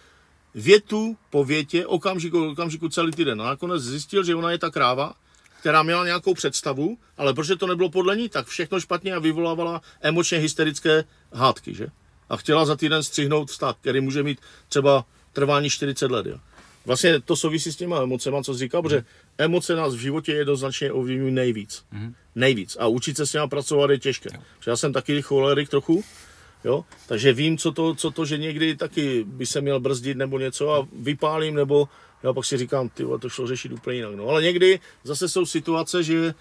větu 0.55 1.17
po 1.29 1.45
větě, 1.45 1.85
okamžiku, 1.85 2.49
okamžiku 2.49 2.89
celý 2.89 3.11
týden. 3.11 3.41
A 3.41 3.45
nakonec 3.45 3.83
zjistil, 3.83 4.23
že 4.23 4.35
ona 4.35 4.51
je 4.51 4.57
ta 4.57 4.69
kráva, 4.69 5.13
která 5.59 5.83
měla 5.83 6.05
nějakou 6.05 6.33
představu, 6.33 6.97
ale 7.17 7.33
protože 7.33 7.55
to 7.55 7.67
nebylo 7.67 7.89
podle 7.89 8.15
ní, 8.15 8.29
tak 8.29 8.47
všechno 8.47 8.79
špatně 8.79 9.13
a 9.13 9.19
vyvolávala 9.19 9.81
emočně 10.01 10.37
hysterické 10.37 11.03
hádky, 11.33 11.73
že? 11.73 11.87
A 12.29 12.37
chtěla 12.37 12.65
za 12.65 12.75
týden 12.75 13.03
střihnout 13.03 13.49
vztah, 13.49 13.75
který 13.81 14.01
může 14.01 14.23
mít 14.23 14.41
třeba 14.69 15.05
trvání 15.33 15.69
40 15.69 16.11
let, 16.11 16.25
jo? 16.25 16.37
Vlastně 16.87 17.19
to 17.19 17.35
souvisí 17.35 17.71
s 17.71 17.75
těma 17.75 18.01
emocema, 18.01 18.43
co 18.43 18.53
jsi 18.53 18.59
říkal, 18.59 18.81
protože 18.81 19.03
emoce 19.37 19.75
nás 19.75 19.95
v 19.95 19.99
životě 19.99 20.33
jednoznačně 20.33 20.91
ovlivňují 20.91 21.33
nejvíc. 21.33 21.85
Mm. 21.91 22.15
Nejvíc. 22.35 22.77
A 22.79 22.87
učit 22.87 23.17
se 23.17 23.27
s 23.27 23.33
nimi 23.33 23.47
pracovat 23.47 23.89
je 23.89 23.99
těžké. 23.99 24.29
Jo. 24.33 24.41
já 24.67 24.75
jsem 24.75 24.93
taky 24.93 25.21
cholerik 25.21 25.69
trochu, 25.69 26.03
jo? 26.63 26.85
takže 27.07 27.33
vím, 27.33 27.57
co 27.57 27.71
to, 27.71 27.95
co 27.95 28.11
to, 28.11 28.25
že 28.25 28.37
někdy 28.37 28.75
taky 28.75 29.23
by 29.27 29.45
se 29.45 29.61
měl 29.61 29.79
brzdit 29.79 30.17
nebo 30.17 30.39
něco 30.39 30.73
a 30.73 30.87
vypálím, 30.99 31.55
nebo 31.55 31.89
já 32.23 32.33
pak 32.33 32.45
si 32.45 32.57
říkám, 32.57 32.89
ty 32.89 33.03
to 33.21 33.29
šlo 33.29 33.47
řešit 33.47 33.71
úplně 33.71 33.97
jinak. 33.97 34.15
No, 34.15 34.27
ale 34.27 34.43
někdy 34.43 34.79
zase 35.03 35.29
jsou 35.29 35.45
situace, 35.45 36.03
že 36.03 36.33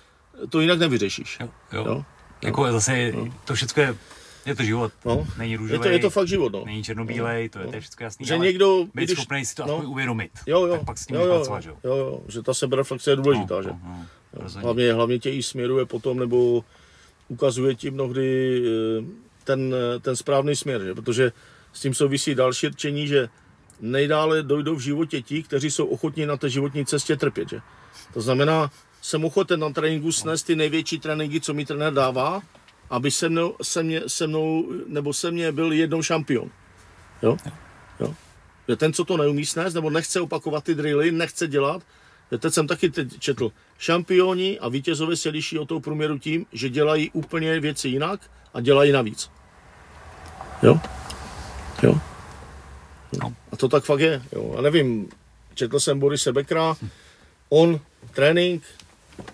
to 0.51 0.61
jinak 0.61 0.79
nevyřešíš. 0.79 1.39
Jo, 1.41 1.49
jo. 1.73 1.85
jo? 1.87 2.05
Jako 2.43 2.73
zase 2.73 3.13
no. 3.13 3.35
to 3.45 3.55
všechno 3.55 3.83
je 3.83 3.97
je 4.47 4.55
to 4.55 4.63
život, 4.63 4.93
no. 5.05 5.27
není 5.39 5.57
růžový, 5.57 5.75
je 5.75 5.79
to, 5.79 5.89
je 5.89 5.99
to 5.99 6.11
fakt 6.11 6.29
život, 6.29 6.53
no. 6.53 6.65
není 6.65 6.85
černobílej, 6.85 7.49
to 7.49 7.59
je, 7.59 7.65
no. 7.65 7.71
to 7.71 7.77
je 7.77 7.81
všechno 7.81 8.05
jasný, 8.05 8.27
že 8.27 8.35
ale 8.35 8.47
někdo, 8.47 8.85
být 8.95 9.05
když, 9.05 9.19
schopný 9.19 9.45
si 9.45 9.55
to 9.55 9.67
no. 9.67 9.75
aspoň 9.75 9.91
uvědomit, 9.91 10.31
jo, 10.47 10.67
jo, 10.67 10.77
tak 10.77 10.85
pak 10.85 10.99
s 10.99 11.07
tím 11.07 11.17
jo, 11.17 11.23
jo, 11.23 11.35
pracovat, 11.35 11.65
jo, 11.65 11.77
jo, 11.85 11.97
jo, 11.97 12.21
že 12.29 12.43
ta 12.43 12.55
sebereflexe 12.55 13.11
je 13.11 13.17
důležitá, 13.17 13.55
no, 13.55 13.63
že? 13.63 13.69
No, 13.69 14.07
no, 14.55 14.61
hlavně, 14.61 14.93
hlavně 14.93 15.19
tě 15.19 15.31
i 15.31 15.43
směruje 15.43 15.87
potom, 15.87 16.19
nebo 16.19 16.65
ukazuje 17.29 17.75
ti 17.75 17.91
mnohdy 17.91 18.63
eh, 18.67 19.05
ten, 19.45 19.75
ten 20.01 20.17
správný 20.17 20.57
směr, 20.57 20.85
že? 20.85 20.95
protože 20.95 21.33
s 21.73 21.81
tím 21.81 21.95
souvisí 21.95 22.35
další 22.35 22.69
rčení, 22.69 23.07
že 23.07 23.29
nejdále 23.81 24.43
dojdou 24.43 24.75
v 24.75 24.81
životě 24.81 25.23
ti, 25.23 25.43
kteří 25.43 25.71
jsou 25.71 25.87
ochotní 25.87 26.27
na 26.27 26.37
té 26.37 26.51
životní 26.51 26.87
cestě 26.87 27.17
trpět. 27.17 27.49
Že? 27.49 27.61
To 28.15 28.21
znamená, 28.21 28.71
jsem 29.03 29.25
ochoten 29.25 29.61
na 29.61 29.71
tréninku 29.71 30.13
snést 30.13 30.47
ty 30.47 30.57
největší 30.57 30.99
tréninky, 30.99 31.41
co 31.41 31.55
mi 31.55 31.67
trenér 31.67 31.93
dává, 31.93 32.43
aby 32.91 33.11
se 33.11 33.29
mnou, 33.29 33.57
se 33.63 33.83
mě, 33.83 34.03
se 34.07 34.27
mnou, 34.27 34.73
nebo 34.87 35.13
se 35.13 35.31
mě 35.31 35.53
byl 35.53 35.73
jednou 35.73 36.03
šampion. 36.03 36.51
Jo? 37.23 37.37
jo? 38.01 38.15
Že 38.69 38.77
ten, 38.77 38.93
co 38.93 39.05
to 39.05 39.17
neumí 39.17 39.47
snést, 39.47 39.75
nebo 39.75 39.91
nechce 39.91 40.21
opakovat 40.21 40.65
ty 40.65 40.75
drily, 40.75 41.13
nechce 41.13 41.49
dělat, 41.49 41.83
teď 42.39 42.53
jsem 42.53 42.67
taky 42.67 42.91
teď 42.91 43.19
četl, 43.19 43.53
šampioni 43.79 44.59
a 44.59 44.69
vítězové 44.69 45.17
se 45.17 45.29
liší 45.29 45.59
od 45.59 45.69
toho 45.69 45.81
průměru 45.81 46.19
tím, 46.19 46.47
že 46.53 46.69
dělají 46.69 47.11
úplně 47.11 47.61
věci 47.61 47.89
jinak 47.89 48.31
a 48.55 48.61
dělají 48.61 48.93
navíc. 48.93 49.31
Jo? 50.63 50.81
Jo? 51.83 52.01
No. 53.23 53.35
A 53.53 53.57
to 53.57 53.69
tak 53.69 53.85
fakt 53.85 54.01
je. 54.01 54.23
Jo. 54.33 54.55
A 54.59 54.63
nevím, 54.63 55.09
četl 55.55 55.81
jsem 55.81 56.01
Borise 56.01 56.33
Bekra, 56.33 56.77
on 57.49 57.81
trénink, 58.13 58.63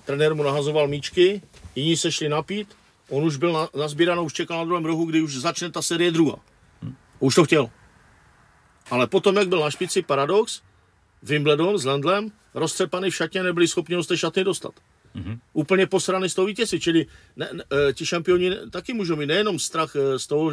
trenér 0.05 0.35
mu 0.35 0.43
nahazoval 0.43 0.89
míčky, 0.89 1.43
jiní 1.74 1.97
se 1.97 2.12
šli 2.12 2.29
napít, 2.29 2.69
on 3.12 3.24
už 3.24 3.36
byl 3.36 3.52
na, 3.52 3.68
nazbíranou, 3.74 4.24
už 4.24 4.32
čekal 4.32 4.59
na 4.59 4.64
druhém 4.64 4.84
rohu, 4.84 5.05
kdy 5.05 5.22
už 5.22 5.36
začne 5.36 5.70
ta 5.70 5.82
série 5.82 6.10
druhá. 6.10 6.36
Už 7.18 7.34
to 7.34 7.44
chtěl. 7.44 7.70
Ale 8.90 9.06
potom, 9.06 9.36
jak 9.36 9.48
byl 9.48 9.60
na 9.60 9.70
špici 9.70 10.02
paradox, 10.02 10.60
Wimbledon 11.22 11.78
s 11.78 11.84
Landlem, 11.84 12.32
rozcepaný 12.55 13.10
v 13.10 13.16
šatně, 13.16 13.43
nebyli 13.43 13.68
schopni 13.68 13.94
ho 13.94 14.02
z 14.02 14.06
té 14.06 14.16
šatny 14.16 14.44
dostat. 14.44 14.74
Mm-hmm. 15.16 15.39
Úplně 15.52 15.86
posrany 15.86 16.28
z 16.28 16.34
toho 16.34 16.47
vítězi, 16.47 16.80
čili 16.80 17.06
ne, 17.36 17.48
ne, 17.52 17.64
e, 17.89 17.93
ti 17.93 18.06
šampioni 18.06 18.51
taky 18.70 18.93
můžou 18.93 19.16
mít 19.16 19.26
nejenom 19.26 19.59
strach 19.59 19.97
e, 19.97 20.18
z 20.18 20.26
toho, 20.26 20.52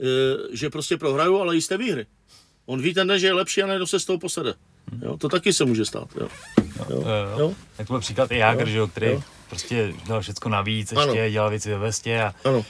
Eh, 0.00 0.56
že 0.56 0.70
prostě 0.70 0.96
prohrajou, 0.96 1.40
ale 1.40 1.54
jisté 1.54 1.76
výhry. 1.76 2.06
On 2.66 2.82
ví 2.82 2.94
ten 2.94 3.18
že 3.18 3.26
je 3.26 3.32
lepší 3.32 3.62
a 3.62 3.66
najednou 3.66 3.86
se 3.86 4.00
z 4.00 4.04
toho 4.04 4.18
posede. 4.18 4.54
Jo, 5.02 5.16
to 5.16 5.28
taky 5.28 5.52
se 5.52 5.64
může 5.64 5.84
stát. 5.84 6.08
Jo. 6.20 6.28
Jo, 6.78 6.86
jo, 6.90 7.04
jo. 7.06 7.38
jo. 7.38 7.54
Tak 7.76 7.86
to 7.86 7.92
byl 7.92 8.00
příklad 8.00 8.32
i 8.32 8.38
Jágr, 8.38 8.68
jo. 8.68 8.86
který 8.86 9.06
jo. 9.06 9.22
Prostě 9.52 9.92
dělal 10.06 10.20
všechno 10.20 10.50
navíc, 10.50 10.92
ještě 10.92 11.20
ano. 11.20 11.30
dělal 11.30 11.50
věci 11.50 11.70
ve 11.70 11.78
vestě 11.78 12.22
a 12.22 12.34
ano. 12.44 12.64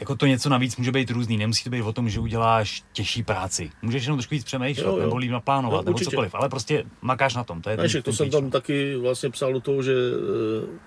jako 0.00 0.16
to 0.16 0.26
něco 0.26 0.48
navíc 0.48 0.76
může 0.76 0.92
být 0.92 1.10
různý, 1.10 1.36
nemusí 1.36 1.64
to 1.64 1.70
být 1.70 1.82
o 1.82 1.92
tom, 1.92 2.10
že 2.10 2.20
uděláš 2.20 2.82
těžší 2.92 3.22
práci. 3.22 3.70
Můžeš 3.82 4.04
jenom 4.04 4.18
trošku 4.18 4.34
víc 4.34 4.44
přemýšlet, 4.44 4.86
jo, 4.86 4.96
jo. 4.96 5.00
nebo 5.00 5.16
líp 5.16 5.30
naplánovat, 5.30 5.80
jo, 5.80 5.84
nebo 5.84 5.98
cokoliv, 5.98 6.34
ale 6.34 6.48
prostě 6.48 6.84
makáš 7.02 7.34
na 7.34 7.44
tom. 7.44 7.62
To, 7.62 7.70
je 7.70 7.76
ten, 7.76 7.90
ten 7.90 8.02
to 8.02 8.12
jsem 8.12 8.30
tam 8.30 8.50
taky 8.50 8.96
vlastně 8.96 9.30
psal 9.30 9.52
do 9.52 9.60
toho, 9.60 9.82
že 9.82 9.92
eh, 9.92 10.78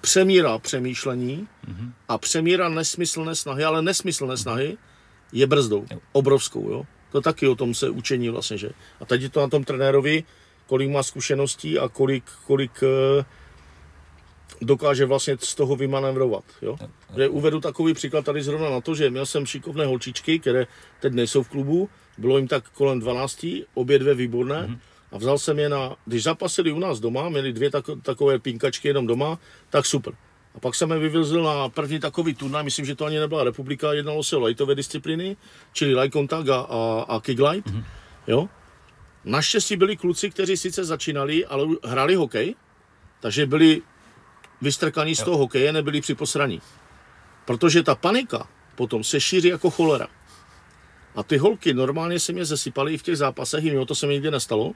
přemíra 0.00 0.58
přemýšlení 0.58 1.48
mm-hmm. 1.68 1.92
a 2.08 2.18
přemíra 2.18 2.68
nesmyslné 2.68 3.34
snahy, 3.34 3.64
ale 3.64 3.82
nesmyslné 3.82 4.36
snahy 4.36 4.76
je 5.32 5.46
brzdou, 5.46 5.86
jo. 5.90 5.98
obrovskou. 6.12 6.70
Jo? 6.70 6.82
To 7.12 7.20
taky 7.20 7.48
o 7.48 7.54
tom 7.54 7.74
se 7.74 7.90
učení 7.90 8.28
vlastně, 8.28 8.58
že? 8.58 8.70
A 9.00 9.04
teď 9.04 9.22
je 9.22 9.28
to 9.28 9.40
na 9.40 9.48
tom 9.48 9.64
trenérovi, 9.64 10.24
kolik 10.66 10.90
má 10.90 11.02
zkušeností 11.02 11.78
a 11.78 11.88
kolik, 11.88 12.24
kolik, 12.46 12.82
eh, 12.82 13.24
dokáže 14.60 15.06
vlastně 15.06 15.36
z 15.40 15.54
toho 15.54 15.76
vymanevrovat. 15.76 16.44
Jo? 16.62 16.76
Že 17.16 17.28
uvedu 17.28 17.60
takový 17.60 17.94
příklad 17.94 18.24
tady 18.24 18.42
zrovna 18.42 18.70
na 18.70 18.80
to, 18.80 18.94
že 18.94 19.10
měl 19.10 19.26
jsem 19.26 19.46
šikovné 19.46 19.86
holčičky, 19.86 20.38
které 20.38 20.66
teď 21.00 21.12
nejsou 21.12 21.42
v 21.42 21.48
klubu, 21.48 21.88
bylo 22.18 22.38
jim 22.38 22.48
tak 22.48 22.70
kolem 22.70 23.00
12, 23.00 23.46
obě 23.74 23.98
dvě 23.98 24.14
výborné, 24.14 24.66
mm-hmm. 24.66 24.78
a 25.12 25.18
vzal 25.18 25.38
jsem 25.38 25.58
je 25.58 25.68
na, 25.68 25.96
když 26.06 26.22
zapasili 26.22 26.72
u 26.72 26.78
nás 26.78 27.00
doma, 27.00 27.28
měli 27.28 27.52
dvě 27.52 27.70
tako, 27.70 27.96
takové 27.96 28.38
pinkačky 28.38 28.88
jenom 28.88 29.06
doma, 29.06 29.38
tak 29.70 29.86
super. 29.86 30.14
A 30.54 30.60
pak 30.60 30.74
jsem 30.74 30.90
je 30.90 30.98
vyvezl 30.98 31.42
na 31.42 31.68
první 31.68 32.00
takový 32.00 32.34
turnaj, 32.34 32.64
myslím, 32.64 32.84
že 32.84 32.94
to 32.94 33.04
ani 33.04 33.18
nebyla 33.18 33.44
republika, 33.44 33.92
jednalo 33.92 34.22
se 34.22 34.36
o 34.36 34.46
lightové 34.46 34.74
disciplíny, 34.74 35.36
čili 35.72 35.94
light 35.94 36.12
contact 36.12 36.48
a, 36.48 36.60
a, 36.60 37.04
a 37.08 37.20
kick 37.20 37.40
light, 37.40 37.70
mm-hmm. 37.70 37.84
jo. 38.26 38.48
Naštěstí 39.24 39.76
byli 39.76 39.96
kluci, 39.96 40.30
kteří 40.30 40.56
sice 40.56 40.84
začínali, 40.84 41.46
ale 41.46 41.66
hráli 41.84 42.14
hokej, 42.14 42.54
takže 43.20 43.46
byli 43.46 43.82
vystrkaní 44.62 45.16
z 45.16 45.22
toho 45.22 45.38
hokeje, 45.38 45.72
nebyli 45.72 46.00
při 46.00 46.14
posraní. 46.14 46.60
Protože 47.44 47.82
ta 47.82 47.94
panika 47.94 48.48
potom 48.74 49.04
se 49.04 49.20
šíří 49.20 49.48
jako 49.48 49.70
cholera. 49.70 50.08
A 51.14 51.22
ty 51.22 51.36
holky 51.36 51.74
normálně 51.74 52.20
se 52.20 52.32
mě 52.32 52.44
zesypaly 52.44 52.94
i 52.94 52.98
v 52.98 53.02
těch 53.02 53.16
zápasech, 53.16 53.64
jim 53.64 53.86
to 53.86 53.94
se 53.94 54.06
mi 54.06 54.12
nikdy 54.12 54.30
nestalo. 54.30 54.72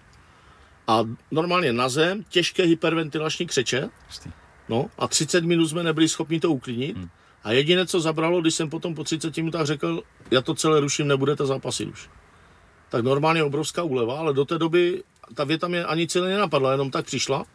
A 0.87 1.05
normálně 1.31 1.73
na 1.73 1.89
zem, 1.89 2.25
těžké 2.29 2.63
hyperventilační 2.63 3.47
křeče. 3.47 3.89
No 4.69 4.91
a 4.99 5.09
30 5.09 5.45
minut 5.45 5.69
jsme 5.69 5.83
nebyli 5.83 6.09
schopni 6.09 6.41
to 6.41 6.51
uklidnit. 6.51 6.97
Hmm. 6.97 7.09
A 7.45 7.53
jediné, 7.53 7.87
co 7.87 8.01
zabralo, 8.01 8.41
když 8.41 8.55
jsem 8.55 8.71
potom 8.71 8.95
po 8.95 9.05
30 9.05 9.37
minutách 9.37 9.67
řekl, 9.67 10.03
já 10.31 10.43
to 10.43 10.55
celé 10.55 10.81
ruším, 10.81 11.09
nebudete 11.09 11.47
zápasit 11.47 11.89
už. 11.89 12.11
Tak 12.89 13.05
normálně 13.05 13.45
obrovská 13.45 13.83
úleva, 13.83 14.19
ale 14.19 14.33
do 14.33 14.45
té 14.45 14.59
doby 14.59 15.03
ta 15.35 15.45
věta 15.45 15.69
mě 15.69 15.85
ani 15.85 16.07
celé 16.07 16.29
nenapadla, 16.29 16.73
jenom 16.73 16.91
tak 16.91 17.07
přišla 17.07 17.47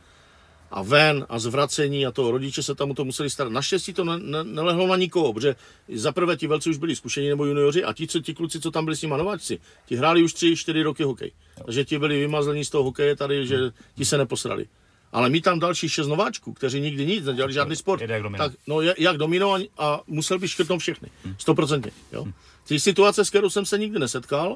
a 0.71 0.81
ven 0.81 1.25
a 1.29 1.39
zvracení 1.39 2.05
a 2.05 2.11
to 2.11 2.31
rodiče 2.31 2.63
se 2.63 2.75
tam 2.75 2.91
o 2.91 2.93
to 2.93 3.05
museli 3.05 3.29
starat. 3.29 3.53
Naštěstí 3.53 3.93
to 3.93 4.03
ne, 4.03 4.19
ne, 4.19 4.43
nelehlo 4.43 4.87
na 4.87 4.95
nikoho, 4.95 5.33
protože 5.33 5.55
za 5.93 6.11
prvé 6.11 6.37
ti 6.37 6.47
velcí 6.47 6.69
už 6.69 6.77
byli 6.77 6.95
zkušení 6.95 7.29
nebo 7.29 7.45
junioři 7.45 7.83
a 7.83 7.93
ti, 7.93 8.07
co, 8.07 8.19
ti 8.19 8.33
kluci, 8.33 8.59
co 8.59 8.71
tam 8.71 8.85
byli 8.85 8.97
s 8.97 9.01
nimi 9.01 9.13
nováčci, 9.17 9.59
ti 9.85 9.95
hráli 9.95 10.23
už 10.23 10.33
3-4 10.33 10.83
roky 10.83 11.03
hokej. 11.03 11.31
Takže 11.65 11.85
ti 11.85 11.99
byli 11.99 12.19
vymazlení 12.19 12.65
z 12.65 12.69
toho 12.69 12.83
hokeje 12.83 13.15
tady, 13.15 13.47
že 13.47 13.57
ti 13.95 14.05
se 14.05 14.17
neposrali. 14.17 14.65
Ale 15.11 15.29
my 15.29 15.41
tam 15.41 15.59
další 15.59 15.89
šest 15.89 16.07
nováčků, 16.07 16.53
kteří 16.53 16.79
nikdy 16.79 17.05
nic, 17.05 17.25
nedělali 17.25 17.53
žádný 17.53 17.75
sport. 17.75 18.01
jak 18.01 18.23
domino. 18.23 18.43
Tak, 18.43 18.57
no, 18.67 18.81
jak 18.81 19.17
domino 19.17 19.53
a, 19.53 19.59
a 19.77 20.01
musel 20.07 20.39
by 20.39 20.47
škrtnout 20.47 20.81
všechny. 20.81 21.09
Stoprocentně. 21.37 21.91
Jo. 22.11 22.25
Ty 22.67 22.79
situace, 22.79 23.25
s 23.25 23.29
kterou 23.29 23.49
jsem 23.49 23.65
se 23.65 23.77
nikdy 23.77 23.99
nesetkal, 23.99 24.55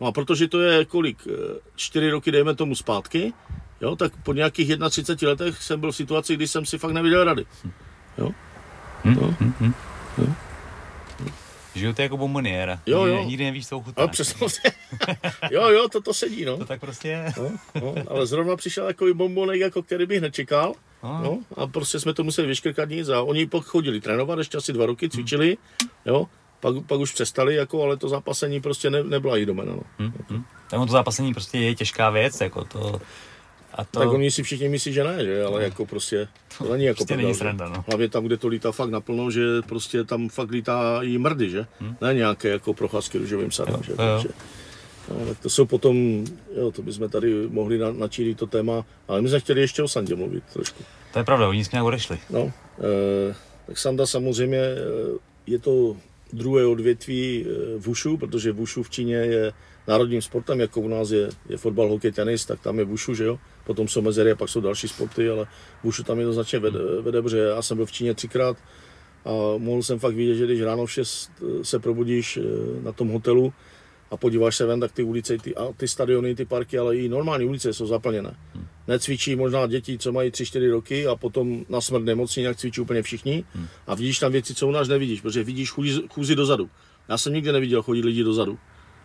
no 0.00 0.06
a 0.06 0.12
protože 0.12 0.48
to 0.48 0.60
je 0.60 0.84
kolik, 0.84 1.18
eh, 1.30 1.60
čtyři 1.76 2.10
roky, 2.10 2.32
dejme 2.32 2.54
tomu 2.54 2.74
zpátky, 2.74 3.32
Jo, 3.80 3.96
tak 3.96 4.12
po 4.22 4.32
nějakých 4.32 4.72
31 4.90 5.30
letech 5.30 5.62
jsem 5.62 5.80
byl 5.80 5.92
v 5.92 5.96
situaci, 5.96 6.36
kdy 6.36 6.48
jsem 6.48 6.66
si 6.66 6.78
fakt 6.78 6.92
neviděl 6.92 7.24
rady. 7.24 7.46
Jo? 8.18 8.30
No. 9.04 9.12
Hmm, 9.12 9.54
hmm, 9.60 9.74
hmm. 10.16 10.34
Žiju 11.76 11.92
to 11.92 12.02
jako 12.02 12.16
bomboniéra. 12.16 12.80
Jo, 12.86 13.04
jo. 13.04 13.24
Nikdy, 13.24 13.44
nevíš, 13.44 13.68
co 13.68 13.80
chutná. 13.80 14.06
přesně. 14.08 14.46
jo, 15.50 15.68
jo, 15.70 15.88
to, 15.88 16.00
to 16.00 16.14
sedí, 16.14 16.44
no. 16.44 16.56
To 16.56 16.64
tak 16.64 16.80
prostě 16.80 17.08
je. 17.08 17.32
No, 17.36 17.50
no, 17.82 17.94
ale 18.08 18.26
zrovna 18.26 18.56
přišel 18.56 18.86
takový 18.86 19.12
bombonek, 19.12 19.60
jako 19.60 19.82
který 19.82 20.06
bych 20.06 20.20
nečekal. 20.20 20.74
No. 21.02 21.20
no. 21.22 21.38
a 21.56 21.66
prostě 21.66 22.00
jsme 22.00 22.14
to 22.14 22.24
museli 22.24 22.48
vyškrkat 22.48 22.88
nic 22.88 23.08
a 23.08 23.22
oni 23.22 23.46
pak 23.46 23.64
chodili 23.64 24.00
trénovat, 24.00 24.38
ještě 24.38 24.58
asi 24.58 24.72
dva 24.72 24.86
roky 24.86 25.08
cvičili, 25.08 25.56
jo. 26.06 26.26
Pak, 26.60 26.74
pak 26.86 27.00
už 27.00 27.12
přestali, 27.12 27.54
jako, 27.54 27.82
ale 27.82 27.96
to 27.96 28.08
zápasení 28.08 28.60
prostě 28.60 28.90
ne, 28.90 29.04
nebyla 29.04 29.36
jich 29.36 29.46
domena. 29.46 29.72
No. 29.72 29.82
Hmm, 29.98 30.12
hmm. 30.28 30.44
To 30.70 30.86
zápasení 30.92 31.32
prostě 31.32 31.58
je 31.58 31.74
těžká 31.74 32.10
věc, 32.10 32.40
jako 32.40 32.64
to 32.64 33.00
a 33.76 33.84
to... 33.84 34.00
Tak 34.00 34.08
oni 34.08 34.30
si 34.30 34.42
všichni 34.42 34.68
myslí, 34.68 34.92
že 34.92 35.04
ne, 35.04 35.24
že? 35.24 35.44
ale 35.44 35.60
no. 35.60 35.64
jako 35.64 35.86
prostě 35.86 36.28
to 36.58 36.72
není 36.72 36.84
jako 36.84 36.96
prostě 36.96 37.16
není 37.16 37.34
sranda, 37.34 37.68
no. 37.68 37.84
Hlavně 37.88 38.08
tam, 38.08 38.24
kde 38.24 38.36
to 38.36 38.48
lítá 38.48 38.72
fakt 38.72 38.90
naplno, 38.90 39.30
že 39.30 39.62
prostě 39.68 40.04
tam 40.04 40.28
fakt 40.28 40.50
lítá 40.50 41.02
i 41.02 41.18
mrdy, 41.18 41.50
že? 41.50 41.66
Hmm. 41.80 41.96
Ne 42.00 42.14
nějaké 42.14 42.48
jako 42.48 42.74
procházky 42.74 43.18
růžovým 43.18 43.50
sadem, 43.50 43.82
že? 43.82 43.92
Jo. 43.92 43.96
Takže, 43.96 44.28
no, 45.08 45.26
tak 45.26 45.38
to 45.38 45.50
jsou 45.50 45.66
potom, 45.66 46.24
jo, 46.56 46.70
to 46.70 46.82
bychom 46.82 47.08
tady 47.08 47.48
mohli 47.48 47.78
na, 47.78 47.92
načílit 47.92 48.38
to 48.38 48.46
téma, 48.46 48.84
ale 49.08 49.22
my 49.22 49.28
jsme 49.28 49.40
chtěli 49.40 49.60
ještě 49.60 49.82
o 49.82 49.88
Sandě 49.88 50.14
mluvit 50.14 50.44
trošku. 50.52 50.84
To 51.12 51.18
je 51.18 51.24
pravda, 51.24 51.48
oni 51.48 51.64
jsme 51.64 51.76
nějak 51.76 51.86
odešli. 51.86 52.18
No, 52.30 52.52
e, 53.30 53.34
tak 53.66 53.78
Sanda 53.78 54.06
samozřejmě 54.06 54.58
eh, 54.58 55.18
je 55.46 55.58
to 55.58 55.96
druhé 56.32 56.66
odvětví 56.66 57.46
eh, 57.46 57.78
v 57.78 57.88
Ušu, 57.88 58.16
protože 58.16 58.52
v 58.52 58.60
Ušu 58.60 58.82
v 58.82 58.90
Číně 58.90 59.14
je 59.14 59.52
národním 59.88 60.22
sportem, 60.22 60.60
jako 60.60 60.80
u 60.80 60.88
nás 60.88 61.10
je, 61.10 61.28
je 61.48 61.56
fotbal, 61.56 61.88
hokej, 61.88 62.12
tenis, 62.12 62.46
tak 62.46 62.60
tam 62.60 62.78
je 62.78 62.84
Wushu, 62.84 63.14
že 63.14 63.24
jo. 63.24 63.38
Potom 63.66 63.88
jsou 63.88 64.02
mezery 64.02 64.30
a 64.30 64.36
pak 64.36 64.48
jsou 64.48 64.60
další 64.60 64.88
sporty, 64.88 65.30
ale 65.30 65.46
Wushu 65.84 66.04
tam 66.04 66.18
jednoznačně 66.18 66.58
vede, 66.58 66.78
vede 67.00 67.22
protože 67.22 67.38
já 67.38 67.62
jsem 67.62 67.76
byl 67.76 67.86
v 67.86 67.92
Číně 67.92 68.14
třikrát 68.14 68.56
a 69.24 69.30
mohl 69.58 69.82
jsem 69.82 69.98
fakt 69.98 70.14
vidět, 70.14 70.34
že 70.34 70.44
když 70.44 70.62
ráno 70.62 70.86
v 70.86 70.92
6 70.92 71.30
se 71.62 71.78
probudíš 71.78 72.36
eh, 72.36 72.42
na 72.82 72.92
tom 72.92 73.08
hotelu 73.08 73.52
a 74.10 74.16
podíváš 74.16 74.56
se 74.56 74.66
ven, 74.66 74.80
tak 74.80 74.92
ty 74.92 75.02
ulice, 75.02 75.38
ty, 75.38 75.54
a 75.54 75.72
ty 75.76 75.88
stadiony, 75.88 76.34
ty 76.34 76.44
parky, 76.44 76.78
ale 76.78 76.96
i 76.96 77.08
normální 77.08 77.44
ulice 77.44 77.72
jsou 77.72 77.86
zaplněné. 77.86 78.36
Necvičí 78.88 79.36
možná 79.36 79.66
děti, 79.66 79.98
co 79.98 80.12
mají 80.12 80.30
3-4 80.30 80.70
roky 80.70 81.06
a 81.06 81.16
potom 81.16 81.64
na 81.68 81.80
smrt 81.80 82.04
nemocní, 82.04 82.42
jak 82.42 82.56
cvičí 82.56 82.80
úplně 82.80 83.02
všichni. 83.02 83.44
A 83.86 83.94
vidíš 83.94 84.18
tam 84.18 84.32
věci, 84.32 84.54
co 84.54 84.68
u 84.68 84.70
nás 84.70 84.88
nevidíš, 84.88 85.20
protože 85.20 85.44
vidíš 85.44 85.70
chůzi, 85.70 86.02
chůzi 86.10 86.34
dozadu. 86.34 86.70
Já 87.08 87.18
jsem 87.18 87.32
nikdy 87.32 87.52
neviděl 87.52 87.82
chodit 87.82 88.04
lidi 88.04 88.24
dozadu. 88.24 88.58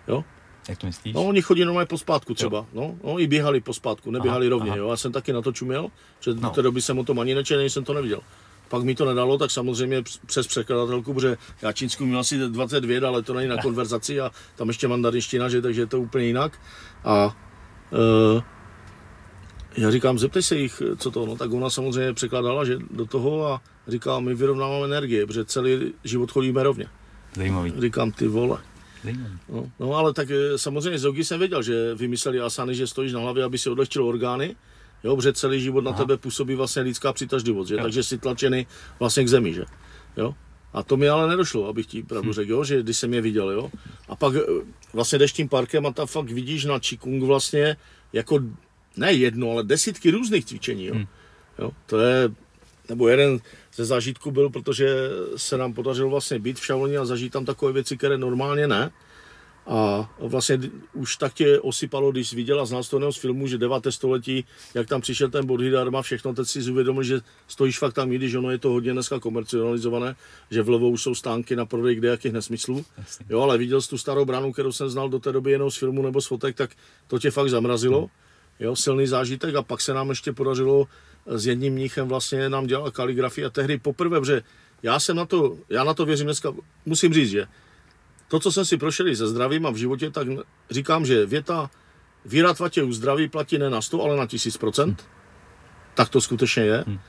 Jo? 0.07 0.23
Jak 0.69 0.77
to 0.77 0.87
myslíš? 0.87 1.13
No, 1.13 1.23
oni 1.23 1.41
chodí 1.41 1.65
normálně 1.65 1.85
po 1.85 1.97
spátku 1.97 2.33
třeba. 2.33 2.65
No, 2.73 2.95
no, 3.03 3.19
i 3.19 3.27
běhali 3.27 3.61
po 3.61 3.73
spátku, 3.73 4.11
neběhali 4.11 4.45
aha, 4.45 4.49
rovně. 4.49 4.69
Aha. 4.69 4.77
Jo. 4.77 4.89
Já 4.89 4.97
jsem 4.97 5.11
taky 5.11 5.33
na 5.33 5.41
to 5.41 5.51
čuměl, 5.51 5.87
že 6.19 6.33
no. 6.33 6.49
té 6.49 6.61
doby 6.61 6.81
jsem 6.81 6.99
o 6.99 7.03
tom 7.03 7.19
ani 7.19 7.35
nečel, 7.35 7.61
jsem 7.61 7.83
to 7.83 7.93
neviděl. 7.93 8.19
Pak 8.67 8.83
mi 8.83 8.95
to 8.95 9.05
nedalo, 9.05 9.37
tak 9.37 9.51
samozřejmě 9.51 10.03
přes 10.25 10.47
překladatelku, 10.47 11.13
protože 11.13 11.37
já 11.61 11.71
čínsku 11.71 12.05
měl 12.05 12.19
asi 12.19 12.37
22, 12.37 13.07
ale 13.07 13.21
to 13.21 13.33
není 13.33 13.47
na 13.47 13.57
konverzaci 13.57 14.21
a 14.21 14.31
tam 14.55 14.67
ještě 14.67 14.87
mandarinština, 14.87 15.49
že, 15.49 15.61
takže 15.61 15.81
je 15.81 15.87
to 15.87 16.01
úplně 16.01 16.25
jinak. 16.25 16.59
A 17.03 17.37
e, 17.93 18.41
já 19.77 19.91
říkám, 19.91 20.19
zeptej 20.19 20.43
se 20.43 20.55
jich, 20.55 20.81
co 20.97 21.11
to, 21.11 21.25
no 21.25 21.35
tak 21.35 21.51
ona 21.51 21.69
samozřejmě 21.69 22.13
překladala, 22.13 22.65
že 22.65 22.77
do 22.91 23.05
toho 23.05 23.47
a 23.47 23.61
říká, 23.87 24.19
my 24.19 24.35
vyrovnáváme 24.35 24.85
energie, 24.85 25.25
protože 25.25 25.45
celý 25.45 25.93
život 26.03 26.31
chodíme 26.31 26.63
rovně. 26.63 26.85
Zajímavý. 27.35 27.73
Říkám, 27.79 28.11
ty 28.11 28.27
vole. 28.27 28.57
No, 29.49 29.71
no 29.79 29.93
ale 29.93 30.13
tak 30.13 30.31
eh, 30.31 30.57
samozřejmě 30.57 30.99
z 30.99 31.23
jsem 31.23 31.39
věděl, 31.39 31.63
že 31.63 31.95
vymysleli 31.95 32.39
asany, 32.39 32.75
že 32.75 32.87
stojíš 32.87 33.13
na 33.13 33.19
hlavě, 33.19 33.43
aby 33.43 33.57
si 33.57 33.69
odlehčil 33.69 34.05
orgány, 34.05 34.55
jo, 35.03 35.15
protože 35.15 35.33
celý 35.33 35.61
život 35.61 35.87
Aha. 35.87 35.91
na 35.91 35.97
tebe 35.97 36.17
působí 36.17 36.55
vlastně 36.55 36.81
lidská 36.81 37.13
přitažlivost, 37.13 37.69
že? 37.69 37.77
takže 37.77 38.03
jsi 38.03 38.17
tlačený 38.17 38.67
vlastně 38.99 39.23
k 39.23 39.27
zemi, 39.27 39.53
že? 39.53 39.65
Jo? 40.17 40.35
A 40.73 40.83
to 40.83 40.97
mi 40.97 41.09
ale 41.09 41.29
nedošlo, 41.29 41.67
abych 41.67 41.85
ti 41.85 42.03
pravdu 42.03 42.29
hm. 42.29 42.33
řekl, 42.33 42.51
jo? 42.51 42.63
že 42.63 42.83
když 42.83 42.97
jsem 42.97 43.13
je 43.13 43.21
viděl, 43.21 43.49
jo. 43.49 43.71
A 44.09 44.15
pak 44.15 44.35
eh, 44.35 44.41
vlastně 44.93 45.19
jdeš 45.19 45.33
tím 45.33 45.49
parkem 45.49 45.85
a 45.85 45.91
tam 45.93 46.07
fakt 46.07 46.31
vidíš 46.31 46.65
na 46.65 46.79
Qigong 46.79 47.23
vlastně 47.23 47.77
jako 48.13 48.39
ne 48.97 49.13
jedno, 49.13 49.51
ale 49.51 49.63
desítky 49.63 50.11
různých 50.11 50.45
cvičení, 50.45 50.85
jo. 50.85 50.95
Hm. 50.95 51.05
jo? 51.59 51.71
To 51.85 51.99
je, 51.99 52.29
nebo 52.89 53.07
jeden 53.07 53.39
ze 53.75 53.85
zážitku 53.85 54.31
byl, 54.31 54.49
protože 54.49 55.09
se 55.35 55.57
nám 55.57 55.73
podařilo 55.73 56.09
vlastně 56.09 56.39
být 56.39 56.59
v 56.59 56.65
Šavloni 56.65 56.97
a 56.97 57.05
zažít 57.05 57.33
tam 57.33 57.45
takové 57.45 57.71
věci, 57.71 57.97
které 57.97 58.17
normálně 58.17 58.67
ne. 58.67 58.91
A 59.67 60.09
vlastně 60.19 60.59
už 60.93 61.15
tak 61.15 61.33
tě 61.33 61.59
osypalo, 61.59 62.11
když 62.11 62.33
viděla 62.33 62.65
z 62.65 62.71
nástojného 62.71 63.13
z 63.13 63.17
filmu, 63.17 63.47
že 63.47 63.57
9. 63.57 63.75
století, 63.89 64.45
jak 64.73 64.87
tam 64.87 65.01
přišel 65.01 65.29
ten 65.29 65.45
Bodhidharma, 65.45 66.01
všechno, 66.01 66.33
teď 66.33 66.47
si 66.47 66.71
uvědomil, 66.71 67.03
že 67.03 67.21
stojíš 67.47 67.79
fakt 67.79 67.93
tam, 67.93 68.11
i 68.11 68.15
když 68.15 68.35
ono 68.35 68.51
je 68.51 68.57
to 68.57 68.69
hodně 68.69 68.93
dneska 68.93 69.19
komercionalizované, 69.19 70.15
že 70.51 70.61
vlevo 70.61 70.89
už 70.89 71.01
jsou 71.03 71.15
stánky 71.15 71.55
na 71.55 71.65
prodej 71.65 71.95
kde 71.95 72.07
jakých 72.07 72.33
nesmyslů. 72.33 72.85
Jo, 73.29 73.41
ale 73.41 73.57
viděl 73.57 73.81
jsi 73.81 73.89
tu 73.89 73.97
starou 73.97 74.25
bránu, 74.25 74.53
kterou 74.53 74.71
jsem 74.71 74.89
znal 74.89 75.09
do 75.09 75.19
té 75.19 75.31
doby 75.31 75.51
jenom 75.51 75.71
z 75.71 75.77
filmu 75.77 76.01
nebo 76.01 76.21
z 76.21 76.27
fotek, 76.27 76.55
tak 76.55 76.71
to 77.07 77.19
tě 77.19 77.31
fakt 77.31 77.49
zamrazilo. 77.49 78.09
Jo, 78.59 78.75
silný 78.75 79.07
zážitek 79.07 79.55
a 79.55 79.61
pak 79.61 79.81
se 79.81 79.93
nám 79.93 80.09
ještě 80.09 80.33
podařilo 80.33 80.87
s 81.25 81.45
jedním 81.45 81.73
mnichem 81.73 82.07
vlastně 82.07 82.49
nám 82.49 82.67
dělal 82.67 82.91
kaligrafii 82.91 83.45
a 83.45 83.49
tehdy 83.49 83.77
poprvé, 83.77 84.19
protože 84.19 84.41
já 84.83 84.99
jsem 84.99 85.15
na 85.15 85.25
to, 85.25 85.57
já 85.69 85.83
na 85.83 85.93
to 85.93 86.05
věřím 86.05 86.25
dneska, 86.25 86.53
musím 86.85 87.13
říct, 87.13 87.29
že 87.29 87.47
to, 88.27 88.39
co 88.39 88.51
jsem 88.51 88.65
si 88.65 88.77
prošel 88.77 89.15
se 89.15 89.27
zdravím 89.27 89.65
a 89.65 89.69
v 89.69 89.75
životě, 89.75 90.09
tak 90.11 90.27
říkám, 90.69 91.05
že 91.05 91.25
věta 91.25 91.69
víra 92.25 92.53
tě 92.69 92.83
u 92.83 92.93
zdraví 92.93 93.27
platí 93.27 93.57
ne 93.57 93.69
na 93.69 93.81
100, 93.81 94.03
ale 94.03 94.17
na 94.17 94.25
1000%. 94.25 94.83
Hmm. 94.83 94.95
Tak 95.93 96.09
to 96.09 96.21
skutečně 96.21 96.63
je. 96.63 96.83
Hmm. 96.87 96.99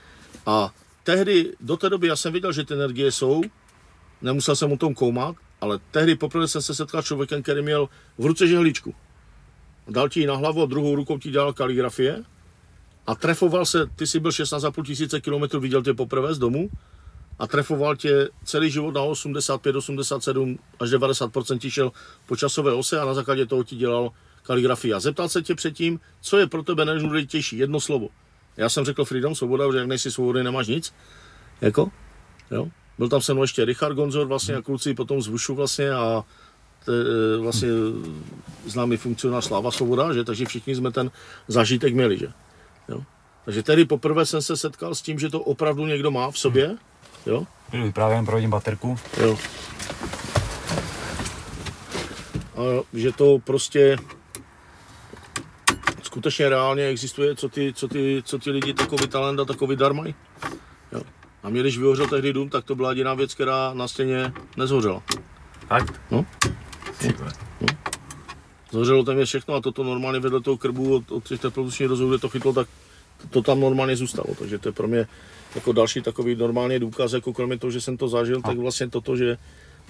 A 0.47 0.75
tehdy, 1.03 1.53
do 1.61 1.77
té 1.77 1.91
doby, 1.91 2.07
já 2.07 2.17
jsem 2.17 2.33
viděl, 2.33 2.53
že 2.53 2.65
ty 2.65 2.75
energie 2.75 3.13
jsou, 3.13 3.43
nemusel 4.23 4.57
jsem 4.57 4.73
o 4.73 4.77
tom 4.77 4.95
koumat, 4.95 5.37
ale 5.61 5.79
tehdy 5.91 6.15
poprvé 6.15 6.49
jsem 6.49 6.63
se 6.63 6.75
setkal 6.75 7.03
člověkem, 7.03 7.43
který 7.43 7.63
měl 7.63 7.89
v 8.19 8.27
ruce 8.27 8.47
žehličku. 8.47 8.95
Dal 9.89 10.09
ti 10.09 10.21
ji 10.21 10.27
na 10.27 10.37
hlavu 10.37 10.63
a 10.63 10.67
druhou 10.67 10.97
rukou 10.97 11.19
ti 11.19 11.31
dělal 11.31 11.53
kaligrafie 11.53 12.25
a 13.07 13.15
trefoval 13.15 13.67
se, 13.67 13.87
ty 13.97 14.07
jsi 14.07 14.21
byl 14.21 14.31
16,5 14.31 14.85
tisíce 14.85 15.21
kilometrů, 15.21 15.61
viděl 15.61 15.83
tě 15.83 15.95
poprvé 15.95 16.35
z 16.35 16.39
domu 16.39 16.71
a 17.39 17.47
trefoval 17.47 17.97
tě 17.97 18.29
celý 18.45 18.71
život 18.71 18.95
na 18.95 19.03
85, 19.03 19.77
87 19.77 20.59
až 20.81 20.91
90% 20.91 21.59
ti 21.59 21.71
šel 21.71 21.93
po 22.27 22.37
časové 22.37 22.73
ose 22.73 23.01
a 23.01 23.05
na 23.05 23.15
základě 23.15 23.47
toho 23.47 23.65
ti 23.65 23.77
dělal 23.77 24.11
kaligrafii. 24.43 24.95
A 24.95 25.01
zeptal 25.01 25.29
se 25.29 25.43
tě 25.43 25.55
předtím, 25.55 26.01
co 26.21 26.39
je 26.39 26.47
pro 26.47 26.63
tebe 26.63 26.85
nejdůležitější, 26.85 27.59
jedno 27.59 27.81
slovo. 27.81 28.09
Já 28.57 28.69
jsem 28.69 28.85
řekl 28.85 29.05
freedom, 29.05 29.35
svoboda, 29.35 29.73
že 29.73 29.79
jak 29.79 29.87
nejsi 29.87 30.11
svobodný, 30.11 30.43
nemáš 30.43 30.67
nic. 30.67 30.95
Jako, 31.61 31.91
jo. 32.51 32.69
Byl 32.99 33.09
tam 33.09 33.21
se 33.21 33.33
mnou 33.33 33.43
ještě 33.43 33.65
Richard 33.65 33.95
Gonzor 33.95 34.27
vlastně 34.27 34.55
a 34.55 34.63
kluci 34.63 34.95
potom 34.95 35.23
z 35.23 35.27
Vušu 35.27 35.55
vlastně 35.55 35.91
a 35.91 36.25
to 36.85 36.93
je 36.93 37.05
vlastně 37.39 37.69
známý 38.67 38.97
funkcionář 38.97 39.45
Sláva 39.45 39.71
Svoboda, 39.71 40.13
že? 40.13 40.25
takže 40.25 40.45
všichni 40.45 40.75
jsme 40.77 40.93
ten 40.93 41.11
zážitek 41.49 41.95
měli. 41.95 42.19
Že? 42.19 42.29
Jo? 42.89 43.03
Takže 43.45 43.63
tedy 43.63 43.85
poprvé 43.85 44.27
jsem 44.27 44.43
se 44.43 44.57
setkal 44.57 44.95
s 44.95 45.03
tím, 45.03 45.19
že 45.19 45.29
to 45.29 45.41
opravdu 45.41 45.87
někdo 45.87 46.11
má 46.11 46.31
v 46.31 46.39
sobě. 46.39 46.77
Jo? 47.27 47.47
Právě 47.93 48.17
jen 48.17 48.27
provodím 48.27 48.51
baterku. 48.51 48.99
Jo. 49.21 49.39
A 52.57 52.63
že 52.93 53.13
to 53.13 53.39
prostě 53.39 53.97
skutečně 56.03 56.49
reálně 56.49 56.87
existuje, 56.87 57.37
co 57.37 57.49
ty, 57.49 57.73
co 57.77 57.89
ty, 57.89 58.23
co 58.25 58.39
ty 58.39 58.51
lidi 58.51 58.75
takový 58.75 59.09
talent 59.09 59.41
a 59.41 59.45
takový 59.45 59.77
dar 59.77 59.93
mají. 59.93 60.15
Jo. 60.93 61.03
A 61.43 61.49
mě, 61.49 61.61
když 61.61 61.79
vyhořel 61.79 62.07
tehdy 62.07 62.33
dům, 62.33 62.49
tak 62.49 62.65
to 62.65 62.75
byla 62.75 62.91
jediná 62.91 63.15
věc, 63.15 63.35
která 63.35 63.75
na 63.75 63.89
stěně 63.89 64.33
nezhořela. 64.57 65.03
Fakt? 65.69 66.01
No. 66.11 66.27
no. 67.21 67.52
Zhořelo 68.73 69.05
tam 69.05 69.19
je 69.19 69.25
všechno 69.25 69.55
a 69.55 69.61
toto 69.61 69.85
normálně 69.85 70.21
vedle 70.21 70.41
toho 70.41 70.57
krbu 70.57 70.95
od, 70.95 71.13
od 71.13 71.29
těch 71.29 71.41
teplotních 71.41 71.89
rozhodů, 71.89 72.11
kde 72.11 72.19
to 72.19 72.29
chytlo, 72.29 72.53
tak 72.53 72.69
to, 73.21 73.29
to, 73.29 73.43
tam 73.43 73.61
normálně 73.61 73.97
zůstalo. 73.97 74.35
Takže 74.39 74.59
to 74.59 74.69
je 74.69 74.73
pro 74.73 74.89
mě 74.89 75.07
jako 75.55 75.73
další 75.73 76.03
takový 76.03 76.37
normálně 76.37 76.79
důkaz, 76.79 77.13
jako 77.13 77.33
kromě 77.33 77.59
toho, 77.59 77.71
že 77.71 77.81
jsem 77.81 77.97
to 77.97 78.09
zažil, 78.09 78.43
tak 78.43 78.59
vlastně 78.59 78.89
toto, 78.89 79.17
že 79.17 79.39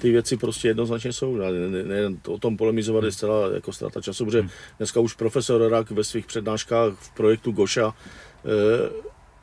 ty 0.01 0.11
věci 0.11 0.37
prostě 0.37 0.69
jednoznačně 0.69 1.13
jsou. 1.13 1.37
Ne, 1.37 1.53
ne, 1.53 1.83
ne, 1.83 2.17
o 2.27 2.39
tom 2.39 2.57
polemizovat 2.57 3.05
je 3.05 3.13
zcela 3.13 3.55
jako 3.55 3.73
ztráta 3.73 4.01
času, 4.01 4.25
protože 4.25 4.49
dneska 4.79 5.01
už 5.01 5.15
profesor 5.15 5.71
Rak 5.71 5.91
ve 5.91 6.05
svých 6.05 6.27
přednáškách 6.27 6.93
v 6.93 7.15
projektu 7.15 7.53
Goša 7.53 7.89
e, 7.89 7.95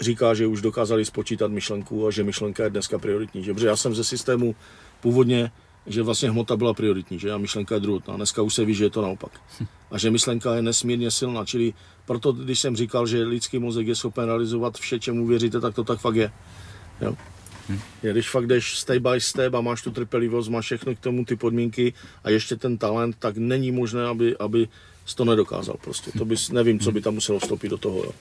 říká, 0.03 0.34
že 0.34 0.48
už 0.48 0.61
dokázali 0.61 1.06
spočítat 1.06 1.52
myšlenku 1.52 2.07
a 2.07 2.11
že 2.11 2.24
myšlenka 2.24 2.64
je 2.64 2.70
dneska 2.70 2.99
prioritní. 2.99 3.44
Že? 3.44 3.53
Protože 3.53 3.68
já 3.68 3.76
jsem 3.76 3.95
ze 3.95 4.03
systému 4.03 4.56
původně, 5.02 5.52
že 5.90 6.03
vlastně 6.03 6.30
hmota 6.30 6.57
byla 6.57 6.74
prioritní, 6.74 7.20
že 7.20 7.32
a 7.32 7.38
myšlenka 7.38 7.76
je 7.76 7.82
druhotná. 7.82 8.16
Dneska 8.16 8.41
už 8.41 8.53
se 8.53 8.66
ví, 8.66 8.74
že 8.74 8.84
je 8.84 8.90
to 8.90 9.02
naopak. 9.02 9.32
A 9.91 9.98
že 9.98 10.11
myšlenka 10.11 10.56
je 10.56 10.61
nesmírně 10.61 11.11
silná. 11.11 11.45
Čili 11.45 11.74
proto, 12.06 12.32
když 12.32 12.60
jsem 12.60 12.76
říkal, 12.76 13.07
že 13.07 13.24
lidský 13.24 13.60
mozek 13.60 13.88
je 13.88 13.95
schopen 13.95 14.26
realizovat 14.26 14.78
vše, 14.78 14.99
čemu 14.99 15.28
věříte, 15.28 15.60
tak 15.60 15.76
to 15.76 15.84
tak 15.84 15.99
fakt 15.99 16.16
je. 16.16 16.32
Jo? 17.02 17.16
Hmm. 17.68 17.80
Když 18.02 18.30
fakt 18.30 18.48
jdeš 18.48 18.78
step 18.78 19.03
by 19.03 19.22
step 19.22 19.53
a 19.53 19.61
máš 19.61 19.82
tu 19.82 19.91
trpělivost, 19.91 20.49
máš 20.49 20.66
všechno 20.66 20.95
k 20.95 20.99
tomu 20.99 21.26
ty 21.26 21.36
podmínky 21.36 21.94
a 22.24 22.30
ještě 22.30 22.56
ten 22.56 22.78
talent, 22.78 23.16
tak 23.20 23.38
není 23.38 23.72
možné, 23.72 24.06
aby, 24.06 24.38
aby 24.38 24.68
to 25.16 25.26
nedokázal 25.26 25.76
prostě. 25.82 26.11
To 26.18 26.26
bys, 26.26 26.49
nevím, 26.49 26.80
co 26.80 26.91
by 26.91 27.02
tam 27.02 27.14
muselo 27.14 27.40
vstoupit 27.40 27.70
do 27.70 27.78
toho. 27.78 27.98
Jo. 27.98 28.11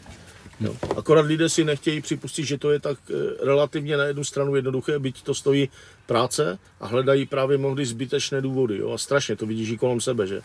Jo. 0.61 0.77
Akorát 0.97 1.27
lidé 1.27 1.49
si 1.49 1.65
nechtějí 1.65 2.01
připustit, 2.01 2.45
že 2.45 2.59
to 2.59 2.71
je 2.71 2.81
tak 2.81 2.99
eh, 3.11 3.45
relativně 3.45 3.97
na 3.97 4.05
jednu 4.05 4.25
stranu 4.25 4.57
jednoduché, 4.57 4.99
byť 4.99 5.23
to 5.23 5.35
stojí 5.35 5.69
práce 6.07 6.59
a 6.81 6.87
hledají 6.87 7.27
právě 7.27 7.59
mnohdy 7.59 7.87
zbytečné 7.87 8.41
důvody. 8.41 8.79
Jo. 8.79 8.91
A 8.93 8.99
strašně 8.99 9.37
to 9.37 9.47
vidíš 9.47 9.71
i 9.71 9.77
kolem 9.77 10.01
sebe, 10.01 10.27
že 10.27 10.41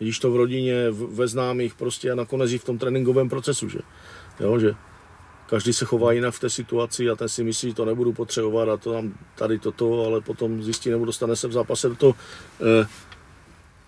vidíš 0.00 0.18
to 0.18 0.30
v 0.30 0.36
rodině, 0.36 0.90
ve 0.90 1.28
známých 1.28 1.74
prostě 1.74 2.12
a 2.12 2.14
nakonec 2.14 2.52
i 2.52 2.58
v 2.58 2.64
tom 2.64 2.78
tréninkovém 2.78 3.28
procesu, 3.28 3.68
že, 3.68 3.78
jo, 4.40 4.58
že 4.58 4.74
každý 5.46 5.72
se 5.72 5.84
chová 5.84 6.12
jinak 6.12 6.34
v 6.34 6.40
té 6.40 6.50
situaci 6.50 7.10
a 7.10 7.16
ten 7.16 7.28
si 7.28 7.44
myslí, 7.44 7.68
že 7.68 7.74
to 7.74 7.84
nebudu 7.84 8.12
potřebovat 8.12 8.68
a 8.68 8.76
to 8.76 8.92
tam 8.92 9.14
tady 9.34 9.58
toto, 9.58 10.06
ale 10.06 10.20
potom 10.20 10.62
zjistí 10.62 10.90
nebo 10.90 11.04
dostane 11.04 11.36
se 11.36 11.48
v 11.48 11.52
zápase 11.52 11.88
do 11.88 11.96
toho. 11.96 12.14
Eh, 12.60 12.86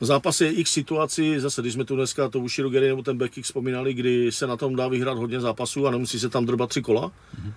v 0.00 0.04
zápase 0.04 0.44
je 0.44 0.52
x 0.52 0.72
situací, 0.72 1.38
zase 1.38 1.60
když 1.60 1.74
jsme 1.74 1.84
tu 1.84 1.96
dneska 1.96 2.28
to 2.28 2.40
Ushiro 2.40 2.70
Gary 2.70 2.88
nebo 2.88 3.02
ten 3.02 3.18
Becky 3.18 3.42
vzpomínali, 3.42 3.94
kdy 3.94 4.32
se 4.32 4.46
na 4.46 4.56
tom 4.56 4.76
dá 4.76 4.88
vyhrát 4.88 5.18
hodně 5.18 5.40
zápasů 5.40 5.86
a 5.86 5.90
nemusí 5.90 6.20
se 6.20 6.28
tam 6.28 6.46
drbat 6.46 6.70
tři 6.70 6.82
kola. 6.82 7.08
Mm-hmm. 7.08 7.52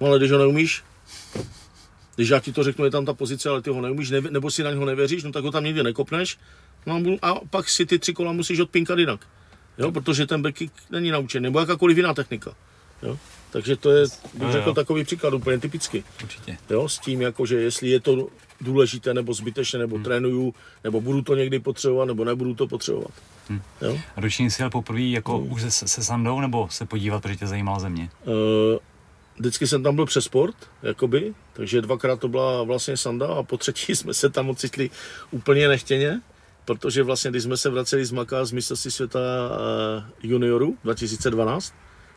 No 0.00 0.06
ale 0.06 0.18
když 0.18 0.30
ho 0.30 0.38
neumíš, 0.38 0.82
když 2.14 2.28
já 2.28 2.40
ti 2.40 2.52
to 2.52 2.64
řeknu, 2.64 2.84
je 2.84 2.90
tam 2.90 3.04
ta 3.04 3.14
pozice, 3.14 3.48
ale 3.48 3.62
ty 3.62 3.70
ho 3.70 3.80
neumíš, 3.80 4.10
ne, 4.10 4.20
nebo 4.20 4.50
si 4.50 4.62
na 4.62 4.70
něho 4.70 4.84
nevěříš, 4.84 5.24
no 5.24 5.32
tak 5.32 5.44
ho 5.44 5.50
tam 5.50 5.64
nikdy 5.64 5.82
nekopneš. 5.82 6.38
No 6.86 7.00
a 7.22 7.34
pak 7.50 7.68
si 7.68 7.86
ty 7.86 7.98
tři 7.98 8.14
kola 8.14 8.32
musíš 8.32 8.60
odpinkat 8.60 8.98
jinak. 8.98 9.20
Jo, 9.78 9.92
protože 9.92 10.26
ten 10.26 10.42
backkick 10.42 10.72
není 10.90 11.10
naučen, 11.10 11.42
nebo 11.42 11.60
jakákoliv 11.60 11.96
jiná 11.96 12.14
technika. 12.14 12.54
Jo? 13.02 13.18
Takže 13.50 13.76
to 13.76 13.90
je, 13.90 14.06
bych 14.34 14.52
řekl, 14.52 14.68
jo. 14.68 14.74
takový 14.74 15.04
příklad 15.04 15.34
úplně 15.34 15.58
typicky. 15.58 16.04
Určitě. 16.22 16.56
Jo, 16.70 16.88
s 16.88 16.98
tím, 16.98 17.22
jako, 17.22 17.46
že 17.46 17.56
jestli 17.56 17.88
je 17.88 18.00
to 18.00 18.28
důležité, 18.60 19.14
nebo 19.14 19.34
zbytečné, 19.34 19.78
nebo 19.78 19.96
hmm. 19.96 20.04
trénuju, 20.04 20.54
nebo 20.84 21.00
budu 21.00 21.22
to 21.22 21.34
někdy 21.34 21.58
potřebovat, 21.58 22.04
nebo 22.04 22.24
nebudu 22.24 22.54
to 22.54 22.66
potřebovat. 22.66 23.10
Hmm. 23.48 23.60
Jo? 23.82 23.98
A 24.16 24.20
roční 24.20 24.50
si 24.50 24.62
jel 24.62 24.70
poprvé 24.70 25.00
jako 25.00 25.38
hmm. 25.38 25.52
už 25.52 25.62
se, 25.62 25.88
se 25.88 26.04
Sandou, 26.04 26.40
nebo 26.40 26.68
se 26.70 26.86
podívat, 26.86 27.22
protože 27.22 27.36
tě 27.36 27.46
zajímala 27.46 27.78
země? 27.78 28.10
Uh, 28.24 28.78
vždycky 29.38 29.66
jsem 29.66 29.82
tam 29.82 29.96
byl 29.96 30.06
přes 30.06 30.24
sport, 30.24 30.56
jakoby, 30.82 31.34
takže 31.52 31.80
dvakrát 31.80 32.20
to 32.20 32.28
byla 32.28 32.62
vlastně 32.62 32.96
Sanda 32.96 33.26
a 33.26 33.42
po 33.42 33.56
třetí 33.56 33.96
jsme 33.96 34.14
se 34.14 34.30
tam 34.30 34.50
ocitli 34.50 34.90
úplně 35.30 35.68
nechtěně, 35.68 36.20
protože 36.64 37.02
vlastně, 37.02 37.30
když 37.30 37.42
jsme 37.42 37.56
se 37.56 37.70
vraceli 37.70 38.04
z 38.04 38.12
Maka 38.12 38.44
z 38.44 38.52
mistrovství 38.52 38.90
světa 38.90 39.18
uh, 39.20 40.30
juniorů 40.30 40.78
2012, 40.84 41.74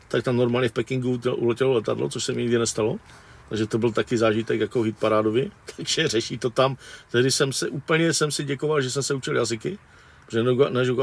tak 0.08 0.24
tam 0.24 0.36
normálně 0.36 0.70
v 0.70 0.72
Pekingu 0.72 1.20
uletělo 1.36 1.74
letadlo, 1.74 2.10
což 2.10 2.24
se 2.24 2.34
mi 2.34 2.42
nikdy 2.42 2.58
nestalo. 2.58 2.98
Takže 3.50 3.68
to 3.68 3.78
byl 3.78 3.92
taky 3.92 4.18
zážitek 4.18 4.60
jako 4.60 4.82
hit 4.82 4.98
parádovi, 4.98 5.52
takže 5.76 6.08
řeší 6.08 6.38
to 6.38 6.50
tam. 6.50 6.78
Tehdy 7.12 7.32
jsem 7.32 7.54
se 7.54 7.70
úplně 7.70 8.14
jsem 8.14 8.32
si 8.32 8.44
děkoval, 8.44 8.82
že 8.82 8.92
jsem 8.92 9.04
se 9.04 9.14
učil 9.14 9.36
jazyky, 9.36 9.78
protože 10.26 10.44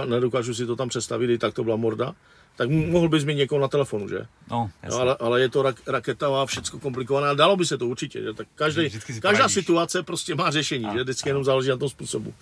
nedokážu 0.05 0.55
si 0.55 0.67
to 0.67 0.77
tam 0.77 0.89
představit, 0.89 1.31
i 1.31 1.39
tak 1.39 1.55
to 1.55 1.65
byla 1.65 1.77
morda. 1.77 2.15
Tak 2.57 2.71
mohl 2.71 3.09
bys 3.09 3.25
mít 3.25 3.35
někoho 3.35 3.61
na 3.61 3.69
telefonu, 3.69 4.09
že? 4.09 4.27
No, 4.51 4.71
no 4.89 4.97
ale, 4.97 5.17
ale, 5.21 5.41
je 5.41 5.49
to 5.49 5.63
rak, 5.63 5.77
raketa 5.87 6.43
a 6.43 6.47
všechno 6.47 6.79
komplikované, 6.79 7.27
ale 7.27 7.37
dalo 7.37 7.57
by 7.57 7.67
se 7.67 7.79
to 7.79 7.87
určitě. 7.87 8.23
Že? 8.23 8.33
Tak 8.33 8.49
každý, 8.55 8.91
každá 9.21 9.49
situace 9.49 10.03
prostě 10.03 10.35
má 10.35 10.51
řešení, 10.51 10.85
a, 10.85 10.93
že? 10.93 11.03
Vždycky 11.03 11.29
a. 11.29 11.31
jenom 11.31 11.45
záleží 11.45 11.69
na 11.69 11.77
tom 11.77 11.89
způsobu. 11.89 12.35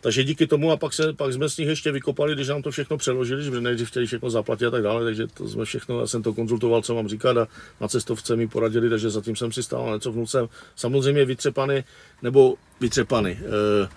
Takže 0.00 0.24
díky 0.24 0.46
tomu 0.46 0.72
a 0.72 0.76
pak, 0.76 0.92
se, 0.92 1.12
pak 1.12 1.32
jsme 1.32 1.48
z 1.48 1.56
nich 1.56 1.68
ještě 1.68 1.92
vykopali, 1.92 2.34
když 2.34 2.48
nám 2.48 2.62
to 2.62 2.70
všechno 2.70 2.98
přeložili, 2.98 3.44
že 3.44 3.50
nejdřív 3.50 3.88
chtěli 3.88 4.06
všechno 4.06 4.30
zaplatit 4.30 4.66
a 4.66 4.70
tak 4.70 4.82
dále, 4.82 5.04
takže 5.04 5.26
to 5.26 5.48
jsme 5.48 5.64
všechno, 5.64 6.00
já 6.00 6.06
jsem 6.06 6.22
to 6.22 6.34
konzultoval, 6.34 6.82
co 6.82 6.94
mám 6.94 7.08
říkat 7.08 7.36
a 7.36 7.48
na 7.80 7.88
cestovce 7.88 8.36
mi 8.36 8.48
poradili, 8.48 8.90
takže 8.90 9.10
zatím 9.10 9.36
jsem 9.36 9.52
si 9.52 9.62
stál 9.62 9.94
něco 9.94 10.12
vnucem. 10.12 10.48
Samozřejmě 10.76 11.24
vytřepany, 11.24 11.84
nebo 12.22 12.54
vytřepany. 12.80 13.38
E, 13.84 13.88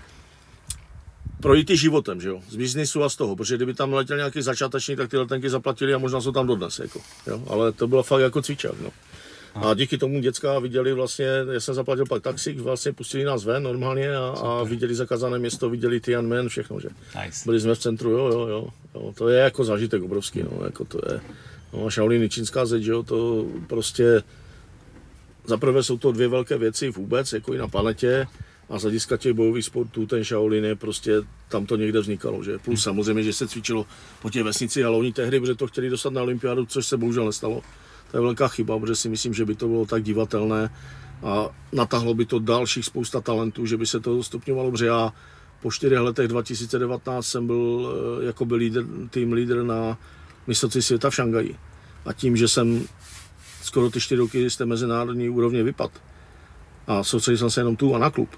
projít 1.41 1.69
životem, 1.69 2.21
že 2.21 2.29
jo, 2.29 2.41
z 2.49 2.55
biznisu 2.55 3.03
a 3.03 3.09
z 3.09 3.15
toho, 3.15 3.35
protože 3.35 3.55
kdyby 3.55 3.73
tam 3.73 3.93
letěl 3.93 4.17
nějaký 4.17 4.41
začáteční, 4.41 4.95
tak 4.95 5.09
ty 5.09 5.17
letenky 5.17 5.49
zaplatili 5.49 5.93
a 5.93 5.97
možná 5.97 6.21
jsou 6.21 6.31
tam 6.31 6.47
dodnes, 6.47 6.79
jako, 6.79 7.01
jo? 7.27 7.43
ale 7.47 7.71
to 7.71 7.87
bylo 7.87 8.03
fakt 8.03 8.21
jako 8.21 8.41
cvičák, 8.41 8.81
no. 8.81 8.91
A 9.55 9.73
díky 9.73 9.97
tomu 9.97 10.19
děcka 10.19 10.59
viděli 10.59 10.93
vlastně, 10.93 11.25
já 11.51 11.59
jsem 11.59 11.73
zaplatil 11.73 12.05
pak 12.05 12.23
taxi, 12.23 12.53
vlastně 12.53 12.93
pustili 12.93 13.23
nás 13.23 13.45
ven 13.45 13.63
normálně 13.63 14.15
a, 14.15 14.27
a 14.27 14.63
viděli 14.63 14.95
zakázané 14.95 15.39
město, 15.39 15.69
viděli 15.69 15.99
Tianmen, 15.99 16.49
všechno, 16.49 16.79
že. 16.79 16.89
Nice. 17.23 17.41
Byli 17.45 17.59
jsme 17.59 17.75
v 17.75 17.79
centru, 17.79 18.09
jo, 18.09 18.27
jo, 18.27 18.47
jo, 18.47 18.67
jo, 18.95 19.13
to 19.17 19.29
je 19.29 19.39
jako 19.39 19.63
zážitek 19.63 20.03
obrovský, 20.03 20.43
no, 20.43 20.65
jako 20.65 20.85
to 20.85 21.01
je, 21.11 21.21
no, 21.73 21.89
Shaolin 21.89 22.29
čínská 22.29 22.65
zeď, 22.65 22.83
jo, 22.83 23.03
to 23.03 23.45
prostě, 23.67 24.23
zaprvé 25.45 25.83
jsou 25.83 25.97
to 25.97 26.11
dvě 26.11 26.27
velké 26.27 26.57
věci 26.57 26.89
vůbec, 26.89 27.33
jako 27.33 27.53
i 27.53 27.57
na 27.57 27.67
planetě, 27.67 28.27
a 28.69 28.79
z 28.79 28.81
hlediska 28.81 29.17
těch 29.17 29.33
bojových 29.33 29.65
sportů 29.65 30.05
ten 30.05 30.23
Shaolin 30.23 30.65
je 30.65 30.75
prostě, 30.75 31.21
tam 31.49 31.65
to 31.65 31.75
někde 31.75 31.99
vznikalo, 31.99 32.43
že? 32.43 32.57
Plus 32.57 32.83
samozřejmě, 32.83 33.23
že 33.23 33.33
se 33.33 33.47
cvičilo 33.47 33.85
po 34.21 34.29
těch 34.29 34.43
vesnici 34.43 34.83
a 34.83 34.91
tehdy, 35.13 35.39
protože 35.39 35.55
to 35.55 35.67
chtěli 35.67 35.89
dostat 35.89 36.13
na 36.13 36.21
olympiádu, 36.21 36.65
což 36.65 36.87
se 36.87 36.97
bohužel 36.97 37.25
nestalo. 37.25 37.61
To 38.11 38.17
je 38.17 38.21
velká 38.21 38.47
chyba, 38.47 38.79
protože 38.79 38.95
si 38.95 39.09
myslím, 39.09 39.33
že 39.33 39.45
by 39.45 39.55
to 39.55 39.67
bylo 39.67 39.85
tak 39.85 40.03
divatelné 40.03 40.69
a 41.23 41.49
natáhlo 41.71 42.13
by 42.13 42.25
to 42.25 42.39
dalších 42.39 42.85
spousta 42.85 43.21
talentů, 43.21 43.65
že 43.65 43.77
by 43.77 43.85
se 43.85 43.99
to 43.99 44.23
stupňovalo, 44.23 44.71
protože 44.71 44.85
já 44.85 45.13
po 45.61 45.71
čtyřech 45.71 45.99
letech 45.99 46.27
2019 46.27 47.27
jsem 47.27 47.47
byl 47.47 47.93
eh, 48.21 48.25
jako 48.25 48.45
byl 48.45 48.57
líder, 48.57 48.83
tým 49.09 49.33
lídr 49.33 49.63
na 49.63 49.97
mistrovství 50.47 50.81
světa 50.81 51.09
v 51.09 51.15
Šangaji. 51.15 51.55
A 52.05 52.13
tím, 52.13 52.37
že 52.37 52.47
jsem 52.47 52.85
skoro 53.61 53.89
ty 53.89 53.99
čtyři 53.99 54.19
roky 54.19 54.49
z 54.49 54.57
té 54.57 54.65
mezinárodní 54.65 55.29
úrovně 55.29 55.63
vypad 55.63 55.91
a 56.87 57.03
soustředil 57.03 57.37
jsem 57.37 57.49
se 57.49 57.59
jenom 57.61 57.75
tu 57.75 57.95
a 57.95 57.99
na 57.99 58.09
klub, 58.09 58.29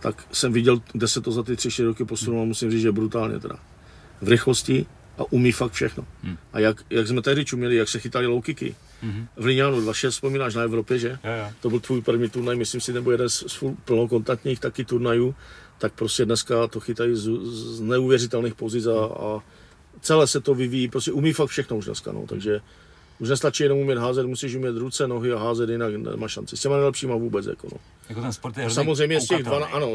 tak 0.00 0.26
jsem 0.32 0.52
viděl, 0.52 0.82
kde 0.92 1.08
se 1.08 1.20
to 1.20 1.32
za 1.32 1.42
ty 1.42 1.56
tři, 1.56 1.70
čtyři 1.70 1.86
roky 1.86 2.04
posunulo, 2.04 2.46
musím 2.46 2.70
říct, 2.70 2.80
že 2.82 2.92
brutálně 2.92 3.40
teda. 3.40 3.56
V 4.20 4.28
rychlosti 4.28 4.86
a 5.18 5.22
umí 5.30 5.52
fakt 5.52 5.72
všechno. 5.72 6.06
Hmm. 6.22 6.36
A 6.52 6.58
jak, 6.58 6.84
jak 6.90 7.08
jsme 7.08 7.22
tehdy 7.22 7.44
čuměli, 7.44 7.76
jak 7.76 7.88
se 7.88 7.98
chytali 7.98 8.26
low 8.26 8.42
kicky, 8.42 8.74
Mm-hmm. 9.02 9.26
V 9.36 9.44
Líňánu 9.44 9.80
26 9.80 10.14
vzpomínáš 10.14 10.54
na 10.54 10.62
Evropě, 10.62 10.98
že? 10.98 11.08
Jo, 11.08 11.32
jo. 11.38 11.52
To 11.60 11.70
byl 11.70 11.80
tvůj 11.80 12.02
první 12.02 12.28
turnaj, 12.28 12.56
myslím 12.56 12.80
si, 12.80 12.92
nebo 12.92 13.10
jeden 13.10 13.28
z, 13.28 13.44
z 13.46 13.64
plnokontaktních 13.84 14.60
taky 14.60 14.84
turnajů, 14.84 15.34
tak 15.78 15.92
prostě 15.92 16.24
dneska 16.24 16.66
to 16.66 16.80
chytají 16.80 17.16
z, 17.16 17.28
z 17.44 17.80
neuvěřitelných 17.80 18.54
pozic 18.54 18.86
a, 18.86 19.04
a 19.04 19.42
celé 20.00 20.26
se 20.26 20.40
to 20.40 20.54
vyvíjí, 20.54 20.88
prostě 20.88 21.12
umí 21.12 21.32
fakt 21.32 21.48
všechno 21.48 21.76
už 21.76 21.84
dneska, 21.84 22.12
no, 22.12 22.26
takže 22.26 22.60
Už 23.20 23.28
nestačí 23.28 23.62
jenom 23.62 23.78
umět 23.78 23.98
házet, 23.98 24.26
musíš 24.26 24.54
umět 24.54 24.76
ruce, 24.76 25.08
nohy 25.08 25.32
a 25.32 25.38
házet 25.38 25.70
jinak 25.70 25.94
nemáš 25.94 26.32
šanci. 26.32 26.56
S 26.56 26.60
těma 26.60 26.76
nejlepšíma 26.76 27.16
vůbec. 27.16 27.46
Jako 27.46 27.68
no. 27.72 27.78
Jako 28.08 28.20
ten 28.20 28.32
sport 28.32 28.58
je 28.58 28.70
samozřejmě 28.70 29.20
z 29.20 29.26
těch, 29.26 29.42
12, 29.42 29.70
ano, 29.72 29.90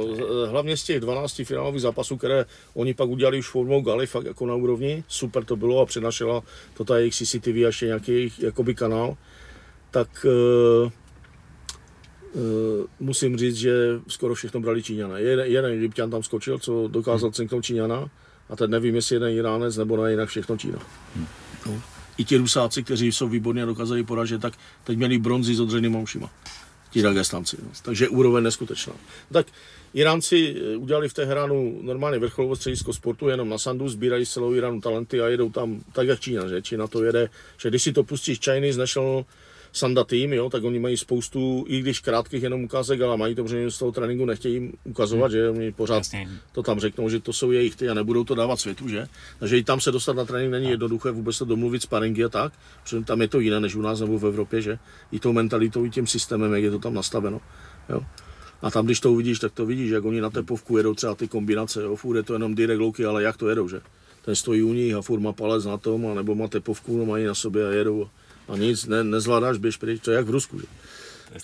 hlavně 0.50 0.78
z 0.78 0.84
těch 0.84 1.00
12 1.00 1.42
finálových 1.46 1.82
zápasů, 1.82 2.18
které 2.18 2.46
oni 2.74 2.94
pak 2.94 3.10
udělali 3.10 3.40
už 3.40 3.50
formou 3.50 3.82
Gali, 3.82 4.08
fakt 4.08 4.26
jako 4.26 4.46
na 4.46 4.56
úrovni, 4.56 5.04
super 5.08 5.46
to 5.46 5.56
bylo 5.56 5.82
a 5.82 5.86
přenašela 5.86 6.44
to 6.74 6.84
ta 6.84 6.98
jejich 6.98 7.16
CCTV 7.16 7.48
a 7.48 7.68
ještě 7.68 7.86
nějaký 7.86 8.12
jejich 8.12 8.40
jakoby 8.40 8.76
kanál, 8.76 9.18
tak 9.92 10.26
uh, 10.26 10.92
uh, 12.34 12.42
musím 13.00 13.38
říct, 13.38 13.56
že 13.56 14.00
skoro 14.08 14.36
všechno 14.36 14.60
brali 14.60 14.84
Číňana. 14.84 15.18
Jeden, 15.18 15.46
jeden 15.46 15.72
Egyptian 15.72 16.10
tam 16.10 16.24
skočil, 16.24 16.60
co 16.60 16.88
dokázal 16.88 17.30
hmm. 17.30 17.34
cinknout 17.34 17.66
Číňana 17.66 18.10
a 18.50 18.56
teď 18.56 18.70
nevím, 18.70 18.96
jestli 18.96 19.16
jeden 19.16 19.30
Iránec 19.30 19.78
nebo 19.78 20.04
ne 20.04 20.12
jinak 20.12 20.30
všechno 20.30 20.58
Čína. 20.58 20.80
Hmm. 21.16 21.28
No. 21.66 21.95
I 22.18 22.26
ti 22.26 22.38
Rusáci, 22.38 22.84
kteří 22.84 23.12
jsou 23.12 23.28
výborní 23.28 23.62
a 23.62 23.66
dokázali 23.66 24.04
poražet, 24.04 24.42
tak 24.42 24.54
teď 24.84 24.98
měli 24.98 25.18
bronzy 25.18 25.56
s 25.56 25.60
odřenýma 25.60 26.00
ušima. 26.00 26.30
Ti 26.92 27.02
Dagestanci. 27.02 27.58
No. 27.64 27.70
Takže 27.82 28.10
úroveň 28.10 28.44
neskutečná. 28.44 28.94
Tak 29.32 29.48
Iránci 29.94 30.56
eh, 30.58 30.78
udělali 30.78 31.10
v 31.10 31.14
Teheránu 31.14 31.80
normálně 31.82 32.20
vrcholovo 32.20 32.56
středisko 32.56 32.94
sportu 32.94 33.28
jenom 33.28 33.50
na 33.50 33.58
sandu, 33.58 33.90
sbírají 33.90 34.26
celou 34.26 34.54
Iránu 34.54 34.82
talenty 34.82 35.22
a 35.22 35.28
jedou 35.28 35.50
tam 35.50 35.84
tak, 35.94 36.08
jak 36.08 36.20
Čína, 36.20 36.48
že 36.48 36.62
Čína 36.62 36.88
to 36.88 37.04
jede, 37.04 37.30
že 37.58 37.70
když 37.70 37.84
si 37.84 37.94
to 37.94 38.04
pustíš 38.04 38.40
Chinese 38.40 38.80
National 38.80 39.26
Sanda 39.76 40.04
tým, 40.04 40.34
jo, 40.34 40.50
tak 40.50 40.64
oni 40.64 40.80
mají 40.80 40.98
spoustu, 40.98 41.66
i 41.68 41.80
když 41.80 42.00
krátkých 42.00 42.44
jenom 42.44 42.64
ukázek, 42.64 43.02
ale 43.02 43.18
mají 43.18 43.36
to, 43.36 43.44
protože 43.44 43.72
z 43.72 43.78
toho 43.78 43.92
tréninku 43.92 44.26
nechtějí 44.26 44.72
ukazovat, 44.84 45.32
hmm. 45.32 45.32
že 45.32 45.50
oni 45.50 45.72
pořád 45.72 45.96
Jasně. 45.96 46.30
to 46.52 46.64
tam 46.64 46.80
řeknou, 46.80 47.10
že 47.10 47.20
to 47.20 47.34
jsou 47.34 47.52
jejich 47.52 47.76
ty 47.76 47.90
a 47.90 47.94
nebudou 47.94 48.24
to 48.24 48.36
dávat 48.36 48.60
světu, 48.60 48.90
že? 48.90 49.08
Takže 49.40 49.58
i 49.58 49.64
tam 49.64 49.82
se 49.82 49.92
dostat 49.92 50.16
na 50.16 50.26
trénink 50.26 50.52
není 50.52 50.70
jednoduché 50.70 51.12
vůbec 51.12 51.38
to 51.38 51.46
domluvit 51.46 51.82
sparingy 51.82 52.24
a 52.24 52.30
tak, 52.30 52.54
protože 52.84 53.04
tam 53.04 53.22
je 53.22 53.28
to 53.28 53.40
jiné 53.40 53.60
než 53.60 53.76
u 53.76 53.82
nás 53.82 54.00
nebo 54.00 54.20
v 54.20 54.26
Evropě, 54.26 54.62
že? 54.62 54.80
I 55.12 55.20
tou 55.20 55.34
mentalitou, 55.34 55.86
i 55.86 55.90
tím 55.90 56.08
systémem, 56.08 56.54
jak 56.54 56.64
je 56.64 56.72
to 56.72 56.80
tam 56.80 56.94
nastaveno. 56.94 57.42
Jo? 57.90 58.02
A 58.62 58.72
tam, 58.72 58.86
když 58.86 59.00
to 59.00 59.12
uvidíš, 59.12 59.40
tak 59.40 59.52
to 59.52 59.66
vidíš, 59.66 59.92
jak 59.92 60.06
oni 60.06 60.22
na 60.22 60.30
tepovku 60.30 60.78
jedou 60.78 60.94
třeba 60.94 61.16
ty 61.16 61.28
kombinace, 61.28 61.82
jo? 61.82 61.96
furt 61.96 62.18
je 62.18 62.24
to 62.24 62.34
jenom 62.34 62.56
direct 62.56 62.80
louky, 62.80 63.06
ale 63.06 63.24
jak 63.24 63.38
to 63.38 63.50
jedou, 63.50 63.68
že? 63.68 63.82
Ten 64.26 64.36
stojí 64.36 64.64
u 64.64 64.74
nich 64.74 64.96
a 64.96 65.02
furt 65.02 65.20
má 65.20 65.34
palec 65.34 65.66
na 65.66 65.78
tom, 65.78 66.08
a 66.08 66.14
nebo 66.14 66.36
má 66.36 66.48
tepovku, 66.48 66.98
no 66.98 67.06
mají 67.06 67.26
na 67.26 67.36
sobě 67.36 67.68
a 67.68 67.72
jedou 67.72 68.06
a 68.06 68.25
nic, 68.56 68.86
ne, 68.86 69.04
nezvládáš, 69.04 69.58
běž 69.58 69.78
pryč, 69.78 70.02
to 70.02 70.12
je 70.12 70.18
jak 70.18 70.26
v 70.26 70.30
Rusku. 70.30 70.60
Že? 70.60 70.68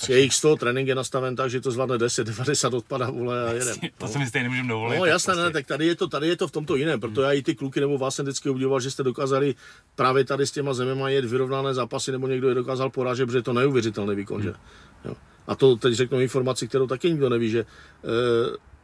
Jejich 0.09 0.33
100 0.33 0.55
trénink 0.55 0.87
je 0.87 0.95
nastaven 0.95 1.35
tak, 1.35 1.49
že 1.49 1.61
to 1.61 1.71
zvládne 1.71 1.97
10, 1.97 2.27
90 2.27 2.73
odpadá 2.73 3.09
vole 3.09 3.49
a 3.49 3.51
jedem. 3.51 3.75
To 3.97 4.05
no. 4.05 4.07
se 4.07 4.19
mi 4.19 4.27
stejně 4.27 4.43
nemůžeme 4.43 4.69
dovolit. 4.69 4.97
No 4.97 5.05
jasné, 5.05 5.33
prostě. 5.33 5.45
ne, 5.45 5.51
tak 5.51 5.65
tady 5.65 5.87
je, 5.87 5.95
to, 5.95 6.07
tady 6.07 6.27
je 6.27 6.35
to 6.35 6.47
v 6.47 6.51
tomto 6.51 6.75
jiném, 6.75 6.99
proto 6.99 7.21
hmm. 7.21 7.23
já 7.23 7.31
i 7.31 7.41
ty 7.41 7.55
kluky 7.55 7.79
nebo 7.79 7.97
vás 7.97 8.15
jsem 8.15 8.25
vždycky 8.25 8.49
obdivoval, 8.49 8.79
že 8.79 8.91
jste 8.91 9.03
dokázali 9.03 9.55
právě 9.95 10.25
tady 10.25 10.47
s 10.47 10.51
těma 10.51 10.73
zeměma 10.73 11.09
jet 11.09 11.25
vyrovnané 11.25 11.73
zápasy, 11.73 12.11
nebo 12.11 12.27
někdo 12.27 12.49
je 12.49 12.55
dokázal 12.55 12.89
porážet, 12.89 13.25
protože 13.25 13.37
je 13.37 13.43
to 13.43 13.53
neuvěřitelný 13.53 14.15
výkon, 14.15 14.41
hmm. 14.41 14.49
že? 14.49 14.53
Jo. 15.05 15.15
A 15.47 15.55
to 15.55 15.75
teď 15.75 15.93
řeknu 15.93 16.19
informaci, 16.19 16.67
kterou 16.67 16.87
taky 16.87 17.09
nikdo 17.09 17.29
neví, 17.29 17.49
že 17.49 17.59
e, 17.59 17.65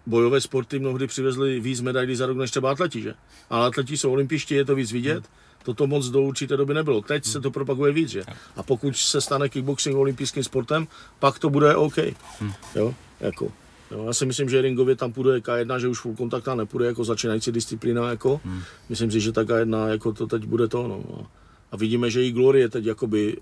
bojové 0.06 0.42
sporty 0.42 0.80
mnohdy 0.80 1.08
přivezli 1.08 1.60
víc 1.60 1.82
medailí 1.82 2.16
za 2.16 2.26
rok 2.26 2.38
než 2.38 2.52
třeba 2.52 2.72
atleti, 2.72 3.02
že? 3.02 3.14
Ale 3.50 3.68
atleti 3.68 3.98
jsou 3.98 4.12
olympiští, 4.12 4.56
je 4.56 4.66
to 4.66 4.76
víc 4.76 4.92
vidět. 4.92 5.24
Hmm 5.24 5.47
toto 5.68 5.88
moc 5.88 6.10
do 6.10 6.22
určité 6.22 6.58
doby 6.58 6.74
nebylo. 6.74 7.02
Teď 7.02 7.26
se 7.26 7.42
to 7.42 7.52
propaguje 7.52 7.92
víc, 7.92 8.10
že? 8.10 8.24
A 8.56 8.64
pokud 8.64 8.96
se 8.96 9.22
stane 9.22 9.50
kickboxing 9.50 9.98
olympijským 9.98 10.44
sportem, 10.44 10.88
pak 11.20 11.40
to 11.40 11.50
bude 11.50 11.76
OK. 11.76 11.98
Hmm. 12.40 12.54
Jo, 12.76 12.96
jako. 13.20 13.52
Jo, 13.92 14.04
já 14.08 14.14
si 14.14 14.26
myslím, 14.26 14.50
že 14.50 14.62
ringově 14.62 14.96
tam 14.96 15.14
půjde 15.14 15.40
K1, 15.40 15.78
že 15.78 15.88
už 15.88 16.00
full 16.00 16.16
kontakta 16.16 16.56
nepůjde 16.56 16.86
jako 16.86 17.04
začínající 17.04 17.52
disciplína. 17.52 18.10
Jako. 18.10 18.40
Hmm. 18.46 18.62
Myslím 18.90 19.12
si, 19.12 19.20
že 19.20 19.32
ta 19.32 19.44
K1 19.44 19.88
jako 19.88 20.14
to 20.14 20.28
teď 20.28 20.46
bude 20.46 20.68
to. 20.68 20.88
No. 20.88 21.28
A 21.72 21.78
vidíme, 21.78 22.10
že 22.10 22.24
i 22.24 22.32
Glory 22.32 22.60
je 22.60 22.70
teď 22.70 22.86
jakoby, 22.86 23.38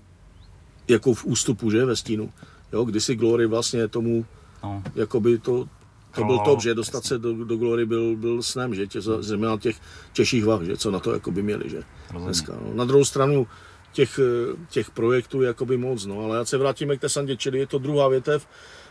jako 0.88 1.14
v 1.14 1.24
ústupu, 1.24 1.70
že, 1.70 1.84
ve 1.84 1.96
stínu. 1.96 2.32
Jo, 2.72 2.84
kdysi 2.84 3.14
Glory 3.14 3.46
vlastně 3.46 3.88
tomu, 3.88 4.26
no. 4.62 4.82
jakoby 4.94 5.38
to, 5.38 5.68
to 6.16 6.24
byl 6.24 6.38
top, 6.38 6.60
že 6.60 6.74
dostat 6.74 7.04
se 7.04 7.18
do, 7.18 7.44
do 7.44 7.56
Glory 7.56 7.86
byl, 7.86 8.16
byl 8.16 8.42
snem, 8.42 8.74
že? 8.74 8.86
Tě, 8.86 9.00
zejména 9.00 9.58
těch 9.58 9.76
těžších 10.12 10.44
vah, 10.44 10.62
že? 10.62 10.76
Co 10.76 10.90
na 10.90 11.00
to 11.00 11.12
jako 11.12 11.30
by 11.30 11.42
měli, 11.42 11.70
že? 11.70 11.82
Dneska. 12.18 12.52
No. 12.52 12.74
Na 12.74 12.84
druhou 12.84 13.04
stranu 13.04 13.46
těch, 13.92 14.20
těch 14.68 14.90
projektů 14.90 15.42
jakoby 15.42 15.76
moc, 15.76 16.06
no, 16.06 16.24
ale 16.24 16.36
já 16.36 16.44
se 16.44 16.58
vrátíme 16.58 16.96
k 16.96 17.00
té 17.00 17.08
sandě, 17.08 17.36
čili 17.36 17.58
je 17.58 17.66
to 17.66 17.78
druhá 17.78 18.08
větev. 18.08 18.48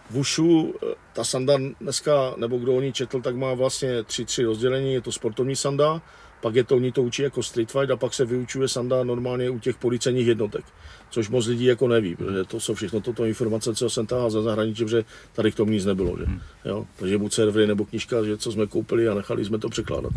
V 0.09 0.17
Ušu. 0.17 0.73
Ta 1.13 1.23
sanda 1.23 1.53
dneska, 1.81 2.33
nebo 2.37 2.57
kdo 2.57 2.75
o 2.75 2.81
ní 2.81 2.93
četl, 2.93 3.21
tak 3.21 3.35
má 3.35 3.53
vlastně 3.53 4.03
tři, 4.03 4.25
tři 4.25 4.43
rozdělení, 4.43 4.93
je 4.93 5.01
to 5.01 5.11
sportovní 5.11 5.55
sanda, 5.55 6.01
pak 6.41 6.55
je 6.55 6.63
to, 6.63 6.75
oni 6.75 6.91
to 6.91 7.03
učí 7.03 7.21
jako 7.21 7.43
street 7.43 7.71
fight 7.71 7.91
a 7.91 7.95
pak 7.95 8.13
se 8.13 8.25
vyučuje 8.25 8.67
sanda 8.67 9.03
normálně 9.03 9.49
u 9.49 9.59
těch 9.59 9.75
policejních 9.75 10.27
jednotek, 10.27 10.65
což 11.09 11.29
moc 11.29 11.47
lidí 11.47 11.65
jako 11.65 11.87
neví, 11.87 12.15
protože 12.15 12.43
to 12.43 12.59
jsou 12.59 12.73
všechno 12.73 13.01
toto 13.01 13.25
informace, 13.25 13.75
co 13.75 13.89
jsem 13.89 14.07
tahal 14.07 14.29
za 14.29 14.41
zahraničí, 14.41 14.83
protože 14.83 15.05
tady 15.33 15.51
k 15.51 15.55
tomu 15.55 15.71
nic 15.71 15.85
nebylo, 15.85 16.17
že? 16.17 16.25
Hmm. 16.25 16.41
Jo? 16.65 16.85
takže 16.95 17.17
buď 17.17 17.33
servery 17.33 17.67
nebo 17.67 17.85
knižka, 17.85 18.23
že 18.23 18.37
co 18.37 18.51
jsme 18.51 18.67
koupili 18.67 19.07
a 19.07 19.13
nechali 19.13 19.45
jsme 19.45 19.57
to 19.57 19.69
překládat. 19.69 20.11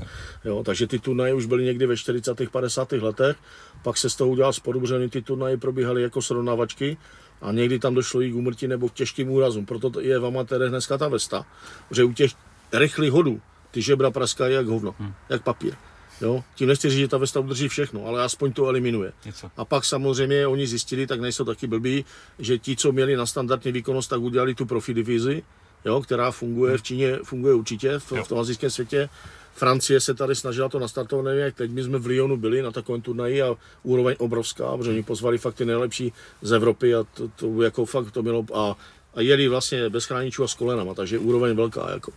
Jo? 0.44 0.62
Takže 0.64 0.86
ty 0.86 0.98
turnaje 0.98 1.34
už 1.34 1.46
byly 1.46 1.64
někdy 1.64 1.86
ve 1.86 1.96
40. 1.96 2.50
50. 2.50 2.92
letech, 2.92 3.36
pak 3.82 3.96
se 3.96 4.10
z 4.10 4.16
toho 4.16 4.30
udělal 4.30 4.52
sport, 4.52 4.80
protože 4.80 5.08
ty 5.08 5.22
turnaje 5.22 5.56
probíhaly 5.56 6.02
jako 6.02 6.22
srovnávačky, 6.22 6.96
a 7.42 7.52
někdy 7.52 7.78
tam 7.78 7.94
došlo 7.94 8.22
i 8.22 8.30
k 8.30 8.34
úmrtí 8.34 8.68
nebo 8.68 8.88
k 8.88 8.92
těžkým 8.92 9.30
úrazům. 9.30 9.66
Proto 9.66 10.00
je 10.00 10.18
v 10.18 10.26
amatérech 10.26 10.70
dneska 10.70 10.98
ta 10.98 11.08
vesta, 11.08 11.46
že 11.90 12.04
u 12.04 12.12
těch 12.12 12.30
rychlých 12.72 13.12
hodů 13.12 13.40
ty 13.70 13.82
žebra 13.82 14.10
praskají 14.10 14.54
jak 14.54 14.66
hovno, 14.66 14.94
hmm. 14.98 15.12
jak 15.28 15.42
papír. 15.42 15.74
Jo? 16.20 16.44
Tím 16.54 16.68
nechci 16.68 16.90
říct, 16.90 16.98
že 16.98 17.08
ta 17.08 17.18
Vesta 17.18 17.40
udrží 17.40 17.68
všechno, 17.68 18.06
ale 18.06 18.22
aspoň 18.22 18.52
to 18.52 18.66
eliminuje. 18.66 19.12
Něco. 19.26 19.50
A 19.56 19.64
pak 19.64 19.84
samozřejmě 19.84 20.46
oni 20.46 20.66
zjistili, 20.66 21.06
tak 21.06 21.20
nejsou 21.20 21.44
taky 21.44 21.66
blbí, 21.66 22.04
že 22.38 22.58
ti, 22.58 22.76
co 22.76 22.92
měli 22.92 23.16
na 23.16 23.26
standardní 23.26 23.72
výkonnost, 23.72 24.10
tak 24.10 24.20
udělali 24.20 24.54
tu 24.54 24.66
profi 24.66 24.94
divizi, 24.94 25.42
jo, 25.84 26.00
která 26.00 26.30
funguje 26.30 26.78
v 26.78 26.82
Číně, 26.82 27.18
funguje 27.24 27.54
určitě 27.54 27.98
v, 27.98 28.12
v 28.12 28.28
tom 28.28 28.38
azijském 28.38 28.70
světě. 28.70 29.08
Francie 29.54 30.00
se 30.00 30.14
tady 30.14 30.34
snažila 30.34 30.68
to 30.68 30.78
nastartovat, 30.78 31.24
nevím 31.24 31.40
jak 31.40 31.54
teď, 31.54 31.70
my 31.70 31.82
jsme 31.82 31.98
v 31.98 32.06
Lyonu 32.06 32.36
byli 32.36 32.62
na 32.62 32.70
takovém 32.70 33.02
turnaji 33.02 33.42
a 33.42 33.56
úroveň 33.82 34.16
obrovská, 34.18 34.76
protože 34.76 34.90
oni 34.90 35.02
pozvali 35.02 35.38
fakt 35.38 35.54
ty 35.54 35.64
nejlepší 35.64 36.12
z 36.42 36.52
Evropy 36.52 36.94
a 36.94 37.04
to, 37.14 37.28
to 37.28 37.62
jako 37.62 37.84
fakt 37.84 38.10
to 38.10 38.22
bylo 38.22 38.44
a, 38.54 38.76
a 39.14 39.20
jeli 39.20 39.48
vlastně 39.48 39.90
bez 39.90 40.04
chráničů 40.04 40.44
a 40.44 40.48
s 40.48 40.54
kolenama, 40.54 40.94
takže 40.94 41.18
úroveň 41.18 41.56
velká 41.56 41.90
jako. 41.90 42.12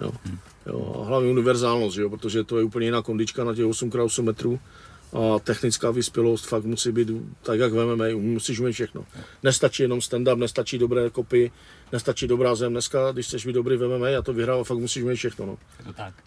Jo. 0.00 0.12
Jo, 0.66 1.00
a 1.02 1.06
hlavně 1.06 1.30
univerzálnost, 1.30 1.98
jo, 1.98 2.10
protože 2.10 2.44
to 2.44 2.58
je 2.58 2.64
úplně 2.64 2.86
jiná 2.86 3.02
kondička 3.02 3.44
na 3.44 3.54
těch 3.54 3.64
8x8 3.64 4.22
metrů 4.22 4.60
a 5.12 5.38
technická 5.38 5.90
vyspělost 5.90 6.46
fakt 6.46 6.64
musí 6.64 6.92
být 6.92 7.08
tak, 7.42 7.60
jak 7.60 7.72
v 7.72 7.86
MMA, 7.86 8.04
musíš 8.14 8.60
umět 8.60 8.72
všechno. 8.72 9.06
Nestačí 9.42 9.82
jenom 9.82 9.98
stand-up, 9.98 10.38
nestačí 10.38 10.78
dobré 10.78 11.10
kopy, 11.10 11.50
nestačí 11.92 12.26
dobrá 12.26 12.54
zem. 12.54 12.72
Dneska, 12.72 13.12
když 13.12 13.26
chceš 13.26 13.46
být 13.46 13.52
dobrý 13.52 13.76
v 13.76 13.98
MMA 13.98 14.06
a 14.18 14.22
to 14.22 14.32
vyhrál, 14.32 14.64
fakt 14.64 14.78
musíš 14.78 15.02
umět 15.02 15.16
všechno. 15.16 15.46
No. 15.46 15.58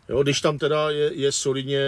Jo, 0.09 0.23
když 0.23 0.41
tam 0.41 0.57
teda 0.57 0.89
je, 0.89 1.11
je 1.13 1.31
solidně, 1.31 1.81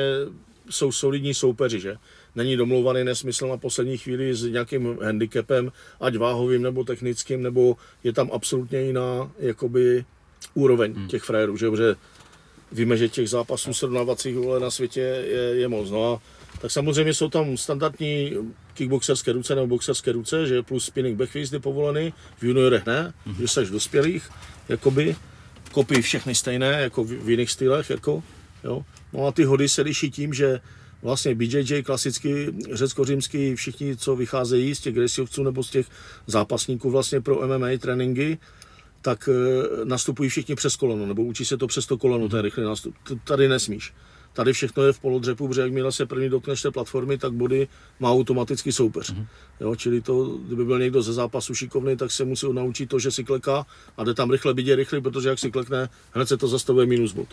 jsou 0.70 0.92
solidní 0.92 1.34
soupeři, 1.34 1.80
že? 1.80 1.98
Není 2.36 2.58
domlouvaný 2.58 3.04
nesmysl 3.04 3.48
na 3.48 3.58
poslední 3.58 3.98
chvíli 3.98 4.36
s 4.36 4.44
nějakým 4.44 4.98
handicapem, 5.04 5.72
ať 6.02 6.18
váhovým 6.18 6.62
nebo 6.62 6.84
technickým, 6.84 7.44
nebo 7.44 7.78
je 8.04 8.14
tam 8.14 8.30
absolutně 8.34 8.82
jiná 8.82 9.32
jakoby, 9.40 10.06
úroveň 10.54 10.94
hmm. 10.94 11.08
těch 11.08 11.24
frajerů, 11.24 11.58
že? 11.58 11.70
Protože 11.70 11.96
víme, 12.72 12.98
že 12.98 13.10
těch 13.10 13.30
zápasů 13.30 13.74
srovnávacích 13.74 14.36
na 14.60 14.72
světě 14.72 15.00
je, 15.00 15.56
je 15.56 15.68
moc. 15.68 15.92
No 15.92 16.14
a 16.14 16.22
tak 16.62 16.72
samozřejmě 16.72 17.14
jsou 17.14 17.30
tam 17.30 17.58
standardní 17.58 18.34
kickboxerské 18.74 19.32
ruce 19.32 19.56
nebo 19.56 19.68
boxerské 19.68 20.12
ruce, 20.12 20.48
že 20.48 20.62
plus 20.62 20.86
spinning 20.86 21.18
backfist 21.18 21.54
je 21.54 21.60
povolený, 21.60 22.14
v 22.38 22.44
juniorech 22.44 22.86
ne, 22.86 23.14
mm-hmm. 23.28 23.42
že 23.42 23.48
jsi 23.48 23.66
dospělých, 23.66 24.30
jakoby, 24.70 25.16
kopí 25.72 26.02
všechny 26.02 26.36
stejné, 26.36 26.82
jako 26.82 27.04
v, 27.04 27.08
v 27.08 27.30
jiných 27.30 27.52
stylech, 27.52 27.90
jako, 27.90 28.24
jo. 28.64 28.86
No 29.14 29.28
a 29.28 29.32
ty 29.32 29.44
hody 29.44 29.70
se 29.70 29.82
liší 29.82 30.12
tím, 30.12 30.34
že 30.34 30.60
vlastně 31.02 31.36
BJJ 31.36 31.84
klasicky 31.84 32.54
řecko-římský, 32.72 33.56
všichni, 33.56 33.98
co 33.98 34.16
vycházejí 34.16 34.76
z 34.76 34.80
těch 34.80 34.94
gresivců 34.94 35.44
nebo 35.44 35.64
z 35.64 35.70
těch 35.70 35.86
zápasníků 36.28 36.92
vlastně 36.92 37.22
pro 37.22 37.48
MMA 37.48 37.68
tréninky, 37.80 38.38
tak 39.02 39.30
eh, 39.32 39.86
nastupují 39.86 40.30
všichni 40.30 40.56
přes 40.56 40.76
koleno, 40.76 41.06
nebo 41.06 41.24
učí 41.24 41.46
se 41.46 41.58
to 41.58 41.68
přes 41.68 41.86
to 41.86 41.98
koleno, 41.98 42.30
ten 42.30 42.40
rychlý 42.40 42.64
nástup. 42.64 42.96
Tady 43.24 43.48
nesmíš. 43.48 43.94
Tady 44.34 44.54
všechno 44.54 44.84
je 44.84 44.94
v 44.94 45.00
polodřepu, 45.00 45.48
protože 45.48 45.62
jakmile 45.62 45.92
se 45.92 46.06
první 46.06 46.30
dotkneš 46.30 46.62
té 46.62 46.72
platformy, 46.72 47.18
tak 47.18 47.34
body 47.34 47.68
má 48.00 48.12
automaticky 48.12 48.72
soupeř. 48.72 49.14
Mm-hmm. 49.14 49.26
Jo, 49.62 49.76
čili 49.76 50.02
to, 50.02 50.26
kdyby 50.26 50.66
byl 50.66 50.80
někdo 50.80 51.02
ze 51.02 51.14
zápasu 51.14 51.56
šikovný, 51.56 51.98
tak 51.98 52.12
se 52.12 52.26
musí 52.26 52.54
naučit 52.54 52.90
to, 52.90 53.00
že 53.00 53.12
si 53.12 53.24
kleká 53.24 53.66
a 53.98 54.04
jde 54.04 54.14
tam 54.14 54.32
rychle, 54.32 54.54
bydě 54.54 54.76
rychle, 54.76 55.02
protože 55.02 55.30
jak 55.30 55.40
si 55.40 55.52
klekne, 55.52 55.90
hned 56.12 56.28
se 56.28 56.38
to 56.38 56.48
zastavuje 56.48 56.86
minus 56.86 57.14
bod. 57.14 57.28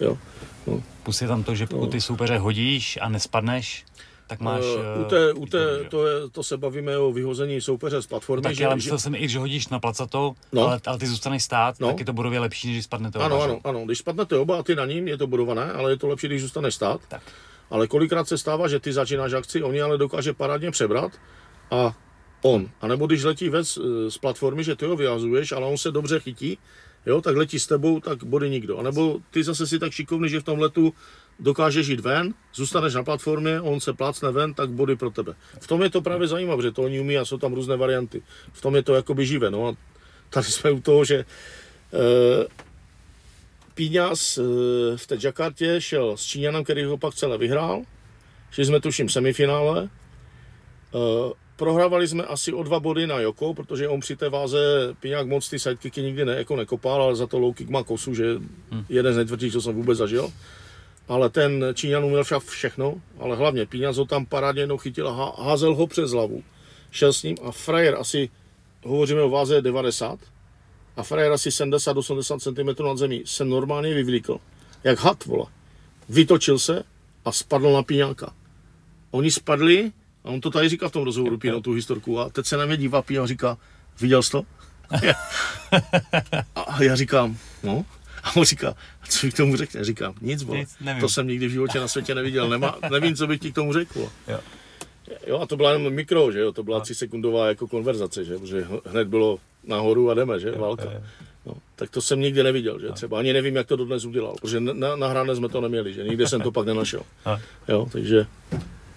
Jo. 0.00 0.18
No. 0.66 0.82
Plus 1.02 1.22
je 1.22 1.28
tam 1.28 1.44
to, 1.44 1.54
že 1.54 1.66
pokud 1.66 1.86
no. 1.86 1.92
ty 1.92 2.00
soupeře 2.00 2.38
hodíš 2.38 2.98
a 3.02 3.08
nespadneš, 3.08 3.84
tak 4.30 4.40
máš... 4.40 4.64
Uh, 4.64 5.02
u 5.02 5.04
té, 5.04 5.32
u 5.32 5.46
té, 5.46 5.84
to, 5.88 6.06
je, 6.06 6.30
to 6.30 6.42
se 6.42 6.56
bavíme 6.56 6.98
o 6.98 7.12
vyhození 7.12 7.60
soupeře 7.60 8.02
z 8.02 8.06
platformy. 8.06 8.42
Tak, 8.42 8.54
že, 8.54 8.66
ale 8.66 8.76
myslel 8.76 8.98
že... 8.98 9.02
jsem 9.02 9.14
i, 9.14 9.28
že 9.28 9.38
hodíš 9.38 9.68
na 9.68 9.78
placato, 9.78 10.34
no. 10.52 10.66
ale, 10.66 10.80
ale 10.86 10.98
ty 10.98 11.06
zůstaneš 11.06 11.42
stát, 11.42 11.80
no. 11.80 11.88
tak 11.88 11.98
je 11.98 12.04
to 12.04 12.12
bodově 12.12 12.40
lepší, 12.40 12.68
než 12.68 12.76
když 12.76 12.84
spadnete 12.84 13.18
oba. 13.18 13.26
Ano, 13.26 13.42
ano, 13.42 13.60
ano, 13.64 13.84
když 13.84 13.98
spadnete 13.98 14.36
oba 14.36 14.58
a 14.58 14.62
ty 14.62 14.74
na 14.74 14.86
ním, 14.86 15.08
je 15.08 15.16
to 15.16 15.26
bodované, 15.26 15.72
ale 15.72 15.90
je 15.90 15.96
to 15.96 16.08
lepší, 16.08 16.26
když 16.26 16.42
zůstaneš 16.42 16.74
stát. 16.74 17.00
Tak. 17.08 17.22
Ale 17.70 17.86
kolikrát 17.86 18.28
se 18.28 18.38
stává, 18.38 18.68
že 18.68 18.80
ty 18.80 18.92
začínáš 18.92 19.32
akci, 19.32 19.62
oni 19.62 19.82
ale 19.82 19.98
dokáže 19.98 20.32
parádně 20.32 20.70
přebrat 20.70 21.12
a 21.70 21.96
on. 22.42 22.70
A 22.80 22.86
nebo 22.86 23.06
když 23.06 23.24
letí 23.24 23.48
ven 23.48 23.64
z, 23.64 23.78
z 24.08 24.18
platformy, 24.18 24.64
že 24.64 24.76
ty 24.76 24.86
ho 24.86 24.96
vyhazuješ, 24.96 25.52
ale 25.52 25.66
on 25.66 25.78
se 25.78 25.90
dobře 25.90 26.20
chytí, 26.20 26.58
jo, 27.06 27.20
tak 27.20 27.36
letí 27.36 27.58
s 27.58 27.66
tebou, 27.66 28.00
tak 28.00 28.24
body 28.24 28.50
nikdo. 28.50 28.78
A 28.78 28.82
nebo 28.82 29.18
ty 29.30 29.44
zase 29.44 29.66
si 29.66 29.78
tak 29.78 29.92
šikovný, 29.92 30.28
že 30.28 30.40
v 30.40 30.44
tom 30.44 30.58
letu 30.58 30.94
dokážeš 31.40 31.86
jít 31.86 32.00
ven, 32.00 32.34
zůstaneš 32.54 32.94
na 32.94 33.04
platformě, 33.04 33.60
on 33.60 33.80
se 33.80 33.92
plácne 33.92 34.30
ven, 34.30 34.54
tak 34.54 34.70
body 34.70 34.96
pro 34.96 35.10
tebe. 35.10 35.34
V 35.60 35.66
tom 35.66 35.82
je 35.82 35.90
to 35.90 36.00
právě 36.00 36.28
zajímavé, 36.28 36.62
že 36.62 36.72
to 36.72 36.82
oni 36.82 37.00
umí 37.00 37.18
a 37.18 37.24
jsou 37.24 37.38
tam 37.38 37.52
různé 37.52 37.76
varianty. 37.76 38.22
V 38.52 38.60
tom 38.60 38.76
je 38.76 38.82
to 38.82 38.94
jakoby 38.94 39.26
živé. 39.26 39.50
No 39.50 39.68
a 39.68 39.74
tady 40.30 40.46
jsme 40.46 40.70
u 40.70 40.80
toho, 40.80 41.04
že 41.04 41.16
e, 41.16 41.24
Píňas 43.74 44.38
e, 44.38 44.42
v 44.96 45.06
té 45.06 45.18
Jakartě 45.22 45.80
šel 45.80 46.16
s 46.16 46.22
Číňanem, 46.22 46.64
který 46.64 46.84
ho 46.84 46.98
pak 46.98 47.14
celé 47.14 47.38
vyhrál. 47.38 47.82
Šli 48.50 48.64
jsme 48.64 48.80
tuším 48.80 49.08
semifinále. 49.08 49.84
E, 49.84 49.88
prohrávali 51.56 52.08
jsme 52.08 52.24
asi 52.24 52.52
o 52.52 52.62
dva 52.62 52.80
body 52.80 53.06
na 53.06 53.20
Joko, 53.20 53.54
protože 53.54 53.88
on 53.88 54.00
při 54.00 54.16
té 54.16 54.28
váze 54.28 54.58
Píňák 55.00 55.26
moc 55.26 55.48
ty 55.48 55.58
sidekicky 55.58 56.02
nikdy 56.02 56.24
ne, 56.24 56.36
jako 56.36 56.56
nekopal, 56.56 57.02
ale 57.02 57.16
za 57.16 57.26
to 57.26 57.38
low 57.38 57.54
kick 57.54 57.70
má 57.70 57.82
kosu, 57.82 58.14
že 58.14 58.34
hmm. 58.70 58.84
jeden 58.88 59.14
z 59.14 59.16
nejtvrdších, 59.16 59.52
co 59.52 59.60
jsem 59.62 59.74
vůbec 59.74 59.98
zažil 59.98 60.32
ale 61.10 61.30
ten 61.30 61.64
Číňan 61.74 62.04
uměl 62.04 62.24
však 62.24 62.42
všechno, 62.42 62.94
ale 63.18 63.36
hlavně 63.36 63.66
Píňaz 63.66 63.96
ho 63.96 64.04
tam 64.04 64.26
parádně 64.26 64.62
jednou 64.62 64.78
chytil 64.78 65.08
a 65.08 65.42
házel 65.42 65.74
ho 65.74 65.86
přes 65.86 66.10
hlavu. 66.10 66.42
Šel 66.90 67.12
s 67.12 67.22
ním 67.22 67.36
a 67.42 67.50
frajer 67.50 67.96
asi, 67.98 68.30
hovoříme 68.84 69.22
o 69.22 69.30
váze 69.30 69.62
90, 69.62 70.18
a 70.96 71.02
frajer 71.02 71.32
asi 71.32 71.48
70-80 71.48 72.38
cm 72.38 72.84
nad 72.84 72.98
zemí 72.98 73.22
se 73.26 73.44
normálně 73.44 73.94
vyvlíkl, 73.94 74.38
jak 74.84 74.98
had, 74.98 75.24
vole. 75.24 75.46
Vytočil 76.08 76.58
se 76.58 76.82
a 77.24 77.32
spadl 77.32 77.72
na 77.72 77.82
Píňáka. 77.82 78.32
Oni 79.10 79.30
spadli 79.30 79.92
a 80.24 80.28
on 80.28 80.40
to 80.40 80.50
tady 80.50 80.68
říká 80.68 80.88
v 80.88 80.92
tom 80.92 81.04
rozhovoru, 81.04 81.38
Píno, 81.38 81.60
tu 81.60 81.72
historku, 81.72 82.20
a 82.20 82.28
teď 82.28 82.46
se 82.46 82.56
na 82.56 82.66
mě 82.66 82.76
dívá 82.76 83.02
Píno 83.02 83.22
a 83.22 83.26
říká, 83.26 83.58
viděl 84.00 84.22
jsi 84.22 84.30
to? 84.30 84.42
a 86.56 86.82
já 86.82 86.96
říkám, 86.96 87.36
no, 87.62 87.84
a 88.24 88.36
on 88.36 88.44
říká, 88.44 88.74
co 89.08 89.26
bych 89.26 89.34
k 89.34 89.36
tomu 89.36 89.56
řekne? 89.56 89.84
Říkám, 89.84 90.14
nic, 90.20 90.42
bo. 90.42 90.54
nic 90.54 90.76
to 91.00 91.08
jsem 91.08 91.26
nikdy 91.26 91.46
v 91.46 91.50
životě 91.50 91.80
na 91.80 91.88
světě 91.88 92.14
neviděl, 92.14 92.48
Nemá, 92.48 92.78
nevím, 92.90 93.16
co 93.16 93.26
bych 93.26 93.40
ti 93.40 93.52
k 93.52 93.54
tomu 93.54 93.72
řekl. 93.72 94.08
Jo. 94.28 94.40
jo. 95.26 95.38
a 95.38 95.46
to 95.46 95.56
byla 95.56 95.72
jenom 95.72 95.92
mikro, 95.92 96.32
že 96.32 96.40
jo, 96.40 96.52
to 96.52 96.62
byla 96.62 96.80
tři 96.80 96.94
sekundová 96.94 97.48
jako 97.48 97.68
konverzace, 97.68 98.24
že, 98.24 98.38
protože 98.38 98.66
hned 98.86 99.08
bylo 99.08 99.38
nahoru 99.64 100.10
a 100.10 100.14
jdeme, 100.14 100.40
že, 100.40 100.48
jo, 100.48 100.58
válka. 100.58 100.84
Jo, 100.84 100.90
jo. 100.94 101.00
No, 101.46 101.54
tak 101.76 101.90
to 101.90 102.00
jsem 102.00 102.20
nikdy 102.20 102.42
neviděl, 102.42 102.80
že 102.80 102.92
třeba 102.92 103.18
ani 103.18 103.32
nevím, 103.32 103.56
jak 103.56 103.66
to 103.66 103.76
dodnes 103.76 104.04
udělal, 104.04 104.34
protože 104.40 104.60
na, 104.60 104.96
nahrané 104.96 105.36
jsme 105.36 105.48
to 105.48 105.60
neměli, 105.60 105.94
že 105.94 106.04
nikdy 106.04 106.26
jsem 106.26 106.40
to 106.40 106.52
pak 106.52 106.66
nenašel. 106.66 107.02
Jo, 107.68 107.88
takže 107.92 108.26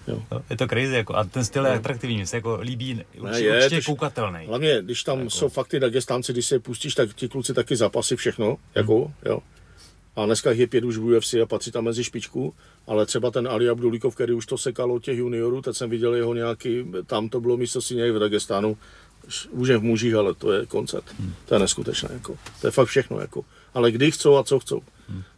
Jo. 0.08 0.22
Je 0.50 0.56
to 0.56 0.68
crazy, 0.68 0.94
jako, 0.94 1.16
a 1.16 1.24
ten 1.24 1.44
styl 1.44 1.66
je 1.66 1.72
atraktivní, 1.72 2.16
mě 2.16 2.26
se 2.26 2.36
jako 2.36 2.58
líbí, 2.62 2.94
ne, 2.94 3.40
je, 3.40 3.56
určitě 3.56 3.82
koukatelný. 3.82 4.46
Hlavně, 4.46 4.82
když 4.82 5.02
tam 5.02 5.18
jako. 5.18 5.30
jsou 5.30 5.48
fakty 5.48 5.80
Dagestánci, 5.80 6.32
když 6.32 6.46
se 6.46 6.58
pustíš, 6.58 6.94
tak 6.94 7.14
ti 7.14 7.28
kluci 7.28 7.54
taky 7.54 7.76
zapasy 7.76 8.16
všechno, 8.16 8.46
hmm. 8.46 8.56
jako, 8.74 9.12
jo. 9.24 9.38
A 10.16 10.26
dneska 10.26 10.52
je 10.52 10.66
pět 10.66 10.84
už 10.84 10.96
v 10.96 11.04
UFC 11.04 11.34
a 11.34 11.46
patří 11.46 11.70
tam 11.70 11.84
mezi 11.84 12.04
špičku, 12.04 12.54
ale 12.86 13.06
třeba 13.06 13.30
ten 13.30 13.48
Ali 13.48 13.68
Abdulikov, 13.68 14.14
který 14.14 14.32
už 14.32 14.46
to 14.46 14.58
sekal 14.58 14.92
od 14.92 15.04
těch 15.04 15.18
juniorů, 15.18 15.62
teď 15.62 15.76
jsem 15.76 15.90
viděl 15.90 16.14
jeho 16.14 16.34
nějaký, 16.34 16.84
tam 17.06 17.28
to 17.28 17.40
bylo 17.40 17.56
místo 17.56 17.82
si 17.82 18.12
v 18.12 18.18
Dagestánu, 18.18 18.76
už 19.50 19.68
je 19.68 19.76
v 19.76 19.82
mužích, 19.82 20.14
ale 20.14 20.34
to 20.34 20.52
je 20.52 20.66
koncert. 20.66 21.04
Hmm. 21.18 21.34
To 21.44 21.54
je 21.54 21.58
neskutečné, 21.58 22.08
jako. 22.12 22.36
To 22.60 22.66
je 22.66 22.70
fakt 22.70 22.88
všechno, 22.88 23.20
jako. 23.20 23.44
Ale 23.74 23.92
kdy 23.92 24.10
chcou 24.10 24.36
a 24.36 24.44
co 24.44 24.58
chcou. 24.58 24.82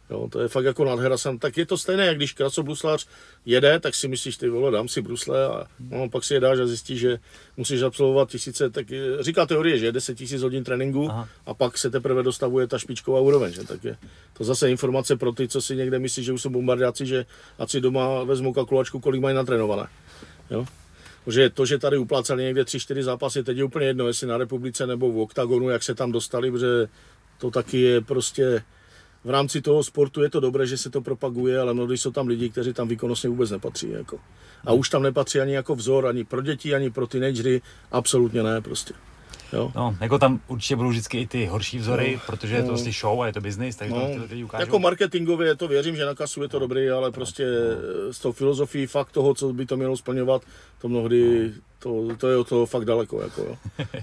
Jo, 0.09 0.27
to 0.31 0.39
je 0.39 0.47
fakt 0.47 0.65
jako 0.65 0.85
nádhera. 0.85 1.17
Jsem, 1.17 1.39
tak 1.39 1.57
je 1.57 1.65
to 1.65 1.77
stejné, 1.77 2.05
jak 2.05 2.15
když 2.17 2.33
krasobruslař 2.33 3.07
jede, 3.45 3.79
tak 3.79 3.95
si 3.95 4.07
myslíš, 4.07 4.37
ty 4.37 4.49
vole, 4.49 4.71
dám 4.71 4.87
si 4.87 5.01
brusle 5.01 5.45
a 5.45 5.67
no, 5.79 6.09
pak 6.09 6.23
si 6.23 6.33
je 6.33 6.39
dáš 6.39 6.59
a 6.59 6.67
zjistíš, 6.67 6.99
že 6.99 7.19
musíš 7.57 7.81
absolvovat 7.81 8.29
tisíce, 8.29 8.69
tak 8.69 8.85
říká 9.19 9.45
teorie, 9.45 9.77
že 9.77 9.85
je 9.85 9.91
10 9.91 10.15
tisíc 10.15 10.41
hodin 10.41 10.63
tréninku 10.63 11.09
Aha. 11.09 11.29
a 11.45 11.53
pak 11.53 11.77
se 11.77 11.89
teprve 11.89 12.23
dostavuje 12.23 12.67
ta 12.67 12.77
špičková 12.77 13.19
úroveň. 13.19 13.53
Že? 13.53 13.63
Tak 13.63 13.83
je 13.83 13.97
to 14.33 14.43
zase 14.43 14.71
informace 14.71 15.15
pro 15.15 15.31
ty, 15.31 15.47
co 15.47 15.61
si 15.61 15.75
někde 15.75 15.99
myslí, 15.99 16.23
že 16.23 16.33
už 16.33 16.41
jsou 16.41 16.49
bombardáci, 16.49 17.05
že 17.05 17.25
ať 17.59 17.69
si 17.69 17.81
doma 17.81 18.23
vezmou 18.23 18.53
kalkulačku, 18.53 18.99
kolik 18.99 19.21
mají 19.21 19.35
natrénované. 19.35 19.87
Jo? 20.51 20.65
Protože 21.25 21.49
to, 21.49 21.65
že 21.65 21.77
tady 21.77 21.97
uplácali 21.97 22.43
někde 22.43 22.63
3-4 22.63 23.03
zápasy, 23.03 23.43
teď 23.43 23.57
je 23.57 23.63
úplně 23.63 23.85
jedno, 23.85 24.07
jestli 24.07 24.27
na 24.27 24.37
republice 24.37 24.87
nebo 24.87 25.11
v 25.11 25.19
oktagonu, 25.19 25.69
jak 25.69 25.83
se 25.83 25.95
tam 25.95 26.11
dostali, 26.11 26.51
protože 26.51 26.87
to 27.37 27.51
taky 27.51 27.81
je 27.81 28.01
prostě 28.01 28.63
v 29.23 29.29
rámci 29.29 29.61
toho 29.61 29.83
sportu 29.83 30.23
je 30.23 30.29
to 30.29 30.39
dobré, 30.39 30.67
že 30.67 30.77
se 30.77 30.89
to 30.89 31.01
propaguje, 31.01 31.59
ale 31.59 31.73
mnohdy 31.73 31.97
jsou 31.97 32.11
tam 32.11 32.27
lidi, 32.27 32.49
kteří 32.49 32.73
tam 32.73 32.87
výkonnostně 32.87 33.29
vůbec 33.29 33.51
nepatří. 33.51 33.89
Jako. 33.89 34.19
A 34.65 34.73
už 34.73 34.89
tam 34.89 35.03
nepatří 35.03 35.39
ani 35.39 35.53
jako 35.53 35.75
vzor, 35.75 36.07
ani 36.07 36.23
pro 36.23 36.41
děti, 36.41 36.75
ani 36.75 36.89
pro 36.89 37.07
teenagery, 37.07 37.61
absolutně 37.91 38.43
ne 38.43 38.61
prostě. 38.61 38.93
Jo. 39.53 39.71
No, 39.75 39.95
jako 40.01 40.19
tam 40.19 40.39
určitě 40.47 40.75
budou 40.75 40.89
vždycky 40.89 41.21
i 41.21 41.27
ty 41.27 41.45
horší 41.45 41.77
vzory, 41.77 42.13
no, 42.13 42.21
protože 42.25 42.53
no. 42.53 42.57
je 42.57 42.63
to 42.63 42.67
prostě 42.67 42.91
show 42.91 43.21
a 43.21 43.27
je 43.27 43.33
to 43.33 43.41
business, 43.41 43.75
takže 43.75 43.95
no, 43.95 44.01
to 44.01 44.23
lidi 44.29 44.43
ukážou. 44.43 44.61
Jako 44.61 44.79
marketingově 44.79 45.55
to 45.55 45.67
věřím, 45.67 45.95
že 45.95 46.05
na 46.05 46.15
kasu 46.15 46.41
je 46.41 46.49
to 46.49 46.57
no. 46.57 46.59
dobrý, 46.59 46.89
ale 46.89 47.11
prostě 47.11 47.45
no. 47.45 48.13
s 48.13 48.19
tou 48.19 48.31
filozofií 48.31 48.87
fakt 48.87 49.11
toho, 49.11 49.33
co 49.33 49.53
by 49.53 49.65
to 49.65 49.77
mělo 49.77 49.97
splňovat, 49.97 50.41
to 50.81 50.89
mnohdy, 50.89 51.53
to, 51.79 52.07
to 52.17 52.29
je 52.29 52.37
o 52.37 52.43
toho 52.43 52.65
fakt 52.65 52.85
daleko. 52.85 53.21
Jako, 53.21 53.41
jo. 53.41 53.57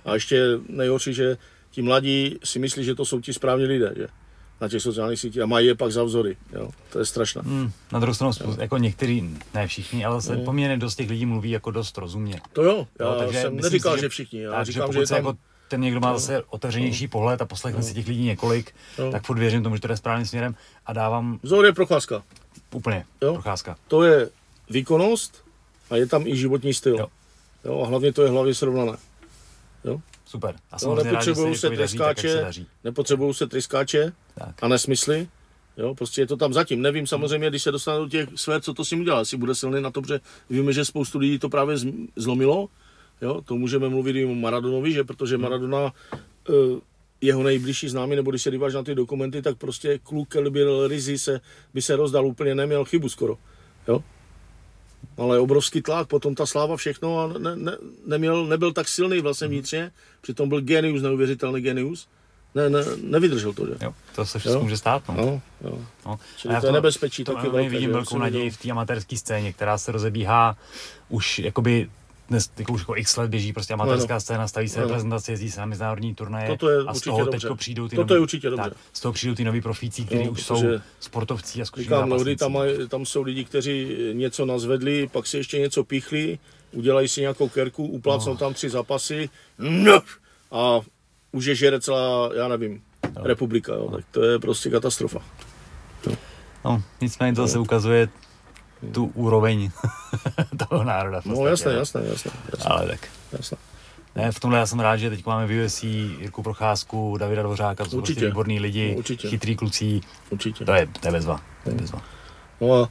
A 0.05 0.15
ještě 0.15 0.45
nejhorší, 0.69 1.15
že 1.15 1.37
ti 1.71 1.83
mladí 1.83 2.39
si 2.45 2.59
myslí, 2.59 2.85
že 2.85 2.95
to 2.95 3.05
jsou 3.05 3.21
ti 3.21 3.33
správní 3.33 3.65
lidé, 3.65 3.93
že? 3.97 4.07
Na 4.61 4.69
těch 4.69 4.83
sociálních 4.83 5.21
sítích 5.21 5.43
a 5.43 5.47
mají 5.47 5.67
je 5.67 5.75
pak 5.75 5.93
za 5.93 6.05
vzory. 6.05 6.37
Jo. 6.53 6.71
To 6.93 6.99
je 6.99 7.07
strašné. 7.07 7.43
Hmm, 7.45 7.71
na 7.93 7.99
druhou 7.99 8.15
stranu, 8.15 8.33
jo. 8.45 8.57
jako 8.61 8.79
některý, 8.79 9.39
ne 9.55 9.67
všichni, 9.67 10.05
ale 10.05 10.23
se 10.23 10.37
no. 10.37 10.45
poměrně 10.45 10.77
dost 10.77 10.97
těch 10.97 11.11
lidí 11.11 11.27
mluví 11.27 11.51
jako 11.51 11.71
dost 11.71 11.99
rozumně. 11.99 12.41
To 12.53 12.63
jo, 12.63 12.87
já 12.99 13.07
jo, 13.07 13.15
takže 13.19 13.43
jsem 13.43 13.57
neříkal, 13.57 13.95
si, 13.95 14.01
že 14.01 14.09
všichni. 14.09 14.41
Já 14.41 14.51
tak, 14.51 14.67
říkám, 14.67 14.93
že, 14.93 15.01
že 15.01 15.07
tam... 15.07 15.17
jako 15.17 15.35
ten 15.69 15.81
někdo 15.81 16.01
má 16.01 16.19
zase 16.19 16.43
otevřenější 16.49 17.09
pohled 17.09 17.43
a 17.43 17.47
poslechne 17.47 17.81
no. 17.81 17.87
si 17.87 17.95
těch 17.95 18.09
lidí 18.09 18.25
několik, 18.25 18.75
no. 18.99 19.11
tak 19.13 19.27
furt 19.27 19.39
věřím 19.39 19.63
tomu, 19.63 19.77
že 19.77 19.83
to 19.83 19.89
jde 19.89 19.97
správným 19.97 20.27
směrem 20.27 20.55
a 20.87 20.93
dávám... 20.93 21.39
Vzor 21.43 21.65
je 21.65 21.73
procházka. 21.73 22.23
Úplně, 22.73 23.05
jo? 23.23 23.33
procházka. 23.33 23.77
To 23.89 24.03
je 24.03 24.29
výkonnost 24.71 25.45
a 25.91 25.97
je 25.97 26.07
tam 26.07 26.27
i 26.27 26.37
životní 26.37 26.75
styl. 26.75 26.97
Jo. 26.99 27.07
Jo, 27.65 27.83
a 27.83 27.87
hlavně 27.87 28.13
to 28.13 28.23
je 28.23 28.31
hlavě 28.31 28.55
srovnané. 28.55 28.97
Jo? 29.85 30.01
Super. 30.35 30.55
A 30.73 30.77
no, 30.83 30.95
nepotřebují 30.95 31.57
se, 31.57 31.71
tryskáče, 31.71 32.47
nepotřebují 32.85 33.35
se 33.35 33.47
tryskáče 33.47 34.13
tak. 34.35 34.63
a 34.63 34.69
nesmysly. 34.69 35.29
Jo, 35.77 35.95
prostě 35.95 36.21
je 36.21 36.27
to 36.27 36.37
tam 36.37 36.53
zatím. 36.53 36.83
Nevím 36.83 37.07
samozřejmě, 37.07 37.49
když 37.49 37.63
se 37.63 37.73
dostane 37.73 37.99
do 37.99 38.09
těch 38.09 38.29
sfér, 38.35 38.61
co 38.61 38.75
to 38.75 38.85
s 38.85 38.91
ním 38.91 39.01
udělá. 39.01 39.19
Jestli 39.19 39.37
bude 39.37 39.55
silný 39.55 39.83
na 39.83 39.91
to, 39.91 40.03
že 40.09 40.21
víme, 40.51 40.73
že 40.73 40.85
spoustu 40.85 41.19
lidí 41.19 41.39
to 41.39 41.49
právě 41.49 41.77
zlomilo. 42.17 42.69
Jo, 43.23 43.41
to 43.45 43.55
můžeme 43.55 43.89
mluvit 43.89 44.17
i 44.17 44.25
o 44.25 44.35
Maradonovi, 44.35 44.93
že 44.93 45.05
protože 45.05 45.39
Maradona 45.39 45.93
eh, 46.49 46.53
jeho 47.21 47.43
nejbližší 47.43 47.89
známý, 47.89 48.17
nebo 48.17 48.31
když 48.31 48.43
se 48.43 48.51
díváš 48.51 48.75
na 48.75 48.83
ty 48.83 48.95
dokumenty, 48.95 49.43
tak 49.43 49.59
prostě 49.59 49.99
kluk 49.99 50.37
byl 50.51 50.89
Rizy 50.89 51.19
se, 51.19 51.41
by 51.75 51.83
se 51.83 51.97
rozdal 51.97 52.27
úplně, 52.27 52.55
neměl 52.55 52.85
chybu 52.85 53.09
skoro. 53.09 53.39
Jo? 53.89 54.03
Ale 55.17 55.39
obrovský 55.39 55.83
tlak, 55.83 56.09
potom 56.09 56.35
ta 56.35 56.47
sláva, 56.47 56.77
všechno 56.77 57.21
a 57.21 57.39
ne, 57.39 57.57
ne, 57.57 57.77
neměl, 58.07 58.47
nebyl 58.47 58.73
tak 58.73 58.89
silný 58.89 59.21
vlastně 59.21 59.47
mhm. 59.47 59.53
vnitřně, 59.53 59.93
přitom 60.21 60.49
byl 60.49 60.61
genius, 60.61 61.03
neuvěřitelný 61.03 61.61
genius. 61.61 62.09
Ne, 62.55 62.71
ne, 62.71 62.85
nevydržel 63.03 63.53
to, 63.53 63.67
že? 63.67 63.73
Jo, 63.83 63.95
to 64.15 64.27
se 64.27 64.39
všechno 64.39 64.61
může 64.61 64.77
stát. 64.77 65.03
No. 65.09 65.15
No, 65.15 65.41
jo. 65.61 65.79
No. 66.07 66.19
Čili 66.37 66.61
to 66.61 66.67
je 66.67 66.73
nebezpečí 66.73 67.25
to 67.25 67.35
taky 67.35 67.49
velké. 67.49 67.69
vidím 67.69 67.93
velkou 67.93 68.19
naději 68.19 68.51
v 68.51 68.57
té 68.57 68.71
amatérské 68.71 69.17
scéně, 69.17 69.53
která 69.53 69.79
se 69.79 69.93
rozebíhá 69.93 70.57
už 71.09 71.39
jakoby 71.39 71.91
dnes 72.29 72.51
jako 72.59 72.73
už 72.73 72.81
jako 72.81 72.97
x 72.97 73.17
let 73.17 73.31
běží 73.31 73.53
prostě 73.53 73.75
amatérská 73.75 74.15
no, 74.15 74.21
scéna, 74.21 74.49
staví 74.49 74.69
se 74.69 74.81
no. 74.81 74.87
reprezentace, 74.87 75.33
jezdí 75.33 75.51
se 75.51 75.61
na 75.61 75.67
mezinárodní 75.67 76.15
turnaje 76.15 76.49
Toto 76.49 76.69
je 76.69 76.79
a 76.87 76.95
z 76.95 77.01
toho 77.01 77.27
teď 77.27 77.45
přijdou 77.55 77.89
ty 77.89 77.97
Toto 77.97 78.15
nový, 78.15 78.19
je 78.19 78.23
určitě 78.23 78.51
dobře. 78.51 78.71
Tak, 78.71 78.79
z 78.93 79.01
toho 79.01 79.13
přijdou 79.13 79.35
ty 79.35 79.45
noví 79.45 79.61
profíci, 79.61 80.05
kteří 80.05 80.25
no, 80.25 80.31
už 80.31 80.43
jsou 80.43 80.63
sportovci 81.01 81.63
a 81.63 81.65
zkušení 81.65 81.85
Říkám, 81.85 82.07
mnohdy 82.07 82.37
tam, 82.37 82.59
tam 82.89 83.07
jsou 83.07 83.23
lidi, 83.23 83.45
kteří 83.45 83.97
něco 84.13 84.47
nazvedli, 84.47 85.09
pak 85.13 85.27
si 85.27 85.37
ještě 85.37 85.59
něco 85.59 85.85
píchli, 85.85 86.39
udělají 86.73 87.09
si 87.09 87.21
nějakou 87.21 87.49
kerku, 87.49 87.87
uplácnou 87.87 88.33
no. 88.33 88.39
tam 88.39 88.55
tři 88.55 88.71
zápasy 88.71 89.31
no, 89.59 90.01
a 90.51 90.81
už 91.33 91.45
je 91.45 91.55
žere 91.55 91.81
celá, 91.81 92.31
já 92.35 92.49
nevím, 92.49 92.83
no. 93.17 93.23
republika, 93.25 93.75
jo, 93.75 93.91
tak 93.91 94.05
to 94.11 94.23
je 94.23 94.39
prostě 94.39 94.71
katastrofa. 94.71 95.19
No 96.65 96.83
nicméně 97.01 97.35
to 97.35 97.43
no. 97.43 97.49
se 97.49 97.59
ukazuje 97.59 98.09
tu 98.93 99.11
úroveň 99.15 99.71
toho 100.69 100.85
národa. 100.85 101.21
No 101.25 101.47
jasné, 101.47 101.73
jasné, 101.73 102.01
jasné, 102.07 102.31
jasné. 102.53 102.71
Ale 102.71 102.87
tak. 102.87 103.09
Jasné. 103.33 103.59
Ne, 104.17 104.33
v 104.33 104.41
tomhle 104.41 104.59
já 104.59 104.67
jsem 104.67 104.81
rád, 104.81 104.97
že 104.97 105.11
teď 105.11 105.27
máme 105.27 105.47
v 105.47 105.65
UFC 105.65 105.83
Jirku 105.83 106.43
Procházku, 106.43 107.17
Davida 107.19 107.43
Dvořáka, 107.43 107.85
to 107.85 107.91
jsou 107.91 107.97
prostě 107.97 108.27
výborní 108.27 108.61
lidi, 108.61 108.91
no, 108.93 108.99
Určitě. 108.99 109.29
chytrý 109.29 109.57
kluci. 109.57 110.01
Určitě. 110.31 110.65
To 110.65 110.73
je, 110.73 110.89
to 111.01 111.09
je 111.09 111.13
bezva. 111.13 111.41
To 111.65 111.71
je 111.71 111.77
bezva. 111.77 112.03
No 112.61 112.75
a 112.75 112.89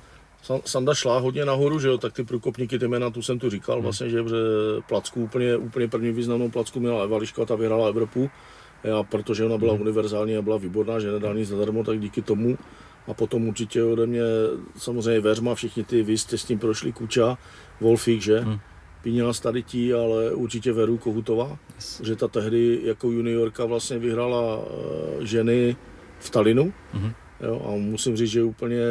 Sanda 0.65 0.93
šla 0.93 1.19
hodně 1.19 1.45
nahoru, 1.45 1.79
že 1.79 1.87
jo, 1.87 1.97
tak 1.97 2.13
ty 2.13 2.23
průkopníky, 2.23 2.79
ty 2.79 2.87
jména, 2.87 3.09
tu 3.09 3.21
jsem 3.21 3.39
tu 3.39 3.49
říkal, 3.49 3.75
hmm. 3.75 3.83
vlastně, 3.83 4.09
že 4.09 4.19
placku 4.87 5.23
úplně, 5.23 5.57
úplně 5.57 5.87
první 5.87 6.11
významnou 6.11 6.49
placku 6.49 6.79
měla 6.79 7.03
Eva 7.03 7.17
Liška, 7.17 7.45
ta 7.45 7.55
vyhrála 7.55 7.87
Evropu. 7.87 8.29
A 8.99 9.03
protože 9.03 9.45
ona 9.45 9.57
byla 9.57 9.73
hmm. 9.73 9.81
univerzální 9.81 10.37
a 10.37 10.41
byla 10.41 10.57
výborná, 10.57 10.99
že 10.99 11.11
nedá 11.11 11.33
nic 11.33 11.49
zadarmo, 11.49 11.83
tak 11.83 11.99
díky 11.99 12.21
tomu 12.21 12.57
a 13.07 13.13
potom 13.13 13.47
určitě 13.47 13.83
ode 13.83 14.07
mě 14.07 14.21
samozřejmě 14.77 15.19
Veřma, 15.19 15.55
všichni 15.55 15.83
ty, 15.83 16.03
vy 16.03 16.17
jste 16.17 16.37
s 16.37 16.43
tím 16.43 16.59
prošli, 16.59 16.91
Kuča, 16.91 17.37
Wolfík, 17.81 18.21
že? 18.21 18.39
Hmm. 18.39 18.59
Píněla 19.01 19.33
Starití, 19.33 19.93
ale 19.93 20.31
určitě 20.31 20.73
Veru 20.73 20.97
Kohutová, 20.97 21.57
yes. 21.75 22.01
že 22.03 22.15
ta 22.15 22.27
tehdy 22.27 22.79
jako 22.83 23.11
juniorka 23.11 23.65
vlastně 23.65 23.99
vyhrála 23.99 24.57
uh, 24.57 24.65
ženy 25.23 25.75
v 26.19 26.29
Talinu. 26.29 26.73
Mm-hmm. 26.93 27.13
Jo, 27.41 27.61
a 27.67 27.71
musím 27.71 28.17
říct, 28.17 28.29
že 28.29 28.43
úplně 28.43 28.81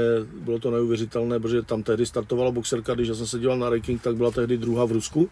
bylo 0.41 0.59
to 0.59 0.71
neuvěřitelné, 0.71 1.41
protože 1.41 1.63
tam 1.63 1.83
tehdy 1.83 2.07
startovala 2.07 2.51
boxerka, 2.51 2.95
když 2.95 3.09
já 3.09 3.15
jsem 3.15 3.27
se 3.27 3.39
díval 3.39 3.59
na 3.59 3.71
ranking, 3.71 4.03
tak 4.03 4.17
byla 4.17 4.31
tehdy 4.31 4.59
druhá 4.59 4.85
v 4.85 4.93
Rusku. 4.93 5.31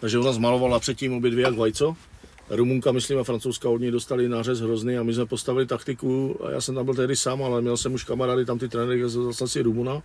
Takže 0.00 0.18
ona 0.18 0.32
zmalovala 0.32 0.80
předtím 0.80 1.12
obě 1.12 1.30
dvě 1.30 1.44
jak 1.44 1.56
vajco. 1.56 1.96
Rumunka, 2.50 2.92
myslím, 2.92 3.18
a 3.18 3.24
francouzská 3.24 3.68
od 3.68 3.80
ní 3.80 3.90
dostali 3.90 4.28
nářez 4.28 4.60
hrozný 4.60 4.96
a 4.96 5.02
my 5.02 5.14
jsme 5.14 5.26
postavili 5.26 5.66
taktiku 5.66 6.36
a 6.46 6.50
já 6.50 6.60
jsem 6.60 6.74
tam 6.74 6.84
byl 6.84 6.94
tehdy 6.94 7.16
sám, 7.16 7.42
ale 7.42 7.60
měl 7.60 7.76
jsem 7.76 7.94
už 7.94 8.04
kamarády, 8.04 8.44
tam 8.44 8.58
ty 8.58 8.68
trenéry, 8.68 9.08
zase 9.08 9.48
si 9.48 9.62
Rumuna, 9.62 10.02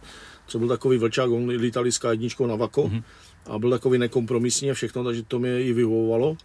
co 0.48 0.60
byl 0.60 0.68
takový 0.68 0.98
vlčák, 0.98 1.32
on 1.32 1.50
lítali 1.50 1.92
s 1.92 2.00
jedničkou 2.12 2.48
na 2.48 2.56
Vako 2.56 2.84
mm-hmm. 2.84 3.04
a 3.46 3.60
byl 3.60 3.70
takový 3.70 3.98
nekompromisní 3.98 4.72
a 4.72 4.74
všechno, 4.74 5.04
takže 5.04 5.24
to 5.24 5.40
mě 5.40 5.64
i 5.64 5.74
vyhovovalo. 5.74 6.38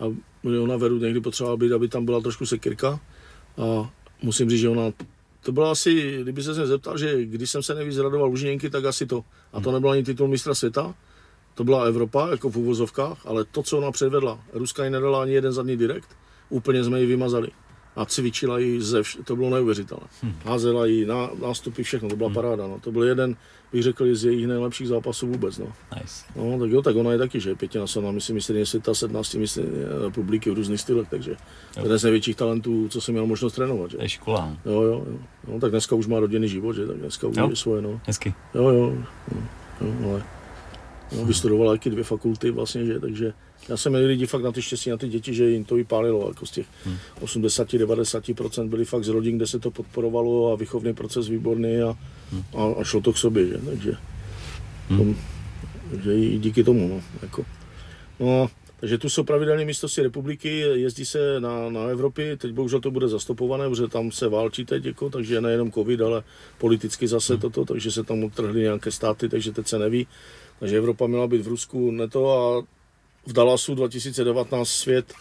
A 0.00 0.04
ona 0.62 0.76
Veru 0.76 0.98
někdy 0.98 1.20
potřebovala 1.20 1.56
být, 1.56 1.72
aby 1.72 1.88
tam 1.88 2.04
byla 2.04 2.20
trošku 2.20 2.46
sekirka 2.46 3.00
a 3.58 3.90
musím 4.22 4.50
říct, 4.50 4.60
že 4.60 4.68
ona 4.68 4.92
to 5.42 5.52
bylo 5.52 5.70
asi, 5.70 6.18
kdyby 6.22 6.42
se 6.42 6.54
zeptal, 6.54 6.98
že 6.98 7.24
když 7.24 7.50
jsem 7.50 7.62
se 7.62 7.74
nejvíc 7.74 7.98
radoval 7.98 8.28
Lužněnky, 8.28 8.70
tak 8.70 8.84
asi 8.84 9.06
to. 9.06 9.24
A 9.52 9.60
to 9.60 9.72
nebyl 9.72 9.90
ani 9.90 10.02
titul 10.02 10.28
mistra 10.28 10.54
světa, 10.54 10.94
to 11.58 11.64
byla 11.64 11.84
Evropa, 11.84 12.28
jako 12.30 12.50
v 12.50 12.56
úvozovkách, 12.56 13.18
ale 13.24 13.44
to, 13.44 13.62
co 13.62 13.78
ona 13.78 13.90
předvedla, 13.90 14.40
Ruska 14.52 14.84
ji 14.84 14.90
nedala 14.90 15.22
ani 15.22 15.32
jeden 15.32 15.52
zadní 15.52 15.76
direkt, 15.76 16.08
úplně 16.48 16.84
jsme 16.84 17.00
ji 17.00 17.06
vymazali. 17.06 17.48
A 17.96 18.04
cvičila 18.04 18.58
ji 18.58 18.82
ze 18.82 19.00
vš- 19.00 19.24
to 19.24 19.36
bylo 19.36 19.50
neuvěřitelné. 19.50 20.06
Hmm. 20.22 20.34
Házela 20.44 20.86
ji 20.86 21.06
na 21.06 21.30
nástupy, 21.42 21.82
všechno, 21.82 22.08
to 22.08 22.16
byla 22.16 22.28
hmm. 22.28 22.34
paráda. 22.34 22.66
No. 22.66 22.80
To 22.80 22.92
byl 22.92 23.02
jeden, 23.02 23.36
bych 23.72 23.82
řekl, 23.82 24.14
z 24.14 24.24
jejich 24.24 24.46
nejlepších 24.46 24.88
zápasů 24.88 25.26
vůbec. 25.26 25.58
No. 25.58 25.66
Nice. 25.94 26.24
no 26.36 26.58
tak 26.58 26.70
jo, 26.70 26.82
tak 26.82 26.96
ona 26.96 27.12
je 27.12 27.18
taky, 27.18 27.40
že 27.40 27.54
pětina 27.54 27.84
na 28.02 28.10
myslím, 28.10 28.34
myslím, 28.34 28.66
světa, 28.66 28.94
17 28.94 29.34
myslím, 29.34 29.66
republiky 30.04 30.50
v 30.50 30.54
různých 30.54 30.80
stylech, 30.80 31.08
takže 31.08 31.30
jo. 31.30 31.82
jeden 31.82 31.98
z 31.98 32.02
největších 32.02 32.36
talentů, 32.36 32.88
co 32.88 33.00
jsem 33.00 33.14
měl 33.14 33.26
možnost 33.26 33.52
trénovat. 33.52 33.90
Že? 33.90 33.98
Je 34.00 34.08
škola. 34.08 34.56
Jo, 34.66 34.82
jo, 34.82 35.04
jo. 35.10 35.18
No, 35.48 35.60
tak 35.60 35.70
dneska 35.70 35.96
už 35.96 36.06
má 36.06 36.20
rodinný 36.20 36.48
život, 36.48 36.72
že? 36.72 36.86
Tak 36.86 36.96
dneska 36.96 37.26
už 37.26 37.36
je 37.50 37.56
svoje, 37.56 37.82
no. 37.82 38.00
Hezky. 38.06 38.34
Jo, 38.54 38.68
jo. 38.68 38.94
jo, 39.32 39.38
jo 39.80 40.10
ale 40.10 40.37
No, 41.16 41.24
vystudovala 41.24 41.72
taky 41.72 41.90
dvě 41.90 42.04
fakulty 42.04 42.50
vlastně, 42.50 42.86
že, 42.86 43.00
takže 43.00 43.32
já 43.68 43.76
jsem 43.76 43.92
měl 43.92 44.06
lidi 44.06 44.26
fakt 44.26 44.42
na 44.42 44.52
ty 44.52 44.62
štěstí, 44.62 44.90
na 44.90 44.96
ty 44.96 45.08
děti, 45.08 45.34
že 45.34 45.50
jim 45.50 45.64
to 45.64 45.74
vypálilo, 45.74 46.28
jako 46.28 46.46
z 46.46 46.50
těch 46.50 46.66
hmm. 46.84 46.96
80-90% 47.20 48.68
byli 48.68 48.84
fakt 48.84 49.04
z 49.04 49.08
rodin, 49.08 49.36
kde 49.36 49.46
se 49.46 49.58
to 49.58 49.70
podporovalo 49.70 50.52
a 50.52 50.56
výchovný 50.56 50.94
proces 50.94 51.28
výborný 51.28 51.82
a, 51.82 51.96
hmm. 52.32 52.42
a, 52.56 52.80
a 52.80 52.84
šlo 52.84 53.00
to 53.00 53.12
k 53.12 53.18
sobě, 53.18 53.46
že, 53.46 53.58
takže, 53.58 53.92
hmm. 54.88 54.98
tom, 54.98 55.16
takže 55.90 56.14
i 56.14 56.38
díky 56.38 56.64
tomu, 56.64 56.88
no, 56.88 57.02
jako. 57.22 57.44
No, 58.20 58.50
takže 58.80 58.98
tu 58.98 59.08
jsou 59.08 59.24
pravidelné 59.24 59.64
místnosti 59.64 60.02
republiky, 60.02 60.58
jezdí 60.58 61.04
se 61.04 61.40
na, 61.40 61.70
na 61.70 61.82
Evropy, 61.82 62.36
teď 62.36 62.52
bohužel 62.52 62.80
to 62.80 62.90
bude 62.90 63.08
zastopované, 63.08 63.68
protože 63.68 63.88
tam 63.88 64.12
se 64.12 64.28
válčí 64.28 64.64
teď, 64.64 64.84
jako, 64.84 65.10
takže 65.10 65.40
nejenom 65.40 65.72
covid, 65.72 66.00
ale 66.00 66.22
politicky 66.58 67.08
zase 67.08 67.32
hmm. 67.32 67.40
toto, 67.40 67.64
takže 67.64 67.92
se 67.92 68.04
tam 68.04 68.24
utrhly 68.24 68.60
nějaké 68.60 68.90
státy, 68.90 69.28
takže 69.28 69.52
teď 69.52 69.68
se 69.68 69.78
neví. 69.78 70.06
Takže 70.60 70.76
Evropa 70.76 71.06
měla 71.06 71.26
být 71.26 71.42
v 71.42 71.48
Rusku 71.48 71.90
neto 71.90 72.30
a 72.30 72.62
v 73.26 73.32
Dallasu 73.32 73.74
2019 73.74 74.68
svět 74.68 75.12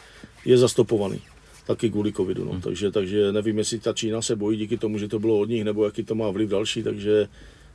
je 0.45 0.57
zastopovaný. 0.57 1.21
Taky 1.67 1.89
kvůli 1.89 2.13
covidu. 2.13 2.45
No. 2.45 2.51
Hmm. 2.51 2.61
Takže, 2.61 2.91
takže 2.91 3.31
nevím, 3.31 3.57
jestli 3.57 3.79
ta 3.79 3.93
Čína 3.93 4.21
se 4.21 4.35
bojí 4.35 4.57
díky 4.57 4.77
tomu, 4.77 4.97
že 4.97 5.07
to 5.07 5.19
bylo 5.19 5.39
od 5.39 5.49
nich, 5.49 5.63
nebo 5.63 5.85
jaký 5.85 6.03
to 6.03 6.15
má 6.15 6.29
vliv 6.29 6.49
další, 6.49 6.83
takže 6.83 7.27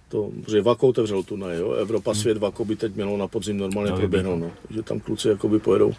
to, 0.09 0.31
že 0.49 0.63
Vako 0.63 0.89
otevřel 0.89 1.23
turnaj, 1.23 1.59
jo. 1.59 1.73
Evropa, 1.73 2.11
hmm. 2.11 2.21
svět, 2.21 2.39
Vako 2.39 2.65
by 2.65 2.77
teď 2.77 2.95
mělo 2.95 3.17
na 3.17 3.29
podzim 3.29 3.59
normálně 3.59 3.91
no, 3.91 3.97
proběhnout, 3.97 4.41
no. 4.41 4.51
Takže 4.69 4.83
tam 4.83 5.01
kluci 5.01 5.29
jakoby 5.29 5.59
pojedou. 5.59 5.93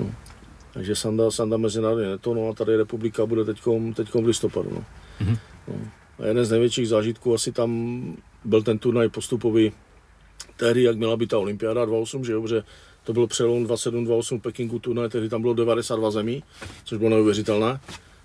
No. 0.00 0.14
Takže 0.74 0.96
Sanda, 0.96 1.30
Sanda 1.30 1.56
mezinárodně 1.56 2.06
neto, 2.06 2.34
no 2.34 2.48
a 2.48 2.54
tady 2.54 2.76
republika 2.76 3.26
bude 3.26 3.44
teďkom, 3.44 3.94
teďkom 3.94 4.24
v 4.24 4.26
listopadu, 4.26 4.70
no. 4.74 4.84
Hmm. 5.18 5.36
no. 5.68 5.74
A 6.18 6.26
jeden 6.26 6.44
z 6.44 6.50
největších 6.50 6.88
zážitků 6.88 7.34
asi 7.34 7.52
tam 7.52 8.02
byl 8.44 8.62
ten 8.62 8.78
turnaj 8.78 9.08
postupový 9.08 9.72
tehdy, 10.62 10.82
jak 10.82 10.96
měla 10.96 11.16
být 11.16 11.30
ta 11.30 11.38
olympiáda 11.38 11.84
28, 11.84 12.24
že 12.24 12.32
jo, 12.32 12.46
že 12.46 12.62
to 13.04 13.12
byl 13.12 13.26
přelom 13.26 13.66
27-28 13.66 14.40
Pekingu 14.40 14.78
turnaj, 14.78 15.08
tehdy 15.08 15.28
tam 15.28 15.42
bylo 15.42 15.54
92 15.54 16.10
zemí, 16.10 16.42
což 16.84 16.98
bylo 16.98 17.10
neuvěřitelné. 17.10 17.80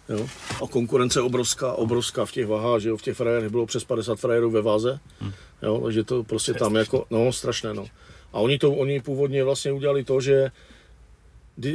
Jo. 0.10 0.28
A 0.64 0.68
konkurence 0.68 1.22
obrovská, 1.22 1.74
obrovská 1.74 2.26
v 2.26 2.32
těch 2.32 2.48
vahách, 2.48 2.82
že 2.82 2.90
jo, 2.90 2.98
v 2.98 3.02
těch 3.02 3.18
frajerech 3.18 3.50
bylo 3.50 3.66
přes 3.66 3.84
50 3.84 4.20
frajerů 4.20 4.52
ve 4.52 4.62
váze, 4.62 5.00
hm. 5.22 5.32
jo, 5.64 5.82
takže 5.84 6.04
to 6.04 6.24
prostě 6.24 6.54
tam 6.54 6.76
jako, 6.76 7.06
no 7.10 7.34
strašné, 7.34 7.74
no. 7.74 7.86
A 8.34 8.40
oni 8.40 8.58
to, 8.58 8.72
oni 8.72 9.02
původně 9.02 9.44
vlastně 9.44 9.72
udělali 9.72 10.04
to, 10.04 10.22
že 10.22 10.52
e, 11.66 11.72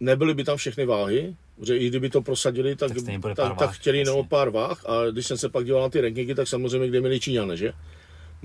nebyly 0.00 0.34
by 0.34 0.44
tam 0.44 0.56
všechny 0.56 0.86
váhy, 0.86 1.36
že 1.62 1.76
i 1.76 1.88
kdyby 1.88 2.10
to 2.10 2.22
prosadili, 2.22 2.76
tak, 2.76 2.92
tak, 2.94 3.36
tak, 3.36 3.58
tak 3.58 3.70
chtěli 3.70 4.04
no 4.04 4.24
pár 4.24 4.50
váh 4.50 4.86
a 4.86 5.10
když 5.10 5.26
jsem 5.26 5.38
se 5.38 5.48
pak 5.48 5.64
díval 5.64 5.82
na 5.82 5.88
ty 5.88 6.00
rankingy, 6.00 6.34
tak 6.34 6.48
samozřejmě 6.48 6.88
kde 6.88 7.00
měli 7.00 7.20
Číňané, 7.20 7.56
že? 7.56 7.72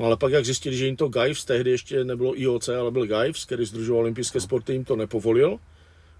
No 0.01 0.07
ale 0.07 0.17
pak 0.17 0.31
jak 0.31 0.45
zjistili, 0.45 0.77
že 0.77 0.85
jim 0.85 0.95
to 0.95 1.07
Gajvs, 1.07 1.45
tehdy 1.45 1.71
ještě 1.71 2.03
nebylo 2.03 2.41
IOC, 2.41 2.69
ale 2.69 2.91
byl 2.91 3.07
Gajvs, 3.07 3.45
který 3.45 3.65
združoval 3.65 4.01
olympijské 4.01 4.37
no. 4.37 4.41
sporty, 4.41 4.73
jim 4.73 4.85
to 4.85 4.95
nepovolil. 4.95 5.57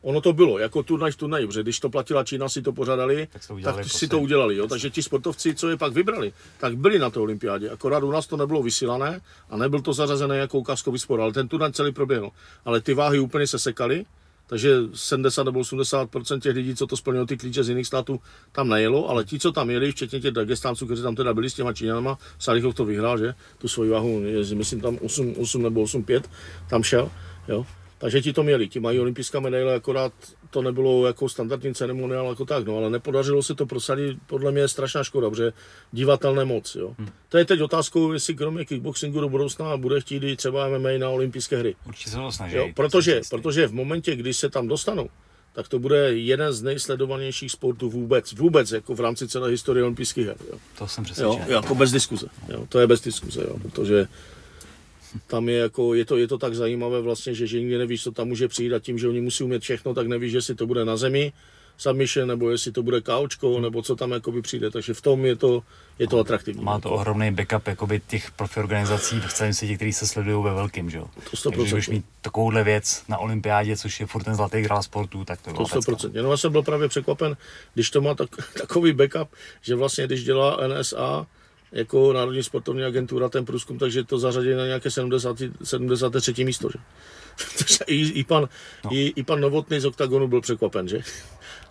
Ono 0.01 0.22
to 0.22 0.34
bylo, 0.34 0.60
jako 0.60 0.84
turnaj 0.84 1.11
v 1.11 1.16
turnaji, 1.16 1.48
protože 1.48 1.64
když 1.64 1.80
to 1.80 1.90
platila 1.90 2.24
Čína, 2.24 2.50
si 2.50 2.61
to 2.61 2.74
pořádali, 2.74 3.27
tak, 3.34 3.48
to 3.48 3.56
tak 3.64 3.85
si 3.85 4.08
to 4.08 4.19
udělali. 4.19 4.56
Jo? 4.56 4.68
Takže 4.68 4.90
ti 4.90 5.03
sportovci, 5.03 5.56
co 5.56 5.69
je 5.69 5.77
pak 5.77 5.93
vybrali, 5.93 6.34
tak 6.60 6.77
byli 6.77 7.00
na 7.00 7.10
té 7.10 7.19
olympiádě. 7.19 7.69
Akorát 7.69 8.03
u 8.03 8.11
nás 8.11 8.27
to 8.27 8.38
nebylo 8.38 8.64
vysílané 8.64 9.22
a 9.50 9.58
nebyl 9.58 9.82
to 9.82 9.93
zařazené 9.93 10.38
jako 10.38 10.60
ukázkový 10.60 11.00
sport, 11.00 11.22
ale 11.22 11.34
ten 11.34 11.48
turnaj 11.48 11.72
celý 11.72 11.92
proběhl. 11.92 12.30
Ale 12.66 12.82
ty 12.82 12.93
váhy 12.93 13.19
úplně 13.19 13.48
se 13.48 13.60
sekaly, 13.60 14.06
takže 14.51 14.77
70 14.93 15.43
nebo 15.43 15.59
80% 15.59 16.39
těch 16.39 16.55
lidí, 16.55 16.75
co 16.75 16.88
to 16.88 16.97
splnilo 16.97 17.25
ty 17.25 17.38
klíče 17.38 17.63
z 17.63 17.69
jiných 17.69 17.88
států, 17.88 18.19
tam 18.51 18.69
nejelo, 18.69 19.09
ale 19.09 19.23
ti, 19.23 19.39
co 19.39 19.51
tam 19.51 19.69
jeli, 19.69 19.91
včetně 19.91 20.19
těch 20.19 20.31
Dagestánců, 20.31 20.85
kteří 20.85 21.01
tam 21.01 21.15
teda 21.15 21.33
byli 21.33 21.49
s 21.49 21.53
těma 21.53 21.73
Číňanama, 21.73 22.17
Salichov 22.39 22.75
to 22.75 22.85
vyhrál, 22.85 23.17
že? 23.17 23.33
Tu 23.57 23.67
svoji 23.67 23.89
váhu, 23.89 24.21
myslím 24.53 24.81
tam 24.81 24.97
8, 25.01 25.35
8 25.38 25.63
nebo 25.63 25.83
8,5 25.83 26.23
tam 26.69 26.83
šel, 26.83 27.11
jo. 27.47 27.65
Takže 27.97 28.21
ti 28.21 28.33
to 28.33 28.43
měli, 28.43 28.67
ti 28.67 28.80
mají 28.80 28.99
olympijská 28.99 29.39
medaile, 29.39 29.75
akorát 29.75 30.13
to 30.51 30.61
nebylo 30.61 31.07
jako 31.07 31.30
standardní 31.30 31.73
ceremoniál 31.73 32.30
jako 32.30 32.45
tak, 32.45 32.65
no, 32.65 32.77
ale 32.77 32.89
nepodařilo 32.89 33.43
se 33.43 33.55
to 33.55 33.65
prosadit, 33.65 34.17
podle 34.27 34.51
mě 34.51 34.61
je 34.61 34.67
strašná 34.67 35.03
škoda, 35.03 35.30
protože 35.30 35.53
divatelné 35.91 36.45
moc, 36.45 36.75
jo. 36.75 36.95
Hmm. 36.97 37.09
To 37.30 37.38
je 37.38 37.45
teď 37.45 37.61
otázkou, 37.61 38.13
jestli 38.13 38.35
kromě 38.35 38.65
kickboxingu 38.65 39.21
do 39.21 39.30
budoucna 39.30 39.77
bude 39.77 40.01
chtít 40.01 40.23
i 40.23 40.35
třeba 40.35 40.69
MMA 40.69 40.89
na 40.97 41.09
olympijské 41.09 41.57
hry. 41.57 41.75
Určitě 41.88 42.09
se 42.09 42.15
to 42.15 42.31
snaží. 42.31 42.55
Jo, 42.55 42.69
protože, 42.75 43.21
protože 43.30 43.67
v 43.67 43.73
momentě, 43.73 44.15
kdy 44.15 44.33
se 44.33 44.49
tam 44.49 44.67
dostanou, 44.67 45.09
tak 45.53 45.67
to 45.67 45.80
bude 45.80 45.97
jeden 46.17 46.53
z 46.53 46.61
nejsledovanějších 46.61 47.51
sportů 47.51 47.89
vůbec, 47.89 48.33
vůbec 48.33 48.71
jako 48.71 48.95
v 48.95 48.99
rámci 48.99 49.27
celé 49.27 49.49
historie 49.49 49.83
olympijských 49.83 50.27
her. 50.27 50.35
Jo. 50.51 50.57
To 50.77 50.88
jsem 50.88 51.03
přesvědčen. 51.03 51.45
Jo, 51.47 51.53
jako 51.53 51.75
bez 51.75 51.91
diskuze. 51.91 52.27
Jo, 52.49 52.65
to 52.69 52.80
je 52.80 52.88
bez 52.88 53.01
diskuze, 53.01 53.41
jo, 53.41 53.59
protože 53.61 54.07
tam 55.27 55.49
je, 55.49 55.57
jako, 55.57 55.93
je, 55.93 56.06
to, 56.06 56.17
je 56.17 56.27
to 56.27 56.38
tak 56.38 56.56
zajímavé 56.56 57.01
vlastně, 57.01 57.33
že, 57.33 57.48
že 57.48 57.59
nikdy 57.59 57.77
nevíš, 57.77 58.03
co 58.03 58.11
tam 58.11 58.27
může 58.27 58.48
přijít 58.48 58.73
a 58.73 58.80
tím, 58.80 58.98
že 58.98 59.07
oni 59.07 59.22
musí 59.22 59.43
umět 59.43 59.61
všechno, 59.61 59.93
tak 59.93 60.07
nevíš, 60.07 60.33
jestli 60.33 60.56
to 60.56 60.67
bude 60.67 60.85
na 60.85 60.98
zemi, 60.98 61.33
submission, 61.77 62.27
nebo 62.27 62.49
jestli 62.49 62.72
to 62.72 62.83
bude 62.83 63.01
kaučko, 63.01 63.59
nebo 63.59 63.81
co 63.81 63.95
tam 63.95 64.11
jakoby 64.11 64.41
přijde. 64.41 64.72
Takže 64.72 64.93
v 64.93 65.01
tom 65.01 65.25
je 65.25 65.35
to, 65.35 65.64
je 65.99 66.07
to 66.07 66.19
atraktivní. 66.19 66.64
Má 66.64 66.80
to 66.80 66.91
ohromný 66.91 67.31
backup 67.31 67.67
jakoby 67.67 68.01
těch 68.07 68.31
profi 68.31 68.59
organizací 68.59 69.19
v 69.19 69.33
celém 69.33 69.53
světě, 69.53 69.75
kteří 69.75 69.93
se 69.93 70.07
sledují 70.07 70.43
ve 70.43 70.53
velkým, 70.53 70.90
že 70.90 70.98
jo? 70.98 71.07
To 71.31 71.49
100%. 71.49 71.57
Takže 71.57 71.75
když 71.75 71.90
mít 71.90 72.06
takovouhle 72.22 72.64
věc 72.64 73.03
na 73.09 73.17
olympiádě, 73.17 73.77
což 73.77 73.99
je 73.99 74.06
furt 74.06 74.23
ten 74.23 74.35
zlatý 74.35 74.61
grál 74.61 74.83
sportu, 74.83 75.25
tak 75.25 75.41
to 75.41 75.49
je 75.49 75.53
To 75.53 75.64
100%. 75.64 76.23
No 76.23 76.31
já 76.31 76.38
jsem 76.38 76.51
byl 76.51 76.64
právě 76.64 76.88
překvapen, 76.88 77.38
když 77.73 77.90
to 77.90 78.01
má 78.01 78.15
tak, 78.15 78.30
takový 78.53 78.93
backup, 78.93 79.30
že 79.61 79.75
vlastně 79.75 80.06
když 80.06 80.23
dělá 80.23 80.59
NSA, 80.67 81.25
jako 81.72 82.14
Národní 82.14 82.43
sportovní 82.43 82.83
agentura 82.83 83.30
ten 83.30 83.45
průzkum, 83.45 83.80
takže 83.80 84.03
to 84.03 84.19
zařadí 84.19 84.53
na 84.53 84.66
nějaké 84.66 84.91
70, 84.91 85.38
73. 85.64 86.43
místo. 86.43 86.69
Že? 86.69 86.80
I, 87.88 88.09
i, 88.09 88.24
pan, 88.24 88.50
no. 88.85 88.93
i, 88.93 89.14
I 89.16 89.24
pan 89.24 89.40
Novotný 89.40 89.80
z 89.80 89.85
OKTAGONu 89.85 90.27
byl 90.27 90.41
překvapen, 90.41 90.88
že? 90.88 91.00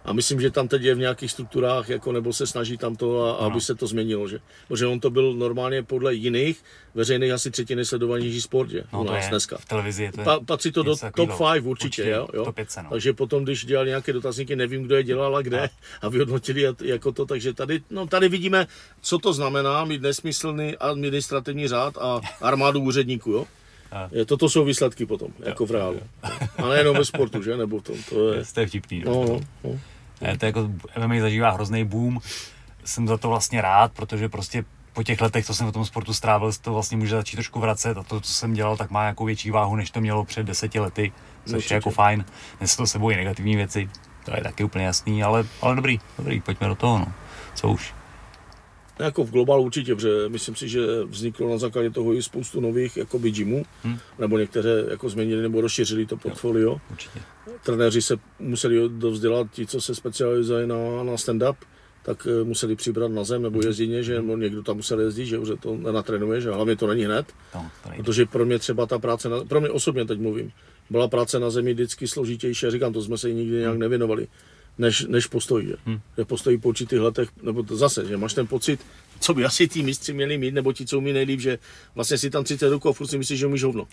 A 0.05 0.13
myslím, 0.13 0.41
že 0.41 0.51
tam 0.51 0.69
teď 0.69 0.83
je 0.83 0.95
v 0.95 0.99
nějakých 0.99 1.31
strukturách, 1.31 1.89
jako 1.89 2.13
nebo 2.13 2.33
se 2.33 2.47
snaží 2.47 2.77
tam 2.79 2.97
to, 2.97 3.25
a, 3.25 3.47
aby 3.47 3.61
se 3.61 3.75
to 3.75 3.87
změnilo, 3.87 4.29
že? 4.29 4.39
Protože 4.69 4.87
on 4.87 5.01
to 5.01 5.11
byl 5.11 5.35
normálně 5.35 5.83
podle 5.83 6.15
jiných 6.15 6.65
veřejných 6.95 7.33
asi 7.33 7.51
třetí 7.51 7.75
nejsledovanější 7.75 8.41
sport, 8.41 8.71
že? 8.71 8.83
No, 8.93 9.01
u 9.01 9.05
nás 9.05 9.25
je, 9.25 9.31
dneska. 9.31 9.59
V 9.59 9.65
televizi 9.65 10.03
je 10.03 10.13
to 10.13 10.23
pa, 10.23 10.41
Patří 10.41 10.73
to 10.73 10.83
do 10.83 10.97
top 10.97 11.13
5 11.15 11.31
určitě, 11.31 11.65
určitě 11.67 12.11
jo? 12.11 12.29
jo? 12.35 12.45
Top 12.45 12.55
5, 12.55 12.69
no. 12.83 12.91
Takže 12.91 13.13
potom, 13.13 13.45
když 13.45 13.65
dělali 13.65 13.89
nějaké 13.89 14.13
dotazníky, 14.13 14.57
nevím, 14.57 14.83
kdo 14.83 14.97
je 14.97 15.03
dělal 15.03 15.37
a 15.37 15.43
kde, 15.43 15.61
a, 15.61 15.69
a 16.03 16.09
vyhodnotili 16.09 16.65
jako 16.85 17.13
to, 17.13 17.27
takže 17.27 17.55
tady, 17.55 17.83
no, 17.91 18.07
tady 18.07 18.29
vidíme, 18.29 18.67
co 19.01 19.19
to 19.19 19.33
znamená 19.33 19.85
mít 19.85 20.03
nesmyslný 20.03 20.77
administrativní 20.77 21.69
řád 21.69 21.99
a 21.99 22.21
armádu 22.41 22.81
úředníků, 22.81 23.31
jo? 23.31 23.47
Je, 24.13 24.25
toto 24.25 24.49
jsou 24.49 24.65
výsledky 24.65 25.07
potom, 25.07 25.29
jo, 25.39 25.49
jako 25.49 25.67
v 25.67 25.71
reálu. 25.71 26.01
A 26.59 26.69
nejenom 26.69 26.97
ve 26.97 27.05
sportu, 27.05 27.43
že? 27.43 27.57
Nebo 27.57 27.79
v 27.79 27.83
tom. 27.83 27.97
To 28.09 28.33
je, 28.33 28.45
to 28.55 28.61
je 28.61 28.67
vtipný. 28.67 29.03
No, 29.07 29.25
no, 29.25 29.41
no. 29.65 29.79
To 30.21 30.45
je 30.45 30.49
jako 30.49 30.71
MMA 31.07 31.21
zažívá 31.21 31.51
hrozný 31.51 31.85
boom. 31.85 32.21
Jsem 32.85 33.09
za 33.09 33.19
to 33.19 33.29
vlastně 33.29 33.63
rád, 33.63 33.93
protože 33.93 34.29
prostě 34.29 34.65
po 34.93 35.03
těch 35.03 35.21
letech, 35.21 35.47
co 35.47 35.55
jsem 35.55 35.67
v 35.67 35.73
tom 35.73 35.85
sportu 35.85 36.15
strávil, 36.15 36.53
to 36.61 36.73
vlastně 36.73 36.97
může 36.97 37.17
začít 37.17 37.37
trošku 37.37 37.61
vracet 37.61 37.99
a 37.99 38.03
to, 38.03 38.21
co 38.21 38.33
jsem 38.33 38.53
dělal, 38.53 38.77
tak 38.77 38.91
má 38.91 39.05
jako 39.05 39.25
větší 39.25 39.51
váhu, 39.51 39.77
než 39.77 39.91
to 39.91 40.01
mělo 40.01 40.25
před 40.25 40.47
deseti 40.47 40.81
lety, 40.81 41.13
což 41.47 41.71
je 41.71 41.75
jako 41.75 41.91
fajn. 41.91 42.25
Dnes 42.59 42.77
to 42.77 42.87
sebou 42.87 43.11
i 43.11 43.17
negativní 43.17 43.57
věci, 43.57 43.89
to 44.25 44.37
je 44.37 44.43
taky 44.43 44.65
úplně 44.65 44.85
jasný, 44.85 45.23
ale, 45.23 45.45
ale 45.63 45.77
dobrý, 45.77 46.01
dobrý, 46.19 46.41
pojďme 46.41 46.69
do 46.69 46.75
toho, 46.75 46.99
no. 46.99 47.13
Co 47.55 47.69
už? 47.69 47.95
Jako 49.01 49.25
v 49.25 49.31
globálu 49.31 49.65
určitě, 49.65 49.95
protože 49.95 50.29
myslím 50.29 50.57
si, 50.57 50.69
že 50.69 50.81
vzniklo 51.05 51.51
na 51.51 51.59
základě 51.59 51.91
toho 51.91 52.15
i 52.15 52.23
spoustu 52.23 52.61
nových 52.61 52.97
jakoby 52.97 53.31
gymů, 53.31 53.65
hmm. 53.83 53.99
nebo 54.19 54.39
některé 54.39 54.85
jako 54.91 55.09
změnili 55.09 55.43
nebo 55.43 55.61
rozšířili 55.61 56.07
to 56.07 56.17
portfolio. 56.17 56.71
Jo, 56.71 56.81
určitě. 56.91 57.21
Trenéři 57.65 58.03
se 58.03 58.17
museli 58.39 58.89
dovzdělat, 58.89 59.47
ti, 59.53 59.67
co 59.67 59.81
se 59.81 59.95
specializují 59.95 60.67
na, 60.67 61.05
na 61.05 61.13
stand-up, 61.13 61.57
tak 62.03 62.27
eh, 62.31 62.45
museli 62.45 62.77
přibrat 62.77 63.13
na 63.13 63.25
zem 63.25 63.43
nebo 63.43 63.59
hmm. 63.59 63.67
jezdit, 63.67 64.03
že 64.03 64.15
nebo 64.15 64.37
někdo 64.37 64.63
tam 64.63 64.77
musel 64.77 65.01
jezdit, 65.01 65.27
že 65.27 65.39
už 65.39 65.49
to 65.61 65.77
nenatrénuje, 65.77 66.41
že 66.41 66.51
hlavně 66.51 66.77
to 66.77 66.87
není 66.87 67.05
hned. 67.05 67.27
No, 67.55 67.71
protože 67.97 68.27
pro 68.27 68.47
mě 68.47 68.59
třeba 68.59 68.87
ta 68.87 68.99
práce, 68.99 69.29
na, 69.29 69.45
pro 69.45 69.61
mě 69.61 69.71
osobně 69.71 70.05
teď 70.05 70.21
mluvím, 70.21 70.53
byla 70.91 71.09
práce 71.09 71.41
na 71.41 71.51
zemi 71.51 71.75
vždycky 71.75 72.09
složitější, 72.09 72.71
říkám, 72.71 72.93
to 72.93 73.03
jsme 73.03 73.19
se 73.19 73.33
nikdy 73.33 73.57
nějak 73.57 73.77
nevěnovali 73.79 74.29
než, 74.81 75.07
než 75.09 75.27
postoj. 75.27 75.67
Že? 75.67 75.77
Hmm. 75.87 76.01
že 76.19 76.25
postoj 76.25 76.59
po 76.59 76.69
určitých 76.69 77.01
letech, 77.01 77.29
nebo 77.43 77.63
to 77.63 77.77
zase, 77.77 78.09
že 78.09 78.17
máš 78.17 78.35
ten 78.35 78.47
pocit, 78.47 78.81
co 79.21 79.35
by 79.35 79.45
asi 79.45 79.69
ty 79.69 79.83
mistři 79.83 80.13
měli 80.13 80.39
mít, 80.39 80.55
nebo 80.55 80.73
ti, 80.73 80.87
co 80.87 80.99
umí 80.99 81.13
nejlíp, 81.13 81.41
že 81.41 81.59
vlastně 81.95 82.19
si 82.19 82.31
tam 82.31 82.45
30 82.45 82.71
roků 82.71 82.89
a 82.89 82.93
furt 82.93 83.07
si 83.07 83.19
myslíš, 83.19 83.39
že 83.39 83.47
umíš 83.47 83.63
hovno. 83.63 83.87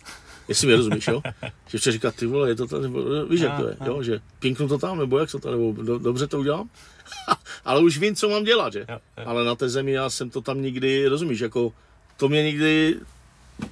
Jestli 0.48 0.67
mi 0.67 0.75
rozumíš, 0.75 1.07
jo? 1.07 1.22
Že 1.67 1.77
včera 1.77 1.93
říká, 1.93 2.11
ty 2.11 2.25
vole, 2.25 2.49
je 2.49 2.56
to 2.56 2.67
tam, 2.67 2.82
nebo, 2.82 3.25
víš, 3.25 3.41
jak 3.41 3.59
to 3.59 3.67
je, 3.67 3.77
jo? 3.85 4.03
Že 4.03 4.19
pinknu 4.40 4.67
to 4.67 4.77
tam, 4.77 4.99
nebo 4.99 5.19
jak 5.19 5.32
to 5.32 5.40
tam, 5.40 5.51
nebo 5.51 5.83
do, 5.83 5.99
dobře 5.99 6.27
to 6.27 6.40
udělám? 6.40 6.69
Ale 7.66 7.82
už 7.82 7.98
vím, 7.98 8.16
co 8.16 8.30
mám 8.30 8.43
dělat, 8.43 8.74
že? 8.74 8.85
Ale 9.25 9.45
na 9.45 9.56
té 9.56 9.69
zemi 9.69 9.91
já 9.91 10.09
jsem 10.09 10.30
to 10.30 10.41
tam 10.41 10.61
nikdy, 10.61 11.07
rozumíš, 11.07 11.40
jako 11.40 11.74
to 12.17 12.30
mě 12.30 12.43
nikdy 12.43 12.95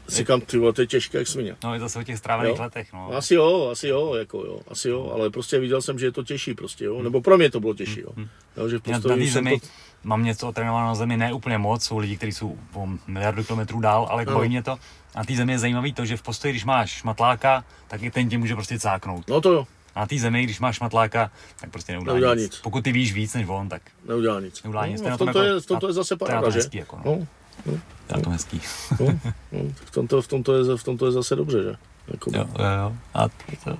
Říkám, 0.07 0.41
ty 0.41 0.57
vole, 0.57 0.73
to 0.73 0.81
je 0.81 0.87
těžké 0.87 1.17
jak 1.17 1.27
svině. 1.27 1.55
No, 1.63 1.73
je 1.73 1.79
to 1.79 1.99
o 1.99 2.03
těch 2.03 2.17
strávených 2.17 2.57
jo. 2.57 2.63
letech, 2.63 2.93
no. 2.93 3.13
Asi 3.13 3.33
jo, 3.33 3.69
asi 3.71 3.87
jo, 3.87 4.13
jako 4.15 4.37
jo, 4.37 4.59
asi 4.67 4.89
jo, 4.89 5.11
ale 5.13 5.29
prostě 5.29 5.59
viděl 5.59 5.81
jsem, 5.81 5.99
že 5.99 6.05
je 6.05 6.11
to 6.11 6.23
těžší 6.23 6.53
prostě, 6.53 6.85
jo, 6.85 7.01
nebo 7.01 7.21
pro 7.21 7.37
mě 7.37 7.51
to 7.51 7.59
bylo 7.59 7.73
těžší, 7.73 7.99
jo. 7.99 8.09
Hmm. 8.15 8.27
jo 8.57 8.69
že 8.69 8.79
prostě 8.79 9.07
na 9.07 9.25
zemi, 9.25 9.59
to... 9.59 9.67
mám 10.03 10.23
něco 10.23 10.47
otrénováno 10.47 10.87
na 10.87 10.95
zemi, 10.95 11.17
ne 11.17 11.33
úplně 11.33 11.57
moc, 11.57 11.83
jsou 11.83 11.97
lidi, 11.97 12.17
kteří 12.17 12.31
jsou 12.31 12.57
o 12.73 12.87
miliardu 13.07 13.43
kilometrů 13.43 13.79
dál, 13.79 14.07
ale 14.09 14.25
no. 14.25 14.39
mě 14.39 14.63
to. 14.63 14.77
A 15.15 15.25
té 15.25 15.35
zemi 15.35 15.51
je 15.51 15.59
zajímavý 15.59 15.93
to, 15.93 16.05
že 16.05 16.17
v 16.17 16.21
postoji, 16.21 16.53
když 16.53 16.65
máš 16.65 16.91
šmatláka, 16.91 17.63
tak 17.87 18.03
i 18.03 18.11
ten 18.11 18.29
tě 18.29 18.37
může 18.37 18.55
prostě 18.55 18.79
cáknout. 18.79 19.27
No 19.27 19.41
to 19.41 19.53
jo. 19.53 19.67
A 19.95 19.99
na 19.99 20.07
té 20.07 20.17
zemi, 20.17 20.43
když 20.43 20.59
máš 20.59 20.75
šmatláka, 20.75 21.31
tak 21.61 21.69
prostě 21.69 21.91
neudělá, 21.91 22.13
neudělá 22.13 22.35
nic. 22.35 22.43
nic. 22.43 22.59
Pokud 22.59 22.83
ty 22.83 22.91
víš 22.91 23.13
víc 23.13 23.33
než 23.33 23.47
on, 23.49 23.69
tak 23.69 23.81
neudělá 24.07 24.39
nic. 24.39 24.63
Neudělá 24.63 24.87
nic. 24.87 25.01
No, 25.01 25.15
v 25.15 25.17
tom 25.17 25.33
to, 25.33 25.43
je, 25.43 25.61
v 25.61 25.65
tom 25.65 25.79
to 25.79 25.87
je 25.87 25.93
zase 25.93 26.15
paráda, 26.15 26.49
že? 26.49 26.59
Hezký, 26.59 26.77
jako, 26.77 26.95
no. 26.95 27.01
No. 27.05 27.27
No, 27.65 27.73
je 28.15 28.23
to 28.23 28.29
hezký. 28.29 28.61
no, 28.99 29.19
no, 29.51 29.59
v, 29.85 29.91
tomto, 29.91 30.21
v, 30.21 30.27
tomto 30.27 30.53
je, 30.53 30.77
v 30.77 30.83
tomto 30.83 31.05
je 31.05 31.11
zase 31.11 31.35
dobře, 31.35 31.63
že? 31.63 31.75
Jako... 32.07 32.31
Jo, 32.33 32.45
jo, 32.59 32.65
jo. 32.65 32.95
A, 33.13 33.29
to, 33.63 33.77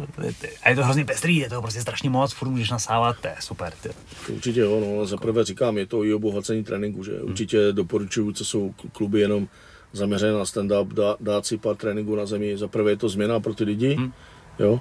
a 0.63 0.69
je 0.69 0.75
to 0.75 0.83
hrozně 0.83 1.05
pestrý, 1.05 1.37
je 1.37 1.49
to 1.49 1.61
prostě 1.61 1.81
strašně 1.81 2.09
moc, 2.09 2.33
furt 2.33 2.49
můžeš 2.49 2.69
nasávat, 2.69 3.19
to 3.21 3.27
je 3.27 3.35
super. 3.39 3.73
Ty. 3.83 3.89
Určitě 4.33 4.59
jo, 4.59 4.79
no, 4.79 5.05
za 5.05 5.17
prvé 5.17 5.43
říkám, 5.43 5.77
je 5.77 5.85
to 5.85 6.03
i 6.03 6.13
obohacení 6.13 6.63
tréninku, 6.63 7.03
že? 7.03 7.17
Hmm. 7.17 7.29
Určitě 7.29 7.71
doporučuju, 7.71 8.31
co 8.31 8.45
jsou 8.45 8.73
kluby 8.91 9.19
jenom 9.19 9.47
zaměřené 9.93 10.33
na 10.33 10.43
stand-up, 10.43 10.87
dá, 10.87 11.15
dát 11.19 11.45
si 11.45 11.57
pár 11.57 11.75
tréninků 11.75 12.15
na 12.15 12.25
zemi. 12.25 12.57
Za 12.57 12.67
prvé 12.67 12.91
je 12.91 12.97
to 12.97 13.09
změna 13.09 13.39
pro 13.39 13.53
ty 13.53 13.63
lidi, 13.63 13.95
hmm. 13.95 14.13
jo, 14.59 14.79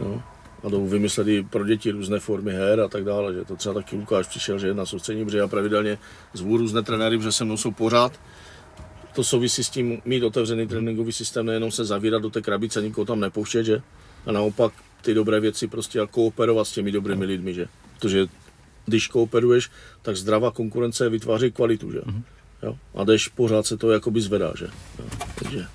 jo. 0.00 0.22
A 0.62 0.68
jdou 0.68 0.86
vymyslet 0.86 1.28
i 1.28 1.42
pro 1.42 1.64
děti 1.64 1.90
různé 1.90 2.20
formy 2.20 2.52
her 2.52 2.80
a 2.80 2.88
tak 2.88 3.04
dále, 3.04 3.34
že 3.34 3.44
to 3.44 3.56
třeba 3.56 3.74
taky 3.74 3.96
Lukáš 3.96 4.26
přišel, 4.26 4.58
že 4.58 4.74
na 4.74 4.86
soustřední, 4.86 5.24
protože 5.24 5.38
já 5.38 5.48
pravidelně 5.48 5.98
zvu 6.32 6.56
různé 6.56 6.82
trenéry, 6.82 7.18
protože 7.18 7.32
se 7.32 7.44
mnou 7.44 7.56
jsou 7.56 7.70
pořád 7.70 8.20
to 9.12 9.24
souvisí 9.24 9.64
s 9.64 9.70
tím 9.70 10.02
mít 10.04 10.22
otevřený 10.22 10.66
tréninkový 10.66 11.12
systém, 11.12 11.46
nejenom 11.46 11.70
se 11.70 11.84
zavírat 11.84 12.22
do 12.22 12.30
té 12.30 12.42
krabice, 12.42 12.82
nikoho 12.82 13.04
tam 13.04 13.20
nepouštět, 13.20 13.66
že? 13.66 13.82
A 14.26 14.32
naopak 14.32 14.72
ty 15.02 15.14
dobré 15.14 15.40
věci 15.40 15.66
prostě 15.66 16.00
a 16.00 16.06
kooperovat 16.06 16.66
s 16.66 16.72
těmi 16.72 16.92
dobrými 16.92 17.24
lidmi, 17.24 17.54
že? 17.54 17.66
Protože 17.94 18.26
když 18.86 19.08
kooperuješ, 19.08 19.70
tak 20.02 20.16
zdravá 20.16 20.50
konkurence 20.50 21.08
vytváří 21.08 21.50
kvalitu, 21.50 21.92
že? 21.92 21.98
Mm-hmm. 21.98 22.22
Jo? 22.62 22.78
A 22.94 23.04
jdeš 23.04 23.28
pořád 23.28 23.66
se 23.66 23.76
to 23.76 23.90
jakoby 23.90 24.20
zvedá, 24.20 24.52
že? 24.58 24.64
Jo? 24.98 25.04
Takže, 25.38 25.66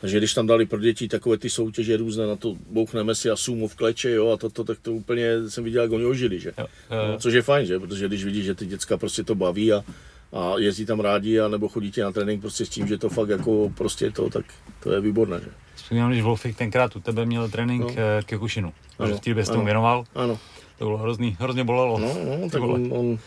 takže 0.00 0.18
když 0.18 0.34
tam 0.34 0.46
dali 0.46 0.66
pro 0.66 0.78
děti 0.78 1.08
takové 1.08 1.38
ty 1.38 1.50
soutěže 1.50 1.96
různé, 1.96 2.26
na 2.26 2.36
to 2.36 2.56
bouchneme 2.70 3.14
si 3.14 3.30
a 3.30 3.36
sumo 3.36 3.68
v 3.68 3.74
kleče, 3.74 4.10
jo, 4.10 4.30
a 4.30 4.36
to, 4.36 4.50
to, 4.50 4.64
tak 4.64 4.78
to 4.78 4.92
úplně 4.92 5.48
jsem 5.48 5.64
viděl, 5.64 5.82
jak 5.82 5.92
oni 5.92 6.04
ožili, 6.04 6.40
že? 6.40 6.52
Jo, 6.58 6.66
jo, 6.90 6.96
jo. 6.96 7.08
No, 7.08 7.18
což 7.18 7.34
je 7.34 7.42
fajn, 7.42 7.66
že? 7.66 7.78
Protože 7.78 8.08
když 8.08 8.24
vidíš, 8.24 8.44
že 8.44 8.54
ty 8.54 8.66
děcka 8.66 8.96
prostě 8.96 9.24
to 9.24 9.34
baví 9.34 9.72
a, 9.72 9.84
a 10.32 10.54
jezdí 10.58 10.86
tam 10.86 11.00
rádi, 11.00 11.40
a 11.40 11.48
nebo 11.48 11.68
chodí 11.68 11.92
na 12.00 12.12
trénink 12.12 12.40
prostě 12.40 12.66
s 12.66 12.68
tím, 12.68 12.86
že 12.86 12.98
to 12.98 13.08
fakt 13.08 13.28
jako 13.28 13.72
prostě 13.76 14.10
to, 14.10 14.30
tak 14.30 14.44
to 14.82 14.92
je 14.92 15.00
výborné, 15.00 15.40
že? 15.44 15.50
Vzpomínám, 15.74 16.10
když 16.10 16.22
Wolfik 16.22 16.56
tenkrát 16.56 16.96
u 16.96 17.00
tebe 17.00 17.26
měl 17.26 17.48
trénink 17.48 17.82
no. 17.82 17.90
Eh, 17.90 18.22
ke 18.22 18.38
Kušinu, 18.38 18.72
že 19.06 19.14
v 19.14 19.20
té 19.20 19.30
době 19.30 19.44
tomu 19.44 19.64
věnoval. 19.64 20.04
Ano. 20.14 20.38
To 20.78 20.84
bylo 20.84 20.98
hrozný, 20.98 21.36
hrozně 21.40 21.64
bolelo. 21.64 21.98
No, 21.98 22.14
no 22.40 22.50
tak 22.50 22.62
on, 22.62 22.88
on, 22.92 23.18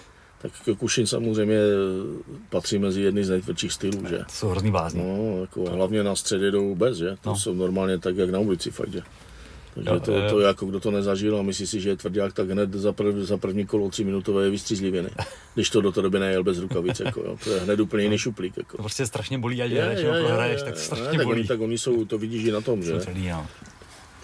tak 0.42 0.52
Kušin 0.78 1.08
samozřejmě 1.08 1.58
patří 2.50 2.80
mezi 2.80 3.02
jedny 3.02 3.26
z 3.26 3.30
nejtvrdších 3.30 3.74
stylů, 3.74 4.08
že? 4.10 4.18
To 4.18 4.24
jsou 4.30 4.48
hrozný 4.48 4.72
blázni. 4.72 5.04
No, 5.04 5.42
jako 5.42 5.64
hlavně 5.70 6.04
na 6.04 6.16
středě 6.16 6.52
jdou 6.52 6.70
vůbec, 6.70 6.98
že? 6.98 7.18
To 7.22 7.30
no. 7.30 7.36
jsou 7.36 7.54
normálně 7.54 8.00
tak, 8.00 8.18
jak 8.18 8.30
na 8.30 8.40
ulici, 8.40 8.72
fakt, 8.72 8.92
že? 8.92 9.02
Takže 9.76 9.90
jo, 9.90 10.00
to, 10.00 10.12
jo. 10.12 10.30
to, 10.30 10.40
jako 10.40 10.66
kdo 10.66 10.80
to 10.80 10.92
nezažil 10.92 11.40
a 11.40 11.42
myslí 11.42 11.68
si, 11.68 11.82
že 11.82 11.90
je 11.90 11.96
tvrdák, 11.98 12.34
tak 12.34 12.50
hned 12.50 12.74
za, 12.74 12.94
prv, 12.94 13.16
za 13.16 13.38
první 13.38 13.66
kolo 13.66 13.90
tři 13.90 14.04
minutové 14.04 14.44
je 14.44 14.50
vystřízlivěný. 14.50 15.10
Když 15.54 15.70
to 15.70 15.82
do 15.82 15.92
té 15.92 16.02
doby 16.02 16.20
nejel 16.20 16.44
bez 16.44 16.58
rukavic, 16.58 17.00
jako, 17.00 17.20
jo. 17.20 17.38
to 17.44 17.50
je 17.50 17.60
hned 17.60 17.80
úplně 17.80 18.04
jiný 18.04 18.18
šuplík. 18.18 18.58
Jako. 18.58 18.78
To 18.78 18.84
prostě 18.84 19.06
strašně 19.06 19.38
bolí, 19.38 19.62
ať 19.62 19.72
hraješ 19.72 20.04
nebo 20.04 20.14
prohraješ, 20.14 20.62
tak 20.62 20.78
strašně 20.78 21.06
ne, 21.06 21.18
tak 21.18 21.26
bolí. 21.26 21.40
Oni, 21.40 21.48
tak 21.48 21.62
oni 21.62 21.78
jsou, 21.78 22.06
to 22.06 22.18
vidíš 22.18 22.44
i 22.44 22.52
na 22.52 22.62
tom, 22.62 22.84
že? 22.84 22.94
Tvrdý. 22.94 23.32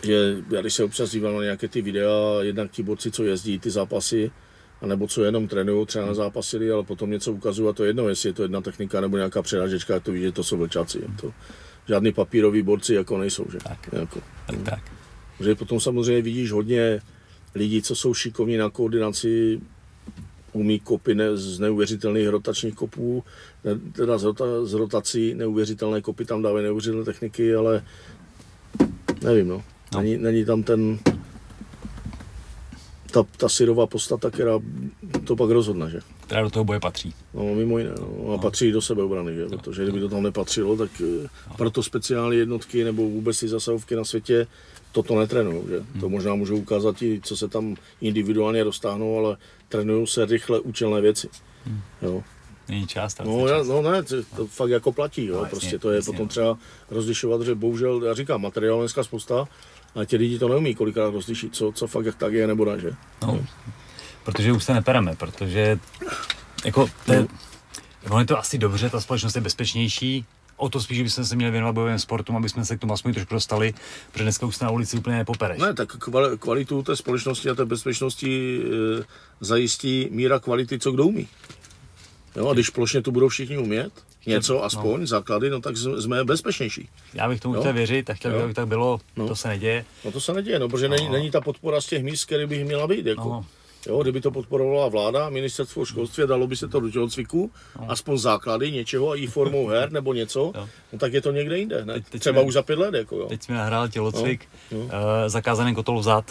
Že 0.03 0.35
já 0.51 0.61
když 0.61 0.73
se 0.73 0.83
občas 0.83 1.11
dívám 1.11 1.35
na 1.35 1.43
nějaké 1.43 1.67
ty 1.67 1.81
videa, 1.81 2.11
jednak 2.41 2.71
ti 2.71 2.83
borci, 2.83 3.11
co 3.11 3.23
jezdí 3.23 3.59
ty 3.59 3.69
zápasy, 3.69 4.31
a 4.81 4.87
nebo 4.87 5.07
co 5.07 5.23
jenom 5.23 5.47
trénují, 5.47 5.85
třeba 5.85 6.05
na 6.05 6.13
zápasili, 6.13 6.71
ale 6.71 6.83
potom 6.83 7.11
něco 7.11 7.31
ukazují 7.31 7.69
a 7.69 7.73
to 7.73 7.85
jedno, 7.85 8.09
jestli 8.09 8.29
je 8.29 8.33
to 8.33 8.41
jedna 8.41 8.61
technika 8.61 9.01
nebo 9.01 9.17
nějaká 9.17 9.41
přerážečka, 9.41 9.99
to 9.99 10.11
vidíš, 10.11 10.25
že 10.25 10.31
to 10.31 10.43
jsou 10.43 10.57
vlčáci. 10.57 11.01
To, 11.21 11.33
žádný 11.87 12.11
papíroví 12.11 12.61
borci 12.61 12.93
jako 12.93 13.17
nejsou, 13.17 13.45
že? 13.51 13.57
Tak, 13.57 13.89
jako, 13.91 14.19
tak, 14.47 14.61
tak. 14.63 14.79
Protože 15.37 15.55
potom 15.55 15.79
samozřejmě 15.79 16.21
vidíš 16.21 16.51
hodně 16.51 17.01
lidí, 17.55 17.81
co 17.81 17.95
jsou 17.95 18.13
šikovní 18.13 18.57
na 18.57 18.69
koordinaci, 18.69 19.61
umí 20.53 20.79
kopy 20.79 21.15
ne, 21.15 21.37
z 21.37 21.59
neuvěřitelných 21.59 22.27
rotačních 22.27 22.75
kopů, 22.75 23.23
ne, 23.63 23.75
teda 23.91 24.17
z, 24.17 24.23
rota, 24.23 24.45
z 24.65 24.73
rotací 24.73 25.33
neuvěřitelné 25.33 26.01
kopy, 26.01 26.25
tam 26.25 26.41
dávají 26.41 26.63
neuvěřitelné 26.63 27.05
techniky, 27.05 27.55
ale 27.55 27.83
nevím, 29.23 29.47
no. 29.47 29.63
no. 29.93 30.01
Není, 30.01 30.17
není 30.17 30.45
tam 30.45 30.63
ten, 30.63 30.99
ta, 33.15 33.23
ta 33.37 33.49
syrová 33.49 33.87
podstata, 33.87 34.29
která 34.29 34.59
to 35.23 35.35
pak 35.35 35.49
rozhodne, 35.49 35.89
že? 35.89 35.99
Která 36.21 36.43
do 36.43 36.49
toho 36.49 36.65
boje 36.65 36.79
patří. 36.79 37.13
No, 37.33 37.55
mimo 37.55 37.77
jiné. 37.77 37.93
No. 37.99 38.27
A 38.27 38.31
no. 38.31 38.37
patří 38.37 38.71
do 38.71 38.81
sebeobrany, 38.81 39.35
že? 39.35 39.45
No. 39.49 39.57
Protože 39.57 39.83
kdyby 39.83 39.99
to 39.99 40.09
tam 40.09 40.23
nepatřilo, 40.23 40.77
tak 40.77 40.91
no. 40.99 41.55
proto 41.57 41.83
speciální 41.83 42.37
jednotky 42.37 42.83
nebo 42.83 43.09
vůbec 43.09 43.39
ty 43.39 43.47
zasahovky 43.47 43.95
na 43.95 44.03
světě 44.03 44.47
toto 44.91 45.19
netrénují, 45.19 45.63
že? 45.69 45.79
Hmm. 45.79 46.01
To 46.01 46.09
možná 46.09 46.35
můžou 46.35 46.55
ukázat 46.55 47.01
i, 47.01 47.21
co 47.23 47.37
se 47.37 47.47
tam 47.47 47.75
individuálně 48.01 48.63
roztáhnou, 48.63 49.17
ale 49.17 49.37
trénují 49.69 50.07
se 50.07 50.25
rychle 50.25 50.59
účelné 50.59 51.01
věci. 51.01 51.29
Hmm. 51.65 51.81
Jo. 52.01 52.23
Není 52.69 52.87
čas. 52.87 53.15
No, 53.25 53.47
čas. 53.47 53.67
no 53.67 53.81
ne, 53.81 54.03
to, 54.03 54.15
to 54.35 54.47
fakt 54.47 54.69
jako 54.69 54.91
platí, 54.91 55.25
jo. 55.25 55.35
No, 55.35 55.45
prostě 55.49 55.65
jasně, 55.65 55.79
to 55.79 55.89
je 55.89 55.95
jasně, 55.95 56.13
potom 56.13 56.27
třeba 56.27 56.57
rozlišovat, 56.91 57.41
že 57.41 57.55
bohužel, 57.55 58.03
já 58.03 58.13
říkám, 58.13 58.41
materiál 58.41 58.79
dneska 58.79 59.03
spousta, 59.03 59.47
a 59.95 60.05
ti 60.05 60.17
lidi 60.17 60.39
to 60.39 60.47
neumí 60.47 60.75
kolikrát 60.75 61.09
rozlišit, 61.09 61.55
co, 61.55 61.71
co 61.71 61.87
fakt 61.87 62.05
jak 62.05 62.15
tak 62.15 62.33
je 62.33 62.47
nebo 62.47 62.65
ne, 62.65 62.79
že? 62.79 62.91
No, 63.21 63.27
no. 63.27 63.45
protože 64.23 64.51
už 64.51 64.63
se 64.63 64.73
nepereme, 64.73 65.15
protože 65.15 65.79
jako 66.65 66.89
to 67.05 67.13
je, 67.13 67.27
no. 68.09 68.19
je 68.19 68.25
to 68.25 68.39
asi 68.39 68.57
dobře, 68.57 68.89
ta 68.89 69.01
společnost 69.01 69.35
je 69.35 69.41
bezpečnější, 69.41 70.25
o 70.57 70.69
to 70.69 70.81
spíš 70.81 71.01
bychom 71.01 71.25
se 71.25 71.35
měli 71.35 71.51
věnovat 71.51 71.73
bojovým 71.73 71.99
sportům, 71.99 72.35
aby 72.35 72.49
jsme 72.49 72.65
se 72.65 72.77
k 72.77 72.79
tomu 72.79 72.93
aspoň 72.93 73.13
trošku 73.13 73.33
dostali, 73.33 73.73
protože 74.11 74.23
dneska 74.23 74.45
už 74.45 74.59
na 74.59 74.69
ulici 74.69 74.97
úplně 74.97 75.17
nepopereš. 75.17 75.61
Ne, 75.61 75.73
tak 75.73 75.97
kvalitu 76.39 76.83
té 76.83 76.95
společnosti 76.95 77.49
a 77.49 77.55
té 77.55 77.65
bezpečnosti 77.65 78.61
e, 78.61 79.03
zajistí 79.41 80.07
míra 80.11 80.39
kvality, 80.39 80.79
co 80.79 80.91
kdo 80.91 81.05
umí. 81.05 81.27
Jo, 82.35 82.47
a 82.49 82.53
když 82.53 82.69
plošně 82.69 83.01
to 83.01 83.11
budou 83.11 83.27
všichni 83.27 83.57
umět, 83.57 83.91
něco 84.25 84.53
no. 84.53 84.63
aspoň, 84.63 84.99
no. 84.99 85.07
základy, 85.07 85.49
no 85.49 85.61
tak 85.61 85.77
jsme 85.77 86.23
bezpečnější. 86.23 86.89
Já 87.13 87.29
bych 87.29 87.41
tomu 87.41 87.59
chtěl 87.59 87.73
věřit 87.73 88.09
a 88.09 88.13
chtěl 88.13 88.31
bych, 88.31 88.41
aby 88.41 88.53
tak 88.53 88.67
bylo, 88.67 88.99
no. 89.15 89.27
to 89.27 89.35
se 89.35 89.47
neděje. 89.47 89.85
No 90.05 90.11
to 90.11 90.21
se 90.21 90.33
neděje, 90.33 90.59
no, 90.59 90.69
protože 90.69 90.89
no. 90.89 90.95
Není, 90.95 91.09
není 91.09 91.31
ta 91.31 91.41
podpora 91.41 91.81
z 91.81 91.85
těch 91.85 92.03
míst, 92.03 92.25
které 92.25 92.47
by 92.47 92.63
měla 92.63 92.87
být. 92.87 93.05
Jako. 93.05 93.29
No. 93.29 93.45
Jo, 93.87 94.01
kdyby 94.01 94.21
to 94.21 94.31
podporovala 94.31 94.87
vláda, 94.87 95.29
ministerstvo 95.29 95.85
školství, 95.85 96.23
dalo 96.27 96.47
by 96.47 96.55
se 96.55 96.67
to 96.67 96.79
do 96.79 96.89
tělocviku, 96.89 97.51
no. 97.79 97.91
aspoň 97.91 98.17
základy 98.17 98.71
něčeho, 98.71 99.17
i 99.17 99.27
formou 99.27 99.67
her 99.73 99.91
nebo 99.91 100.13
něco, 100.13 100.53
no 100.93 100.99
tak 100.99 101.13
je 101.13 101.21
to 101.21 101.31
někde 101.31 101.57
jinde. 101.57 101.85
Ne? 101.85 101.93
Teď, 101.93 102.05
teď 102.09 102.21
Třeba 102.21 102.39
mě, 102.39 102.47
už 102.47 102.53
za 102.53 102.61
pět 102.61 102.79
let. 102.79 102.93
Jako, 102.93 103.15
jo. 103.15 103.25
Teď 103.25 103.43
jsme 103.43 103.55
nahrál 103.55 103.87
tělocvik, 103.87 104.47
no. 104.71 104.77
No. 104.77 104.83
Uh, 104.83 104.91
zakázaný 105.27 105.75
kotol 105.75 105.99
vzad 105.99 106.25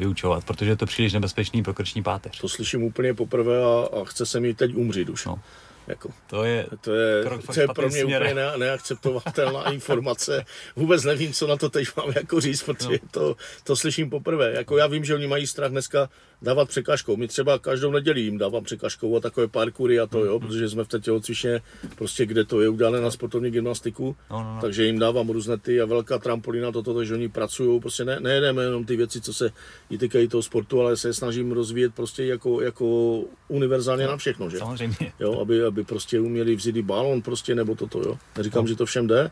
vyučovat, 0.00 0.44
protože 0.44 0.70
je 0.70 0.76
to 0.76 0.86
příliš 0.86 1.12
nebezpečný 1.12 1.62
pro 1.62 1.74
krční 1.74 2.02
páteř. 2.02 2.40
To 2.40 2.48
slyším 2.48 2.82
úplně 2.82 3.14
poprvé 3.14 3.62
a, 3.64 3.88
a 4.00 4.04
chce 4.04 4.26
se 4.26 4.40
mi 4.40 4.54
teď 4.54 4.74
umřít 4.74 5.08
už. 5.08 5.26
No. 5.26 5.38
Jako. 5.86 6.10
To 6.26 6.44
je, 6.44 6.66
to 6.80 6.94
je, 6.94 7.24
to 7.24 7.60
je 7.60 7.68
pro 7.68 7.88
mě 7.88 8.00
směr. 8.00 8.22
úplně 8.22 8.34
ne, 8.34 8.52
neakceptovatelná 8.56 9.70
informace. 9.72 10.44
Vůbec 10.76 11.04
nevím, 11.04 11.32
co 11.32 11.46
na 11.46 11.56
to 11.56 11.70
teď 11.70 11.88
mám 11.96 12.12
jako 12.16 12.40
říct, 12.40 12.62
protože 12.62 12.98
no. 13.02 13.08
to, 13.10 13.36
to 13.64 13.76
slyším 13.76 14.10
poprvé. 14.10 14.52
Jako 14.52 14.78
já 14.78 14.86
vím, 14.86 15.04
že 15.04 15.14
oni 15.14 15.26
mají 15.26 15.46
strach 15.46 15.70
dneska 15.70 16.08
dávat 16.42 16.68
překažkou. 16.68 17.16
My 17.16 17.28
třeba 17.28 17.58
každou 17.58 17.90
neděli 17.90 18.20
jim 18.20 18.38
dávám 18.38 18.64
překažkou 18.64 19.16
a 19.16 19.20
takové 19.20 19.48
parkoury 19.48 20.00
a 20.00 20.06
to, 20.06 20.24
jo, 20.24 20.40
protože 20.40 20.68
jsme 20.68 20.84
v 20.84 20.88
té 20.88 21.00
tělocvičně, 21.00 21.60
prostě 21.94 22.26
kde 22.26 22.44
to 22.44 22.60
je 22.60 22.68
udělané 22.68 23.00
na 23.00 23.10
sportovní 23.10 23.50
gymnastiku, 23.50 24.16
no, 24.30 24.42
no, 24.42 24.54
no. 24.54 24.60
takže 24.60 24.86
jim 24.86 24.98
dávám 24.98 25.28
různé 25.28 25.58
ty 25.58 25.80
a 25.80 25.86
velká 25.86 26.18
trampolína, 26.18 26.72
toto, 26.72 26.94
to, 26.94 27.04
že 27.04 27.14
oni 27.14 27.28
pracují, 27.28 27.80
prostě 27.80 28.04
ne, 28.04 28.20
nejedeme 28.20 28.62
jenom 28.62 28.84
ty 28.84 28.96
věci, 28.96 29.20
co 29.20 29.34
se 29.34 29.52
týkají 29.98 30.28
toho 30.28 30.42
sportu, 30.42 30.80
ale 30.80 30.96
se 30.96 31.14
snažím 31.14 31.52
rozvíjet 31.52 31.94
prostě 31.94 32.24
jako, 32.24 32.60
jako 32.60 33.20
univerzálně 33.48 34.04
no, 34.04 34.10
na 34.10 34.16
všechno, 34.16 34.50
že? 34.50 34.58
Samozřejmě. 34.58 35.12
Jo, 35.20 35.40
aby, 35.40 35.64
aby 35.64 35.84
prostě 35.84 36.20
uměli 36.20 36.56
vzít 36.56 36.80
balon 36.80 37.22
prostě 37.22 37.54
nebo 37.54 37.74
toto, 37.74 37.98
jo. 37.98 38.18
Neříkám, 38.36 38.64
no. 38.64 38.68
že 38.68 38.76
to 38.76 38.86
všem 38.86 39.06
jde, 39.06 39.30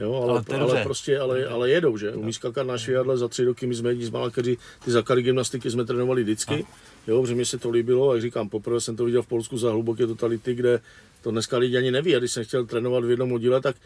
Jo, 0.00 0.14
ale, 0.14 0.44
ale, 0.48 0.60
ale 0.60 0.82
prostě, 0.82 1.18
ale, 1.18 1.46
ale 1.46 1.70
jedou, 1.70 1.96
že? 1.96 2.12
Umí 2.12 2.32
skákat 2.32 2.66
na 2.66 2.78
švihadle 2.78 3.18
za 3.18 3.28
tři 3.28 3.44
roky, 3.44 3.66
my 3.66 3.74
jsme 3.74 3.90
jedni 3.90 4.04
z 4.04 4.10
malá, 4.10 4.30
kteří 4.30 4.58
ty 4.84 4.90
základy 4.90 5.22
gymnastiky 5.22 5.70
jsme 5.70 5.84
trénovali 5.84 6.22
vždycky. 6.22 6.66
Jo, 7.06 7.22
protože 7.22 7.34
mi 7.34 7.44
se 7.44 7.58
to 7.58 7.70
líbilo, 7.70 8.14
jak 8.14 8.22
říkám, 8.22 8.48
poprvé 8.48 8.80
jsem 8.80 8.96
to 8.96 9.04
viděl 9.04 9.22
v 9.22 9.26
Polsku 9.26 9.58
za 9.58 9.70
hluboké 9.70 10.06
totality, 10.06 10.54
kde 10.54 10.80
to 11.22 11.30
dneska 11.30 11.58
lidi 11.58 11.76
ani 11.76 11.90
neví. 11.90 12.16
A 12.16 12.18
když 12.18 12.32
jsem 12.32 12.44
chtěl 12.44 12.66
trénovat 12.66 13.04
v 13.04 13.10
jednom 13.10 13.32
oddíle, 13.32 13.60
tak 13.60 13.76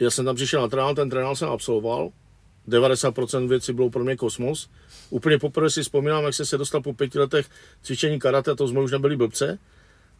já 0.00 0.10
jsem 0.10 0.24
tam 0.24 0.36
přišel 0.36 0.60
na 0.60 0.68
trénál, 0.68 0.94
ten 0.94 1.10
trénál 1.10 1.36
jsem 1.36 1.48
absolvoval, 1.48 2.10
90% 2.68 3.48
věcí 3.48 3.72
bylo 3.72 3.90
pro 3.90 4.04
mě 4.04 4.16
kosmos. 4.16 4.68
Úplně 5.10 5.38
poprvé 5.38 5.70
si 5.70 5.82
vzpomínám, 5.82 6.24
jak 6.24 6.34
jsem 6.34 6.46
se 6.46 6.58
dostal 6.58 6.82
po 6.82 6.94
pěti 6.94 7.18
letech 7.18 7.46
cvičení 7.82 8.18
karate, 8.18 8.54
to 8.54 8.68
jsme 8.68 8.80
už 8.80 8.92
nebyli 8.92 9.16
blbce, 9.16 9.58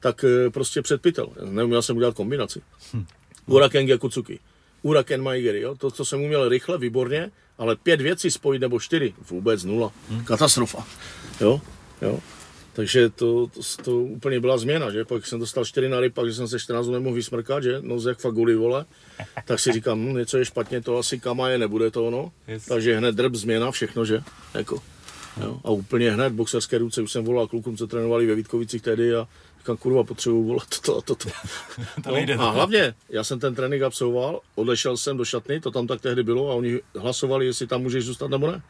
tak 0.00 0.24
eh, 0.24 0.50
prostě 0.50 0.82
předpytel. 0.82 1.28
Neuměl 1.44 1.82
jsem 1.82 1.96
udělat 1.96 2.14
kombinaci. 2.14 2.62
Hm. 2.94 3.04
Uraken 3.46 3.86
Gekutsuki. 3.86 4.40
Uraken 4.82 5.22
Maigery, 5.22 5.60
jo? 5.60 5.74
to, 5.74 5.90
co 5.90 6.04
jsem 6.04 6.22
uměl 6.22 6.48
rychle, 6.48 6.78
výborně, 6.78 7.30
ale 7.58 7.76
pět 7.76 8.00
věcí 8.00 8.30
spojit 8.30 8.58
nebo 8.58 8.80
čtyři, 8.80 9.14
vůbec 9.30 9.64
nula. 9.64 9.92
Hmm. 10.08 10.24
Katastrofa. 10.24 10.86
Jo? 11.40 11.60
Jo? 12.02 12.20
Takže 12.72 13.08
to, 13.08 13.46
to, 13.46 13.82
to, 13.82 13.98
úplně 13.98 14.40
byla 14.40 14.58
změna, 14.58 14.90
že? 14.90 15.04
Pak 15.04 15.26
jsem 15.26 15.40
dostal 15.40 15.64
čtyři 15.64 15.88
na 15.88 16.00
ryb, 16.00 16.14
pak 16.14 16.28
že 16.28 16.34
jsem 16.34 16.48
se 16.48 16.58
14 16.58 16.84
dnů 16.86 16.94
nemohl 16.94 17.14
vysmrkat, 17.14 17.62
že? 17.62 17.78
No 17.80 17.96
jak 18.08 18.18
fakt 18.18 18.34
guli, 18.34 18.54
vole. 18.54 18.84
Tak 19.44 19.60
si 19.60 19.72
říkám, 19.72 19.98
hm, 19.98 20.16
něco 20.16 20.38
je 20.38 20.44
špatně, 20.44 20.80
to 20.80 20.98
asi 20.98 21.20
kama 21.20 21.48
je, 21.48 21.58
nebude 21.58 21.90
to 21.90 22.06
ono. 22.06 22.32
Yes. 22.48 22.66
Takže 22.66 22.96
hned 22.96 23.14
drb, 23.14 23.34
změna, 23.34 23.70
všechno, 23.70 24.04
že? 24.04 24.22
Jako. 24.54 24.82
Jo? 25.40 25.60
A 25.64 25.70
úplně 25.70 26.10
hned 26.10 26.32
boxerské 26.32 26.78
ruce, 26.78 27.02
už 27.02 27.12
jsem 27.12 27.24
volal 27.24 27.46
klukům, 27.46 27.76
co 27.76 27.86
trénovali 27.86 28.26
ve 28.26 28.34
Vítkovicích 28.34 28.82
tehdy 28.82 29.14
a 29.14 29.28
Říkám, 29.62 29.76
kurva, 29.76 30.04
potřebuji 30.04 30.44
volat 30.44 30.68
toto 30.68 30.98
a 30.98 31.00
toto. 31.00 31.28
to 32.04 32.12
nejde, 32.12 32.36
no, 32.36 32.42
a 32.42 32.50
hlavně, 32.50 32.94
já 33.08 33.24
jsem 33.24 33.40
ten 33.40 33.54
trénink 33.54 33.82
absolvoval, 33.82 34.40
odešel 34.54 34.96
jsem 34.96 35.16
do 35.16 35.24
šatny, 35.24 35.60
to 35.60 35.70
tam 35.70 35.86
tak 35.86 36.00
tehdy 36.00 36.22
bylo 36.22 36.50
a 36.50 36.54
oni 36.54 36.80
hlasovali, 36.98 37.46
jestli 37.46 37.66
tam 37.66 37.82
můžeš 37.82 38.04
zůstat 38.04 38.30
nebo 38.30 38.50
ne. 38.50 38.62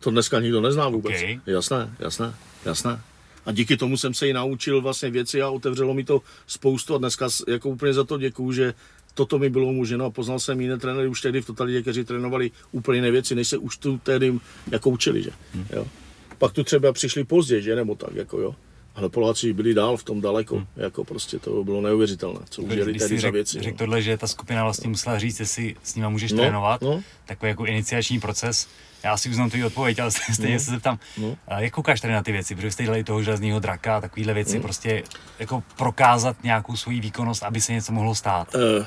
To 0.00 0.10
dneska 0.10 0.40
nikdo 0.40 0.60
nezná 0.60 0.88
vůbec. 0.88 1.16
Okay. 1.16 1.40
Jasné, 1.46 1.94
jasné, 1.98 2.34
jasné. 2.64 3.00
A 3.46 3.52
díky 3.52 3.76
tomu 3.76 3.96
jsem 3.96 4.14
se 4.14 4.28
i 4.28 4.32
naučil 4.32 4.80
vlastně 4.80 5.10
věci 5.10 5.42
a 5.42 5.50
otevřelo 5.50 5.94
mi 5.94 6.04
to 6.04 6.22
spoustu 6.46 6.94
a 6.94 6.98
dneska 6.98 7.28
jako 7.48 7.68
úplně 7.68 7.94
za 7.94 8.04
to 8.04 8.18
děkuju, 8.18 8.52
že 8.52 8.74
toto 9.14 9.38
mi 9.38 9.50
bylo 9.50 9.66
umožněno 9.66 10.04
a 10.04 10.10
poznal 10.10 10.38
jsem 10.38 10.60
jiné 10.60 10.78
trenéry 10.78 11.08
už 11.08 11.20
tehdy 11.20 11.40
v 11.40 11.46
totalitě, 11.46 11.82
kteří 11.82 12.04
trénovali 12.04 12.50
úplně 12.72 12.98
jiné 12.98 13.10
věci, 13.10 13.34
než 13.34 13.48
se 13.48 13.56
už 13.56 13.76
tu 13.76 13.98
tehdy 13.98 14.38
jako 14.70 14.90
učili, 14.90 15.22
že? 15.22 15.30
Hmm. 15.54 15.66
Jo. 15.72 15.86
Pak 16.38 16.52
tu 16.52 16.64
třeba 16.64 16.92
přišli 16.92 17.24
později, 17.24 17.62
že? 17.62 17.76
Nebo 17.76 17.94
tak, 17.94 18.14
jako 18.14 18.40
jo. 18.40 18.54
Ale 18.94 19.08
Poláci 19.08 19.52
byli 19.52 19.74
dál 19.74 19.96
v 19.96 20.04
tom 20.04 20.20
daleko, 20.20 20.56
hmm. 20.56 20.66
jako 20.76 21.04
prostě 21.04 21.38
to 21.38 21.64
bylo 21.64 21.80
neuvěřitelné, 21.80 22.40
co 22.50 22.62
udělali 22.62 22.98
tady 22.98 23.18
za 23.18 23.30
věci. 23.30 23.58
Řekl 23.62 23.74
no. 23.74 23.78
tohle, 23.78 24.02
že 24.02 24.16
ta 24.16 24.26
skupina 24.26 24.64
vlastně 24.64 24.88
musela 24.88 25.18
říct, 25.18 25.40
jestli 25.40 25.76
s 25.82 25.94
nima 25.94 26.08
můžeš 26.08 26.32
no, 26.32 26.38
trénovat, 26.38 26.82
no. 26.82 27.02
takový 27.26 27.48
jako 27.48 27.66
iniciační 27.66 28.20
proces. 28.20 28.68
Já 29.04 29.16
si 29.16 29.30
uznám 29.30 29.50
tu 29.50 29.66
odpověď, 29.66 29.98
ale 29.98 30.10
stejně 30.32 30.54
no. 30.54 30.60
se 30.60 30.70
zeptám, 30.70 30.98
no. 31.18 31.36
jak 31.58 31.72
koukáš 31.72 32.00
tady 32.00 32.12
na 32.12 32.22
ty 32.22 32.32
věci, 32.32 32.54
protože 32.54 32.70
jste 32.70 32.82
dělali 32.82 33.04
toho 33.04 33.22
železného 33.22 33.60
draka 33.60 33.96
a 33.96 34.00
takovéhle 34.00 34.34
věci, 34.34 34.56
no. 34.56 34.62
prostě 34.62 35.02
jako 35.38 35.62
prokázat 35.76 36.44
nějakou 36.44 36.76
svoji 36.76 37.00
výkonnost, 37.00 37.42
aby 37.42 37.60
se 37.60 37.72
něco 37.72 37.92
mohlo 37.92 38.14
stát. 38.14 38.54
Uh, 38.54 38.86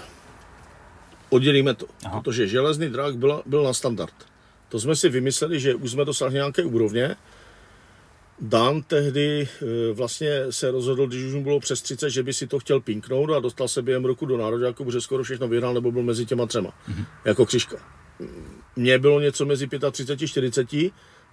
oddělíme 1.30 1.74
to, 1.74 1.86
Aha. 2.06 2.22
protože 2.22 2.48
železný 2.48 2.90
drak 2.90 3.18
byl, 3.18 3.44
byl 3.46 3.64
na 3.64 3.74
standard. 3.74 4.14
To 4.70 4.80
jsme 4.80 4.96
si 4.96 5.10
vymysleli, 5.10 5.60
že 5.60 5.76
už 5.76 5.92
jsme 5.92 6.06
dosáhli 6.06 6.34
nějaké 6.34 6.64
úrovně, 6.64 7.16
Dan 8.42 8.82
tehdy 8.82 9.48
eh, 9.48 9.94
vlastně 9.94 10.42
se 10.50 10.72
rozhodl, 10.72 11.08
když 11.08 11.24
už 11.24 11.34
mu 11.34 11.44
bylo 11.44 11.60
přes 11.60 11.82
30, 11.82 12.10
že 12.10 12.24
by 12.24 12.34
si 12.34 12.48
to 12.48 12.60
chtěl 12.60 12.80
pinknout 12.80 13.30
a 13.30 13.40
dostal 13.40 13.68
se 13.68 13.82
během 13.82 14.06
roku 14.06 14.26
do 14.26 14.38
nároďáku, 14.38 14.86
protože 14.86 15.02
skoro 15.02 15.24
všechno 15.24 15.48
vyhrál 15.48 15.74
nebo 15.74 15.92
byl 15.92 16.04
mezi 16.04 16.26
těma 16.26 16.46
třema, 16.46 16.70
mm-hmm. 16.70 17.06
jako 17.26 17.46
křižka. 17.46 17.78
Mně 18.76 19.00
bylo 19.00 19.20
něco 19.20 19.46
mezi 19.46 19.68
35 19.92 20.24
a 20.24 20.28
40, 20.28 20.68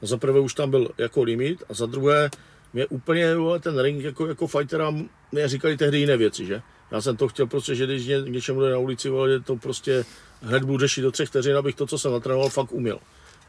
za 0.03 0.17
prvé 0.17 0.41
už 0.41 0.55
tam 0.55 0.71
byl 0.71 0.91
jako 0.99 1.23
limit 1.23 1.63
a 1.69 1.75
za 1.75 1.87
druhé 1.87 2.31
mě 2.73 2.87
úplně 2.87 3.35
ten 3.61 3.79
ring 3.79 4.05
jako, 4.05 4.27
jako 4.27 4.47
fightera 4.47 4.95
mě 5.33 5.49
říkali 5.49 5.77
tehdy 5.77 5.99
jiné 5.99 6.17
věci, 6.17 6.47
že? 6.47 6.63
Já 6.91 7.01
jsem 7.01 7.17
to 7.17 7.29
chtěl 7.29 7.47
prostě, 7.47 7.75
že 7.75 7.87
když 7.87 8.07
ně, 8.07 8.21
něčemu 8.21 8.61
jde 8.61 8.71
na 8.71 8.79
ulici, 8.79 9.09
že 9.29 9.41
to 9.41 9.57
prostě 9.57 10.05
hned 10.43 10.65
budu 10.65 10.79
řešit 10.79 11.01
do 11.01 11.11
třech 11.11 11.29
vteřin, 11.29 11.57
abych 11.57 11.75
to, 11.75 11.87
co 11.87 11.99
jsem 11.99 12.13
natrénoval, 12.13 12.49
fakt 12.49 12.73
uměl. 12.73 12.99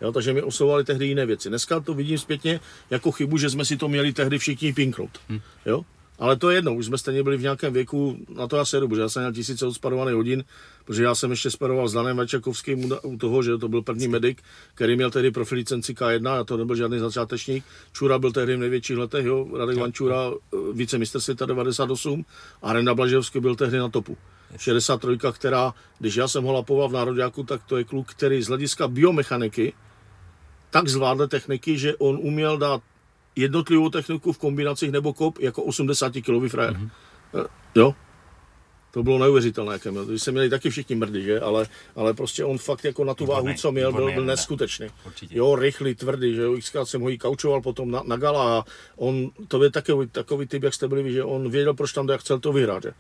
Jo, 0.02 0.12
takže 0.12 0.34
mi 0.34 0.42
oslovovali 0.42 0.84
tehdy 0.84 1.06
jiné 1.06 1.26
věci. 1.26 1.50
Dneska 1.50 1.80
to 1.80 1.94
vidím 1.94 2.18
zpětně 2.18 2.60
jako 2.90 3.12
chybu, 3.12 3.38
že 3.38 3.50
jsme 3.50 3.66
si 3.66 3.78
to 3.78 3.88
měli 3.88 4.14
tehdy 4.14 4.38
všichni 4.38 4.74
pinknout. 4.74 5.20
Hmm. 5.30 5.40
Jo? 5.66 5.86
Ale 6.20 6.36
to 6.36 6.50
je 6.50 6.58
jedno, 6.58 6.76
už 6.76 6.86
jsme 6.86 6.98
stejně 6.98 7.24
byli 7.24 7.38
v 7.38 7.42
nějakém 7.42 7.74
věku, 7.74 8.18
na 8.36 8.48
to 8.48 8.58
já 8.58 8.66
se 8.66 8.78
jedu, 8.78 8.88
protože 8.88 9.02
já 9.02 9.10
jsem 9.10 9.22
měl 9.22 9.34
tisíce 9.34 9.66
odsparovaných 9.66 10.16
hodin, 10.16 10.44
protože 10.86 11.04
já 11.04 11.16
jsem 11.16 11.32
ještě 11.32 11.52
sparoval 11.52 11.88
s 11.88 11.94
Danem 11.94 12.18
Vačakovským 12.18 12.92
u 13.04 13.18
toho, 13.18 13.44
že 13.44 13.58
to 13.58 13.68
byl 13.68 13.82
první 13.82 14.08
medic, 14.08 14.38
který 14.76 14.96
měl 14.96 15.12
tehdy 15.12 15.32
profil 15.32 15.58
licenci 15.58 15.94
K1, 15.94 16.40
a 16.40 16.44
to 16.44 16.58
nebyl 16.58 16.76
žádný 16.76 17.00
začátečník. 17.00 17.66
Čura 17.92 18.20
byl 18.20 18.32
tehdy 18.32 18.56
v 18.56 18.60
největších 18.60 18.98
letech, 18.98 19.26
jo, 19.26 19.48
Radek 19.58 19.78
Vančura, 19.78 20.32
eh, 20.32 20.58
více 20.74 20.98
mistr 20.98 21.20
světa 21.20 21.46
98 21.46 22.26
a 22.62 22.74
Renda 22.74 22.96
Blaževský 22.96 23.40
byl 23.40 23.56
tehdy 23.56 23.78
na 23.78 23.90
topu. 23.90 24.18
63, 24.58 25.32
která, 25.32 25.74
když 26.00 26.16
já 26.16 26.28
jsem 26.28 26.44
ho 26.44 26.54
lapoval 26.54 26.90
v 26.90 26.94
Národňáku, 26.94 27.44
tak 27.44 27.64
to 27.64 27.78
je 27.78 27.84
kluk, 27.84 28.12
který 28.12 28.42
z 28.42 28.48
hlediska 28.48 28.88
biomechaniky 28.88 29.74
tak 30.70 30.88
zvládl 30.88 31.28
techniky, 31.28 31.78
že 31.78 31.96
on 31.96 32.20
uměl 32.22 32.58
dát 32.58 32.82
jednotlivou 33.36 33.90
techniku 33.90 34.34
v 34.34 34.38
kombinacích 34.38 34.92
nebo 34.92 35.14
kop 35.14 35.40
jako 35.40 35.64
80 35.64 36.14
kg 36.14 36.52
frajer. 36.52 36.74
Mm-hmm. 36.74 37.48
Jo, 37.76 37.96
to 38.94 39.04
bylo 39.04 39.20
neuvěřitelné, 39.20 39.74
jaké 39.74 39.92
měl. 39.92 40.06
Když 40.06 40.24
se 40.24 40.32
měli 40.32 40.50
taky 40.50 40.70
všichni 40.70 40.96
mrdy, 40.96 41.24
že? 41.24 41.40
Ale, 41.40 41.68
ale 41.96 42.14
prostě 42.14 42.46
on 42.46 42.58
fakt 42.58 42.86
jako 42.86 43.04
na 43.04 43.14
tu 43.14 43.26
váhu, 43.26 43.48
co 43.58 43.72
měl, 43.72 43.94
byl, 43.94 44.12
byl 44.12 44.26
neskutečný. 44.26 44.88
Určitě. 45.06 45.38
Jo, 45.38 45.56
rychlý, 45.56 45.96
tvrdý, 45.96 46.36
že 46.36 46.42
jo, 46.42 46.58
xkrát 46.58 46.88
jsem 46.88 47.02
ho 47.02 47.10
i 47.10 47.18
kaučoval 47.18 47.62
potom 47.62 47.92
na, 47.92 48.04
na 48.06 48.18
gala 48.18 48.60
a 48.60 48.64
on, 48.96 49.32
to 49.48 49.64
je 49.64 49.72
takový, 49.72 50.08
takový 50.08 50.48
typ, 50.48 50.64
jak 50.64 50.74
jste 50.74 50.88
byli, 50.88 51.14
že 51.14 51.24
on 51.24 51.50
věděl, 51.52 51.74
proč 51.74 51.94
tam 51.94 52.08
jde, 52.08 52.14
jak 52.14 52.22
chcel 52.22 52.40
to 52.40 52.54
vyhrát, 52.54 52.84
že? 52.84 52.94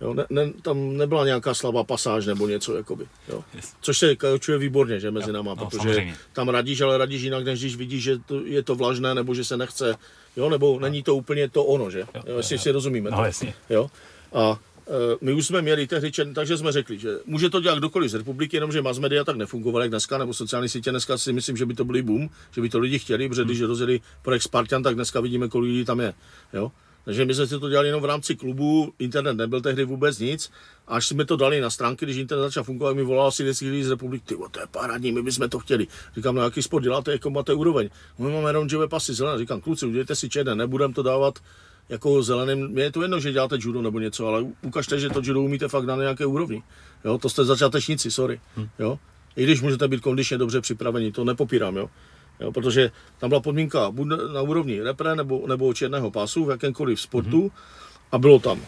Jo, 0.00 0.14
ne, 0.14 0.24
ne, 0.30 0.52
tam 0.62 0.96
nebyla 0.96 1.24
nějaká 1.24 1.54
slabá 1.54 1.84
pasáž 1.84 2.26
nebo 2.26 2.48
něco, 2.48 2.76
jakoby, 2.76 3.06
jo. 3.28 3.44
Yes. 3.54 3.74
Což 3.80 3.98
se 3.98 4.16
kaučuje 4.16 4.58
výborně, 4.58 5.00
že 5.00 5.10
mezi 5.10 5.28
jo, 5.28 5.32
náma, 5.32 5.54
no, 5.54 5.64
protože 5.64 5.78
samozřejmě. 5.78 6.16
tam 6.32 6.48
radíš, 6.48 6.80
ale 6.80 6.98
radíš 6.98 7.22
jinak, 7.22 7.44
než 7.44 7.60
když 7.60 7.76
vidíš, 7.76 8.02
že 8.02 8.18
to, 8.18 8.44
je 8.44 8.62
to 8.62 8.74
vlažné 8.74 9.14
nebo 9.14 9.34
že 9.34 9.44
se 9.44 9.56
nechce, 9.56 9.94
jo, 10.36 10.50
nebo 10.50 10.72
no. 10.72 10.78
není 10.78 11.02
to 11.02 11.16
úplně 11.16 11.48
to 11.48 11.64
ono, 11.64 11.90
že, 11.90 11.98
jo, 12.00 12.22
jo, 12.26 12.36
jestli 12.36 12.54
jo. 12.54 12.60
si 12.60 12.70
rozumíme. 12.70 13.10
No, 13.10 13.24
jasně. 13.24 13.54
Jo, 13.70 13.90
a 14.32 14.58
e, 14.86 15.16
my 15.20 15.32
už 15.32 15.46
jsme 15.46 15.62
měli 15.62 15.86
tehdy, 15.86 16.10
takže 16.34 16.58
jsme 16.58 16.72
řekli, 16.72 16.98
že 16.98 17.08
může 17.26 17.50
to 17.50 17.60
dělat 17.60 17.78
kdokoliv 17.78 18.10
z 18.10 18.14
republiky, 18.14 18.56
jenomže 18.56 18.82
mass 18.82 18.98
media 18.98 19.24
tak 19.24 19.36
nefungovaly 19.36 19.84
jak 19.84 19.90
dneska, 19.90 20.18
nebo 20.18 20.34
sociální 20.34 20.68
sítě 20.68 20.90
dneska 20.90 21.18
si 21.18 21.32
myslím, 21.32 21.56
že 21.56 21.66
by 21.66 21.74
to 21.74 21.84
byly 21.84 22.02
boom, 22.02 22.28
že 22.50 22.60
by 22.60 22.68
to 22.68 22.78
lidi 22.78 22.98
chtěli, 22.98 23.28
protože 23.28 23.44
když 23.44 23.60
rozjeli 23.60 24.00
projekt 24.22 24.42
Spartan, 24.42 24.82
tak 24.82 24.94
dneska 24.94 25.20
vidíme, 25.20 25.48
kolik 25.48 25.68
lidí 25.68 25.84
tam 25.84 26.00
je. 26.00 26.14
Jo? 26.52 26.72
Takže 27.04 27.24
my 27.24 27.34
jsme 27.34 27.46
si 27.46 27.58
to 27.58 27.68
dělali 27.68 27.88
jenom 27.88 28.02
v 28.02 28.04
rámci 28.04 28.36
klubu, 28.36 28.92
internet 28.98 29.34
nebyl 29.34 29.60
tehdy 29.60 29.84
vůbec 29.84 30.18
nic. 30.18 30.50
Až 30.88 31.06
jsme 31.06 31.24
to 31.24 31.36
dali 31.36 31.60
na 31.60 31.70
stránky, 31.70 32.06
když 32.06 32.16
internet 32.16 32.42
začal 32.42 32.64
fungovat, 32.64 32.96
mi 32.96 33.02
volal 33.02 33.26
asi 33.26 33.44
10 33.44 33.64
lidí 33.64 33.84
z 33.84 33.90
republiky, 33.90 34.24
ty 34.26 34.34
to 34.50 34.60
je 34.60 34.66
parádní, 34.70 35.12
my 35.12 35.22
bychom 35.22 35.48
to 35.48 35.58
chtěli. 35.58 35.86
Říkám, 36.16 36.34
no 36.34 36.42
jaký 36.42 36.62
sport 36.62 36.82
děláte, 36.82 37.12
jako 37.12 37.30
máte 37.30 37.54
úroveň. 37.54 37.90
My 38.18 38.32
máme 38.32 38.48
oranžové 38.48 38.88
pasy 38.88 39.14
zelené, 39.14 39.38
říkám, 39.38 39.60
kluci, 39.60 39.86
udělejte 39.86 40.14
si 40.14 40.28
černé, 40.28 40.54
nebudem 40.54 40.92
to 40.92 41.02
dávat 41.02 41.38
jako 41.88 42.22
zeleným, 42.22 42.68
mně 42.68 42.82
je 42.82 42.92
to 42.92 43.02
jedno, 43.02 43.20
že 43.20 43.32
děláte 43.32 43.56
judo 43.58 43.82
nebo 43.82 43.98
něco, 43.98 44.26
ale 44.26 44.46
ukažte, 44.62 45.00
že 45.00 45.08
to 45.08 45.20
judo 45.24 45.42
umíte 45.42 45.68
fakt 45.68 45.84
na 45.84 45.96
nějaké 45.96 46.26
úrovni. 46.26 46.62
Jo, 47.04 47.18
to 47.18 47.28
jste 47.28 47.44
začátečníci, 47.44 48.10
sorry. 48.10 48.40
Hm. 48.56 48.68
Jo. 48.78 48.98
I 49.36 49.44
když 49.44 49.60
můžete 49.60 49.88
být 49.88 50.00
kondičně 50.00 50.38
dobře 50.38 50.60
připraveni, 50.60 51.12
to 51.12 51.24
nepopírám, 51.24 51.76
jo. 51.76 51.90
Jo, 52.40 52.52
protože 52.52 52.90
tam 53.18 53.28
byla 53.28 53.40
podmínka 53.40 53.90
buď 53.90 54.08
na 54.32 54.42
úrovni 54.42 54.82
repre 54.82 55.16
nebo, 55.16 55.46
nebo 55.46 55.74
černého 55.74 56.10
pásu 56.10 56.44
v 56.44 56.50
jakémkoliv 56.50 57.00
sportu 57.00 57.46
mm-hmm. 57.46 57.52
a 58.12 58.18
bylo 58.18 58.38
tam 58.38 58.62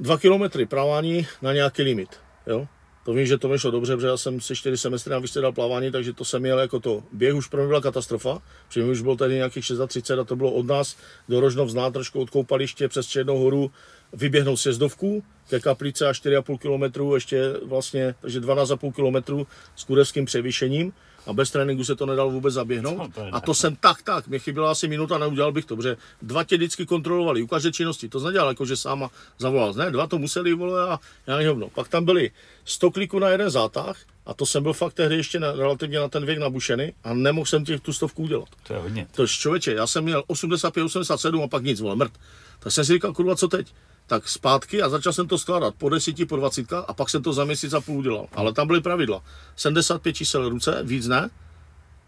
dva 0.00 0.18
kilometry 0.18 0.66
pravání 0.66 1.26
na 1.42 1.52
nějaký 1.52 1.82
limit. 1.82 2.08
Jo? 2.46 2.66
To 3.04 3.12
vím, 3.12 3.26
že 3.26 3.38
to 3.38 3.48
mi 3.48 3.58
šlo 3.58 3.70
dobře, 3.70 3.96
protože 3.96 4.06
já 4.06 4.16
jsem 4.16 4.40
si 4.40 4.56
čtyři 4.56 4.76
semestry 4.76 5.12
na 5.12 5.20
dal 5.40 5.52
plavání, 5.52 5.90
takže 5.90 6.12
to 6.12 6.24
jsem 6.24 6.42
měl 6.42 6.58
jako 6.58 6.80
to. 6.80 7.02
Běh 7.12 7.34
už 7.34 7.46
pro 7.46 7.60
mě 7.60 7.68
byla 7.68 7.80
katastrofa, 7.80 8.42
protože 8.68 8.82
mi 8.82 8.90
už 8.90 9.00
bylo 9.00 9.16
tady 9.16 9.34
nějakých 9.34 9.64
630 9.64 10.18
a 10.18 10.24
to 10.24 10.36
bylo 10.36 10.52
od 10.52 10.66
nás 10.66 10.96
do 11.28 11.40
Rožnov 11.40 11.70
z 11.70 11.74
nátrošku 11.74 12.20
od 12.20 12.30
koupaliště 12.30 12.88
přes 12.88 13.06
Černou 13.06 13.38
horu, 13.38 13.70
vyběhnout 14.12 14.56
sjezdovku 14.56 15.24
ke 15.48 15.60
kaplice 15.60 16.08
a 16.08 16.12
4,5 16.12 16.58
km, 16.58 17.14
ještě 17.14 17.52
vlastně, 17.62 18.14
takže 18.20 18.40
12,5 18.40 18.92
km 18.92 19.44
s 19.76 19.84
kurevským 19.84 20.24
převýšením 20.24 20.92
a 21.26 21.32
bez 21.32 21.50
tréninku 21.50 21.84
se 21.84 21.96
to 21.96 22.06
nedalo 22.06 22.30
vůbec 22.30 22.54
zaběhnout. 22.54 23.18
A 23.32 23.40
to 23.40 23.54
jsem 23.54 23.76
tak, 23.76 24.02
tak, 24.02 24.26
mě 24.26 24.38
chyběla 24.38 24.70
asi 24.70 24.88
minuta, 24.88 25.18
neudělal 25.18 25.52
bych 25.52 25.64
to, 25.64 25.76
protože 25.76 25.96
dva 26.22 26.44
tě 26.44 26.56
vždycky 26.56 26.86
kontrolovali 26.86 27.42
u 27.42 27.46
každé 27.46 27.72
činnosti. 27.72 28.08
To 28.08 28.20
nedělal 28.20 28.48
jako, 28.48 28.66
že 28.66 28.76
sáma 28.76 29.10
zavolal. 29.38 29.74
Ne, 29.74 29.90
dva 29.90 30.06
to 30.06 30.18
museli, 30.18 30.54
vole, 30.54 30.90
a 30.90 31.00
já 31.26 31.36
nehovno. 31.36 31.68
Pak 31.70 31.88
tam 31.88 32.04
byli 32.04 32.30
100 32.64 32.90
kliků 32.90 33.18
na 33.18 33.28
jeden 33.28 33.50
zátah, 33.50 33.96
a 34.26 34.34
to 34.34 34.46
jsem 34.46 34.62
byl 34.62 34.72
fakt 34.72 34.94
tehdy 34.94 35.16
ještě 35.16 35.40
na, 35.40 35.52
relativně 35.52 35.98
na 35.98 36.08
ten 36.08 36.26
věk 36.26 36.38
nabušený 36.38 36.92
a 37.04 37.14
nemohl 37.14 37.46
jsem 37.46 37.64
těch 37.64 37.80
tu 37.80 37.92
stovku 37.92 38.22
udělat. 38.22 38.48
To 38.66 38.74
je 38.74 38.78
hodně. 38.78 39.06
To 39.12 39.22
je 39.22 39.28
člověče, 39.28 39.72
já 39.72 39.86
jsem 39.86 40.04
měl 40.04 40.24
85, 40.26 40.84
87 40.84 41.42
a 41.42 41.48
pak 41.48 41.64
nic, 41.64 41.80
vole, 41.80 41.96
mrt. 41.96 42.12
Tak 42.58 42.72
jsem 42.72 42.84
si 42.84 42.92
říkal, 42.92 43.12
kurva, 43.12 43.36
co 43.36 43.48
teď? 43.48 43.74
Tak 44.06 44.28
zpátky 44.28 44.82
a 44.82 44.88
začal 44.88 45.12
jsem 45.12 45.28
to 45.28 45.38
skládat 45.38 45.74
po 45.74 45.88
10, 45.88 46.28
po 46.28 46.36
20 46.36 46.72
a 46.72 46.94
pak 46.94 47.10
jsem 47.10 47.22
to 47.22 47.32
za 47.32 47.44
měsíc 47.44 47.72
a 47.72 47.80
půl 47.80 47.98
udělal. 47.98 48.26
Ale 48.32 48.52
tam 48.52 48.66
byly 48.66 48.80
pravidla. 48.80 49.22
75 49.56 50.12
čísel 50.12 50.48
ruce, 50.48 50.80
víc 50.82 51.06
ne, 51.06 51.30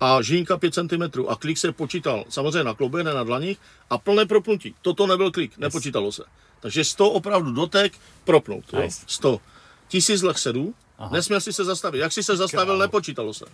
a 0.00 0.22
žínka 0.22 0.56
5 0.56 0.74
cm 0.74 1.02
a 1.28 1.36
klik 1.36 1.58
se 1.58 1.72
počítal 1.72 2.24
samozřejmě 2.28 2.64
na 2.64 2.74
klobě, 2.74 3.04
ne 3.04 3.14
na 3.14 3.24
dlaních 3.24 3.58
a 3.90 3.98
plné 3.98 4.26
propnutí. 4.26 4.74
Toto 4.82 5.06
nebyl 5.06 5.30
klik, 5.30 5.58
nepočítalo 5.58 6.12
se. 6.12 6.22
Takže 6.60 6.84
100 6.84 7.10
opravdu 7.10 7.52
dotek, 7.52 7.92
propnout. 8.24 8.64
Jo? 8.72 8.88
100. 9.06 9.40
Tisíc 9.88 10.22
leh 10.22 10.38
sedů, 10.38 10.74
Aha. 10.98 11.10
Nesměl 11.12 11.40
si 11.40 11.52
se 11.52 11.64
zastavit. 11.64 11.98
Jak 11.98 12.12
si 12.12 12.22
se 12.22 12.36
zastavil, 12.36 12.74
Kámo. 12.74 12.82
nepočítalo 12.82 13.34
se. 13.34 13.44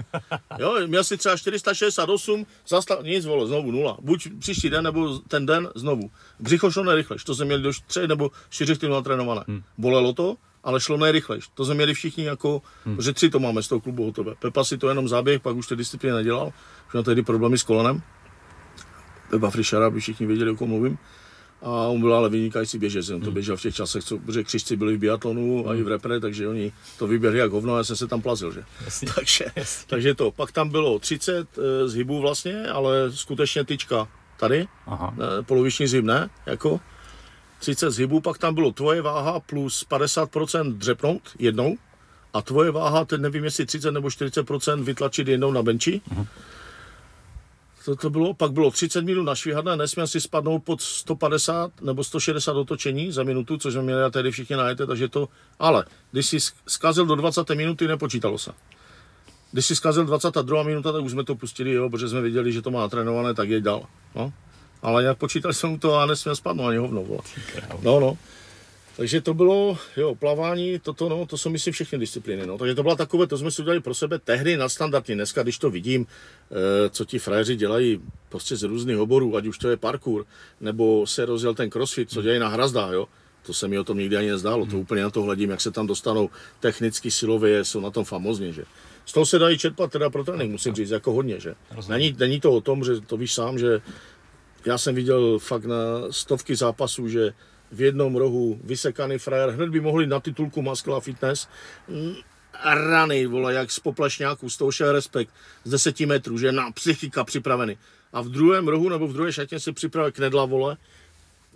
Jo, 0.59 0.77
měl 0.87 1.05
si 1.05 1.17
třeba 1.17 1.37
468, 1.37 2.47
zastav, 2.69 3.03
nic 3.03 3.27
vole, 3.27 3.47
znovu 3.47 3.71
nula. 3.71 3.97
Buď 4.01 4.29
příští 4.39 4.71
den, 4.71 4.85
nebo 4.85 5.19
ten 5.19 5.47
den 5.47 5.69
znovu. 5.75 6.11
Břicho 6.41 6.71
šlo 6.71 6.85
nejrychlejš, 6.85 7.25
to 7.25 7.35
jsme 7.35 7.45
měli 7.45 7.63
do 7.63 7.71
3 7.87 8.09
nebo 8.09 8.31
4 8.49 8.77
týdnů 8.77 8.95
natrénované. 8.95 9.45
Hmm. 9.49 9.63
Bolelo 9.79 10.13
to, 10.13 10.37
ale 10.65 10.81
šlo 10.81 10.97
nejrychlejš. 10.97 11.49
To 11.55 11.65
jsme 11.65 11.75
měli 11.75 11.95
všichni 11.95 12.25
jako, 12.25 12.63
hmm. 12.85 12.97
protože 12.97 13.13
tři 13.13 13.31
to 13.31 13.39
máme 13.39 13.63
z 13.63 13.69
toho 13.69 13.81
klubu 13.81 14.05
hotové. 14.05 14.35
Pepa 14.39 14.65
si 14.65 14.79
to 14.79 14.89
jenom 14.89 15.09
záběh, 15.09 15.41
pak 15.41 15.57
už 15.57 15.67
ty 15.67 15.77
disciplíny 15.77 16.17
nedělal, 16.17 16.53
už 16.87 16.93
měl 16.93 17.03
tehdy 17.03 17.23
problémy 17.23 17.59
s 17.59 17.63
kolenem. 17.63 18.03
Pepa 19.31 19.51
Frišara, 19.51 19.87
aby 19.87 20.01
všichni 20.01 20.27
věděli, 20.27 20.51
o 20.51 20.57
kom 20.57 20.69
mluvím 20.69 20.99
a 21.63 21.71
on 21.71 22.01
byl 22.01 22.15
ale 22.15 22.29
vynikající 22.29 22.79
běžec, 22.79 23.11
on 23.11 23.21
to 23.21 23.25
hmm. 23.25 23.35
běžel 23.35 23.57
v 23.57 23.63
těch 23.63 23.75
časech, 23.75 24.05
co, 24.05 24.19
protože 24.19 24.45
křičci 24.45 24.77
byli 24.77 24.97
v 24.97 25.01
biatlonu 25.01 25.69
a 25.69 25.75
i 25.75 25.77
v 25.77 25.81
hmm. 25.81 25.89
repre, 25.89 26.21
takže 26.21 26.49
oni 26.49 26.73
to 26.99 27.07
vyběhli 27.07 27.39
jak 27.39 27.51
hovno 27.51 27.75
a 27.75 27.79
já 27.79 27.85
jsem 27.85 27.97
se 27.97 28.07
tam 28.07 28.23
plazil, 28.23 28.53
že? 28.53 28.65
Jasně, 28.85 29.09
takže, 29.15 29.45
jasně. 29.57 29.87
takže 29.89 30.15
to, 30.15 30.31
pak 30.31 30.53
tam 30.53 30.69
bylo 30.69 30.99
30 30.99 31.59
e, 31.59 31.89
zhybů 31.89 32.21
vlastně, 32.21 32.67
ale 32.67 33.13
skutečně 33.13 33.65
tyčka 33.65 34.09
tady, 34.37 34.69
Aha. 34.87 35.15
E, 35.39 35.43
poloviční 35.43 35.87
zhyb 35.87 36.05
ne, 36.05 36.31
jako 36.47 36.81
30 37.59 37.91
zhybů, 37.91 38.21
pak 38.21 38.39
tam 38.39 38.55
bylo 38.55 38.73
tvoje 38.73 39.03
váha 39.03 39.41
plus 39.41 39.87
50% 39.91 40.73
dřepnout 40.73 41.23
jednou 41.39 41.77
a 42.33 42.43
tvoje 42.43 42.71
váha, 42.71 43.05
teď 43.05 43.21
nevím 43.21 43.45
jestli 43.45 43.67
30 43.67 43.91
nebo 43.91 44.09
40% 44.09 44.83
vytlačit 44.83 45.29
jednou 45.29 45.53
na 45.53 45.63
benči. 45.63 46.01
Uh-huh 46.11 46.27
to, 47.85 47.97
to 47.97 48.11
bylo, 48.11 48.35
pak 48.35 48.53
bylo 48.53 48.71
30 48.71 49.05
minut 49.05 49.23
na 49.23 49.35
švihadle, 49.35 49.77
nesměl 49.77 50.07
si 50.07 50.21
spadnout 50.21 50.65
pod 50.65 50.81
150 50.81 51.81
nebo 51.81 52.05
160 52.05 52.57
otočení 52.57 53.13
za 53.13 53.23
minutu, 53.23 53.57
což 53.57 53.73
jsme 53.73 53.83
měli 53.83 54.11
tady 54.11 54.31
všichni 54.31 54.57
najete, 54.57 54.87
takže 54.87 55.09
to, 55.09 55.29
ale 55.59 55.85
když 56.13 56.27
si 56.27 56.39
zkazil 56.67 57.07
do 57.07 57.15
20 57.15 57.51
minuty, 57.51 57.89
nepočítalo 57.89 58.39
se. 58.39 58.53
Když 59.53 59.67
si 59.67 59.77
zkazil 59.77 60.05
22 60.05 60.63
minuta, 60.63 60.93
tak 60.93 61.03
už 61.05 61.13
jsme 61.13 61.25
to 61.25 61.35
pustili, 61.35 61.73
jo, 61.73 61.91
protože 61.91 62.09
jsme 62.09 62.21
viděli, 62.21 62.53
že 62.53 62.63
to 62.63 62.71
má 62.71 62.89
trénované, 62.89 63.35
tak 63.35 63.49
je 63.49 63.61
dal. 63.61 63.83
No. 64.15 64.33
Ale 64.83 65.05
jak 65.05 65.19
počítali 65.19 65.55
jsme 65.55 65.69
mu 65.69 65.79
to 65.79 65.97
a 65.97 66.07
nesměl 66.07 66.37
spadnout 66.37 66.69
ani 66.69 66.79
hovno. 66.79 67.03
Vole. 67.05 67.21
No, 67.83 68.01
no. 68.01 68.19
Takže 68.97 69.21
to 69.21 69.35
bylo, 69.35 69.79
jo, 69.97 70.15
plavání, 70.15 70.79
toto, 70.79 71.09
no, 71.09 71.27
to 71.27 71.39
jsou 71.39 71.51
myslím 71.51 71.73
všechny 71.73 71.99
disciplíny, 71.99 72.47
no. 72.47 72.59
Takže 72.59 72.75
to 72.75 72.83
byla 72.83 72.97
takové, 72.97 73.27
to 73.27 73.39
jsme 73.39 73.51
si 73.51 73.63
udělali 73.63 73.81
pro 73.81 73.95
sebe 73.95 74.19
tehdy 74.19 74.57
nadstandardní. 74.57 75.15
Dneska, 75.15 75.43
když 75.43 75.59
to 75.59 75.71
vidím, 75.71 76.07
e, 76.07 76.91
co 76.91 77.05
ti 77.05 77.19
frajeři 77.19 77.57
dělají 77.57 78.01
prostě 78.29 78.57
z 78.57 78.63
různých 78.63 78.99
oborů, 78.99 79.37
ať 79.37 79.47
už 79.47 79.59
to 79.59 79.71
je 79.71 79.77
parkour, 79.77 80.27
nebo 80.61 81.07
se 81.07 81.25
rozjel 81.25 81.55
ten 81.55 81.71
crossfit, 81.71 82.11
co 82.11 82.23
dělají 82.23 82.41
na 82.41 82.49
hrazdách, 82.49 82.93
jo. 82.93 83.09
To 83.43 83.55
se 83.55 83.69
mi 83.69 83.79
o 83.79 83.85
tom 83.85 83.99
nikdy 83.99 84.17
ani 84.17 84.31
nezdálo, 84.31 84.65
to 84.65 84.71
hmm. 84.71 84.81
úplně 84.81 85.03
na 85.03 85.11
to 85.11 85.23
hledím, 85.23 85.51
jak 85.51 85.61
se 85.61 85.71
tam 85.71 85.87
dostanou 85.87 86.31
technicky, 86.61 87.11
silově, 87.11 87.65
jsou 87.65 87.81
na 87.81 87.91
tom 87.91 88.05
famozně, 88.05 88.53
že. 88.53 88.65
Z 89.07 89.13
toho 89.13 89.27
se 89.27 89.39
dají 89.39 89.59
čerpat 89.59 89.93
teda 89.93 90.11
pro 90.11 90.25
trénink, 90.25 90.53
musím 90.53 90.75
říct, 90.75 90.91
jako 90.91 91.13
hodně, 91.13 91.41
že. 91.41 91.55
Není, 91.89 92.17
není 92.19 92.41
to 92.41 92.53
o 92.53 92.61
tom, 92.61 92.85
že 92.85 93.01
to 93.01 93.17
víš 93.17 93.35
sám, 93.35 93.59
že 93.59 93.81
já 94.67 94.79
jsem 94.79 94.95
viděl 94.95 95.39
fakt 95.39 95.65
na 95.65 95.77
stovky 96.11 96.57
zápasů, 96.57 97.09
že 97.09 97.33
v 97.73 97.81
jednom 97.81 98.17
rohu 98.17 98.61
vysekaný 98.65 99.19
frajer, 99.19 99.51
hned 99.51 99.69
by 99.69 99.81
mohli 99.81 100.07
na 100.07 100.21
titulku 100.21 100.63
Maskla 100.63 101.01
Fitness 101.01 101.49
mm, 101.89 102.15
rany, 102.65 103.27
vole, 103.27 103.55
jak 103.55 103.71
z 103.71 103.81
poplešňáků, 103.81 104.51
z 104.51 104.57
toho 104.57 104.73
šel 104.73 104.93
respekt, 104.93 105.31
z 105.65 105.71
10 105.71 106.01
metrů, 106.01 106.39
že 106.39 106.53
na 106.53 106.71
psychika 106.71 107.25
připravený. 107.25 107.79
A 108.13 108.21
v 108.21 108.29
druhém 108.29 108.69
rohu 108.69 108.89
nebo 108.89 109.09
v 109.09 109.13
druhé 109.13 109.33
šatně 109.33 109.61
si 109.61 109.73
připravil 109.73 110.13
knedla, 110.13 110.45
vole, 110.45 110.77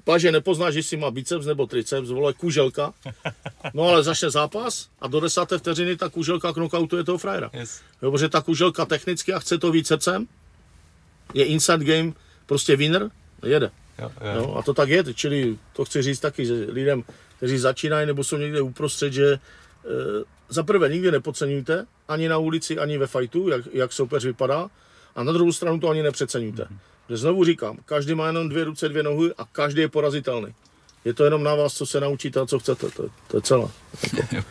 Paže 0.05 0.33
nepoznáš, 0.33 0.75
jestli 0.75 0.97
má 0.97 1.10
biceps 1.10 1.47
nebo 1.47 1.67
triceps, 1.67 2.09
vole, 2.09 2.33
kuželka. 2.33 2.94
No 3.75 3.83
ale 3.83 4.02
začne 4.02 4.31
zápas 4.31 4.89
a 5.01 5.09
do 5.09 5.20
desáté 5.20 5.59
vteřiny 5.59 5.97
ta 5.97 6.09
kuželka 6.09 6.52
knockoutuje 6.52 7.05
toho 7.05 7.18
frajera. 7.18 7.51
Yes. 7.52 7.81
Jo, 8.02 8.10
protože 8.10 8.28
ta 8.28 8.41
kuželka 8.41 8.84
technicky 8.84 9.33
a 9.33 9.39
chce 9.39 9.59
to 9.59 9.73
víc 9.73 9.86
srdcem, 9.86 10.28
je 11.34 11.44
inside 11.44 11.84
game, 11.84 12.12
prostě 12.47 12.76
winner, 12.76 13.10
jede. 13.44 13.70
Jo, 13.99 14.11
jo. 14.21 14.47
No, 14.47 14.57
a 14.57 14.63
to 14.63 14.75
tak 14.75 14.89
je, 14.89 15.15
čili 15.15 15.59
to 15.73 15.85
chci 15.85 16.03
říct 16.03 16.21
taky, 16.21 16.47
že 16.47 16.55
lidem, 16.55 17.05
kteří 17.37 17.59
začínají 17.59 18.07
nebo 18.07 18.25
jsou 18.25 18.37
někde 18.37 18.61
uprostřed, 18.61 19.13
že 19.13 19.33
e, 19.33 19.39
za 20.49 20.63
prvé 20.63 20.89
nikdy 20.89 21.11
nepodceňujte, 21.11 21.87
ani 22.09 22.29
na 22.29 22.39
ulici, 22.39 22.79
ani 22.79 22.99
ve 22.99 23.07
fajtu, 23.07 23.49
jak, 23.49 23.65
jak 23.73 23.93
soupeř 23.93 24.25
vypadá, 24.25 24.71
a 25.17 25.25
na 25.25 25.33
druhou 25.33 25.53
stranu 25.53 25.81
to 25.81 25.89
ani 25.89 26.03
nepřeceňujte. 26.03 26.63
Mm-hmm. 26.63 27.17
Znovu 27.17 27.45
říkám, 27.45 27.79
každý 27.85 28.15
má 28.15 28.27
jenom 28.27 28.49
dvě 28.49 28.65
ruce, 28.65 28.89
dvě 28.89 29.03
nohy 29.03 29.31
a 29.39 29.45
každý 29.53 29.81
je 29.81 29.89
porazitelný. 29.89 30.55
Je 31.05 31.15
to 31.15 31.25
jenom 31.25 31.43
na 31.43 31.55
vás, 31.55 31.75
co 31.75 31.87
se 31.87 32.01
naučíte 32.01 32.41
a 32.41 32.47
co 32.47 32.59
chcete, 32.59 32.91
to, 32.91 33.09
to 33.29 33.37
je 33.37 33.43
celé. 33.43 33.69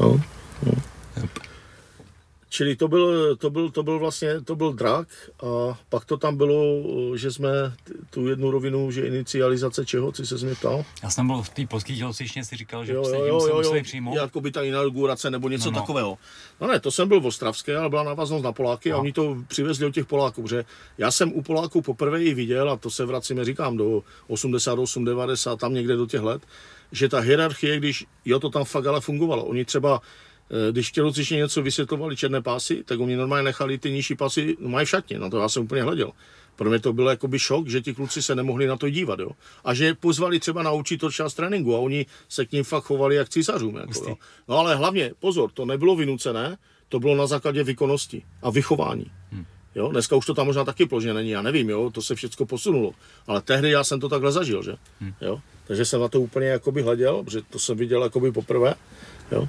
No, 0.00 0.20
no. 0.66 0.72
Čili 2.52 2.76
to 2.76 2.88
byl, 2.88 3.36
to 3.36 3.50
byl, 3.50 3.70
to 3.70 3.82
byl 3.82 3.98
vlastně, 3.98 4.40
to 4.40 4.56
byl 4.56 4.72
drak 4.72 5.08
a 5.42 5.78
pak 5.88 6.04
to 6.04 6.16
tam 6.16 6.36
bylo, 6.36 6.82
že 7.16 7.32
jsme 7.32 7.48
tu 8.10 8.28
jednu 8.28 8.50
rovinu, 8.50 8.90
že 8.90 9.06
inicializace 9.06 9.86
čeho, 9.86 10.12
co 10.12 10.26
se 10.26 10.46
mě 10.46 10.54
ptal? 10.54 10.84
Já 11.02 11.10
jsem 11.10 11.26
byl 11.26 11.42
v 11.42 11.48
té 11.48 11.66
polské 11.66 11.96
tělocvičně, 11.96 12.44
si 12.44 12.56
říkal, 12.56 12.84
že 12.84 12.92
jo, 12.92 13.04
jo, 13.08 13.24
jo, 13.24 13.46
jo, 13.46 13.74
jo, 13.74 13.82
přijmout. 13.82 14.14
Jako 14.14 14.40
by 14.40 14.50
ta 14.50 14.62
inaugurace 14.62 15.30
nebo 15.30 15.48
něco 15.48 15.70
no, 15.70 15.74
no. 15.74 15.80
takového. 15.80 16.18
No 16.60 16.66
ne, 16.66 16.80
to 16.80 16.90
jsem 16.90 17.08
byl 17.08 17.20
v 17.20 17.26
Ostravské, 17.26 17.76
ale 17.76 17.88
byla 17.88 18.02
návaznost 18.02 18.42
na 18.42 18.52
Poláky 18.52 18.90
no. 18.90 18.96
a 18.96 19.00
oni 19.00 19.12
to 19.12 19.36
přivezli 19.48 19.86
od 19.86 19.94
těch 19.94 20.06
Poláků, 20.06 20.48
že 20.48 20.64
já 20.98 21.10
jsem 21.10 21.32
u 21.32 21.42
Poláků 21.42 21.82
poprvé 21.82 22.22
i 22.22 22.34
viděl, 22.34 22.70
a 22.70 22.76
to 22.76 22.90
se 22.90 23.04
vracíme, 23.04 23.44
říkám, 23.44 23.76
do 23.76 24.02
88, 24.28 25.04
90, 25.04 25.60
tam 25.60 25.74
někde 25.74 25.96
do 25.96 26.06
těch 26.06 26.22
let, 26.22 26.42
že 26.92 27.08
ta 27.08 27.20
hierarchie, 27.20 27.76
když, 27.76 28.06
jo, 28.24 28.40
to 28.40 28.50
tam 28.50 28.64
fakt 28.64 28.86
ale 28.86 29.00
fungovalo. 29.00 29.44
Oni 29.44 29.64
třeba 29.64 30.00
když 30.70 30.92
tělocvičně 30.92 31.36
něco 31.36 31.62
vysvětlovali 31.62 32.16
černé 32.16 32.42
pásy, 32.42 32.84
tak 32.84 33.00
oni 33.00 33.16
normálně 33.16 33.44
nechali 33.44 33.78
ty 33.78 33.90
nižší 33.90 34.14
pasy, 34.14 34.56
no 34.60 34.68
mají 34.68 34.86
v 34.86 34.88
šatně, 34.88 35.18
na 35.18 35.30
to 35.30 35.38
já 35.38 35.48
jsem 35.48 35.62
úplně 35.62 35.82
hleděl. 35.82 36.12
Pro 36.56 36.70
mě 36.70 36.78
to 36.78 36.92
bylo 36.92 37.10
jakoby 37.10 37.38
šok, 37.38 37.68
že 37.68 37.80
ti 37.80 37.94
kluci 37.94 38.22
se 38.22 38.34
nemohli 38.34 38.66
na 38.66 38.76
to 38.76 38.90
dívat, 38.90 39.18
jo. 39.18 39.30
A 39.64 39.74
že 39.74 39.94
pozvali 39.94 40.40
třeba 40.40 40.62
naučit 40.62 40.98
to 40.98 41.10
část 41.10 41.34
tréninku 41.34 41.76
a 41.76 41.78
oni 41.78 42.06
se 42.28 42.46
k 42.46 42.52
ním 42.52 42.64
fakt 42.64 42.84
chovali 42.84 43.16
jak 43.16 43.28
císařům. 43.28 43.76
Jako, 43.76 44.08
jo. 44.08 44.16
No 44.48 44.58
ale 44.58 44.76
hlavně, 44.76 45.12
pozor, 45.20 45.50
to 45.50 45.64
nebylo 45.64 45.96
vynucené, 45.96 46.58
to 46.88 47.00
bylo 47.00 47.16
na 47.16 47.26
základě 47.26 47.64
výkonnosti 47.64 48.22
a 48.42 48.50
vychování. 48.50 49.10
Hmm. 49.32 49.44
Jo, 49.74 49.88
dneska 49.88 50.16
už 50.16 50.26
to 50.26 50.34
tam 50.34 50.46
možná 50.46 50.64
taky 50.64 50.86
pložně 50.86 51.14
není, 51.14 51.30
já 51.30 51.42
nevím, 51.42 51.70
jo, 51.70 51.90
to 51.90 52.02
se 52.02 52.14
všechno 52.14 52.46
posunulo. 52.46 52.92
Ale 53.26 53.42
tehdy 53.42 53.70
já 53.70 53.84
jsem 53.84 54.00
to 54.00 54.08
takhle 54.08 54.32
zažil, 54.32 54.62
že? 54.62 54.76
Hmm. 55.00 55.14
Jo? 55.20 55.40
Takže 55.66 55.84
jsem 55.84 56.00
na 56.00 56.08
to 56.08 56.20
úplně 56.20 56.46
jakoby 56.46 56.82
hleděl, 56.82 57.24
protože 57.24 57.42
to 57.50 57.58
jsem 57.58 57.78
viděl 57.78 58.02
jakoby 58.02 58.32
poprvé. 58.32 58.74
Jo? 59.32 59.48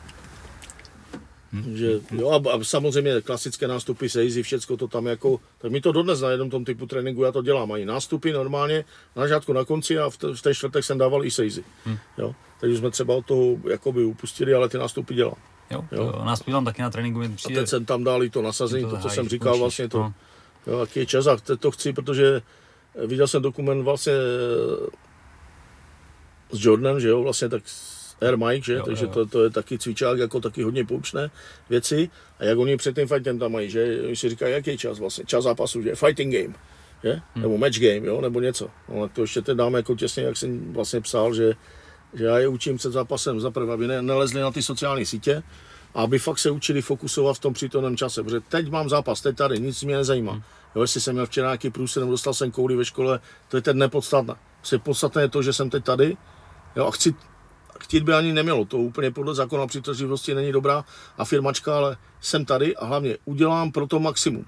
Hmm. 1.53 1.77
Že, 1.77 1.99
jo, 2.11 2.29
a, 2.29 2.51
a, 2.51 2.63
samozřejmě 2.63 3.21
klasické 3.21 3.67
nástupy, 3.67 4.09
sejzy, 4.09 4.43
všecko 4.43 4.77
to 4.77 4.87
tam 4.87 5.07
jako, 5.07 5.39
tak 5.57 5.71
mi 5.71 5.81
to 5.81 5.91
dodnes 5.91 6.21
na 6.21 6.29
jednom 6.29 6.49
tom 6.49 6.65
typu 6.65 6.85
tréninku 6.85 7.23
já 7.23 7.31
to 7.31 7.41
dělám. 7.41 7.69
Mají 7.69 7.85
nástupy 7.85 8.33
normálně 8.33 8.85
na 9.15 9.21
začátku, 9.21 9.53
na 9.53 9.65
konci 9.65 9.99
a 9.99 10.09
v, 10.09 10.17
t- 10.17 10.35
v 10.35 10.41
té 10.41 10.55
čtvrtek 10.55 10.83
jsem 10.83 10.97
dával 10.97 11.25
i 11.25 11.31
sejzy. 11.31 11.63
Hmm. 11.85 11.97
Jo, 12.17 12.35
takže 12.59 12.77
jsme 12.77 12.91
třeba 12.91 13.15
od 13.15 13.25
toho 13.25 13.57
jakoby 13.69 14.03
upustili, 14.03 14.53
ale 14.53 14.69
ty 14.69 14.77
nástupy 14.77 15.13
dělám. 15.13 15.35
Jo, 15.71 15.85
jo. 15.91 16.21
nástupy 16.25 16.51
tam 16.51 16.65
taky 16.65 16.81
na 16.81 16.89
tréninku. 16.89 17.21
Přijde... 17.35 17.59
A 17.59 17.61
teď 17.61 17.69
jsem 17.69 17.85
tam 17.85 18.03
dal 18.03 18.23
i 18.23 18.29
to 18.29 18.41
nasazení, 18.41 18.83
to, 18.83 18.89
to 18.89 18.97
co 18.97 19.09
jsem 19.09 19.29
říkal 19.29 19.57
vlastně, 19.57 19.89
to, 19.89 19.99
no. 19.99 20.13
jo, 20.67 20.79
jaký 20.79 20.99
je 20.99 21.05
čas 21.05 21.27
a 21.27 21.37
to 21.59 21.71
chci, 21.71 21.93
protože 21.93 22.41
viděl 23.05 23.27
jsem 23.27 23.41
dokument 23.41 23.83
vlastně 23.83 24.13
s 26.51 26.65
Jordanem, 26.65 26.99
že 26.99 27.07
jo, 27.07 27.23
vlastně 27.23 27.49
tak 27.49 27.63
Air 28.21 28.37
Mike, 28.37 28.65
že? 28.65 28.73
Jo, 28.73 28.83
takže 28.85 29.05
jo. 29.05 29.11
To, 29.11 29.25
to, 29.25 29.43
je 29.43 29.49
taky 29.49 29.79
cvičák, 29.79 30.17
jako 30.17 30.39
taky 30.39 30.63
hodně 30.63 30.85
poučné 30.85 31.31
věci. 31.69 32.09
A 32.39 32.43
jak 32.43 32.57
oni 32.57 32.77
před 32.77 32.95
tím 32.95 33.07
fightem 33.07 33.39
tam 33.39 33.51
mají, 33.51 33.69
že? 33.69 34.01
Oni 34.05 34.15
si 34.15 34.29
říkají, 34.29 34.53
jaký 34.53 34.77
čas 34.77 34.99
vlastně, 34.99 35.25
čas 35.25 35.43
zápasu, 35.43 35.81
že? 35.81 35.95
Fighting 35.95 36.35
game, 36.35 36.53
že? 37.03 37.21
Hmm. 37.33 37.41
Nebo 37.41 37.57
match 37.57 37.79
game, 37.79 38.07
jo? 38.07 38.21
Nebo 38.21 38.41
něco. 38.41 38.69
No, 38.89 39.09
to 39.09 39.21
ještě 39.21 39.41
teď 39.41 39.57
dáme 39.57 39.79
jako 39.79 39.95
těsně, 39.95 40.23
jak 40.23 40.37
jsem 40.37 40.73
vlastně 40.73 41.01
psal, 41.01 41.33
že, 41.33 41.53
že 42.13 42.25
já 42.25 42.39
je 42.39 42.47
učím 42.47 42.77
před 42.77 42.91
zápasem 42.91 43.39
zaprvé, 43.39 43.73
aby 43.73 43.87
ne, 43.87 44.01
nelezli 44.01 44.41
na 44.41 44.51
ty 44.51 44.63
sociální 44.63 45.05
sítě, 45.05 45.43
a 45.93 46.01
aby 46.01 46.19
fakt 46.19 46.39
se 46.39 46.51
učili 46.51 46.81
fokusovat 46.81 47.37
v 47.37 47.39
tom 47.39 47.53
přítomném 47.53 47.97
čase, 47.97 48.23
protože 48.23 48.39
teď 48.39 48.69
mám 48.69 48.89
zápas, 48.89 49.21
teď 49.21 49.37
tady, 49.37 49.59
nic 49.59 49.83
mě 49.83 49.95
nezajímá. 49.95 50.31
Hmm. 50.31 50.41
Jo, 50.75 50.81
jestli 50.81 51.01
jsem 51.01 51.13
měl 51.13 51.25
včera 51.25 51.47
nějaký 51.47 51.69
průser 51.69 52.01
nebo 52.01 52.11
dostal 52.11 52.33
jsem 52.33 52.51
kouli 52.51 52.75
ve 52.75 52.85
škole, 52.85 53.19
to 53.49 53.57
je 53.57 53.61
teď 53.61 53.75
nepodstatné. 53.75 54.35
Prostě 54.57 54.77
podstatné 54.77 55.21
je 55.21 55.29
to, 55.29 55.43
že 55.43 55.53
jsem 55.53 55.69
teď 55.69 55.83
tady 55.83 56.17
jo, 56.75 56.85
a 56.85 56.91
chci, 56.91 57.15
chtít 57.83 58.03
by 58.03 58.13
ani 58.13 58.33
nemělo, 58.33 58.65
to 58.65 58.77
úplně 58.77 59.11
podle 59.11 59.35
zákona 59.35 59.67
přitažlivosti 59.67 60.33
není 60.33 60.51
dobrá 60.51 60.85
a 61.17 61.25
firmačka, 61.25 61.77
ale 61.77 61.97
jsem 62.21 62.45
tady 62.45 62.75
a 62.75 62.85
hlavně 62.85 63.17
udělám 63.25 63.71
pro 63.71 63.87
to 63.87 63.99
maximum. 63.99 64.45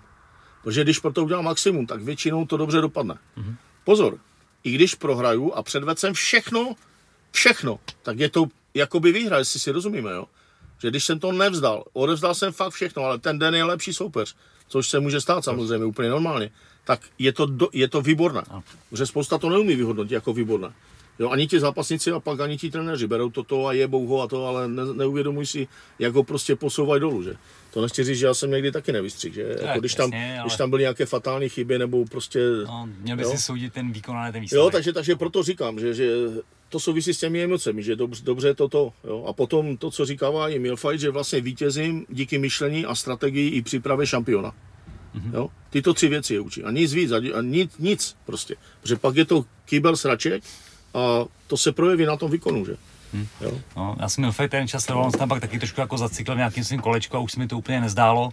Protože 0.64 0.84
když 0.84 1.00
pro 1.00 1.14
to 1.14 1.24
udělám 1.24 1.46
maximum, 1.46 1.88
tak 1.88 2.02
většinou 2.02 2.46
to 2.46 2.58
dobře 2.58 2.82
dopadne. 2.82 3.14
Mm-hmm. 3.14 3.56
Pozor, 3.84 4.18
i 4.64 4.72
když 4.72 4.96
prohraju 4.96 5.54
a 5.54 5.64
předvedl 5.64 6.00
jsem 6.00 6.14
všechno, 6.14 6.76
všechno, 7.32 7.80
tak 8.02 8.20
je 8.20 8.30
to 8.30 8.46
jakoby 8.74 9.12
výhra, 9.12 9.38
jestli 9.38 9.60
si 9.60 9.72
rozumíme, 9.72 10.12
jo. 10.12 10.26
Že 10.82 10.90
když 10.90 11.06
jsem 11.06 11.20
to 11.20 11.32
nevzdal, 11.32 11.84
odevzdal 11.94 12.36
jsem 12.36 12.52
fakt 12.52 12.74
všechno, 12.74 13.04
ale 13.04 13.20
ten 13.20 13.40
den 13.40 13.56
je 13.56 13.64
lepší 13.64 13.94
soupeř, 13.94 14.36
což 14.68 14.90
se 14.90 15.00
může 15.00 15.22
stát 15.22 15.44
samozřejmě 15.44 15.86
úplně 15.86 16.10
normálně, 16.10 16.52
tak 16.84 17.02
je 17.20 17.34
to, 17.34 17.46
do, 17.46 17.68
je 17.74 17.88
to 17.88 18.02
výborné. 18.02 18.44
Protože 18.90 19.06
spousta 19.06 19.38
to 19.38 19.50
neumí 19.50 19.76
vyhodnotit 19.76 20.14
jako 20.14 20.34
výborné. 20.34 20.74
Jo, 21.20 21.30
ani 21.30 21.48
ti 21.48 21.60
zápasníci 21.60 22.12
a 22.12 22.20
pak 22.20 22.40
ani 22.40 22.58
ti 22.58 22.72
trenéři 22.72 23.08
berou 23.08 23.30
toto 23.30 23.68
a 23.68 23.74
je 23.74 23.88
ho 23.88 24.22
a 24.22 24.28
to, 24.28 24.46
ale 24.46 24.68
ne, 24.68 24.82
neuvědomují 24.94 25.48
si, 25.48 25.68
jak 26.00 26.14
ho 26.14 26.24
prostě 26.24 26.56
posouvají 26.56 27.02
dolů, 27.02 27.24
že? 27.24 27.36
To 27.74 27.82
nechci 27.82 28.04
říct, 28.04 28.18
že 28.18 28.26
já 28.26 28.34
jsem 28.34 28.52
někdy 28.52 28.72
taky 28.72 28.92
nevystřih, 28.92 29.34
že? 29.34 29.56
Tak, 29.56 29.62
jako 29.62 29.80
když, 29.80 29.96
tam, 29.96 30.14
jasně, 30.14 30.40
ale... 30.40 30.48
když 30.48 30.58
tam 30.58 30.70
byly 30.70 30.82
nějaké 30.82 31.06
fatální 31.06 31.50
chyby 31.50 31.80
nebo 31.80 32.06
prostě... 32.06 32.40
No, 32.68 32.90
měl 33.00 33.18
by 33.18 33.24
jo? 33.24 33.30
si 33.30 33.38
soudit 33.38 33.74
ten 33.74 33.92
výkon, 33.92 34.18
ale 34.18 34.32
ten 34.32 34.42
výsledek. 34.42 34.64
Jo, 34.64 34.70
takže, 34.70 34.94
takže 34.94 35.16
proto 35.16 35.44
říkám, 35.44 35.80
že, 35.80 35.94
že 35.94 36.12
to 36.70 36.80
souvisí 36.80 37.14
s 37.14 37.20
těmi 37.20 37.44
emocemi, 37.44 37.84
že 37.84 37.96
dobře, 37.96 38.24
dobře 38.24 38.54
to 38.54 38.70
to. 38.70 38.94
Jo? 39.04 39.26
A 39.28 39.34
potom 39.34 39.78
to, 39.78 39.92
co 39.92 40.06
říkává 40.06 40.50
i 40.50 40.60
Milfight, 40.60 41.00
že 41.00 41.10
vlastně 41.10 41.42
vítězím 41.42 42.06
díky 42.10 42.38
myšlení 42.38 42.86
a 42.86 42.96
strategii 42.96 43.50
i 43.50 43.62
přípravě 43.62 44.08
šampiona. 44.08 44.50
Mm-hmm. 44.50 45.34
Jo? 45.34 45.50
Tyto 45.70 45.94
tři 45.94 46.08
věci 46.08 46.34
je 46.34 46.40
učí. 46.40 46.64
A 46.64 46.72
nic 46.72 46.94
víc, 46.94 47.12
a 47.12 47.42
nic, 47.42 47.78
nic 47.80 48.16
prostě. 48.26 48.56
Protože 48.82 48.96
pak 48.96 49.16
je 49.16 49.26
to 49.26 49.46
kýbel 49.66 49.98
sraček 49.98 50.44
a 50.94 51.26
to 51.48 51.58
se 51.58 51.72
projeví 51.72 52.06
na 52.06 52.18
tom 52.18 52.32
výkonu, 52.32 52.66
že? 52.66 52.76
Hmm. 53.14 53.28
Jo? 53.42 53.52
No, 53.78 53.96
já 54.00 54.10
jsem 54.10 54.22
měl 54.22 54.32
fakt 54.32 54.52
ten 54.52 54.68
čas, 54.68 54.90
on 54.90 55.12
tam 55.12 55.30
pak 55.30 55.42
taky 55.42 55.60
trošku 55.60 55.82
jako 55.82 55.98
zacyklil 55.98 56.38
nějakým 56.38 56.64
svým 56.64 56.80
kolečko 56.80 57.18
a 57.18 57.20
už 57.20 57.32
se 57.32 57.40
mi 57.40 57.48
to 57.48 57.58
úplně 57.58 57.82
nezdálo 57.82 58.32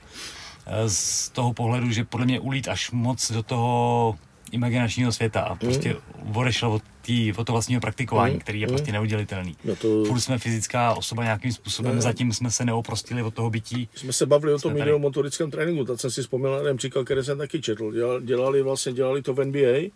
eh, 0.66 0.90
z 0.90 1.28
toho 1.28 1.52
pohledu, 1.52 1.90
že 1.90 2.04
podle 2.04 2.26
mě 2.26 2.40
ulít 2.40 2.68
až 2.68 2.90
moc 2.90 3.32
do 3.32 3.42
toho 3.42 4.18
imaginačního 4.52 5.12
světa 5.12 5.40
a 5.40 5.54
prostě 5.54 5.96
mm. 6.24 6.36
odešel 6.36 6.72
od, 6.72 6.82
tý, 7.02 7.32
od 7.32 7.44
toho 7.44 7.54
vlastního 7.54 7.80
praktikování, 7.80 8.34
mm. 8.34 8.40
který 8.40 8.60
je 8.60 8.66
mm. 8.66 8.72
prostě 8.72 8.92
neudělitelný. 8.92 9.56
No 9.64 9.76
to... 9.76 10.04
Furt 10.04 10.20
jsme 10.20 10.38
fyzická 10.38 10.94
osoba 10.94 11.24
nějakým 11.24 11.52
způsobem, 11.52 11.94
ne. 11.94 12.02
zatím 12.02 12.32
jsme 12.32 12.50
se 12.50 12.64
neoprostili 12.64 13.22
od 13.22 13.34
toho 13.34 13.50
bytí. 13.50 13.88
Jsme 13.94 14.12
se 14.12 14.26
bavili 14.26 14.54
o 14.54 14.58
tom 14.58 14.76
ideomotorickém 14.76 15.50
tréninku, 15.50 15.84
tak 15.84 16.00
jsem 16.00 16.10
si 16.10 16.22
vzpomněl 16.22 16.50
na 16.50 16.58
jeden 16.58 16.76
příklad, 16.76 17.04
který 17.04 17.24
jsem 17.24 17.38
taky 17.38 17.60
četl. 17.60 17.92
Dělali, 18.20 18.62
vlastně, 18.62 18.92
dělali 18.92 19.22
to 19.22 19.34
v 19.34 19.44
NBA, 19.44 19.90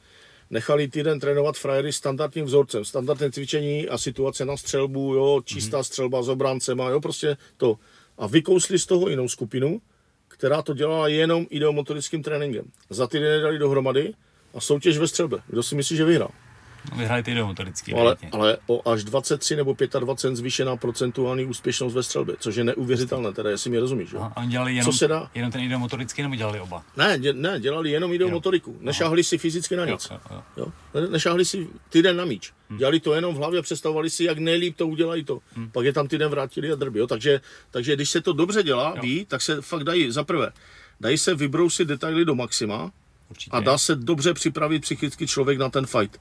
nechali 0.50 0.88
týden 0.88 1.20
trénovat 1.20 1.56
frajery 1.56 1.92
standardním 1.92 2.44
vzorcem, 2.44 2.84
standardní 2.84 3.32
cvičení 3.32 3.88
a 3.88 3.98
situace 3.98 4.44
na 4.44 4.56
střelbu, 4.56 5.14
jo, 5.14 5.40
čistá 5.44 5.76
mm. 5.78 5.84
střelba 5.84 6.22
s 6.22 6.28
obráncema, 6.28 6.88
jo, 6.88 7.00
prostě 7.00 7.36
to. 7.56 7.78
A 8.18 8.26
vykousli 8.26 8.78
z 8.78 8.86
toho 8.86 9.08
jinou 9.08 9.28
skupinu, 9.28 9.80
která 10.28 10.62
to 10.62 10.74
dělala 10.74 11.08
jenom 11.08 11.46
ideomotorickým 11.50 12.22
tréninkem. 12.22 12.64
Za 12.90 13.06
týden 13.06 13.42
dali 13.42 13.58
dohromady 13.58 14.14
a 14.54 14.60
soutěž 14.60 14.98
ve 14.98 15.08
střelbě. 15.08 15.38
Kdo 15.46 15.62
si 15.62 15.74
myslí, 15.74 15.96
že 15.96 16.04
vyhrál? 16.04 16.30
No, 16.92 16.98
vyhrají 16.98 17.22
ty 17.22 17.34
motorický. 17.42 17.94
Ale, 17.94 18.16
ale 18.32 18.56
o 18.66 18.90
až 18.90 19.04
23 19.04 19.56
nebo 19.56 19.76
25 20.00 20.36
zvýšená 20.36 20.76
procentuální 20.76 21.44
úspěšnost 21.44 21.94
ve 21.94 22.02
střelbě, 22.02 22.34
což 22.38 22.56
je 22.56 22.64
neuvěřitelné, 22.64 23.32
teda 23.32 23.50
jestli 23.50 23.70
mi 23.70 23.78
rozumíš. 23.78 24.12
Jo? 24.12 24.20
A 24.20 24.36
oni 24.36 24.48
dělali 24.48 24.74
jenom, 24.74 24.92
Co 24.92 24.98
se 24.98 25.08
dá? 25.08 25.30
jenom 25.34 25.52
ten 25.52 25.60
ideomotorický 25.60 26.22
nebo 26.22 26.34
dělali 26.34 26.60
oba? 26.60 26.84
Ne, 26.96 27.18
dě, 27.18 27.32
ne 27.32 27.60
dělali 27.60 27.90
jenom 27.90 28.12
ideomotoriku. 28.12 28.76
Nešáhli 28.80 29.24
si 29.24 29.38
fyzicky 29.38 29.76
na 29.76 29.84
nic. 29.84 30.08
Jo, 30.10 30.18
jo, 30.30 30.42
jo. 30.56 30.66
Jo? 30.94 31.08
Nešáhli 31.10 31.44
si 31.44 31.68
týden 31.90 32.16
na 32.16 32.24
míč. 32.24 32.52
Hmm. 32.68 32.78
Dělali 32.78 33.00
to 33.00 33.14
jenom 33.14 33.34
v 33.34 33.38
hlavě, 33.38 33.62
představovali 33.62 34.10
si, 34.10 34.24
jak 34.24 34.38
nejlíp 34.38 34.76
to 34.76 34.86
udělají 34.86 35.24
to. 35.24 35.38
Hmm. 35.56 35.70
Pak 35.70 35.84
je 35.84 35.92
tam 35.92 36.08
týden 36.08 36.30
vrátili 36.30 36.72
a 36.72 36.74
drby. 36.74 36.98
Jo? 36.98 37.06
Takže, 37.06 37.40
takže 37.70 37.96
když 37.96 38.10
se 38.10 38.20
to 38.20 38.32
dobře 38.32 38.62
dělá, 38.62 38.92
jo. 38.96 39.02
ví, 39.02 39.26
tak 39.26 39.42
se 39.42 39.62
fakt 39.62 39.84
dají, 39.84 40.10
za 40.10 40.24
prvé, 40.24 40.52
dají 41.00 41.18
se 41.18 41.34
vybrousit 41.34 41.88
detaily 41.88 42.24
do 42.24 42.34
maxima, 42.34 42.92
Určitě. 43.30 43.56
a 43.56 43.60
dá 43.60 43.78
se 43.78 43.96
dobře 43.96 44.34
připravit 44.34 44.82
psychicky 44.82 45.26
člověk 45.26 45.58
na 45.58 45.68
ten 45.68 45.86
fight. 45.86 46.18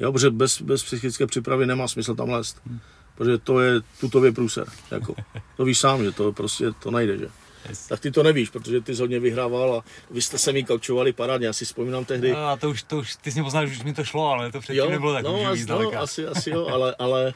Jo, 0.00 0.12
protože 0.12 0.30
bez, 0.30 0.62
bez 0.62 0.82
psychické 0.82 1.26
přípravy 1.26 1.66
nemá 1.66 1.88
smysl 1.88 2.14
tam 2.14 2.30
lézt. 2.30 2.60
Hmm. 2.66 2.80
Protože 3.14 3.38
to 3.38 3.60
je 3.60 3.80
tutově 4.00 4.32
průser. 4.32 4.66
Jako. 4.90 5.14
To 5.56 5.64
víš 5.64 5.78
sám, 5.78 6.04
že 6.04 6.12
to 6.12 6.32
prostě 6.32 6.64
to 6.82 6.90
nejde, 6.90 7.18
že? 7.18 7.28
Yes. 7.68 7.86
Tak 7.86 8.00
ty 8.00 8.10
to 8.10 8.22
nevíš, 8.22 8.50
protože 8.50 8.80
ty 8.80 8.94
jsi 8.94 9.00
hodně 9.02 9.20
vyhrával 9.20 9.74
a 9.74 9.84
vy 10.10 10.22
jste 10.22 10.38
se 10.38 10.52
mi 10.52 10.64
kaučovali 10.64 11.12
parádně, 11.12 11.46
já 11.46 11.52
si 11.52 11.64
vzpomínám 11.64 12.04
tehdy. 12.04 12.32
A 12.32 12.56
to 12.60 12.70
už, 12.70 12.82
to 12.82 12.96
už 12.96 13.16
ty 13.16 13.30
jsi 13.30 13.38
mě 13.38 13.44
poznal, 13.44 13.66
že 13.66 13.72
už 13.72 13.82
mi 13.82 13.94
to 13.94 14.04
šlo, 14.04 14.28
ale 14.28 14.52
to 14.52 14.60
předtím 14.60 14.84
jo, 14.84 14.90
nebylo 14.90 15.12
tak 15.12 15.24
no, 15.24 15.52
už 15.52 15.66
no, 15.66 15.92
asi, 15.98 16.26
asi 16.26 16.50
jo, 16.50 16.66
ale, 16.66 16.94
ale 16.98 17.34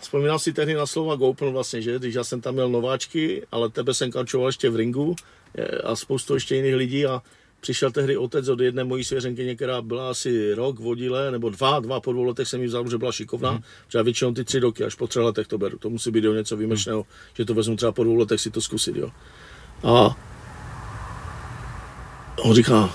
vzpomínám 0.00 0.38
si 0.38 0.52
tehdy 0.52 0.74
na 0.74 0.86
slova 0.86 1.16
GoPro 1.16 1.52
vlastně, 1.52 1.82
že, 1.82 1.98
když 1.98 2.14
já 2.14 2.24
jsem 2.24 2.40
tam 2.40 2.54
měl 2.54 2.68
nováčky, 2.68 3.46
ale 3.52 3.70
tebe 3.70 3.94
jsem 3.94 4.10
kaučoval 4.10 4.48
ještě 4.48 4.70
v 4.70 4.76
ringu 4.76 5.16
a 5.84 5.96
spoustu 5.96 6.34
ještě 6.34 6.56
jiných 6.56 6.74
lidí 6.74 7.06
a 7.06 7.22
přišel 7.62 7.90
tehdy 7.90 8.16
otec 8.16 8.48
od 8.48 8.60
jedné 8.60 8.84
mojí 8.84 9.04
svěřenkyně, 9.04 9.56
která 9.56 9.82
byla 9.82 10.10
asi 10.10 10.54
rok 10.54 10.78
vodile, 10.78 11.30
nebo 11.30 11.50
dva, 11.50 11.80
dva 11.80 12.00
po 12.00 12.12
dvou 12.12 12.24
letech 12.24 12.48
jsem 12.48 12.60
jí 12.60 12.66
vzal, 12.66 12.90
že 12.90 12.98
byla 12.98 13.12
šikovná, 13.12 13.52
mm. 13.52 13.62
že 13.88 13.98
já 13.98 14.02
většinou 14.02 14.32
ty 14.32 14.44
tři 14.44 14.58
roky, 14.58 14.84
až 14.84 14.94
po 14.94 15.06
třech 15.06 15.22
letech 15.22 15.46
to 15.46 15.58
beru. 15.58 15.78
To 15.78 15.90
musí 15.90 16.10
být 16.10 16.26
o 16.26 16.34
něco 16.34 16.56
výjimečného, 16.56 16.98
mm. 16.98 17.06
že 17.34 17.44
to 17.44 17.54
vezmu 17.54 17.76
třeba 17.76 17.92
po 17.92 18.04
dvou 18.04 18.16
letech 18.16 18.40
si 18.40 18.50
to 18.50 18.60
zkusit, 18.60 18.96
jo. 18.96 19.10
A 19.82 20.16
on 22.38 22.54
říká, 22.54 22.94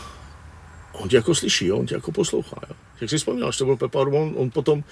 on 0.94 1.10
tě 1.10 1.16
jako 1.16 1.36
slyší, 1.36 1.66
jo? 1.66 1.78
on 1.78 1.86
tě 1.86 1.96
jako 1.96 2.12
poslouchá. 2.12 2.62
Jo? 2.70 2.76
Jak 3.02 3.10
si 3.10 3.18
vzpomínal, 3.18 3.52
že 3.52 3.58
to 3.58 3.66
byl 3.66 3.78
Pepa 3.78 4.00
on, 4.00 4.34
on 4.36 4.50
potom, 4.50 4.84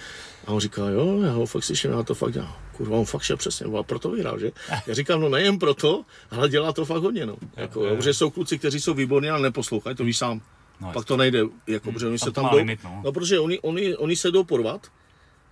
a 0.45 0.51
on 0.51 0.59
říká, 0.59 0.89
jo, 0.89 1.21
já 1.21 1.31
ho 1.31 1.45
fakt 1.45 1.63
slyším, 1.63 1.91
já 1.91 2.03
to 2.03 2.15
fakt 2.15 2.33
dělám. 2.33 2.55
Kurva, 2.77 2.97
on 2.97 3.05
fakt 3.05 3.21
šel 3.21 3.37
přesně, 3.37 3.65
a 3.79 3.83
proto 3.83 4.09
vyhrál, 4.09 4.39
že? 4.39 4.51
Já 4.87 4.93
říkám, 4.93 5.21
no 5.21 5.29
nejen 5.29 5.59
proto, 5.59 6.05
ale 6.31 6.49
dělá 6.49 6.73
to 6.73 6.85
fakt 6.85 7.01
hodně, 7.01 7.25
no. 7.25 7.35
Jako, 7.55 7.79
jo, 7.79 7.89
jo. 7.89 7.95
Protože 7.95 8.13
jsou 8.13 8.29
kluci, 8.29 8.59
kteří 8.59 8.81
jsou 8.81 8.93
výborní, 8.93 9.29
ale 9.29 9.41
neposlouchají, 9.41 9.95
to 9.95 10.03
víš 10.03 10.17
sám. 10.17 10.41
No, 10.81 10.91
Pak 10.93 11.05
to 11.05 11.17
nejde, 11.17 11.39
jako, 11.67 11.91
protože 11.91 12.07
oni 12.07 12.19
se 12.19 12.31
tam 12.31 12.49
jdou, 12.51 12.57
limit, 12.57 12.79
no. 12.83 13.01
no. 13.05 13.11
protože 13.11 13.39
oni, 13.39 13.59
oni, 13.59 13.95
oni 13.95 14.15
se 14.15 14.31
jdou 14.31 14.43
porvat, 14.43 14.87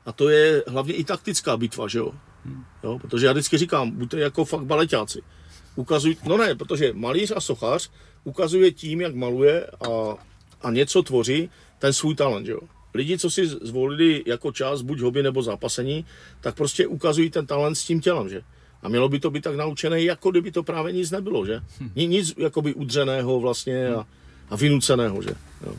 a 0.05 0.11
to 0.11 0.29
je 0.29 0.63
hlavně 0.67 0.93
i 0.93 1.03
taktická 1.03 1.57
bitva, 1.57 1.87
že 1.87 1.99
jo? 1.99 2.11
Hmm. 2.45 2.63
jo 2.83 2.99
protože 2.99 3.25
já 3.25 3.31
vždycky 3.31 3.57
říkám, 3.57 3.91
buďte 3.91 4.19
jako 4.19 4.45
fakt 4.45 4.63
baletáci. 4.63 5.21
Ukazuj, 5.75 6.17
no 6.25 6.37
ne, 6.37 6.55
protože 6.55 6.93
malíř 6.93 7.33
a 7.35 7.41
sochař 7.41 7.89
ukazuje 8.23 8.71
tím, 8.71 9.01
jak 9.01 9.15
maluje 9.15 9.67
a, 9.67 10.15
a 10.61 10.71
něco 10.71 11.03
tvoří, 11.03 11.49
ten 11.83 11.93
svůj 11.93 12.15
talent, 12.15 12.45
že 12.45 12.51
jo. 12.51 12.59
Lidi, 12.93 13.17
co 13.17 13.29
si 13.29 13.47
zvolili 13.47 14.23
jako 14.25 14.51
část 14.51 14.81
buď 14.81 14.99
hobby 14.99 15.23
nebo 15.23 15.43
zápasení, 15.43 16.05
tak 16.41 16.55
prostě 16.55 16.87
ukazují 16.87 17.29
ten 17.29 17.45
talent 17.45 17.75
s 17.75 17.83
tím 17.83 18.01
tělem, 18.01 18.29
že? 18.29 18.41
A 18.81 18.89
mělo 18.89 19.09
by 19.09 19.19
to 19.19 19.31
být 19.31 19.43
tak 19.43 19.55
naučené, 19.55 20.03
jako 20.03 20.31
kdyby 20.31 20.51
to 20.51 20.63
právě 20.63 20.93
nic 20.93 21.11
nebylo, 21.11 21.45
že? 21.45 21.59
Hm. 21.79 21.91
Nic 21.95 22.33
jakoby 22.37 22.73
udřeného 22.73 23.39
vlastně 23.39 23.87
a, 23.87 24.07
a 24.49 24.55
vynuceného, 24.55 25.21
že? 25.21 25.35
Jo. 25.65 25.75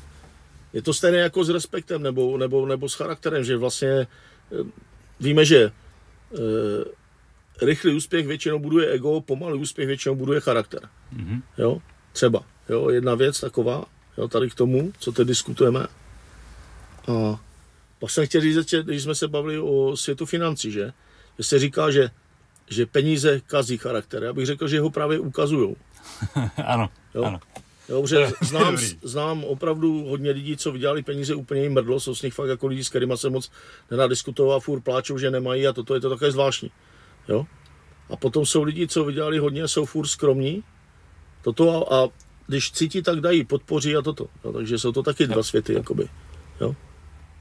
Je 0.73 0.83
to 0.83 0.95
stejné 0.95 1.19
jako 1.19 1.45
s 1.45 1.49
respektem 1.49 2.03
nebo, 2.03 2.39
nebo, 2.39 2.67
nebo 2.67 2.89
s 2.89 2.95
charakterem, 2.95 3.45
že 3.45 3.57
vlastně 3.57 3.89
eh, 3.89 4.07
víme, 5.21 5.45
že 5.45 5.59
e, 5.65 5.73
rychlý 7.67 7.97
úspěch 7.97 8.27
většinou 8.27 8.59
buduje 8.59 8.91
ego, 8.93 9.21
pomalý 9.21 9.61
úspěch 9.61 9.87
většinou 9.87 10.15
buduje 10.15 10.41
charakter. 10.41 10.81
Mm-hmm. 11.17 11.43
Jo, 11.59 11.79
třeba. 12.13 12.45
Jo, 12.69 12.91
jedna 12.91 13.15
věc 13.15 13.41
taková, 13.41 13.85
jo, 14.19 14.29
tady 14.29 14.51
k 14.51 14.55
tomu, 14.55 14.93
co 14.99 15.13
teď 15.13 15.29
diskutujeme. 15.29 15.87
A 17.09 17.41
pak 17.99 18.11
jsem 18.11 18.27
chtěl 18.27 18.41
říct, 18.41 18.75
když 18.83 19.03
jsme 19.03 19.15
se 19.15 19.29
bavili 19.29 19.59
o 19.59 19.97
světu 19.97 20.27
financí, 20.27 20.71
že, 20.71 20.93
že 21.39 21.45
se 21.45 21.59
říká, 21.59 21.91
že, 21.91 22.11
že 22.71 22.87
peníze 22.87 23.41
kazí 23.41 23.79
charakter. 23.79 24.23
Já 24.23 24.33
bych 24.33 24.47
řekl, 24.47 24.69
že 24.69 24.81
ho 24.81 24.91
právě 24.91 25.19
ukazují. 25.19 25.77
ano, 26.65 26.91
jo? 27.15 27.25
ano. 27.25 27.41
Jo, 27.89 28.03
protože 28.03 28.31
znám, 28.41 28.77
znám 29.03 29.45
opravdu 29.45 30.05
hodně 30.09 30.31
lidí, 30.31 30.57
co 30.57 30.73
vydělali 30.73 31.03
peníze 31.03 31.35
úplně 31.35 31.63
jim 31.63 31.73
mrdlo, 31.73 32.01
jsou 32.01 32.15
z 32.15 32.23
nich 32.23 32.35
fakt 32.35 32.49
jako 32.49 32.67
lidi, 32.67 32.85
s 32.85 32.89
kterými 32.89 33.17
se 33.17 33.31
moc 33.31 33.51
nedá 33.91 34.07
diskutovat, 34.07 34.63
furt 34.63 34.81
pláčou, 34.81 35.19
že 35.19 35.31
nemají 35.31 35.67
a 35.67 35.73
toto 35.73 35.95
je 35.95 36.01
to 36.01 36.11
také 36.11 36.33
zvláštní. 36.33 36.71
Jo? 37.29 37.47
A 38.11 38.17
potom 38.17 38.47
jsou 38.47 38.63
lidi, 38.63 38.89
co 38.89 39.05
vydělali 39.05 39.39
hodně, 39.39 39.69
jsou 39.69 39.85
furt 39.85 40.07
skromní, 40.07 40.65
toto 41.43 41.93
a, 41.93 42.05
a 42.05 42.09
když 42.47 42.73
cítí, 42.73 43.03
tak 43.03 43.21
dají, 43.21 43.45
podpoří 43.45 43.97
a 43.97 44.03
toto. 44.03 44.27
Jo? 44.45 44.53
Takže 44.53 44.79
jsou 44.79 44.93
to 44.93 45.03
taky 45.03 45.27
dva 45.27 45.43
světy, 45.43 45.75
jakoby. 45.75 46.09
Jo? 46.61 46.75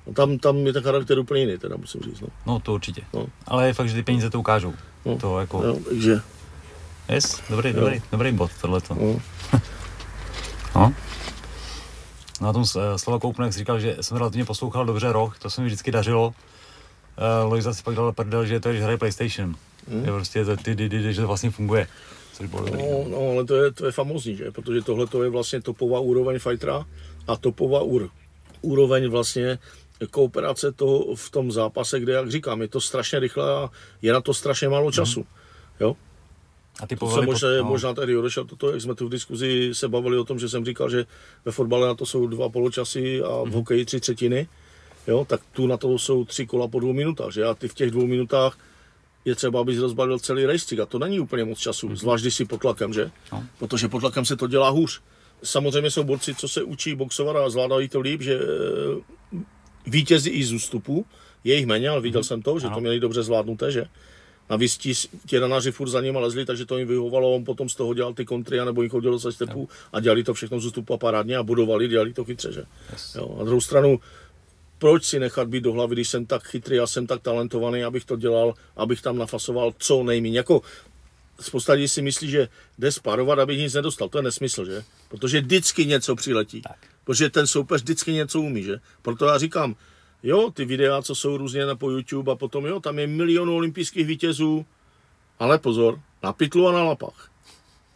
No, 0.07 0.13
tam, 0.13 0.37
tam 0.37 0.57
je 0.57 0.73
ten 0.73 0.83
charakter 0.83 1.19
úplně 1.19 1.41
jiný, 1.41 1.57
teda 1.57 1.75
musím 1.75 2.01
říct. 2.01 2.21
No, 2.21 2.27
no 2.45 2.59
to 2.59 2.73
určitě. 2.73 3.01
No. 3.13 3.27
Ale 3.45 3.67
je 3.67 3.73
fakt, 3.73 3.89
že 3.89 3.95
ty 3.95 4.03
peníze 4.03 4.29
to 4.29 4.39
ukážou. 4.39 4.73
No. 5.05 5.17
To 5.17 5.39
jako... 5.39 5.63
No, 5.63 5.75
takže... 5.89 6.21
Yes, 7.09 7.41
dobrý, 7.49 7.73
dobrý, 7.73 8.01
dobrý 8.11 8.31
bod 8.31 8.51
tohleto. 8.61 8.95
No. 8.95 9.21
no. 10.75 10.93
Na 12.41 12.53
tom 12.53 12.63
eh, 12.63 12.99
Slova 12.99 13.19
Koupne, 13.19 13.45
jak 13.45 13.53
jsi 13.53 13.59
říkal, 13.59 13.79
že 13.79 13.97
jsem 14.01 14.17
relativně 14.17 14.45
poslouchal 14.45 14.85
dobře 14.85 15.11
rok, 15.11 15.39
to 15.39 15.49
se 15.49 15.61
mi 15.61 15.67
vždycky 15.67 15.91
dařilo. 15.91 16.27
Uh, 16.27 17.51
Lojza 17.51 17.73
si 17.73 17.83
pak 17.83 17.95
dal 17.95 18.11
prdel, 18.11 18.45
že 18.45 18.59
to 18.59 18.69
je, 18.69 18.75
že 18.75 18.83
hraje 18.83 18.97
PlayStation. 18.97 19.55
Hmm. 19.89 20.05
Je 20.05 20.11
prostě 20.11 20.45
to, 20.45 20.57
ty, 20.57 20.75
ty, 20.75 20.89
ty, 20.89 21.13
že 21.13 21.21
to 21.21 21.27
vlastně 21.27 21.51
funguje. 21.51 21.87
Což 22.33 22.47
bylo 22.47 22.65
dobrý. 22.65 22.81
No, 22.81 23.05
no, 23.07 23.29
ale 23.31 23.45
to 23.45 23.55
je, 23.55 23.71
to 23.71 23.85
je 23.85 23.91
famózní, 23.91 24.35
že? 24.35 24.51
Protože 24.51 24.81
tohle 24.81 25.07
to 25.07 25.23
je 25.23 25.29
vlastně 25.29 25.61
topová 25.61 25.99
úroveň 25.99 26.39
fightera 26.39 26.85
a 27.27 27.37
topová 27.37 27.81
úr, 27.81 28.09
úroveň 28.61 29.09
vlastně 29.09 29.59
kooperace 30.11 30.71
toho 30.71 31.15
v 31.15 31.29
tom 31.29 31.51
zápase, 31.51 31.99
kde, 31.99 32.13
jak 32.13 32.31
říkám, 32.31 32.61
je 32.61 32.67
to 32.67 32.81
strašně 32.81 33.19
rychle 33.19 33.53
a 33.53 33.69
je 34.01 34.13
na 34.13 34.21
to 34.21 34.33
strašně 34.33 34.69
málo 34.69 34.91
času. 34.91 35.19
Hmm. 35.19 35.29
Jo? 35.79 35.95
A 36.79 36.87
ty 36.87 36.95
to 36.95 37.09
se 37.09 37.21
možná, 37.21 37.49
pod... 37.49 37.57
no. 37.57 37.63
možná 37.63 37.93
tady 37.93 38.17
odešel 38.17 38.45
toto, 38.45 38.71
jak 38.71 38.81
jsme 38.81 38.95
tu 38.95 39.07
v 39.07 39.09
diskuzi 39.09 39.69
se 39.73 39.87
bavili 39.87 40.17
o 40.17 40.23
tom, 40.23 40.39
že 40.39 40.49
jsem 40.49 40.65
říkal, 40.65 40.89
že 40.89 41.05
ve 41.45 41.51
fotbale 41.51 41.87
na 41.87 41.95
to 41.95 42.05
jsou 42.05 42.27
dva 42.27 42.49
poločasy 42.49 43.21
a 43.21 43.27
v 43.27 43.31
mm-hmm. 43.31 43.51
hokeji 43.51 43.85
tři 43.85 43.99
třetiny, 43.99 44.47
jo, 45.07 45.25
tak 45.25 45.41
tu 45.51 45.67
na 45.67 45.77
to 45.77 45.99
jsou 45.99 46.25
tři 46.25 46.47
kola 46.47 46.67
po 46.67 46.79
dvou 46.79 46.93
minutách, 46.93 47.31
že 47.31 47.43
a 47.43 47.53
ty 47.53 47.67
v 47.67 47.73
těch 47.73 47.91
dvou 47.91 48.07
minutách 48.07 48.57
je 49.25 49.35
třeba, 49.35 49.61
abys 49.61 49.79
rozbalil 49.79 50.19
celý 50.19 50.45
rejstřík 50.45 50.79
a 50.79 50.85
to 50.85 50.99
není 50.99 51.19
úplně 51.19 51.45
moc 51.45 51.59
času, 51.59 51.87
mm-hmm. 51.87 51.95
zvlášť 51.95 52.23
když 52.23 52.35
jsi 52.35 52.45
pod 52.45 52.61
tlakem, 52.61 52.93
že? 52.93 53.11
No. 53.31 53.43
Protože 53.59 53.87
pod 53.87 53.99
tlakem 53.99 54.25
se 54.25 54.35
to 54.35 54.47
dělá 54.47 54.69
hůř. 54.69 55.01
Samozřejmě 55.43 55.91
jsou 55.91 56.03
borci, 56.03 56.35
co 56.35 56.47
se 56.47 56.63
učí 56.63 56.95
boxovat 56.95 57.35
a 57.35 57.49
zvládají 57.49 57.89
to 57.89 57.99
líp, 57.99 58.21
že 58.21 58.39
eh, 58.39 59.37
vítězí 59.87 60.29
i 60.29 60.43
z 60.43 60.53
ústupu, 60.53 61.05
je 61.43 61.55
jich 61.55 61.65
méně, 61.65 61.89
ale 61.89 62.01
viděl 62.01 62.21
mm-hmm. 62.21 62.27
jsem 62.27 62.41
to, 62.41 62.59
že 62.59 62.67
ano. 62.67 62.75
to 62.75 62.81
měli 62.81 62.99
dobře 62.99 63.23
zvládnuté, 63.23 63.71
že? 63.71 63.85
Navíc 64.49 64.77
ti, 64.77 64.93
ti 65.25 65.39
ranaři 65.39 65.71
furt 65.71 65.89
za 65.89 66.01
nima 66.01 66.19
lezli, 66.19 66.45
takže 66.45 66.65
to 66.65 66.77
jim 66.77 66.87
vyhovovalo, 66.87 67.35
on 67.35 67.43
potom 67.43 67.69
z 67.69 67.75
toho 67.75 67.93
dělal 67.93 68.13
ty 68.13 68.25
kontry, 68.25 68.65
nebo 68.65 68.81
jim 68.81 68.91
chodilo 68.91 69.17
ze 69.17 69.31
stepu 69.31 69.69
a 69.93 69.99
dělali 69.99 70.23
to 70.23 70.33
všechno 70.33 70.59
z 70.59 70.65
ústupu 70.65 70.93
a 70.93 70.97
parádně 70.97 71.37
a 71.37 71.43
budovali, 71.43 71.87
dělali 71.87 72.13
to 72.13 72.23
chytře, 72.23 72.51
že? 72.51 72.63
Yes. 72.91 73.15
Jo, 73.15 73.37
a 73.41 73.43
druhou 73.43 73.61
stranu, 73.61 73.99
proč 74.77 75.05
si 75.05 75.19
nechat 75.19 75.47
být 75.47 75.63
do 75.63 75.73
hlavy, 75.73 75.95
když 75.95 76.09
jsem 76.09 76.25
tak 76.25 76.43
chytrý 76.43 76.79
a 76.79 76.87
jsem 76.87 77.07
tak 77.07 77.21
talentovaný, 77.21 77.83
abych 77.83 78.05
to 78.05 78.15
dělal, 78.15 78.53
abych 78.75 79.01
tam 79.01 79.17
nafasoval 79.17 79.73
co 79.77 80.03
nejméně. 80.03 80.37
Jako 80.37 80.61
spousta 81.39 81.73
lidí 81.73 81.87
si 81.87 82.01
myslí, 82.01 82.29
že 82.29 82.47
jde 82.79 82.91
sparovat, 82.91 83.39
aby 83.39 83.57
nic 83.57 83.73
nedostal. 83.73 84.09
To 84.09 84.17
je 84.17 84.23
nesmysl, 84.23 84.65
že? 84.65 84.83
Protože 85.09 85.41
vždycky 85.41 85.85
něco 85.85 86.15
přiletí. 86.15 86.61
Tak. 86.61 86.77
Protože 87.03 87.29
ten 87.29 87.47
soupeř 87.47 87.81
vždycky 87.81 88.13
něco 88.13 88.41
umí, 88.41 88.63
že? 88.63 88.79
Proto 89.01 89.25
já 89.25 89.37
říkám, 89.37 89.75
Jo, 90.23 90.51
ty 90.51 90.65
videa, 90.65 91.01
co 91.01 91.15
jsou 91.15 91.37
různě 91.37 91.65
na 91.65 91.75
po 91.75 91.91
YouTube 91.91 92.31
a 92.31 92.35
potom, 92.35 92.65
jo, 92.65 92.79
tam 92.79 92.99
je 92.99 93.07
milion 93.07 93.49
olympijských 93.49 94.07
vítězů, 94.07 94.65
ale 95.39 95.59
pozor, 95.59 95.99
na 96.23 96.33
pytlu 96.33 96.67
a 96.67 96.71
na 96.71 96.83
lapách. 96.83 97.31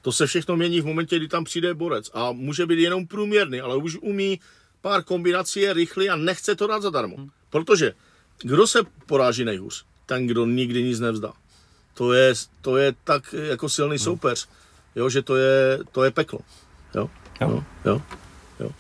To 0.02 0.12
se 0.12 0.28
všechno 0.28 0.56
mění 0.56 0.82
v 0.82 0.86
momentě, 0.86 1.18
kdy 1.18 1.28
tam 1.28 1.44
přijde 1.44 1.74
borec 1.74 2.12
a 2.14 2.32
může 2.32 2.66
být 2.66 2.80
jenom 2.80 3.08
průměrný, 3.08 3.62
ale 3.62 3.76
už 3.76 3.98
umí 4.02 4.40
pár 4.82 5.04
kombinací, 5.04 5.60
je 5.60 5.74
rychlý 5.74 6.10
a 6.10 6.16
nechce 6.16 6.56
to 6.56 6.68
dát 6.68 6.82
zadarmo. 6.82 7.16
Protože 7.50 7.94
kdo 8.40 8.68
se 8.68 8.80
poráží 9.06 9.46
nejhůř? 9.46 9.86
Ten, 10.06 10.28
kdo 10.28 10.46
nikdy 10.46 10.84
nic 10.84 11.00
nevzdá. 11.00 11.34
To 11.94 12.14
je, 12.14 12.34
to 12.62 12.78
je 12.78 12.94
tak 13.04 13.36
jako 13.50 13.70
silný 13.70 13.96
hmm. 13.96 14.04
soupeř, 14.04 14.48
jo, 14.96 15.10
že 15.10 15.22
to 15.22 15.36
je, 15.36 15.80
to 15.92 16.04
je 16.04 16.12
peklo. 16.12 16.40
Jo? 16.96 17.10
Jo. 17.42 17.64
jo, 17.86 18.02
jo. 18.60 18.72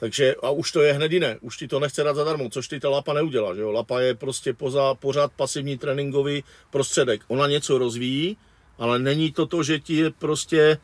Takže 0.00 0.34
a 0.42 0.50
už 0.50 0.72
to 0.72 0.80
je 0.80 0.92
hned 0.92 1.12
jiné, 1.12 1.38
už 1.40 1.56
ti 1.56 1.68
to 1.68 1.80
nechce 1.80 2.02
dát 2.02 2.16
zadarmo, 2.16 2.50
což 2.50 2.68
ty 2.68 2.80
ta 2.80 2.88
Lapa 2.88 3.12
neudělá, 3.12 3.54
že 3.54 3.60
jo? 3.60 3.70
Lapa 3.70 4.00
je 4.00 4.14
prostě 4.14 4.52
poza, 4.52 4.94
pořád 4.94 5.32
pasivní 5.32 5.78
tréninkový 5.78 6.44
prostředek. 6.70 7.20
Ona 7.28 7.46
něco 7.46 7.78
rozvíjí, 7.78 8.36
ale 8.78 8.98
není 8.98 9.32
to 9.32 9.46
to, 9.46 9.62
že 9.62 9.78
ti 9.78 9.96
je 9.96 10.10
prostě 10.10 10.78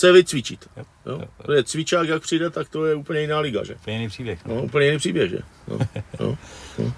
chce 0.00 0.12
vycvičit. 0.12 0.68
Jo? 0.76 0.84
Jo? 1.06 1.20
To 1.46 1.52
je 1.52 1.64
cvičák, 1.64 2.08
jak 2.08 2.22
přijde, 2.22 2.50
tak 2.50 2.68
to 2.68 2.86
je 2.86 2.94
úplně 2.94 3.20
jiná 3.20 3.40
liga, 3.40 3.64
že? 3.64 3.74
Úplně 3.74 3.96
jiný 3.96 4.08
příběh. 4.08 4.46
No, 4.46 4.54
no 4.54 4.62
úplně 4.62 4.86
jiný 4.86 4.98
příběh, 4.98 5.30
že? 5.30 5.38
No, 5.68 5.78
no, 6.20 6.38
no. 6.78 6.92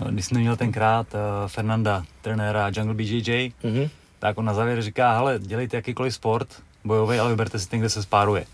no 0.00 0.10
když 0.10 0.26
jsme 0.26 0.40
měl 0.40 0.56
tenkrát 0.56 1.06
uh, 1.14 1.48
Fernanda, 1.48 2.04
trenéra 2.22 2.70
Jungle 2.76 2.94
BJJ, 2.94 3.52
mm-hmm. 3.64 3.90
tak 4.18 4.38
on 4.38 4.44
na 4.44 4.54
závěr 4.54 4.82
říká, 4.82 5.16
hele, 5.16 5.38
dělejte 5.38 5.76
jakýkoliv 5.76 6.14
sport 6.14 6.48
bojový, 6.84 7.18
ale 7.18 7.30
vyberte 7.30 7.58
si 7.58 7.68
ten, 7.68 7.80
kde 7.80 7.88
se 7.90 8.02
spáruje 8.02 8.46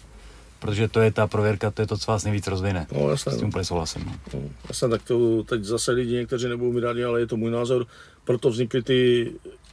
protože 0.60 0.88
to 0.88 1.00
je 1.00 1.12
ta 1.12 1.26
prověrka, 1.26 1.70
to 1.70 1.82
je 1.82 1.86
to, 1.86 1.98
co 1.98 2.10
vás 2.10 2.24
nejvíc 2.24 2.46
rozvine. 2.46 2.86
No, 2.92 3.10
jasně. 3.10 3.32
S 3.32 3.36
tím 3.36 3.48
úplně 3.48 3.64
souhlasím. 3.64 4.04
No. 4.06 4.12
no 4.34 4.40
jasně, 4.68 4.88
tak 4.88 5.02
to 5.02 5.42
teď 5.42 5.64
zase 5.64 5.92
lidi 5.92 6.14
někteří 6.14 6.48
nebudou 6.48 6.72
mi 6.72 6.80
rádi, 6.80 7.04
ale 7.04 7.20
je 7.20 7.26
to 7.26 7.36
můj 7.36 7.50
názor. 7.50 7.86
Proto 8.24 8.50
vznikly 8.50 8.82
ty 8.82 9.32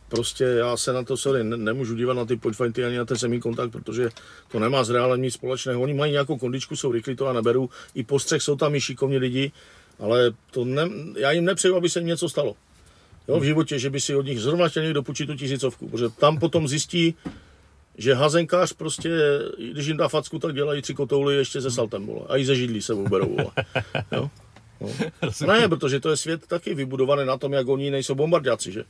prostě 0.09 0.43
já 0.43 0.77
se 0.77 0.93
na 0.93 1.03
to 1.03 1.17
sorry, 1.17 1.43
ne, 1.43 1.57
nemůžu 1.57 1.95
dívat 1.95 2.13
na 2.13 2.25
ty 2.25 2.35
podfighty 2.35 2.85
ani 2.85 2.97
na 2.97 3.05
ten 3.05 3.17
semí 3.17 3.39
kontakt, 3.39 3.71
protože 3.71 4.09
to 4.51 4.59
nemá 4.59 4.83
s 4.83 4.89
reálem 4.89 5.21
nic 5.21 5.33
společného. 5.33 5.81
Oni 5.81 5.93
mají 5.93 6.11
nějakou 6.11 6.37
kondičku, 6.37 6.75
jsou 6.75 6.91
rychlí, 6.91 7.15
to 7.15 7.27
a 7.27 7.33
neberu. 7.33 7.69
I 7.95 8.03
postřeh 8.03 8.41
jsou 8.41 8.55
tam 8.55 8.75
i 8.75 8.81
šikovní 8.81 9.17
lidi, 9.17 9.51
ale 9.99 10.31
to 10.51 10.65
ne, 10.65 10.89
já 11.15 11.31
jim 11.31 11.45
nepřeju, 11.45 11.75
aby 11.75 11.89
se 11.89 11.99
jim 11.99 12.07
něco 12.07 12.29
stalo. 12.29 12.55
Jo, 13.27 13.39
v 13.39 13.43
životě, 13.43 13.79
že 13.79 13.89
by 13.89 14.01
si 14.01 14.15
od 14.15 14.25
nich 14.25 14.39
zrovna 14.39 14.69
chtěl 14.69 14.83
někdo 14.83 15.03
půjčit 15.03 15.25
tu 15.25 15.35
tisícovku, 15.35 15.87
protože 15.89 16.09
tam 16.09 16.39
potom 16.39 16.67
zjistí, 16.67 17.15
že 17.97 18.13
hazenkář 18.13 18.73
prostě, 18.73 19.09
když 19.71 19.87
jim 19.87 19.97
dá 19.97 20.07
facku, 20.07 20.39
tak 20.39 20.55
dělají 20.55 20.81
tři 20.81 20.93
kotouly 20.93 21.35
ještě 21.35 21.61
se 21.61 21.71
saltem, 21.71 22.05
vole. 22.05 22.21
A 22.29 22.37
i 22.37 22.45
ze 22.45 22.55
židlí 22.55 22.81
se 22.81 22.95
berou, 22.95 23.35
vole. 23.35 23.51
Jo? 24.11 24.29
No. 24.81 25.47
Ne, 25.47 25.69
protože 25.69 25.99
to 25.99 26.09
je 26.09 26.17
svět 26.17 26.47
taky 26.47 26.73
vybudovaný 26.73 27.25
na 27.25 27.37
tom, 27.37 27.53
jak 27.53 27.67
oni 27.67 27.91
nejsou 27.91 28.15
bombardáci, 28.15 28.71
že? 28.71 28.83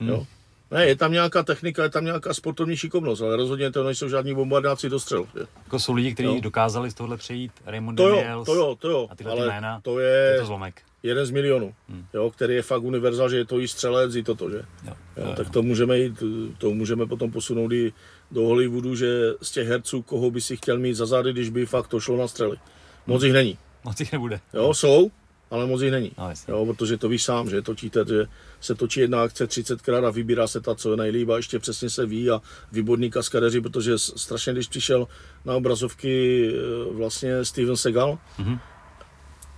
Hmm. 0.00 0.08
Jo? 0.08 0.26
Ne, 0.72 0.86
je 0.86 0.96
tam 0.96 1.12
nějaká 1.12 1.42
technika, 1.42 1.82
je 1.82 1.88
tam 1.88 2.04
nějaká 2.04 2.34
sportovní 2.34 2.76
šikovnost, 2.76 3.22
ale 3.22 3.36
rozhodně 3.36 3.70
to 3.70 3.84
nejsou 3.84 4.08
žádní 4.08 4.34
bombardáci 4.34 4.88
do 4.88 5.00
střel. 5.00 5.26
Jako 5.64 5.78
jsou 5.78 5.92
lidi, 5.92 6.14
kteří 6.14 6.40
dokázali 6.40 6.90
z 6.90 6.94
tohle 6.94 7.16
přejít, 7.16 7.52
Raymond 7.66 7.96
to 7.96 8.08
Daniels 8.08 8.46
to 8.46 8.54
jo, 8.54 8.76
to 8.78 8.90
jo, 8.90 9.08
a 9.10 9.16
tyhle 9.16 9.32
ale 9.32 9.46
jména, 9.46 9.80
to 9.80 9.98
je, 9.98 10.30
je 10.32 10.40
to 10.40 10.46
zlomek. 10.46 10.82
jeden 11.02 11.26
z 11.26 11.30
milionů, 11.30 11.74
hmm. 11.88 12.06
jo, 12.14 12.30
který 12.30 12.54
je 12.54 12.62
fakt 12.62 12.82
univerzál, 12.82 13.28
že 13.28 13.36
je 13.36 13.44
to 13.44 13.60
i 13.60 13.68
střelec, 13.68 14.14
i 14.14 14.22
toto, 14.22 14.50
že? 14.50 14.56
Jo, 14.56 14.92
jo, 15.16 15.24
jo, 15.26 15.34
tak 15.36 15.50
to 15.50 15.62
můžeme 15.62 15.98
jít, 15.98 16.22
to 16.58 16.70
můžeme 16.70 17.06
potom 17.06 17.30
posunout 17.30 17.72
i 17.72 17.92
do 18.30 18.42
Hollywoodu, 18.42 18.96
že 18.96 19.32
z 19.42 19.50
těch 19.50 19.68
herců, 19.68 20.02
koho 20.02 20.30
by 20.30 20.40
si 20.40 20.56
chtěl 20.56 20.78
mít 20.78 20.94
za 20.94 21.06
zády, 21.06 21.32
když 21.32 21.50
by 21.50 21.66
fakt 21.66 21.88
to 21.88 22.00
šlo 22.00 22.16
na 22.16 22.28
střely. 22.28 22.56
Moc 23.06 23.22
jich 23.22 23.32
není. 23.32 23.58
Moc 23.84 24.00
jich 24.00 24.12
nebude. 24.12 24.40
Jo, 24.54 24.74
jsou, 24.74 25.10
ale 25.52 25.66
moc 25.66 25.82
jich 25.82 25.90
není. 25.92 26.12
No, 26.18 26.32
jo, 26.48 26.66
protože 26.66 26.96
to 26.96 27.08
víš 27.08 27.22
sám, 27.24 27.50
že 27.50 27.62
točíte, 27.62 28.04
že 28.08 28.26
se 28.60 28.74
točí 28.74 29.00
jedna 29.00 29.22
akce 29.22 29.46
30krát 29.46 30.06
a 30.06 30.10
vybírá 30.10 30.46
se 30.46 30.60
ta, 30.60 30.74
co 30.74 30.90
je 30.90 30.96
nejlíp 30.96 31.28
a 31.28 31.36
ještě 31.36 31.58
přesně 31.58 31.90
se 31.90 32.06
ví 32.06 32.30
a 32.30 32.40
výborný 32.72 33.10
kaskadeři, 33.10 33.60
protože 33.60 33.98
strašně, 33.98 34.52
když 34.52 34.68
přišel 34.68 35.08
na 35.44 35.54
obrazovky 35.54 36.48
e, 36.48 36.94
vlastně 36.94 37.44
Steven 37.44 37.76
Segal, 37.76 38.18
mm-hmm. 38.38 38.58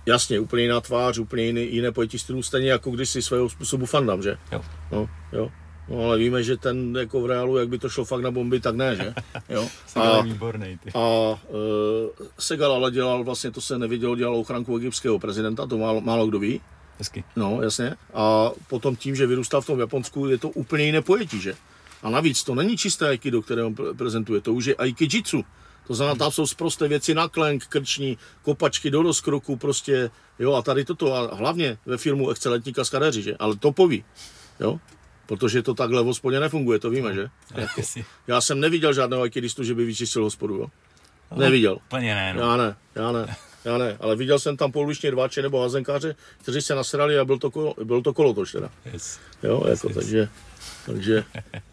jasně, 0.05 0.39
úplně 0.39 0.63
jiná 0.63 0.81
tvář, 0.81 1.17
úplně 1.17 1.43
jiný, 1.43 1.73
jiné 1.75 1.91
pojetí 1.91 2.19
stylu, 2.19 2.43
stejně 2.43 2.69
jako 2.69 2.91
když 2.91 3.09
si 3.09 3.21
svého 3.21 3.49
způsobu 3.49 3.85
fandám, 3.85 4.23
že? 4.23 4.37
Jo. 4.51 4.61
No, 4.91 5.09
jo. 5.33 5.51
No 5.89 6.05
ale 6.05 6.17
víme, 6.17 6.43
že 6.43 6.57
ten 6.57 6.97
jako 6.97 7.21
v 7.21 7.25
reálu, 7.25 7.57
jak 7.57 7.69
by 7.69 7.79
to 7.79 7.89
šlo 7.89 8.05
fakt 8.05 8.21
na 8.21 8.31
bomby, 8.31 8.59
tak 8.59 8.75
ne, 8.75 8.95
že? 8.95 9.13
Jo. 9.49 9.69
a, 9.95 10.21
výborný, 10.21 10.79
ty. 10.83 10.91
a 10.93 10.99
uh, 10.99 12.27
Segal 12.39 12.73
ale 12.73 12.91
dělal, 12.91 13.23
vlastně 13.23 13.51
to 13.51 13.61
se 13.61 13.77
nevidělo, 13.77 14.15
dělal 14.15 14.35
ochranku 14.35 14.77
egyptského 14.77 15.19
prezidenta, 15.19 15.67
to 15.67 15.77
málo, 15.77 16.01
málo 16.01 16.27
kdo 16.27 16.39
ví. 16.39 16.61
Hezky. 16.97 17.23
No, 17.35 17.59
jasně. 17.61 17.95
A 18.13 18.51
potom 18.67 18.95
tím, 18.95 19.15
že 19.15 19.27
vyrůstal 19.27 19.61
v 19.61 19.65
tom 19.65 19.79
Japonsku, 19.79 20.27
je 20.27 20.37
to 20.37 20.49
úplně 20.49 20.83
jiné 20.83 21.01
pojetí, 21.01 21.41
že? 21.41 21.55
A 22.03 22.09
navíc 22.09 22.43
to 22.43 22.55
není 22.55 22.77
čisté 22.77 23.07
aikido, 23.07 23.41
které 23.41 23.63
on 23.63 23.75
prezentuje, 23.97 24.41
to 24.41 24.53
už 24.53 24.65
je 24.65 24.75
aikijitsu. 24.75 25.45
To 25.87 25.93
znamená, 25.93 26.15
tam 26.15 26.31
jsou 26.31 26.47
zprosté 26.47 26.87
věci 26.87 27.13
na 27.13 27.27
klenk, 27.27 27.65
krční, 27.65 28.17
kopačky 28.41 28.91
do 28.91 29.01
rozkroku, 29.01 29.55
prostě, 29.55 30.09
jo, 30.39 30.53
a 30.53 30.61
tady 30.61 30.85
toto, 30.85 31.13
a 31.13 31.35
hlavně 31.35 31.77
ve 31.85 31.97
filmu 31.97 32.29
Excelentní 32.29 32.73
kaskadeři, 32.73 33.21
že? 33.21 33.37
Ale 33.37 33.55
topový, 33.55 34.03
jo. 34.59 34.79
Protože 35.25 35.61
to 35.61 35.73
takhle 35.73 36.03
v 36.03 36.05
hospodě 36.05 36.39
nefunguje, 36.39 36.79
to 36.79 36.89
víme, 36.89 37.13
že? 37.13 37.29
Jako, 37.55 37.81
já 38.27 38.41
jsem 38.41 38.59
neviděl 38.59 38.93
žádného 38.93 39.23
aikidistu, 39.23 39.63
že 39.63 39.75
by 39.75 39.85
vyčistil 39.85 40.23
hospodu, 40.23 40.55
jo? 40.55 40.67
No, 41.31 41.37
neviděl. 41.37 41.77
Úplně 41.87 42.15
ne, 42.15 42.33
no. 42.33 42.41
Já 42.41 42.57
ne, 42.57 42.75
já 42.95 43.11
ne. 43.11 43.35
Já 43.65 43.77
ne, 43.77 43.97
ale 43.99 44.15
viděl 44.15 44.39
jsem 44.39 44.57
tam 44.57 44.71
pouliční 44.71 45.09
rváče 45.09 45.41
nebo 45.41 45.61
hazenkáře, 45.61 46.15
kteří 46.37 46.61
se 46.61 46.75
nasrali 46.75 47.19
a 47.19 47.25
byl 47.25 47.39
to, 47.39 47.51
kolo, 47.51 47.73
byl 47.83 48.01
to 48.01 48.13
kolotoč 48.13 48.51
teda. 48.51 48.69
Yes. 48.93 49.19
Jo, 49.43 49.63
jako, 49.69 49.87
yes. 49.87 49.95
takže, 49.97 50.29
takže 50.85 51.23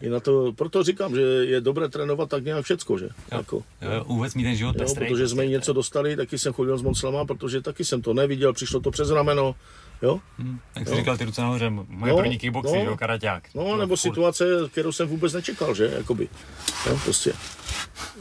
i 0.01 0.09
na 0.09 0.19
to, 0.19 0.53
proto 0.53 0.83
říkám, 0.83 1.15
že 1.15 1.21
je 1.21 1.61
dobré 1.61 1.89
trénovat 1.89 2.29
tak 2.29 2.43
nějak 2.43 2.65
všecko, 2.65 2.97
že? 2.97 3.05
Jo. 3.05 3.37
Jako, 3.37 3.63
jo, 3.81 4.03
vůbec 4.07 4.35
mít 4.35 4.43
ten 4.43 4.55
život 4.55 4.75
jo, 4.79 4.85
Protože 4.95 5.27
jsme 5.27 5.43
prostě. 5.43 5.51
něco 5.51 5.73
dostali, 5.73 6.15
taky 6.15 6.37
jsem 6.37 6.53
chodil 6.53 6.77
s 6.77 6.81
Monslama, 6.81 7.25
protože 7.25 7.61
taky 7.61 7.85
jsem 7.85 8.01
to 8.01 8.13
neviděl, 8.13 8.53
přišlo 8.53 8.79
to 8.79 8.91
přes 8.91 9.09
rameno, 9.09 9.55
Jo? 10.03 10.19
Hmm, 10.37 10.59
jak 10.75 10.87
jsi 10.87 10.93
jo? 10.93 10.97
říkal, 10.99 11.17
ty 11.17 11.25
ruce 11.25 11.41
nahoře, 11.41 11.69
moje 11.69 12.13
no, 12.13 12.17
první 12.17 12.37
kickboxy, 12.37 12.77
no, 12.77 12.83
jo, 12.83 12.97
karaťák. 12.97 13.43
No, 13.55 13.77
nebo 13.77 13.95
furt. 13.95 13.97
situace, 13.97 14.45
kterou 14.71 14.91
jsem 14.91 15.07
vůbec 15.07 15.33
nečekal, 15.33 15.75
že, 15.75 15.93
jakoby, 15.97 16.29
jo, 16.89 16.99
prostě. 17.03 17.33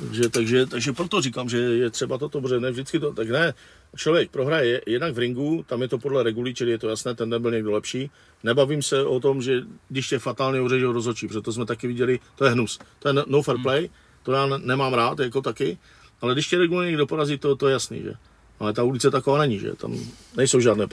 Takže, 0.01 0.28
takže, 0.28 0.67
takže 0.67 0.93
proto 0.93 1.20
říkám, 1.20 1.49
že 1.49 1.59
je 1.59 1.91
třeba 1.91 2.19
toto, 2.19 2.41
protože 2.41 2.61
ne 2.61 2.70
vždycky 2.70 2.99
to, 2.99 3.12
tak 3.12 3.28
ne, 3.28 3.55
člověk 3.97 4.31
prohraje 4.31 4.81
jednak 4.86 5.15
v 5.15 5.19
ringu, 5.19 5.65
tam 5.69 5.83
je 5.83 5.89
to 5.89 5.99
podle 5.99 6.23
regulí, 6.23 6.55
čili 6.55 6.70
je 6.70 6.78
to 6.78 6.89
jasné, 6.89 7.15
ten 7.15 7.31
den 7.31 7.43
byl 7.43 7.51
někdo 7.51 7.73
lepší. 7.73 8.11
Nebavím 8.43 8.83
se 8.83 9.05
o 9.05 9.20
tom, 9.20 9.43
že 9.43 9.61
když 9.89 10.09
tě 10.09 10.19
fatálně 10.19 10.61
ořežou 10.61 10.93
rozhodčí, 10.93 11.28
protože 11.28 11.52
jsme 11.52 11.67
taky 11.67 11.86
viděli, 11.86 12.20
to 12.35 12.44
je 12.44 12.51
hnus. 12.51 12.78
To 12.99 13.09
je 13.09 13.15
no 13.27 13.43
fair 13.43 13.59
play, 13.62 13.91
to 14.23 14.33
já 14.33 14.47
nemám 14.47 14.94
rád, 14.94 15.19
jako 15.19 15.43
taky, 15.43 15.78
ale 16.20 16.35
když 16.35 16.49
tě 16.49 16.59
reguluje 16.59 16.86
někdo 16.86 17.07
porazí, 17.07 17.39
to, 17.39 17.57
to 17.57 17.69
je 17.69 17.73
jasný, 17.73 18.02
že? 18.02 18.12
Ale 18.61 18.73
ta 18.73 18.83
ulice 18.83 19.11
taková 19.11 19.39
není, 19.39 19.59
že? 19.59 19.73
Tam 19.73 19.99
nejsou 20.36 20.61
žádné 20.61 20.86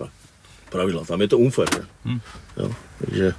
pravidla, 0.69 1.05
tam 1.05 1.21
je 1.21 1.27
to 1.27 1.37
unfair? 1.37 1.69
Hmm. 2.05 2.19
Jo, 2.57 2.71
takže... 2.99 3.33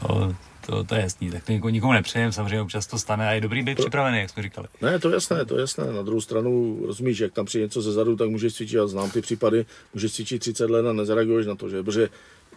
To, 0.00 0.34
to, 0.66 0.84
to 0.84 0.94
je 0.94 1.00
jasný, 1.00 1.30
tak 1.30 1.44
to 1.44 1.52
nikomu, 1.52 1.70
nikomu 1.70 1.92
nepřejem, 1.92 2.32
samozřejmě 2.32 2.60
občas 2.60 2.86
to 2.86 2.98
stane 2.98 3.28
a 3.28 3.32
je 3.32 3.40
dobrý 3.40 3.62
být 3.62 3.74
to, 3.74 3.82
připravený, 3.82 4.18
jak 4.18 4.30
jsme 4.30 4.42
říkali. 4.42 4.68
Ne, 4.82 4.98
to 4.98 5.08
je 5.08 5.14
jasné, 5.14 5.44
to 5.44 5.54
je 5.54 5.60
jasné. 5.60 5.92
Na 5.92 6.02
druhou 6.02 6.20
stranu, 6.20 6.82
rozumíš, 6.86 7.18
jak 7.18 7.32
tam 7.32 7.46
přijde 7.46 7.64
něco 7.64 7.82
ze 7.82 7.92
zadu, 7.92 8.16
tak 8.16 8.28
můžeš 8.28 8.54
cvičit, 8.54 8.76
já 8.76 8.86
znám 8.86 9.10
ty 9.10 9.20
případy, 9.20 9.66
můžeš 9.94 10.12
cvičit 10.12 10.40
30 10.40 10.70
let 10.70 10.86
a 10.86 10.92
nezareaguješ 10.92 11.46
na 11.46 11.54
to, 11.54 11.68
že? 11.68 11.82
Protože 11.82 12.08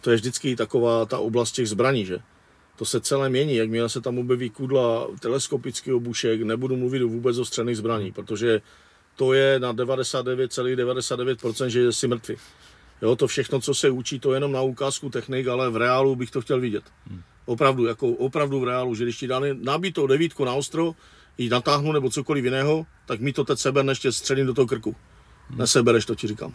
to 0.01 0.11
je 0.11 0.15
vždycky 0.15 0.55
taková 0.55 1.05
ta 1.05 1.19
oblast 1.19 1.51
těch 1.51 1.69
zbraní, 1.69 2.05
že? 2.05 2.19
To 2.75 2.85
se 2.85 3.01
celé 3.01 3.29
mění, 3.29 3.55
jakmile 3.55 3.89
se 3.89 4.01
tam 4.01 4.17
objeví 4.17 4.49
kudla, 4.49 5.07
teleskopický 5.19 5.93
obušek, 5.93 6.41
nebudu 6.41 6.77
mluvit 6.77 7.03
vůbec 7.03 7.37
o 7.37 7.45
střelných 7.45 7.77
zbraní, 7.77 8.11
protože 8.11 8.61
to 9.15 9.33
je 9.33 9.59
na 9.59 9.73
99,99%, 9.73 10.75
,99%, 10.75 11.65
že 11.65 11.93
jsi 11.93 12.07
mrtvý. 12.07 12.35
Jo, 13.01 13.15
to 13.15 13.27
všechno, 13.27 13.61
co 13.61 13.73
se 13.73 13.89
učí, 13.89 14.19
to 14.19 14.31
je 14.31 14.35
jenom 14.35 14.51
na 14.51 14.61
ukázku 14.61 15.09
technik, 15.09 15.47
ale 15.47 15.69
v 15.69 15.77
reálu 15.77 16.15
bych 16.15 16.31
to 16.31 16.41
chtěl 16.41 16.59
vidět. 16.59 16.83
Hmm. 17.07 17.21
Opravdu, 17.45 17.85
jako 17.85 18.07
opravdu 18.07 18.59
v 18.59 18.63
reálu, 18.63 18.95
že 18.95 19.03
když 19.03 19.17
ti 19.17 19.27
dá 19.27 19.41
nabítou 19.61 20.07
devítku 20.07 20.45
na 20.45 20.53
ostro, 20.53 20.95
ji 21.37 21.49
natáhnu 21.49 21.91
nebo 21.91 22.09
cokoliv 22.09 22.45
jiného, 22.45 22.85
tak 23.05 23.19
mi 23.19 23.33
to 23.33 23.43
teď 23.43 23.59
sebe 23.59 23.83
ještě 23.89 24.11
středím 24.11 24.45
do 24.45 24.53
toho 24.53 24.67
krku. 24.67 24.95
Hmm. 25.49 25.59
Nesebereš, 25.59 26.05
to 26.05 26.15
ti 26.15 26.27
říkám. 26.27 26.53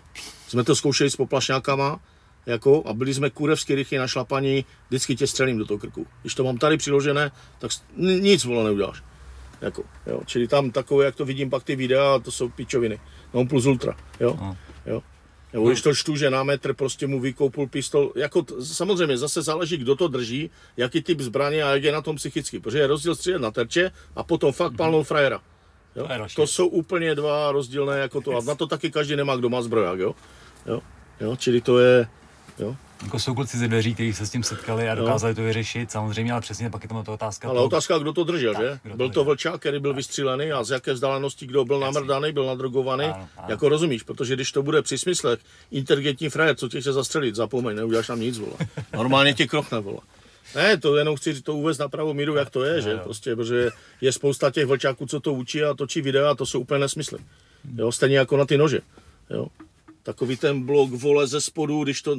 Jsme 0.49 0.65
to 0.65 0.76
zkoušeli 0.76 1.10
s 1.10 1.16
poplašňákama, 1.16 2.00
jako, 2.47 2.83
a 2.86 2.92
byli 2.92 3.15
jsme 3.15 3.31
kurevsky 3.31 3.75
rychlí 3.75 3.99
na 3.99 4.08
šlapaní, 4.08 4.65
vždycky 4.89 5.16
tě 5.16 5.26
střelím 5.26 5.58
do 5.58 5.65
toho 5.65 5.78
krku. 5.78 6.07
Když 6.20 6.34
to 6.34 6.44
mám 6.44 6.58
tady 6.58 6.76
přiložené, 6.76 7.31
tak 7.58 7.70
nic 7.97 8.44
vole 8.44 8.65
neuděláš. 8.65 9.02
Jako, 9.60 9.84
jo. 10.07 10.20
Čili 10.26 10.49
tam 10.49 10.70
takové, 10.70 11.05
jak 11.05 11.15
to 11.15 11.25
vidím 11.25 11.50
pak 11.50 11.65
ty 11.65 11.76
videa, 11.76 12.18
to 12.18 12.31
jsou 12.31 12.49
pičoviny. 12.49 13.00
No 13.34 13.47
plus 13.47 13.66
ultra, 13.66 13.97
jo. 14.20 14.36
No. 14.41 14.57
Nebo 15.56 15.68
když 15.68 15.82
to 15.82 15.94
čtu, 15.94 16.16
že 16.16 16.30
na 16.30 16.42
metr 16.42 16.74
prostě 16.74 17.06
mu 17.06 17.20
vykoupil 17.20 17.66
pistol, 17.66 18.12
jako 18.16 18.42
t- 18.42 18.64
samozřejmě 18.64 19.18
zase 19.18 19.42
záleží, 19.42 19.76
kdo 19.76 19.96
to 19.96 20.08
drží, 20.08 20.50
jaký 20.76 21.02
typ 21.02 21.20
zbraně 21.20 21.62
a 21.62 21.68
jak 21.70 21.82
je 21.82 21.92
na 21.92 22.00
tom 22.00 22.16
psychicky, 22.16 22.60
protože 22.60 22.78
je 22.78 22.86
rozdíl 22.86 23.14
střílet 23.14 23.38
na 23.38 23.50
terče 23.50 23.90
a 24.16 24.22
potom 24.22 24.52
fakt 24.52 24.72
mm-hmm. 24.72 24.76
palnou 24.76 25.02
frajera. 25.02 25.40
Jo? 25.96 26.08
To 26.36 26.46
jsou 26.46 26.66
úplně 26.68 27.14
dva 27.14 27.52
rozdílné 27.52 27.98
jako 27.98 28.20
to 28.20 28.36
a 28.36 28.40
na 28.44 28.54
to 28.54 28.66
taky 28.66 28.90
každý 28.90 29.16
nemá, 29.16 29.36
kdo 29.36 29.48
má 29.48 29.62
zbroják, 29.62 29.98
jo. 29.98 30.14
jo? 30.66 30.80
jo? 31.20 31.36
Čili 31.36 31.60
to 31.60 31.78
je, 31.78 32.06
Jo? 32.58 32.76
Jako 33.02 33.18
jsou 33.18 33.34
kluci 33.34 33.58
ze 33.58 33.68
dveří, 33.68 33.94
kteří 33.94 34.12
se 34.12 34.26
s 34.26 34.30
tím 34.30 34.42
setkali 34.42 34.88
a 34.88 34.94
dokázali 34.94 35.34
to 35.34 35.42
vyřešit, 35.42 35.90
samozřejmě, 35.90 36.32
ale 36.32 36.40
přesně 36.40 36.70
pak 36.70 36.82
je 36.82 36.88
tam 36.88 37.04
to 37.04 37.12
otázka. 37.12 37.48
Ale 37.48 37.56
toho... 37.56 37.66
otázka, 37.66 37.98
kdo 37.98 38.12
to 38.12 38.24
držel, 38.24 38.54
tak, 38.54 38.62
že? 38.62 38.94
Byl 38.94 39.10
to 39.10 39.24
vlčák, 39.24 39.60
který 39.60 39.80
byl 39.80 39.90
tak. 39.90 39.96
vystřílený 39.96 40.52
a 40.52 40.64
z 40.64 40.70
jaké 40.70 40.92
vzdálenosti, 40.92 41.46
kdo 41.46 41.64
byl 41.64 41.80
namrdaný, 41.80 42.32
byl 42.32 42.46
nadrogovaný. 42.46 43.04
Ano, 43.04 43.28
ano. 43.36 43.46
Jako 43.48 43.68
rozumíš, 43.68 44.02
protože 44.02 44.34
když 44.34 44.52
to 44.52 44.62
bude 44.62 44.82
při 44.82 44.98
smyslech, 44.98 45.38
inteligentní 45.70 46.28
frajer, 46.28 46.56
co 46.56 46.68
tě 46.68 46.80
chce 46.80 46.92
zastřelit, 46.92 47.34
zapomeň, 47.34 47.76
neuděláš 47.76 48.06
tam 48.06 48.20
nic, 48.20 48.38
vole. 48.38 48.56
Normálně 48.92 49.34
tě 49.34 49.46
krochne, 49.46 49.80
vole. 49.80 50.00
Ne, 50.54 50.76
to 50.76 50.96
jenom 50.96 51.16
chci 51.16 51.42
to 51.42 51.54
uvést 51.54 51.78
na 51.78 51.88
pravou 51.88 52.14
míru, 52.14 52.36
jak 52.36 52.50
to 52.50 52.64
je, 52.64 52.82
že? 52.82 52.96
Prostě, 52.96 53.36
protože 53.36 53.70
je 54.00 54.12
spousta 54.12 54.50
těch 54.50 54.66
vlčáků, 54.66 55.06
co 55.06 55.20
to 55.20 55.32
učí 55.32 55.62
a 55.62 55.74
točí 55.74 56.00
videa 56.00 56.30
a 56.30 56.34
to 56.34 56.46
jsou 56.46 56.60
úplně 56.60 56.80
nesmysly. 56.80 57.18
Jo, 57.76 57.92
stejně 57.92 58.18
jako 58.18 58.36
na 58.36 58.44
ty 58.44 58.58
nože. 58.58 58.80
Jo 59.30 59.46
takový 60.06 60.36
ten 60.36 60.62
blok, 60.62 60.90
vole, 60.90 61.26
ze 61.26 61.40
spodu, 61.40 61.84
když 61.84 62.02
to, 62.02 62.16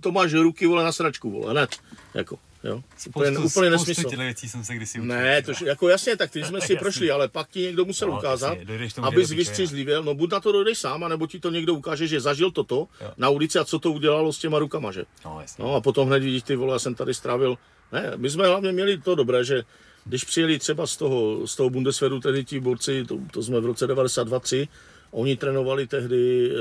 to 0.00 0.12
máš 0.12 0.32
ruky, 0.32 0.66
vole, 0.66 0.84
na 0.84 0.92
sračku, 0.92 1.30
vole, 1.30 1.50
hned, 1.50 1.70
jako, 2.14 2.38
jo. 2.64 2.82
Úplně, 3.06 3.32
spoustu, 3.32 3.46
úplně 3.46 3.70
nesmysl. 3.70 4.08
věcí 4.16 4.48
jsem 4.48 4.64
se 4.64 4.74
kdysi 4.74 5.00
učil. 5.00 5.08
Ne, 5.08 5.42
to, 5.42 5.52
jako 5.66 5.88
jasně, 5.88 6.16
tak 6.16 6.30
ty 6.30 6.44
jsme 6.44 6.60
si 6.60 6.76
prošli, 6.76 7.10
ale 7.10 7.28
pak 7.28 7.48
ti 7.48 7.60
někdo 7.60 7.84
musel 7.84 8.08
no, 8.08 8.18
ukázat, 8.18 8.58
jasně, 8.58 9.02
abys 9.02 9.30
vystřízlivěl, 9.30 10.02
no 10.02 10.14
buď 10.14 10.32
na 10.32 10.40
to 10.40 10.52
dojdeš 10.52 10.78
sám, 10.78 11.08
nebo 11.08 11.26
ti 11.26 11.40
to 11.40 11.50
někdo 11.50 11.74
ukáže, 11.74 12.06
že 12.06 12.20
zažil 12.20 12.50
toto 12.50 12.88
jo. 13.00 13.10
na 13.16 13.28
ulici 13.28 13.58
a 13.58 13.64
co 13.64 13.78
to 13.78 13.92
udělalo 13.92 14.32
s 14.32 14.38
těma 14.38 14.58
rukama, 14.58 14.92
že? 14.92 15.04
No, 15.24 15.38
jasně. 15.40 15.64
no 15.64 15.74
a 15.74 15.80
potom 15.80 16.08
hned 16.08 16.22
vidíš, 16.22 16.42
ty 16.42 16.56
vole, 16.56 16.74
já 16.74 16.78
jsem 16.78 16.94
tady 16.94 17.14
strávil, 17.14 17.58
ne, 17.92 18.12
my 18.16 18.30
jsme 18.30 18.46
hlavně 18.46 18.72
měli 18.72 18.98
to 18.98 19.14
dobré, 19.14 19.44
že 19.44 19.62
když 20.04 20.24
přijeli 20.24 20.58
třeba 20.58 20.86
z 20.86 20.96
toho, 20.96 21.46
z 21.46 21.56
toho 21.56 21.70
Bundeswehru, 21.70 22.20
tedy 22.20 22.44
ti 22.44 22.60
borci, 22.60 23.04
to, 23.04 23.18
to 23.32 23.42
jsme 23.42 23.60
v 23.60 23.66
roce 23.66 23.86
92-3, 23.86 24.68
Oni 25.10 25.36
trénovali 25.36 25.86
tehdy 25.86 26.50
e, 26.50 26.54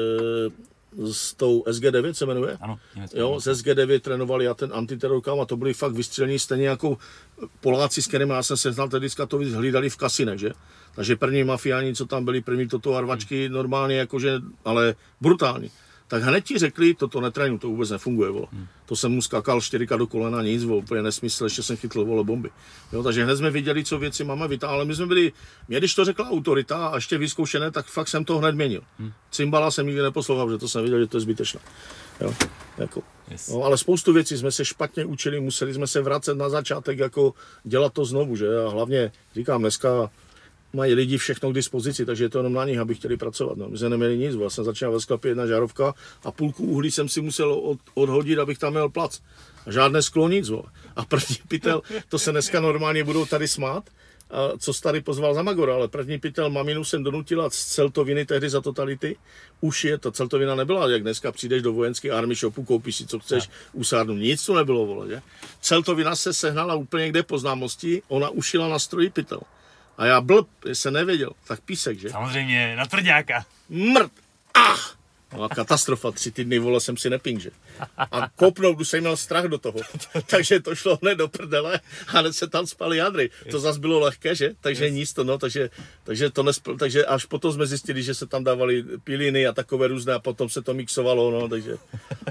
s 1.14 1.34
tou 1.34 1.64
SG9 1.64 2.12
se 2.12 2.26
jmenuje? 2.26 2.58
Ano, 2.62 2.80
jo, 3.14 3.40
z 3.40 3.48
SG9 3.48 4.00
trénovali 4.00 4.48
a 4.48 4.54
ten 4.54 4.70
antiterorkám 4.74 5.40
a 5.40 5.46
to 5.46 5.58
byli 5.58 5.74
fakt 5.74 5.94
vystřelení 5.94 6.40
stejně 6.40 6.68
jako 6.68 6.98
Poláci, 7.60 8.02
s 8.02 8.08
kterými 8.08 8.34
já 8.34 8.44
jsem 8.44 8.58
se 8.58 8.72
znal, 8.72 8.90
tehdy 8.90 9.10
to 9.28 9.38
hlídali 9.38 9.90
v 9.90 9.98
kasinech, 9.98 10.40
že? 10.40 10.52
Takže 10.96 11.16
první 11.16 11.44
mafiáni, 11.44 11.96
co 11.96 12.06
tam 12.06 12.26
byli, 12.26 12.42
první 12.42 12.68
toto 12.68 12.96
arvačky, 12.96 13.50
normálně 13.50 13.98
jakože, 13.98 14.42
ale 14.66 14.96
brutální 15.22 15.72
tak 16.10 16.24
hned 16.24 16.42
ti 16.42 16.58
řekli, 16.58 16.94
toto 16.94 17.22
netrénu, 17.22 17.58
to 17.58 17.68
vůbec 17.68 17.90
nefunguje, 17.90 18.30
vole. 18.30 18.48
Hmm. 18.52 18.68
To 18.86 18.96
jsem 18.96 19.12
mu 19.12 19.22
skakal 19.22 19.62
čtyřika 19.62 19.98
do 19.98 20.08
kolena, 20.08 20.42
nic, 20.42 20.64
vole, 20.64 20.82
úplně 20.82 21.02
nesmysl, 21.02 21.44
ještě 21.44 21.64
jsem 21.64 21.78
chytl, 21.78 22.06
vole, 22.06 22.24
bomby. 22.24 22.50
Jo, 22.94 23.04
takže 23.04 23.24
hned 23.24 23.38
jsme 23.38 23.52
viděli, 23.52 23.84
co 23.84 24.00
věci 24.00 24.24
máme 24.24 24.48
vytáhnout, 24.48 24.76
ale 24.76 24.86
my 24.86 24.96
jsme 24.96 25.06
byli, 25.06 25.32
mě 25.68 25.78
když 25.78 25.96
to 25.96 26.06
řekla 26.06 26.30
autorita 26.30 26.88
a 26.88 26.96
ještě 26.96 27.18
vyzkoušené, 27.18 27.72
tak 27.72 27.86
fakt 27.86 28.08
jsem 28.08 28.26
to 28.26 28.38
hned 28.38 28.56
měnil. 28.56 28.82
Hmm. 29.00 29.12
Cymbala 29.32 29.72
jsem 29.72 29.86
nikdy 29.86 30.02
neposlouchal, 30.02 30.46
protože 30.46 30.58
to 30.58 30.70
jsem 30.70 30.84
viděl, 30.84 31.00
že 31.00 31.08
to 31.08 31.18
je 31.18 31.22
zbytečné. 31.22 31.60
Jo, 32.22 32.34
jako. 32.78 33.02
Yes. 33.32 33.48
No, 33.48 33.64
ale 33.64 33.78
spoustu 33.78 34.14
věcí 34.14 34.38
jsme 34.38 34.52
se 34.52 34.66
špatně 34.66 35.06
učili, 35.06 35.40
museli 35.40 35.74
jsme 35.74 35.88
se 35.88 36.02
vracet 36.02 36.38
na 36.38 36.50
začátek, 36.50 37.00
jako 37.00 37.34
dělat 37.64 37.94
to 37.94 38.06
znovu, 38.06 38.36
že? 38.36 38.48
A 38.66 38.70
hlavně, 38.70 39.12
říkám, 39.36 39.62
dneska 39.62 40.10
mají 40.74 40.94
lidi 40.94 41.18
všechno 41.18 41.52
k 41.52 41.54
dispozici, 41.54 42.06
takže 42.06 42.24
je 42.24 42.30
to 42.30 42.40
jenom 42.40 42.54
na 42.54 42.66
nich, 42.66 42.80
aby 42.80 42.96
chtěli 42.96 43.18
pracovat. 43.18 43.58
No. 43.58 43.70
My 43.70 43.78
jsme 43.78 43.90
neměli 43.90 44.18
nic, 44.18 44.36
vlastně 44.36 44.64
začínal 44.64 44.94
ve 44.94 45.00
sklepě 45.00 45.32
jedna 45.32 45.48
žárovka 45.48 45.94
a 46.24 46.32
půlku 46.32 46.64
uhlí 46.66 46.92
jsem 46.92 47.10
si 47.10 47.22
musel 47.22 47.54
od, 47.54 47.80
odhodit, 47.94 48.40
abych 48.40 48.58
tam 48.58 48.74
měl 48.74 48.90
plac. 48.90 49.20
A 49.66 49.72
žádné 49.72 50.02
sklo 50.02 50.30
nic. 50.30 50.50
Vole. 50.50 50.64
A 50.96 51.06
první 51.06 51.36
pytel, 51.48 51.82
to 52.10 52.20
se 52.20 52.32
dneska 52.32 52.60
normálně 52.60 53.04
budou 53.04 53.26
tady 53.26 53.48
smát, 53.48 53.90
a 54.32 54.58
co 54.58 54.74
tady 54.74 55.02
pozval 55.02 55.34
za 55.34 55.44
Magora, 55.44 55.76
ale 55.76 55.88
první 55.88 56.20
pytel 56.20 56.50
maminu 56.50 56.84
jsem 56.84 57.04
donutila 57.04 57.50
z 57.50 57.66
celtoviny 57.66 58.26
tehdy 58.26 58.50
za 58.50 58.62
totality. 58.62 59.18
Už 59.62 59.86
je, 59.86 59.98
to 59.98 60.12
celtovina 60.12 60.56
nebyla, 60.56 60.90
jak 60.90 61.02
dneska 61.02 61.32
přijdeš 61.32 61.62
do 61.62 61.74
vojenské 61.74 62.12
army 62.12 62.36
shopu, 62.36 62.64
koupíš 62.64 62.96
si, 62.96 63.08
co 63.08 63.20
chceš, 63.20 63.50
usádnu. 63.74 64.14
Nic 64.14 64.46
tu 64.46 64.54
nebylo, 64.54 64.86
vole, 64.86 65.08
že? 65.08 65.22
Celtovina 65.62 66.16
se 66.16 66.34
sehnala 66.34 66.76
úplně 66.76 67.10
kde 67.10 67.24
po 67.24 67.38
známosti, 67.38 68.02
ona 68.08 68.30
ušila 68.30 68.70
na 68.70 68.80
stroji 68.80 69.10
pytel. 69.10 69.40
A 70.00 70.06
já 70.06 70.22
blb, 70.22 70.48
se 70.74 70.92
nevěděl, 70.92 71.32
tak 71.48 71.62
písek, 71.62 72.00
že? 72.00 72.10
Samozřejmě, 72.10 72.76
na 72.76 72.86
tvrdňáka. 72.86 73.46
Mrt! 73.70 74.12
Ach! 74.54 75.00
No 75.34 75.44
a 75.44 75.50
katastrofa, 75.50 76.12
tři 76.12 76.32
týdny 76.32 76.60
vole 76.60 76.82
jsem 76.82 76.98
si 76.98 77.10
neping, 77.10 77.40
že? 77.40 77.50
A 77.98 78.30
kopnout, 78.36 78.80
už 78.80 78.90
jsem 78.90 79.00
měl 79.00 79.18
strach 79.18 79.46
do 79.46 79.58
toho. 79.58 79.80
takže 80.30 80.60
to 80.60 80.76
šlo 80.76 81.00
hned 81.02 81.16
do 81.16 81.28
prdele 81.28 81.80
a 82.08 82.20
hned 82.20 82.34
se 82.34 82.48
tam 82.48 82.68
spali 82.68 82.98
jadry. 82.98 83.30
To 83.52 83.60
zase 83.60 83.80
bylo 83.80 84.00
lehké, 84.00 84.36
že? 84.36 84.54
Takže 84.62 84.86
yes. 84.86 84.94
nic 84.94 85.14
to, 85.14 85.24
no, 85.24 85.38
takže, 85.38 85.70
takže 86.04 86.30
to 86.30 86.44
nespl, 86.44 86.78
takže 86.78 87.06
až 87.06 87.26
potom 87.26 87.54
jsme 87.54 87.68
zjistili, 87.68 88.04
že 88.04 88.14
se 88.14 88.26
tam 88.26 88.44
dávali 88.44 88.84
piliny 89.04 89.48
a 89.48 89.54
takové 89.54 89.88
různé 89.88 90.14
a 90.14 90.20
potom 90.20 90.50
se 90.50 90.62
to 90.62 90.74
mixovalo, 90.74 91.32
no, 91.32 91.50
takže 91.50 91.78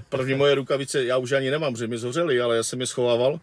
první 0.08 0.34
moje 0.34 0.54
rukavice, 0.54 1.04
já 1.04 1.16
už 1.16 1.32
ani 1.32 1.50
nemám, 1.50 1.76
že 1.76 1.86
mi 1.86 1.98
zhořely, 1.98 2.40
ale 2.40 2.56
já 2.56 2.62
jsem 2.62 2.80
je 2.80 2.86
schovával 2.86 3.40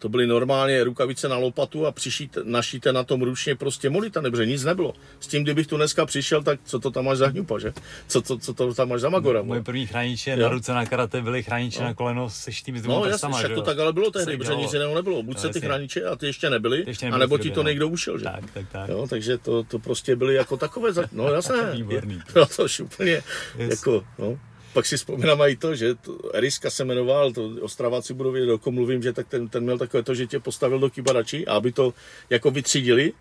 to 0.00 0.08
byly 0.08 0.26
normálně 0.26 0.84
rukavice 0.84 1.28
na 1.28 1.36
lopatu 1.36 1.86
a 1.86 1.92
přišíte, 1.92 2.40
našíte 2.44 2.92
na 2.92 3.04
tom 3.04 3.22
ručně 3.22 3.54
prostě 3.54 3.90
molita, 3.90 4.20
nebo 4.20 4.36
nic 4.36 4.64
nebylo. 4.64 4.94
S 5.20 5.26
tím, 5.26 5.42
kdybych 5.42 5.66
tu 5.66 5.76
dneska 5.76 6.06
přišel, 6.06 6.42
tak 6.42 6.60
co 6.64 6.78
to 6.80 6.90
tam 6.90 7.04
máš 7.04 7.18
za 7.18 7.26
hňupa, 7.26 7.58
že? 7.58 7.72
Co, 8.08 8.22
co, 8.22 8.38
co 8.38 8.54
to 8.54 8.74
tam 8.74 8.88
máš 8.88 9.00
za 9.00 9.08
magora? 9.08 9.42
Moje 9.42 9.62
první 9.62 9.86
chrániče 9.86 10.36
na 10.36 10.48
ruce 10.48 10.72
na 10.72 10.86
karate 10.86 11.22
byly 11.22 11.42
chrániče 11.42 11.80
no. 11.80 11.86
na 11.86 11.94
koleno 11.94 12.30
se 12.30 12.52
štým 12.52 12.78
s 12.78 12.86
No 12.86 13.04
jasně, 13.04 13.28
však 13.38 13.52
to 13.54 13.62
tak 13.62 13.78
ale 13.78 13.92
bylo 13.92 14.10
tehdy, 14.10 14.36
protože 14.36 14.54
nic 14.54 14.72
jiného 14.72 14.94
nebylo. 14.94 15.22
Buď 15.22 15.34
no, 15.34 15.40
se 15.40 15.48
ty 15.48 15.60
chrániče 15.60 16.04
a 16.04 16.16
ty 16.16 16.26
ještě 16.26 16.50
nebyly, 16.50 16.84
ještě 16.86 17.06
nebyly 17.06 17.22
anebo 17.22 17.38
ti 17.38 17.50
to 17.50 17.62
někdo 17.62 17.88
ušel, 17.88 18.18
že? 18.18 18.24
Tak, 18.24 18.50
tak, 18.54 18.68
tak. 18.68 18.88
Jo, 18.88 19.06
takže 19.10 19.38
to, 19.38 19.62
to 19.62 19.78
prostě 19.78 20.16
byly 20.16 20.34
jako 20.34 20.56
takové, 20.56 20.92
za... 20.92 21.04
no 21.12 21.28
jasné. 21.34 21.72
Výborný. 21.72 22.20
No 22.36 22.46
to 22.46 22.64
už 22.64 22.80
úplně, 22.80 23.22
jako, 23.56 24.04
no 24.18 24.38
pak 24.72 24.86
si 24.86 24.96
vzpomínám 24.96 25.40
i 25.40 25.56
to, 25.56 25.74
že 25.74 25.94
to, 25.94 26.34
Eriska 26.34 26.70
se 26.70 26.84
jmenoval, 26.84 27.32
to 27.32 27.50
Ostraváci 27.60 28.14
budou 28.14 28.32
vědět, 28.32 28.60
o 28.66 28.70
mluvím, 28.70 29.02
že 29.02 29.12
tak 29.12 29.28
ten, 29.28 29.48
ten 29.48 29.62
měl 29.62 29.78
takové 29.78 30.02
to, 30.02 30.14
že 30.14 30.26
tě 30.26 30.40
postavil 30.40 30.78
do 30.78 30.90
kybaračí 30.90 31.46
a 31.46 31.54
aby 31.54 31.72
to 31.72 31.94
jako 32.30 32.50
vytřídili, 32.50 33.12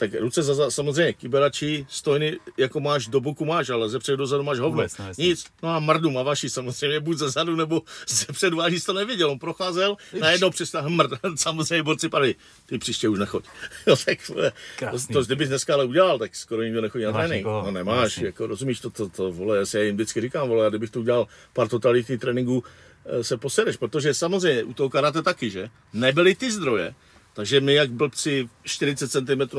tak 0.00 0.14
ruce 0.14 0.42
za, 0.42 0.54
za 0.54 0.70
samozřejmě, 0.70 1.12
kyberači, 1.12 1.86
stojny, 1.88 2.38
jako 2.56 2.80
máš 2.80 3.06
do 3.06 3.20
boku 3.20 3.44
máš, 3.44 3.68
ale 3.68 3.88
ze 3.88 3.98
předu 3.98 4.16
dozadu 4.16 4.42
máš 4.42 4.58
hovno. 4.58 4.76
Vůbec, 4.76 4.98
no, 4.98 5.08
jasně. 5.08 5.26
Nic, 5.26 5.44
no 5.62 5.68
a 5.68 5.78
mardu 5.78 6.10
má 6.10 6.22
vaši 6.22 6.50
samozřejmě, 6.50 7.00
buď 7.00 7.18
ze 7.18 7.30
zadu, 7.30 7.56
nebo 7.56 7.82
ze 8.08 8.32
předu, 8.32 8.60
ani 8.60 8.80
jsi 8.80 8.86
to 8.86 8.92
nevěděl, 8.92 9.30
on 9.30 9.38
procházel, 9.38 9.96
najednou 10.20 10.50
přestal 10.50 10.90
mrd, 10.90 11.10
samozřejmě 11.34 11.82
borci 11.82 12.08
padli, 12.08 12.34
ty 12.66 12.78
příště 12.78 13.08
už 13.08 13.18
nechoď. 13.18 13.44
No 13.86 13.96
tak 13.96 14.18
to, 14.26 14.34
Krásný. 14.76 15.12
to, 15.12 15.22
kdybys 15.22 15.48
dneska 15.48 15.74
ale 15.74 15.84
udělal, 15.84 16.18
tak 16.18 16.36
skoro 16.36 16.62
nikdo 16.62 16.80
nechodí 16.80 17.04
na 17.04 17.12
trénink. 17.12 17.46
No 17.46 17.70
nemáš, 17.70 17.98
vlastně. 17.98 18.26
jako 18.26 18.46
rozumíš 18.46 18.80
to, 18.80 18.90
to, 18.90 19.08
to, 19.08 19.32
vole, 19.32 19.58
já 19.58 19.66
si 19.66 19.76
já 19.76 19.82
jim 19.82 19.94
vždycky 19.94 20.20
říkám, 20.20 20.48
vole, 20.48 20.66
a 20.66 20.68
kdybych 20.68 20.90
to 20.90 21.00
udělal 21.00 21.26
pár 21.52 21.68
totality 21.68 22.18
tréninku, 22.18 22.64
eh, 23.04 23.24
se 23.24 23.36
posereš, 23.36 23.76
protože 23.76 24.14
samozřejmě 24.14 24.64
u 24.64 24.74
toho 24.74 24.90
karate 24.90 25.22
taky, 25.22 25.50
že? 25.50 25.68
Nebyly 25.92 26.34
ty 26.34 26.50
zdroje, 26.50 26.94
takže 27.32 27.60
my 27.60 27.74
jak 27.74 27.90
blbci 27.90 28.48
40 28.64 29.10
cm. 29.12 29.58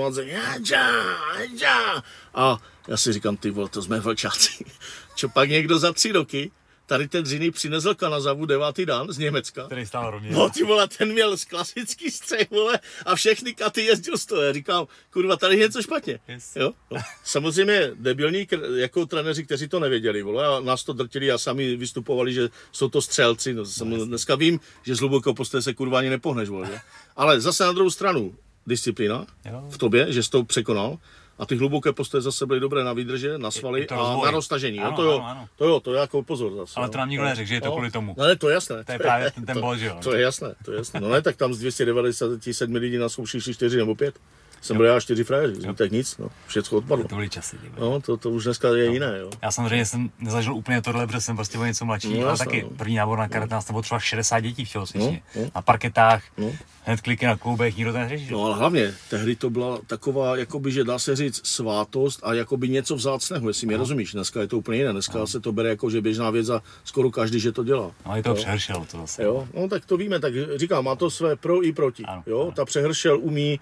A 2.33 2.58
já 2.88 2.98
si 2.98 3.14
říkám, 3.14 3.38
ty 3.38 3.50
vole, 3.50 3.69
to 3.69 3.82
jsme 3.82 4.00
vlčáci. 4.00 4.66
Čo 5.16 5.30
pak 5.30 5.50
někdo 5.50 5.80
za 5.80 5.93
tři 5.93 6.11
roky 6.11 6.51
tady 6.92 7.08
ten 7.08 7.24
dřiny 7.24 7.52
přinesl 7.52 7.95
Kanazavu 7.95 8.45
devátý 8.45 8.86
dan 8.86 9.11
z 9.11 9.18
Německa. 9.18 9.66
Který 9.66 9.86
stál 9.86 10.11
rovně. 10.11 10.32
No 10.32 10.50
ty 10.50 10.64
vole, 10.64 10.88
ten 10.88 11.11
měl 11.11 11.38
z 11.38 11.45
klasický 11.45 12.11
střech, 12.11 12.52
vole, 12.52 12.80
a 13.06 13.16
všechny 13.16 13.53
katy 13.53 13.82
jezdil 13.82 14.18
z 14.18 14.26
toho. 14.26 14.42
Já 14.42 14.53
říkám, 14.53 14.88
kurva, 15.14 15.38
tady 15.38 15.56
je 15.56 15.60
něco 15.60 15.82
špatně. 15.82 16.20
Yes. 16.28 16.56
Jo? 16.56 16.72
No. 16.92 17.02
Samozřejmě 17.24 17.92
debilní 17.95 18.48
jako 18.76 19.06
trenéři, 19.06 19.44
kteří 19.44 19.68
to 19.68 19.80
nevěděli, 19.80 20.22
vole, 20.22 20.48
a 20.48 20.60
nás 20.60 20.84
to 20.84 20.94
drtili 20.94 21.32
a 21.32 21.38
sami 21.38 21.76
vystupovali, 21.76 22.34
že 22.34 22.50
jsou 22.72 22.90
to 22.90 23.02
střelci. 23.02 23.53
No, 23.53 23.66
jsem, 23.66 24.08
dneska 24.08 24.36
vím, 24.36 24.60
že 24.84 24.95
z 24.95 25.00
hlubokého 25.00 25.34
postoje 25.34 25.61
se 25.61 25.74
kurva 25.74 26.00
ani 26.00 26.10
nepohneš, 26.10 26.50
vole, 26.50 26.68
že? 26.68 26.80
Ale 27.16 27.42
zase 27.42 27.64
na 27.64 27.72
druhou 27.72 27.90
stranu, 27.90 28.36
disciplína 28.68 29.26
Jo. 29.45 29.64
v 29.70 29.78
tobě, 29.78 30.14
že 30.14 30.24
jsi 30.24 30.30
to 30.30 30.44
překonal, 30.44 30.98
a 31.42 31.45
ty 31.45 31.56
hluboké 31.58 31.90
postoje 31.94 32.22
zase 32.22 32.45
byly 32.45 32.60
dobré 32.60 32.84
na 32.84 32.94
výdrže, 32.94 33.38
na 33.38 33.52
svaly 33.52 33.86
to 33.86 33.95
a 33.95 33.98
rozvoj. 33.98 34.26
na 34.26 34.32
roztažení. 34.32 34.78
Jo, 34.78 34.84
Ano, 34.86 34.95
to 34.95 35.03
jo, 35.03 35.14
ano, 35.18 35.26
ano. 35.28 35.48
to 35.58 35.66
jo, 35.66 35.80
to 35.80 35.94
je 35.94 36.00
jako 36.00 36.24
pozor 36.24 36.53
zase. 36.56 36.74
Ale 36.78 36.86
no. 36.88 36.92
to 36.92 36.98
nám 36.98 37.10
nikdo 37.10 37.24
No. 37.24 37.30
neřekl, 37.30 37.48
že 37.50 37.56
je 37.56 37.61
to 37.61 37.68
No. 37.68 37.72
kvůli 37.76 37.92
tomu. 37.92 38.16
No 38.18 38.28
ne, 38.28 38.36
to 38.36 38.50
je 38.50 38.53
jasné. 38.53 38.84
To 38.84 38.92
je 38.92 39.00
právě 39.00 39.32
ten- 39.32 39.45
ten 39.50 39.61
bod, 39.61 39.76
že 39.76 39.86
jo. 39.86 39.98
To 40.03 40.14
je 40.16 40.22
jasné, 40.22 40.53
to 40.66 40.72
je 40.72 40.78
jasné. 40.78 41.00
No 41.00 41.10
ne, 41.10 41.22
tak 41.22 41.36
tam 41.36 41.53
z 41.53 41.60
297 41.60 42.76
lidí 42.76 42.98
naskoušeli 42.98 43.42
šli 43.42 43.53
4 43.53 43.78
nebo 43.78 43.95
5. 43.95 44.16
Jsem 44.62 44.78
byl 44.78 44.86
já 44.86 45.00
4 45.00 45.24
frajeři, 45.24 45.56
zbytek 45.62 45.92
nic, 45.92 46.18
no. 46.18 46.30
Všechno 46.48 46.78
odpadlo. 46.78 47.08
To 47.08 47.16
byly 47.16 47.30
časy. 47.30 47.58
No, 47.80 48.02
to, 48.02 48.18
to 48.18 48.30
už 48.30 48.44
dneska 48.44 48.68
je 48.76 48.94
jiné, 48.94 49.18
jo. 49.20 49.30
Já 49.42 49.52
samozřejmě 49.52 49.86
jsem 49.86 50.10
nezažil 50.20 50.54
úplně 50.56 50.82
tohle, 50.82 51.08
protože 51.08 51.22
jsem 51.22 51.36
prostě 51.36 51.58
byl 51.58 51.68
něco 51.68 51.86
mladší, 51.86 52.20
No, 52.20 52.28
ale 52.28 52.38
taky 52.38 52.64
no. 52.64 52.70
první 52.70 52.96
nábor 52.96 53.20
na 53.20 53.28
karate 53.28 53.54
nás 53.56 53.66
tam 53.66 53.74
bylo 53.74 53.82
třeba 53.82 54.00
60 54.00 54.40
dětí 54.40 54.66
v 54.66 54.72
tělocvičně. 54.72 55.22
No, 55.36 55.42
no. 55.42 55.52
Na 55.56 55.62
parketách, 55.62 56.24
No. 56.38 56.52
hned 56.84 57.02
kliky 57.02 57.26
na 57.26 57.38
kloubech, 57.38 57.78
nikdo 57.78 57.92
to 57.92 57.98
neřešil. 58.00 58.38
No 58.38 58.46
ale 58.46 58.56
hlavně, 58.56 58.94
tehdy 59.10 59.36
to 59.36 59.50
byla 59.50 59.80
taková, 59.88 60.38
jakoby, 60.38 60.72
že 60.72 60.84
dá 60.84 61.00
se 61.00 61.16
říct, 61.16 61.48
svátost 61.48 62.20
a 62.24 62.34
jakoby 62.34 62.70
něco 62.70 62.96
vzácného, 62.96 63.48
jestli 63.48 63.68
mě 63.68 63.78
rozumíš. 63.78 64.12
Dneska 64.12 64.42
je 64.42 64.48
to 64.48 64.58
úplně 64.58 64.78
jiné, 64.78 64.92
dneska 64.92 65.28
se 65.28 65.40
to 65.40 65.52
bere 65.52 65.70
jako, 65.70 65.90
že 65.90 66.02
běžná 66.02 66.30
věc 66.30 66.50
a 66.50 66.62
skoro 66.84 67.12
každý, 67.12 67.40
že 67.40 67.52
to 67.52 67.64
dělá. 67.64 67.92
No, 68.06 68.16
je 68.16 68.24
to 68.24 68.30
Jo. 68.30 68.36
přehršel 68.36 68.86
to 68.92 68.98
zase. 68.98 69.24
Jo, 69.24 69.48
no 69.54 69.68
tak 69.68 69.86
to 69.86 69.98
víme, 69.98 70.20
tak 70.20 70.34
říkám, 70.56 70.86
má 70.86 70.96
to 70.96 71.10
své 71.10 71.36
pro 71.36 71.66
i 71.66 71.72
proti. 71.74 72.04
Ano, 72.04 72.24
jo, 72.26 72.42
ano. 72.42 72.52
ta 72.52 72.66
přehršel 72.66 73.20
umí 73.22 73.60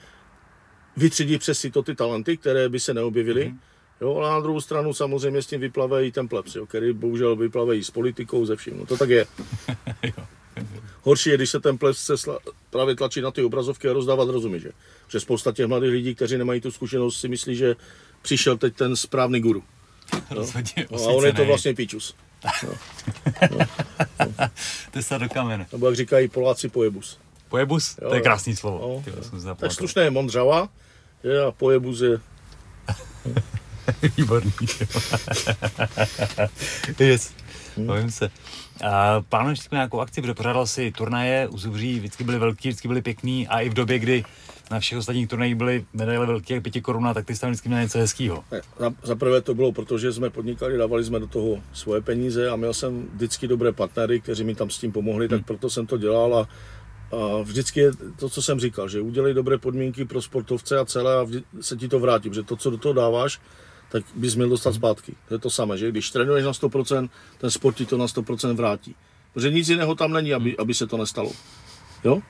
vytřídit 1.00 1.40
přes 1.40 1.60
si 1.60 1.72
to 1.72 1.84
ty 1.84 1.95
talenty, 1.95 2.38
které 2.38 2.69
by 2.69 2.80
se 2.80 2.94
neobjevily. 2.94 3.45
Mhm. 3.45 3.60
Jo, 4.02 4.16
ale 4.16 4.30
na 4.30 4.40
druhou 4.40 4.61
stranu 4.61 4.94
samozřejmě 4.94 5.42
s 5.42 5.48
tím 5.48 5.61
vyplavejí 5.61 6.11
ten 6.11 6.28
plebs, 6.28 6.56
jo, 6.56 6.66
který 6.66 6.94
bohužel 6.94 7.36
vyplavejí 7.36 7.84
s 7.84 7.92
politikou, 7.92 8.45
ze 8.45 8.56
vším. 8.56 8.78
No 8.80 8.86
to 8.86 8.98
tak 8.98 9.10
je. 9.10 9.26
Horší 11.02 11.30
je, 11.30 11.38
když 11.38 11.50
se 11.50 11.60
ten 11.60 11.78
plebs 11.78 12.00
se 12.00 12.18
sla, 12.18 12.40
právě 12.69 12.95
tlačí 12.95 13.22
na 13.22 13.32
ty 13.32 13.44
obrazovky 13.44 13.90
a 13.90 13.94
rozdávat 13.94 14.30
rozumy, 14.30 14.60
že? 14.60 14.72
Že 15.08 15.19
spousta 15.19 15.52
těch 15.52 15.68
mladých 15.68 15.92
lidí, 15.92 16.16
kteří 16.16 16.38
nemají 16.38 16.61
tu 16.61 16.72
zkušenost, 16.72 17.19
si 17.19 17.28
myslí, 17.28 17.56
že 17.56 17.76
přišel 18.22 18.58
teď 18.58 18.76
ten 18.76 18.95
správný 18.95 19.40
guru. 19.40 19.64
Rozhodně 20.32 20.88
No, 20.92 20.98
a 20.98 21.02
on 21.02 21.26
je 21.26 21.34
to 21.34 21.45
vlastně 21.45 21.74
píčus. 21.74 22.16
Ty 24.92 25.03
se 25.03 25.19
do 25.19 25.30
kamene. 25.30 25.68
Nebo 25.72 25.86
jak 25.88 25.95
říkají 25.95 26.28
Poláci 26.28 26.69
pojebus. 26.69 27.18
Pojebus? 27.50 27.98
Jo, 28.02 28.10
To 28.10 28.16
je 28.16 28.22
krásný 28.22 28.56
slovo. 28.56 29.03
No, 29.16 29.40
jsem 29.40 29.56
Tak 29.56 29.72
slušné 29.72 30.03
je 30.03 30.10
Mondřava, 30.10 30.69
že? 31.23 31.41
a 31.41 31.51
pojebus 31.51 32.01
je 32.01 32.19
Výborný. 34.17 34.51
yes. 36.99 37.33
Bavím 37.77 38.11
se. 38.11 38.30
A 38.83 39.22
plánuješ 39.22 39.59
teď 39.59 39.72
nějakou 39.72 39.99
akci, 39.99 40.22
protože 40.22 40.33
pořádal 40.33 40.67
si 40.67 40.91
turnaje, 40.91 41.48
u 41.48 41.57
Zubří 41.57 41.99
vždycky 41.99 42.23
byly 42.23 42.39
velký, 42.39 42.69
vždycky 42.69 42.88
byly 42.88 43.01
pěkný 43.01 43.48
a 43.48 43.59
i 43.59 43.69
v 43.69 43.73
době, 43.73 43.99
kdy 43.99 44.23
na 44.72 44.80
všech 44.80 44.98
ostatních 44.98 45.27
turnajích 45.27 45.56
byly 45.56 45.85
medaile 45.93 46.25
velké, 46.25 46.53
jak 46.53 46.64
pěti 46.64 46.81
koruna, 46.81 47.14
tak 47.14 47.25
ty 47.25 47.35
jsi 47.35 47.41
tam 47.41 47.49
vždycky 47.49 47.69
měl 47.69 47.81
něco 47.81 47.98
hezkýho. 47.98 48.43
Ne, 48.51 48.61
za- 49.03 49.15
prvé 49.15 49.41
to 49.41 49.53
bylo, 49.53 49.72
protože 49.72 50.14
jsme 50.14 50.30
podnikali, 50.30 50.77
dávali 50.77 51.03
jsme 51.03 51.19
do 51.19 51.27
toho 51.27 51.57
svoje 51.73 52.01
peníze 52.01 52.49
a 52.49 52.56
měl 52.56 52.73
jsem 52.73 53.07
vždycky 53.14 53.48
dobré 53.48 53.72
partnery, 53.72 54.22
kteří 54.22 54.43
mi 54.43 54.56
tam 54.56 54.69
s 54.69 54.77
tím 54.80 54.91
pomohli, 54.91 55.27
tak 55.27 55.45
proto 55.45 55.69
jsem 55.69 55.88
to 55.88 55.98
dělal 55.98 56.38
a, 56.38 56.48
a 57.11 57.41
vždycky 57.41 57.79
je 57.79 57.91
to, 58.19 58.29
co 58.29 58.41
jsem 58.41 58.59
říkal, 58.59 58.89
že 58.89 59.01
udělej 59.01 59.33
dobré 59.33 59.57
podmínky 59.57 60.05
pro 60.05 60.21
sportovce 60.21 60.79
a 60.79 60.85
celé 60.85 61.17
a 61.17 61.27
se 61.61 61.77
ti 61.77 61.88
to 61.88 61.99
vrátí, 61.99 62.29
protože 62.29 62.43
to, 62.43 62.55
co 62.55 62.69
do 62.69 62.77
toho 62.77 62.93
dáváš, 62.93 63.41
tak 63.91 64.03
bys 64.15 64.35
měl 64.35 64.49
dostat 64.49 64.73
zpátky. 64.73 65.15
To 65.27 65.33
je 65.33 65.39
to 65.39 65.49
samé, 65.49 65.77
že 65.77 65.91
když 65.91 66.11
trénuješ 66.11 66.45
na 66.45 66.51
100%, 66.51 67.09
ten 67.38 67.51
sport 67.51 67.75
ti 67.75 67.85
to 67.85 67.97
na 67.97 68.05
100% 68.05 68.55
vrátí. 68.55 68.95
Protože 69.33 69.51
nic 69.51 69.69
jiného 69.69 69.95
tam 69.95 70.13
není, 70.13 70.33
aby, 70.33 70.57
aby 70.57 70.73
se 70.73 70.88
to 70.88 70.97
nestalo. 70.97 71.31
Jo? 72.03 72.21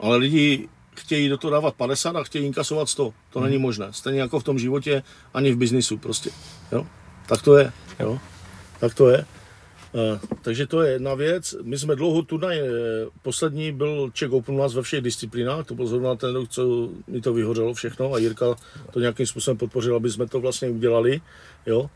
Ale 0.00 0.16
lidi 0.16 0.68
chtějí 0.96 1.28
do 1.28 1.38
toho 1.38 1.50
dávat 1.50 1.74
50 1.74 2.16
a 2.16 2.24
chtějí 2.24 2.46
inkasovat 2.46 2.88
100. 2.88 3.14
To 3.30 3.40
není 3.40 3.58
možné. 3.58 3.88
Stejně 3.90 4.20
jako 4.20 4.40
v 4.40 4.44
tom 4.44 4.58
životě, 4.58 5.02
ani 5.34 5.52
v 5.52 5.56
biznisu 5.56 5.98
prostě. 5.98 6.30
Jo? 6.72 6.86
Tak 7.26 7.42
to 7.42 7.56
je. 7.56 7.72
Jo? 8.00 8.18
Tak 8.80 8.94
to 8.94 9.08
je. 9.08 9.26
Eh, 9.94 10.20
takže 10.42 10.66
to 10.66 10.82
je 10.82 10.92
jedna 10.92 11.14
věc. 11.14 11.56
My 11.62 11.78
jsme 11.78 11.96
dlouho 11.96 12.22
turnaj, 12.22 12.58
eh, 12.58 12.66
poslední 13.22 13.72
byl 13.72 14.10
Czech 14.10 14.32
Open 14.32 14.54
u 14.54 14.58
nás 14.58 14.74
ve 14.74 14.82
všech 14.82 15.00
disciplínách, 15.00 15.66
to 15.66 15.74
byl 15.74 15.86
zrovna 15.86 16.14
ten 16.14 16.34
rok, 16.34 16.48
co 16.48 16.88
mi 17.06 17.20
to 17.20 17.32
vyhořelo 17.32 17.74
všechno 17.74 18.14
a 18.14 18.18
Jirka 18.18 18.56
to 18.92 19.00
nějakým 19.00 19.26
způsobem 19.26 19.58
podpořil, 19.58 19.96
aby 19.96 20.10
jsme 20.10 20.26
to 20.26 20.40
vlastně 20.40 20.68
udělali. 20.68 21.20
Jo? 21.66 21.90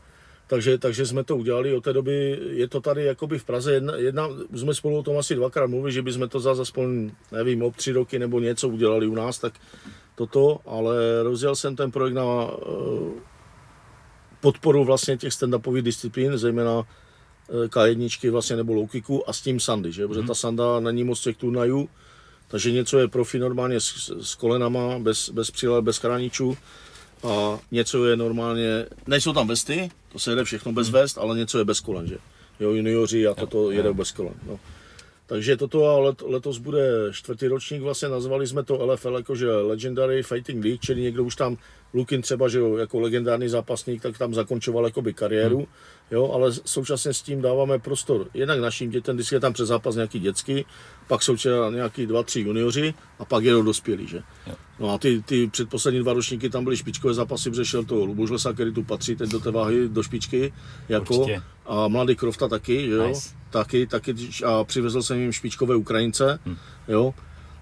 Takže, 0.47 0.77
takže 0.77 1.05
jsme 1.05 1.23
to 1.23 1.37
udělali, 1.37 1.75
od 1.75 1.83
té 1.83 1.93
doby 1.93 2.39
je 2.49 2.67
to 2.67 2.81
tady 2.81 3.05
jakoby 3.05 3.39
v 3.39 3.43
Praze, 3.43 3.73
jedna, 3.73 3.95
jedna 3.95 4.29
jsme 4.55 4.73
spolu 4.73 4.97
o 4.97 5.03
tom 5.03 5.17
asi 5.17 5.35
dvakrát 5.35 5.67
mluvili, 5.67 5.93
že 5.93 6.01
bychom 6.01 6.29
to 6.29 6.39
zase 6.39 6.61
aspoň, 6.61 7.11
nevím, 7.31 7.63
o 7.63 7.71
tři 7.71 7.91
roky 7.91 8.19
nebo 8.19 8.39
něco 8.39 8.69
udělali 8.69 9.07
u 9.07 9.15
nás, 9.15 9.39
tak 9.39 9.53
toto, 10.15 10.59
ale 10.65 11.23
rozjel 11.23 11.55
jsem 11.55 11.75
ten 11.75 11.91
projekt 11.91 12.13
na 12.13 12.23
eh, 12.23 13.21
podporu 14.41 14.85
vlastně 14.85 15.17
těch 15.17 15.33
stand-upových 15.33 15.81
disciplín, 15.81 16.37
zejména 16.37 16.83
K1 17.49 18.31
vlastně 18.31 18.55
nebo 18.55 18.73
low 18.73 18.87
kicku 18.87 19.29
a 19.29 19.33
s 19.33 19.41
tím 19.41 19.59
sandy, 19.59 19.91
že? 19.91 20.07
Protože 20.07 20.27
ta 20.27 20.35
sanda 20.35 20.79
není 20.79 21.03
moc 21.03 21.21
těch 21.21 21.37
turnajů, 21.37 21.89
takže 22.47 22.71
něco 22.71 22.99
je 22.99 23.07
profi 23.07 23.39
normálně 23.39 23.79
s, 23.79 24.11
s 24.21 24.35
kolenama, 24.35 24.99
bez, 24.99 25.29
bez 25.29 25.51
přilel, 25.51 25.81
bez 25.81 25.97
chráničů 25.97 26.57
a 27.23 27.59
něco 27.71 28.05
je 28.05 28.15
normálně, 28.15 28.85
nejsou 29.07 29.33
tam 29.33 29.47
vesty, 29.47 29.89
to 30.11 30.19
se 30.19 30.31
jede 30.31 30.43
všechno 30.43 30.71
bez 30.71 30.89
vest, 30.89 31.17
ale 31.17 31.37
něco 31.37 31.57
je 31.57 31.65
bez 31.65 31.79
kolen, 31.79 32.07
že? 32.07 32.17
Jo, 32.59 32.71
junioři 32.71 33.27
a 33.27 33.33
toto 33.33 33.71
jede 33.71 33.93
bez 33.93 34.11
kolen, 34.11 34.33
no. 34.47 34.59
Takže 35.25 35.57
toto 35.57 35.85
a 35.87 35.99
let, 35.99 36.21
letos 36.21 36.57
bude 36.57 37.09
čtvrtý 37.11 37.47
ročník, 37.47 37.81
vlastně 37.81 38.09
nazvali 38.09 38.47
jsme 38.47 38.63
to 38.63 38.85
LFL 38.85 39.15
jakože 39.15 39.51
Legendary 39.51 40.23
Fighting 40.23 40.65
League, 40.65 40.79
čili 40.79 41.01
někdo 41.01 41.23
už 41.23 41.35
tam, 41.35 41.57
Lukin 41.93 42.21
třeba, 42.21 42.47
že 42.47 42.59
jo, 42.59 42.77
jako 42.77 42.99
legendární 42.99 43.49
zápasník, 43.49 44.01
tak 44.01 44.17
tam 44.17 44.33
zakončoval 44.33 44.85
jakoby 44.85 45.13
kariéru, 45.13 45.57
hmm. 45.57 45.65
Jo, 46.13 46.31
ale 46.33 46.51
současně 46.65 47.13
s 47.13 47.21
tím 47.21 47.41
dáváme 47.41 47.79
prostor 47.79 48.27
jednak 48.33 48.59
našim 48.59 48.89
dětem, 48.89 49.15
když 49.15 49.31
je 49.31 49.39
tam 49.39 49.53
přes 49.53 49.67
zápas 49.67 49.95
nějaký 49.95 50.19
dětský, 50.19 50.65
pak 51.07 51.23
jsou 51.23 51.35
třeba 51.35 51.69
nějaký 51.69 52.05
dva, 52.05 52.23
tři 52.23 52.39
junioři 52.41 52.93
a 53.19 53.25
pak 53.25 53.43
jedou 53.43 53.61
dospělí, 53.61 54.07
že? 54.07 54.21
No 54.79 54.89
a 54.93 54.97
ty, 54.97 55.21
ty 55.25 55.47
předposlední 55.47 55.99
dva 55.99 56.13
ročníky 56.13 56.49
tam 56.49 56.63
byly 56.63 56.77
špičkové 56.77 57.13
zápasy, 57.13 57.49
protože 57.49 57.65
šel 57.65 57.83
to 57.85 58.05
Luboš 58.05 58.29
Lesa, 58.29 58.53
který 58.53 58.73
tu 58.73 58.83
patří 58.83 59.15
teď 59.15 59.29
do 59.29 59.39
té 59.39 59.51
váhy, 59.51 59.89
do 59.89 60.03
špičky, 60.03 60.53
jako, 60.89 61.15
Určitě. 61.17 61.41
a 61.65 61.87
mladý 61.87 62.15
Krofta 62.15 62.47
taky, 62.47 62.87
jo, 62.89 63.07
Nice. 63.07 63.29
taky, 63.49 63.87
taky 63.87 64.15
a 64.45 64.63
přivezl 64.63 65.01
jsem 65.03 65.19
jim 65.19 65.31
špičkové 65.31 65.75
Ukrajince, 65.75 66.39
Hm. 66.45 66.55
jo. 66.87 67.13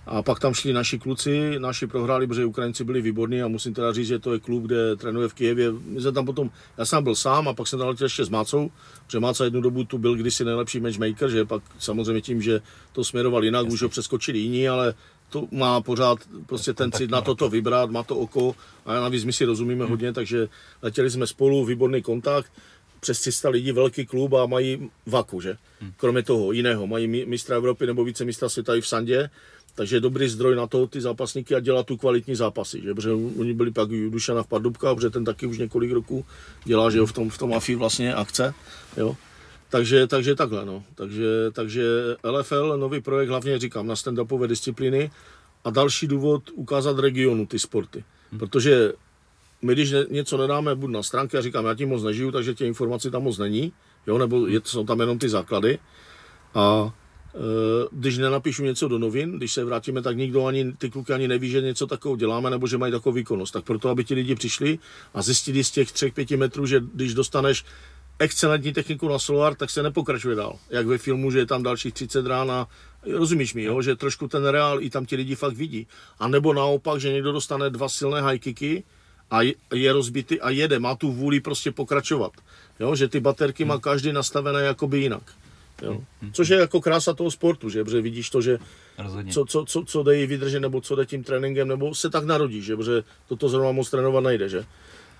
A 0.05 0.21
pak 0.21 0.39
tam 0.39 0.53
šli 0.53 0.73
naši 0.73 0.99
kluci, 0.99 1.59
naši 1.59 1.87
prohráli, 1.87 2.27
protože 2.27 2.45
Ukrajinci 2.45 2.83
byli 2.83 3.01
výborní 3.01 3.41
a 3.41 3.47
musím 3.47 3.73
teda 3.73 3.93
říct, 3.93 4.07
že 4.07 4.19
to 4.19 4.33
je 4.33 4.39
klub, 4.39 4.63
kde 4.63 4.95
trénuje 4.95 5.27
v 5.27 5.33
Kijevě. 5.33 5.71
My 5.71 6.01
jsme 6.01 6.11
tam 6.11 6.25
potom, 6.25 6.49
já 6.77 6.85
jsem 6.85 7.03
byl 7.03 7.15
sám 7.15 7.47
a 7.47 7.53
pak 7.53 7.67
jsem 7.67 7.79
tam 7.79 7.87
letěl 7.87 8.05
ještě 8.05 8.25
s 8.25 8.29
Mácou, 8.29 8.71
protože 9.05 9.19
Máca 9.19 9.43
jednu 9.43 9.61
dobu 9.61 9.83
tu 9.83 9.97
byl 9.97 10.15
kdysi 10.15 10.45
nejlepší 10.45 10.79
matchmaker, 10.79 11.29
že? 11.29 11.45
Pak 11.45 11.63
samozřejmě 11.79 12.21
tím, 12.21 12.41
že 12.41 12.61
to 12.91 13.03
směroval 13.03 13.43
jinak, 13.45 13.67
už 13.67 13.81
ho 13.81 13.89
přeskočili 13.89 14.39
jiní, 14.39 14.69
ale 14.69 14.93
to 15.29 15.47
má 15.51 15.81
pořád 15.81 16.19
prostě 16.45 16.73
ten 16.73 16.91
cit 16.91 17.11
na 17.11 17.21
toto 17.21 17.49
vybrat, 17.49 17.91
má 17.91 18.03
to 18.03 18.17
oko 18.17 18.55
a 18.85 18.93
navíc 18.99 19.23
my 19.23 19.33
si 19.33 19.45
rozumíme 19.45 19.85
hodně, 19.85 20.13
takže 20.13 20.47
letěli 20.81 21.09
jsme 21.09 21.27
spolu, 21.27 21.65
výborný 21.65 22.01
kontakt, 22.01 22.51
přes 22.99 23.19
300 23.19 23.49
lidí, 23.49 23.71
velký 23.71 24.05
klub 24.05 24.33
a 24.33 24.45
mají 24.45 24.89
vaku, 25.05 25.41
že? 25.41 25.57
Kromě 25.97 26.23
toho 26.23 26.51
jiného, 26.51 26.87
mají 26.87 27.07
mi- 27.07 27.25
mistra 27.25 27.55
Evropy 27.55 27.87
nebo 27.87 28.03
více 28.03 28.25
mistra 28.25 28.49
světa 28.49 28.75
i 28.75 28.81
v 28.81 28.87
Sandě, 28.87 29.29
takže 29.75 29.95
je 29.95 29.99
dobrý 29.99 30.29
zdroj 30.29 30.55
na 30.55 30.67
to 30.67 30.87
ty 30.87 31.01
zápasníky 31.01 31.55
a 31.55 31.59
dělat 31.59 31.85
tu 31.85 31.97
kvalitní 31.97 32.35
zápasy, 32.35 32.81
že? 32.81 32.93
protože 32.93 33.11
oni 33.13 33.53
byli 33.53 33.71
pak 33.71 33.89
u 33.89 34.09
Dušana 34.09 34.43
v 34.43 34.47
Pardubka, 34.47 34.95
protože 34.95 35.09
ten 35.09 35.25
taky 35.25 35.45
už 35.45 35.57
několik 35.57 35.91
roků 35.91 36.25
dělá, 36.63 36.89
že 36.89 36.97
jo, 36.97 37.05
v 37.05 37.13
tom, 37.13 37.29
v 37.29 37.37
tom 37.37 37.53
AFI 37.53 37.75
vlastně 37.75 38.13
akce, 38.13 38.53
jo. 38.97 39.15
Takže, 39.69 40.07
takže 40.07 40.35
takhle, 40.35 40.65
no. 40.65 40.83
Takže, 40.95 41.25
takže 41.51 41.83
LFL, 42.23 42.77
nový 42.77 43.01
projekt, 43.01 43.29
hlavně 43.29 43.59
říkám, 43.59 43.87
na 43.87 43.95
stand-upové 43.95 44.47
disciplíny 44.47 45.11
a 45.63 45.69
další 45.69 46.07
důvod 46.07 46.43
ukázat 46.53 46.99
regionu 46.99 47.45
ty 47.45 47.59
sporty. 47.59 48.03
Hmm. 48.31 48.39
Protože 48.39 48.93
my, 49.61 49.73
když 49.73 49.93
něco 50.09 50.37
nedáme 50.37 50.75
buď 50.75 50.89
na 50.89 51.03
stránky 51.03 51.37
a 51.37 51.41
říkám, 51.41 51.65
já 51.65 51.75
tím 51.75 51.89
moc 51.89 52.03
nežiju, 52.03 52.31
takže 52.31 52.53
těch 52.53 52.67
informací 52.67 53.11
tam 53.11 53.23
moc 53.23 53.37
není, 53.37 53.73
jo, 54.07 54.17
nebo 54.17 54.47
je, 54.47 54.61
jsou 54.63 54.85
tam 54.85 54.99
jenom 54.99 55.19
ty 55.19 55.29
základy. 55.29 55.79
A 56.55 56.93
když 57.91 58.17
nenapíšu 58.17 58.63
něco 58.63 58.87
do 58.87 58.97
novin, 58.97 59.37
když 59.37 59.53
se 59.53 59.65
vrátíme, 59.65 60.01
tak 60.01 60.17
nikdo 60.17 60.45
ani, 60.45 60.73
ty 60.73 60.89
kluky 60.89 61.13
ani 61.13 61.27
neví, 61.27 61.49
že 61.49 61.61
něco 61.61 61.87
takového 61.87 62.17
děláme, 62.17 62.49
nebo 62.49 62.67
že 62.67 62.77
mají 62.77 62.91
takovou 62.91 63.13
výkonnost. 63.13 63.53
Tak 63.53 63.63
proto, 63.63 63.89
aby 63.89 64.03
ti 64.03 64.13
lidi 64.13 64.35
přišli 64.35 64.79
a 65.13 65.21
zjistili 65.21 65.63
z 65.63 65.71
těch 65.71 65.87
3-5 65.89 66.37
metrů, 66.37 66.65
že 66.65 66.81
když 66.93 67.13
dostaneš 67.13 67.65
excelentní 68.19 68.73
techniku 68.73 69.09
na 69.09 69.19
solar, 69.19 69.55
tak 69.55 69.69
se 69.69 69.83
nepokračuje 69.83 70.35
dál. 70.35 70.59
Jak 70.69 70.87
ve 70.87 70.97
filmu, 70.97 71.31
že 71.31 71.39
je 71.39 71.45
tam 71.45 71.63
dalších 71.63 71.93
30 71.93 72.25
rán 72.25 72.51
a 72.51 72.67
rozumíš 73.13 73.53
mi, 73.53 73.63
jo? 73.63 73.81
že 73.81 73.95
trošku 73.95 74.27
ten 74.27 74.45
reál 74.45 74.81
i 74.81 74.89
tam 74.89 75.05
ti 75.05 75.15
lidi 75.15 75.35
fakt 75.35 75.53
vidí. 75.53 75.87
A 76.19 76.27
nebo 76.27 76.53
naopak, 76.53 77.01
že 77.01 77.13
někdo 77.13 77.31
dostane 77.31 77.69
dva 77.69 77.89
silné 77.89 78.21
high 78.21 78.39
kicky 78.39 78.83
a 79.31 79.41
je 79.73 79.93
rozbitý 79.93 80.41
a 80.41 80.49
jede, 80.49 80.79
má 80.79 80.95
tu 80.95 81.11
vůli 81.11 81.39
prostě 81.39 81.71
pokračovat. 81.71 82.31
Jo? 82.79 82.95
Že 82.95 83.07
ty 83.07 83.19
baterky 83.19 83.65
má 83.65 83.79
každý 83.79 84.13
nastavené 84.13 84.61
jakoby 84.61 84.99
jinak. 84.99 85.23
Jo? 85.81 86.01
Což 86.31 86.49
je 86.49 86.57
jako 86.57 86.81
krása 86.81 87.13
toho 87.13 87.31
sportu, 87.31 87.69
že? 87.69 87.83
Protože 87.83 88.01
vidíš 88.01 88.29
to, 88.29 88.41
že 88.41 88.59
co, 89.31 89.45
co, 89.45 89.65
co, 89.65 89.83
co 89.83 90.03
dej 90.03 90.27
vydržet, 90.27 90.59
nebo 90.59 90.81
co 90.81 90.95
jde 90.95 91.05
tím 91.05 91.23
tréninkem, 91.23 91.67
nebo 91.67 91.95
se 91.95 92.09
tak 92.09 92.25
narodí, 92.25 92.61
že? 92.61 92.75
Protože 92.75 93.03
toto 93.27 93.49
zrovna 93.49 93.71
moc 93.71 93.89
trénovat 93.89 94.23
nejde, 94.23 94.49
že? 94.49 94.65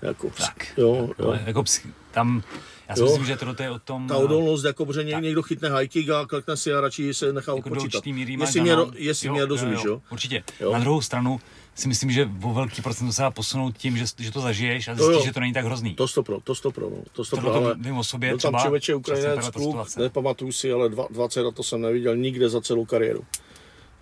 Jako, 0.02 0.30
tak, 0.38 0.66
jo, 0.76 1.10
jo. 1.18 1.38
Jako 1.46 1.64
tam 2.10 2.42
já 2.88 2.96
si 2.96 3.00
jo. 3.00 3.06
myslím, 3.06 3.24
že 3.24 3.36
to 3.36 3.62
je 3.62 3.70
o 3.70 3.78
tom... 3.78 4.08
Ta 4.08 4.16
odolnost, 4.16 4.64
jako, 4.64 4.86
protože 4.86 5.04
někdo, 5.04 5.20
někdo 5.20 5.42
chytne 5.42 5.68
high 5.68 5.88
kick 5.88 6.10
a 6.10 6.26
klekne 6.26 6.56
si 6.56 6.72
a 6.72 6.80
radši 6.80 7.14
se 7.14 7.32
nechá 7.32 7.52
jako 7.56 7.68
odpočítat. 7.68 8.06
Jestli 8.06 8.60
mě, 8.60 8.76
jestli 8.94 9.28
jo, 9.28 9.34
mě 9.34 9.44
rozumíš, 9.44 9.84
jo, 9.84 9.90
jo. 9.90 9.92
jo? 9.92 10.02
Určitě. 10.10 10.44
Jo. 10.60 10.72
Na 10.72 10.78
druhou 10.78 11.00
stranu 11.00 11.40
si 11.74 11.88
myslím, 11.88 12.10
že 12.10 12.30
o 12.42 12.52
velký 12.54 12.82
procent 12.82 13.12
se 13.12 13.22
dá 13.22 13.30
posunout 13.30 13.76
tím, 13.76 13.96
že, 13.96 14.04
že 14.18 14.32
to 14.32 14.40
zažiješ 14.40 14.88
a 14.88 14.94
zjistíš, 14.94 15.24
že 15.24 15.32
to 15.32 15.40
není 15.40 15.52
tak 15.52 15.64
hrozný. 15.64 15.94
To 15.94 16.08
stopro, 16.08 16.40
to 16.40 16.54
stopro, 16.54 16.90
no. 16.90 16.96
To 17.12 17.24
stopro, 17.24 17.50
to 17.50 17.54
ale 17.54 17.74
vím 17.78 17.98
o 17.98 18.04
sobě 18.04 18.28
byl 18.28 18.38
třeba. 18.38 18.50
tam 18.50 18.60
člověče 18.60 18.94
Ukrajinec, 18.94 19.48
kluk, 19.48 19.96
nepamatuju 19.96 20.52
si, 20.52 20.72
ale 20.72 20.88
20 21.10 21.40
let 21.40 21.54
to 21.54 21.62
jsem 21.62 21.80
neviděl 21.80 22.16
nikde 22.16 22.48
za 22.48 22.60
celou 22.60 22.84
kariéru. 22.84 23.24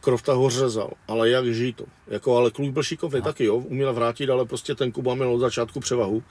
Krofta 0.00 0.32
ho 0.32 0.50
řezal, 0.50 0.90
ale 1.08 1.30
jak 1.30 1.46
žít 1.54 1.76
to. 1.76 1.84
Jako, 2.06 2.36
ale 2.36 2.50
kluk 2.50 2.72
byl 2.72 2.82
šikovný 2.82 3.22
taky, 3.22 3.44
jo, 3.44 3.56
uměl 3.56 3.92
vrátit, 3.92 4.30
ale 4.30 4.44
prostě 4.44 4.74
ten 4.74 4.92
Kuba 4.92 5.14
měl 5.14 5.32
od 5.32 5.38
začátku 5.38 5.80
převahu 5.80 6.22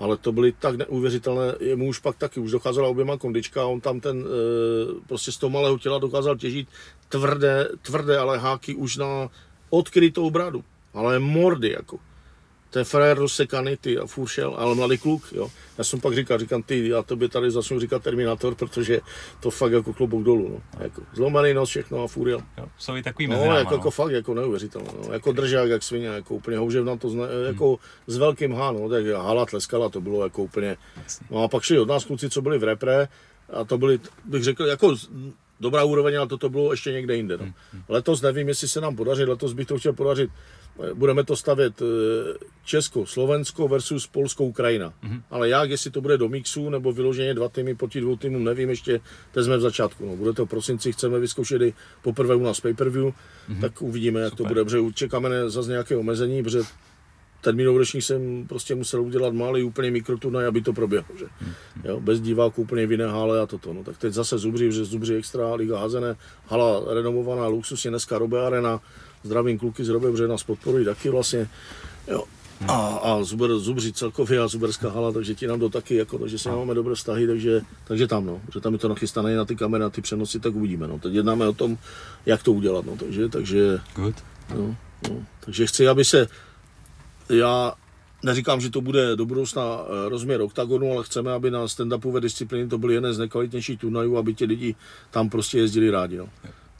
ale 0.00 0.16
to 0.16 0.32
byly 0.32 0.52
tak 0.52 0.76
neuvěřitelné, 0.76 1.54
jemu 1.60 1.88
už 1.88 1.98
pak 1.98 2.16
taky, 2.16 2.40
už 2.40 2.50
docházela 2.50 2.88
oběma 2.88 3.16
kondička 3.16 3.62
a 3.62 3.66
on 3.66 3.80
tam 3.80 4.00
ten, 4.00 4.24
e, 4.24 5.00
prostě 5.06 5.32
z 5.32 5.36
toho 5.36 5.50
malého 5.50 5.78
těla 5.78 5.98
dokázal 5.98 6.36
těžit 6.36 6.68
tvrdé, 7.08 7.68
tvrdé, 7.82 8.18
ale 8.18 8.38
háky 8.38 8.74
už 8.74 8.96
na 8.96 9.28
odkrytou 9.70 10.30
bradu, 10.30 10.64
ale 10.94 11.18
mordy 11.18 11.70
jako 11.70 11.98
ten 12.70 12.84
frajer 12.84 13.18
rozsekaný, 13.18 13.76
ty 13.76 13.98
a 13.98 14.06
furt 14.06 14.28
šel, 14.28 14.54
ale 14.58 14.74
mladý 14.74 14.98
kluk, 14.98 15.22
jo. 15.32 15.50
Já 15.78 15.84
jsem 15.84 16.00
pak 16.00 16.14
říkal, 16.14 16.38
říkám, 16.38 16.62
ty, 16.62 16.88
já 16.88 17.02
tobě 17.02 17.28
tady 17.28 17.50
začnu 17.50 17.80
říkat 17.80 18.02
Terminátor, 18.02 18.54
protože 18.54 19.00
to 19.40 19.50
fakt 19.50 19.72
jako 19.72 19.92
klobouk 19.92 20.24
dolů, 20.24 20.48
no. 20.48 20.84
Jako, 20.84 21.02
zlomený 21.14 21.54
nos, 21.54 21.68
všechno 21.68 22.04
a 22.04 22.06
furt 22.06 22.28
jel. 22.28 22.40
Jo, 22.58 22.66
jsou 22.78 22.96
i 22.96 23.02
takový 23.02 23.26
no, 23.26 23.34
mezi 23.34 23.46
náma, 23.48 23.58
jako, 23.58 23.70
no. 23.70 23.76
jako, 23.76 23.90
fakt 23.90 24.10
jako 24.10 24.34
neuvěřitelné, 24.34 24.88
no. 25.06 25.12
Jako 25.12 25.32
držák, 25.32 25.70
jak 25.70 25.82
svině, 25.82 26.06
jako 26.06 26.34
úplně 26.34 26.58
houževna 26.58 26.96
to 26.96 27.10
zna, 27.10 27.24
hmm. 27.24 27.44
jako 27.46 27.78
s 28.06 28.16
velkým 28.16 28.54
H, 28.54 28.72
no, 28.72 28.88
tak 28.88 29.06
hala 29.06 29.46
tleskala, 29.46 29.88
to 29.88 30.00
bylo 30.00 30.24
jako 30.24 30.42
úplně, 30.42 30.76
no 31.30 31.42
a 31.42 31.48
pak 31.48 31.62
šli 31.62 31.78
od 31.78 31.88
nás 31.88 32.04
kluci, 32.04 32.30
co 32.30 32.42
byli 32.42 32.58
v 32.58 32.64
repre, 32.64 33.08
a 33.52 33.64
to 33.64 33.78
byli, 33.78 34.00
bych 34.24 34.44
řekl, 34.44 34.66
jako 34.66 34.96
dobrá 35.60 35.84
úroveň, 35.84 36.18
ale 36.18 36.26
toto 36.26 36.48
bylo 36.48 36.72
ještě 36.72 36.92
někde 36.92 37.16
jinde. 37.16 37.36
No. 37.36 37.44
Hmm, 37.44 37.52
hmm. 37.72 37.82
Letos 37.88 38.22
nevím, 38.22 38.48
jestli 38.48 38.68
se 38.68 38.80
nám 38.80 38.96
podaří, 38.96 39.24
letos 39.24 39.52
bych 39.52 39.66
to 39.66 39.78
chtěl 39.78 39.92
podařit 39.92 40.30
budeme 40.94 41.24
to 41.24 41.36
stavět 41.36 41.82
eh, 41.82 42.38
Česko, 42.64 43.06
Slovensko 43.06 43.68
versus 43.68 44.06
Polskou 44.06 44.46
Ukrajina. 44.46 44.92
Mm-hmm. 45.04 45.22
Ale 45.30 45.48
jak, 45.48 45.70
jestli 45.70 45.90
to 45.90 46.00
bude 46.00 46.18
do 46.18 46.28
mixu, 46.28 46.70
nebo 46.70 46.92
vyloženě 46.92 47.34
dva 47.34 47.48
týmy 47.48 47.74
proti 47.74 48.00
dvou 48.00 48.16
týmům, 48.16 48.44
nevím, 48.44 48.70
ještě 48.70 49.00
teď 49.32 49.44
jsme 49.44 49.56
v 49.56 49.60
začátku. 49.60 50.06
No, 50.06 50.16
bude 50.16 50.32
to 50.32 50.46
v 50.46 50.48
prosinci, 50.48 50.92
chceme 50.92 51.18
vyzkoušet 51.18 51.62
i 51.62 51.74
poprvé 52.02 52.34
u 52.34 52.42
nás 52.42 52.60
pay-per-view, 52.60 53.06
mm-hmm. 53.06 53.60
tak 53.60 53.82
uvidíme, 53.82 54.20
jak 54.20 54.30
Super. 54.30 54.44
to 54.46 54.48
bude, 54.48 54.64
protože 54.64 54.78
čekáme 54.94 55.50
zase 55.50 55.70
nějaké 55.70 55.96
omezení, 55.96 56.42
protože 56.42 56.60
termínový 57.40 57.78
ročník 57.78 58.02
jsem 58.02 58.46
prostě 58.48 58.74
musel 58.74 59.02
udělat 59.02 59.34
malý 59.34 59.62
úplně 59.62 59.90
mikroturnaj, 59.90 60.46
aby 60.46 60.60
to 60.62 60.72
proběhlo. 60.72 61.16
Že? 61.18 61.24
Mm-hmm. 61.24 61.52
Jo, 61.84 62.00
bez 62.00 62.20
diváků 62.20 62.62
úplně 62.62 62.86
v 62.86 62.92
jiné 62.92 63.06
hale 63.06 63.40
a 63.40 63.46
toto. 63.46 63.72
No, 63.72 63.84
tak 63.84 63.98
teď 63.98 64.12
zase 64.12 64.38
Zubři, 64.38 64.72
že 64.72 64.84
Zubři 64.84 65.14
extra, 65.14 65.54
Liga 65.54 65.78
Hazené, 65.78 66.16
hala 66.46 66.94
renomovaná, 66.94 67.46
luxusně 67.46 67.90
dneska 67.90 68.18
Robe 68.18 68.46
Arena, 68.46 68.80
zdravím 69.24 69.58
kluky 69.58 69.84
z 69.84 69.88
Robe, 69.88 70.10
protože 70.10 70.28
nás 70.28 70.42
podporují 70.42 70.84
taky 70.84 71.10
vlastně. 71.10 71.48
Jo. 72.08 72.24
A, 72.68 72.86
a 72.86 73.22
Zuber, 73.22 73.58
Zubři 73.58 73.92
celkově 73.92 74.40
a 74.40 74.48
Zuberská 74.48 74.90
hala, 74.90 75.12
takže 75.12 75.34
ti 75.34 75.46
nám 75.46 75.60
to 75.60 75.68
taky, 75.68 75.94
jako, 75.94 76.18
takže 76.18 76.38
si 76.38 76.48
máme 76.48 76.74
dobré 76.74 76.94
vztahy, 76.94 77.26
takže, 77.26 77.60
takže 77.84 78.06
tam, 78.06 78.26
no, 78.26 78.40
že 78.52 78.60
tam 78.60 78.72
je 78.72 78.78
to 78.78 78.88
nachystané 78.88 79.36
na 79.36 79.44
ty 79.44 79.56
kamery, 79.56 79.82
na 79.82 79.90
ty 79.90 80.00
přenosy, 80.00 80.40
tak 80.40 80.54
uvidíme, 80.54 80.88
no. 80.88 80.98
Teď 80.98 81.14
jednáme 81.14 81.48
o 81.48 81.52
tom, 81.52 81.78
jak 82.26 82.42
to 82.42 82.52
udělat, 82.52 82.86
no, 82.86 82.96
takže, 82.96 83.28
takže, 83.28 83.80
Good. 83.94 84.14
No, 84.54 84.76
no, 85.10 85.24
takže 85.40 85.66
chci, 85.66 85.88
aby 85.88 86.04
se, 86.04 86.28
já 87.28 87.72
neříkám, 88.22 88.60
že 88.60 88.70
to 88.70 88.80
bude 88.80 89.16
do 89.16 89.26
budoucna 89.26 89.62
eh, 89.62 90.08
rozměr 90.08 90.40
oktagonu, 90.40 90.92
ale 90.92 91.04
chceme, 91.04 91.32
aby 91.32 91.50
na 91.50 91.66
stand-upové 91.66 92.20
disciplíny 92.20 92.68
to 92.68 92.78
byl 92.78 92.90
jeden 92.90 93.14
z 93.14 93.18
nejkvalitnějších 93.18 93.80
turnajů, 93.80 94.16
aby 94.16 94.34
ti 94.34 94.44
lidi 94.44 94.74
tam 95.10 95.30
prostě 95.30 95.58
jezdili 95.58 95.90
rádi, 95.90 96.16
no. 96.16 96.28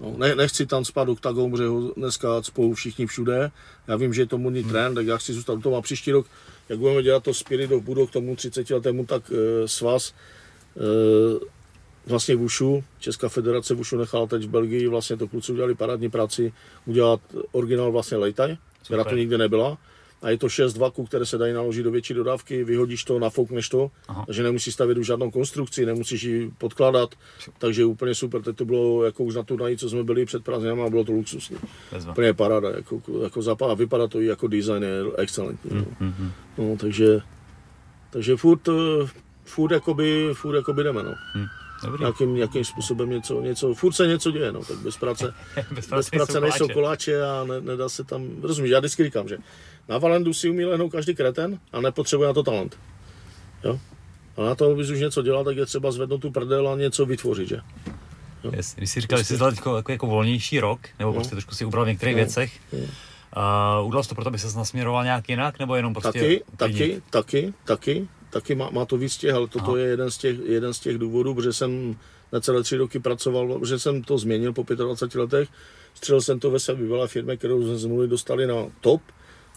No, 0.00 0.14
ne, 0.16 0.34
nechci 0.34 0.66
tam 0.66 0.84
spát 0.84 1.08
oktagon, 1.08 1.50
protože 1.50 1.66
ho 1.66 1.92
dneska 1.96 2.42
spolu 2.42 2.74
všichni 2.74 3.06
všude. 3.06 3.50
Já 3.88 3.96
vím, 3.96 4.14
že 4.14 4.22
je 4.22 4.26
to 4.26 4.38
modní 4.38 4.60
hmm. 4.60 4.70
trend, 4.70 4.94
tak 4.94 5.06
já 5.06 5.16
chci 5.16 5.32
zůstat 5.32 5.52
u 5.52 5.60
toho. 5.60 5.76
A 5.76 5.82
příští 5.82 6.12
rok, 6.12 6.26
jak 6.68 6.78
budeme 6.78 7.02
dělat 7.02 7.22
to 7.22 7.34
Spirit 7.34 7.72
of 7.72 7.82
Budo 7.82 8.06
k 8.06 8.10
tomu 8.10 8.36
30 8.36 8.70
letému, 8.70 9.06
tak 9.06 9.22
e, 9.32 9.68
svaz 9.68 10.14
e, 10.76 11.50
vlastně 12.06 12.36
Vušu, 12.36 12.84
Česká 12.98 13.28
federace 13.28 13.74
Vušu 13.74 13.96
nechala 13.96 14.26
teď 14.26 14.42
v 14.42 14.48
Belgii, 14.48 14.88
vlastně 14.88 15.16
to 15.16 15.28
kluci 15.28 15.52
udělali 15.52 15.74
parádní 15.74 16.10
práci, 16.10 16.52
udělat 16.86 17.20
originál 17.52 17.92
vlastně 17.92 18.16
lejtaj, 18.16 18.56
která 18.84 19.04
to 19.04 19.16
nikdy 19.16 19.38
nebyla 19.38 19.78
a 20.22 20.30
je 20.30 20.38
to 20.38 20.48
6 20.48 20.76
vaků, 20.76 21.04
které 21.04 21.26
se 21.26 21.38
dají 21.38 21.52
naložit 21.52 21.82
do 21.82 21.90
větší 21.90 22.14
dodávky, 22.14 22.64
vyhodíš 22.64 23.04
to, 23.04 23.18
nafoukneš 23.18 23.68
to, 23.68 23.90
Aha. 24.08 24.24
takže 24.26 24.42
nemusíš 24.42 24.74
stavět 24.74 24.98
už 24.98 25.06
žádnou 25.06 25.30
konstrukci, 25.30 25.86
nemusíš 25.86 26.22
ji 26.22 26.50
podkládat, 26.58 27.14
takže 27.58 27.84
úplně 27.84 28.14
super, 28.14 28.42
teď 28.42 28.56
to 28.56 28.64
bylo 28.64 29.04
jako 29.04 29.24
už 29.24 29.34
na 29.34 29.42
turnaji, 29.42 29.76
co 29.76 29.90
jsme 29.90 30.04
byli 30.04 30.24
před 30.24 30.44
prázdninami, 30.44 30.90
bylo 30.90 31.04
to 31.04 31.12
luxusní. 31.12 31.56
Bezva. 31.92 32.12
Úplně 32.12 32.34
paráda, 32.34 32.70
jako, 32.70 33.02
jako 33.22 33.42
zapad, 33.42 33.70
a 33.70 33.74
vypadá 33.74 34.06
to 34.06 34.20
i 34.20 34.26
jako 34.26 34.46
design 34.46 34.82
je 34.82 35.02
excelentní. 35.18 35.70
Mm, 35.70 35.84
no. 36.00 36.06
Mm, 36.06 36.32
no, 36.58 36.76
takže, 36.76 37.20
takže 38.10 38.36
furt, 38.36 38.68
eh, 38.68 39.08
furt, 39.44 39.72
jakoby, 39.72 40.28
furt 40.32 40.56
jakoby 40.56 40.84
jdeme, 40.84 41.02
no. 41.02 41.14
Mm. 41.34 41.46
Dobrý. 41.84 42.00
Nějakým, 42.00 42.34
nějakým 42.34 42.64
způsobem 42.64 43.10
něco, 43.10 43.40
něco, 43.40 43.74
furt 43.74 43.92
se 43.92 44.06
něco 44.06 44.30
děje, 44.30 44.52
no, 44.52 44.64
tak 44.64 44.76
bez 44.76 44.96
práce, 44.96 45.34
bez 45.74 45.86
práce, 45.86 45.94
bez 45.96 46.10
práce 46.10 46.40
nejsou 46.40 46.68
koláče 46.68 47.22
a 47.22 47.44
ne, 47.44 47.60
nedá 47.60 47.88
se 47.88 48.04
tam, 48.04 48.28
rozumíš, 48.42 48.70
já 48.70 48.78
vždycky 48.78 49.04
říkám, 49.04 49.28
že 49.28 49.38
na 49.90 49.98
Valendu 49.98 50.34
si 50.34 50.50
umí 50.50 50.64
lehnout 50.64 50.92
každý 50.92 51.14
kreten 51.14 51.58
a 51.72 51.80
nepotřebuje 51.80 52.26
na 52.26 52.34
to 52.34 52.42
talent. 52.42 52.78
Jo? 53.64 53.80
A 54.36 54.42
na 54.42 54.54
to, 54.54 54.74
když 54.74 54.90
už 54.90 55.00
něco 55.00 55.22
dělá, 55.22 55.44
tak 55.44 55.56
je 55.56 55.66
třeba 55.66 55.92
zvednout 55.92 56.18
tu 56.18 56.30
prdel 56.30 56.68
a 56.68 56.76
něco 56.76 57.06
vytvořit, 57.06 57.48
že? 57.48 57.60
Jo? 58.44 58.52
Yes. 58.56 58.74
Když 58.74 58.90
jsi 58.90 59.00
říkal, 59.00 59.18
že 59.18 59.24
jsi 59.24 59.36
dělal 59.36 59.52
jako, 59.52 59.76
jako, 59.76 59.92
jako, 59.92 60.06
volnější 60.06 60.60
rok, 60.60 60.80
nebo 60.98 61.10
no. 61.10 61.14
prostě 61.14 61.30
trošku 61.30 61.54
si 61.54 61.64
ubral 61.64 61.84
v 61.84 61.88
některých 61.88 62.14
no. 62.14 62.16
věcech, 62.16 62.52
no. 62.72 62.78
Uh, 62.78 63.86
udělal 63.86 64.02
jsi 64.02 64.08
to 64.08 64.14
proto, 64.14 64.28
aby 64.28 64.38
se 64.38 64.58
nasměroval 64.58 65.04
nějak 65.04 65.28
jinak, 65.28 65.58
nebo 65.58 65.76
jenom 65.76 65.94
prostě... 65.94 66.20
Taky, 66.20 66.42
taky, 66.56 67.02
taky, 67.10 67.54
taky, 67.64 68.08
taky 68.30 68.54
má, 68.54 68.70
má 68.70 68.84
to 68.84 68.96
víc 68.96 69.16
těch, 69.16 69.34
ale 69.34 69.48
toto 69.48 69.70
Aha. 69.70 69.78
je 69.78 69.86
jeden 69.86 70.10
z, 70.10 70.18
těch, 70.18 70.38
jeden 70.44 70.74
z 70.74 70.80
těch 70.80 70.98
důvodů, 70.98 71.34
protože 71.34 71.52
jsem 71.52 71.96
na 72.32 72.40
celé 72.40 72.62
tři 72.62 72.76
roky 72.76 72.98
pracoval, 72.98 73.58
protože 73.58 73.78
jsem 73.78 74.02
to 74.02 74.18
změnil 74.18 74.52
po 74.52 74.66
25 74.74 75.20
letech. 75.20 75.48
Střelil 75.94 76.20
jsem 76.20 76.40
to 76.40 76.50
ve 76.50 76.58
své 76.58 76.74
bývalé 76.74 77.08
firmě, 77.08 77.36
kterou 77.36 77.62
jsme 77.62 77.78
z 77.78 78.08
dostali 78.08 78.46
na 78.46 78.54
top 78.80 79.02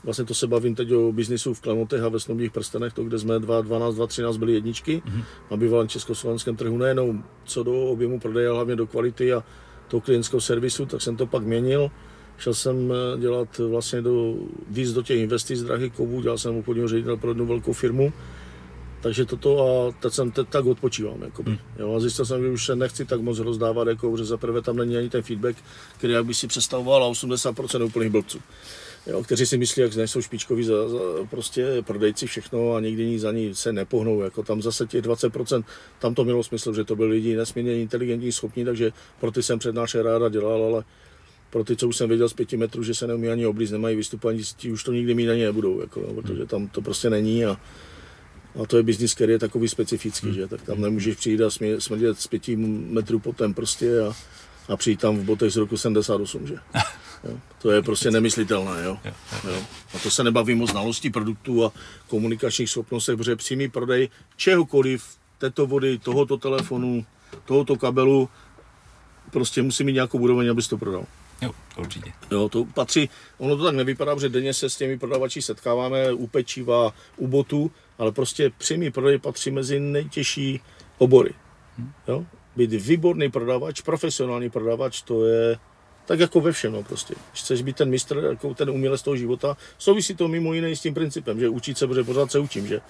Vlastně 0.04 0.26
to 0.26 0.34
se 0.34 0.48
bavím 0.48 0.76
teď 0.76 0.92
o 0.92 1.12
biznisu 1.12 1.54
v 1.54 1.62
Klemotech 1.62 2.02
a 2.02 2.10
ve 2.10 2.20
Snobních 2.20 2.52
prstenech, 2.52 2.94
to, 2.94 3.04
kde 3.04 3.20
jsme 3.20 3.40
2012, 3.40 3.96
2013 3.96 4.38
byli 4.38 4.54
jedničky 4.54 5.02
mm-hmm. 5.06 5.24
na 5.52 5.58
bývalém 5.58 5.88
československém 5.88 6.56
trhu, 6.56 6.78
nejenom 6.78 7.24
co 7.44 7.64
do 7.64 7.86
objemu 7.86 8.20
prodeje, 8.20 8.48
ale 8.48 8.56
hlavně 8.56 8.76
do 8.76 8.88
kvality 8.88 9.34
a 9.34 9.44
toho 9.88 10.02
klientského 10.02 10.42
servisu, 10.42 10.86
tak 10.86 11.02
jsem 11.02 11.18
to 11.18 11.26
pak 11.26 11.44
měnil. 11.44 11.92
Šel 12.38 12.54
jsem 12.54 12.92
eh, 12.92 13.20
dělat 13.20 13.58
vlastně 13.58 14.02
do, 14.02 14.36
víc 14.70 14.94
do 14.94 15.02
těch 15.04 15.20
investic 15.20 15.64
drahých 15.64 15.94
kovů, 15.94 16.22
dělal 16.22 16.38
jsem 16.38 16.58
obchodního 16.58 16.88
ředitel 16.88 17.18
pro 17.18 17.30
jednu 17.30 17.46
velkou 17.46 17.74
firmu 17.74 18.14
takže 19.04 19.26
toto 19.26 19.52
a 19.60 19.92
teď 20.00 20.14
jsem 20.14 20.32
teď 20.32 20.48
tak 20.50 20.66
odpočívám. 20.66 21.22
Jakoby. 21.22 21.50
Hmm. 21.52 21.60
Jo, 21.80 21.96
a 21.96 22.00
zjistil 22.00 22.26
jsem, 22.26 22.42
že 22.42 22.50
už 22.50 22.66
se 22.66 22.76
nechci 22.76 23.06
tak 23.06 23.22
moc 23.22 23.40
rozdávat, 23.40 23.88
jako, 23.88 24.18
že 24.18 24.26
zaprvé 24.26 24.62
tam 24.62 24.78
není 24.78 24.98
ani 24.98 25.10
ten 25.10 25.22
feedback, 25.22 25.58
který 25.98 26.14
jak 26.14 26.26
by 26.26 26.34
si 26.34 26.48
představoval 26.48 27.04
a 27.04 27.12
80% 27.12 27.86
úplných 27.86 28.10
blbců. 28.10 28.40
Jo, 29.08 29.24
kteří 29.24 29.46
si 29.46 29.58
myslí, 29.58 29.82
jak 29.82 29.96
nejsou 29.96 30.22
špičkoví 30.22 30.64
za, 30.64 30.90
za, 30.90 30.98
prostě 31.30 31.68
prodejci 31.82 32.28
všechno 32.28 32.76
a 32.76 32.80
nikdy 32.80 33.06
nic 33.06 33.24
ani 33.24 33.56
se 33.56 33.74
nepohnou. 33.74 34.22
Jako 34.22 34.44
tam 34.44 34.62
zase 34.62 34.88
těch 34.88 35.04
20%, 35.04 35.64
tam 36.00 36.16
to 36.16 36.24
mělo 36.24 36.44
smysl, 36.44 36.74
že 36.74 36.84
to 36.84 36.96
byli 36.96 37.10
lidi 37.10 37.36
nesmírně 37.36 37.82
inteligentní, 37.82 38.32
schopní, 38.32 38.66
takže 38.66 38.92
pro 39.20 39.32
ty 39.32 39.44
jsem 39.44 39.60
přednášel 39.60 40.04
ráda 40.04 40.30
dělal, 40.30 40.64
ale 40.64 40.84
pro 41.50 41.64
ty, 41.64 41.76
co 41.76 41.88
už 41.88 41.98
jsem 41.98 42.10
věděl 42.10 42.30
z 42.30 42.34
pěti 42.34 42.58
metrů, 42.58 42.84
že 42.84 42.94
se 42.94 43.08
neumí 43.08 43.30
ani 43.30 43.46
oblíz, 43.46 43.72
nemají 43.72 43.96
vystupovat, 43.96 44.36
ti 44.58 44.72
už 44.72 44.84
to 44.84 44.94
nikdy 44.94 45.14
mít 45.14 45.30
ani 45.30 45.44
nebudou, 45.44 45.82
jako, 45.82 46.02
no, 46.02 46.22
protože 46.22 46.46
tam 46.46 46.68
to 46.68 46.82
prostě 46.82 47.10
není 47.10 47.46
a, 47.46 47.58
a 48.64 48.66
to 48.68 48.78
je 48.78 48.84
biznis, 48.84 49.14
který 49.14 49.32
je 49.32 49.40
takový 49.40 49.68
specifický, 49.68 50.34
že? 50.34 50.48
tak 50.48 50.62
tam 50.62 50.82
nemůžeš 50.82 51.16
přijít 51.16 51.42
a 51.42 51.50
smrdět 51.80 52.20
z 52.20 52.28
pěti 52.28 52.56
metrů 52.56 53.20
potem 53.20 53.54
prostě 53.54 54.00
a, 54.00 54.14
a 54.68 54.78
přijít 54.78 55.00
tam 55.00 55.18
v 55.18 55.24
botech 55.24 55.54
z 55.54 55.58
roku 55.58 55.78
78, 55.78 56.48
že? 56.48 56.56
Jo? 57.24 57.38
To 57.62 57.72
je 57.72 57.82
prostě 57.82 58.12
nemyslitelné. 58.12 58.84
Jo? 58.84 58.98
Jo? 59.44 59.64
A 59.94 60.00
to 60.00 60.12
se 60.12 60.24
nebavím 60.24 60.62
o 60.62 60.68
znalosti 60.68 61.10
produktů 61.10 61.66
a 61.66 61.72
komunikačních 62.08 62.70
schopnostech, 62.70 63.18
protože 63.18 63.36
přímý 63.36 63.70
prodej 63.70 64.10
čehokoliv, 64.36 65.06
této 65.38 65.68
vody, 65.68 65.98
tohoto 65.98 66.38
telefonu, 66.38 67.06
tohoto 67.46 67.76
kabelu, 67.76 68.30
prostě 69.32 69.62
musí 69.62 69.84
mít 69.84 69.94
nějakou 69.94 70.18
úroveň, 70.18 70.50
abys 70.52 70.68
to 70.68 70.78
prodal. 70.78 71.06
Jo, 71.42 71.52
určitě. 71.78 72.14
Jo, 72.32 72.50
to 72.50 72.66
patří, 72.66 73.10
ono 73.38 73.58
to 73.58 73.64
tak 73.64 73.76
nevypadá, 73.76 74.20
že 74.20 74.30
denně 74.30 74.54
se 74.54 74.70
s 74.70 74.78
těmi 74.78 75.00
prodavači 75.00 75.42
setkáváme 75.42 76.14
u 76.14 76.28
pečiva, 76.28 76.94
u 77.18 77.28
botu, 77.28 77.72
ale 77.98 78.12
prostě 78.12 78.52
přímý 78.58 78.92
prodej 78.92 79.18
patří 79.18 79.52
mezi 79.52 79.80
nejtěžší 79.80 80.62
obory. 80.98 81.34
Hm. 81.78 81.92
Jo? 82.08 82.26
Být 82.56 82.74
výborný 82.74 83.32
prodavač, 83.32 83.82
profesionální 83.82 84.50
prodavač, 84.50 85.02
to 85.02 85.26
je 85.26 85.60
tak 86.06 86.20
jako 86.20 86.42
ve 86.42 86.52
všem, 86.52 86.74
no 86.74 86.84
prostě. 86.84 87.16
Když 87.32 87.42
chceš 87.42 87.62
být 87.62 87.76
ten 87.76 87.90
mistr, 87.90 88.18
jako 88.30 88.54
ten 88.54 88.70
umělec 88.70 89.02
toho 89.02 89.16
života, 89.16 89.58
souvisí 89.78 90.16
to 90.16 90.28
mimo 90.28 90.54
jiné 90.54 90.76
s 90.76 90.82
tím 90.82 90.94
principem, 90.94 91.40
že 91.40 91.50
učit 91.50 91.78
se, 91.78 91.88
protože 91.88 92.04
pořád 92.04 92.32
se 92.32 92.40
učím, 92.40 92.68
že 92.68 92.82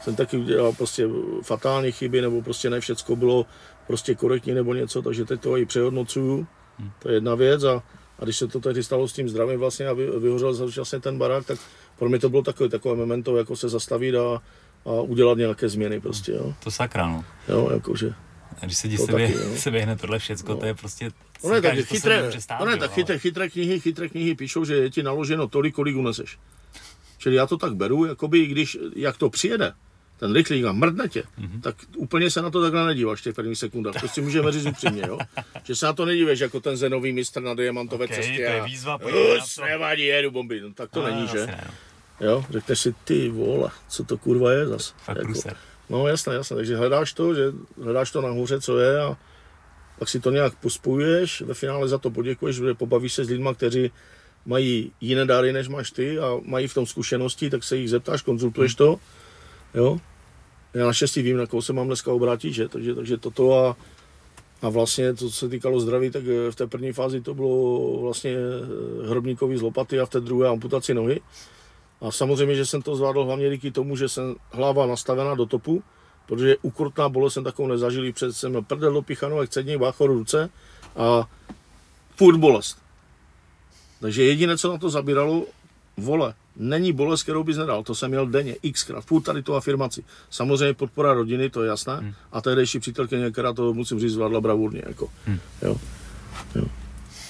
jsem 0.00 0.16
taky 0.16 0.36
udělal 0.36 0.72
prostě 0.72 1.08
fatální 1.42 1.92
chyby, 1.92 2.20
nebo 2.20 2.42
prostě 2.42 2.70
ne 2.70 2.80
všecko 2.80 3.16
bylo 3.16 3.46
prostě 3.86 4.14
korektní 4.14 4.54
nebo 4.54 4.74
něco, 4.74 5.02
takže 5.02 5.24
teď 5.24 5.40
to 5.40 5.56
i 5.56 5.66
přehodnocuju. 5.66 6.46
Hmm. 6.78 6.90
To 6.98 7.08
je 7.08 7.14
jedna 7.14 7.34
věc 7.34 7.64
a, 7.64 7.82
a 8.18 8.24
když 8.24 8.36
se 8.36 8.48
to 8.48 8.60
tehdy 8.60 8.82
stalo 8.82 9.08
s 9.08 9.12
tím 9.12 9.28
zdravím 9.28 9.60
vlastně 9.60 9.86
a 9.86 9.92
vy, 9.92 10.10
vyhořel 10.18 10.54
vlastně 10.54 11.00
ten 11.00 11.18
barák, 11.18 11.46
tak 11.46 11.58
pro 11.98 12.08
mě 12.08 12.18
to 12.18 12.28
bylo 12.28 12.42
takové, 12.42 12.68
takové 12.68 12.96
memento, 12.96 13.36
jako 13.36 13.56
se 13.56 13.68
zastavit 13.68 14.14
a, 14.14 14.42
a 14.84 14.90
udělat 14.90 15.38
nějaké 15.38 15.68
změny 15.68 16.00
prostě, 16.00 16.32
jo. 16.32 16.54
To 16.64 16.70
sakra, 16.70 17.06
no. 17.06 17.24
Jo, 17.48 17.68
jakože. 17.72 18.14
A 18.62 18.66
když 18.66 18.78
se 18.78 18.88
ti 18.88 18.98
sebe, 18.98 19.26
taky, 19.26 19.58
se 19.58 19.70
běhne 19.70 19.96
tohle 19.96 20.18
všecko, 20.18 20.52
no. 20.52 20.58
to 20.58 20.66
je 20.66 20.74
prostě... 20.74 21.10
Ono 21.42 21.54
je 21.54 21.62
tak 21.62 21.74
chytré, 21.74 22.30
ono 22.60 22.70
je 22.70 22.76
tak 22.76 22.92
chytré, 22.92 23.18
chytré 23.18 23.50
knihy, 23.50 23.80
chytré 23.80 24.08
knihy 24.08 24.34
píšou, 24.34 24.64
že 24.64 24.74
je 24.74 24.90
ti 24.90 25.02
naloženo 25.02 25.48
tolik, 25.48 25.74
kolik 25.74 25.96
uneseš. 25.96 26.38
Čili 27.18 27.36
já 27.36 27.46
to 27.46 27.56
tak 27.56 27.74
beru, 27.74 28.04
jakoby, 28.04 28.46
když, 28.46 28.78
jak 28.96 29.16
to 29.16 29.30
přijede, 29.30 29.72
ten 30.18 30.32
rychlík 30.32 30.64
a 30.64 30.72
mrdne 30.72 31.08
tě, 31.08 31.22
mm-hmm. 31.22 31.60
tak 31.60 31.76
úplně 31.96 32.30
se 32.30 32.42
na 32.42 32.50
to 32.50 32.62
takhle 32.62 32.86
nedíváš 32.86 33.20
v 33.20 33.22
těch 33.22 33.34
prvních 33.34 33.58
sekundách. 33.58 34.00
To 34.00 34.08
si 34.08 34.20
můžeme 34.20 34.52
říct 34.52 34.66
upřímně, 34.66 35.02
jo? 35.08 35.18
Že 35.64 35.76
se 35.76 35.86
na 35.86 35.92
to 35.92 36.04
nedíváš 36.04 36.38
jako 36.38 36.60
ten 36.60 36.76
zenový 36.76 37.12
mistr 37.12 37.42
na 37.42 37.54
diamantové 37.54 38.04
okay, 38.04 38.16
cestě. 38.16 38.36
to 38.36 38.52
je 38.52 38.62
výzva, 38.64 38.94
a, 38.94 39.66
nevadí, 39.66 40.02
jedu 40.02 40.30
bomby. 40.30 40.60
No, 40.60 40.72
tak 40.74 40.90
to 40.90 41.02
no, 41.02 41.06
není, 41.06 41.28
že? 41.28 41.46
Ne, 41.46 41.64
no. 41.66 41.74
Jo, 42.26 42.44
řekneš 42.50 42.78
si, 42.78 42.94
ty 43.04 43.28
vole, 43.28 43.70
co 43.88 44.04
to 44.04 44.18
kurva 44.18 44.52
je 44.52 44.66
zas. 44.66 44.94
Fakt 45.04 45.16
jako, 45.16 45.32
No 45.90 46.08
jasné, 46.08 46.34
jasné, 46.34 46.56
takže 46.56 46.76
hledáš 46.76 47.12
to, 47.12 47.34
že 47.34 47.52
hledáš 47.82 48.10
to 48.10 48.20
nahoře, 48.20 48.60
co 48.60 48.78
je 48.78 49.02
a 49.02 49.16
pak 49.98 50.08
si 50.08 50.20
to 50.20 50.30
nějak 50.30 50.54
pospojuješ, 50.54 51.40
ve 51.40 51.54
finále 51.54 51.88
za 51.88 51.98
to 51.98 52.10
poděkuješ, 52.10 52.56
že 52.56 52.74
pobavíš 52.74 53.14
se 53.14 53.24
s 53.24 53.28
lidmi, 53.28 53.48
kteří 53.54 53.90
mají 54.46 54.92
jiné 55.00 55.24
dáry, 55.24 55.52
než 55.52 55.68
máš 55.68 55.90
ty 55.90 56.18
a 56.18 56.40
mají 56.44 56.66
v 56.66 56.74
tom 56.74 56.86
zkušenosti, 56.86 57.50
tak 57.50 57.64
se 57.64 57.76
jich 57.76 57.90
zeptáš, 57.90 58.22
konzultuješ 58.22 58.74
to, 58.74 59.00
jo. 59.74 59.98
Já 60.74 60.86
naštěstí 60.86 61.22
vím, 61.22 61.36
na 61.36 61.46
koho 61.46 61.62
se 61.62 61.72
mám 61.72 61.86
dneska 61.86 62.12
obrátit, 62.12 62.52
že? 62.52 62.68
Takže, 62.68 62.94
takže 62.94 63.16
toto 63.16 63.64
a, 63.64 63.76
a 64.62 64.68
vlastně 64.68 65.14
to, 65.14 65.28
co 65.28 65.30
se 65.30 65.48
týkalo 65.48 65.80
zdraví, 65.80 66.10
tak 66.10 66.22
v 66.50 66.54
té 66.54 66.66
první 66.66 66.92
fázi 66.92 67.20
to 67.20 67.34
bylo 67.34 67.98
vlastně 68.02 68.36
hrobníkový 69.08 69.56
z 69.56 69.62
lopaty 69.62 70.00
a 70.00 70.06
v 70.06 70.10
té 70.10 70.20
druhé 70.20 70.48
amputaci 70.48 70.94
nohy. 70.94 71.20
A 72.04 72.10
samozřejmě, 72.10 72.54
že 72.54 72.66
jsem 72.66 72.82
to 72.82 72.96
zvládl 72.96 73.24
hlavně 73.24 73.50
díky 73.50 73.70
tomu, 73.70 73.96
že 73.96 74.08
jsem 74.08 74.34
hlava 74.50 74.86
nastavená 74.86 75.34
do 75.34 75.46
topu, 75.46 75.82
protože 76.26 76.56
ukrutná 76.62 77.08
bolest 77.08 77.34
jsem 77.34 77.44
takovou 77.44 77.68
nezažil, 77.68 78.12
před 78.12 78.32
jsem 78.32 78.50
měl 78.50 78.62
prdel 78.62 78.92
do 78.92 79.02
pichanovek, 79.02 79.50
cedník, 79.50 79.78
báchor, 79.78 80.10
ruce 80.10 80.50
a 80.96 81.28
furt 82.16 82.36
bolest. 82.36 82.78
Takže 84.00 84.24
jediné, 84.24 84.58
co 84.58 84.72
na 84.72 84.78
to 84.78 84.90
zabíralo, 84.90 85.46
vole, 85.96 86.34
není 86.56 86.92
bolest, 86.92 87.22
kterou 87.22 87.44
bys 87.44 87.56
nedal, 87.56 87.82
to 87.82 87.94
jsem 87.94 88.10
měl 88.10 88.26
denně, 88.26 88.56
xkrát, 88.72 89.04
furt 89.04 89.22
tady 89.22 89.42
tu 89.42 89.54
afirmaci. 89.54 90.04
Samozřejmě 90.30 90.74
podpora 90.74 91.14
rodiny, 91.14 91.50
to 91.50 91.62
je 91.62 91.68
jasné, 91.68 91.96
hmm. 91.96 92.14
a 92.32 92.40
tehdejší 92.40 92.80
přítelkyně, 92.80 93.30
která 93.30 93.52
to 93.52 93.74
musím 93.74 94.00
říct, 94.00 94.12
zvládla 94.12 94.40
bravurně, 94.40 94.82
jako, 94.86 95.08
hmm. 95.26 95.38
jo. 95.62 95.76
jo. 96.54 96.64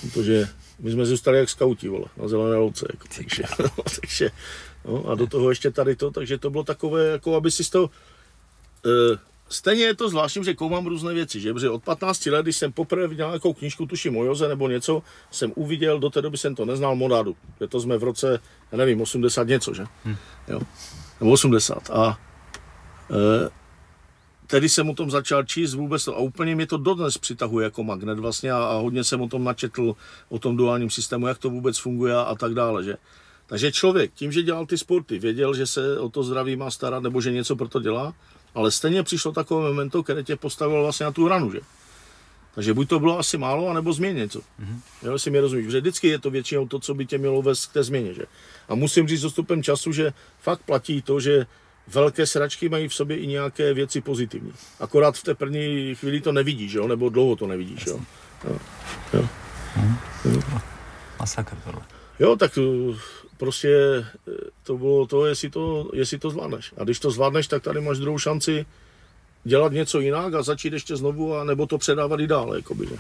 Protože 0.01 0.49
my 0.79 0.91
jsme 0.91 1.07
zůstali 1.07 1.39
jak 1.39 1.51
skauti, 1.51 1.89
vole, 1.89 2.07
na 2.17 2.29
zelené 2.29 2.57
louce. 2.57 2.87
Jako, 2.93 3.09
takže, 3.17 3.43
no, 3.63 3.85
takže, 4.01 4.31
no, 4.85 5.05
a 5.09 5.15
do 5.15 5.27
toho 5.27 5.51
ještě 5.51 5.71
tady 5.71 5.97
to, 5.97 6.11
takže 6.11 6.39
to 6.39 6.51
bylo 6.51 6.65
takové, 6.65 7.07
jako 7.07 7.37
aby 7.37 7.51
si 7.51 7.71
to... 7.71 7.83
Uh, 7.83 7.91
stejně 9.49 9.85
je 9.85 9.95
to 9.95 10.09
zvláštní, 10.09 10.45
že 10.45 10.55
koumám 10.55 10.87
různé 10.87 11.15
věci, 11.15 11.41
že? 11.41 11.53
Protože 11.53 11.71
od 11.71 11.85
15 11.85 12.27
let, 12.27 12.43
když 12.43 12.57
jsem 12.57 12.73
poprvé 12.73 13.09
viděl 13.09 13.27
nějakou 13.27 13.53
knížku, 13.53 13.87
tuším 13.87 14.17
o 14.17 14.25
Joze 14.25 14.49
nebo 14.49 14.69
něco, 14.69 15.03
jsem 15.31 15.53
uviděl, 15.55 15.99
do 15.99 16.11
té 16.11 16.23
doby 16.23 16.39
jsem 16.39 16.55
to 16.55 16.65
neznal, 16.65 16.97
Modádu. 16.97 17.37
Že 17.61 17.67
to 17.67 17.81
jsme 17.81 17.99
v 17.99 18.03
roce, 18.03 18.41
já 18.73 18.79
nevím, 18.79 19.01
80 19.01 19.49
něco, 19.49 19.75
že? 19.75 19.85
Hm. 20.05 20.17
Jo. 20.49 20.61
Nebo 21.21 21.33
80. 21.33 21.91
A 21.91 22.19
uh, 23.09 23.17
tedy 24.47 24.69
jsem 24.69 24.91
o 24.91 24.95
tom 24.95 25.11
začal 25.11 25.45
číst 25.45 25.75
vůbec 25.75 26.05
to, 26.05 26.17
a 26.17 26.19
úplně 26.19 26.55
mě 26.55 26.67
to 26.67 26.77
dodnes 26.77 27.19
přitahuje 27.19 27.65
jako 27.65 27.85
magnet 27.85 28.19
vlastně 28.19 28.53
a, 28.53 28.57
a 28.57 28.75
hodně 28.75 29.05
jsem 29.05 29.21
o 29.21 29.29
tom 29.29 29.45
načetl, 29.45 29.97
o 30.29 30.39
tom 30.39 30.57
duálním 30.57 30.91
systému, 30.91 31.27
jak 31.27 31.39
to 31.39 31.51
vůbec 31.51 31.79
funguje 31.79 32.15
a 32.15 32.35
tak 32.35 32.55
dále, 32.55 32.85
že. 32.85 32.97
Takže 33.47 33.73
člověk 33.73 34.13
tím, 34.15 34.33
že 34.33 34.43
dělal 34.43 34.67
ty 34.67 34.79
sporty, 34.79 35.19
věděl, 35.19 35.55
že 35.55 35.67
se 35.67 35.99
o 35.99 36.09
to 36.09 36.23
zdraví 36.23 36.57
má 36.57 36.71
starat 36.71 37.03
nebo 37.03 37.21
že 37.21 37.33
něco 37.33 37.57
pro 37.57 37.69
to 37.69 37.81
dělá, 37.81 38.15
ale 38.55 38.71
stejně 38.71 39.03
přišlo 39.03 39.33
takové 39.33 39.69
momento, 39.69 40.03
které 40.03 40.23
tě 40.23 40.37
postavilo 40.37 40.83
vlastně 40.83 41.05
na 41.05 41.13
tu 41.13 41.29
ranu, 41.29 41.53
že. 41.53 41.61
Takže 42.55 42.75
buď 42.75 42.89
to 42.89 43.01
bylo 43.01 43.19
asi 43.19 43.39
málo, 43.39 43.69
anebo 43.69 43.93
změnit 43.93 44.21
něco. 44.21 44.39
Mm-hmm. 44.39 44.81
Jo, 45.03 45.19
si 45.19 45.31
mi 45.31 45.41
rozumíš, 45.41 45.71
že 45.71 45.81
vždycky 45.81 46.09
je 46.09 46.19
to 46.19 46.31
většinou 46.31 46.69
to, 46.69 46.79
co 46.79 46.95
by 46.95 47.07
tě 47.07 47.19
mělo 47.19 47.43
vést 47.43 47.67
k 47.67 47.73
té 47.73 47.83
změně. 47.83 48.15
Že? 48.15 48.23
A 48.69 48.75
musím 48.75 49.09
říct 49.09 49.21
s 49.21 49.23
dostupem 49.23 49.63
času, 49.63 49.93
že 49.93 50.13
fakt 50.41 50.63
platí 50.63 51.03
to, 51.03 51.21
že 51.21 51.47
velké 51.89 52.27
sračky 52.27 52.69
mají 52.69 52.89
v 52.89 52.95
sobě 52.95 53.17
i 53.17 53.27
nějaké 53.27 53.75
věci 53.75 54.01
pozitivní. 54.01 54.53
Akorát 54.81 55.17
v 55.17 55.23
té 55.23 55.35
první 55.35 55.95
chvíli 55.95 56.21
to 56.21 56.33
nevidíš, 56.33 56.73
jo? 56.73 56.89
nebo 56.89 57.09
dlouho 57.09 57.37
to 57.37 57.47
nevidíš. 57.47 57.87
Jo? 57.87 58.01
Jo. 58.49 58.59
Jo. 59.13 59.29
Hmm. 59.75 59.97
Masakr 61.21 61.57
tohle. 61.65 61.83
Jo, 62.21 62.37
tak 62.37 62.59
eh, 62.59 62.97
prostě 63.37 63.69
eh, 64.29 64.33
to 64.63 64.79
bylo 64.79 65.07
to 65.07 65.27
jestli, 65.27 65.51
to, 65.51 65.91
jestli 65.93 66.19
to 66.19 66.31
zvládneš. 66.31 66.75
A 66.77 66.85
když 66.85 66.99
to 66.99 67.11
zvládneš, 67.11 67.47
tak 67.47 67.63
tady 67.63 67.81
máš 67.81 67.99
druhou 67.99 68.19
šanci 68.19 68.67
dělat 69.45 69.73
něco 69.73 70.01
jinak 70.01 70.35
a 70.35 70.43
začít 70.43 70.73
ještě 70.73 70.97
znovu, 70.97 71.37
a 71.37 71.45
nebo 71.45 71.67
to 71.67 71.79
předávat 71.79 72.21
i 72.21 72.27
dál. 72.27 72.55
Jakoby, 72.55 72.87
že? 72.87 72.97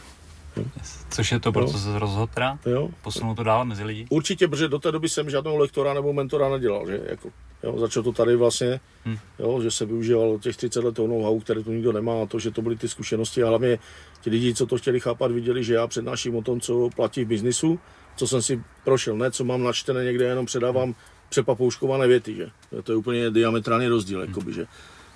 Což 1.10 1.32
je 1.32 1.40
to, 1.40 1.52
pro 1.52 1.66
co 1.66 1.78
se 1.78 1.98
rozhodl 1.98 2.32
teda? 2.34 2.58
Jo. 2.66 2.90
Posunout 3.02 3.34
to 3.34 3.42
dál 3.42 3.64
mezi 3.64 3.84
lidi? 3.84 4.06
Určitě, 4.10 4.48
protože 4.48 4.68
do 4.68 4.78
té 4.78 4.92
doby 4.92 5.08
jsem 5.08 5.30
žádnou 5.30 5.56
lektora 5.56 5.94
nebo 5.94 6.12
mentora 6.12 6.48
nedělal, 6.48 6.86
že? 6.86 7.00
Jako, 7.06 7.30
jo, 7.62 7.78
začal 7.78 8.02
to 8.02 8.12
tady 8.12 8.36
vlastně, 8.36 8.80
hmm. 9.04 9.18
jo, 9.38 9.60
že 9.62 9.70
se 9.70 9.86
využíval 9.86 10.38
těch 10.38 10.56
30 10.56 10.84
let 10.84 10.98
know-how, 10.98 11.40
které 11.40 11.62
tu 11.62 11.72
nikdo 11.72 11.92
nemá, 11.92 12.22
a 12.22 12.26
to, 12.26 12.38
že 12.38 12.50
to 12.50 12.62
byly 12.62 12.76
ty 12.76 12.88
zkušenosti 12.88 13.42
a 13.42 13.48
hlavně 13.48 13.78
ti 14.20 14.30
lidi, 14.30 14.54
co 14.54 14.66
to 14.66 14.78
chtěli 14.78 15.00
chápat, 15.00 15.30
viděli, 15.30 15.64
že 15.64 15.74
já 15.74 15.86
přednáším 15.86 16.36
o 16.36 16.42
tom, 16.42 16.60
co 16.60 16.90
platí 16.96 17.24
v 17.24 17.28
biznisu, 17.28 17.78
co 18.16 18.26
jsem 18.26 18.42
si 18.42 18.62
prošel, 18.84 19.16
ne, 19.16 19.30
co 19.30 19.44
mám 19.44 19.62
načtené 19.62 20.04
někde, 20.04 20.24
jenom 20.24 20.46
předávám 20.46 20.94
přepapouškované 21.28 22.06
věty, 22.06 22.34
že? 22.34 22.50
To 22.82 22.92
je 22.92 22.96
úplně 22.96 23.30
diametrální 23.30 23.88
rozdíl, 23.88 24.18
hmm. 24.18 24.28
jakoby, 24.28 24.52
že? 24.52 24.66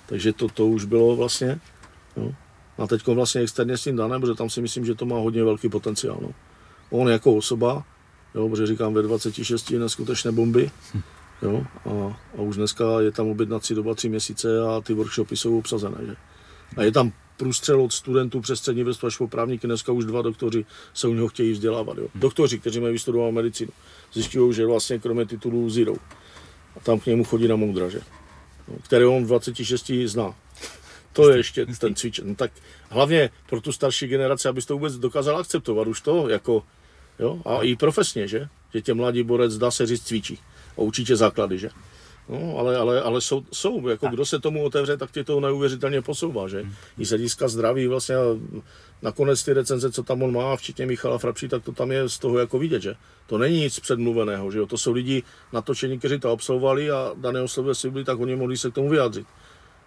Takže 0.05 0.33
to, 0.33 0.47
to 0.47 0.67
už 0.67 0.85
bylo 0.85 1.15
vlastně, 1.15 1.59
jo. 2.17 2.33
A 2.79 2.87
teď 2.87 3.07
vlastně 3.07 3.41
externě 3.41 3.77
s 3.77 3.83
tím 3.83 3.95
Danem, 3.95 4.21
protože 4.21 4.35
tam 4.35 4.49
si 4.49 4.61
myslím, 4.61 4.85
že 4.85 4.95
to 4.95 5.05
má 5.05 5.19
hodně 5.19 5.43
velký 5.43 5.69
potenciál. 5.69 6.17
No. 6.21 6.31
On 6.89 7.09
jako 7.09 7.35
osoba, 7.35 7.83
jo, 8.35 8.49
protože 8.49 8.67
říkám 8.67 8.93
ve 8.93 9.01
26 9.01 9.71
neskutečné 9.71 10.31
bomby, 10.31 10.71
jo, 11.41 11.63
a, 11.85 12.17
a, 12.37 12.41
už 12.41 12.55
dneska 12.55 13.01
je 13.01 13.11
tam 13.11 13.27
objednací 13.27 13.75
doba 13.75 13.95
tři 13.95 14.09
měsíce 14.09 14.61
a 14.61 14.81
ty 14.81 14.93
workshopy 14.93 15.37
jsou 15.37 15.59
obsazené. 15.59 15.97
Že? 16.05 16.15
A 16.77 16.83
je 16.83 16.91
tam 16.91 17.11
průstřel 17.37 17.81
od 17.81 17.93
studentů 17.93 18.41
přes 18.41 18.59
střední 18.59 18.83
vrstvu 18.83 19.07
až 19.07 19.17
po 19.17 19.27
právníky, 19.27 19.67
dneska 19.67 19.91
už 19.91 20.05
dva 20.05 20.21
doktoři 20.21 20.65
se 20.93 21.07
u 21.07 21.13
něho 21.13 21.27
chtějí 21.27 21.51
vzdělávat. 21.51 21.97
Jo. 21.97 22.07
Doktoři, 22.15 22.59
kteří 22.59 22.79
mají 22.79 22.93
vystudovat 22.93 23.31
medicínu, 23.31 23.71
zjišťují, 24.13 24.53
že 24.53 24.65
vlastně 24.65 24.99
kromě 24.99 25.25
titulů 25.25 25.69
zero. 25.69 25.93
A 26.75 26.79
tam 26.83 26.99
k 26.99 27.05
němu 27.05 27.23
chodí 27.23 27.47
na 27.47 27.55
moudra, 27.55 27.89
že? 27.89 28.01
no, 28.69 28.75
který 28.83 29.05
on 29.05 29.23
v 29.23 29.27
26 29.27 29.91
zná. 30.05 30.35
To 31.13 31.29
je 31.29 31.37
ještě 31.37 31.65
ten 31.65 31.95
cvičen. 31.95 32.27
No, 32.27 32.35
tak 32.35 32.51
hlavně 32.89 33.29
pro 33.49 33.61
tu 33.61 33.71
starší 33.71 34.07
generaci, 34.07 34.47
abys 34.47 34.65
to 34.65 34.73
vůbec 34.73 34.95
dokázal 34.95 35.37
akceptovat 35.37 35.87
už 35.87 36.01
to, 36.01 36.29
jako, 36.29 36.63
jo, 37.19 37.41
a 37.45 37.61
i 37.61 37.75
profesně, 37.75 38.27
že? 38.27 38.47
Že 38.73 38.81
tě 38.81 38.93
mladý 38.93 39.23
borec, 39.23 39.57
dá 39.57 39.71
se 39.71 39.85
říct, 39.85 40.03
cvičí. 40.03 40.39
A 40.77 40.81
určitě 40.81 41.15
základy, 41.15 41.57
že? 41.57 41.69
No, 42.29 42.57
ale, 42.57 42.77
ale, 42.77 43.01
ale 43.01 43.21
jsou, 43.21 43.45
jsou, 43.51 43.87
jako 43.87 44.07
kdo 44.07 44.25
se 44.25 44.39
tomu 44.39 44.63
otevře, 44.63 44.97
tak 44.97 45.11
tě 45.11 45.23
to 45.23 45.39
neuvěřitelně 45.39 46.01
posouvá, 46.01 46.47
že? 46.47 46.65
I 46.97 47.05
z 47.05 47.09
hlediska 47.09 47.47
zdraví 47.47 47.87
vlastně 47.87 48.15
nakonec 49.01 49.43
ty 49.43 49.53
recenze, 49.53 49.91
co 49.91 50.03
tam 50.03 50.23
on 50.23 50.33
má, 50.33 50.55
včetně 50.55 50.85
Michala 50.85 51.17
Frapší, 51.17 51.47
tak 51.47 51.63
to 51.63 51.71
tam 51.71 51.91
je 51.91 52.09
z 52.09 52.19
toho 52.19 52.39
jako 52.39 52.59
vidět, 52.59 52.81
že? 52.81 52.95
To 53.27 53.37
není 53.37 53.59
nic 53.59 53.79
předmluveného, 53.79 54.51
že 54.51 54.57
jo? 54.57 54.65
To 54.65 54.77
jsou 54.77 54.91
lidi 54.91 55.23
natočení, 55.53 55.99
kteří 55.99 56.19
to 56.19 56.31
absolvovali 56.31 56.91
a 56.91 57.11
daného 57.17 57.47
slova 57.47 57.73
si 57.73 57.89
byli, 57.89 58.03
tak 58.03 58.19
oni 58.19 58.35
mohli 58.35 58.57
se 58.57 58.71
k 58.71 58.73
tomu 58.73 58.89
vyjádřit. 58.89 59.27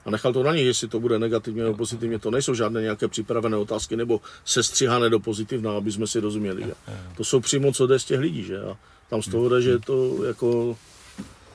A 0.05 0.11
nechal 0.11 0.33
to 0.33 0.43
na 0.43 0.55
nich, 0.55 0.67
jestli 0.67 0.89
to 0.89 1.01
bude 1.01 1.19
negativně 1.19 1.63
nebo 1.63 1.77
pozitivně. 1.77 2.19
To 2.19 2.31
nejsou 2.31 2.55
žádné 2.55 2.83
nějaké 2.83 3.09
připravené 3.09 3.57
otázky 3.57 3.97
nebo 3.97 4.21
sestřihané 4.45 5.11
do 5.11 5.21
pozitivna, 5.21 5.73
aby 5.77 5.93
jsme 5.93 6.07
si 6.07 6.21
rozuměli. 6.21 6.63
Že? 6.65 6.75
To 7.17 7.25
jsou 7.25 7.41
přímo 7.41 7.73
co 7.73 7.87
jde 7.87 7.99
z 7.99 8.05
těch 8.05 8.21
lidí. 8.21 8.43
Že? 8.45 8.61
A 8.61 8.77
tam 9.11 9.23
z 9.23 9.29
toho 9.29 9.49
jde, 9.49 9.63
že 9.63 9.79
to 9.79 10.25
jako 10.25 10.77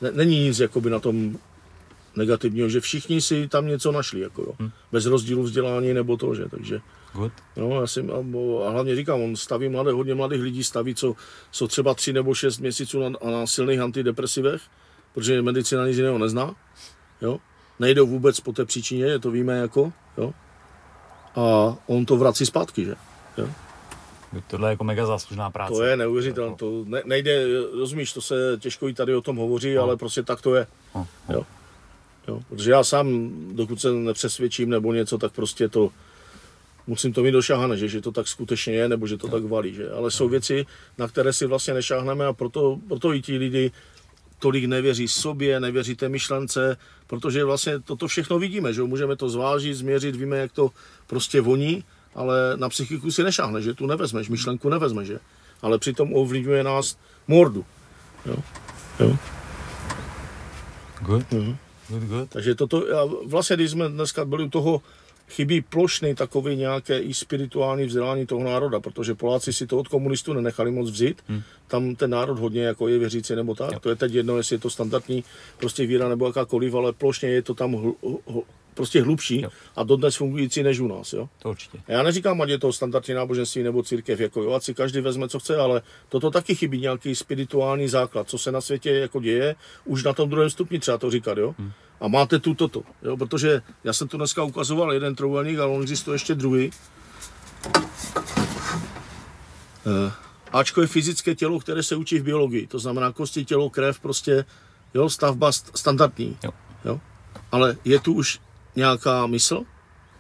ne, 0.02 0.12
není 0.12 0.40
nic 0.40 0.60
jakoby 0.60 0.90
na 0.90 1.00
tom 1.00 1.38
negativního, 2.16 2.70
že 2.70 2.80
všichni 2.80 3.22
si 3.22 3.48
tam 3.48 3.68
něco 3.68 3.92
našli, 3.92 4.20
jako 4.20 4.42
jo. 4.42 4.54
Hmm. 4.60 4.72
bez 4.92 5.06
rozdílu 5.06 5.44
vzdělání 5.44 5.94
nebo 5.94 6.18
to, 6.18 6.36
že, 6.36 6.46
takže 6.50 6.82
Good. 7.14 7.32
No, 7.58 7.82
já 7.82 7.88
si, 7.88 8.06
a 8.66 8.70
hlavně 8.70 8.96
říkám, 8.96 9.22
on 9.22 9.36
staví 9.36 9.70
mladé, 9.70 9.92
hodně 9.92 10.16
mladých 10.16 10.42
lidí 10.42 10.64
staví, 10.64 10.96
co 10.96 11.16
jsou 11.52 11.68
třeba 11.68 11.94
tři 11.94 12.14
nebo 12.14 12.34
šest 12.34 12.60
měsíců 12.60 13.00
na, 13.00 13.10
na 13.10 13.48
silných 13.48 13.80
antidepresivech, 13.80 14.62
protože 15.14 15.42
medicina 15.42 15.88
nic 15.88 15.98
jiného 15.98 16.18
nezná, 16.18 16.56
jo. 17.22 17.40
Nejdou 17.80 18.08
vůbec 18.08 18.40
po 18.40 18.54
té 18.54 18.66
příčině, 18.66 19.20
to 19.20 19.32
víme 19.32 19.58
jako, 19.58 19.94
jo. 20.18 20.34
A 21.36 21.76
on 21.88 22.06
to 22.06 22.18
vrací 22.18 22.46
zpátky, 22.46 22.86
že, 22.86 22.96
jo. 23.38 23.50
Tohle 24.48 24.70
je 24.70 24.72
jako 24.72 24.84
mega 24.84 25.06
záslužná 25.06 25.50
práce. 25.50 25.74
To 25.74 25.84
je 25.84 25.98
neuvěřitelné, 25.98 26.56
to 26.56 26.84
ne, 26.88 27.02
nejde, 27.06 27.46
rozumíš, 27.80 28.14
to 28.14 28.22
se 28.22 28.36
těžko 28.60 28.88
i 28.88 28.94
tady 28.94 29.16
o 29.16 29.22
tom 29.22 29.36
hovoří, 29.36 29.74
no. 29.74 29.82
ale 29.82 29.98
prostě 29.98 30.24
tak 30.24 30.42
to 30.42 30.56
je. 30.56 30.68
No. 30.96 31.08
Jo. 31.30 31.44
Jo. 32.28 32.40
Protože 32.50 32.72
já 32.72 32.84
sám, 32.84 33.32
dokud 33.52 33.82
se 33.82 33.92
nepřesvědčím 33.92 34.70
nebo 34.70 34.94
něco, 34.94 35.18
tak 35.18 35.32
prostě 35.32 35.70
to 35.70 35.90
musím 36.88 37.14
to 37.14 37.24
mít 37.24 37.32
došahané, 37.32 37.78
že, 37.78 37.88
že 37.88 38.02
to 38.02 38.12
tak 38.12 38.28
skutečně 38.28 38.74
je, 38.74 38.90
nebo 38.90 39.08
že 39.08 39.18
to 39.18 39.28
jo. 39.28 39.32
tak 39.32 39.44
valí. 39.44 39.74
Že? 39.74 39.92
Ale 39.92 40.12
jsou 40.12 40.30
věci, 40.30 40.66
na 40.98 41.08
které 41.08 41.34
si 41.34 41.46
vlastně 41.46 41.74
nešáhneme 41.74 42.26
a 42.26 42.34
proto, 42.34 42.80
proto 42.88 43.14
i 43.14 43.22
ti 43.22 43.38
lidi 43.38 43.72
tolik 44.40 44.66
nevěří 44.66 45.08
sobě, 45.08 45.60
nevěří 45.60 45.96
té 45.96 46.10
myšlence, 46.10 46.78
protože 47.08 47.44
vlastně 47.44 47.80
toto 47.80 48.08
všechno 48.08 48.40
vidíme, 48.40 48.74
že 48.74 48.84
můžeme 48.84 49.16
to 49.16 49.30
zvážit, 49.30 49.76
změřit, 49.76 50.16
víme, 50.16 50.38
jak 50.38 50.52
to 50.52 50.72
prostě 51.08 51.42
voní 51.42 51.84
ale 52.18 52.58
na 52.58 52.70
psychiku 52.70 53.12
si 53.14 53.24
nešáhne, 53.24 53.62
že 53.62 53.78
tu 53.78 53.86
nevezmeš, 53.86 54.30
myšlenku 54.30 54.70
nevezmeš, 54.70 55.08
že? 55.08 55.20
Ale 55.62 55.78
přitom 55.78 56.14
ovlivňuje 56.14 56.64
nás 56.64 56.98
mordu. 57.28 57.66
Jo? 58.26 58.36
Jo? 59.00 59.18
Good. 61.02 61.24
Uh-huh. 61.30 61.56
Good, 61.90 62.04
good. 62.04 62.30
Takže 62.30 62.56
toto, 62.56 62.98
a 62.98 63.06
vlastně 63.26 63.56
když 63.56 63.72
jsme 63.72 63.90
dneska 63.90 64.26
byli 64.26 64.44
u 64.44 64.50
toho, 64.50 64.82
chybí 65.30 65.62
plošný 65.62 66.16
takový 66.16 66.56
nějaké 66.56 67.00
i 67.00 67.14
spirituální 67.14 67.86
vzdělání 67.86 68.26
toho 68.26 68.44
národa, 68.44 68.80
protože 68.80 69.16
Poláci 69.16 69.54
si 69.54 69.68
to 69.68 69.78
od 69.78 69.88
komunistů 69.88 70.34
nenechali 70.34 70.72
moc 70.72 70.90
vzít. 70.90 71.22
Hmm. 71.28 71.42
Tam 71.68 71.96
ten 71.96 72.10
národ 72.10 72.40
hodně 72.40 72.64
jako 72.64 72.88
je 72.88 73.00
věřící 73.00 73.36
nebo 73.36 73.56
tak. 73.56 73.72
Jo. 73.72 73.80
To 73.80 73.90
je 73.90 73.96
teď 73.96 74.14
jedno, 74.14 74.38
jestli 74.38 74.56
je 74.56 74.60
to 74.60 74.70
standardní 74.70 75.24
prostě 75.58 75.86
víra 75.86 76.10
nebo 76.10 76.28
jakákoliv, 76.28 76.74
ale 76.74 76.94
plošně 76.94 77.30
je 77.30 77.42
to 77.42 77.54
tam 77.54 77.74
hl, 77.74 77.94
hl, 78.28 78.42
prostě 78.74 79.02
hlubší 79.02 79.42
jo. 79.42 79.50
a 79.76 79.84
dodnes 79.84 80.16
fungující 80.16 80.64
než 80.64 80.80
u 80.80 80.88
nás. 80.88 81.14
Jo? 81.14 81.30
To 81.40 81.50
určitě. 81.50 81.78
Já 81.88 82.04
neříkám, 82.04 82.42
ať 82.42 82.50
je 82.50 82.58
to 82.58 82.74
standardní 82.74 83.14
náboženství 83.14 83.64
nebo 83.64 83.84
církev, 83.84 84.20
jako 84.20 84.44
jo, 84.44 84.54
ať 84.54 84.64
si 84.64 84.74
každý 84.74 85.02
vezme, 85.02 85.30
co 85.30 85.40
chce, 85.40 85.58
ale 85.58 85.82
toto 86.10 86.32
taky 86.32 86.56
chybí 86.56 86.82
nějaký 86.82 87.16
spirituální 87.16 87.88
základ, 87.88 88.30
co 88.30 88.38
se 88.38 88.52
na 88.52 88.62
světě 88.62 88.92
jako 88.92 89.20
děje, 89.22 89.56
už 89.86 90.04
na 90.04 90.14
tom 90.14 90.30
druhém 90.30 90.50
stupni 90.50 90.80
třeba 90.80 90.98
to 90.98 91.12
říkat, 91.12 91.38
jo. 91.38 91.56
Hmm. 91.58 91.72
A 92.02 92.08
máte 92.08 92.40
tu 92.40 92.54
toto, 92.54 92.84
jo, 93.02 93.18
protože 93.18 93.62
já 93.84 93.94
jsem 93.94 94.08
tu 94.08 94.18
dneska 94.18 94.44
ukazoval 94.44 94.94
jeden 94.94 95.16
trouhelník, 95.16 95.60
ale 95.60 95.72
on 95.72 95.82
existuje 95.82 96.16
ještě 96.16 96.36
druhý. 96.36 96.72
E, 99.86 100.12
Ačko 100.54 100.82
je 100.82 100.88
fyzické 100.88 101.36
tělo, 101.36 101.60
které 101.60 101.84
se 101.84 101.96
učí 101.96 102.20
v 102.20 102.24
biologii, 102.24 102.68
to 102.68 102.80
znamená 102.80 103.12
kosti, 103.12 103.46
tělo, 103.46 103.70
krev, 103.70 104.00
prostě, 104.00 104.46
jo, 104.94 105.10
stavba 105.10 105.52
standardní. 105.52 106.38
Jo. 106.44 106.52
Jo? 106.86 107.00
Ale 107.52 107.78
je 107.86 108.00
tu 108.00 108.14
už 108.14 108.40
nějaká 108.76 109.28
mysl 109.28 109.64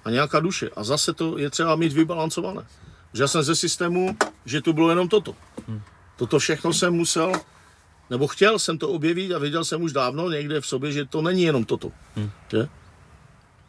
a 0.06 0.09
nějaká 0.09 0.39
duše. 0.39 0.69
A 0.75 0.83
zase 0.83 1.14
to 1.14 1.38
je 1.38 1.49
třeba 1.49 1.75
mít 1.75 1.93
vybalancované. 1.93 2.67
Že 3.14 3.23
já 3.23 3.27
jsem 3.27 3.43
ze 3.43 3.56
systému, 3.56 4.17
že 4.45 4.61
tu 4.61 4.73
bylo 4.73 4.89
jenom 4.89 5.09
toto. 5.09 5.35
Hmm. 5.67 5.81
Toto 6.15 6.39
všechno 6.39 6.73
jsem 6.73 6.93
musel, 6.93 7.31
nebo 8.09 8.27
chtěl 8.27 8.59
jsem 8.59 8.77
to 8.77 8.89
objevit 8.89 9.33
a 9.33 9.37
věděl 9.37 9.65
jsem 9.65 9.81
už 9.81 9.93
dávno 9.93 10.29
někde 10.29 10.61
v 10.61 10.67
sobě, 10.67 10.91
že 10.91 11.05
to 11.05 11.21
není 11.21 11.43
jenom 11.43 11.65
toto. 11.65 11.91
Hmm. 12.15 12.29
Že? 12.51 12.67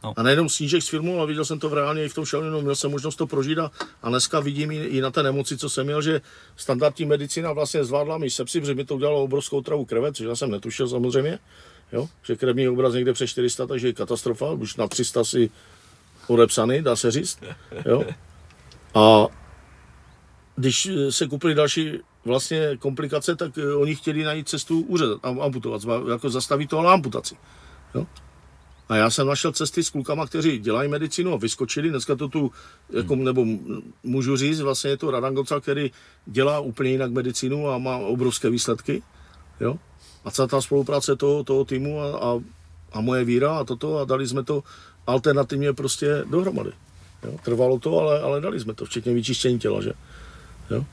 No. 0.04 0.14
A 0.16 0.22
nejenom 0.22 0.48
snížek 0.48 0.82
s 0.82 0.88
firmou, 0.88 1.18
ale 1.18 1.26
viděl 1.26 1.44
jsem 1.44 1.58
to 1.58 1.68
v 1.68 1.74
reálně 1.74 2.04
i 2.04 2.08
v 2.08 2.14
tom 2.14 2.24
šelinu, 2.24 2.62
měl 2.62 2.74
jsem 2.74 2.90
možnost 2.90 3.16
to 3.16 3.26
prožít 3.26 3.58
a, 3.58 3.70
a 4.02 4.08
dneska 4.08 4.40
vidím 4.40 4.70
i, 4.70 4.76
i, 4.76 5.00
na 5.00 5.10
té 5.10 5.22
nemoci, 5.22 5.58
co 5.58 5.68
jsem 5.68 5.86
měl, 5.86 6.02
že 6.02 6.20
standardní 6.56 7.06
medicína 7.06 7.52
vlastně 7.52 7.84
zvládla 7.84 8.18
mi 8.18 8.30
sepsi, 8.30 8.60
protože 8.60 8.74
mi 8.74 8.84
to 8.84 8.94
udělalo 8.94 9.22
obrovskou 9.22 9.60
travu 9.60 9.84
krve, 9.84 10.12
což 10.12 10.26
já 10.26 10.36
jsem 10.36 10.50
netušil 10.50 10.88
samozřejmě 10.88 11.38
jo? 11.92 12.08
že 12.22 12.36
krevní 12.36 12.68
obraz 12.68 12.94
někde 12.94 13.12
přes 13.12 13.30
400, 13.30 13.66
takže 13.66 13.86
je 13.86 13.92
katastrofa, 13.92 14.50
už 14.50 14.76
na 14.76 14.88
300 14.88 15.24
si 15.24 15.50
odepsaný, 16.26 16.82
dá 16.82 16.96
se 16.96 17.10
říct. 17.10 17.38
Jo? 17.86 18.04
A 18.94 19.26
když 20.56 20.90
se 21.10 21.26
koupili 21.26 21.54
další 21.54 21.98
vlastně 22.28 22.76
komplikace, 22.78 23.36
tak 23.36 23.58
eh, 23.58 23.74
oni 23.74 23.94
chtěli 23.94 24.24
najít 24.24 24.48
cestu 24.48 24.80
úřad, 24.80 25.20
amputovat, 25.22 25.82
jako 26.10 26.30
zastavit 26.30 26.70
to 26.70 26.82
na 26.82 26.92
amputaci. 26.92 27.36
Jo? 27.94 28.06
A 28.88 28.96
já 28.96 29.10
jsem 29.10 29.26
našel 29.26 29.52
cesty 29.52 29.84
s 29.84 29.90
klukama, 29.90 30.26
kteří 30.26 30.58
dělají 30.58 30.88
medicínu 30.88 31.32
a 31.32 31.36
vyskočili. 31.36 31.90
Dneska 31.90 32.16
to 32.16 32.28
tu, 32.28 32.52
jako, 32.90 33.14
hmm. 33.14 33.24
nebo 33.24 33.44
můžu 34.02 34.36
říct, 34.36 34.60
vlastně 34.60 34.90
je 34.90 34.96
to 34.96 35.10
Radangoca, 35.10 35.60
který 35.60 35.90
dělá 36.26 36.60
úplně 36.60 36.90
jinak 36.90 37.12
medicínu 37.12 37.68
a 37.68 37.78
má 37.78 37.96
obrovské 37.96 38.50
výsledky. 38.50 39.02
Jo? 39.60 39.78
a 40.24 40.30
celá 40.30 40.48
ta 40.48 40.60
spolupráce 40.60 41.16
toho, 41.16 41.44
toho 41.44 41.64
týmu 41.64 42.00
a, 42.00 42.18
a, 42.18 42.40
a 42.92 43.00
moje 43.00 43.24
víra 43.24 43.58
a 43.58 43.64
toto 43.64 43.98
a 43.98 44.04
dali 44.04 44.28
jsme 44.28 44.44
to 44.44 44.62
alternativně 45.06 45.72
prostě 45.72 46.24
dohromady. 46.30 46.70
Jo? 47.24 47.38
Trvalo 47.44 47.78
to, 47.78 47.98
ale, 47.98 48.20
ale 48.20 48.40
dali 48.40 48.60
jsme 48.60 48.74
to, 48.74 48.84
včetně 48.84 49.14
vyčištění 49.14 49.58
těla, 49.58 49.82
že? 49.82 49.92
Jo? 50.70 50.84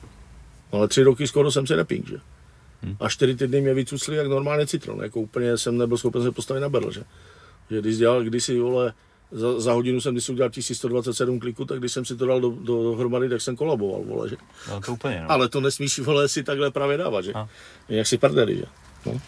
Ale 0.72 0.88
tři 0.88 1.02
roky 1.02 1.28
skoro 1.28 1.50
jsem 1.50 1.66
se 1.66 1.76
nepink, 1.76 2.08
že? 2.08 2.16
Hmm. 2.82 2.96
A 3.00 3.08
čtyři 3.08 3.36
týdny 3.36 3.60
mě 3.60 3.74
vycucli 3.74 4.16
jak 4.16 4.26
normálně 4.26 4.66
citron, 4.66 5.02
jako 5.02 5.20
úplně 5.20 5.58
jsem 5.58 5.78
nebyl 5.78 5.98
schopen 5.98 6.22
se 6.22 6.30
postavit 6.30 6.60
na 6.60 6.68
berl, 6.68 6.90
že? 6.90 7.02
Že 7.70 7.80
když 7.80 7.96
dělal, 7.96 8.24
když 8.24 8.44
si, 8.44 8.60
vole, 8.60 8.92
za, 9.30 9.60
za 9.60 9.72
hodinu 9.72 10.00
jsem, 10.00 10.14
když 10.14 10.24
si 10.24 10.32
udělal 10.32 10.50
1127 10.50 11.40
kliků, 11.40 11.64
tak 11.64 11.78
když 11.78 11.92
jsem 11.92 12.04
si 12.04 12.16
to 12.16 12.26
dal 12.26 12.40
do, 12.40 12.50
do, 12.50 12.82
dohromady, 12.82 13.28
tak 13.28 13.40
jsem 13.40 13.56
kolaboval, 13.56 14.02
vole, 14.02 14.28
že? 14.28 14.36
No 14.68 14.80
to 14.80 14.92
úplně, 14.92 15.20
no. 15.20 15.30
Ale 15.30 15.48
to 15.48 15.60
nesmíš, 15.60 15.98
vole, 15.98 16.28
si 16.28 16.42
takhle 16.42 16.70
právě 16.70 16.96
dávat, 16.96 17.24
že? 17.24 17.32
A. 17.32 17.48
Jak 17.88 18.06
si 18.06 18.18
prdeli, 18.18 18.56
že? 18.56 18.64
No. 19.06 19.20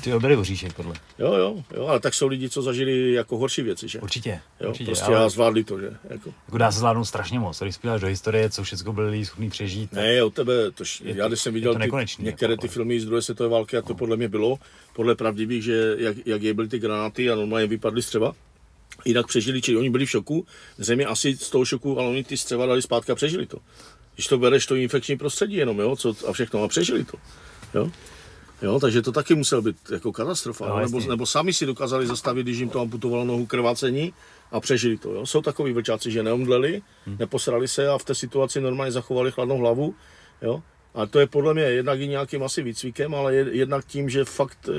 Ty 0.00 0.14
obery 0.14 0.36
oříšek, 0.36 0.72
podle. 0.72 0.94
Jo, 1.18 1.34
jo, 1.34 1.64
jo, 1.76 1.86
ale 1.86 2.00
tak 2.00 2.14
jsou 2.14 2.26
lidi, 2.26 2.50
co 2.50 2.62
zažili 2.62 3.12
jako 3.12 3.38
horší 3.38 3.62
věci, 3.62 3.88
že? 3.88 4.00
Určitě, 4.00 4.40
jo, 4.60 4.68
určitě. 4.68 4.84
Prostě 4.84 5.04
ale... 5.04 5.30
zvládli 5.30 5.64
to, 5.64 5.80
že? 5.80 5.96
Jako. 6.10 6.34
jako 6.46 6.58
dá 6.58 6.72
se 6.72 6.78
zvládnout 6.78 7.04
strašně 7.04 7.38
moc. 7.38 7.62
Když 7.62 7.74
spíváš 7.74 8.00
do 8.00 8.06
historie, 8.06 8.50
co 8.50 8.62
všechno 8.62 8.92
byli 8.92 9.24
schopni 9.24 9.50
přežít. 9.50 9.92
Ne, 9.92 10.22
od 10.22 10.34
tebe, 10.34 10.70
to, 10.70 10.84
je 11.04 11.16
já 11.16 11.28
když 11.28 11.40
jsem 11.40 11.54
viděl 11.54 11.74
ty, 11.74 11.90
některé 12.18 12.52
jako, 12.52 12.62
ty 12.62 12.68
filmy 12.68 13.00
z 13.00 13.04
druhé 13.04 13.22
světové 13.22 13.48
války, 13.48 13.76
a 13.76 13.82
to 13.82 13.92
no. 13.92 13.94
podle 13.94 14.16
mě 14.16 14.28
bylo, 14.28 14.58
podle 14.92 15.14
pravdivých, 15.14 15.62
že 15.62 15.94
jak, 15.98 16.16
jak 16.26 16.42
je 16.42 16.54
byly 16.54 16.68
ty 16.68 16.78
granáty 16.78 17.30
a 17.30 17.34
normálně 17.34 17.66
vypadly 17.66 18.02
střeva, 18.02 18.32
jinak 19.04 19.26
přežili, 19.26 19.62
či 19.62 19.76
oni 19.76 19.90
byli 19.90 20.06
v 20.06 20.10
šoku, 20.10 20.46
země 20.78 21.06
asi 21.06 21.36
z 21.36 21.50
toho 21.50 21.64
šoku, 21.64 21.98
ale 21.98 22.08
oni 22.08 22.24
ty 22.24 22.36
střeva 22.36 22.66
dali 22.66 22.82
zpátky 22.82 23.12
a 23.12 23.14
přežili 23.14 23.46
to. 23.46 23.58
Když 24.14 24.26
to 24.26 24.38
bereš, 24.38 24.66
to 24.66 24.74
infekční 24.74 25.16
prostředí 25.16 25.56
jenom, 25.56 25.78
jo, 25.78 25.96
co, 25.96 26.14
a 26.28 26.32
všechno, 26.32 26.62
a 26.62 26.68
přežili 26.68 27.04
to. 27.04 27.18
Jo? 27.74 27.90
Jo, 28.62 28.80
takže 28.80 29.02
to 29.02 29.12
taky 29.12 29.34
musel 29.34 29.62
být 29.62 29.76
jako 29.90 30.12
katastrofa. 30.12 30.68
No, 30.68 30.78
nebo, 30.78 31.00
nebo, 31.00 31.26
sami 31.26 31.52
si 31.52 31.66
dokázali 31.66 32.06
zastavit, 32.06 32.42
když 32.42 32.58
jim 32.58 32.68
to 32.68 32.80
amputovalo 32.80 33.24
nohu 33.24 33.46
krvácení 33.46 34.12
a 34.52 34.60
přežili 34.60 34.98
to. 34.98 35.14
Jo. 35.14 35.26
Jsou 35.26 35.42
takový 35.42 35.72
vlčáci, 35.72 36.10
že 36.10 36.22
neomdleli, 36.22 36.82
hmm. 37.06 37.16
neposrali 37.18 37.68
se 37.68 37.88
a 37.88 37.98
v 37.98 38.04
té 38.04 38.14
situaci 38.14 38.60
normálně 38.60 38.92
zachovali 38.92 39.32
chladnou 39.32 39.58
hlavu. 39.58 39.94
Jo. 40.42 40.62
A 40.94 41.06
to 41.06 41.20
je 41.20 41.26
podle 41.26 41.54
mě 41.54 41.62
jednak 41.62 42.00
i 42.00 42.08
nějakým 42.08 42.42
asi 42.42 42.62
výcvikem, 42.62 43.14
ale 43.14 43.34
jednak 43.34 43.84
tím, 43.84 44.08
že 44.08 44.24
fakt 44.24 44.68
e, 44.68 44.72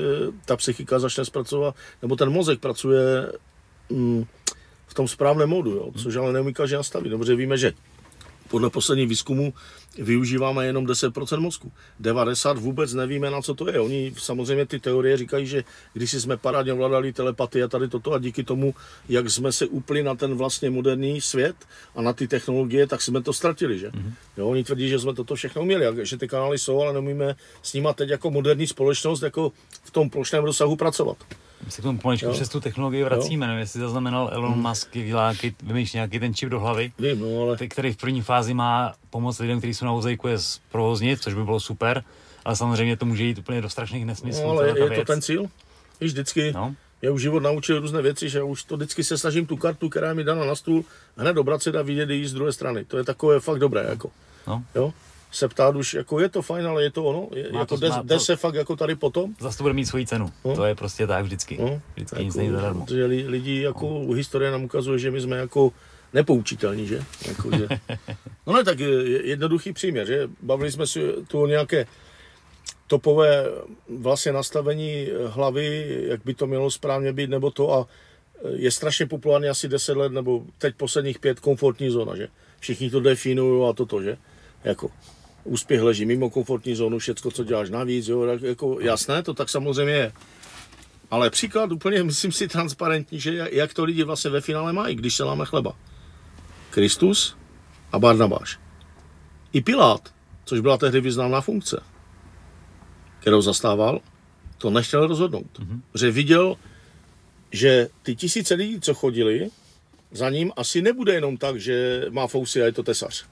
ta 0.44 0.56
psychika 0.56 0.98
začne 0.98 1.24
zpracovat, 1.24 1.74
nebo 2.02 2.16
ten 2.16 2.30
mozek 2.30 2.60
pracuje 2.60 3.32
mm, 3.90 4.24
v 4.86 4.94
tom 4.94 5.08
správném 5.08 5.48
modu, 5.48 5.70
jo, 5.70 5.92
což 6.02 6.16
ale 6.16 6.32
neumí 6.32 6.54
každý 6.54 6.76
nastavit. 6.76 7.10
Dobře 7.10 7.34
víme, 7.34 7.58
že 7.58 7.72
podle 8.48 8.70
posledních 8.70 9.08
výzkumů 9.08 9.54
využíváme 9.98 10.66
jenom 10.66 10.86
10% 10.86 11.40
mozku. 11.40 11.72
90 12.00 12.58
vůbec 12.58 12.94
nevíme, 12.94 13.30
na 13.30 13.42
co 13.42 13.54
to 13.54 13.68
je. 13.68 13.80
Oni 13.80 14.12
samozřejmě 14.18 14.66
ty 14.66 14.80
teorie 14.80 15.16
říkají, 15.16 15.46
že 15.46 15.64
když 15.92 16.12
jsme 16.12 16.36
parádně 16.36 16.72
ovládali 16.72 17.12
telepatii 17.12 17.62
a 17.62 17.68
tady 17.68 17.88
toto 17.88 18.12
a 18.12 18.18
díky 18.18 18.44
tomu, 18.44 18.74
jak 19.08 19.30
jsme 19.30 19.52
se 19.52 19.66
upli 19.66 20.02
na 20.02 20.14
ten 20.14 20.34
vlastně 20.34 20.70
moderní 20.70 21.20
svět 21.20 21.56
a 21.94 22.02
na 22.02 22.12
ty 22.12 22.28
technologie, 22.28 22.86
tak 22.86 23.02
jsme 23.02 23.22
to 23.22 23.32
ztratili, 23.32 23.78
že? 23.78 23.88
Mm-hmm. 23.88 24.12
Jo, 24.36 24.48
oni 24.48 24.64
tvrdí, 24.64 24.88
že 24.88 24.98
jsme 24.98 25.14
toto 25.14 25.34
všechno 25.34 25.64
měli, 25.64 26.06
že 26.06 26.16
ty 26.16 26.28
kanály 26.28 26.58
jsou, 26.58 26.80
ale 26.80 26.92
nemůžeme 26.92 27.36
s 27.62 27.72
nimi 27.72 27.88
teď 27.94 28.08
jako 28.08 28.30
moderní 28.30 28.66
společnost 28.66 29.22
jako 29.22 29.52
v 29.84 29.90
tom 29.90 30.10
plošném 30.10 30.44
rozsahu 30.44 30.76
pracovat. 30.76 31.16
My 31.64 31.70
se 31.70 31.80
k 31.80 31.84
tomu 31.84 31.98
pomaličku 31.98 32.32
přes 32.32 32.48
tu 32.48 32.60
technologii 32.60 33.04
vracíme, 33.04 33.46
nevím, 33.46 33.60
jestli 33.60 33.80
zaznamenal 33.80 34.30
Elon 34.32 34.52
hmm. 34.52 34.62
Musk, 34.62 34.94
nějaký, 34.94 35.54
vymýšlí 35.62 35.96
nějaký 35.96 36.18
ten 36.18 36.34
čip 36.34 36.48
do 36.48 36.60
hlavy, 36.60 36.92
Vím, 36.98 37.20
no, 37.20 37.42
ale... 37.42 37.56
který 37.56 37.92
v 37.92 37.96
první 37.96 38.22
fázi 38.22 38.54
má 38.54 38.94
pomoct 39.10 39.38
lidem, 39.38 39.58
kteří 39.58 39.74
jsou 39.74 39.84
na 39.84 39.92
vozejku, 39.92 40.28
je 40.28 40.38
zprovoznit, 40.38 41.22
což 41.22 41.34
by 41.34 41.44
bylo 41.44 41.60
super, 41.60 42.04
ale 42.44 42.56
samozřejmě 42.56 42.96
to 42.96 43.06
může 43.06 43.24
jít 43.24 43.38
úplně 43.38 43.62
do 43.62 43.68
strašných 43.68 44.06
nesmyslů. 44.06 44.42
No, 44.42 44.50
ale 44.50 44.68
je 44.68 44.74
věc. 44.74 44.94
to 44.94 45.04
ten 45.04 45.22
cíl? 45.22 45.46
Víš, 46.00 46.12
vždycky 46.12 46.52
no. 46.52 46.74
je 47.02 47.10
už 47.10 47.22
život 47.22 47.42
naučil 47.42 47.80
různé 47.80 48.02
věci, 48.02 48.28
že 48.28 48.42
už 48.42 48.64
to 48.64 48.76
vždycky 48.76 49.04
se 49.04 49.18
snažím 49.18 49.46
tu 49.46 49.56
kartu, 49.56 49.88
která 49.88 50.14
mi 50.14 50.24
dána 50.24 50.44
na 50.44 50.54
stůl, 50.54 50.84
hned 51.16 51.36
obracet 51.36 51.76
a 51.76 51.82
vidět 51.82 52.10
ji 52.10 52.28
z 52.28 52.32
druhé 52.32 52.52
strany. 52.52 52.84
To 52.84 52.98
je 52.98 53.04
takové 53.04 53.40
fakt 53.40 53.58
dobré. 53.58 53.86
Jako. 53.88 54.10
No. 54.46 54.64
Jo? 54.74 54.92
Se 55.36 55.48
ptát 55.48 55.76
už, 55.76 55.94
jako 55.94 56.20
je 56.20 56.28
to 56.28 56.42
fajn, 56.42 56.66
ale 56.66 56.82
je 56.82 56.90
to 56.90 57.04
ono, 57.04 57.28
je, 57.34 57.52
má 57.52 57.60
jako 57.60 57.76
to, 57.76 57.80
jde, 57.80 57.90
jde 58.02 58.20
se 58.20 58.36
fakt 58.36 58.54
jako 58.54 58.76
tady 58.76 58.94
potom. 58.94 59.34
Zase 59.40 59.58
to 59.58 59.64
bude 59.64 59.74
mít 59.74 59.86
svoji 59.86 60.06
cenu, 60.06 60.32
no. 60.44 60.56
to 60.56 60.64
je 60.64 60.74
prostě 60.74 61.06
tak 61.06 61.24
vždycky, 61.24 61.58
no. 61.60 61.82
vždycky 61.94 62.16
jako, 62.16 62.24
nic 62.24 62.34
není 62.34 62.50
zadarmo. 62.50 62.84
Protože 62.84 63.04
lidi, 63.04 63.62
jako 63.62 64.04
no. 64.06 64.14
historie 64.14 64.50
nám 64.50 64.64
ukazuje, 64.64 64.98
že 64.98 65.10
my 65.10 65.20
jsme 65.20 65.36
jako 65.36 65.72
nepoučitelní, 66.12 66.86
že? 66.86 67.04
Jako, 67.28 67.50
že... 67.56 67.68
No 68.46 68.52
ne, 68.52 68.64
tak 68.64 68.78
jednoduchý 69.24 69.72
příměr, 69.72 70.06
že? 70.06 70.28
Bavili 70.42 70.72
jsme 70.72 70.86
si 70.86 71.00
tu 71.28 71.42
o 71.42 71.46
nějaké 71.46 71.86
topové 72.86 73.44
vlastně 73.98 74.32
nastavení 74.32 75.08
hlavy, 75.26 75.96
jak 76.08 76.20
by 76.24 76.34
to 76.34 76.46
mělo 76.46 76.70
správně 76.70 77.12
být, 77.12 77.30
nebo 77.30 77.50
to 77.50 77.72
a 77.72 77.86
je 78.54 78.70
strašně 78.70 79.06
populární 79.06 79.48
asi 79.48 79.68
10 79.68 79.96
let, 79.96 80.12
nebo 80.12 80.42
teď 80.58 80.74
posledních 80.74 81.18
pět 81.18 81.40
komfortní 81.40 81.90
zóna, 81.90 82.16
že? 82.16 82.28
Všichni 82.60 82.90
to 82.90 83.00
definují 83.00 83.70
a 83.70 83.72
toto, 83.72 84.02
že? 84.02 84.16
Jako, 84.64 84.90
úspěch 85.46 85.82
leží 85.82 86.06
mimo 86.06 86.30
komfortní 86.30 86.74
zónu, 86.74 86.98
všecko, 86.98 87.30
co 87.30 87.44
děláš 87.44 87.70
navíc, 87.70 88.08
jo, 88.08 88.22
jako 88.42 88.80
jasné, 88.80 89.22
to 89.22 89.34
tak 89.34 89.48
samozřejmě 89.48 89.94
je. 89.94 90.12
Ale 91.10 91.30
příklad 91.30 91.72
úplně, 91.72 92.02
myslím 92.02 92.32
si, 92.32 92.48
transparentní, 92.48 93.20
že 93.20 93.48
jak 93.52 93.74
to 93.74 93.84
lidi 93.84 94.02
vlastně 94.02 94.30
ve 94.30 94.40
finále 94.40 94.72
mají, 94.72 94.96
když 94.96 95.14
se 95.14 95.24
láme 95.24 95.44
chleba. 95.44 95.76
Kristus 96.70 97.36
a 97.92 97.98
Barnabáš. 97.98 98.58
I 99.52 99.60
Pilát, 99.60 100.14
což 100.44 100.60
byla 100.60 100.76
tehdy 100.76 101.00
významná 101.00 101.40
funkce, 101.40 101.82
kterou 103.20 103.42
zastával, 103.42 104.00
to 104.58 104.70
nechtěl 104.70 105.06
rozhodnout. 105.06 105.58
Mm-hmm. 105.58 105.80
Že 105.94 106.10
viděl, 106.10 106.56
že 107.52 107.88
ty 108.02 108.16
tisíce 108.16 108.54
lidí, 108.54 108.80
co 108.80 108.94
chodili, 108.94 109.48
za 110.10 110.30
ním 110.30 110.52
asi 110.56 110.82
nebude 110.82 111.14
jenom 111.14 111.36
tak, 111.36 111.60
že 111.60 112.04
má 112.10 112.26
fousy 112.26 112.62
a 112.62 112.64
je 112.64 112.72
to 112.72 112.82
tesař 112.82 113.26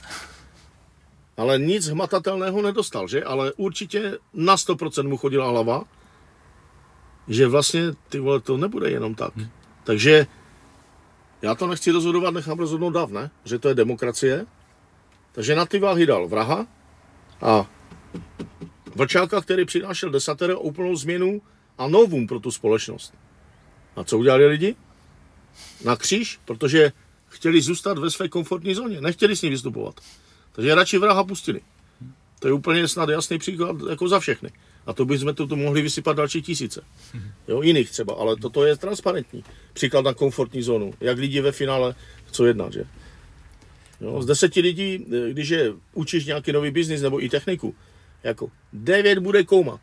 ale 1.36 1.58
nic 1.58 1.88
hmatatelného 1.88 2.62
nedostal, 2.62 3.08
že? 3.08 3.24
Ale 3.24 3.52
určitě 3.52 4.18
na 4.34 4.56
100% 4.56 5.08
mu 5.08 5.16
chodila 5.16 5.48
hlava, 5.48 5.84
že 7.28 7.46
vlastně 7.46 7.82
ty 8.08 8.18
vole, 8.18 8.40
to 8.40 8.56
nebude 8.56 8.90
jenom 8.90 9.14
tak. 9.14 9.36
Hmm. 9.36 9.48
Takže 9.84 10.26
já 11.42 11.54
to 11.54 11.66
nechci 11.66 11.90
rozhodovat, 11.90 12.34
nechám 12.34 12.58
rozhodnout 12.58 12.90
dav, 12.90 13.10
ne? 13.10 13.30
Že 13.44 13.58
to 13.58 13.68
je 13.68 13.74
demokracie. 13.74 14.46
Takže 15.32 15.54
na 15.54 15.66
ty 15.66 15.78
váhy 15.78 16.06
dal 16.06 16.28
vraha 16.28 16.66
a 17.42 17.70
vlčáka, 18.94 19.40
který 19.40 19.64
přinášel 19.64 20.10
desatero 20.10 20.60
úplnou 20.60 20.96
změnu 20.96 21.42
a 21.78 21.88
novum 21.88 22.26
pro 22.26 22.40
tu 22.40 22.50
společnost. 22.50 23.14
A 23.96 24.04
co 24.04 24.18
udělali 24.18 24.46
lidi? 24.46 24.76
Na 25.84 25.96
kříž, 25.96 26.40
protože 26.44 26.92
chtěli 27.28 27.62
zůstat 27.62 27.98
ve 27.98 28.10
své 28.10 28.28
komfortní 28.28 28.74
zóně, 28.74 29.00
nechtěli 29.00 29.36
s 29.36 29.42
ní 29.42 29.50
vystupovat. 29.50 30.00
Takže 30.54 30.74
radši 30.74 30.98
vraha 30.98 31.24
pustili. 31.24 31.60
To 32.38 32.48
je 32.48 32.52
úplně 32.52 32.88
snad 32.88 33.08
jasný 33.08 33.38
příklad 33.38 33.76
jako 33.90 34.08
za 34.08 34.20
všechny. 34.20 34.50
A 34.86 34.92
to 34.92 35.04
bychom 35.04 35.34
to 35.34 35.56
mohli 35.56 35.82
vysypat 35.82 36.16
další 36.16 36.42
tisíce. 36.42 36.84
Jo, 37.48 37.62
jiných 37.62 37.90
třeba, 37.90 38.14
ale 38.14 38.36
toto 38.36 38.64
je 38.64 38.76
transparentní. 38.76 39.44
Příklad 39.72 40.04
na 40.04 40.14
komfortní 40.14 40.62
zónu. 40.62 40.94
Jak 41.00 41.18
lidi 41.18 41.40
ve 41.40 41.52
finále 41.52 41.94
chcou 42.26 42.44
jednat, 42.44 42.72
že? 42.72 42.84
Jo, 44.00 44.22
z 44.22 44.26
deseti 44.26 44.60
lidí, 44.60 45.06
když 45.30 45.48
je 45.48 45.72
učíš 45.94 46.26
nějaký 46.26 46.52
nový 46.52 46.70
biznis 46.70 47.02
nebo 47.02 47.24
i 47.24 47.28
techniku, 47.28 47.74
jako 48.22 48.50
devět 48.72 49.18
bude 49.18 49.44
koumat. 49.44 49.80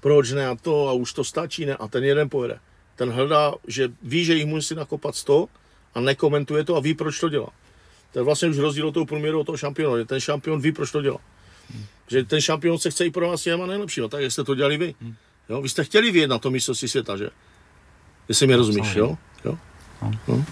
Proč 0.00 0.32
ne 0.32 0.46
a 0.46 0.54
to 0.54 0.88
a 0.88 0.92
už 0.92 1.12
to 1.12 1.24
stačí 1.24 1.66
ne 1.66 1.76
a 1.76 1.88
ten 1.88 2.04
jeden 2.04 2.30
pojede. 2.30 2.58
Ten 2.96 3.10
hledá, 3.10 3.54
že 3.66 3.92
ví, 4.02 4.24
že 4.24 4.34
jich 4.34 4.46
musí 4.46 4.74
nakopat 4.74 5.14
100 5.14 5.48
a 5.94 6.00
nekomentuje 6.00 6.64
to 6.64 6.76
a 6.76 6.80
ví, 6.80 6.94
proč 6.94 7.20
to 7.20 7.28
dělá. 7.28 7.48
To 8.14 8.20
je 8.20 8.22
vlastně 8.22 8.48
už 8.48 8.58
rozdíl 8.58 8.88
od 8.88 8.92
toho 8.92 9.06
průměru 9.06 9.40
od 9.40 9.44
toho 9.44 9.56
šampiona. 9.56 10.04
Ten 10.04 10.20
šampion 10.20 10.60
ví, 10.60 10.72
proč 10.72 10.90
to 10.90 11.02
dělá. 11.02 11.18
Hmm. 11.70 11.84
Že 12.08 12.24
ten 12.24 12.40
šampion 12.40 12.78
se 12.78 12.90
chce 12.90 13.06
i 13.06 13.10
pro 13.10 13.28
vás 13.28 13.42
těma 13.42 13.66
nejlepšího, 13.66 14.08
tak 14.08 14.20
jak 14.20 14.32
jste 14.32 14.44
to 14.44 14.54
dělali 14.54 14.76
vy. 14.76 14.94
Hmm. 15.00 15.14
Jo? 15.48 15.62
Vy 15.62 15.68
jste 15.68 15.84
chtěli 15.84 16.10
vyjet 16.10 16.30
na 16.30 16.38
to 16.38 16.50
mistrovství 16.50 16.88
světa, 16.88 17.16
že? 17.16 17.30
Jestli 18.28 18.46
mi 18.46 18.54
rozumíš, 18.54 18.94
jo? 18.94 19.18
jo? 19.44 19.58
No. 20.02 20.10
No. 20.28 20.44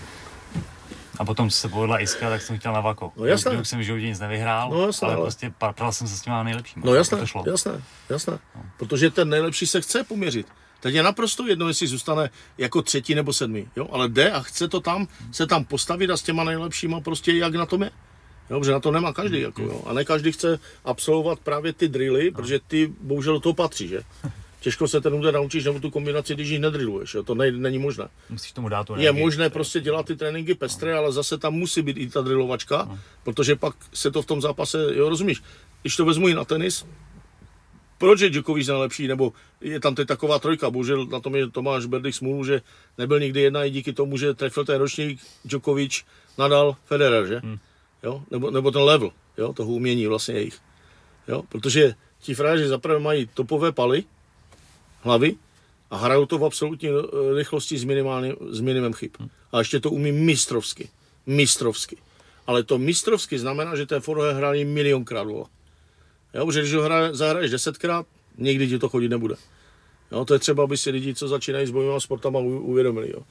A 1.18 1.24
potom, 1.24 1.50
se 1.50 1.68
povedla 1.68 2.00
Iska, 2.00 2.30
tak 2.30 2.42
jsem 2.42 2.58
chtěl 2.58 2.72
na 2.72 2.80
Vako. 2.80 3.12
No 3.16 3.24
jasné. 3.24 3.60
Už 3.60 3.68
jsem 3.68 3.78
v 3.78 3.82
životě 3.82 4.06
nic 4.06 4.20
nevyhrál, 4.20 4.70
no, 4.70 4.86
jasné, 4.86 5.06
ale, 5.06 5.14
ale, 5.14 5.24
prostě 5.24 5.52
pral 5.74 5.92
jsem 5.92 6.08
se 6.08 6.16
s 6.16 6.20
těma 6.20 6.42
nejlepšíma. 6.42 6.86
No 6.86 6.94
jasné, 6.94 7.18
jasné, 7.46 7.82
jasné. 8.08 8.38
No. 8.56 8.62
Protože 8.76 9.10
ten 9.10 9.28
nejlepší 9.28 9.66
se 9.66 9.80
chce 9.80 10.04
poměřit. 10.04 10.46
Teď 10.82 10.94
je 10.94 11.02
naprosto 11.02 11.46
jedno, 11.46 11.68
jestli 11.68 11.86
zůstane 11.86 12.30
jako 12.58 12.82
třetí 12.82 13.14
nebo 13.14 13.32
sedmý, 13.32 13.68
jo? 13.76 13.88
ale 13.92 14.08
jde 14.08 14.30
a 14.30 14.40
chce 14.40 14.68
to 14.68 14.80
tam, 14.80 15.08
se 15.32 15.46
tam 15.46 15.64
postavit 15.64 16.10
a 16.10 16.16
s 16.16 16.22
těma 16.22 16.44
nejlepšíma 16.44 17.00
prostě 17.00 17.32
jak 17.32 17.54
na 17.54 17.66
tom 17.66 17.82
je. 17.82 17.90
Jo, 18.50 18.58
protože 18.60 18.72
na 18.72 18.80
to 18.80 18.90
nemá 18.90 19.12
každý, 19.12 19.40
jako, 19.40 19.62
jo. 19.62 19.82
a 19.86 19.92
ne 19.92 20.04
každý 20.04 20.32
chce 20.32 20.58
absolvovat 20.84 21.38
právě 21.40 21.72
ty 21.72 21.88
drily, 21.88 22.30
no. 22.30 22.36
protože 22.36 22.60
ty 22.66 22.92
bohužel 23.00 23.34
do 23.34 23.40
toho 23.40 23.52
patří, 23.52 23.88
že? 23.88 24.02
Těžko 24.60 24.88
se 24.88 25.00
ten 25.00 25.14
úder 25.14 25.34
naučíš 25.34 25.64
nebo 25.64 25.80
tu 25.80 25.90
kombinaci, 25.90 26.34
když 26.34 26.48
ji 26.48 26.58
nedriluješ, 26.58 27.14
jo? 27.14 27.22
to 27.22 27.34
ne, 27.34 27.50
není 27.52 27.78
možné. 27.78 28.08
Musíš 28.30 28.52
tomu 28.52 28.68
dát 28.68 28.84
to 28.84 28.96
Je 28.96 29.12
možné 29.12 29.50
prostě 29.50 29.80
dělat 29.80 30.06
ty 30.06 30.16
tréninky 30.16 30.54
pestré, 30.54 30.92
no. 30.92 30.98
ale 30.98 31.12
zase 31.12 31.38
tam 31.38 31.54
musí 31.54 31.82
být 31.82 31.96
i 31.96 32.08
ta 32.08 32.20
drilovačka, 32.20 32.84
no. 32.88 32.98
protože 33.22 33.56
pak 33.56 33.74
se 33.94 34.10
to 34.10 34.22
v 34.22 34.26
tom 34.26 34.40
zápase, 34.40 34.86
jo, 34.94 35.08
rozumíš? 35.08 35.42
Když 35.82 35.96
to 35.96 36.04
vezmu 36.04 36.28
i 36.28 36.34
na 36.34 36.44
tenis, 36.44 36.86
proč 38.02 38.20
je 38.20 38.30
Djokovic 38.30 38.68
nejlepší, 38.68 39.08
nebo 39.08 39.32
je 39.60 39.80
tam 39.80 39.94
teď 39.94 40.08
taková 40.08 40.38
trojka, 40.38 40.70
bohužel 40.70 41.06
na 41.06 41.20
tom 41.20 41.36
je 41.36 41.50
Tomáš 41.50 41.86
Berdych 41.86 42.14
smůlu, 42.14 42.44
že 42.44 42.62
nebyl 42.98 43.20
nikdy 43.20 43.40
jedna 43.40 43.64
i 43.64 43.70
díky 43.70 43.92
tomu, 43.92 44.18
že 44.18 44.34
trefil 44.34 44.64
ten 44.64 44.78
ročník 44.78 45.20
Djokovic, 45.44 46.04
Nadal, 46.38 46.76
Federer, 46.84 47.26
že? 47.26 47.38
Hmm. 47.38 47.58
Jo? 48.02 48.22
Nebo, 48.30 48.50
nebo 48.50 48.70
ten 48.70 48.82
level, 48.82 49.10
jo? 49.38 49.52
toho 49.52 49.72
umění 49.72 50.06
vlastně 50.06 50.34
jejich. 50.34 50.58
Jo? 51.28 51.42
Protože 51.48 51.94
ti 52.18 52.34
frajeři 52.34 52.68
zaprvé 52.68 52.98
mají 52.98 53.30
topové 53.34 53.72
paly, 53.72 54.04
hlavy, 55.00 55.34
a 55.90 55.96
hrajou 55.96 56.26
to 56.26 56.38
v 56.38 56.44
absolutní 56.44 56.88
eh, 56.88 57.34
rychlosti 57.34 57.78
s, 57.78 57.84
minimálně, 57.84 58.34
s 58.50 58.60
minimem 58.60 58.92
chyb. 58.92 59.10
Hmm. 59.18 59.28
A 59.52 59.58
ještě 59.58 59.80
to 59.80 59.90
umí 59.90 60.12
mistrovsky. 60.12 60.88
Mistrovsky. 61.26 61.96
Ale 62.46 62.62
to 62.62 62.78
mistrovsky 62.78 63.38
znamená, 63.38 63.76
že 63.76 63.86
ten 63.86 64.00
forehand 64.00 64.36
hrají 64.36 64.64
milionkrát. 64.64 65.26
Vola. 65.26 65.46
Jo, 66.34 66.46
protože 66.46 66.60
když 66.60 66.74
ho 66.74 66.82
hraje, 66.82 67.14
zahraješ 67.14 67.50
desetkrát, 67.50 68.06
nikdy 68.38 68.68
ti 68.68 68.78
to 68.78 68.88
chodit 68.88 69.08
nebude. 69.08 69.34
Jo, 70.12 70.24
to 70.24 70.34
je 70.34 70.38
třeba, 70.38 70.64
aby 70.64 70.76
si 70.76 70.90
lidi, 70.90 71.14
co 71.14 71.28
začínají 71.28 71.66
s 71.66 71.70
bojovými 71.70 72.00
sportama, 72.00 72.38
uvědomili. 72.40 73.10
Jo. 73.10 73.22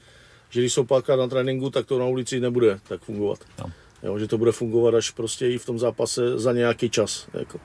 Že 0.50 0.60
když 0.60 0.72
jsou 0.72 0.84
párkrát 0.84 1.16
na 1.16 1.26
tréninku, 1.26 1.70
tak 1.70 1.86
to 1.86 1.98
na 1.98 2.04
ulici 2.04 2.40
nebude 2.40 2.80
tak 2.88 3.00
fungovat. 3.00 3.38
No. 3.58 3.72
Jo, 4.02 4.18
že 4.18 4.26
to 4.26 4.38
bude 4.38 4.52
fungovat 4.52 4.94
až 4.94 5.10
prostě 5.10 5.48
i 5.48 5.58
v 5.58 5.66
tom 5.66 5.78
zápase 5.78 6.38
za 6.38 6.52
nějaký 6.52 6.90
čas. 6.90 7.28
Jako. 7.34 7.60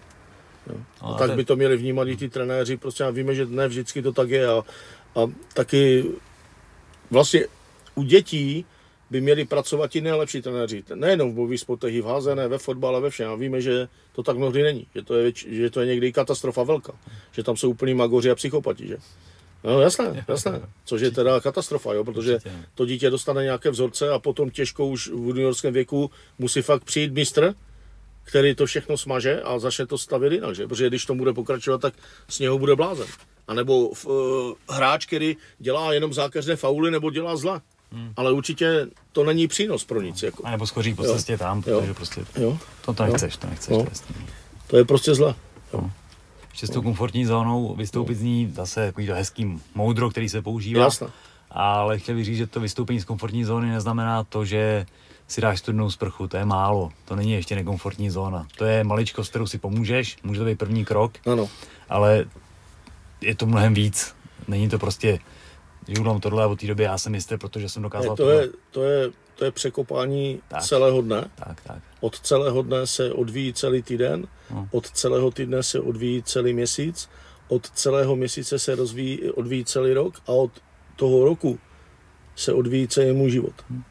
Jo. 0.69 0.75
A 1.01 1.13
tak 1.13 1.35
by 1.35 1.45
to 1.45 1.55
měli 1.55 1.77
vnímat 1.77 2.07
i 2.07 2.17
ty 2.17 2.29
trenéři, 2.29 2.77
prostě 2.77 3.03
a 3.03 3.09
víme, 3.09 3.35
že 3.35 3.45
ne 3.45 3.67
vždycky 3.67 4.01
to 4.01 4.11
tak 4.11 4.29
je 4.29 4.47
a, 4.47 4.63
a 5.15 5.31
taky 5.53 6.05
vlastně 7.11 7.45
u 7.95 8.03
dětí 8.03 8.65
by 9.09 9.21
měli 9.21 9.45
pracovat 9.45 9.95
i 9.95 10.01
nejlepší 10.01 10.41
trenéři. 10.41 10.83
Nejenom 10.95 11.31
v 11.31 11.35
bojových 11.35 11.59
sportech, 11.59 11.93
i 11.93 12.01
v 12.01 12.05
házené, 12.05 12.47
ve 12.47 12.57
fotbale, 12.57 13.01
ve 13.01 13.09
všem. 13.09 13.31
A 13.31 13.35
víme, 13.35 13.61
že 13.61 13.87
to 14.15 14.23
tak 14.23 14.37
mnohdy 14.37 14.63
není. 14.63 14.87
Že 14.95 15.01
to 15.01 15.15
je, 15.15 15.31
že 15.47 15.69
to 15.69 15.81
je 15.81 15.87
někdy 15.87 16.13
katastrofa 16.13 16.63
velká. 16.63 16.93
Že 17.31 17.43
tam 17.43 17.57
jsou 17.57 17.69
úplní 17.69 17.93
magoři 17.93 18.31
a 18.31 18.35
psychopati. 18.35 18.87
Že? 18.87 18.97
No 19.63 19.81
jasné, 19.81 20.25
jasné. 20.27 20.61
Což 20.85 21.01
je 21.01 21.11
teda 21.11 21.39
katastrofa, 21.39 21.93
jo, 21.93 22.03
protože 22.03 22.39
to 22.75 22.85
dítě 22.85 23.09
dostane 23.09 23.43
nějaké 23.43 23.69
vzorce 23.69 24.09
a 24.09 24.19
potom 24.19 24.49
těžko 24.49 24.87
už 24.87 25.07
v 25.07 25.11
juniorském 25.11 25.73
věku 25.73 26.11
musí 26.39 26.61
fakt 26.61 26.83
přijít 26.83 27.13
mistr, 27.13 27.53
který 28.23 28.55
to 28.55 28.65
všechno 28.65 28.97
smaže 28.97 29.41
a 29.41 29.59
začne 29.59 29.85
to 29.85 29.97
stavit 29.97 30.31
jinak, 30.33 30.55
že? 30.55 30.67
Protože 30.67 30.87
když 30.87 31.05
to 31.05 31.15
bude 31.15 31.33
pokračovat, 31.33 31.81
tak 31.81 31.93
z 32.27 32.39
něho 32.39 32.59
bude 32.59 32.75
blázen. 32.75 33.07
A 33.47 33.53
nebo 33.53 33.87
uh, 33.87 34.53
hráč, 34.69 35.05
který 35.05 35.37
dělá 35.59 35.93
jenom 35.93 36.13
zákeřné 36.13 36.55
fauly 36.55 36.91
nebo 36.91 37.09
dělá 37.09 37.37
zla 37.37 37.61
hmm. 37.91 38.13
ale 38.15 38.31
určitě 38.31 38.87
to 39.11 39.23
není 39.23 39.47
přínos 39.47 39.85
pro 39.85 40.01
nic. 40.01 40.23
Jako. 40.23 40.45
A 40.45 40.51
nebo 40.51 40.67
skoří 40.67 40.93
po 40.93 41.03
cestě 41.03 41.37
tam, 41.37 41.61
protože 41.61 41.87
jo. 41.87 41.93
prostě 41.93 42.25
jo. 42.35 42.57
to, 42.85 42.93
to 42.93 43.05
nechceš, 43.05 43.37
to 43.37 43.47
nechceš. 43.47 43.71
Jo. 43.71 43.83
To, 43.83 43.89
je 43.89 44.17
to 44.67 44.77
je 44.77 44.85
prostě 44.85 45.15
zle. 45.15 45.35
Jo. 45.73 45.89
Ještě 46.51 46.67
s 46.67 46.69
tou 46.69 46.81
komfortní 46.81 47.25
zónou 47.25 47.75
vystoupit 47.75 48.15
z 48.15 48.21
ní 48.21 48.51
zase 48.55 48.85
takový 48.85 49.07
to 49.07 49.13
hezký 49.13 49.59
moudro, 49.75 50.09
který 50.09 50.29
se 50.29 50.41
používá. 50.41 50.83
Jasne. 50.83 51.07
Ale 51.51 51.99
chtěl 51.99 52.15
bych 52.15 52.25
říct, 52.25 52.37
že 52.37 52.47
to 52.47 52.59
vystoupení 52.59 52.99
z 52.99 53.05
komfortní 53.05 53.43
zóny 53.43 53.69
neznamená 53.69 54.23
to, 54.23 54.45
že 54.45 54.85
si 55.27 55.41
dáš 55.41 55.59
studnou 55.59 55.91
sprchu, 55.91 56.27
to 56.27 56.37
je 56.37 56.45
málo, 56.45 56.91
to 57.05 57.15
není 57.15 57.31
ještě 57.31 57.55
nekomfortní 57.55 58.09
zóna. 58.09 58.47
To 58.57 58.65
je 58.65 58.83
maličkost, 58.83 59.29
kterou 59.29 59.47
si 59.47 59.57
pomůžeš, 59.57 60.17
může 60.23 60.39
to 60.39 60.45
být 60.45 60.59
první 60.59 60.85
krok, 60.85 61.11
ano. 61.31 61.49
ale 61.89 62.25
je 63.21 63.35
to 63.35 63.45
mnohem 63.45 63.73
víc. 63.73 64.15
Není 64.47 64.69
to 64.69 64.79
prostě, 64.79 65.19
udělám 65.91 66.19
tohle 66.19 66.43
a 66.43 66.47
od 66.47 66.59
té 66.59 66.67
doby 66.67 66.83
já 66.83 66.97
jsem 66.97 67.15
jistý, 67.15 67.37
protože 67.37 67.69
jsem 67.69 67.83
dokázal 67.83 68.11
ne, 68.11 68.15
to, 68.15 68.29
je, 68.29 68.49
to, 68.71 68.83
je, 68.83 69.11
to 69.35 69.45
je 69.45 69.51
překopání 69.51 70.41
tak. 70.47 70.63
celého 70.63 71.01
dne. 71.01 71.29
Tak, 71.35 71.61
tak. 71.61 71.83
Od 71.99 72.19
celého 72.19 72.61
dne 72.61 72.87
se 72.87 73.13
odvíjí 73.13 73.53
celý 73.53 73.81
týden, 73.81 74.27
no. 74.51 74.67
od 74.71 74.91
celého 74.91 75.31
týdne 75.31 75.63
se 75.63 75.79
odvíjí 75.79 76.23
celý 76.23 76.53
měsíc, 76.53 77.09
od 77.47 77.69
celého 77.69 78.15
měsíce 78.15 78.59
se 78.59 78.75
rozvíjí, 78.75 79.31
odvíjí 79.31 79.65
celý 79.65 79.93
rok 79.93 80.21
a 80.27 80.31
od 80.31 80.51
toho 80.95 81.25
roku 81.25 81.59
se 82.35 82.53
odvíjí 82.53 82.87
celý 82.87 83.11
můj 83.11 83.31
život. 83.31 83.53
Hmm. 83.69 83.83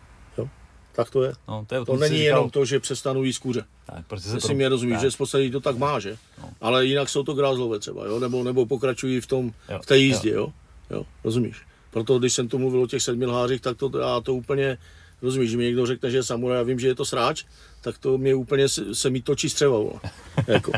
Tak 0.96 1.10
to 1.10 1.22
je. 1.22 1.32
No, 1.48 1.64
to, 1.68 1.74
je 1.74 1.84
to 1.84 1.96
není 1.96 2.16
říkal... 2.16 2.26
jenom 2.26 2.50
to, 2.50 2.64
že 2.64 2.80
přestanu 2.80 3.24
jíst 3.24 3.38
kůře. 3.38 3.64
Tak, 3.86 4.06
protože 4.06 4.28
se 4.28 4.36
Jestli 4.36 4.48
pro... 4.48 4.56
mě 4.56 4.68
rozumíš, 4.68 4.94
tak. 4.94 5.02
že 5.02 5.50
v 5.50 5.52
to 5.52 5.60
tak 5.60 5.78
má, 5.78 6.00
že? 6.00 6.16
No. 6.42 6.50
Ale 6.60 6.86
jinak 6.86 7.08
jsou 7.08 7.22
to 7.22 7.34
grázlové 7.34 7.78
třeba, 7.78 8.06
jo? 8.06 8.20
Nebo, 8.20 8.44
nebo 8.44 8.66
pokračují 8.66 9.20
v, 9.20 9.26
tom, 9.26 9.52
jo. 9.68 9.78
v 9.82 9.86
té 9.86 9.98
jízdě, 9.98 10.30
jo. 10.30 10.36
jo. 10.36 10.52
jo. 10.96 11.06
Rozumíš? 11.24 11.65
Proto 11.96 12.18
když 12.18 12.32
jsem 12.32 12.48
tu 12.48 12.58
mluvil 12.58 12.82
o 12.82 12.86
těch 12.86 13.02
sedmi 13.02 13.26
lhářích, 13.26 13.60
tak 13.60 13.76
to 13.76 13.98
já 13.98 14.20
to 14.20 14.34
úplně, 14.34 14.78
rozumíš, 15.22 15.50
že 15.50 15.56
mi 15.56 15.64
někdo 15.64 15.86
řekne, 15.86 16.10
že 16.10 16.16
je 16.16 16.22
samuraj, 16.22 16.58
já 16.58 16.62
vím, 16.62 16.78
že 16.78 16.88
je 16.88 16.94
to 16.94 17.04
sráč, 17.04 17.44
tak 17.80 17.98
to 17.98 18.18
mě 18.18 18.34
úplně 18.34 18.68
se, 18.68 18.94
se 18.94 19.10
mi 19.10 19.22
točí 19.22 19.50
střeva, 19.50 19.78
jako. 20.46 20.72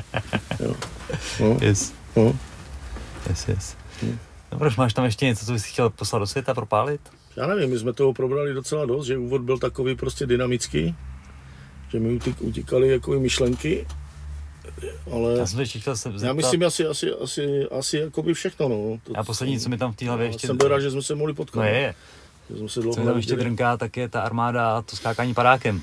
jo. 0.61 0.75
No. 1.41 1.59
Yes. 1.63 1.95
No. 2.17 2.39
Yes, 3.29 3.49
yes. 3.49 3.77
Hmm. 4.03 4.19
No, 4.53 4.59
proč 4.59 4.77
máš 4.77 4.95
tam 4.95 5.05
ještě 5.05 5.27
něco, 5.27 5.47
co 5.47 5.53
bys 5.53 5.65
chtěl 5.65 5.91
poslat 5.91 6.19
do 6.19 6.27
světa, 6.27 6.55
propálit? 6.55 7.01
já 7.37 7.47
nevím, 7.47 7.71
my 7.71 7.79
jsme 7.79 7.93
toho 7.93 8.13
probrali 8.13 8.55
docela 8.55 8.87
dost, 8.87 9.07
že 9.07 9.19
úvod 9.19 9.43
byl 9.43 9.59
takový 9.59 9.95
prostě 9.95 10.27
dynamický, 10.27 10.95
že 11.89 12.01
mi 12.01 12.21
utíkaly 12.41 12.89
jako 12.89 13.21
myšlenky, 13.21 13.87
ale 15.13 15.39
já, 15.39 15.47
jsem 15.47 15.67
se 15.67 15.79
zeptat... 15.95 16.23
já 16.23 16.33
myslím 16.33 16.63
asi, 16.63 16.87
asi, 16.87 17.13
asi, 17.13 17.65
asi 17.71 17.97
jako 17.97 18.23
by 18.23 18.35
všechno. 18.35 18.69
No. 18.69 19.01
To, 19.05 19.13
já 19.17 19.25
poslední, 19.25 19.61
co 19.61 19.69
mi 19.69 19.79
tam 19.79 19.93
v 19.93 19.97
té 19.97 20.07
hlavě 20.07 20.27
ještě... 20.27 20.47
Jsem 20.47 20.57
byl 20.57 20.69
rád, 20.69 20.81
že 20.81 20.91
jsme 20.91 21.03
se 21.03 21.15
mohli 21.15 21.35
potkat. 21.35 21.61
No 21.61 21.67
je, 21.67 21.75
je. 21.75 21.95
Že 22.51 22.57
jsme 22.57 22.69
se 22.69 22.81
co 22.83 23.01
mi 23.01 23.07
tam 23.07 23.17
ještě 23.17 23.37
drnká, 23.37 23.77
tak 23.77 23.97
je 23.97 24.09
ta 24.09 24.21
armáda 24.21 24.77
a 24.77 24.83
to 24.83 24.97
skákání 24.97 25.35
padákem. 25.35 25.83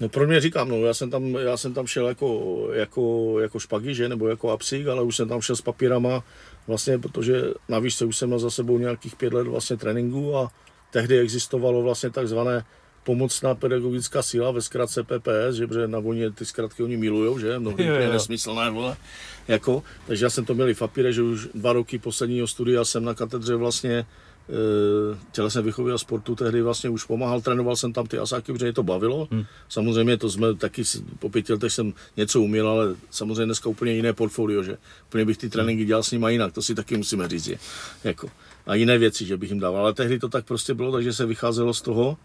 No 0.00 0.08
pro 0.08 0.26
mě 0.26 0.40
říkám, 0.40 0.68
no, 0.68 0.76
já 0.76 0.94
jsem 0.94 1.10
tam, 1.10 1.34
já 1.34 1.56
jsem 1.56 1.74
tam 1.74 1.86
šel 1.86 2.08
jako, 2.08 2.58
jako, 2.72 3.34
jako 3.40 3.58
špagy, 3.58 3.94
že, 3.94 4.08
nebo 4.08 4.28
jako 4.28 4.50
apsík, 4.50 4.86
ale 4.86 5.02
už 5.02 5.16
jsem 5.16 5.28
tam 5.28 5.40
šel 5.40 5.56
s 5.56 5.60
papírama, 5.60 6.24
vlastně, 6.66 6.98
protože 6.98 7.42
na 7.68 7.78
výšce 7.78 8.04
už 8.04 8.16
jsem 8.16 8.28
měl 8.28 8.38
za 8.38 8.50
sebou 8.50 8.78
nějakých 8.78 9.16
pět 9.16 9.32
let 9.32 9.46
vlastně 9.46 9.76
tréninku 9.76 10.36
a 10.36 10.50
tehdy 10.90 11.18
existovalo 11.18 11.82
vlastně 11.82 12.10
takzvané 12.10 12.64
pomocná 13.06 13.54
pedagogická 13.54 14.22
síla 14.22 14.50
ve 14.50 14.62
zkratce 14.62 15.02
PPS, 15.02 15.54
že 15.54 15.66
protože 15.66 15.88
na 15.88 15.98
vojně 15.98 16.30
ty 16.30 16.44
zkratky 16.44 16.82
oni 16.82 16.96
milujou, 16.96 17.38
že? 17.38 17.58
Mnohdy 17.58 17.84
je, 17.84 17.92
je 17.92 18.08
nesmyslné, 18.08 18.70
vole. 18.70 18.96
Jako, 19.48 19.82
takže 20.06 20.24
já 20.24 20.30
jsem 20.30 20.44
to 20.44 20.54
měl 20.54 20.74
v 20.74 20.78
papíre, 20.78 21.12
že 21.12 21.22
už 21.22 21.48
dva 21.54 21.72
roky 21.72 21.98
posledního 21.98 22.46
studia 22.46 22.84
jsem 22.84 23.04
na 23.04 23.14
katedře 23.14 23.54
vlastně 23.54 24.06
Eh, 24.48 25.18
tělesné 25.32 25.62
výchovy 25.62 25.92
a 25.92 25.98
sportu 25.98 26.34
tehdy 26.34 26.62
vlastně 26.62 26.90
už 26.90 27.04
pomáhal, 27.04 27.40
trénoval 27.40 27.76
jsem 27.76 27.92
tam 27.92 28.06
ty 28.06 28.18
asáky, 28.18 28.52
protože 28.52 28.64
mě 28.64 28.72
to 28.72 28.82
bavilo. 28.82 29.28
Hmm. 29.30 29.44
Samozřejmě 29.68 30.16
to 30.16 30.30
jsme 30.30 30.54
taky 30.54 30.82
po 31.18 31.28
pěti 31.28 31.52
letech 31.52 31.72
jsem 31.72 31.92
něco 32.16 32.40
uměl, 32.40 32.68
ale 32.68 32.94
samozřejmě 33.10 33.44
dneska 33.44 33.68
úplně 33.68 33.92
jiné 33.92 34.12
portfolio, 34.12 34.62
že 34.62 34.78
úplně 35.08 35.24
bych 35.24 35.38
ty 35.38 35.50
tréninky 35.50 35.84
dělal 35.84 36.02
s 36.02 36.10
nimi 36.10 36.26
jinak, 36.32 36.52
to 36.52 36.62
si 36.62 36.74
taky 36.74 36.96
musíme 36.96 37.28
říct. 37.28 37.46
Je. 37.46 37.58
Jako. 38.04 38.30
A 38.66 38.74
jiné 38.74 38.98
věci, 38.98 39.26
že 39.26 39.36
bych 39.36 39.50
jim 39.50 39.60
dával, 39.60 39.82
ale 39.82 39.94
tehdy 39.94 40.18
to 40.18 40.28
tak 40.28 40.44
prostě 40.44 40.74
bylo, 40.74 40.92
takže 40.92 41.12
se 41.12 41.26
vycházelo 41.26 41.74
z 41.74 41.82
toho 41.82 42.16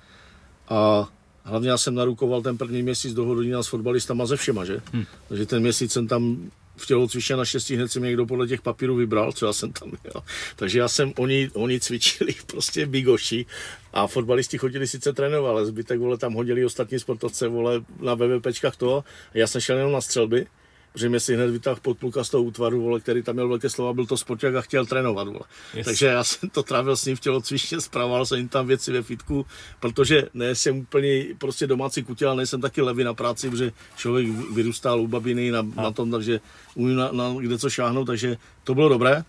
a 0.71 1.09
hlavně 1.43 1.69
já 1.69 1.77
jsem 1.77 1.95
narukoval 1.95 2.41
ten 2.41 2.57
první 2.57 2.83
měsíc 2.83 3.13
do 3.13 3.25
Horodina 3.25 3.63
s 3.63 3.67
fotbalistama 3.67 4.25
ze 4.25 4.37
všema, 4.37 4.65
že? 4.65 4.81
Hmm. 4.93 5.05
Takže 5.27 5.45
ten 5.45 5.61
měsíc 5.61 5.91
jsem 5.91 6.07
tam 6.07 6.51
v 6.75 6.85
tělocvičně 6.85 7.35
naštěstí 7.35 7.75
hned 7.75 7.91
si 7.91 7.99
mě 7.99 8.07
někdo 8.07 8.25
podle 8.25 8.47
těch 8.47 8.61
papírů 8.61 8.95
vybral, 8.95 9.31
co 9.31 9.45
já 9.45 9.53
jsem 9.53 9.73
tam 9.73 9.89
měl. 9.89 10.23
Takže 10.55 10.79
já 10.79 10.87
jsem, 10.87 11.13
oni, 11.17 11.49
oni 11.53 11.79
cvičili 11.79 12.35
prostě 12.45 12.85
bigoši 12.85 13.45
a 13.93 14.07
fotbalisti 14.07 14.57
chodili 14.57 14.87
sice 14.87 15.13
trénovat, 15.13 15.49
ale 15.49 15.65
zbytek 15.65 15.99
vole 15.99 16.17
tam 16.17 16.33
hodili 16.33 16.65
ostatní 16.65 16.99
sportovce 16.99 17.47
vole 17.47 17.81
na 17.99 18.13
VVPčkách 18.13 18.75
toho. 18.75 19.03
A 19.33 19.37
já 19.37 19.47
jsem 19.47 19.61
šel 19.61 19.77
jenom 19.77 19.91
na 19.91 20.01
střelby 20.01 20.47
že 20.95 21.09
mě 21.09 21.19
si 21.19 21.35
hned 21.35 21.51
vytáhl 21.51 21.79
podpluka 21.81 22.23
z 22.23 22.29
toho 22.29 22.43
útvaru, 22.43 22.81
vole, 22.81 22.99
který 22.99 23.23
tam 23.23 23.35
měl 23.35 23.47
velké 23.47 23.69
slova, 23.69 23.93
byl 23.93 24.05
to 24.05 24.17
sporták 24.17 24.55
a 24.55 24.61
chtěl 24.61 24.85
trénovat. 24.85 25.27
Vole. 25.27 25.43
Yes. 25.73 25.85
Takže 25.85 26.05
já 26.05 26.23
jsem 26.23 26.49
to 26.49 26.63
trávil 26.63 26.95
s 26.97 27.05
ním 27.05 27.15
v 27.15 27.19
tělocvičně, 27.19 27.81
zpravoval 27.81 28.25
jsem 28.25 28.37
jim 28.37 28.49
tam 28.49 28.67
věci 28.67 28.91
ve 28.91 29.01
fitku, 29.01 29.45
protože 29.79 30.29
ne 30.33 30.55
jsem 30.55 30.77
úplně 30.77 31.25
prostě 31.37 31.67
domácí 31.67 32.03
kutil, 32.03 32.29
ale 32.29 32.37
nejsem 32.37 32.61
taky 32.61 32.81
levý 32.81 33.03
na 33.03 33.13
práci, 33.13 33.49
protože 33.49 33.71
člověk 33.97 34.27
vyrůstal 34.27 35.01
u 35.01 35.07
babiny 35.07 35.51
na, 35.51 35.61
na 35.61 35.91
tom, 35.91 36.11
takže 36.11 36.39
umím 36.75 36.95
na, 36.95 37.11
na, 37.11 37.35
kde 37.39 37.57
co 37.57 37.69
šáhnout, 37.69 38.07
takže 38.07 38.37
to 38.63 38.75
bylo 38.75 38.89
dobré. 38.89 39.23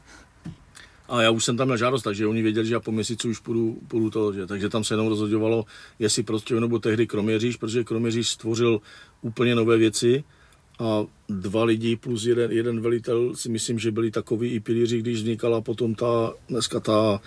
A 1.08 1.22
já 1.22 1.30
už 1.30 1.44
jsem 1.44 1.56
tam 1.56 1.68
na 1.68 1.76
žádost, 1.76 2.02
takže 2.02 2.26
oni 2.26 2.42
věděli, 2.42 2.66
že 2.66 2.74
já 2.74 2.80
po 2.80 2.92
měsíci 2.92 3.28
už 3.28 3.38
půjdu, 3.38 3.78
půjdu 3.88 4.10
to, 4.10 4.32
že, 4.32 4.46
takže 4.46 4.68
tam 4.68 4.84
se 4.84 4.94
jenom 4.94 5.08
rozhodovalo, 5.08 5.64
jestli 5.98 6.22
prostě 6.22 6.54
nebo 6.54 6.78
tehdy 6.78 7.06
Kroměříž, 7.06 7.56
protože 7.56 7.84
Kroměříž 7.84 8.28
stvořil 8.28 8.80
úplně 9.22 9.54
nové 9.54 9.76
věci, 9.76 10.24
a 10.78 11.04
dva 11.28 11.64
lidi 11.64 11.96
plus 11.96 12.24
jeden, 12.24 12.52
jeden 12.52 12.80
velitel 12.80 13.36
si 13.36 13.48
myslím, 13.48 13.78
že 13.78 13.90
byli 13.90 14.10
takový 14.10 14.48
i 14.48 14.60
pilíři, 14.60 14.98
když 14.98 15.16
vznikala 15.16 15.60
potom 15.60 15.94
ta, 15.94 16.32
dneska 16.48 16.80
ta 16.80 17.20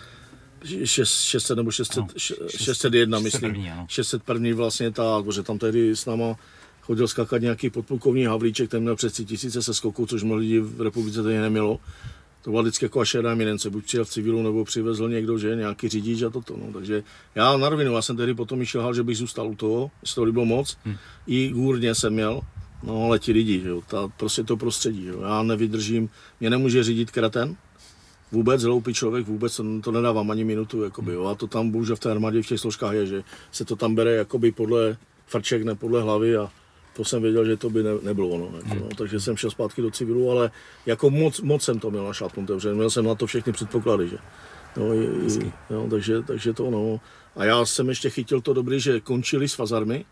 600 0.83 1.57
nebo 1.57 1.71
600, 1.71 1.97
no, 1.97 2.07
601, 2.57 3.19
myslím. 3.19 3.67
601 3.87 4.55
vlastně 4.55 4.91
ta, 4.91 5.21
protože 5.21 5.43
tam 5.43 5.57
tehdy 5.57 5.95
s 5.95 6.05
náma 6.05 6.35
chodil 6.81 7.07
skákat 7.07 7.41
nějaký 7.41 7.69
podplukovní 7.69 8.25
Havlíček, 8.25 8.69
ten 8.69 8.81
měl 8.81 8.95
přes 8.95 9.13
3000 9.13 9.61
se 9.61 9.73
skokou, 9.73 10.05
což 10.05 10.23
mnoho 10.23 10.39
lidí 10.39 10.59
v 10.59 10.81
republice 10.81 11.23
tady 11.23 11.37
nemělo. 11.37 11.79
To 12.41 12.51
byla 12.51 12.61
vždycky 12.61 12.85
jako 12.85 13.05
šedá 13.05 13.31
eminence, 13.31 13.69
buď 13.69 13.85
přijel 13.85 14.05
v 14.05 14.09
civilu, 14.09 14.43
nebo 14.43 14.65
přivezl 14.65 15.09
někdo, 15.09 15.37
že 15.37 15.55
nějaký 15.55 15.89
řidič 15.89 16.21
a 16.21 16.29
toto. 16.29 16.57
No. 16.57 16.73
Takže 16.73 17.03
já 17.35 17.57
na 17.57 17.69
rovinu, 17.69 17.95
já 17.95 18.01
jsem 18.01 18.17
tehdy 18.17 18.33
potom 18.33 18.65
šel, 18.65 18.93
že 18.93 19.03
bych 19.03 19.17
zůstal 19.17 19.47
u 19.47 19.55
toho, 19.55 19.91
jestli 20.01 20.15
to 20.15 20.23
líbilo 20.23 20.45
moc. 20.45 20.77
Hmm. 20.85 20.95
I 21.27 21.49
gůrně 21.49 21.95
jsem 21.95 22.13
měl, 22.13 22.41
No 22.85 23.05
ale 23.05 23.19
ti 23.19 23.31
lidi, 23.31 23.61
že 23.61 23.69
jo, 23.69 23.81
ta, 23.87 24.07
prostě 24.17 24.43
to 24.43 24.57
prostředí, 24.57 25.03
že 25.03 25.09
jo. 25.09 25.21
Já 25.21 25.43
nevydržím, 25.43 26.09
mě 26.39 26.49
nemůže 26.49 26.83
řídit 26.83 27.11
kreten, 27.11 27.55
vůbec 28.31 28.63
hloupý 28.63 28.93
člověk, 28.93 29.27
vůbec 29.27 29.55
to, 29.55 29.63
to 29.83 29.91
nedávám 29.91 30.31
ani 30.31 30.43
minutu, 30.43 30.83
jakoby, 30.83 31.13
jo. 31.13 31.25
A 31.25 31.35
to 31.35 31.47
tam 31.47 31.71
bohužel 31.71 31.95
v 31.95 31.99
té 31.99 32.11
armádě 32.11 32.41
v 32.41 32.47
těch 32.47 32.59
složkách 32.59 32.93
je, 32.93 33.05
že 33.05 33.23
se 33.51 33.65
to 33.65 33.75
tam 33.75 33.95
bere 33.95 34.11
jakoby 34.11 34.51
podle 34.51 34.97
frček, 35.25 35.63
ne 35.63 35.75
podle 35.75 36.01
hlavy 36.01 36.37
a 36.37 36.51
to 36.95 37.03
jsem 37.05 37.21
věděl, 37.21 37.45
že 37.45 37.57
to 37.57 37.69
by 37.69 37.83
ne, 37.83 37.89
nebylo 38.01 38.27
ono. 38.29 38.51
Jako, 38.57 38.75
no. 38.75 38.89
Takže 38.97 39.19
jsem 39.19 39.37
šel 39.37 39.51
zpátky 39.51 39.81
do 39.81 39.91
civilu, 39.91 40.31
ale 40.31 40.51
jako 40.85 41.09
moc, 41.09 41.41
moc 41.41 41.63
jsem 41.63 41.79
to 41.79 41.91
měl 41.91 42.05
našlapnuté, 42.05 42.53
protože 42.53 42.73
měl 42.73 42.89
jsem 42.89 43.05
na 43.05 43.15
to 43.15 43.27
všechny 43.27 43.53
předpoklady, 43.53 44.09
že. 44.09 44.17
No, 44.77 44.93
i, 44.93 45.03
i, 45.45 45.53
jo, 45.69 45.87
takže, 45.89 46.21
takže 46.21 46.53
to 46.53 46.71
no. 46.71 46.99
A 47.35 47.45
já 47.45 47.65
jsem 47.65 47.89
ještě 47.89 48.09
chytil 48.09 48.41
to 48.41 48.53
dobrý, 48.53 48.79
že 48.79 48.99
končili 48.99 49.49
s 49.49 49.53
fazarmy, 49.53 50.05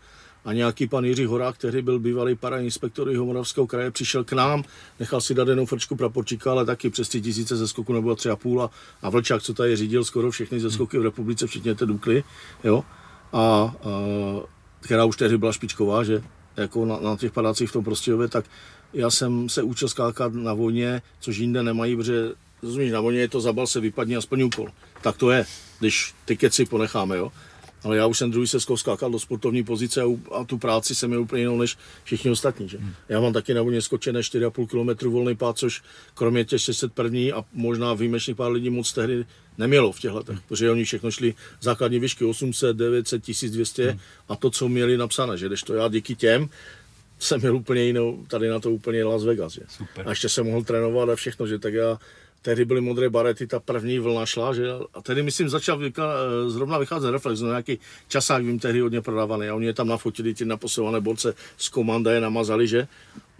a 0.44 0.52
nějaký 0.52 0.86
pan 0.86 1.04
Jiří 1.04 1.24
Horák, 1.24 1.54
který 1.54 1.82
byl 1.82 1.98
bývalý 1.98 2.34
parainspektor 2.34 3.10
Jihomoravského 3.10 3.66
kraje, 3.66 3.90
přišel 3.90 4.24
k 4.24 4.32
nám, 4.32 4.64
nechal 5.00 5.20
si 5.20 5.34
dát 5.34 5.48
jenom 5.48 5.66
frčku 5.66 5.96
praporčíka, 5.96 6.50
ale 6.50 6.64
taky 6.64 6.90
přes 6.90 7.08
ty 7.08 7.20
tisíce 7.20 7.56
ze 7.56 7.68
skoku 7.68 7.92
nebo 7.92 8.14
tři 8.14 8.30
a 8.30 8.36
půl. 8.36 8.62
A, 8.62 8.70
a 9.02 9.10
Vlčák, 9.10 9.42
co 9.42 9.54
tady 9.54 9.76
řídil 9.76 10.04
skoro 10.04 10.30
všechny 10.30 10.60
ze 10.60 10.70
skoky 10.70 10.98
v 10.98 11.02
republice, 11.02 11.46
včetně 11.46 11.74
té 11.74 11.86
Dukly, 11.86 12.24
jo, 12.64 12.84
a, 13.32 13.40
a 13.40 13.74
která 14.80 15.04
už 15.04 15.16
tehdy 15.16 15.38
byla 15.38 15.52
špičková, 15.52 16.04
že? 16.04 16.22
Jako 16.56 16.84
na, 16.84 17.00
na 17.00 17.16
těch 17.16 17.32
padácích 17.32 17.70
v 17.70 17.72
tom 17.72 17.84
Prostějově, 17.84 18.28
tak 18.28 18.44
já 18.92 19.10
jsem 19.10 19.48
se 19.48 19.62
učil 19.62 19.88
skákat 19.88 20.34
na 20.34 20.54
vojně, 20.54 21.02
což 21.20 21.36
jinde 21.36 21.62
nemají, 21.62 21.96
protože 21.96 22.28
rozumíš, 22.62 22.92
na 22.92 23.00
vojně 23.00 23.20
je 23.20 23.28
to 23.28 23.40
zabal 23.40 23.66
se 23.66 23.80
vypadně 23.80 24.16
a 24.16 24.20
splň 24.20 24.42
úkol. 24.42 24.68
Tak 25.02 25.16
to 25.16 25.30
je, 25.30 25.46
když 25.78 26.14
ty 26.24 26.36
keci 26.36 26.64
ponecháme, 26.64 27.16
jo 27.16 27.32
ale 27.84 27.96
já 27.96 28.06
už 28.06 28.18
jsem 28.18 28.30
druhý 28.30 28.46
se 28.46 28.58
skákal 28.60 29.10
do 29.10 29.18
sportovní 29.18 29.64
pozice 29.64 30.02
a, 30.02 30.06
a 30.34 30.44
tu 30.44 30.58
práci 30.58 30.94
jsem 30.94 31.10
měl 31.10 31.22
úplně 31.22 31.42
jinou 31.42 31.58
než 31.58 31.76
všichni 32.04 32.30
ostatní. 32.30 32.68
Že? 32.68 32.78
Hmm. 32.78 32.92
Já 33.08 33.20
mám 33.20 33.32
taky 33.32 33.54
na 33.54 33.62
vůně 33.62 33.82
skočené 33.82 34.20
4,5 34.20 34.96
km 34.96 35.08
volný 35.08 35.36
pád, 35.36 35.58
což 35.58 35.82
kromě 36.14 36.44
těch 36.44 36.60
601 36.60 37.36
a 37.36 37.44
možná 37.52 37.94
výjimečných 37.94 38.36
pár 38.36 38.52
lidí 38.52 38.70
moc 38.70 38.92
tehdy 38.92 39.24
nemělo 39.58 39.92
v 39.92 40.00
těch 40.00 40.12
letech, 40.12 40.34
hmm. 40.34 40.44
protože 40.48 40.70
oni 40.70 40.84
všechno 40.84 41.10
šli 41.10 41.34
základní 41.60 41.98
výšky 41.98 42.24
800, 42.24 42.76
900, 42.76 43.22
1200 43.24 43.90
hmm. 43.90 44.00
a 44.28 44.36
to, 44.36 44.50
co 44.50 44.68
měli 44.68 44.96
napsané, 44.96 45.38
že 45.38 45.46
když 45.46 45.62
to 45.62 45.74
já 45.74 45.88
díky 45.88 46.14
těm 46.14 46.48
jsem 47.18 47.40
měl 47.40 47.56
úplně 47.56 47.82
jinou, 47.82 48.24
tady 48.28 48.48
na 48.48 48.60
to 48.60 48.70
úplně 48.70 49.04
Las 49.04 49.24
Vegas. 49.24 49.52
Že? 49.52 49.60
Super. 49.68 50.06
A 50.06 50.10
ještě 50.10 50.28
jsem 50.28 50.46
mohl 50.46 50.64
trénovat 50.64 51.08
a 51.08 51.16
všechno, 51.16 51.46
že 51.46 51.58
tak 51.58 51.74
já 51.74 51.98
tehdy 52.44 52.64
byly 52.64 52.80
modré 52.80 53.08
barety, 53.08 53.46
ta 53.46 53.60
první 53.60 53.98
vlna 53.98 54.26
šla, 54.26 54.54
že? 54.54 54.68
A 54.94 55.02
tehdy, 55.02 55.22
myslím, 55.22 55.48
začal 55.48 55.78
vyka, 55.78 56.02
zrovna 56.46 56.78
vycházet 56.78 57.10
reflex, 57.10 57.40
no 57.40 57.48
nějaký 57.48 57.78
časák 58.08 58.44
vím 58.44 58.58
tehdy 58.58 58.80
hodně 58.80 59.00
prodávaný 59.00 59.48
a 59.48 59.54
oni 59.54 59.66
je 59.66 59.72
tam 59.72 59.88
nafotili, 59.88 60.34
ty 60.34 60.44
naposouvané 60.44 61.00
borce 61.00 61.34
z 61.56 61.68
komanda 61.68 62.12
je 62.12 62.20
namazali, 62.20 62.68
že? 62.68 62.88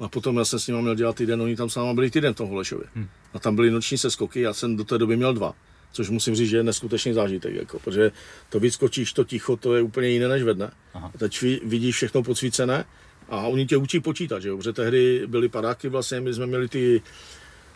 A 0.01 0.09
potom 0.09 0.37
já 0.37 0.45
jsem 0.45 0.59
s 0.59 0.67
nimi 0.67 0.83
měl 0.83 0.95
dělat 0.95 1.17
týden, 1.17 1.43
oni 1.43 1.57
tam 1.57 1.71
s 1.71 1.77
náma 1.77 1.95
byli 1.95 2.11
týden 2.11 2.35
v 2.35 2.37
tom 2.37 2.49
Holešově. 2.49 2.87
Hmm. 2.95 3.09
A 3.35 3.39
tam 3.39 3.57
byly 3.57 3.71
noční 3.71 3.99
seskoky, 3.99 4.41
já 4.41 4.53
jsem 4.53 4.77
do 4.77 4.85
té 4.85 4.99
doby 4.99 5.17
měl 5.17 5.35
dva. 5.35 5.55
Což 5.93 6.11
musím 6.11 6.35
říct, 6.35 6.49
že 6.49 6.57
je 6.57 6.63
neskutečný 6.63 7.13
zážitek, 7.13 7.55
jako, 7.55 7.79
protože 7.79 8.13
to 8.49 8.61
vyskočíš, 8.61 9.13
to 9.13 9.25
ticho, 9.25 9.57
to 9.57 9.75
je 9.75 9.83
úplně 9.83 10.09
jiné 10.09 10.29
než 10.29 10.43
ve 10.43 10.55
dne. 10.55 10.71
Aha. 10.95 11.13
Teď 11.19 11.45
vidíš 11.65 11.97
všechno 11.97 12.23
podsvícené 12.23 12.85
a 13.29 13.47
oni 13.47 13.67
tě 13.67 13.77
učí 13.77 14.01
počítat, 14.01 14.41
že 14.41 14.49
jo? 14.49 14.57
protože 14.57 14.73
tehdy 14.73 15.23
byly 15.27 15.49
padáky, 15.49 15.89
vlastně 15.89 16.21
my 16.21 16.35
jsme 16.35 16.47
měli 16.47 16.69
ty 16.69 17.03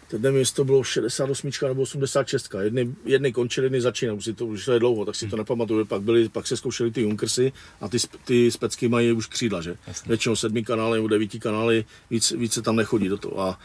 Teď 0.08 0.20
nevím, 0.20 0.38
jestli 0.38 0.56
to 0.56 0.64
bylo 0.64 0.84
68 0.84 1.50
nebo 1.68 1.82
86. 1.82 2.54
Jedny, 2.60 2.94
jedny 3.04 3.32
končily, 3.32 3.64
jedny 3.64 3.80
začínaly, 3.80 4.18
už, 4.18 4.28
to, 4.36 4.46
už 4.46 4.64
to 4.64 4.72
je 4.72 4.78
dlouho, 4.78 5.04
tak 5.04 5.14
si 5.14 5.26
to 5.26 5.36
hmm. 5.36 5.40
nepamatuju. 5.40 5.84
Pak, 5.84 6.02
byly, 6.02 6.28
pak 6.28 6.46
se 6.46 6.56
zkoušely 6.56 6.90
ty 6.90 7.00
Junkersy 7.02 7.52
a 7.80 7.88
ty, 7.88 7.98
ty 8.24 8.50
specky 8.50 8.88
mají 8.88 9.12
už 9.12 9.26
křídla, 9.26 9.62
že? 9.62 9.76
Jasně. 9.86 10.08
Většinou 10.08 10.36
sedmi 10.36 10.64
kanály 10.64 10.98
nebo 10.98 11.08
devíti 11.08 11.40
kanály, 11.40 11.84
víc, 12.10 12.30
víc 12.30 12.52
se 12.52 12.62
tam 12.62 12.76
nechodí 12.76 13.08
do 13.08 13.18
toho. 13.18 13.40
A, 13.40 13.58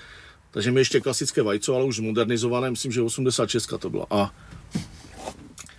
takže 0.52 0.72
mi 0.72 0.82
ještě 0.82 1.00
klasické 1.00 1.42
vajco, 1.42 1.76
ale 1.76 1.86
už 1.86 2.00
modernizované, 2.00 2.72
myslím, 2.72 2.92
že 2.92 3.02
86 3.02 3.74
to 3.80 3.90
byla. 3.90 4.08
A 4.10 4.36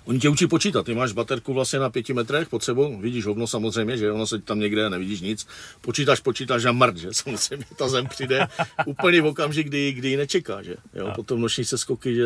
Oni 0.05 0.19
tě 0.19 0.29
učí 0.29 0.47
počítat, 0.47 0.87
ty 0.87 0.95
máš 0.95 1.13
baterku 1.13 1.55
vlastně 1.55 1.79
na 1.79 1.91
pěti 1.91 2.13
metrech 2.13 2.49
pod 2.49 2.63
sebou, 2.63 2.99
vidíš 3.01 3.27
hovno 3.27 3.47
samozřejmě, 3.47 3.97
že 3.97 4.13
ono 4.13 4.27
se 4.27 4.39
tam 4.39 4.61
někde 4.61 4.91
nevidíš 4.91 5.21
nic, 5.21 5.47
počítáš, 5.81 6.21
počítáš 6.21 6.65
a 6.65 6.73
mrt, 6.73 6.97
že? 6.97 7.09
Samozřejmě 7.13 7.67
ta 7.77 7.89
zem 7.89 8.07
přijde 8.07 8.47
úplně 8.87 9.23
v 9.23 9.27
okamžik, 9.27 9.67
kdy, 9.67 9.93
kdy 9.93 10.09
ji 10.09 10.17
nečeká, 10.17 10.63
že? 10.63 10.75
Jo, 10.95 11.13
potom 11.15 11.41
noční 11.41 11.65
se 11.65 11.79
skoky, 11.79 12.15
že? 12.15 12.25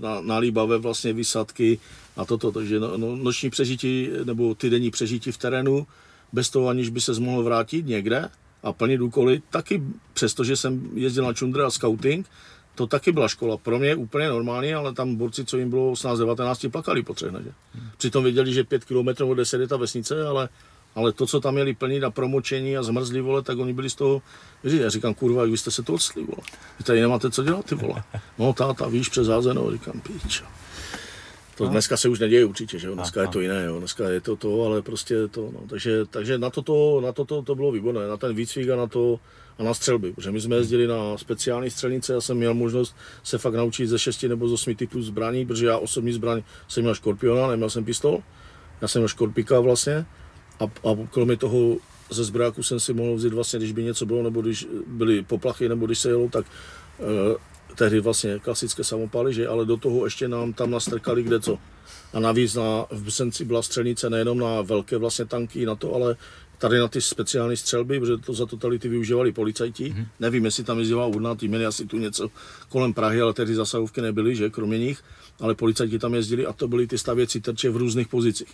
Na, 0.00 0.20
na 0.20 0.38
líbavé 0.38 0.78
vlastně 0.78 1.12
vysadky 1.12 1.78
a 2.16 2.24
toto, 2.24 2.52
takže 2.52 2.80
no, 2.80 2.96
no, 2.96 3.16
noční 3.16 3.50
přežití 3.50 4.08
nebo 4.24 4.54
ty 4.54 4.70
denní 4.70 4.90
přežití 4.90 5.32
v 5.32 5.38
terénu, 5.38 5.86
bez 6.32 6.50
toho 6.50 6.68
aniž 6.68 6.88
by 6.88 7.00
se 7.00 7.20
mohl 7.20 7.42
vrátit 7.42 7.86
někde 7.86 8.28
a 8.62 8.72
plnit 8.72 9.00
úkoly, 9.00 9.42
taky 9.50 9.82
přestože 10.14 10.56
jsem 10.56 10.90
jezdil 10.94 11.24
na 11.24 11.32
čundre 11.32 11.64
a 11.64 11.70
scouting, 11.70 12.26
to 12.78 12.86
taky 12.86 13.12
byla 13.12 13.28
škola. 13.28 13.56
Pro 13.56 13.78
mě 13.78 13.94
úplně 13.94 14.28
normální, 14.28 14.74
ale 14.74 14.94
tam 14.94 15.16
borci, 15.16 15.44
co 15.44 15.58
jim 15.58 15.70
bylo 15.70 15.92
18-19, 15.92 16.70
plakali 16.70 17.02
po 17.02 17.14
třech 17.14 17.30
že? 17.32 17.52
Přitom 17.96 18.24
věděli, 18.24 18.54
že 18.54 18.64
5 18.64 18.84
km 18.84 19.24
od 19.24 19.34
10 19.34 19.60
je 19.60 19.68
ta 19.68 19.76
vesnice, 19.76 20.26
ale, 20.26 20.48
ale 20.94 21.12
to, 21.12 21.26
co 21.26 21.40
tam 21.40 21.54
měli 21.54 21.74
plnit 21.74 22.00
na 22.00 22.10
promočení 22.10 22.76
a 22.76 22.82
zmrzli, 22.82 23.20
vole, 23.20 23.42
tak 23.42 23.58
oni 23.58 23.72
byli 23.72 23.90
z 23.90 23.94
toho, 23.94 24.22
víš, 24.64 24.72
já 24.72 24.90
říkám, 24.90 25.14
kurva, 25.14 25.42
jak 25.42 25.50
vy 25.50 25.58
jste 25.58 25.70
se 25.70 25.82
to 25.82 25.94
odstli, 25.94 26.22
vole. 26.22 26.42
Vy 26.78 26.84
tady 26.84 27.00
nemáte 27.00 27.30
co 27.30 27.44
dělat, 27.44 27.66
ty 27.66 27.74
vole. 27.74 28.02
No 28.38 28.52
táta, 28.52 28.88
víš, 28.88 29.08
přes 29.08 29.28
házeno, 29.28 29.72
říkám, 29.72 30.00
píčo. 30.00 30.44
To 31.56 31.64
no. 31.64 31.70
dneska 31.70 31.96
se 31.96 32.08
už 32.08 32.18
neděje 32.18 32.44
určitě, 32.44 32.78
že 32.78 32.86
jo? 32.86 32.94
Dneska 32.94 33.22
je 33.22 33.28
to 33.28 33.40
jiné, 33.40 33.64
jo? 33.64 33.78
Dneska 33.78 34.08
je 34.08 34.20
to 34.20 34.36
to, 34.36 34.62
ale 34.62 34.82
prostě 34.82 35.28
to, 35.28 35.50
no. 35.52 35.60
Takže, 35.68 36.06
takže 36.06 36.38
na 36.38 36.50
toto, 36.50 37.00
na 37.00 37.12
toto 37.12 37.42
to 37.42 37.54
bylo 37.54 37.72
výborné, 37.72 38.08
na 38.08 38.16
ten 38.16 38.34
výcvik 38.34 38.70
a 38.70 38.76
na 38.76 38.86
to, 38.86 39.20
a 39.58 39.62
na 39.62 39.74
střelby, 39.74 40.12
protože 40.12 40.30
my 40.30 40.40
jsme 40.40 40.56
jezdili 40.56 40.86
na 40.86 41.18
speciální 41.18 41.70
střelnice, 41.70 42.12
já 42.12 42.20
jsem 42.20 42.36
měl 42.36 42.54
možnost 42.54 42.96
se 43.22 43.38
fakt 43.38 43.54
naučit 43.54 43.86
ze 43.86 43.98
6 43.98 44.22
nebo 44.22 44.48
z 44.48 44.52
8 44.52 44.74
typů 44.74 45.02
zbraní, 45.02 45.46
protože 45.46 45.66
já 45.66 45.78
osobní 45.78 46.12
zbraň 46.12 46.42
jsem 46.68 46.82
měl 46.82 46.94
škorpiona, 46.94 47.46
neměl 47.46 47.70
jsem 47.70 47.84
pistol, 47.84 48.22
já 48.80 48.88
jsem 48.88 49.00
měl 49.00 49.08
škorpika 49.08 49.60
vlastně. 49.60 50.06
A, 50.60 50.64
a 50.64 50.96
kromě 51.10 51.36
toho 51.36 51.76
ze 52.10 52.24
zbráku 52.24 52.62
jsem 52.62 52.80
si 52.80 52.92
mohl 52.92 53.14
vzít 53.14 53.32
vlastně, 53.32 53.58
když 53.58 53.72
by 53.72 53.82
něco 53.82 54.06
bylo, 54.06 54.22
nebo 54.22 54.40
když 54.40 54.66
byly 54.86 55.22
poplachy, 55.22 55.68
nebo 55.68 55.86
když 55.86 55.98
se 55.98 56.08
jelo, 56.08 56.28
tak 56.28 56.46
eh, 57.00 57.58
tehdy 57.74 58.00
vlastně 58.00 58.38
klasické 58.38 58.84
samopaly, 58.84 59.34
že, 59.34 59.48
ale 59.48 59.64
do 59.64 59.76
toho 59.76 60.04
ještě 60.04 60.28
nám 60.28 60.52
tam 60.52 60.70
nastrkali 60.70 61.22
kde 61.22 61.40
co. 61.40 61.58
A 62.12 62.20
navíc 62.20 62.54
na, 62.54 62.86
v 62.90 63.02
Bsenci 63.02 63.44
byla 63.44 63.62
střelnice 63.62 64.10
nejenom 64.10 64.38
na 64.38 64.60
velké 64.62 64.96
vlastně 64.96 65.24
tanky 65.24 65.66
na 65.66 65.74
to, 65.74 65.94
ale 65.94 66.16
tady 66.58 66.78
na 66.78 66.88
ty 66.88 67.00
speciální 67.00 67.56
střelby, 67.56 68.00
protože 68.00 68.16
to 68.16 68.34
za 68.34 68.46
totality 68.46 68.88
využívali 68.88 69.32
policajti. 69.32 69.84
Mm-hmm. 69.84 70.06
Nevím, 70.20 70.44
jestli 70.44 70.64
tam 70.64 70.78
jezdila 70.78 71.06
urna, 71.06 71.34
ty 71.34 71.48
měli 71.48 71.66
asi 71.66 71.86
tu 71.86 71.98
něco 71.98 72.30
kolem 72.68 72.94
Prahy, 72.94 73.20
ale 73.20 73.32
tehdy 73.32 73.54
zasahovky 73.54 74.00
nebyly, 74.00 74.36
že, 74.36 74.50
kromě 74.50 74.78
nich, 74.78 75.04
ale 75.40 75.54
policajti 75.54 75.98
tam 75.98 76.14
jezdili 76.14 76.46
a 76.46 76.52
to 76.52 76.68
byly 76.68 76.86
ty 76.86 76.98
stavěcí 76.98 77.40
terče 77.40 77.70
v 77.70 77.76
různých 77.76 78.08
pozicích. 78.08 78.48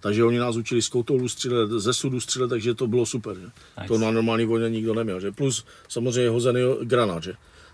Takže 0.00 0.24
oni 0.24 0.38
nás 0.38 0.56
učili 0.56 0.82
z 0.82 0.88
koutolu 0.88 1.28
střílet, 1.28 1.70
ze 1.70 1.94
sudu 1.94 2.20
střílet, 2.20 2.48
takže 2.48 2.74
to 2.74 2.86
bylo 2.86 3.06
super. 3.06 3.36
Že? 3.36 3.42
Nice. 3.42 3.88
To 3.88 3.98
na 3.98 4.10
normální 4.10 4.44
vojně 4.44 4.70
nikdo 4.70 4.94
neměl. 4.94 5.20
Že? 5.20 5.32
Plus 5.32 5.64
samozřejmě 5.88 6.30
hozený 6.30 6.60
granát. 6.82 7.22
Že? 7.22 7.32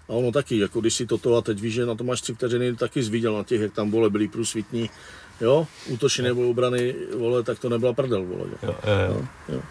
A 0.08 0.12
ono 0.12 0.32
taky, 0.32 0.58
jako 0.58 0.80
když 0.80 0.94
si 0.94 1.06
toto 1.06 1.36
a 1.36 1.42
teď 1.42 1.60
víš, 1.60 1.74
že 1.74 1.86
na 1.86 1.94
to 1.94 2.04
máš 2.04 2.20
tři 2.20 2.34
vteřiny, 2.34 2.76
taky 2.76 3.02
zviděl 3.02 3.34
na 3.34 3.44
těch, 3.44 3.60
jak 3.60 3.72
tam 3.72 3.90
vole 3.90 4.10
byli 4.10 4.28
průsvitní, 4.28 4.90
jo, 5.40 5.66
útočí 5.88 6.22
nebo 6.22 6.50
obrany, 6.50 6.94
vole, 7.18 7.42
tak 7.42 7.58
to 7.58 7.68
nebyla 7.68 7.92
prdel, 7.92 8.24
vole. 8.24 8.44
Jo. 8.50 8.56
Jo, 8.62 8.74
jo, 8.86 9.14
jo. 9.14 9.26
jo. 9.48 9.62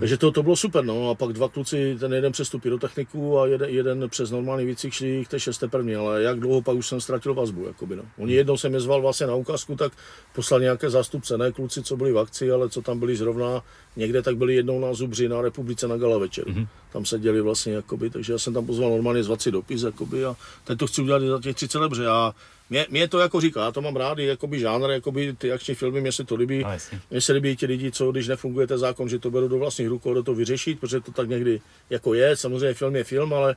Takže 0.00 0.16
to, 0.16 0.30
to 0.32 0.42
bylo 0.42 0.56
super, 0.56 0.84
no 0.84 1.10
a 1.10 1.14
pak 1.14 1.32
dva 1.32 1.48
kluci, 1.48 1.96
ten 2.00 2.12
jeden 2.12 2.32
přes 2.32 2.50
tu 2.50 2.58
pyrotechniku 2.58 3.38
a 3.38 3.46
jeden, 3.46 3.70
jeden 3.70 4.08
přes 4.08 4.30
normální 4.30 4.66
výcvik 4.66 4.92
šli 4.92 5.24
k 5.24 5.28
té 5.28 5.40
šesté 5.40 5.68
první, 5.68 5.94
ale 5.96 6.22
jak 6.22 6.40
dlouho 6.40 6.62
pak 6.62 6.76
už 6.76 6.86
jsem 6.86 7.00
ztratil 7.00 7.34
vazbu, 7.34 7.66
jakoby, 7.66 7.96
no. 7.96 8.02
Oni 8.18 8.32
jednou 8.32 8.56
jsem 8.56 8.74
je 8.74 8.80
zval 8.80 9.00
vlastně 9.00 9.26
na 9.26 9.34
ukázku, 9.34 9.76
tak 9.76 9.92
poslal 10.34 10.60
nějaké 10.60 10.90
zástupce, 10.90 11.38
ne 11.38 11.52
kluci, 11.52 11.82
co 11.82 11.96
byli 11.96 12.12
v 12.12 12.18
akci, 12.18 12.50
ale 12.50 12.68
co 12.68 12.82
tam 12.82 12.98
byli 12.98 13.16
zrovna 13.16 13.62
někde, 13.96 14.22
tak 14.22 14.36
byli 14.36 14.54
jednou 14.54 14.80
na 14.80 14.94
Zubři 14.94 15.28
na 15.28 15.42
republice 15.42 15.88
na 15.88 15.96
gala 15.96 16.18
večer. 16.18 16.44
Mm-hmm. 16.44 16.66
Tam 16.92 17.04
seděli 17.04 17.40
vlastně, 17.40 17.72
jakoby, 17.72 18.10
takže 18.10 18.32
já 18.32 18.38
jsem 18.38 18.54
tam 18.54 18.66
pozval 18.66 18.90
normálně 18.90 19.22
zvací 19.22 19.50
dopis, 19.50 19.82
jakoby, 19.82 20.24
a 20.24 20.36
teď 20.64 20.78
to 20.78 20.86
chci 20.86 21.02
udělat 21.02 21.22
za 21.22 21.40
těch 21.40 21.56
30 21.56 21.78
let, 21.78 21.92
já 22.02 22.34
mě, 22.70 22.86
mě 22.90 23.08
to 23.08 23.18
jako 23.18 23.40
říká, 23.40 23.64
já 23.64 23.72
to 23.72 23.80
mám 23.80 23.96
rád, 23.96 24.18
jakoby 24.18 24.58
žánr, 24.58 24.90
jakoby 24.90 25.32
ty 25.38 25.52
akční 25.52 25.74
filmy, 25.74 26.00
mě 26.00 26.12
se 26.12 26.24
to 26.24 26.34
líbí. 26.34 26.64
Mně 27.10 27.20
se 27.20 27.32
líbí 27.32 27.56
ti 27.56 27.66
lidi, 27.66 27.92
co 27.92 28.12
když 28.12 28.28
nefunguje 28.28 28.66
ten 28.66 28.78
zákon, 28.78 29.08
že 29.08 29.18
to 29.18 29.30
berou 29.30 29.48
do 29.48 29.58
vlastních 29.58 29.88
rukou, 29.88 30.14
do 30.14 30.22
to 30.22 30.34
vyřešit, 30.34 30.80
protože 30.80 31.00
to 31.00 31.12
tak 31.12 31.28
někdy 31.28 31.60
jako 31.90 32.14
je. 32.14 32.36
Samozřejmě 32.36 32.74
film 32.74 32.96
je 32.96 33.04
film, 33.04 33.34
ale 33.34 33.56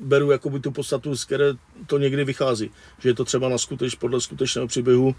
beru 0.00 0.30
jakoby 0.30 0.60
tu 0.60 0.70
podstatu, 0.70 1.16
z 1.16 1.24
které 1.24 1.46
to 1.86 1.98
někdy 1.98 2.24
vychází. 2.24 2.70
Že 2.98 3.08
je 3.08 3.14
to 3.14 3.24
třeba 3.24 3.48
na 3.48 3.58
skuteč, 3.58 3.94
podle 3.94 4.20
skutečného 4.20 4.66
příběhu 4.66 5.14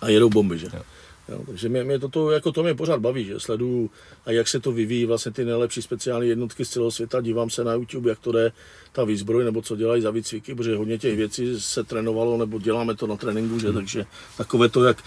a 0.00 0.08
jedou 0.08 0.30
bomby, 0.30 0.58
že? 0.58 0.66
Jo. 0.74 0.82
Jo, 1.28 1.42
takže 1.46 1.68
mě, 1.68 1.84
mě 1.84 1.98
toto, 1.98 2.30
jako 2.30 2.52
to 2.52 2.62
mě 2.62 2.74
pořád 2.74 3.00
baví, 3.00 3.24
že 3.24 3.40
sleduju 3.40 3.90
a 4.26 4.30
jak 4.30 4.48
se 4.48 4.60
to 4.60 4.72
vyvíjí, 4.72 5.06
vlastně 5.06 5.32
ty 5.32 5.44
nejlepší 5.44 5.82
speciální 5.82 6.28
jednotky 6.28 6.64
z 6.64 6.70
celého 6.70 6.90
světa, 6.90 7.20
dívám 7.20 7.50
se 7.50 7.64
na 7.64 7.72
YouTube, 7.72 8.10
jak 8.10 8.18
to 8.18 8.32
jde, 8.32 8.52
ta 8.92 9.04
výzbroj, 9.04 9.44
nebo 9.44 9.62
co 9.62 9.76
dělají 9.76 10.02
za 10.02 10.10
výcviky, 10.10 10.54
protože 10.54 10.76
hodně 10.76 10.98
těch 10.98 11.16
věcí 11.16 11.60
se 11.60 11.84
trénovalo, 11.84 12.36
nebo 12.36 12.58
děláme 12.58 12.94
to 12.94 13.06
na 13.06 13.16
tréninku, 13.16 13.58
že, 13.58 13.68
hmm. 13.68 13.76
takže 13.76 14.06
takové 14.36 14.68
to, 14.68 14.84
jak 14.84 15.04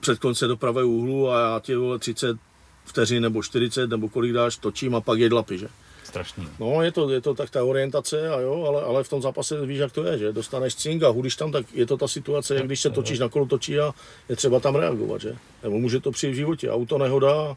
před 0.00 0.18
konce 0.18 0.46
do 0.46 0.56
pravé 0.56 0.84
úhlu 0.84 1.30
a 1.30 1.40
já 1.40 1.60
tě 1.60 1.78
vole 1.78 1.98
30 1.98 2.36
vteřin 2.84 3.22
nebo 3.22 3.42
40 3.42 3.90
nebo 3.90 4.08
kolik 4.08 4.32
dáš, 4.32 4.56
točím 4.56 4.94
a 4.94 5.00
pak 5.00 5.18
je 5.18 5.28
dlapy, 5.28 5.58
že 5.58 5.68
strašný. 6.10 6.48
No, 6.58 6.82
je 6.82 6.92
to, 6.92 7.10
je 7.10 7.20
to 7.20 7.34
tak 7.34 7.50
ta 7.50 7.64
orientace, 7.64 8.28
a 8.28 8.40
jo, 8.40 8.64
ale, 8.68 8.82
ale 8.82 9.04
v 9.04 9.08
tom 9.08 9.22
zápase 9.22 9.66
víš, 9.66 9.78
jak 9.78 9.92
to 9.92 10.04
je, 10.04 10.18
že 10.18 10.32
dostaneš 10.32 10.74
cink 10.74 11.02
a 11.02 11.08
hudíš 11.08 11.36
tam, 11.36 11.52
tak 11.52 11.66
je 11.74 11.86
to 11.86 11.96
ta 11.96 12.08
situace, 12.08 12.54
jak 12.54 12.66
když 12.66 12.80
se 12.80 12.90
točíš 12.90 13.18
na 13.18 13.28
kolo 13.28 13.46
točí 13.46 13.78
a 13.78 13.94
je 14.28 14.36
třeba 14.36 14.60
tam 14.60 14.74
reagovat, 14.74 15.20
že? 15.20 15.36
Nebo 15.62 15.78
může 15.78 16.00
to 16.00 16.10
přijít 16.10 16.32
v 16.32 16.42
životě, 16.42 16.70
auto 16.70 16.98
nehoda, 16.98 17.56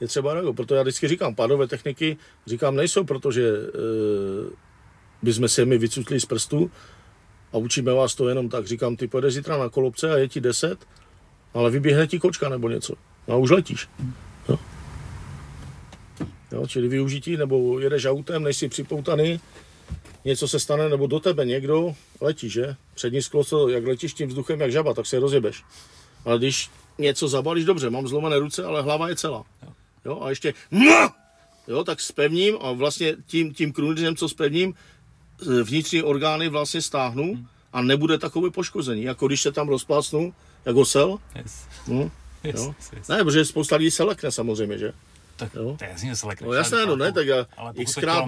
je 0.00 0.08
třeba 0.08 0.34
reagovat. 0.34 0.56
Proto 0.56 0.74
já 0.74 0.82
vždycky 0.82 1.08
říkám, 1.08 1.34
pádové 1.34 1.66
techniky, 1.66 2.16
říkám, 2.46 2.76
nejsou, 2.76 3.04
protože 3.04 3.48
e, 3.48 3.58
bychom 5.22 5.48
se 5.48 5.64
mi 5.64 5.78
vycutli 5.78 6.20
z 6.20 6.26
prstu 6.26 6.70
a 7.52 7.56
učíme 7.56 7.92
vás 7.92 8.14
to 8.14 8.28
jenom 8.28 8.48
tak. 8.48 8.66
Říkám, 8.66 8.96
ty 8.96 9.06
pojedeš 9.06 9.34
zítra 9.34 9.58
na 9.58 9.68
kolobce 9.68 10.14
a 10.14 10.18
je 10.18 10.28
ti 10.28 10.40
10, 10.40 10.78
ale 11.54 11.70
vyběhne 11.70 12.06
ti 12.06 12.18
kočka 12.18 12.48
nebo 12.48 12.68
něco. 12.68 12.94
No 13.28 13.34
a 13.34 13.38
už 13.38 13.50
letíš. 13.50 13.88
Jo, 16.52 16.66
čili 16.66 16.88
využití, 16.88 17.36
nebo 17.36 17.80
jedeš 17.80 18.04
autem, 18.04 18.42
nejsi 18.42 18.68
připoutaný, 18.68 19.40
něco 20.24 20.48
se 20.48 20.60
stane, 20.60 20.88
nebo 20.88 21.06
do 21.06 21.20
tebe 21.20 21.44
někdo 21.44 21.94
letí, 22.20 22.50
že? 22.50 22.76
Přední 22.94 23.22
sklo, 23.22 23.68
jak 23.68 23.86
letíš 23.86 24.14
tím 24.14 24.28
vzduchem 24.28 24.60
jak 24.60 24.72
žaba, 24.72 24.94
tak 24.94 25.06
se 25.06 25.18
rozjebeš. 25.18 25.64
Ale 26.24 26.38
když 26.38 26.70
něco 26.98 27.28
zabalíš, 27.28 27.64
dobře, 27.64 27.90
mám 27.90 28.08
zlomené 28.08 28.38
ruce, 28.38 28.64
ale 28.64 28.82
hlava 28.82 29.08
je 29.08 29.16
celá. 29.16 29.44
Jo, 30.04 30.20
a 30.22 30.30
ještě 30.30 30.54
jo, 31.68 31.84
tak 31.84 32.00
spevním 32.00 32.56
a 32.60 32.72
vlastně 32.72 33.16
tím, 33.26 33.54
tím 33.54 33.72
krunýřem, 33.72 34.16
co 34.16 34.28
spevním, 34.28 34.74
vnitřní 35.62 36.02
orgány 36.02 36.48
vlastně 36.48 36.82
stáhnu 36.82 37.46
a 37.72 37.82
nebude 37.82 38.18
takové 38.18 38.50
poškození, 38.50 39.02
jako 39.02 39.26
když 39.26 39.42
se 39.42 39.52
tam 39.52 39.68
rozplácnu, 39.68 40.34
jako 40.64 40.80
osel. 40.80 41.18
Yes. 41.34 41.66
No, 41.88 42.10
yes, 42.44 42.54
jo. 42.60 42.74
Yes, 42.78 42.92
yes. 42.92 43.08
Ne, 43.08 43.24
protože 43.24 43.44
spousta 43.44 43.76
lidí 43.76 43.90
se 43.90 44.02
lekne 44.02 44.32
samozřejmě, 44.32 44.78
že? 44.78 44.92
Tak 45.42 45.54
jo? 45.54 45.76
to 45.78 45.84
je 45.84 45.90
jasně. 45.90 46.12
No 46.42 46.52
jasné, 46.52 46.86
no 46.86 46.96
ne, 46.96 47.12
tak 47.12 47.26
já 47.26 47.46
xkrát, 47.84 48.24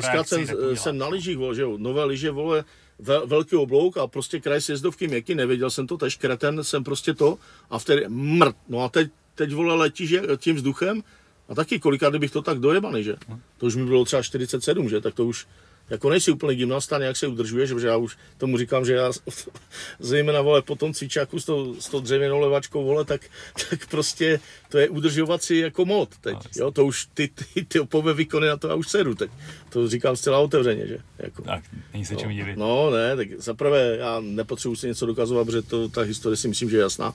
xkrát 0.00 0.28
jsem, 0.28 0.46
jsem 0.74 0.98
na 0.98 1.08
lyžích, 1.08 1.38
že 1.52 1.62
jo, 1.62 1.74
nové 1.78 2.04
lyže, 2.04 2.30
vole, 2.30 2.64
vel, 2.98 3.26
velký 3.26 3.56
oblouk 3.56 3.96
a 3.96 4.06
prostě 4.06 4.40
kraj 4.40 4.60
sjezdovky 4.60 5.08
měkky, 5.08 5.34
nevěděl 5.34 5.70
jsem 5.70 5.86
to, 5.86 5.96
tež 5.96 6.16
kreten 6.16 6.64
jsem 6.64 6.84
prostě 6.84 7.14
to 7.14 7.38
a 7.70 7.78
vtedy 7.78 8.04
mrt, 8.08 8.56
no 8.68 8.84
a 8.84 8.88
teď, 8.88 9.10
teď 9.34 9.52
vole 9.52 9.74
letíš 9.74 10.14
tím 10.36 10.56
vzduchem 10.56 11.02
a 11.48 11.54
taky 11.54 11.80
kolikrát, 11.80 12.10
kdybych 12.10 12.30
to 12.30 12.42
tak 12.42 12.58
dojebaný, 12.58 13.04
že? 13.04 13.16
To 13.58 13.66
už 13.66 13.76
mi 13.76 13.84
bylo 13.84 14.04
třeba 14.04 14.22
47, 14.22 14.88
že? 14.88 15.00
Tak 15.00 15.14
to 15.14 15.26
už, 15.26 15.46
jako 15.90 16.10
nejsi 16.10 16.30
úplný 16.30 16.56
gymnasta, 16.56 16.98
nějak 16.98 17.16
se 17.16 17.26
udržuješ, 17.26 17.72
protože 17.72 17.86
já 17.86 17.96
už 17.96 18.16
tomu 18.38 18.58
říkám, 18.58 18.84
že 18.84 18.92
já 18.92 19.12
zejména 19.98 20.40
vole 20.40 20.62
po 20.62 20.76
tom 20.76 20.94
cvičáku 20.94 21.40
s 21.40 21.44
tou, 21.44 21.80
s 21.80 21.88
tou 21.88 22.00
dřevěnou 22.00 22.38
levačkou 22.40 22.84
vole, 22.84 23.04
tak, 23.04 23.20
tak 23.70 23.86
prostě 23.86 24.40
to 24.68 24.78
je 24.78 24.88
udržovací 24.88 25.58
jako 25.58 25.84
mod 25.84 26.16
teď, 26.20 26.36
jo, 26.56 26.70
to 26.70 26.86
už 26.86 27.08
ty, 27.14 27.28
ty, 27.28 27.64
ty 27.64 27.80
opové 27.80 28.14
výkony 28.14 28.48
na 28.48 28.56
to 28.56 28.68
já 28.68 28.74
už 28.74 28.88
sedu 28.88 29.14
teď, 29.14 29.30
to 29.70 29.88
říkám 29.88 30.16
zcela 30.16 30.38
otevřeně, 30.38 30.86
že, 30.86 30.98
jako. 31.18 31.42
Tak, 31.42 31.64
není 31.92 32.04
se 32.04 32.16
čemu 32.16 32.32
divit. 32.32 32.56
No, 32.56 32.90
ne, 32.90 33.16
tak 33.16 33.28
zaprvé 33.36 33.96
já 33.96 34.20
nepotřebuji 34.20 34.76
si 34.76 34.86
něco 34.86 35.06
dokazovat, 35.06 35.44
protože 35.44 35.62
to, 35.62 35.88
ta 35.88 36.00
historie 36.00 36.36
si 36.36 36.48
myslím, 36.48 36.70
že 36.70 36.76
je 36.76 36.80
jasná, 36.80 37.14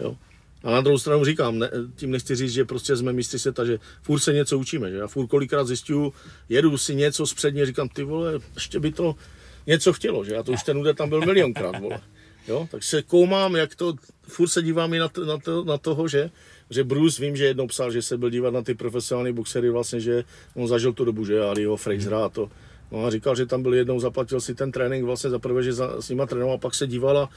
jo. 0.00 0.16
A 0.68 0.70
na 0.70 0.80
druhou 0.80 0.98
stranu 0.98 1.24
říkám, 1.24 1.58
ne, 1.58 1.70
tím 1.96 2.10
nechci 2.10 2.36
říct, 2.36 2.52
že 2.52 2.64
prostě 2.64 2.96
jsme 2.96 3.12
mistři 3.12 3.38
světa, 3.38 3.64
že 3.64 3.78
furt 4.02 4.20
se 4.20 4.32
něco 4.32 4.58
učíme, 4.58 4.90
že? 4.90 4.96
Já 4.96 5.06
furt 5.06 5.26
kolikrát 5.26 5.64
zjišťuju, 5.64 6.12
jedu 6.48 6.78
si 6.78 6.94
něco 6.94 7.26
zpředně, 7.26 7.66
říkám, 7.66 7.88
ty 7.88 8.02
vole, 8.02 8.32
ještě 8.54 8.80
by 8.80 8.92
to 8.92 9.14
něco 9.66 9.92
chtělo, 9.92 10.24
že? 10.24 10.34
Já 10.34 10.42
to 10.42 10.52
už 10.52 10.62
ten 10.62 10.78
úder 10.78 10.94
tam 10.94 11.08
byl 11.08 11.20
milionkrát, 11.20 11.80
vole. 11.80 12.00
Jo, 12.48 12.68
tak 12.70 12.82
se 12.82 13.02
koumám, 13.02 13.56
jak 13.56 13.74
to, 13.74 13.94
furt 14.22 14.48
se 14.48 14.62
dívám 14.62 14.94
i 14.94 14.98
na, 14.98 15.08
to, 15.08 15.24
na, 15.24 15.38
to, 15.38 15.64
na 15.64 15.78
toho, 15.78 16.08
že, 16.08 16.30
že 16.70 16.84
Bruce, 16.84 17.22
vím, 17.22 17.36
že 17.36 17.44
jednou 17.44 17.66
psal, 17.66 17.92
že 17.92 18.02
se 18.02 18.18
byl 18.18 18.30
dívat 18.30 18.54
na 18.54 18.62
ty 18.62 18.74
profesionální 18.74 19.32
boxery 19.32 19.70
vlastně, 19.70 20.00
že 20.00 20.24
on 20.54 20.68
zažil 20.68 20.92
tu 20.92 21.04
dobu, 21.04 21.24
že? 21.24 21.40
Aliho 21.40 21.76
Frasera 21.76 22.24
a 22.24 22.28
to, 22.28 22.50
No 22.92 23.04
a 23.04 23.10
říkal, 23.10 23.36
že 23.36 23.46
tam 23.46 23.62
byl 23.62 23.74
jednou, 23.74 24.00
zaplatil 24.00 24.40
si 24.40 24.54
ten 24.54 24.72
trénink 24.72 25.04
vlastně 25.04 25.30
za 25.30 25.38
prvé, 25.38 25.62
že 25.62 25.72
za, 25.72 26.02
s 26.02 26.08
nima 26.08 26.26
trénoval, 26.26 26.58
pak 26.58 26.74
se 26.74 26.86
díval 26.86 27.18
a, 27.18 27.28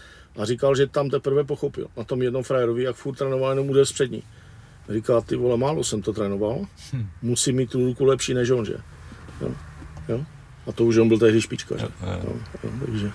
a 0.42 0.46
říkal, 0.46 0.76
že 0.76 0.88
tam 0.88 1.10
teprve 1.10 1.44
pochopil 1.44 1.88
na 1.98 2.04
tom 2.04 2.22
jednom 2.22 2.44
frajerovi, 2.44 2.84
jak 2.84 2.96
furt 2.96 3.16
trénoval 3.16 3.50
jenom 3.50 3.70
úder 3.70 3.86
z 3.86 3.92
přední. 3.92 4.24
Říká, 4.90 5.22
ty 5.22 5.36
vole, 5.36 5.58
málo 5.58 5.84
jsem 5.84 6.02
to 6.02 6.14
trénoval, 6.14 6.66
hm. 6.94 7.08
musí 7.22 7.52
mít 7.52 7.70
tu 7.70 7.86
ruku 7.86 8.06
lepší 8.06 8.34
než 8.34 8.50
on, 8.50 8.66
že? 8.66 8.76
Jo? 9.42 9.52
Jo? 10.10 10.26
A 10.68 10.72
to 10.72 10.86
už 10.86 10.98
on 10.98 11.08
byl 11.08 11.20
tehdy 11.20 11.42
špička, 11.42 11.78
že? 11.78 11.86
Jo, 11.86 12.22
jo. 12.24 12.34
Jo, 12.64 12.70
takže... 12.86 13.12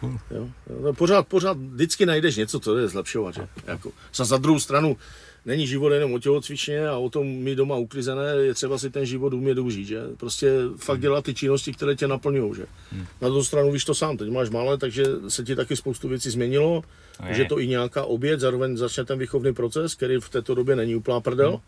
Cool. 0.00 0.18
Jo, 0.30 0.48
jo. 0.82 0.92
Pořád, 0.92 1.28
pořád 1.28 1.56
vždycky 1.56 2.06
najdeš 2.06 2.36
něco, 2.36 2.60
co 2.60 2.78
je 2.78 2.88
zlepšovat, 2.88 3.34
že? 3.34 3.48
Jako, 3.66 3.90
za 4.14 4.36
druhou 4.36 4.60
stranu, 4.60 4.96
není 5.46 5.66
život 5.66 5.90
jenom 5.90 6.12
o 6.12 6.18
tělocvičně 6.18 6.88
a 6.88 6.96
o 6.96 7.10
tom 7.10 7.26
mít 7.26 7.54
doma 7.54 7.76
uklizené, 7.76 8.22
je 8.40 8.54
třeba 8.54 8.78
si 8.78 8.90
ten 8.90 9.06
život 9.06 9.32
umět 9.32 9.58
užít, 9.58 9.88
že? 9.88 10.00
Prostě 10.16 10.52
fakt 10.76 10.94
hmm. 10.94 11.02
dělat 11.02 11.24
ty 11.24 11.34
činnosti, 11.34 11.72
které 11.72 11.96
tě 11.96 12.08
naplňují, 12.08 12.54
že? 12.54 12.66
Hmm. 12.92 13.06
Na 13.20 13.28
druhou 13.28 13.44
stranu 13.44 13.72
víš 13.72 13.84
to 13.84 13.94
sám, 13.94 14.16
teď 14.16 14.28
máš 14.28 14.50
malé, 14.50 14.78
takže 14.78 15.04
se 15.28 15.44
ti 15.44 15.56
taky 15.56 15.76
spoustu 15.76 16.08
věcí 16.08 16.30
změnilo, 16.30 16.82
je. 17.28 17.34
že 17.34 17.44
to 17.44 17.60
i 17.60 17.66
nějaká 17.66 18.04
oběd, 18.04 18.40
zároveň 18.40 18.76
začne 18.76 19.04
ten 19.04 19.18
výchovný 19.18 19.54
proces, 19.54 19.94
který 19.94 20.16
v 20.20 20.28
této 20.28 20.54
době 20.54 20.76
není 20.76 20.96
úplná 20.96 21.20
prdel, 21.20 21.50
hmm. 21.50 21.60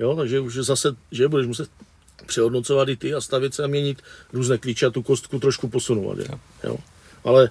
jo, 0.00 0.16
takže 0.16 0.40
už 0.40 0.54
zase, 0.54 0.96
že 1.12 1.28
budeš 1.28 1.46
muset 1.46 1.70
přehodnocovat 2.26 2.88
i 2.88 2.96
ty 2.96 3.14
a 3.14 3.20
stavit 3.20 3.54
se 3.54 3.64
a 3.64 3.66
měnit 3.66 4.02
různé 4.32 4.58
klíče 4.58 4.86
a 4.86 4.90
tu 4.90 5.02
kostku 5.02 5.38
trošku 5.38 5.68
posunovat, 5.68 6.18
že? 6.18 6.26
Jo. 6.64 6.76
Ale 7.24 7.50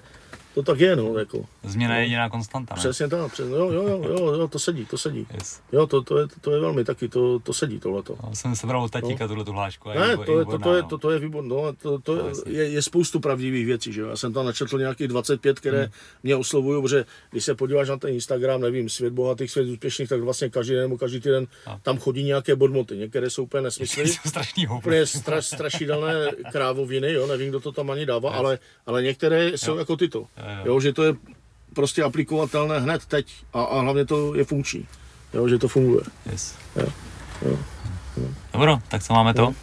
to 0.62 0.72
tak 0.72 0.80
je, 0.80 0.96
no, 0.96 1.18
jako. 1.18 1.44
Změna 1.62 1.96
je 1.96 2.02
jediná 2.02 2.28
konstanta, 2.28 2.74
ne? 2.74 2.78
Přesně 2.78 3.08
tak, 3.08 3.32
přesně, 3.32 3.54
jo, 3.54 3.70
jo, 3.70 3.88
jo, 3.88 4.04
jo, 4.08 4.34
jo, 4.34 4.48
to 4.48 4.58
sedí, 4.58 4.86
to 4.86 4.98
sedí. 4.98 5.26
Yes. 5.34 5.60
Jo, 5.72 5.86
to, 5.86 6.02
to, 6.02 6.18
je, 6.18 6.26
to 6.40 6.50
je 6.52 6.60
velmi 6.60 6.84
taky, 6.84 7.08
to, 7.08 7.38
to 7.38 7.52
sedí 7.52 7.80
tohleto. 7.80 8.16
No, 8.22 8.34
jsem 8.34 8.56
sebral 8.56 8.82
od 8.82 8.90
tatíka 8.90 9.24
no. 9.24 9.28
tuhle 9.28 9.44
tu 9.44 9.52
hlášku. 9.52 9.88
Ne, 9.88 10.16
to 10.16 10.38
je, 10.38 10.44
to, 10.44 10.58
to, 10.58 10.74
je, 10.74 10.82
to, 10.82 10.98
to 10.98 11.10
je 11.10 11.18
výborné, 11.18 11.48
no, 11.48 11.72
to, 11.82 11.98
to 11.98 12.16
je, 12.16 12.32
je, 12.46 12.68
je, 12.68 12.82
spoustu 12.82 13.20
pravdivých 13.20 13.66
věcí, 13.66 13.92
že 13.92 14.00
jo. 14.00 14.08
Já 14.08 14.16
jsem 14.16 14.32
tam 14.32 14.46
načetl 14.46 14.78
nějakých 14.78 15.08
25, 15.08 15.60
které 15.60 15.82
hmm. 15.82 15.92
mě 16.22 16.36
oslovují, 16.36 16.82
protože 16.82 17.04
když 17.30 17.44
se 17.44 17.54
podíváš 17.54 17.88
na 17.88 17.96
ten 17.96 18.10
Instagram, 18.10 18.60
nevím, 18.60 18.88
svět 18.88 19.12
bohatých, 19.12 19.50
svět 19.50 19.68
úspěšných, 19.68 20.08
tak 20.08 20.20
vlastně 20.20 20.50
každý 20.50 20.74
den 20.74 20.82
nebo 20.82 20.98
každý 20.98 21.20
týden 21.20 21.46
a. 21.66 21.78
tam 21.82 21.98
chodí 21.98 22.24
nějaké 22.24 22.56
bodmoty. 22.56 22.96
Některé 22.96 23.30
jsou 23.30 23.42
úplně 23.42 23.62
nesmysly. 23.62 24.08
jsou 24.08 24.28
strašný 24.28 24.68
úplně 24.68 25.06
straš, 25.06 25.46
strašidelné 25.46 26.12
krávoviny, 26.52 27.12
jo, 27.12 27.26
nevím, 27.26 27.48
kdo 27.48 27.60
to 27.60 27.72
tam 27.72 27.90
ani 27.90 28.06
dává, 28.06 28.32
ale, 28.32 28.58
ale 28.86 29.02
některé 29.02 29.58
jsou 29.58 29.76
jako 29.76 29.96
tyto. 29.96 30.26
Jo. 30.56 30.62
jo, 30.64 30.80
že 30.80 30.92
to 30.92 31.02
je 31.02 31.14
prostě 31.74 32.02
aplikovatelné 32.02 32.80
hned 32.80 33.06
teď 33.06 33.34
a, 33.52 33.62
a 33.62 33.80
hlavně 33.80 34.04
to 34.04 34.34
je 34.34 34.44
funkční, 34.44 34.86
jo, 35.34 35.48
že 35.48 35.58
to 35.58 35.68
funguje. 35.68 36.02
Yes. 36.32 36.54
Jo, 36.76 36.86
jo, 37.42 37.58
jo. 38.16 38.28
Dobro, 38.52 38.78
tak 38.88 39.02
co 39.02 39.12
máme 39.12 39.34
to? 39.34 39.42
Jo. 39.42 39.54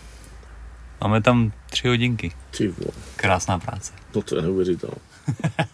Máme 1.02 1.22
tam 1.22 1.52
tři 1.70 1.88
hodinky. 1.88 2.32
Ty 2.58 2.68
vole. 2.68 2.92
Krásná 3.16 3.60
práce. 3.60 3.94
No 4.16 4.22
to 4.22 4.36
je 4.36 4.42
neuvěřitelné. 4.42 4.98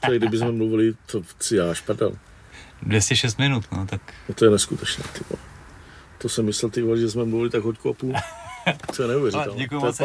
to 0.06 0.12
je, 0.12 0.20
kdyby 0.20 0.38
jsme 0.38 0.52
mluvili, 0.52 0.94
to 1.06 1.22
si 1.40 1.56
já 1.56 1.74
šprdel. 1.74 2.12
206 2.82 3.40
minut, 3.40 3.66
no 3.72 3.86
tak. 3.86 4.02
No 4.30 4.36
to 4.36 4.46
je 4.46 4.52
neskutečné, 4.52 5.04
ty 5.14 5.20
vole. 5.30 5.42
To 6.18 6.30
jsem 6.30 6.46
myslel, 6.46 6.70
ty 6.70 6.82
vole, 6.82 6.98
že 6.98 7.10
jsme 7.10 7.26
mluvili 7.26 7.50
tak 7.50 7.64
hoďku 7.64 7.90
a 7.90 7.94
půl. 7.94 8.14
To 8.96 9.02
je 9.02 9.08
neuvěřitelné. 9.08 9.58
Děkuji 9.64 9.80
moc. 9.80 10.02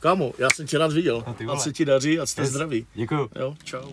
Kámo, 0.00 0.32
já 0.38 0.50
jsem 0.50 0.66
tě 0.66 0.78
rád 0.78 0.92
viděl. 0.92 1.24
A, 1.26 1.32
ty 1.32 1.44
ať 1.44 1.60
se 1.60 1.72
ti 1.72 1.84
daří 1.84 2.20
ať 2.20 2.28
jste 2.28 2.42
yes. 2.42 2.50
zdraví. 2.50 2.86
Děkuju. 2.94 3.30
Jo, 3.36 3.54
čau. 3.64 3.90